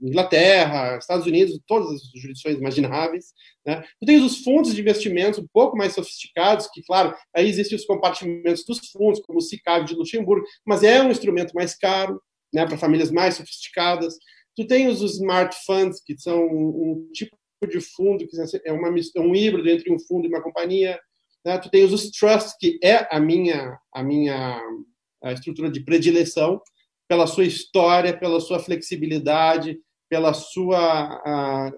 Inglaterra, 0.00 0.98
Estados 0.98 1.26
Unidos, 1.26 1.60
todas 1.66 1.90
as 1.90 2.02
jurisdições 2.20 2.58
imagináveis. 2.58 3.32
Né? 3.64 3.82
Tu 4.00 4.06
tens 4.06 4.22
os 4.22 4.38
fundos 4.38 4.74
de 4.74 4.80
investimentos 4.80 5.38
um 5.38 5.46
pouco 5.52 5.76
mais 5.76 5.94
sofisticados, 5.94 6.68
que, 6.72 6.82
claro, 6.82 7.14
aí 7.34 7.48
existem 7.48 7.76
os 7.76 7.84
compartimentos 7.84 8.64
dos 8.64 8.78
fundos, 8.90 9.20
como 9.20 9.38
o 9.38 9.42
SICAV 9.42 9.84
de 9.84 9.94
Luxemburgo, 9.94 10.46
mas 10.66 10.82
é 10.82 11.02
um 11.02 11.10
instrumento 11.10 11.52
mais 11.52 11.76
caro, 11.76 12.20
né, 12.52 12.66
para 12.66 12.78
famílias 12.78 13.10
mais 13.10 13.36
sofisticadas. 13.36 14.16
Tu 14.56 14.66
tens 14.66 15.00
os 15.00 15.14
smart 15.14 15.56
funds, 15.64 16.00
que 16.04 16.18
são 16.18 16.44
um, 16.44 17.08
tipo 17.12 17.36
de 17.66 17.80
fundo 17.80 18.26
que 18.26 18.36
é, 18.64 18.72
uma, 18.72 18.88
é 18.88 19.20
um 19.20 19.34
híbrido 19.34 19.68
entre 19.68 19.92
um 19.92 19.98
fundo 19.98 20.26
e 20.26 20.28
uma 20.28 20.42
companhia. 20.42 20.98
Né? 21.44 21.58
Tu 21.58 21.70
tens 21.70 21.92
os 21.92 22.10
trusts, 22.10 22.56
que 22.58 22.78
é 22.82 23.06
a 23.10 23.20
minha, 23.20 23.78
a 23.92 24.02
minha 24.02 24.60
a 25.22 25.32
estrutura 25.32 25.70
de 25.70 25.80
predileção, 25.80 26.60
pela 27.08 27.26
sua 27.26 27.44
história, 27.44 28.16
pela 28.16 28.40
sua 28.40 28.58
flexibilidade, 28.58 29.78
pela 30.08 30.32
sua, 30.32 30.78
a, 30.78 31.72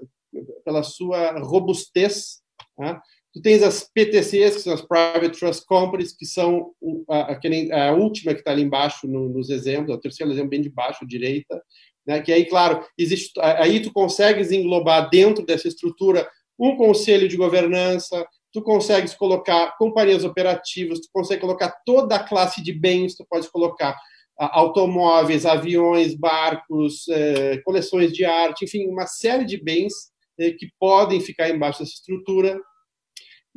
pela 0.64 0.82
sua 0.82 1.38
robustez. 1.40 2.40
Né? 2.78 3.00
Tu 3.32 3.42
tens 3.42 3.62
as 3.62 3.84
PTCs, 3.84 4.56
que 4.56 4.62
são 4.62 4.72
as 4.72 4.82
Private 4.82 5.38
Trust 5.38 5.66
Companies, 5.66 6.12
que 6.12 6.24
são 6.24 6.72
a, 7.08 7.32
a, 7.32 7.88
a 7.88 7.92
última 7.92 8.32
que 8.32 8.40
está 8.40 8.50
ali 8.50 8.62
embaixo 8.62 9.06
no, 9.06 9.28
nos 9.28 9.50
exemplos, 9.50 9.94
o 9.94 10.00
terceiro 10.00 10.32
exemplo 10.32 10.50
bem 10.50 10.62
de 10.62 10.70
baixo, 10.70 11.06
direita, 11.06 11.62
né? 12.06 12.20
que 12.20 12.32
aí, 12.32 12.44
claro, 12.44 12.84
existe, 12.96 13.32
aí 13.40 13.80
tu 13.80 13.92
consegues 13.92 14.52
englobar 14.52 15.08
dentro 15.10 15.44
dessa 15.44 15.68
estrutura 15.68 16.28
um 16.58 16.76
conselho 16.76 17.28
de 17.28 17.36
governança, 17.36 18.26
tu 18.52 18.62
consegues 18.62 19.14
colocar 19.14 19.76
companhias 19.76 20.24
operativas, 20.24 21.00
tu 21.00 21.08
consegue 21.12 21.40
colocar 21.40 21.74
toda 21.84 22.16
a 22.16 22.22
classe 22.22 22.62
de 22.62 22.72
bens, 22.72 23.14
tu 23.14 23.26
pode 23.28 23.50
colocar 23.50 23.96
automóveis, 24.38 25.46
aviões, 25.46 26.14
barcos, 26.14 27.08
é, 27.08 27.58
coleções 27.58 28.12
de 28.12 28.24
arte, 28.24 28.64
enfim, 28.64 28.86
uma 28.86 29.06
série 29.06 29.44
de 29.44 29.62
bens 29.62 29.92
é, 30.38 30.50
que 30.50 30.68
podem 30.78 31.20
ficar 31.20 31.48
embaixo 31.48 31.80
dessa 31.80 31.92
estrutura 31.92 32.58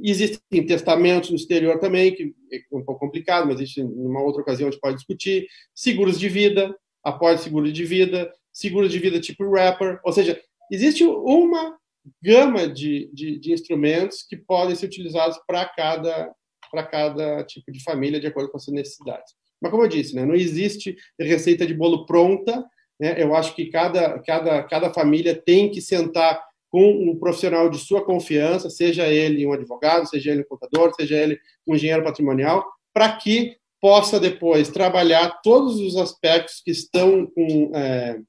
Existem 0.01 0.65
testamentos 0.65 1.29
no 1.29 1.35
exterior 1.35 1.77
também, 1.79 2.15
que 2.15 2.33
é 2.51 2.59
um 2.71 2.83
pouco 2.83 3.01
complicado, 3.01 3.45
mas 3.47 3.59
em 3.77 3.83
uma 3.83 4.21
outra 4.21 4.41
ocasião 4.41 4.69
a 4.69 4.71
gente 4.71 4.79
pode 4.79 4.95
discutir. 4.95 5.45
Seguros 5.75 6.17
de 6.17 6.29
vida, 6.29 6.73
após 7.03 7.41
seguro 7.41 7.71
de 7.71 7.83
vida, 7.83 8.31
seguros 8.59 8.91
de 8.91 8.99
vida 8.99 9.19
tipo 9.19 9.43
wrapper, 9.43 9.99
ou 10.03 10.11
seja, 10.11 10.39
existe 10.71 11.03
uma 11.03 11.77
gama 12.21 12.67
de, 12.67 13.09
de, 13.13 13.39
de 13.39 13.53
instrumentos 13.53 14.23
que 14.27 14.38
podem 14.38 14.75
ser 14.75 14.88
utilizados 14.88 15.38
para 15.47 15.65
cada, 15.65 16.31
para 16.71 16.83
cada 16.83 17.43
tipo 17.43 17.71
de 17.71 17.83
família, 17.83 18.19
de 18.19 18.27
acordo 18.27 18.49
com 18.49 18.57
as 18.57 18.63
suas 18.63 18.75
necessidades. 18.75 19.33
Mas, 19.61 19.71
como 19.71 19.83
eu 19.83 19.88
disse, 19.88 20.15
né, 20.15 20.25
não 20.25 20.35
existe 20.35 20.95
receita 21.19 21.65
de 21.65 21.73
bolo 21.73 22.05
pronta. 22.05 22.65
Né, 22.99 23.21
eu 23.21 23.35
acho 23.35 23.55
que 23.55 23.65
cada, 23.65 24.19
cada, 24.19 24.63
cada 24.63 24.93
família 24.93 25.35
tem 25.35 25.69
que 25.69 25.81
sentar 25.81 26.41
com 26.69 26.91
um 26.91 27.17
profissional 27.17 27.69
de 27.69 27.79
sua 27.79 28.05
confiança, 28.05 28.69
seja 28.69 29.07
ele 29.07 29.45
um 29.45 29.53
advogado, 29.53 30.07
seja 30.07 30.31
ele 30.31 30.41
um 30.41 30.47
contador, 30.47 30.93
seja 30.93 31.17
ele 31.17 31.39
um 31.65 31.75
engenheiro 31.75 32.03
patrimonial, 32.03 32.63
para 32.93 33.17
que 33.17 33.57
possa 33.81 34.19
depois 34.19 34.69
trabalhar 34.69 35.39
todos 35.41 35.79
os 35.79 35.95
aspectos 35.95 36.61
que 36.63 36.71
estão 36.71 37.25
com, 37.25 37.71
é, 37.73 38.19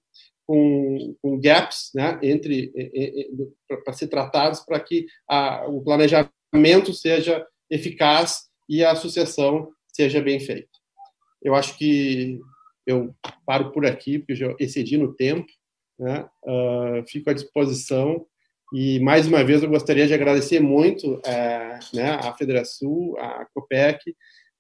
com, 0.50 1.14
com, 1.22 1.40
gaps 1.40 1.92
né, 1.94 2.18
entre 2.24 2.72
para 3.84 3.92
ser 3.92 4.08
tratados 4.08 4.58
para 4.58 4.80
que 4.80 5.06
a, 5.28 5.64
o 5.68 5.80
planejamento 5.80 6.92
seja 6.92 7.46
eficaz 7.70 8.48
e 8.68 8.84
a 8.84 8.96
sucessão 8.96 9.70
seja 9.86 10.20
bem 10.20 10.40
feita. 10.40 10.68
Eu 11.40 11.54
acho 11.54 11.78
que 11.78 12.40
eu 12.84 13.14
paro 13.46 13.70
por 13.70 13.86
aqui, 13.86 14.18
porque 14.18 14.34
já 14.34 14.52
excedi 14.58 14.98
no 14.98 15.14
tempo. 15.14 15.46
Né? 15.96 16.28
Uh, 16.42 17.06
fico 17.06 17.30
à 17.30 17.32
disposição 17.32 18.26
e, 18.74 18.98
mais 18.98 19.28
uma 19.28 19.44
vez, 19.44 19.62
eu 19.62 19.68
gostaria 19.68 20.08
de 20.08 20.14
agradecer 20.14 20.58
muito 20.58 21.20
é, 21.24 21.78
né, 21.94 22.10
à 22.14 22.34
Federação, 22.34 23.14
à 23.18 23.46
COPEC, 23.54 24.16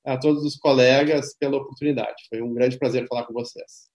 a 0.06 0.16
todos 0.16 0.44
os 0.44 0.54
colegas 0.54 1.34
pela 1.36 1.56
oportunidade. 1.56 2.28
Foi 2.28 2.40
um 2.40 2.54
grande 2.54 2.78
prazer 2.78 3.08
falar 3.08 3.24
com 3.24 3.32
vocês. 3.32 3.89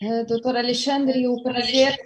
É, 0.00 0.24
doutor 0.24 0.56
Alexandre, 0.56 1.26
o 1.26 1.42
prazer, 1.42 1.96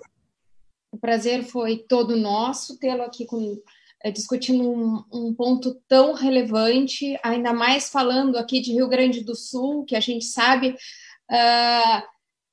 o 0.93 0.99
prazer 0.99 1.43
foi 1.43 1.78
todo 1.78 2.17
nosso 2.17 2.78
tê-lo 2.78 3.02
aqui 3.02 3.27
com, 3.27 3.60
é, 4.02 4.10
discutindo 4.10 4.62
um, 4.62 5.05
um, 5.12 5.35
ponto 5.35 5.75
tão 5.89 6.12
relevante, 6.12 7.19
ainda 7.23 7.52
mais 7.52 7.91
falando 7.91 8.36
aqui 8.36 8.60
de 8.60 8.73
Rio 8.73 8.89
Grande 8.89 9.25
do 9.25 9.35
Sul, 9.35 9.85
que 9.85 9.97
a 9.97 10.01
gente 10.01 10.25
sabe 10.25 10.70
uh, 11.31 12.02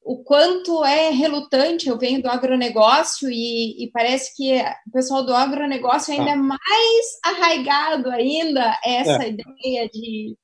o 0.07 0.23
quanto 0.23 0.83
é 0.85 1.09
relutante. 1.09 1.87
Eu 1.87 1.97
venho 1.97 2.21
do 2.21 2.29
agronegócio 2.29 3.29
e, 3.29 3.83
e 3.83 3.91
parece 3.91 4.35
que 4.35 4.57
o 4.87 4.91
pessoal 4.91 5.25
do 5.25 5.35
agronegócio 5.35 6.13
ainda 6.13 6.31
ah. 6.31 6.33
é 6.33 6.35
mais 6.35 7.19
arraigado 7.23 8.09
ainda 8.09 8.79
essa 8.83 9.23
é. 9.23 9.29
ideia 9.29 9.89
de, 9.89 10.37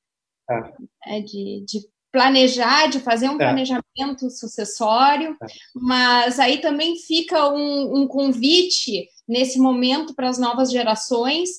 é. 0.49 1.17
é. 1.17 1.21
de, 1.21 1.63
de, 1.65 1.92
planejar, 2.13 2.87
de 2.87 2.99
fazer 2.99 3.27
um 3.27 3.35
é. 3.35 3.37
planejamento 3.39 4.29
sucessório, 4.29 5.35
é. 5.41 5.47
mas 5.73 6.39
aí 6.39 6.59
também 6.59 6.95
fica 6.95 7.49
um, 7.49 8.03
um 8.03 8.07
convite 8.07 9.09
nesse 9.27 9.57
momento 9.59 10.13
para 10.13 10.29
as 10.29 10.37
novas 10.37 10.71
gerações, 10.71 11.49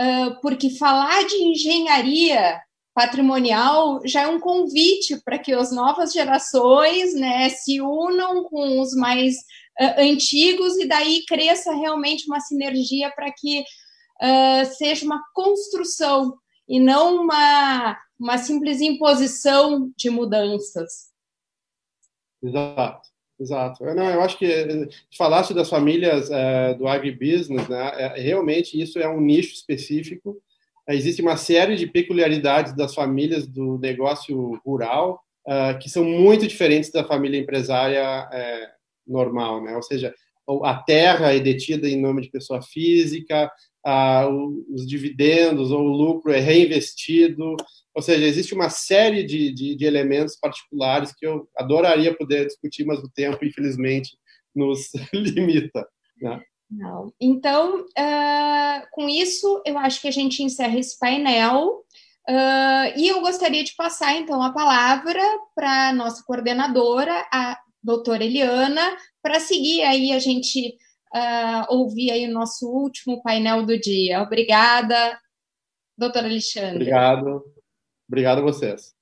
uh, 0.00 0.40
porque 0.42 0.70
falar 0.70 1.24
de 1.24 1.36
engenharia 1.36 2.60
patrimonial 2.92 4.00
já 4.04 4.22
é 4.22 4.26
um 4.26 4.40
convite 4.40 5.22
para 5.24 5.38
que 5.38 5.52
as 5.52 5.70
novas 5.70 6.12
gerações 6.12 7.14
né, 7.14 7.48
se 7.48 7.80
unam 7.80 8.42
com 8.42 8.80
os 8.80 8.94
mais 8.96 9.36
uh, 9.80 10.00
antigos 10.00 10.76
e 10.78 10.86
daí 10.86 11.24
cresça 11.28 11.72
realmente 11.76 12.26
uma 12.26 12.40
sinergia 12.40 13.08
para 13.14 13.30
que 13.30 13.60
uh, 13.60 14.74
seja 14.76 15.06
uma 15.06 15.22
construção 15.32 16.34
e 16.68 16.80
não 16.80 17.22
uma, 17.22 17.96
uma 18.22 18.38
simples 18.38 18.80
imposição 18.80 19.92
de 19.96 20.08
mudanças. 20.08 21.10
Exato, 22.42 23.08
exato. 23.38 23.84
Não, 23.84 24.10
eu 24.10 24.22
acho 24.22 24.38
que 24.38 24.46
eh, 24.46 24.88
falaste 25.16 25.52
das 25.52 25.68
famílias 25.68 26.28
uh, 26.28 26.78
do 26.78 26.86
agribusiness, 26.86 27.68
né? 27.68 27.92
É, 27.96 28.20
realmente 28.20 28.80
isso 28.80 28.98
é 28.98 29.08
um 29.08 29.20
nicho 29.20 29.52
específico 29.52 30.40
existe 30.88 31.22
uma 31.22 31.36
série 31.36 31.76
de 31.76 31.86
peculiaridades 31.86 32.74
das 32.74 32.94
famílias 32.94 33.46
do 33.46 33.78
negócio 33.78 34.60
rural 34.64 35.22
que 35.80 35.88
são 35.90 36.04
muito 36.04 36.46
diferentes 36.46 36.90
da 36.90 37.04
família 37.04 37.38
empresária 37.38 38.28
normal, 39.06 39.62
né? 39.62 39.74
Ou 39.74 39.82
seja, 39.82 40.14
a 40.62 40.74
terra 40.74 41.34
é 41.34 41.40
detida 41.40 41.88
em 41.88 42.00
nome 42.00 42.22
de 42.22 42.30
pessoa 42.30 42.62
física, 42.62 43.50
os 44.72 44.86
dividendos 44.86 45.72
ou 45.72 45.80
o 45.80 45.96
lucro 45.96 46.32
é 46.32 46.38
reinvestido, 46.38 47.56
ou 47.94 48.00
seja, 48.02 48.24
existe 48.24 48.54
uma 48.54 48.70
série 48.70 49.22
de, 49.22 49.52
de, 49.52 49.76
de 49.76 49.84
elementos 49.84 50.36
particulares 50.36 51.12
que 51.14 51.26
eu 51.26 51.48
adoraria 51.56 52.16
poder 52.16 52.46
discutir, 52.46 52.84
mas 52.84 53.00
o 53.00 53.10
tempo, 53.10 53.44
infelizmente, 53.44 54.16
nos 54.54 54.90
limita. 55.12 55.86
Né? 56.20 56.40
Não. 56.70 57.12
Então, 57.20 57.80
uh, 57.80 58.86
com 58.92 59.08
isso, 59.08 59.62
eu 59.66 59.78
acho 59.78 60.00
que 60.00 60.08
a 60.08 60.12
gente 60.12 60.42
encerra 60.42 60.78
esse 60.78 60.98
painel. 60.98 61.84
Uh, 62.28 62.96
e 62.96 63.08
eu 63.08 63.20
gostaria 63.20 63.62
de 63.62 63.74
passar, 63.74 64.14
então, 64.14 64.42
a 64.42 64.52
palavra 64.52 65.20
para 65.54 65.88
a 65.88 65.92
nossa 65.92 66.22
coordenadora, 66.24 67.26
a 67.32 67.58
doutora 67.82 68.24
Eliana, 68.24 68.96
para 69.20 69.38
seguir 69.38 69.82
aí 69.82 70.12
a 70.12 70.18
gente 70.18 70.76
uh, 71.14 71.66
ouvir 71.68 72.10
aí 72.10 72.26
o 72.26 72.32
nosso 72.32 72.66
último 72.66 73.22
painel 73.22 73.66
do 73.66 73.78
dia. 73.78 74.22
Obrigada, 74.22 75.18
doutora 75.98 76.26
Alexandre. 76.26 76.76
Obrigado. 76.76 77.42
Obrigado 78.12 78.40
a 78.40 78.42
vocês. 78.42 78.94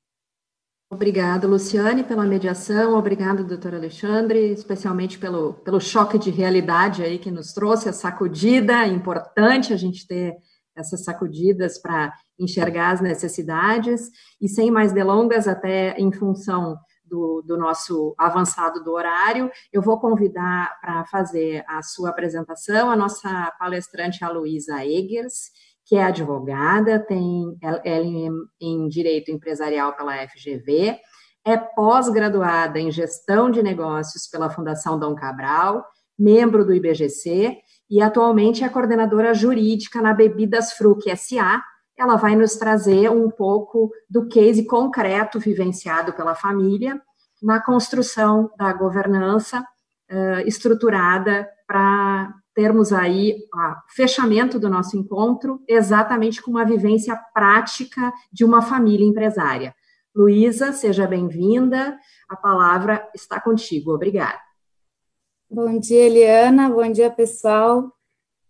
Obrigada, 0.89 1.45
Luciane, 1.49 2.05
pela 2.05 2.25
mediação. 2.25 2.97
Obrigado, 2.97 3.43
doutor 3.43 3.75
Alexandre, 3.75 4.53
especialmente 4.53 5.19
pelo, 5.19 5.55
pelo 5.55 5.81
choque 5.81 6.17
de 6.17 6.31
realidade 6.31 7.03
aí 7.03 7.19
que 7.19 7.29
nos 7.29 7.53
trouxe, 7.53 7.89
a 7.89 7.93
sacudida. 7.93 8.85
É 8.85 8.87
importante 8.87 9.73
a 9.73 9.77
gente 9.77 10.07
ter 10.07 10.37
essas 10.77 11.03
sacudidas 11.03 11.77
para 11.77 12.13
enxergar 12.39 12.93
as 12.93 13.01
necessidades. 13.01 14.13
E 14.41 14.49
sem 14.49 14.71
mais 14.71 14.93
delongas, 14.93 15.49
até 15.49 15.97
em 15.99 16.13
função 16.13 16.79
do, 17.05 17.43
do 17.45 17.59
nosso 17.59 18.15
avançado 18.17 18.85
do 18.85 18.93
horário, 18.93 19.51
eu 19.73 19.83
vou 19.83 19.99
convidar 19.99 20.79
para 20.81 21.05
fazer 21.07 21.65
a 21.69 21.83
sua 21.83 22.11
apresentação 22.11 22.89
a 22.89 22.95
nossa 22.95 23.53
palestrante, 23.59 24.25
a 24.25 24.31
Luísa 24.31 24.87
Egers, 24.87 25.51
que 25.91 25.97
é 25.97 26.05
advogada, 26.05 27.01
tem 27.01 27.59
LM 27.61 28.33
em 28.61 28.87
Direito 28.87 29.33
Empresarial 29.33 29.93
pela 29.97 30.25
FGV, 30.29 30.97
é 31.45 31.57
pós-graduada 31.57 32.79
em 32.79 32.93
Gestão 32.93 33.51
de 33.51 33.61
Negócios 33.61 34.29
pela 34.29 34.49
Fundação 34.49 34.97
Dom 34.97 35.17
Cabral, 35.17 35.85
membro 36.17 36.65
do 36.65 36.73
IBGC 36.73 37.59
e 37.91 38.01
atualmente 38.01 38.63
é 38.63 38.69
coordenadora 38.69 39.35
jurídica 39.35 40.01
na 40.01 40.15
Bebidas 40.15 40.75
Fruc 40.75 41.11
SA. 41.17 41.61
Ela 41.99 42.15
vai 42.15 42.37
nos 42.37 42.55
trazer 42.55 43.11
um 43.11 43.29
pouco 43.29 43.91
do 44.09 44.29
case 44.29 44.65
concreto 44.67 45.41
vivenciado 45.41 46.13
pela 46.13 46.37
família 46.37 47.03
na 47.43 47.61
construção 47.61 48.49
da 48.57 48.73
governança 48.73 49.59
uh, 49.59 50.47
estruturada 50.47 51.49
para 51.67 52.33
termos 52.61 52.93
aí 52.93 53.49
o 53.55 53.95
fechamento 53.95 54.61
do 54.61 54.69
nosso 54.69 54.95
encontro 54.95 55.63
exatamente 55.67 56.43
com 56.43 56.51
uma 56.51 56.63
vivência 56.63 57.17
prática 57.33 58.13
de 58.31 58.45
uma 58.45 58.61
família 58.61 59.07
empresária. 59.07 59.75
Luísa, 60.15 60.71
seja 60.71 61.07
bem-vinda. 61.07 61.99
A 62.29 62.37
palavra 62.37 63.09
está 63.15 63.41
contigo. 63.41 63.95
Obrigada. 63.95 64.39
Bom 65.51 65.79
dia, 65.79 66.05
Eliana. 66.05 66.69
Bom 66.69 66.93
dia, 66.93 67.11
pessoal. 67.11 67.85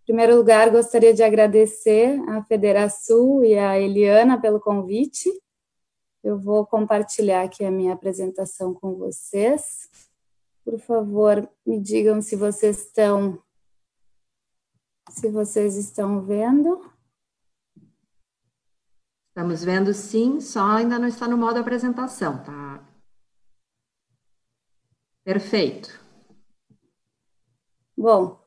Em 0.02 0.06
primeiro 0.06 0.34
lugar, 0.34 0.70
gostaria 0.70 1.14
de 1.14 1.22
agradecer 1.22 2.20
à 2.28 2.42
Federação 2.42 3.44
e 3.44 3.56
à 3.56 3.78
Eliana 3.78 4.40
pelo 4.40 4.58
convite. 4.58 5.30
Eu 6.24 6.36
vou 6.36 6.66
compartilhar 6.66 7.42
aqui 7.42 7.64
a 7.64 7.70
minha 7.70 7.92
apresentação 7.92 8.74
com 8.74 8.96
vocês. 8.96 9.88
Por 10.64 10.80
favor, 10.80 11.48
me 11.64 11.78
digam 11.78 12.20
se 12.20 12.34
vocês 12.34 12.86
estão 12.86 13.38
se 15.10 15.28
vocês 15.28 15.76
estão 15.76 16.22
vendo. 16.22 16.90
Estamos 19.28 19.64
vendo 19.64 19.94
sim, 19.94 20.40
só 20.40 20.72
ainda 20.72 20.98
não 20.98 21.08
está 21.08 21.26
no 21.28 21.36
modo 21.36 21.58
apresentação, 21.58 22.42
tá? 22.42 22.84
Perfeito. 25.24 26.00
Bom, 27.96 28.40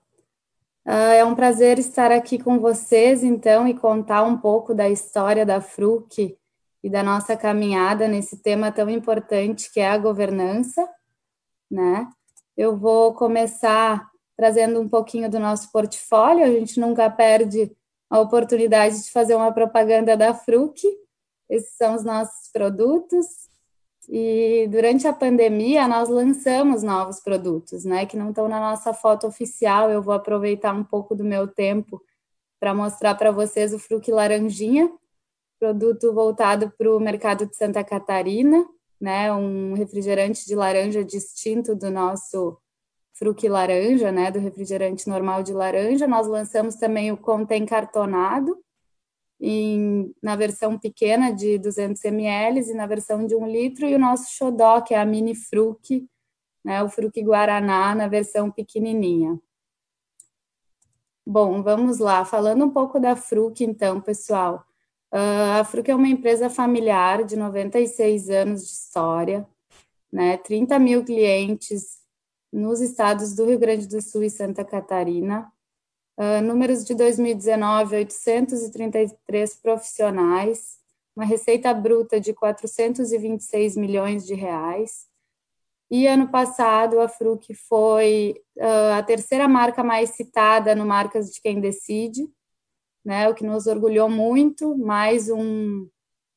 ah, 0.86 1.14
é 1.14 1.24
um 1.24 1.36
prazer 1.36 1.80
estar 1.80 2.12
aqui 2.12 2.38
com 2.38 2.60
vocês, 2.60 3.24
então, 3.24 3.68
e 3.68 3.74
contar 3.74 4.24
um 4.24 4.38
pouco 4.38 4.74
da 4.74 4.90
história 4.90 5.46
da 5.46 5.62
FRUC 5.62 6.38
e 6.84 6.90
da 6.90 7.02
nossa 7.02 7.38
caminhada 7.38 8.08
nesse 8.08 8.42
tema 8.42 8.72
tão 8.72 8.90
importante 8.90 9.72
que 9.72 9.80
é 9.80 9.90
a 9.90 9.98
governança, 9.98 10.86
né? 11.72 12.10
Eu 12.58 12.78
vou 12.78 13.14
começar 13.14 14.12
trazendo 14.36 14.80
um 14.80 14.90
pouquinho 14.90 15.30
do 15.30 15.40
nosso 15.40 15.72
portfólio. 15.72 16.44
A 16.44 16.52
gente 16.52 16.80
nunca 16.80 17.10
perde 17.10 17.72
a 18.10 18.20
oportunidade 18.20 19.04
de 19.04 19.12
fazer 19.12 19.36
uma 19.36 19.52
propaganda 19.52 20.16
da 20.16 20.34
Fruc. 20.34 20.84
Esses 21.50 21.76
são 21.76 21.96
os 21.96 22.04
nossos 22.04 22.52
produtos. 22.52 23.26
E 24.10 24.68
durante 24.70 25.08
a 25.08 25.14
pandemia, 25.14 25.88
nós 25.88 26.10
lançamos 26.10 26.84
novos 26.84 27.20
produtos, 27.20 27.86
né, 27.86 28.06
que 28.06 28.18
não 28.18 28.30
estão 28.30 28.48
na 28.48 28.60
nossa 28.60 28.94
foto 28.94 29.28
oficial. 29.28 29.90
Eu 29.90 30.02
vou 30.02 30.14
aproveitar 30.14 30.74
um 30.74 30.84
pouco 30.84 31.16
do 31.16 31.24
meu 31.24 31.48
tempo 31.48 32.02
para 32.60 32.74
mostrar 32.74 33.16
para 33.16 33.32
vocês 33.32 33.74
o 33.74 33.80
Fruc 33.80 34.10
Laranjinha, 34.10 34.92
produto 35.60 36.14
voltado 36.14 36.72
para 36.78 36.94
o 36.94 37.00
mercado 37.00 37.46
de 37.46 37.56
Santa 37.56 37.84
Catarina, 37.84 38.66
né, 39.00 39.32
um 39.34 39.74
refrigerante 39.74 40.46
de 40.46 40.56
laranja 40.56 41.04
distinto 41.04 41.76
do 41.76 41.90
nosso 41.90 42.58
fruque 43.14 43.48
laranja, 43.48 44.12
né, 44.12 44.32
do 44.32 44.40
refrigerante 44.40 45.08
normal 45.08 45.44
de 45.44 45.54
laranja. 45.54 46.08
Nós 46.08 46.28
lançamos 46.28 46.76
também 46.76 47.12
o 47.12 47.18
contém 47.18 47.66
cartonado, 47.66 48.58
em, 49.40 50.14
na 50.22 50.36
versão 50.36 50.78
pequena 50.78 51.32
de 51.32 51.58
200 51.58 52.04
ml 52.06 52.62
e 52.62 52.74
na 52.74 52.88
versão 52.88 53.26
de 53.26 53.36
1 53.36 53.48
litro, 53.48 53.86
e 53.86 53.96
o 53.96 54.00
nosso 54.00 54.32
xodó, 54.34 54.82
que 54.82 54.94
é 54.94 55.00
a 55.00 55.06
mini 55.06 55.36
fruque, 55.36 56.08
né, 56.64 56.82
o 56.82 56.90
fruque 56.90 57.22
guaraná 57.22 57.94
na 57.94 58.08
versão 58.08 58.50
pequenininha. 58.50 59.38
Bom, 61.26 61.64
vamos 61.64 62.00
lá, 62.00 62.26
falando 62.26 62.66
um 62.66 62.70
pouco 62.70 63.00
da 63.00 63.16
Fruc, 63.16 63.62
então, 63.64 64.02
pessoal. 64.02 64.66
Uh, 65.14 65.62
a 65.62 65.64
Fruc 65.64 65.90
é 65.90 65.96
uma 65.96 66.08
empresa 66.08 66.50
familiar 66.50 67.24
de 67.24 67.38
96 67.38 68.30
anos 68.30 68.62
de 68.62 68.74
história, 68.74 69.48
né, 70.12 70.36
30 70.38 70.78
mil 70.80 71.04
clientes, 71.04 72.03
nos 72.54 72.80
estados 72.80 73.34
do 73.34 73.46
Rio 73.46 73.58
Grande 73.58 73.88
do 73.88 74.00
Sul 74.00 74.24
e 74.24 74.30
Santa 74.30 74.64
Catarina. 74.64 75.52
Uh, 76.16 76.40
números 76.44 76.86
de 76.86 76.94
2019, 76.94 77.96
833 77.96 79.56
profissionais, 79.56 80.78
uma 81.16 81.26
receita 81.26 81.74
bruta 81.74 82.20
de 82.20 82.32
426 82.32 83.76
milhões 83.76 84.24
de 84.26 84.36
reais. 84.36 85.08
E 85.90 86.08
ano 86.08 86.28
passado 86.28 87.00
a 87.00 87.08
Fruc 87.08 87.54
foi 87.68 88.40
uh, 88.58 88.94
a 88.98 89.04
terceira 89.04 89.48
marca 89.48 89.84
mais 89.84 90.12
citada 90.12 90.76
no 90.76 90.86
Marcas 90.86 91.32
de 91.32 91.42
Quem 91.42 91.60
Decide, 91.60 92.30
né, 93.04 93.28
o 93.28 93.34
que 93.34 93.44
nos 93.44 93.66
orgulhou 93.66 94.10
muito, 94.10 94.78
mais 94.78 95.30
um 95.30 95.90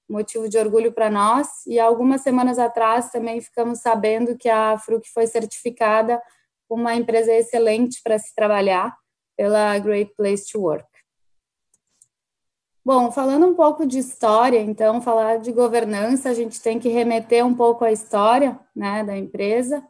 motivo 0.09 0.49
de 0.49 0.59
orgulho 0.59 0.93
para 0.93 1.11
nós. 1.11 1.67
E 1.67 1.79
algumas 1.79 2.21
semanas 2.21 2.59
atrás 2.59 3.11
também 3.11 3.41
ficamos 3.41 3.81
sabendo 3.81 4.37
que 4.37 4.49
a 4.49 4.79
Fruc 4.79 5.07
foi 5.13 5.27
certificada 5.27 6.21
uma 6.69 6.95
empresa 6.95 7.33
excelente 7.33 8.01
para 8.03 8.19
se 8.19 8.35
trabalhar 8.35 8.97
pela 9.37 9.79
Great 9.79 10.13
Place 10.17 10.51
to 10.51 10.61
Work. 10.61 10.87
Bom, 12.85 13.11
falando 13.11 13.47
um 13.47 13.55
pouco 13.55 13.85
de 13.85 13.99
história, 13.99 14.61
então, 14.61 15.03
falar 15.03 15.39
de 15.39 15.51
governança, 15.51 16.31
a 16.31 16.35
gente 16.35 16.61
tem 16.63 16.79
que 16.79 16.89
remeter 16.89 17.45
um 17.45 17.55
pouco 17.55 17.85
à 17.85 17.91
história 17.91 18.59
né, 18.75 19.03
da 19.03 19.17
empresa. 19.17 19.81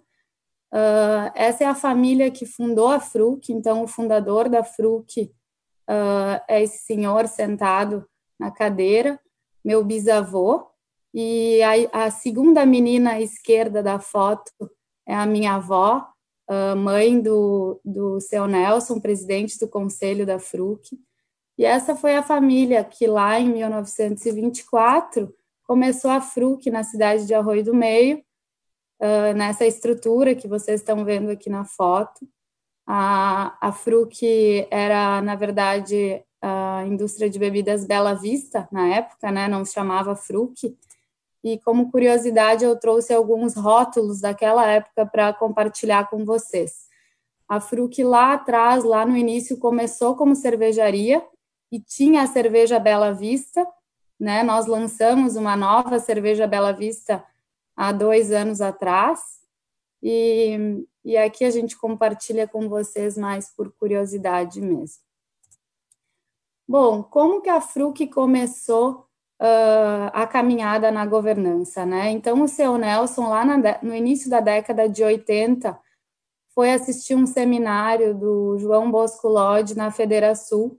Uh, 0.72 1.30
essa 1.34 1.64
é 1.64 1.66
a 1.66 1.74
família 1.74 2.30
que 2.30 2.46
fundou 2.46 2.88
a 2.88 2.98
Fruc, 2.98 3.50
então, 3.50 3.82
o 3.82 3.86
fundador 3.86 4.48
da 4.48 4.64
Fruc 4.64 5.20
uh, 5.20 6.42
é 6.48 6.62
esse 6.62 6.86
senhor 6.86 7.28
sentado 7.28 8.08
na 8.40 8.50
cadeira 8.50 9.20
meu 9.66 9.82
bisavô, 9.82 10.70
e 11.12 11.60
a, 11.60 12.04
a, 12.04 12.10
segunda 12.10 12.64
menina 12.64 13.14
à 13.14 13.20
esquerda 13.20 13.82
da 13.82 13.98
foto 13.98 14.52
é 15.04 15.12
a 15.12 15.26
minha 15.26 15.54
avó, 15.54 16.06
a 16.48 16.76
mãe 16.76 17.20
do, 17.20 17.80
do 17.84 18.20
seu 18.20 18.46
Nelson, 18.46 19.00
presidente 19.00 19.58
do 19.58 19.66
conselho 19.66 20.24
da 20.24 20.38
FRUC. 20.38 20.96
E 21.58 21.64
essa 21.64 21.96
foi 21.96 22.14
a 22.14 22.22
família 22.22 22.84
que 22.84 23.08
lá 23.08 23.40
em 23.40 23.48
1924 23.48 25.34
começou 25.64 26.12
a 26.12 26.20
FRUC 26.20 26.70
na 26.70 26.84
cidade 26.84 27.26
de 27.26 27.34
Arroio 27.34 27.64
do 27.64 27.74
Meio, 27.74 28.18
uh, 29.00 29.34
nessa 29.34 29.66
estrutura 29.66 30.36
que 30.36 30.46
vocês 30.46 30.80
estão 30.80 31.04
vendo 31.04 31.30
aqui 31.30 31.50
na 31.50 31.64
foto. 31.64 32.28
A, 32.86 33.56
a 33.60 33.72
FRUC 33.72 34.68
era, 34.70 35.20
na 35.22 35.34
verdade, 35.34 36.22
a 36.48 36.86
indústria 36.86 37.28
de 37.28 37.40
bebidas 37.40 37.84
Bela 37.84 38.14
Vista, 38.14 38.68
na 38.70 38.86
época, 38.86 39.32
né, 39.32 39.48
não 39.48 39.64
se 39.64 39.72
chamava 39.72 40.14
Fruc, 40.14 40.76
e 41.42 41.58
como 41.58 41.90
curiosidade 41.90 42.64
eu 42.64 42.78
trouxe 42.78 43.12
alguns 43.12 43.56
rótulos 43.56 44.20
daquela 44.20 44.64
época 44.64 45.04
para 45.06 45.32
compartilhar 45.32 46.08
com 46.08 46.24
vocês. 46.24 46.86
A 47.48 47.60
Fruc 47.60 48.02
lá 48.02 48.34
atrás, 48.34 48.84
lá 48.84 49.04
no 49.04 49.16
início, 49.16 49.58
começou 49.58 50.14
como 50.14 50.36
cervejaria 50.36 51.24
e 51.70 51.80
tinha 51.80 52.22
a 52.22 52.26
cerveja 52.26 52.78
Bela 52.78 53.12
Vista, 53.12 53.66
né? 54.18 54.42
Nós 54.42 54.66
lançamos 54.66 55.36
uma 55.36 55.56
nova 55.56 55.98
cerveja 55.98 56.46
Bela 56.46 56.72
Vista 56.72 57.24
há 57.76 57.90
dois 57.92 58.30
anos 58.32 58.60
atrás 58.60 59.20
e, 60.02 60.84
e 61.04 61.16
aqui 61.16 61.44
a 61.44 61.50
gente 61.50 61.76
compartilha 61.76 62.46
com 62.46 62.68
vocês 62.68 63.16
mais 63.16 63.50
por 63.54 63.72
curiosidade 63.72 64.60
mesmo. 64.60 65.05
Bom, 66.68 67.02
como 67.02 67.40
que 67.40 67.48
a 67.48 67.60
FRUC 67.60 68.08
começou 68.08 69.06
uh, 69.40 70.10
a 70.12 70.26
caminhada 70.26 70.90
na 70.90 71.06
governança, 71.06 71.86
né? 71.86 72.10
Então, 72.10 72.42
o 72.42 72.48
seu 72.48 72.76
Nelson, 72.76 73.28
lá 73.28 73.44
na, 73.44 73.78
no 73.82 73.94
início 73.94 74.28
da 74.28 74.40
década 74.40 74.88
de 74.88 75.04
80, 75.04 75.78
foi 76.54 76.72
assistir 76.72 77.14
um 77.14 77.26
seminário 77.26 78.14
do 78.14 78.58
João 78.58 78.90
Bosco 78.90 79.28
Lodge 79.28 79.76
na 79.76 79.90
Federação 79.90 80.76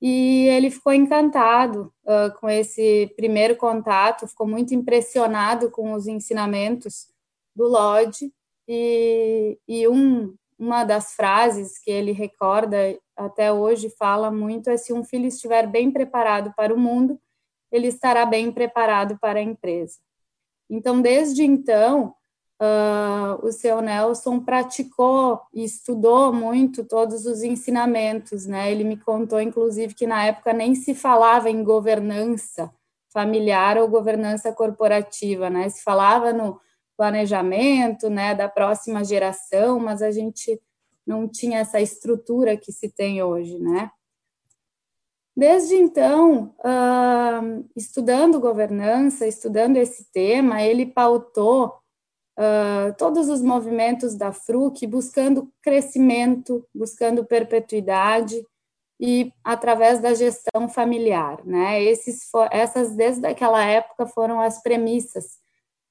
e 0.00 0.46
ele 0.48 0.70
ficou 0.70 0.92
encantado 0.92 1.92
uh, 2.04 2.38
com 2.38 2.48
esse 2.48 3.12
primeiro 3.16 3.56
contato, 3.56 4.28
ficou 4.28 4.46
muito 4.46 4.74
impressionado 4.74 5.70
com 5.70 5.92
os 5.92 6.06
ensinamentos 6.06 7.08
do 7.54 7.66
Lodge, 7.66 8.32
e, 8.68 9.58
e 9.66 9.88
um, 9.88 10.34
uma 10.58 10.84
das 10.84 11.14
frases 11.14 11.78
que 11.78 11.90
ele 11.90 12.12
recorda 12.12 12.76
até 13.16 13.52
hoje 13.52 13.88
fala 13.90 14.30
muito 14.30 14.68
é 14.68 14.76
se 14.76 14.92
um 14.92 15.02
filho 15.02 15.26
estiver 15.26 15.66
bem 15.66 15.90
preparado 15.90 16.52
para 16.56 16.74
o 16.74 16.78
mundo, 16.78 17.18
ele 17.72 17.88
estará 17.88 18.26
bem 18.26 18.52
preparado 18.52 19.18
para 19.18 19.38
a 19.38 19.42
empresa. 19.42 19.98
Então, 20.68 21.00
desde 21.00 21.44
então, 21.44 22.14
uh, 22.60 23.46
o 23.46 23.52
seu 23.52 23.80
Nelson 23.80 24.40
praticou 24.40 25.40
e 25.52 25.64
estudou 25.64 26.32
muito 26.32 26.84
todos 26.84 27.26
os 27.26 27.42
ensinamentos, 27.42 28.46
né? 28.46 28.70
Ele 28.70 28.84
me 28.84 28.96
contou, 28.96 29.40
inclusive, 29.40 29.94
que 29.94 30.06
na 30.06 30.24
época 30.24 30.52
nem 30.52 30.74
se 30.74 30.94
falava 30.94 31.50
em 31.50 31.62
governança 31.62 32.72
familiar 33.12 33.78
ou 33.78 33.88
governança 33.88 34.52
corporativa, 34.52 35.48
né? 35.48 35.68
Se 35.68 35.82
falava 35.82 36.32
no 36.32 36.60
planejamento, 36.96 38.08
né, 38.08 38.34
da 38.34 38.48
próxima 38.48 39.04
geração, 39.04 39.78
mas 39.78 40.00
a 40.00 40.10
gente 40.10 40.60
não 41.06 41.28
tinha 41.28 41.60
essa 41.60 41.80
estrutura 41.80 42.56
que 42.56 42.72
se 42.72 42.88
tem 42.88 43.22
hoje, 43.22 43.58
né? 43.58 43.90
Desde 45.36 45.74
então, 45.74 46.54
uh, 46.60 47.68
estudando 47.76 48.40
governança, 48.40 49.26
estudando 49.26 49.76
esse 49.76 50.10
tema, 50.10 50.62
ele 50.62 50.86
pautou 50.86 51.74
uh, 52.38 52.94
todos 52.96 53.28
os 53.28 53.42
movimentos 53.42 54.14
da 54.14 54.32
FRUC 54.32 54.86
buscando 54.86 55.52
crescimento, 55.60 56.66
buscando 56.74 57.22
perpetuidade 57.22 58.42
e 58.98 59.30
através 59.44 60.00
da 60.00 60.14
gestão 60.14 60.70
familiar, 60.70 61.44
né? 61.44 61.82
Esses, 61.82 62.30
essas 62.50 62.96
desde 62.96 63.26
aquela 63.26 63.62
época 63.62 64.06
foram 64.06 64.40
as 64.40 64.62
premissas 64.62 65.38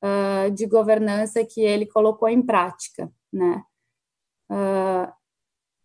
uh, 0.03 0.49
de 0.49 0.65
governança 0.65 1.45
que 1.45 1.61
ele 1.61 1.85
colocou 1.85 2.27
em 2.27 2.41
prática, 2.41 3.11
né? 3.31 3.63
Uh, 4.49 5.11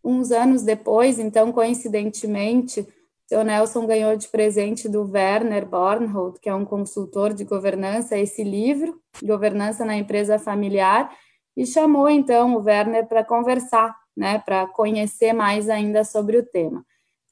uns 0.03 0.31
anos 0.31 0.63
depois, 0.63 1.19
então, 1.19 1.53
coincidentemente, 1.53 2.87
seu 3.31 3.45
Nelson 3.45 3.87
ganhou 3.87 4.17
de 4.17 4.27
presente 4.27 4.89
do 4.89 5.09
Werner 5.09 5.65
Bornhold, 5.65 6.41
que 6.41 6.49
é 6.49 6.55
um 6.55 6.65
consultor 6.65 7.33
de 7.33 7.45
governança, 7.45 8.19
esse 8.19 8.43
livro, 8.43 9.01
Governança 9.23 9.85
na 9.85 9.97
Empresa 9.97 10.37
Familiar, 10.37 11.17
e 11.57 11.65
chamou 11.65 12.09
então 12.09 12.57
o 12.57 12.63
Werner 12.65 13.07
para 13.07 13.23
conversar, 13.23 13.95
né, 14.17 14.41
para 14.41 14.67
conhecer 14.67 15.33
mais 15.33 15.69
ainda 15.69 16.03
sobre 16.03 16.39
o 16.39 16.45
tema. 16.45 16.85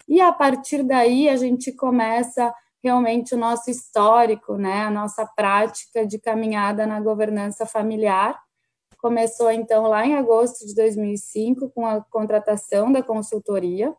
E 0.06 0.20
a 0.20 0.32
partir 0.32 0.84
daí 0.84 1.28
a 1.28 1.36
gente 1.36 1.72
começa 1.72 2.54
realmente 2.82 3.34
o 3.34 3.38
nosso 3.38 3.68
histórico, 3.68 4.56
né, 4.56 4.82
a 4.82 4.90
nossa 4.90 5.26
prática 5.26 6.06
de 6.06 6.18
caminhada 6.18 6.86
na 6.86 7.00
governança 7.00 7.66
familiar. 7.66 8.40
Começou 8.98 9.50
então 9.50 9.84
lá 9.84 10.06
em 10.06 10.16
agosto 10.16 10.66
de 10.66 10.74
2005 10.74 11.70
com 11.70 11.86
a 11.86 12.00
contratação 12.00 12.92
da 12.92 13.02
consultoria, 13.02 13.94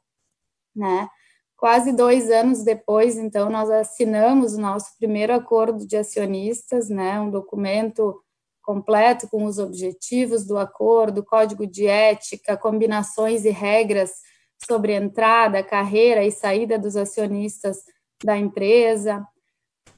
né? 0.75 1.09
Quase 1.57 1.91
dois 1.91 2.31
anos 2.31 2.63
depois, 2.63 3.17
então, 3.17 3.49
nós 3.49 3.69
assinamos 3.69 4.53
o 4.53 4.61
nosso 4.61 4.97
primeiro 4.97 5.33
acordo 5.33 5.85
de 5.85 5.97
acionistas, 5.97 6.87
né, 6.87 7.19
um 7.19 7.29
documento 7.29 8.23
completo 8.61 9.27
com 9.27 9.43
os 9.43 9.59
objetivos 9.59 10.45
do 10.45 10.57
acordo, 10.57 11.23
código 11.23 11.67
de 11.67 11.85
ética, 11.85 12.55
combinações 12.55 13.43
e 13.43 13.49
regras 13.49 14.11
sobre 14.65 14.93
entrada, 14.93 15.63
carreira 15.63 16.23
e 16.23 16.31
saída 16.31 16.79
dos 16.79 16.95
acionistas 16.95 17.77
da 18.23 18.37
empresa, 18.37 19.25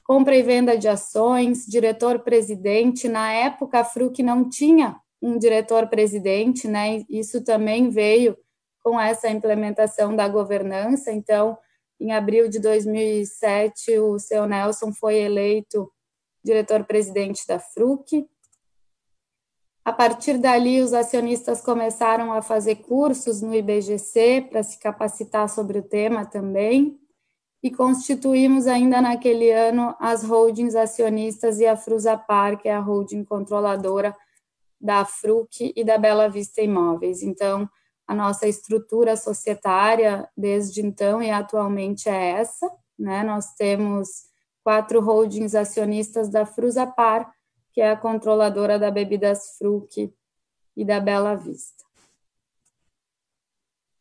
compra 0.04 0.36
e 0.36 0.42
venda 0.42 0.76
de 0.76 0.88
ações, 0.88 1.66
diretor-presidente. 1.66 3.08
Na 3.08 3.32
época, 3.32 3.80
a 3.80 3.84
FRUC 3.84 4.22
não 4.22 4.48
tinha 4.48 5.00
um 5.20 5.38
diretor-presidente, 5.38 6.66
né? 6.66 7.04
Isso 7.08 7.44
também 7.44 7.88
veio 7.90 8.36
com 8.82 9.00
essa 9.00 9.28
implementação 9.28 10.14
da 10.14 10.28
governança. 10.28 11.12
Então, 11.12 11.56
em 12.00 12.12
abril 12.12 12.48
de 12.48 12.58
2007, 12.58 13.98
o 14.00 14.18
seu 14.18 14.46
Nelson 14.46 14.92
foi 14.92 15.18
eleito 15.18 15.90
diretor-presidente 16.44 17.46
da 17.46 17.60
FRUC. 17.60 18.26
A 19.84 19.92
partir 19.92 20.38
dali, 20.38 20.80
os 20.80 20.92
acionistas 20.92 21.60
começaram 21.60 22.32
a 22.32 22.42
fazer 22.42 22.76
cursos 22.76 23.40
no 23.40 23.54
IBGC 23.54 24.48
para 24.50 24.62
se 24.62 24.78
capacitar 24.78 25.48
sobre 25.48 25.78
o 25.78 25.82
tema 25.82 26.24
também. 26.24 26.98
E 27.62 27.70
constituímos 27.70 28.66
ainda 28.66 29.00
naquele 29.00 29.50
ano 29.50 29.94
as 30.00 30.24
holdings 30.24 30.74
acionistas 30.74 31.60
e 31.60 31.66
a 31.66 31.76
Frusapar, 31.76 32.58
que 32.58 32.68
é 32.68 32.74
a 32.74 32.80
holding 32.80 33.24
controladora 33.24 34.14
da 34.80 35.04
FRUC 35.04 35.72
e 35.76 35.84
da 35.84 35.96
Bela 35.96 36.28
Vista 36.28 36.60
Imóveis. 36.60 37.22
Então, 37.22 37.70
a 38.06 38.14
nossa 38.14 38.48
estrutura 38.48 39.16
societária 39.16 40.28
desde 40.36 40.84
então 40.84 41.22
e 41.22 41.30
atualmente 41.30 42.08
é 42.08 42.30
essa, 42.32 42.68
né? 42.98 43.22
Nós 43.22 43.54
temos 43.54 44.24
quatro 44.64 45.00
holdings 45.00 45.54
acionistas 45.54 46.28
da 46.28 46.44
Frusapar, 46.44 47.32
que 47.72 47.80
é 47.80 47.90
a 47.90 47.96
controladora 47.96 48.78
da 48.78 48.90
Bebidas 48.90 49.56
Fruc 49.56 50.12
e 50.76 50.84
da 50.84 51.00
Bela 51.00 51.36
Vista. 51.36 51.81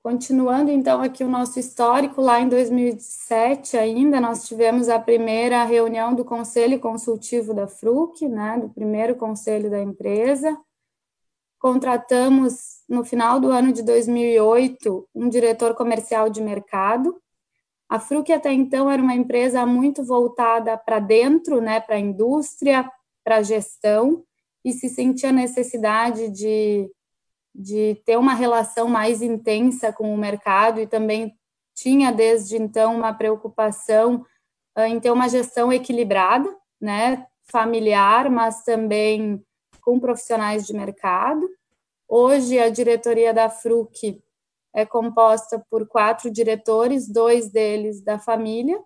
Continuando 0.04 0.72
então 0.72 1.00
aqui 1.00 1.24
o 1.24 1.30
nosso 1.30 1.60
histórico, 1.60 2.22
lá 2.22 2.42
em 2.42 2.50
2007 2.50 3.78
ainda 3.78 4.20
nós 4.20 4.48
tivemos 4.48 4.90
a 4.90 5.00
primeira 5.00 5.64
reunião 5.64 6.16
do 6.16 6.26
Conselho 6.26 6.80
Consultivo 6.80 7.54
da 7.54 7.68
Fruc, 7.68 8.28
né, 8.28 8.58
do 8.60 8.68
primeiro 8.68 9.16
conselho 9.16 9.70
da 9.70 9.80
empresa, 9.80 10.58
contratamos 11.60 12.82
no 12.90 13.06
final 13.06 13.40
do 13.40 13.52
ano 13.52 13.72
de 13.72 13.84
2008 13.84 15.08
um 15.14 15.30
diretor 15.30 15.76
comercial 15.76 16.28
de 16.28 16.42
mercado. 16.42 17.16
A 17.88 18.00
Fruc 18.00 18.32
até 18.32 18.52
então 18.52 18.90
era 18.90 19.02
uma 19.02 19.14
empresa 19.14 19.64
muito 19.68 20.04
voltada 20.04 20.76
para 20.76 20.98
dentro, 20.98 21.62
né, 21.62 21.80
para 21.80 21.98
a 21.98 22.00
indústria, 22.00 22.90
para 23.24 23.38
a 23.38 23.44
gestão, 23.44 24.24
e 24.66 24.74
se 24.74 24.90
sentia 24.90 25.32
necessidade 25.32 26.30
de, 26.30 26.90
de 27.54 28.02
ter 28.06 28.18
uma 28.18 28.34
relação 28.34 28.88
mais 28.88 29.22
intensa 29.22 29.92
com 29.92 30.14
o 30.14 30.18
mercado 30.18 30.80
e 30.80 30.88
também 30.88 31.36
tinha 31.76 32.12
desde 32.12 32.58
então 32.58 32.96
uma 32.96 33.14
preocupação 33.14 34.26
ah, 34.76 34.88
em 34.88 35.00
ter 35.00 35.12
uma 35.12 35.28
gestão 35.28 35.72
equilibrada, 35.72 36.50
né, 36.80 37.26
familiar, 37.52 38.30
mas 38.30 38.64
também 38.64 39.44
com 39.82 40.00
profissionais 40.00 40.66
de 40.66 40.74
mercado. 40.74 41.48
Hoje, 42.08 42.60
a 42.60 42.70
diretoria 42.70 43.34
da 43.34 43.50
FRUC 43.50 44.22
é 44.74 44.86
composta 44.86 45.64
por 45.70 45.88
quatro 45.88 46.32
diretores, 46.32 47.08
dois 47.08 47.50
deles 47.50 48.02
da 48.02 48.18
família 48.18 48.80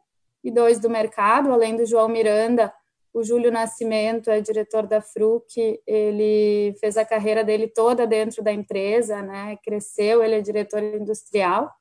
e 0.44 0.52
dois 0.52 0.80
do 0.80 0.90
mercado, 0.90 1.52
além 1.52 1.76
do 1.76 1.86
João 1.86 2.08
Miranda. 2.08 2.74
O 3.16 3.24
Júlio 3.24 3.50
Nascimento 3.50 4.30
é 4.30 4.42
diretor 4.42 4.86
da 4.86 5.00
FRUC, 5.00 5.82
ele 5.88 6.76
fez 6.82 6.98
a 6.98 7.06
carreira 7.06 7.46
dele 7.46 7.66
toda 7.66 8.06
dentro 8.06 8.44
da 8.44 8.52
empresa, 8.52 9.22
né? 9.22 9.58
cresceu, 9.64 10.22
ele 10.22 10.36
é 10.36 10.42
diretor 10.42 10.84
industrial. 10.84 11.74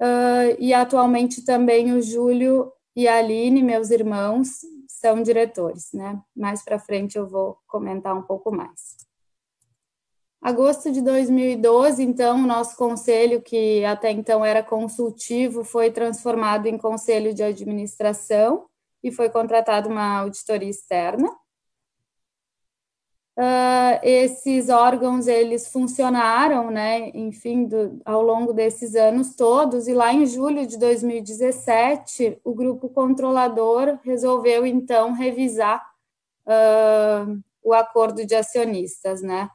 Uh, 0.00 0.54
e 0.56 0.72
atualmente 0.72 1.44
também 1.44 1.92
o 1.92 2.00
Júlio 2.00 2.72
e 2.94 3.08
a 3.08 3.16
Aline, 3.16 3.60
meus 3.60 3.90
irmãos, 3.90 4.60
são 4.86 5.20
diretores, 5.20 5.88
né? 5.92 6.22
Mais 6.36 6.62
para 6.62 6.78
frente 6.78 7.18
eu 7.18 7.26
vou 7.26 7.58
comentar 7.66 8.16
um 8.16 8.22
pouco 8.22 8.52
mais. 8.52 8.96
Agosto 10.40 10.92
de 10.92 11.02
2012, 11.02 12.04
então, 12.04 12.44
o 12.44 12.46
nosso 12.46 12.76
conselho, 12.76 13.42
que 13.42 13.84
até 13.84 14.12
então 14.12 14.44
era 14.44 14.62
consultivo, 14.62 15.64
foi 15.64 15.90
transformado 15.90 16.66
em 16.66 16.78
conselho 16.78 17.34
de 17.34 17.42
administração 17.42 18.67
e 19.02 19.10
foi 19.10 19.30
contratada 19.30 19.88
uma 19.88 20.18
auditoria 20.18 20.68
externa. 20.68 21.28
Uh, 23.38 23.94
esses 24.02 24.68
órgãos 24.68 25.28
eles 25.28 25.68
funcionaram, 25.68 26.72
né, 26.72 27.10
enfim, 27.14 27.66
do, 27.66 28.00
ao 28.04 28.20
longo 28.20 28.52
desses 28.52 28.96
anos 28.96 29.36
todos. 29.36 29.86
E 29.86 29.94
lá 29.94 30.12
em 30.12 30.26
julho 30.26 30.66
de 30.66 30.76
2017, 30.76 32.40
o 32.42 32.52
grupo 32.52 32.88
controlador 32.88 33.96
resolveu 34.02 34.66
então 34.66 35.12
revisar 35.12 35.80
uh, 36.48 37.40
o 37.62 37.72
acordo 37.72 38.26
de 38.26 38.34
acionistas, 38.34 39.22
né? 39.22 39.48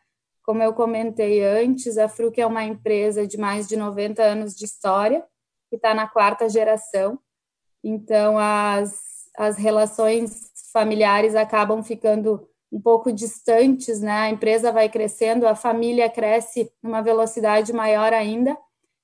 Como 0.43 0.63
eu 0.63 0.73
comentei 0.73 1.43
antes, 1.43 1.97
a 1.97 2.07
Fruc 2.07 2.39
é 2.39 2.45
uma 2.45 2.63
empresa 2.63 3.25
de 3.27 3.38
mais 3.38 3.67
de 3.67 3.75
90 3.75 4.22
anos 4.23 4.55
de 4.55 4.63
história, 4.63 5.25
que 5.69 5.75
está 5.75 5.93
na 5.93 6.07
quarta 6.07 6.47
geração. 6.47 7.19
Então, 7.83 8.38
as, 8.38 8.93
as 9.38 9.58
relações 9.58 10.52
familiares 10.72 11.36
acabam 11.36 11.84
ficando 11.84 12.48
um 12.72 12.82
pouco 12.82 13.12
distantes, 13.12 14.02
né? 14.02 14.12
A 14.12 14.30
empresa 14.30 14.72
vai 14.72 14.90
crescendo, 14.90 15.48
a 15.48 15.56
família 15.56 16.10
cresce 16.10 16.72
numa 16.82 17.02
velocidade 17.02 17.72
maior 17.72 18.14
ainda. 18.14 18.58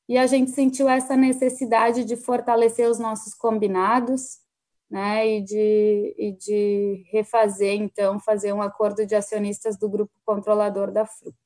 e 0.08 0.18
a 0.18 0.26
gente 0.26 0.50
sentiu 0.50 0.90
essa 0.90 1.16
necessidade 1.16 2.04
de 2.04 2.16
fortalecer 2.16 2.90
os 2.90 2.98
nossos 2.98 3.36
combinados, 3.36 4.40
né, 4.90 5.28
e 5.28 5.42
de, 5.42 6.16
e 6.18 6.32
de 6.32 7.06
refazer, 7.12 7.80
então, 7.80 8.20
fazer 8.20 8.52
um 8.52 8.62
acordo 8.62 9.06
de 9.06 9.14
acionistas 9.14 9.78
do 9.78 9.88
grupo 9.88 10.12
controlador 10.26 10.92
da 10.92 11.06
FRUC. 11.06 11.38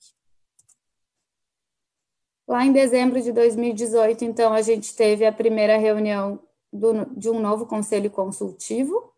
Lá 2.47 2.65
em 2.65 2.71
dezembro 2.71 3.21
de 3.21 3.33
2018, 3.33 4.23
então, 4.23 4.53
a 4.53 4.61
gente 4.61 4.95
teve 4.95 5.25
a 5.25 5.31
primeira 5.31 5.77
reunião 5.77 6.39
do, 6.73 7.05
de 7.15 7.29
um 7.29 7.39
novo 7.39 7.65
conselho 7.65 8.09
consultivo, 8.09 9.13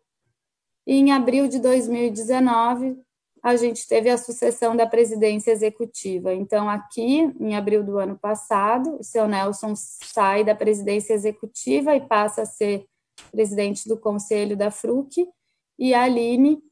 e 0.86 0.94
em 0.94 1.12
abril 1.12 1.48
de 1.48 1.58
2019, 1.58 2.96
a 3.42 3.56
gente 3.56 3.86
teve 3.86 4.10
a 4.10 4.18
sucessão 4.18 4.76
da 4.76 4.86
presidência 4.86 5.50
executiva. 5.50 6.34
Então, 6.34 6.68
aqui, 6.68 7.32
em 7.40 7.56
abril 7.56 7.82
do 7.82 7.98
ano 7.98 8.18
passado, 8.18 8.96
o 8.98 9.04
seu 9.04 9.26
Nelson 9.26 9.74
sai 9.76 10.44
da 10.44 10.54
presidência 10.54 11.14
executiva 11.14 11.94
e 11.94 12.00
passa 12.00 12.42
a 12.42 12.46
ser 12.46 12.86
presidente 13.30 13.88
do 13.88 13.96
conselho 13.96 14.56
da 14.56 14.70
FRUC, 14.70 15.28
e 15.78 15.94
a 15.94 16.02
Aline, 16.02 16.62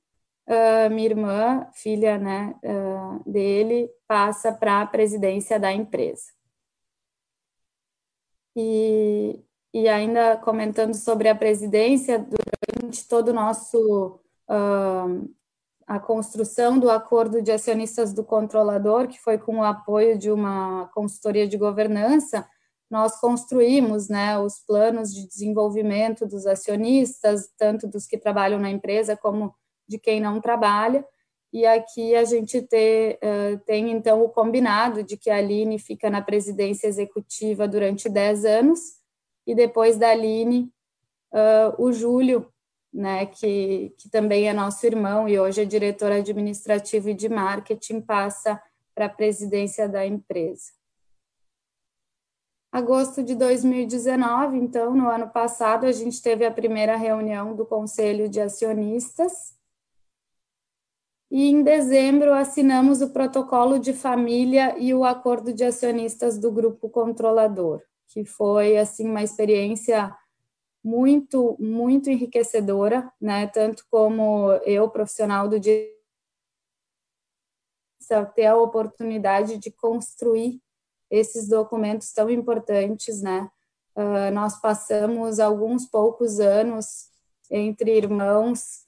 uh, 0.48 0.90
minha 0.90 1.06
irmã, 1.06 1.66
filha 1.74 2.18
né, 2.18 2.54
uh, 2.64 3.30
dele, 3.30 3.90
passa 4.06 4.52
para 4.52 4.80
a 4.80 4.86
presidência 4.86 5.58
da 5.58 5.72
empresa. 5.72 6.32
E, 8.56 9.40
e 9.74 9.88
ainda 9.88 10.36
comentando 10.36 10.94
sobre 10.94 11.28
a 11.28 11.34
presidência, 11.34 12.24
durante 12.24 13.08
todo 13.08 13.30
o 13.30 13.32
nosso 13.32 14.20
uh, 14.48 15.28
a 15.84 15.98
construção 15.98 16.78
do 16.78 16.88
acordo 16.88 17.42
de 17.42 17.50
acionistas 17.50 18.12
do 18.12 18.22
controlador, 18.22 19.08
que 19.08 19.20
foi 19.20 19.36
com 19.36 19.58
o 19.58 19.64
apoio 19.64 20.16
de 20.16 20.30
uma 20.30 20.88
consultoria 20.94 21.48
de 21.48 21.58
governança, 21.58 22.48
nós 22.88 23.18
construímos 23.20 24.08
né, 24.08 24.38
os 24.38 24.60
planos 24.60 25.12
de 25.12 25.26
desenvolvimento 25.26 26.24
dos 26.24 26.46
acionistas, 26.46 27.50
tanto 27.58 27.88
dos 27.88 28.06
que 28.06 28.16
trabalham 28.16 28.60
na 28.60 28.70
empresa 28.70 29.16
como 29.16 29.52
de 29.88 29.98
quem 29.98 30.20
não 30.20 30.40
trabalha. 30.40 31.04
E 31.52 31.66
aqui 31.66 32.14
a 32.14 32.22
gente 32.24 32.62
ter, 32.62 33.18
uh, 33.22 33.58
tem, 33.66 33.90
então, 33.90 34.22
o 34.22 34.28
combinado 34.28 35.02
de 35.02 35.16
que 35.16 35.30
a 35.30 35.36
Aline 35.38 35.80
fica 35.80 36.08
na 36.08 36.22
presidência 36.22 36.86
executiva 36.86 37.66
durante 37.66 38.08
10 38.08 38.44
anos, 38.44 39.03
e 39.46 39.54
depois 39.54 39.96
da 39.96 40.10
Aline, 40.10 40.72
uh, 41.32 41.82
o 41.82 41.92
Júlio 41.92 42.52
né, 42.94 43.26
que, 43.26 43.92
que 43.98 44.08
também 44.08 44.48
é 44.48 44.52
nosso 44.52 44.86
irmão 44.86 45.28
e 45.28 45.38
hoje 45.38 45.62
é 45.62 45.64
diretor 45.64 46.12
administrativo 46.12 47.08
e 47.08 47.14
de 47.14 47.28
marketing, 47.28 48.00
passa 48.00 48.62
para 48.94 49.06
a 49.06 49.10
presidência 49.10 49.88
da 49.88 50.06
empresa. 50.06 50.72
Agosto 52.70 53.22
de 53.22 53.34
2019, 53.34 54.58
então, 54.58 54.94
no 54.94 55.08
ano 55.08 55.28
passado, 55.28 55.86
a 55.86 55.92
gente 55.92 56.22
teve 56.22 56.44
a 56.44 56.50
primeira 56.50 56.96
reunião 56.96 57.54
do 57.54 57.66
Conselho 57.66 58.28
de 58.28 58.40
Acionistas. 58.40 59.54
E 61.30 61.48
em 61.48 61.62
dezembro 61.62 62.32
assinamos 62.32 63.00
o 63.00 63.10
protocolo 63.10 63.78
de 63.78 63.92
família 63.92 64.76
e 64.78 64.94
o 64.94 65.04
acordo 65.04 65.52
de 65.52 65.64
acionistas 65.64 66.38
do 66.38 66.50
grupo 66.50 66.88
controlador, 66.88 67.82
que 68.08 68.24
foi 68.24 68.76
assim 68.76 69.08
uma 69.08 69.22
experiência 69.22 70.14
muito, 70.82 71.56
muito 71.58 72.10
enriquecedora, 72.10 73.10
né? 73.20 73.46
Tanto 73.46 73.86
como 73.90 74.52
eu, 74.64 74.88
profissional 74.90 75.48
do 75.48 75.58
direito, 75.58 75.94
ter 78.34 78.46
a 78.46 78.56
oportunidade 78.56 79.56
de 79.56 79.70
construir 79.70 80.60
esses 81.10 81.48
documentos 81.48 82.12
tão 82.12 82.28
importantes, 82.28 83.22
né? 83.22 83.50
Uh, 83.96 84.30
nós 84.32 84.60
passamos 84.60 85.38
alguns 85.38 85.86
poucos 85.86 86.40
anos 86.40 87.08
entre 87.50 87.96
irmãos 87.96 88.84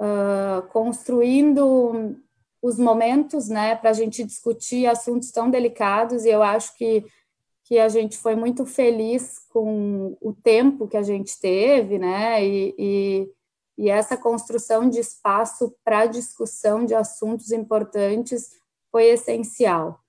uh, 0.00 0.66
construindo 0.68 2.16
os 2.62 2.78
momentos, 2.78 3.48
né, 3.48 3.74
para 3.74 3.90
a 3.90 3.94
gente 3.94 4.22
discutir 4.22 4.86
assuntos 4.86 5.30
tão 5.30 5.50
delicados. 5.50 6.24
E 6.24 6.28
eu 6.28 6.42
acho 6.42 6.76
que 6.76 7.04
que 7.70 7.78
a 7.78 7.88
gente 7.88 8.18
foi 8.18 8.34
muito 8.34 8.66
feliz 8.66 9.38
com 9.48 10.16
o 10.20 10.32
tempo 10.32 10.88
que 10.88 10.96
a 10.96 11.04
gente 11.04 11.38
teve, 11.38 12.00
né? 12.00 12.44
E, 12.44 12.74
e, 12.76 13.32
e 13.78 13.88
essa 13.88 14.16
construção 14.16 14.90
de 14.90 14.98
espaço 14.98 15.72
para 15.84 16.06
discussão 16.06 16.84
de 16.84 16.96
assuntos 16.96 17.52
importantes 17.52 18.58
foi 18.90 19.04
essencial, 19.10 20.00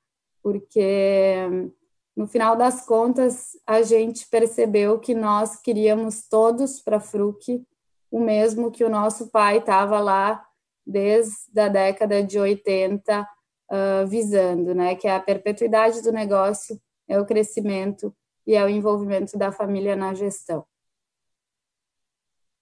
porque 0.42 1.70
no 2.16 2.26
final 2.26 2.56
das 2.56 2.84
contas 2.84 3.52
a 3.68 3.84
gente 3.84 4.28
percebeu 4.28 4.98
que 4.98 5.14
nós 5.14 5.56
queríamos 5.56 6.28
todos 6.28 6.80
para 6.80 7.00
Fruc 7.00 7.64
o 8.10 8.20
mesmo 8.20 8.72
que 8.72 8.84
o 8.84 8.90
nosso 8.90 9.30
pai 9.30 9.60
estava 9.60 10.00
lá 10.00 10.44
desde 10.84 11.60
a 11.60 11.68
década 11.68 12.24
de 12.24 12.40
80 12.40 13.22
uh, 13.22 14.08
visando, 14.08 14.74
né? 14.74 14.96
Que 14.96 15.08
é 15.08 15.16
a 15.16 15.20
perpetuidade 15.20 16.02
do 16.02 16.12
negócio 16.12 16.82
é 17.12 17.20
o 17.20 17.26
crescimento 17.26 18.16
e 18.48 18.56
é 18.56 18.64
o 18.64 18.70
envolvimento 18.70 19.38
da 19.38 19.52
família 19.52 19.98
na 19.98 20.14
gestão. 20.14 20.66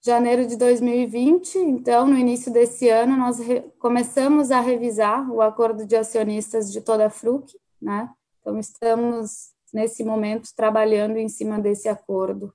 Janeiro 0.02 0.44
de 0.44 0.56
2020, 0.56 1.56
então, 1.58 2.08
no 2.08 2.18
início 2.18 2.52
desse 2.52 2.88
ano, 2.88 3.16
nós 3.16 3.38
começamos 3.78 4.50
a 4.50 4.58
revisar 4.58 5.30
o 5.30 5.40
acordo 5.40 5.86
de 5.86 5.94
acionistas 5.94 6.72
de 6.72 6.80
toda 6.80 7.06
a 7.06 7.10
FRUC, 7.10 7.56
né? 7.80 8.12
Então, 8.40 8.58
estamos, 8.58 9.52
nesse 9.72 10.02
momento, 10.02 10.48
trabalhando 10.56 11.16
em 11.16 11.28
cima 11.28 11.60
desse 11.60 11.88
acordo, 11.88 12.52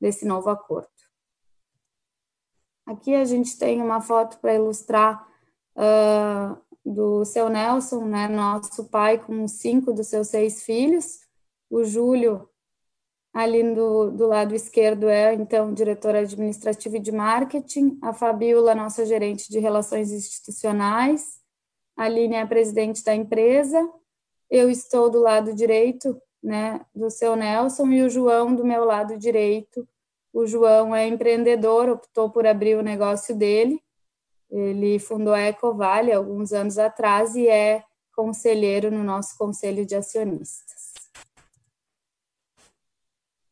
desse 0.00 0.24
novo 0.24 0.48
acordo. 0.48 0.88
Aqui 2.86 3.16
a 3.16 3.24
gente 3.24 3.58
tem 3.58 3.82
uma 3.82 4.00
foto 4.00 4.38
para 4.38 4.54
ilustrar 4.54 5.26
uh, 5.74 6.62
do 6.86 7.24
seu 7.24 7.48
Nelson, 7.48 8.04
né, 8.04 8.28
nosso 8.28 8.84
pai, 8.84 9.18
com 9.18 9.48
cinco 9.48 9.92
dos 9.92 10.06
seus 10.06 10.28
seis 10.28 10.62
filhos. 10.62 11.18
O 11.68 11.82
Júlio, 11.82 12.48
ali 13.34 13.74
do, 13.74 14.12
do 14.12 14.28
lado 14.28 14.54
esquerdo, 14.54 15.08
é 15.08 15.34
então 15.34 15.74
diretor 15.74 16.14
administrativo 16.14 17.00
de 17.00 17.10
marketing. 17.10 17.98
A 18.00 18.12
Fabiola, 18.12 18.72
nossa 18.72 19.04
gerente 19.04 19.50
de 19.50 19.58
relações 19.58 20.12
institucionais. 20.12 21.40
A 21.96 22.04
Aline 22.04 22.36
é 22.36 22.42
a 22.42 22.46
presidente 22.46 23.02
da 23.02 23.14
empresa. 23.14 23.78
Eu 24.48 24.70
estou 24.70 25.10
do 25.10 25.18
lado 25.20 25.52
direito, 25.52 26.16
né, 26.40 26.86
do 26.94 27.10
seu 27.10 27.34
Nelson, 27.34 27.88
e 27.88 28.02
o 28.02 28.08
João 28.08 28.54
do 28.54 28.64
meu 28.64 28.84
lado 28.84 29.18
direito. 29.18 29.88
O 30.32 30.46
João 30.46 30.94
é 30.94 31.08
empreendedor, 31.08 31.88
optou 31.88 32.30
por 32.30 32.46
abrir 32.46 32.76
o 32.76 32.82
negócio 32.82 33.34
dele 33.34 33.82
ele 34.50 34.98
fundou 34.98 35.34
a 35.34 35.40
Ecovale 35.40 36.12
alguns 36.12 36.52
anos 36.52 36.78
atrás 36.78 37.34
e 37.34 37.48
é 37.48 37.84
conselheiro 38.14 38.90
no 38.90 39.04
nosso 39.04 39.36
conselho 39.36 39.84
de 39.84 39.94
acionistas. 39.94 40.94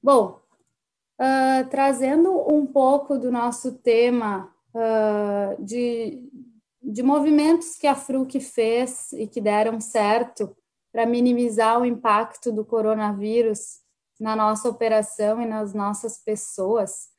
Bom, 0.02 0.40
uh, 1.20 1.68
trazendo 1.70 2.30
um 2.52 2.66
pouco 2.66 3.18
do 3.18 3.30
nosso 3.30 3.78
tema 3.78 4.52
uh, 4.74 5.62
de, 5.62 6.22
de 6.82 7.02
movimentos 7.02 7.76
que 7.76 7.86
a 7.86 7.94
FRUC 7.94 8.40
fez 8.40 9.12
e 9.12 9.26
que 9.26 9.40
deram 9.40 9.80
certo 9.80 10.56
para 10.92 11.06
minimizar 11.06 11.80
o 11.80 11.86
impacto 11.86 12.52
do 12.52 12.64
coronavírus 12.64 13.80
na 14.20 14.36
nossa 14.36 14.68
operação 14.68 15.42
e 15.42 15.46
nas 15.46 15.74
nossas 15.74 16.18
pessoas 16.18 17.13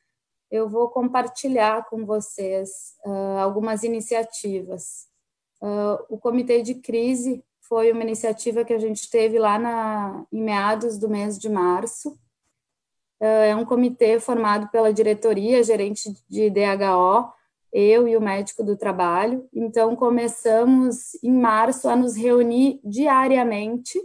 eu 0.50 0.68
vou 0.68 0.88
compartilhar 0.88 1.84
com 1.88 2.04
vocês 2.04 2.94
uh, 3.04 3.38
algumas 3.38 3.82
iniciativas. 3.82 5.06
Uh, 5.60 6.04
o 6.08 6.18
Comitê 6.18 6.62
de 6.62 6.74
Crise 6.74 7.44
foi 7.60 7.90
uma 7.90 8.02
iniciativa 8.02 8.64
que 8.64 8.72
a 8.72 8.78
gente 8.78 9.10
teve 9.10 9.38
lá 9.38 9.58
na, 9.58 10.24
em 10.32 10.42
meados 10.42 10.98
do 10.98 11.08
mês 11.08 11.38
de 11.38 11.48
março. 11.48 12.10
Uh, 13.20 13.46
é 13.48 13.56
um 13.56 13.64
comitê 13.64 14.20
formado 14.20 14.68
pela 14.68 14.92
diretoria, 14.92 15.64
gerente 15.64 16.14
de 16.28 16.50
DHO, 16.50 17.32
eu 17.72 18.06
e 18.06 18.16
o 18.16 18.20
médico 18.20 18.62
do 18.62 18.76
trabalho. 18.76 19.48
Então, 19.52 19.96
começamos 19.96 21.14
em 21.22 21.32
março 21.32 21.88
a 21.88 21.96
nos 21.96 22.16
reunir 22.16 22.80
diariamente 22.84 23.98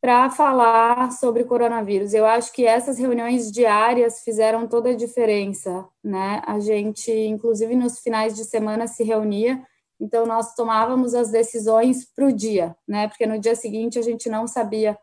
para 0.00 0.30
falar 0.30 1.12
sobre 1.12 1.44
coronavírus. 1.44 2.14
Eu 2.14 2.24
acho 2.24 2.52
que 2.52 2.64
essas 2.64 2.98
reuniões 2.98 3.52
diárias 3.52 4.22
fizeram 4.22 4.66
toda 4.66 4.90
a 4.90 4.96
diferença, 4.96 5.86
né? 6.02 6.42
A 6.46 6.58
gente, 6.58 7.12
inclusive 7.12 7.76
nos 7.76 8.00
finais 8.00 8.34
de 8.34 8.44
semana, 8.44 8.86
se 8.86 9.04
reunia, 9.04 9.62
então 10.00 10.24
nós 10.24 10.54
tomávamos 10.54 11.14
as 11.14 11.30
decisões 11.30 12.06
para 12.06 12.26
o 12.26 12.32
dia, 12.32 12.74
né? 12.88 13.08
Porque 13.08 13.26
no 13.26 13.38
dia 13.38 13.54
seguinte 13.54 13.98
a 13.98 14.02
gente 14.02 14.30
não 14.30 14.46
sabia 14.46 14.98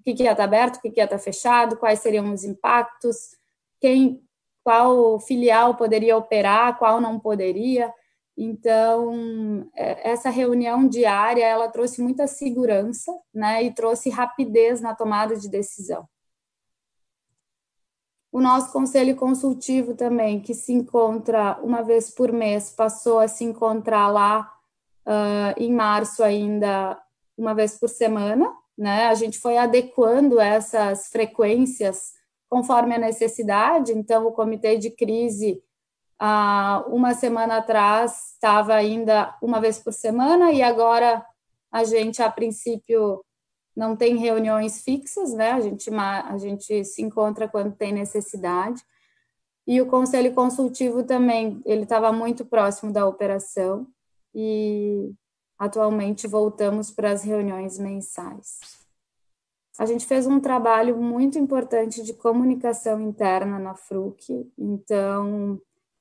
o 0.00 0.02
que, 0.02 0.14
que 0.14 0.22
ia 0.22 0.32
estar 0.32 0.42
tá 0.42 0.44
aberto, 0.44 0.76
o 0.76 0.80
que, 0.80 0.90
que 0.90 1.00
ia 1.00 1.04
estar 1.04 1.18
tá 1.18 1.22
fechado, 1.22 1.76
quais 1.76 2.00
seriam 2.00 2.32
os 2.32 2.42
impactos, 2.42 3.36
quem, 3.78 4.22
qual 4.64 5.20
filial 5.20 5.74
poderia 5.74 6.16
operar, 6.16 6.78
qual 6.78 7.00
não 7.00 7.20
poderia. 7.20 7.92
Então, 8.40 9.68
é, 9.74 10.10
essa 10.12 10.30
reunião 10.30 10.86
diária, 10.88 11.44
ela 11.44 11.68
trouxe 11.68 12.00
muita 12.00 12.28
segurança, 12.28 13.12
né, 13.34 13.64
e 13.64 13.74
trouxe 13.74 14.10
rapidez 14.10 14.80
na 14.80 14.94
tomada 14.94 15.34
de 15.34 15.48
decisão. 15.48 16.08
O 18.30 18.40
nosso 18.40 18.70
conselho 18.72 19.16
consultivo 19.16 19.96
também, 19.96 20.40
que 20.40 20.54
se 20.54 20.72
encontra 20.72 21.58
uma 21.64 21.82
vez 21.82 22.10
por 22.14 22.30
mês, 22.30 22.70
passou 22.70 23.18
a 23.18 23.26
se 23.26 23.42
encontrar 23.42 24.06
lá 24.08 24.48
uh, 25.04 25.60
em 25.60 25.72
março 25.72 26.22
ainda 26.22 26.96
uma 27.36 27.54
vez 27.54 27.76
por 27.76 27.88
semana, 27.88 28.54
né? 28.76 29.06
A 29.06 29.14
gente 29.14 29.38
foi 29.38 29.56
adequando 29.56 30.38
essas 30.38 31.08
frequências 31.08 32.12
conforme 32.48 32.94
a 32.94 32.98
necessidade. 32.98 33.92
Então, 33.92 34.26
o 34.26 34.32
comitê 34.32 34.76
de 34.76 34.90
crise, 34.90 35.60
uh, 36.20 36.94
uma 36.94 37.14
semana 37.14 37.58
atrás, 37.58 38.32
estava 38.34 38.74
ainda 38.74 39.36
uma 39.42 39.60
vez 39.60 39.78
por 39.78 39.92
semana 39.92 40.52
e 40.52 40.62
agora 40.62 41.24
a 41.70 41.84
gente, 41.84 42.22
a 42.22 42.30
princípio, 42.30 43.24
não 43.76 43.94
tem 43.94 44.16
reuniões 44.16 44.82
fixas, 44.82 45.32
né? 45.32 45.52
A 45.52 45.60
gente, 45.60 45.88
a 45.94 46.36
gente 46.38 46.84
se 46.84 47.02
encontra 47.02 47.46
quando 47.48 47.76
tem 47.76 47.92
necessidade. 47.92 48.82
E 49.66 49.80
o 49.80 49.86
conselho 49.86 50.34
consultivo 50.34 51.04
também, 51.04 51.62
ele 51.64 51.82
estava 51.82 52.10
muito 52.10 52.44
próximo 52.44 52.92
da 52.92 53.06
operação 53.06 53.86
e 54.34 55.12
atualmente 55.58 56.26
voltamos 56.26 56.90
para 56.90 57.10
as 57.12 57.22
reuniões 57.22 57.78
mensais. 57.78 58.58
A 59.78 59.86
gente 59.86 60.06
fez 60.06 60.26
um 60.26 60.40
trabalho 60.40 60.96
muito 60.96 61.38
importante 61.38 62.02
de 62.02 62.12
comunicação 62.14 63.00
interna 63.00 63.58
na 63.58 63.74
FRUC, 63.74 64.50
então 64.58 65.60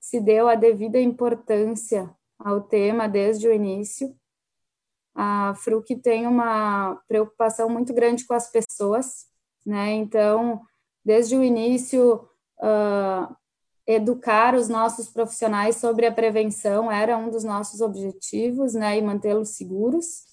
se 0.09 0.19
deu 0.19 0.47
a 0.47 0.55
devida 0.55 0.99
importância 0.99 2.09
ao 2.39 2.61
tema 2.61 3.07
desde 3.07 3.47
o 3.47 3.53
início 3.53 4.15
a 5.17 5.55
FRUC 5.55 5.95
tem 5.95 6.27
uma 6.27 7.01
preocupação 7.07 7.67
muito 7.67 7.91
grande 7.91 8.23
com 8.23 8.35
as 8.35 8.51
pessoas, 8.51 9.25
né? 9.65 9.93
Então, 9.93 10.61
desde 11.03 11.35
o 11.35 11.43
início, 11.43 12.29
uh, 12.59 13.35
educar 13.87 14.53
os 14.53 14.69
nossos 14.69 15.09
profissionais 15.09 15.77
sobre 15.77 16.05
a 16.05 16.11
prevenção 16.11 16.91
era 16.91 17.17
um 17.17 17.31
dos 17.31 17.43
nossos 17.43 17.81
objetivos, 17.81 18.75
né? 18.75 18.99
E 18.99 19.01
mantê-los 19.01 19.49
seguros. 19.49 20.23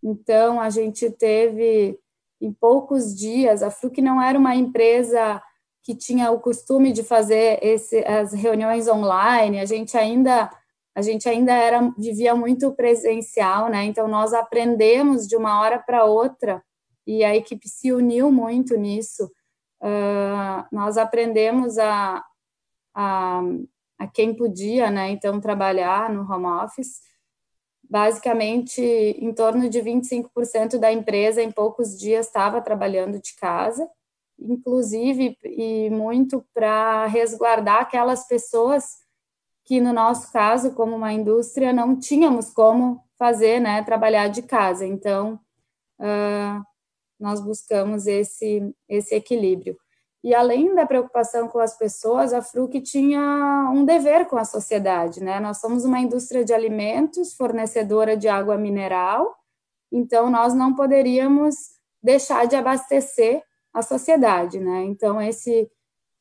Então, 0.00 0.60
a 0.60 0.70
gente 0.70 1.10
teve, 1.10 1.98
em 2.40 2.52
poucos 2.52 3.12
dias, 3.12 3.60
a 3.60 3.72
FRUC 3.72 4.00
não 4.00 4.22
era 4.22 4.38
uma 4.38 4.54
empresa 4.54 5.42
que 5.88 5.94
tinha 5.94 6.30
o 6.30 6.38
costume 6.38 6.92
de 6.92 7.02
fazer 7.02 7.58
esse, 7.62 8.04
as 8.06 8.34
reuniões 8.34 8.86
online, 8.88 9.58
a 9.58 9.64
gente 9.64 9.96
ainda 9.96 10.50
a 10.94 11.00
gente 11.00 11.26
ainda 11.26 11.50
era 11.54 11.80
vivia 11.96 12.34
muito 12.34 12.72
presencial, 12.72 13.70
né? 13.70 13.84
Então 13.84 14.06
nós 14.06 14.34
aprendemos 14.34 15.26
de 15.26 15.34
uma 15.34 15.60
hora 15.62 15.78
para 15.78 16.04
outra 16.04 16.62
e 17.06 17.24
a 17.24 17.34
equipe 17.34 17.66
se 17.66 17.90
uniu 17.90 18.30
muito 18.30 18.76
nisso. 18.76 19.32
Uh, 19.80 20.66
nós 20.70 20.98
aprendemos 20.98 21.78
a, 21.78 22.22
a, 22.94 23.40
a 23.98 24.06
quem 24.08 24.34
podia, 24.34 24.90
né? 24.90 25.08
Então 25.08 25.40
trabalhar 25.40 26.12
no 26.12 26.30
home 26.30 26.64
office. 26.64 27.00
Basicamente, 27.88 28.82
em 28.82 29.32
torno 29.32 29.70
de 29.70 29.80
25% 29.80 30.76
da 30.78 30.92
empresa 30.92 31.42
em 31.42 31.50
poucos 31.50 31.98
dias 31.98 32.26
estava 32.26 32.60
trabalhando 32.60 33.18
de 33.18 33.34
casa, 33.36 33.88
inclusive 34.38 35.36
e 35.42 35.90
muito 35.90 36.44
para 36.54 37.06
resguardar 37.06 37.82
aquelas 37.82 38.26
pessoas 38.26 38.96
que 39.64 39.80
no 39.80 39.92
nosso 39.92 40.32
caso, 40.32 40.72
como 40.72 40.96
uma 40.96 41.12
indústria, 41.12 41.74
não 41.74 41.98
tínhamos 41.98 42.50
como 42.50 43.04
fazer, 43.18 43.60
né, 43.60 43.82
trabalhar 43.82 44.28
de 44.28 44.40
casa. 44.40 44.86
Então, 44.86 45.38
uh, 46.00 46.64
nós 47.20 47.40
buscamos 47.40 48.06
esse, 48.06 48.74
esse 48.88 49.14
equilíbrio. 49.14 49.76
E 50.24 50.34
além 50.34 50.74
da 50.74 50.86
preocupação 50.86 51.48
com 51.48 51.58
as 51.58 51.76
pessoas, 51.76 52.32
a 52.32 52.40
Fruc 52.40 52.80
tinha 52.80 53.70
um 53.72 53.84
dever 53.84 54.26
com 54.26 54.36
a 54.36 54.44
sociedade, 54.44 55.22
né? 55.22 55.38
Nós 55.38 55.58
somos 55.58 55.84
uma 55.84 56.00
indústria 56.00 56.44
de 56.44 56.52
alimentos, 56.52 57.34
fornecedora 57.34 58.16
de 58.16 58.26
água 58.26 58.56
mineral, 58.56 59.36
então 59.92 60.28
nós 60.30 60.54
não 60.54 60.74
poderíamos 60.74 61.54
deixar 62.02 62.46
de 62.46 62.56
abastecer 62.56 63.42
a 63.72 63.82
sociedade, 63.82 64.58
né? 64.60 64.84
Então 64.84 65.20
esse 65.20 65.70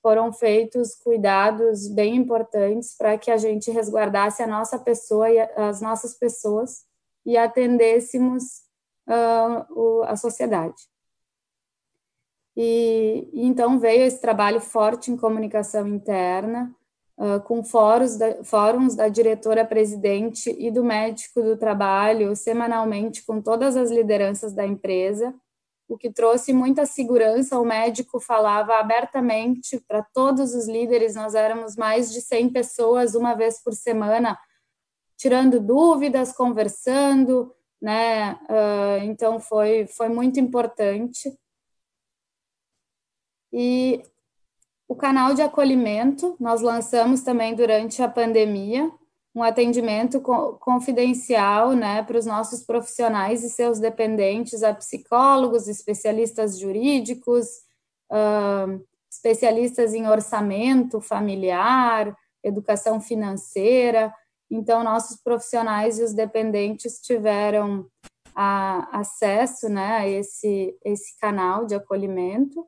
foram 0.02 0.32
feitos 0.32 0.96
cuidados 0.96 1.88
bem 1.90 2.16
importantes 2.16 2.96
para 2.96 3.18
que 3.18 3.30
a 3.30 3.38
gente 3.38 3.72
resguardasse 3.72 4.42
a 4.42 4.48
nossa 4.48 4.80
pessoa 4.80 5.30
e 5.30 5.40
as 5.40 5.82
nossas 5.82 6.14
pessoas 6.14 6.86
e 7.26 7.36
atendêssemos 7.38 8.62
uh, 9.08 9.74
o, 9.74 10.04
a 10.04 10.16
sociedade. 10.16 10.82
E, 12.56 13.30
e, 13.34 13.46
então 13.46 13.78
veio 13.78 14.04
esse 14.04 14.22
trabalho 14.22 14.62
forte 14.62 15.12
em 15.12 15.18
comunicação 15.18 15.88
interna, 15.88 16.74
uh, 17.18 17.42
com 17.42 17.64
fóruns 17.64 18.18
da, 18.18 18.44
fóruns 18.44 18.96
da 18.96 19.10
diretora-presidente 19.10 20.56
e 20.58 20.72
do 20.72 20.84
médico 20.84 21.44
do 21.44 21.58
trabalho, 21.58 22.36
semanalmente 22.36 23.26
com 23.26 23.42
todas 23.42 23.76
as 23.76 23.92
lideranças 23.92 24.54
da 24.54 24.66
empresa, 24.66 25.36
o 25.88 25.98
que 25.98 26.12
trouxe 26.12 26.54
muita 26.54 26.86
segurança. 26.86 27.60
O 27.60 27.66
médico 27.66 28.20
falava 28.20 28.76
abertamente 28.76 29.80
para 29.88 30.04
todos 30.04 30.54
os 30.54 30.68
líderes, 30.68 31.16
nós 31.16 31.34
éramos 31.34 31.76
mais 31.76 32.12
de 32.12 32.22
100 32.22 32.50
pessoas 32.50 33.16
uma 33.16 33.34
vez 33.34 33.64
por 33.64 33.74
semana, 33.74 34.38
tirando 35.16 35.60
dúvidas, 35.60 36.34
conversando, 36.34 37.54
né? 37.82 38.34
Uh, 38.50 39.04
então 39.04 39.40
foi, 39.40 39.88
foi 39.88 40.10
muito 40.10 40.40
importante. 40.40 41.38
E 43.52 44.04
o 44.88 44.96
canal 44.96 45.34
de 45.34 45.42
acolhimento 45.42 46.36
nós 46.40 46.62
lançamos 46.62 47.22
também 47.22 47.56
durante 47.56 48.02
a 48.02 48.10
pandemia, 48.10 48.92
um 49.38 49.44
atendimento 49.44 50.20
confidencial 50.20 51.74
né, 51.74 52.02
para 52.02 52.18
os 52.18 52.26
nossos 52.26 52.64
profissionais 52.64 53.44
e 53.44 53.50
seus 53.52 53.80
dependentes, 53.80 54.64
a 54.64 54.74
psicólogos, 54.74 55.68
especialistas 55.68 56.58
jurídicos, 56.58 57.46
uh, 58.12 58.84
especialistas 59.12 59.94
em 59.94 60.08
orçamento 60.08 61.00
familiar, 61.00 62.18
educação 62.44 63.00
financeira. 63.00 64.12
Então, 64.50 64.84
nossos 64.84 65.22
profissionais 65.22 66.00
e 66.00 66.04
os 66.04 66.14
dependentes 66.14 67.00
tiveram 67.00 67.86
a, 68.34 69.00
acesso 69.00 69.70
né, 69.70 69.98
a 69.98 70.08
esse, 70.08 70.76
esse 70.84 71.16
canal 71.20 71.68
de 71.68 71.76
acolhimento. 71.76 72.66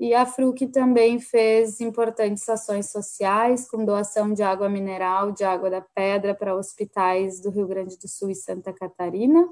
E 0.00 0.14
a 0.14 0.24
FRUC 0.24 0.68
também 0.68 1.18
fez 1.18 1.80
importantes 1.80 2.48
ações 2.48 2.90
sociais, 2.90 3.68
com 3.68 3.84
doação 3.84 4.32
de 4.32 4.44
água 4.44 4.68
mineral, 4.68 5.32
de 5.32 5.42
água 5.42 5.68
da 5.68 5.80
pedra 5.80 6.34
para 6.34 6.54
hospitais 6.54 7.40
do 7.40 7.50
Rio 7.50 7.66
Grande 7.66 7.98
do 7.98 8.06
Sul 8.06 8.30
e 8.30 8.34
Santa 8.34 8.72
Catarina. 8.72 9.48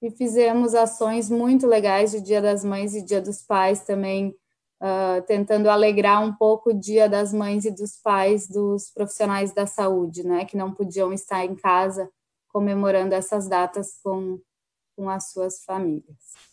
E 0.00 0.10
fizemos 0.10 0.74
ações 0.74 1.30
muito 1.30 1.64
legais 1.64 2.10
de 2.10 2.20
Dia 2.20 2.42
das 2.42 2.64
Mães 2.64 2.92
e 2.92 3.04
Dia 3.04 3.22
dos 3.22 3.40
Pais 3.40 3.84
também, 3.84 4.34
uh, 4.82 5.22
tentando 5.28 5.70
alegrar 5.70 6.20
um 6.24 6.34
pouco 6.34 6.70
o 6.70 6.74
Dia 6.74 7.08
das 7.08 7.32
Mães 7.32 7.64
e 7.64 7.70
dos 7.70 7.96
Pais 8.02 8.48
dos 8.48 8.90
profissionais 8.90 9.54
da 9.54 9.64
saúde, 9.64 10.26
né, 10.26 10.44
que 10.44 10.56
não 10.56 10.74
podiam 10.74 11.12
estar 11.12 11.44
em 11.44 11.54
casa 11.54 12.10
comemorando 12.48 13.14
essas 13.14 13.48
datas 13.48 13.98
com, 14.02 14.40
com 14.96 15.08
as 15.08 15.30
suas 15.30 15.62
famílias. 15.62 16.51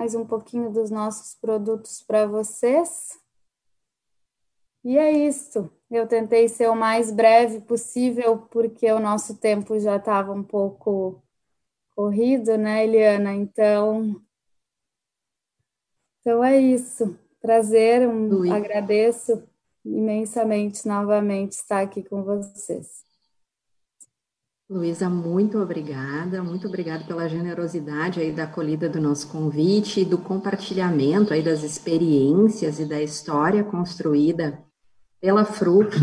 Mais 0.00 0.14
um 0.14 0.24
pouquinho 0.24 0.72
dos 0.72 0.90
nossos 0.90 1.34
produtos 1.34 2.02
para 2.02 2.24
vocês. 2.24 3.20
E 4.82 4.96
é 4.96 5.12
isso. 5.12 5.70
Eu 5.90 6.08
tentei 6.08 6.48
ser 6.48 6.70
o 6.70 6.74
mais 6.74 7.10
breve 7.10 7.60
possível, 7.60 8.38
porque 8.50 8.90
o 8.90 8.98
nosso 8.98 9.36
tempo 9.36 9.78
já 9.78 9.96
estava 9.96 10.32
um 10.32 10.42
pouco 10.42 11.22
corrido, 11.94 12.56
né, 12.56 12.82
Eliana? 12.82 13.34
Então, 13.34 14.18
então 16.18 16.42
é 16.42 16.58
isso. 16.58 17.14
Prazer, 17.38 18.08
um, 18.08 18.50
agradeço 18.50 19.46
imensamente 19.84 20.88
novamente 20.88 21.52
estar 21.52 21.82
aqui 21.82 22.02
com 22.02 22.22
vocês. 22.22 23.04
Luísa, 24.70 25.10
muito 25.10 25.58
obrigada, 25.58 26.44
muito 26.44 26.68
obrigada 26.68 27.02
pela 27.02 27.28
generosidade 27.28 28.20
aí 28.20 28.30
da 28.30 28.44
acolhida 28.44 28.88
do 28.88 29.00
nosso 29.00 29.26
convite, 29.26 30.04
do 30.04 30.16
compartilhamento 30.16 31.34
aí 31.34 31.42
das 31.42 31.64
experiências 31.64 32.78
e 32.78 32.84
da 32.84 33.02
história 33.02 33.64
construída 33.64 34.62
pela 35.20 35.44
FRUC 35.44 35.96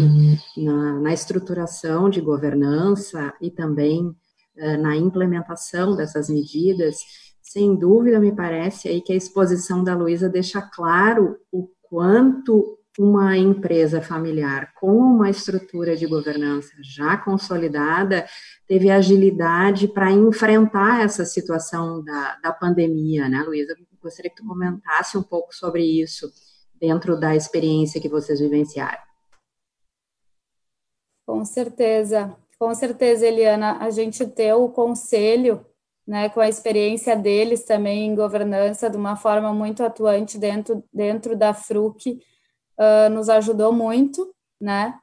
na, 0.57 0.99
na 0.99 1.13
estruturação 1.13 2.09
de 2.09 2.19
governança 2.19 3.33
e 3.39 3.49
também 3.49 4.05
uh, 4.07 4.77
na 4.81 4.97
implementação 4.97 5.95
dessas 5.95 6.29
medidas. 6.29 6.97
Sem 7.41 7.73
dúvida, 7.73 8.19
me 8.19 8.35
parece 8.35 8.89
aí 8.89 8.99
que 8.99 9.13
a 9.13 9.15
exposição 9.15 9.81
da 9.81 9.95
Luísa 9.95 10.27
deixa 10.27 10.61
claro 10.61 11.37
o 11.53 11.69
quanto 11.83 12.76
uma 12.97 13.37
empresa 13.37 14.01
familiar 14.01 14.73
com 14.73 14.91
uma 14.91 15.29
estrutura 15.29 15.95
de 15.95 16.07
governança 16.07 16.73
já 16.81 17.15
consolidada 17.17 18.25
teve 18.67 18.89
agilidade 18.89 19.87
para 19.87 20.11
enfrentar 20.11 21.03
essa 21.03 21.25
situação 21.25 22.03
da, 22.03 22.35
da 22.43 22.51
pandemia, 22.51 23.29
né, 23.29 23.43
Luísa? 23.43 23.75
Gostaria 24.01 24.29
que 24.29 24.37
tu 24.37 24.47
comentasse 24.47 25.17
um 25.17 25.23
pouco 25.23 25.53
sobre 25.53 25.83
isso 25.83 26.31
dentro 26.79 27.19
da 27.19 27.35
experiência 27.35 28.01
que 28.01 28.09
vocês 28.09 28.39
vivenciaram. 28.39 29.01
Com 31.25 31.43
certeza, 31.43 32.35
com 32.57 32.73
certeza, 32.73 33.25
Eliana. 33.25 33.77
A 33.79 33.89
gente 33.89 34.25
ter 34.25 34.53
o 34.53 34.69
conselho, 34.69 35.65
né, 36.05 36.29
com 36.29 36.39
a 36.39 36.47
experiência 36.47 37.15
deles 37.15 37.63
também 37.63 38.07
em 38.07 38.15
governança, 38.15 38.89
de 38.89 38.97
uma 38.97 39.15
forma 39.15 39.53
muito 39.53 39.83
atuante 39.83 40.37
dentro, 40.37 40.83
dentro 40.93 41.37
da 41.37 41.53
FRUC, 41.53 42.19
uh, 42.77 43.09
nos 43.09 43.29
ajudou 43.29 43.71
muito, 43.71 44.33
né? 44.59 44.99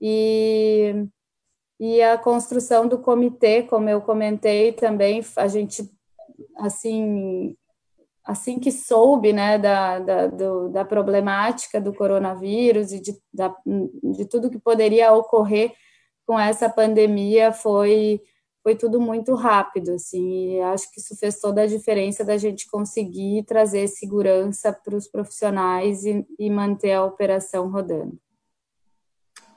E, 0.00 1.06
e 1.80 2.02
a 2.02 2.16
construção 2.16 2.86
do 2.86 2.98
comitê, 2.98 3.62
como 3.62 3.88
eu 3.88 4.00
comentei 4.00 4.72
também, 4.72 5.24
a 5.36 5.48
gente, 5.48 5.90
assim, 6.56 7.56
assim 8.24 8.58
que 8.58 8.70
soube, 8.70 9.32
né, 9.32 9.58
da, 9.58 9.98
da, 9.98 10.26
do, 10.28 10.68
da 10.68 10.84
problemática 10.84 11.80
do 11.80 11.92
coronavírus 11.94 12.92
e 12.92 13.00
de, 13.00 13.18
da, 13.32 13.54
de 13.66 14.24
tudo 14.26 14.50
que 14.50 14.58
poderia 14.58 15.12
ocorrer 15.12 15.72
com 16.26 16.38
essa 16.38 16.68
pandemia, 16.68 17.52
foi 17.52 18.20
foi 18.68 18.76
tudo 18.76 19.00
muito 19.00 19.34
rápido, 19.34 19.92
assim, 19.92 20.56
e 20.56 20.60
acho 20.60 20.92
que 20.92 21.00
isso 21.00 21.16
fez 21.16 21.40
toda 21.40 21.62
a 21.62 21.66
diferença 21.66 22.22
da 22.22 22.36
gente 22.36 22.70
conseguir 22.70 23.42
trazer 23.44 23.88
segurança 23.88 24.70
para 24.70 24.94
os 24.94 25.08
profissionais 25.08 26.04
e, 26.04 26.26
e 26.38 26.50
manter 26.50 26.92
a 26.92 27.02
operação 27.02 27.70
rodando. 27.70 28.18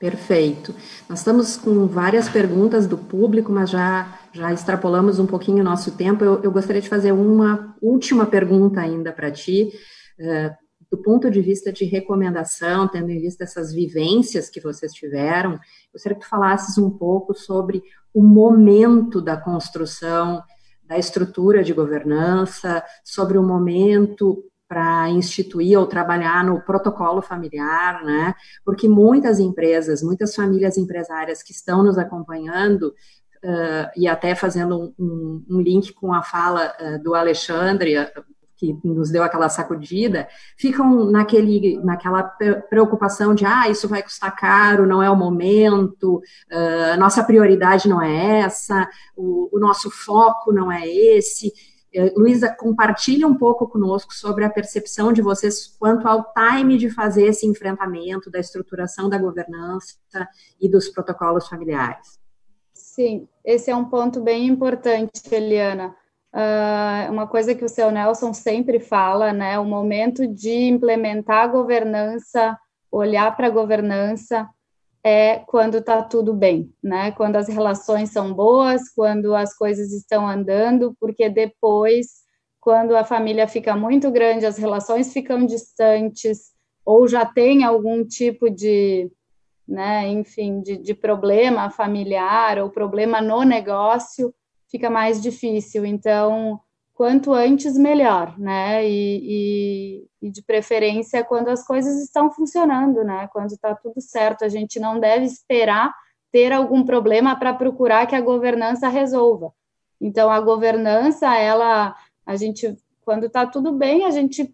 Perfeito. 0.00 0.74
Nós 1.10 1.18
estamos 1.18 1.58
com 1.58 1.86
várias 1.86 2.26
perguntas 2.26 2.86
do 2.86 2.96
público, 2.96 3.52
mas 3.52 3.68
já, 3.68 4.18
já 4.32 4.50
extrapolamos 4.50 5.18
um 5.18 5.26
pouquinho 5.26 5.60
o 5.60 5.64
nosso 5.64 5.90
tempo. 5.94 6.24
Eu, 6.24 6.42
eu 6.42 6.50
gostaria 6.50 6.80
de 6.80 6.88
fazer 6.88 7.12
uma 7.12 7.76
última 7.82 8.24
pergunta 8.24 8.80
ainda 8.80 9.12
para 9.12 9.30
ti. 9.30 9.78
Uh, 10.18 10.61
do 10.92 10.98
ponto 10.98 11.30
de 11.30 11.40
vista 11.40 11.72
de 11.72 11.86
recomendação, 11.86 12.86
tendo 12.86 13.10
em 13.10 13.18
vista 13.18 13.44
essas 13.44 13.72
vivências 13.72 14.50
que 14.50 14.60
vocês 14.60 14.92
tiveram, 14.92 15.52
eu 15.54 15.58
gostaria 15.94 16.18
que 16.18 16.22
tu 16.22 16.28
falasses 16.28 16.76
um 16.76 16.90
pouco 16.90 17.32
sobre 17.32 17.82
o 18.12 18.22
momento 18.22 19.22
da 19.22 19.34
construção 19.34 20.42
da 20.84 20.98
estrutura 20.98 21.64
de 21.64 21.72
governança, 21.72 22.84
sobre 23.02 23.38
o 23.38 23.42
momento 23.42 24.44
para 24.68 25.08
instituir 25.08 25.78
ou 25.78 25.86
trabalhar 25.86 26.44
no 26.44 26.60
protocolo 26.60 27.22
familiar, 27.22 28.04
né? 28.04 28.34
Porque 28.62 28.86
muitas 28.86 29.40
empresas, 29.40 30.02
muitas 30.02 30.34
famílias 30.34 30.76
empresárias 30.76 31.42
que 31.42 31.52
estão 31.52 31.82
nos 31.82 31.96
acompanhando 31.96 32.94
Uh, 33.44 33.90
e 33.96 34.06
até 34.06 34.36
fazendo 34.36 34.94
um, 34.96 35.44
um, 35.50 35.60
link 35.60 35.92
com 35.94 36.14
a 36.14 36.22
fala 36.22 36.72
uh, 36.80 37.02
do 37.02 37.12
Alexandre, 37.12 37.96
que 38.62 38.86
nos 38.86 39.10
deu 39.10 39.24
aquela 39.24 39.48
sacudida, 39.48 40.28
ficam 40.56 41.10
naquele, 41.10 41.78
naquela 41.82 42.22
preocupação 42.70 43.34
de, 43.34 43.44
ah, 43.44 43.68
isso 43.68 43.88
vai 43.88 44.02
custar 44.02 44.34
caro, 44.36 44.86
não 44.86 45.02
é 45.02 45.10
o 45.10 45.16
momento, 45.16 46.22
uh, 46.52 46.98
nossa 46.98 47.24
prioridade 47.24 47.88
não 47.88 48.00
é 48.00 48.40
essa, 48.40 48.88
o, 49.16 49.48
o 49.52 49.58
nosso 49.58 49.90
foco 49.90 50.52
não 50.52 50.70
é 50.70 50.86
esse. 50.86 51.52
Uh, 51.94 52.20
Luísa, 52.20 52.54
compartilhe 52.56 53.24
um 53.24 53.34
pouco 53.34 53.68
conosco 53.68 54.14
sobre 54.14 54.44
a 54.44 54.50
percepção 54.50 55.12
de 55.12 55.20
vocês 55.20 55.66
quanto 55.78 56.06
ao 56.06 56.32
time 56.32 56.78
de 56.78 56.88
fazer 56.88 57.24
esse 57.24 57.46
enfrentamento, 57.46 58.30
da 58.30 58.38
estruturação 58.38 59.08
da 59.08 59.18
governança 59.18 59.96
e 60.60 60.68
dos 60.68 60.88
protocolos 60.88 61.48
familiares. 61.48 62.20
Sim, 62.72 63.26
esse 63.44 63.70
é 63.70 63.76
um 63.76 63.86
ponto 63.86 64.20
bem 64.20 64.46
importante, 64.46 65.34
Eliana 65.34 65.96
Uh, 66.34 67.12
uma 67.12 67.26
coisa 67.26 67.54
que 67.54 67.64
o 67.64 67.68
seu 67.68 67.90
Nelson 67.90 68.32
sempre 68.32 68.80
fala, 68.80 69.32
né? 69.32 69.58
O 69.58 69.64
momento 69.64 70.26
de 70.26 70.64
implementar 70.64 71.44
a 71.44 71.46
governança, 71.46 72.58
olhar 72.90 73.36
para 73.36 73.48
a 73.48 73.50
governança, 73.50 74.48
é 75.04 75.40
quando 75.40 75.78
está 75.78 76.02
tudo 76.02 76.32
bem, 76.32 76.72
né? 76.82 77.10
Quando 77.12 77.36
as 77.36 77.48
relações 77.48 78.10
são 78.10 78.32
boas, 78.32 78.88
quando 78.94 79.34
as 79.34 79.54
coisas 79.54 79.92
estão 79.92 80.26
andando, 80.26 80.96
porque 80.98 81.28
depois, 81.28 82.06
quando 82.60 82.96
a 82.96 83.04
família 83.04 83.46
fica 83.48 83.76
muito 83.76 84.10
grande, 84.10 84.46
as 84.46 84.56
relações 84.56 85.12
ficam 85.12 85.44
distantes, 85.44 86.52
ou 86.84 87.06
já 87.08 87.26
tem 87.26 87.64
algum 87.64 88.04
tipo 88.04 88.48
de, 88.48 89.10
né, 89.66 90.08
enfim, 90.08 90.62
de, 90.62 90.78
de 90.78 90.94
problema 90.94 91.68
familiar 91.68 92.58
ou 92.58 92.70
problema 92.70 93.20
no 93.20 93.42
negócio, 93.42 94.32
fica 94.72 94.88
mais 94.88 95.20
difícil. 95.20 95.84
Então, 95.84 96.58
quanto 96.94 97.32
antes, 97.32 97.76
melhor, 97.76 98.36
né? 98.38 98.88
E, 98.88 99.20
e, 99.22 100.06
e, 100.22 100.30
de 100.30 100.42
preferência 100.42 101.22
quando 101.22 101.48
as 101.48 101.64
coisas 101.64 102.02
estão 102.02 102.30
funcionando, 102.30 103.04
né? 103.04 103.28
Quando 103.32 103.52
está 103.52 103.74
tudo 103.74 104.00
certo. 104.00 104.44
A 104.44 104.48
gente 104.48 104.80
não 104.80 104.98
deve 104.98 105.26
esperar 105.26 105.94
ter 106.32 106.50
algum 106.52 106.82
problema 106.82 107.38
para 107.38 107.52
procurar 107.52 108.06
que 108.06 108.16
a 108.16 108.20
governança 108.20 108.88
resolva. 108.88 109.52
Então, 110.00 110.30
a 110.30 110.40
governança, 110.40 111.36
ela, 111.36 111.94
a 112.26 112.34
gente, 112.36 112.74
quando 113.02 113.26
está 113.26 113.46
tudo 113.46 113.72
bem, 113.72 114.06
a 114.06 114.10
gente 114.10 114.52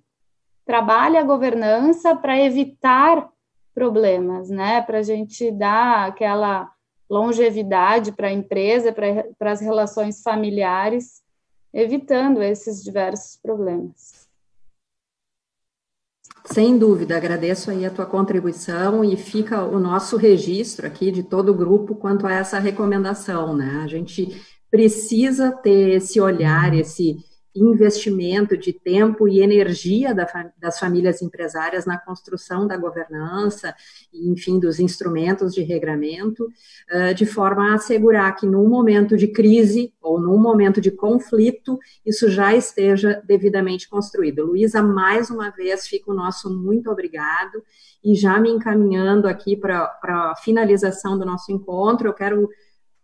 trabalha 0.66 1.20
a 1.20 1.24
governança 1.24 2.14
para 2.16 2.38
evitar 2.38 3.30
problemas, 3.72 4.50
né? 4.50 4.82
Para 4.82 4.98
a 4.98 5.02
gente 5.02 5.52
dar 5.52 6.08
aquela 6.08 6.70
longevidade 7.08 8.12
para 8.12 8.28
a 8.28 8.32
empresa, 8.32 8.92
para 8.92 9.52
as 9.52 9.60
relações 9.60 10.22
familiares, 10.22 11.22
evitando 11.72 12.42
esses 12.42 12.82
diversos 12.82 13.36
problemas. 13.36 14.28
Sem 16.44 16.78
dúvida, 16.78 17.16
agradeço 17.16 17.70
aí 17.70 17.84
a 17.84 17.90
tua 17.90 18.06
contribuição 18.06 19.04
e 19.04 19.16
fica 19.16 19.62
o 19.64 19.78
nosso 19.78 20.16
registro 20.16 20.86
aqui 20.86 21.10
de 21.10 21.22
todo 21.22 21.50
o 21.50 21.54
grupo 21.54 21.94
quanto 21.94 22.26
a 22.26 22.32
essa 22.32 22.58
recomendação, 22.58 23.54
né? 23.54 23.82
A 23.84 23.86
gente 23.86 24.40
precisa 24.70 25.52
ter 25.52 25.90
esse 25.90 26.20
olhar, 26.20 26.74
esse 26.74 27.18
investimento 27.60 28.56
de 28.56 28.72
tempo 28.72 29.28
e 29.28 29.40
energia 29.40 30.14
das 30.56 30.78
famílias 30.78 31.22
empresárias 31.22 31.86
na 31.86 31.98
construção 31.98 32.66
da 32.66 32.76
governança, 32.76 33.74
enfim, 34.12 34.58
dos 34.58 34.78
instrumentos 34.78 35.54
de 35.54 35.62
regramento, 35.62 36.48
de 37.16 37.26
forma 37.26 37.70
a 37.70 37.74
assegurar 37.74 38.34
que 38.36 38.46
num 38.46 38.68
momento 38.68 39.16
de 39.16 39.28
crise 39.28 39.92
ou 40.00 40.20
num 40.20 40.38
momento 40.38 40.80
de 40.80 40.90
conflito, 40.90 41.78
isso 42.04 42.30
já 42.30 42.54
esteja 42.54 43.22
devidamente 43.24 43.88
construído. 43.88 44.44
Luísa, 44.44 44.82
mais 44.82 45.30
uma 45.30 45.50
vez, 45.50 45.86
fica 45.86 46.10
o 46.10 46.14
nosso 46.14 46.48
muito 46.50 46.90
obrigado 46.90 47.62
e 48.02 48.14
já 48.14 48.38
me 48.38 48.50
encaminhando 48.50 49.26
aqui 49.26 49.56
para 49.56 49.98
a 50.02 50.34
finalização 50.42 51.18
do 51.18 51.24
nosso 51.26 51.50
encontro, 51.52 52.08
eu 52.08 52.14
quero 52.14 52.48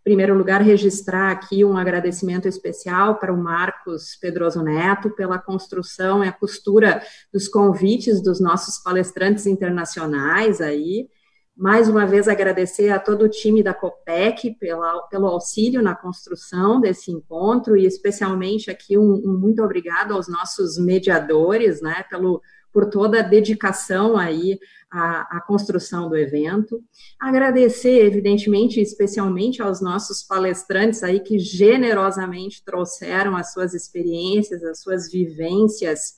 primeiro 0.05 0.37
lugar, 0.37 0.61
registrar 0.61 1.31
aqui 1.31 1.65
um 1.65 1.79
agradecimento 1.79 2.47
especial 2.47 3.19
para 3.19 3.33
o 3.33 3.43
Marcos 3.43 4.17
Pedroso 4.21 4.63
Neto 4.63 5.11
pela 5.11 5.39
construção 5.39 6.23
e 6.23 6.29
a 6.29 6.33
costura 6.33 7.03
dos 7.33 7.49
convites 7.49 8.23
dos 8.23 8.39
nossos 8.39 8.83
palestrantes 8.83 9.47
internacionais 9.47 10.61
aí. 10.61 11.09
Mais 11.57 11.89
uma 11.89 12.05
vez, 12.05 12.29
agradecer 12.29 12.91
a 12.91 12.99
todo 12.99 13.23
o 13.23 13.29
time 13.29 13.63
da 13.63 13.73
COPEC 13.73 14.57
pela, 14.59 15.01
pelo 15.09 15.27
auxílio 15.27 15.81
na 15.81 15.95
construção 15.95 16.81
desse 16.81 17.11
encontro 17.11 17.77
e, 17.77 17.87
especialmente, 17.87 18.71
aqui 18.71 18.99
um, 18.99 19.23
um 19.25 19.39
muito 19.39 19.63
obrigado 19.63 20.13
aos 20.13 20.29
nossos 20.29 20.77
mediadores, 20.77 21.81
né, 21.81 22.05
pelo, 22.11 22.43
por 22.75 22.87
toda 22.87 23.21
a 23.21 23.23
dedicação 23.23 24.19
aí 24.19 24.59
à, 24.91 25.37
à, 25.37 25.41
construção 25.41 26.09
do 26.09 26.17
evento. 26.17 26.83
Agradecer, 27.21 28.05
evidentemente, 28.05 28.81
especialmente 28.81 29.63
aos 29.63 29.81
nossos 29.81 30.25
palestrantes 30.25 31.05
aí 31.05 31.21
que 31.21 31.39
generosamente 31.39 32.65
trouxeram 32.65 33.37
as 33.37 33.53
suas 33.53 33.75
experiências, 33.75 34.65
as 34.65 34.83
suas 34.83 35.09
vivências 35.09 36.17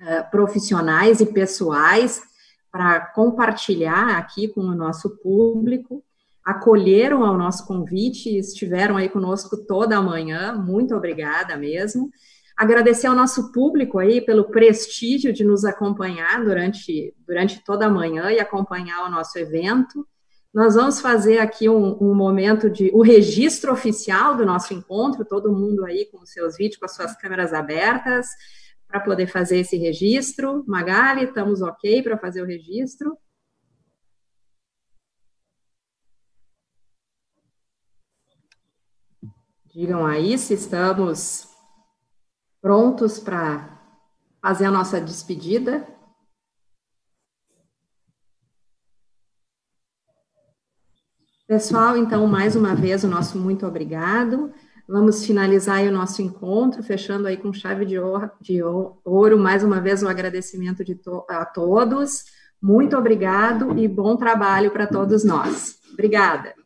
uh, 0.00 0.30
profissionais 0.30 1.20
e 1.20 1.26
pessoais 1.26 2.22
para 2.72 3.00
compartilhar 3.00 4.16
aqui 4.16 4.48
com 4.48 4.62
o 4.62 4.74
nosso 4.74 5.18
público. 5.18 6.02
Acolheram 6.42 7.24
ao 7.24 7.36
nosso 7.36 7.66
convite 7.66 8.30
e 8.30 8.38
estiveram 8.38 8.96
aí 8.96 9.10
conosco 9.10 9.54
toda 9.66 9.98
a 9.98 10.02
manhã. 10.02 10.54
Muito 10.54 10.94
obrigada 10.94 11.58
mesmo. 11.58 12.10
Agradecer 12.56 13.08
ao 13.08 13.16
nosso 13.16 13.50
público 13.50 13.98
aí 13.98 14.20
pelo 14.20 14.44
prestígio 14.44 15.32
de 15.32 15.44
nos 15.44 15.64
acompanhar 15.64 16.44
durante, 16.44 17.12
durante 17.26 17.64
toda 17.64 17.86
a 17.86 17.90
manhã 17.90 18.30
e 18.30 18.38
acompanhar 18.38 19.04
o 19.04 19.10
nosso 19.10 19.36
evento. 19.38 20.06
Nós 20.52 20.76
vamos 20.76 21.00
fazer 21.00 21.38
aqui 21.38 21.68
um, 21.68 21.98
um 22.00 22.14
momento 22.14 22.70
de 22.70 22.92
o 22.94 23.02
registro 23.02 23.72
oficial 23.72 24.36
do 24.36 24.46
nosso 24.46 24.72
encontro, 24.72 25.24
todo 25.24 25.52
mundo 25.52 25.84
aí 25.84 26.06
com 26.12 26.24
seus 26.24 26.56
vídeos, 26.56 26.78
com 26.78 26.84
as 26.84 26.94
suas 26.94 27.16
câmeras 27.16 27.52
abertas, 27.52 28.28
para 28.86 29.00
poder 29.00 29.26
fazer 29.26 29.58
esse 29.58 29.76
registro. 29.76 30.62
Magali, 30.68 31.24
estamos 31.24 31.60
ok 31.60 32.04
para 32.04 32.16
fazer 32.16 32.40
o 32.40 32.46
registro? 32.46 33.18
Digam 39.74 40.06
aí 40.06 40.38
se 40.38 40.54
estamos 40.54 41.53
prontos 42.64 43.18
para 43.18 43.78
fazer 44.40 44.64
a 44.64 44.70
nossa 44.70 44.98
despedida. 44.98 45.86
Pessoal, 51.46 51.94
então, 51.98 52.26
mais 52.26 52.56
uma 52.56 52.74
vez, 52.74 53.04
o 53.04 53.08
nosso 53.08 53.36
muito 53.36 53.66
obrigado. 53.66 54.50
Vamos 54.88 55.26
finalizar 55.26 55.82
o 55.82 55.92
nosso 55.92 56.22
encontro, 56.22 56.82
fechando 56.82 57.28
aí 57.28 57.36
com 57.36 57.52
chave 57.52 57.84
de 57.84 57.98
ouro, 57.98 58.30
de 58.40 58.62
ouro 58.62 59.38
mais 59.38 59.62
uma 59.62 59.78
vez 59.78 60.02
o 60.02 60.08
agradecimento 60.08 60.82
to 60.96 61.22
a 61.28 61.44
todos. 61.44 62.24
Muito 62.62 62.96
obrigado 62.96 63.78
e 63.78 63.86
bom 63.86 64.16
trabalho 64.16 64.70
para 64.70 64.86
todos 64.86 65.22
nós. 65.22 65.78
Obrigada. 65.92 66.63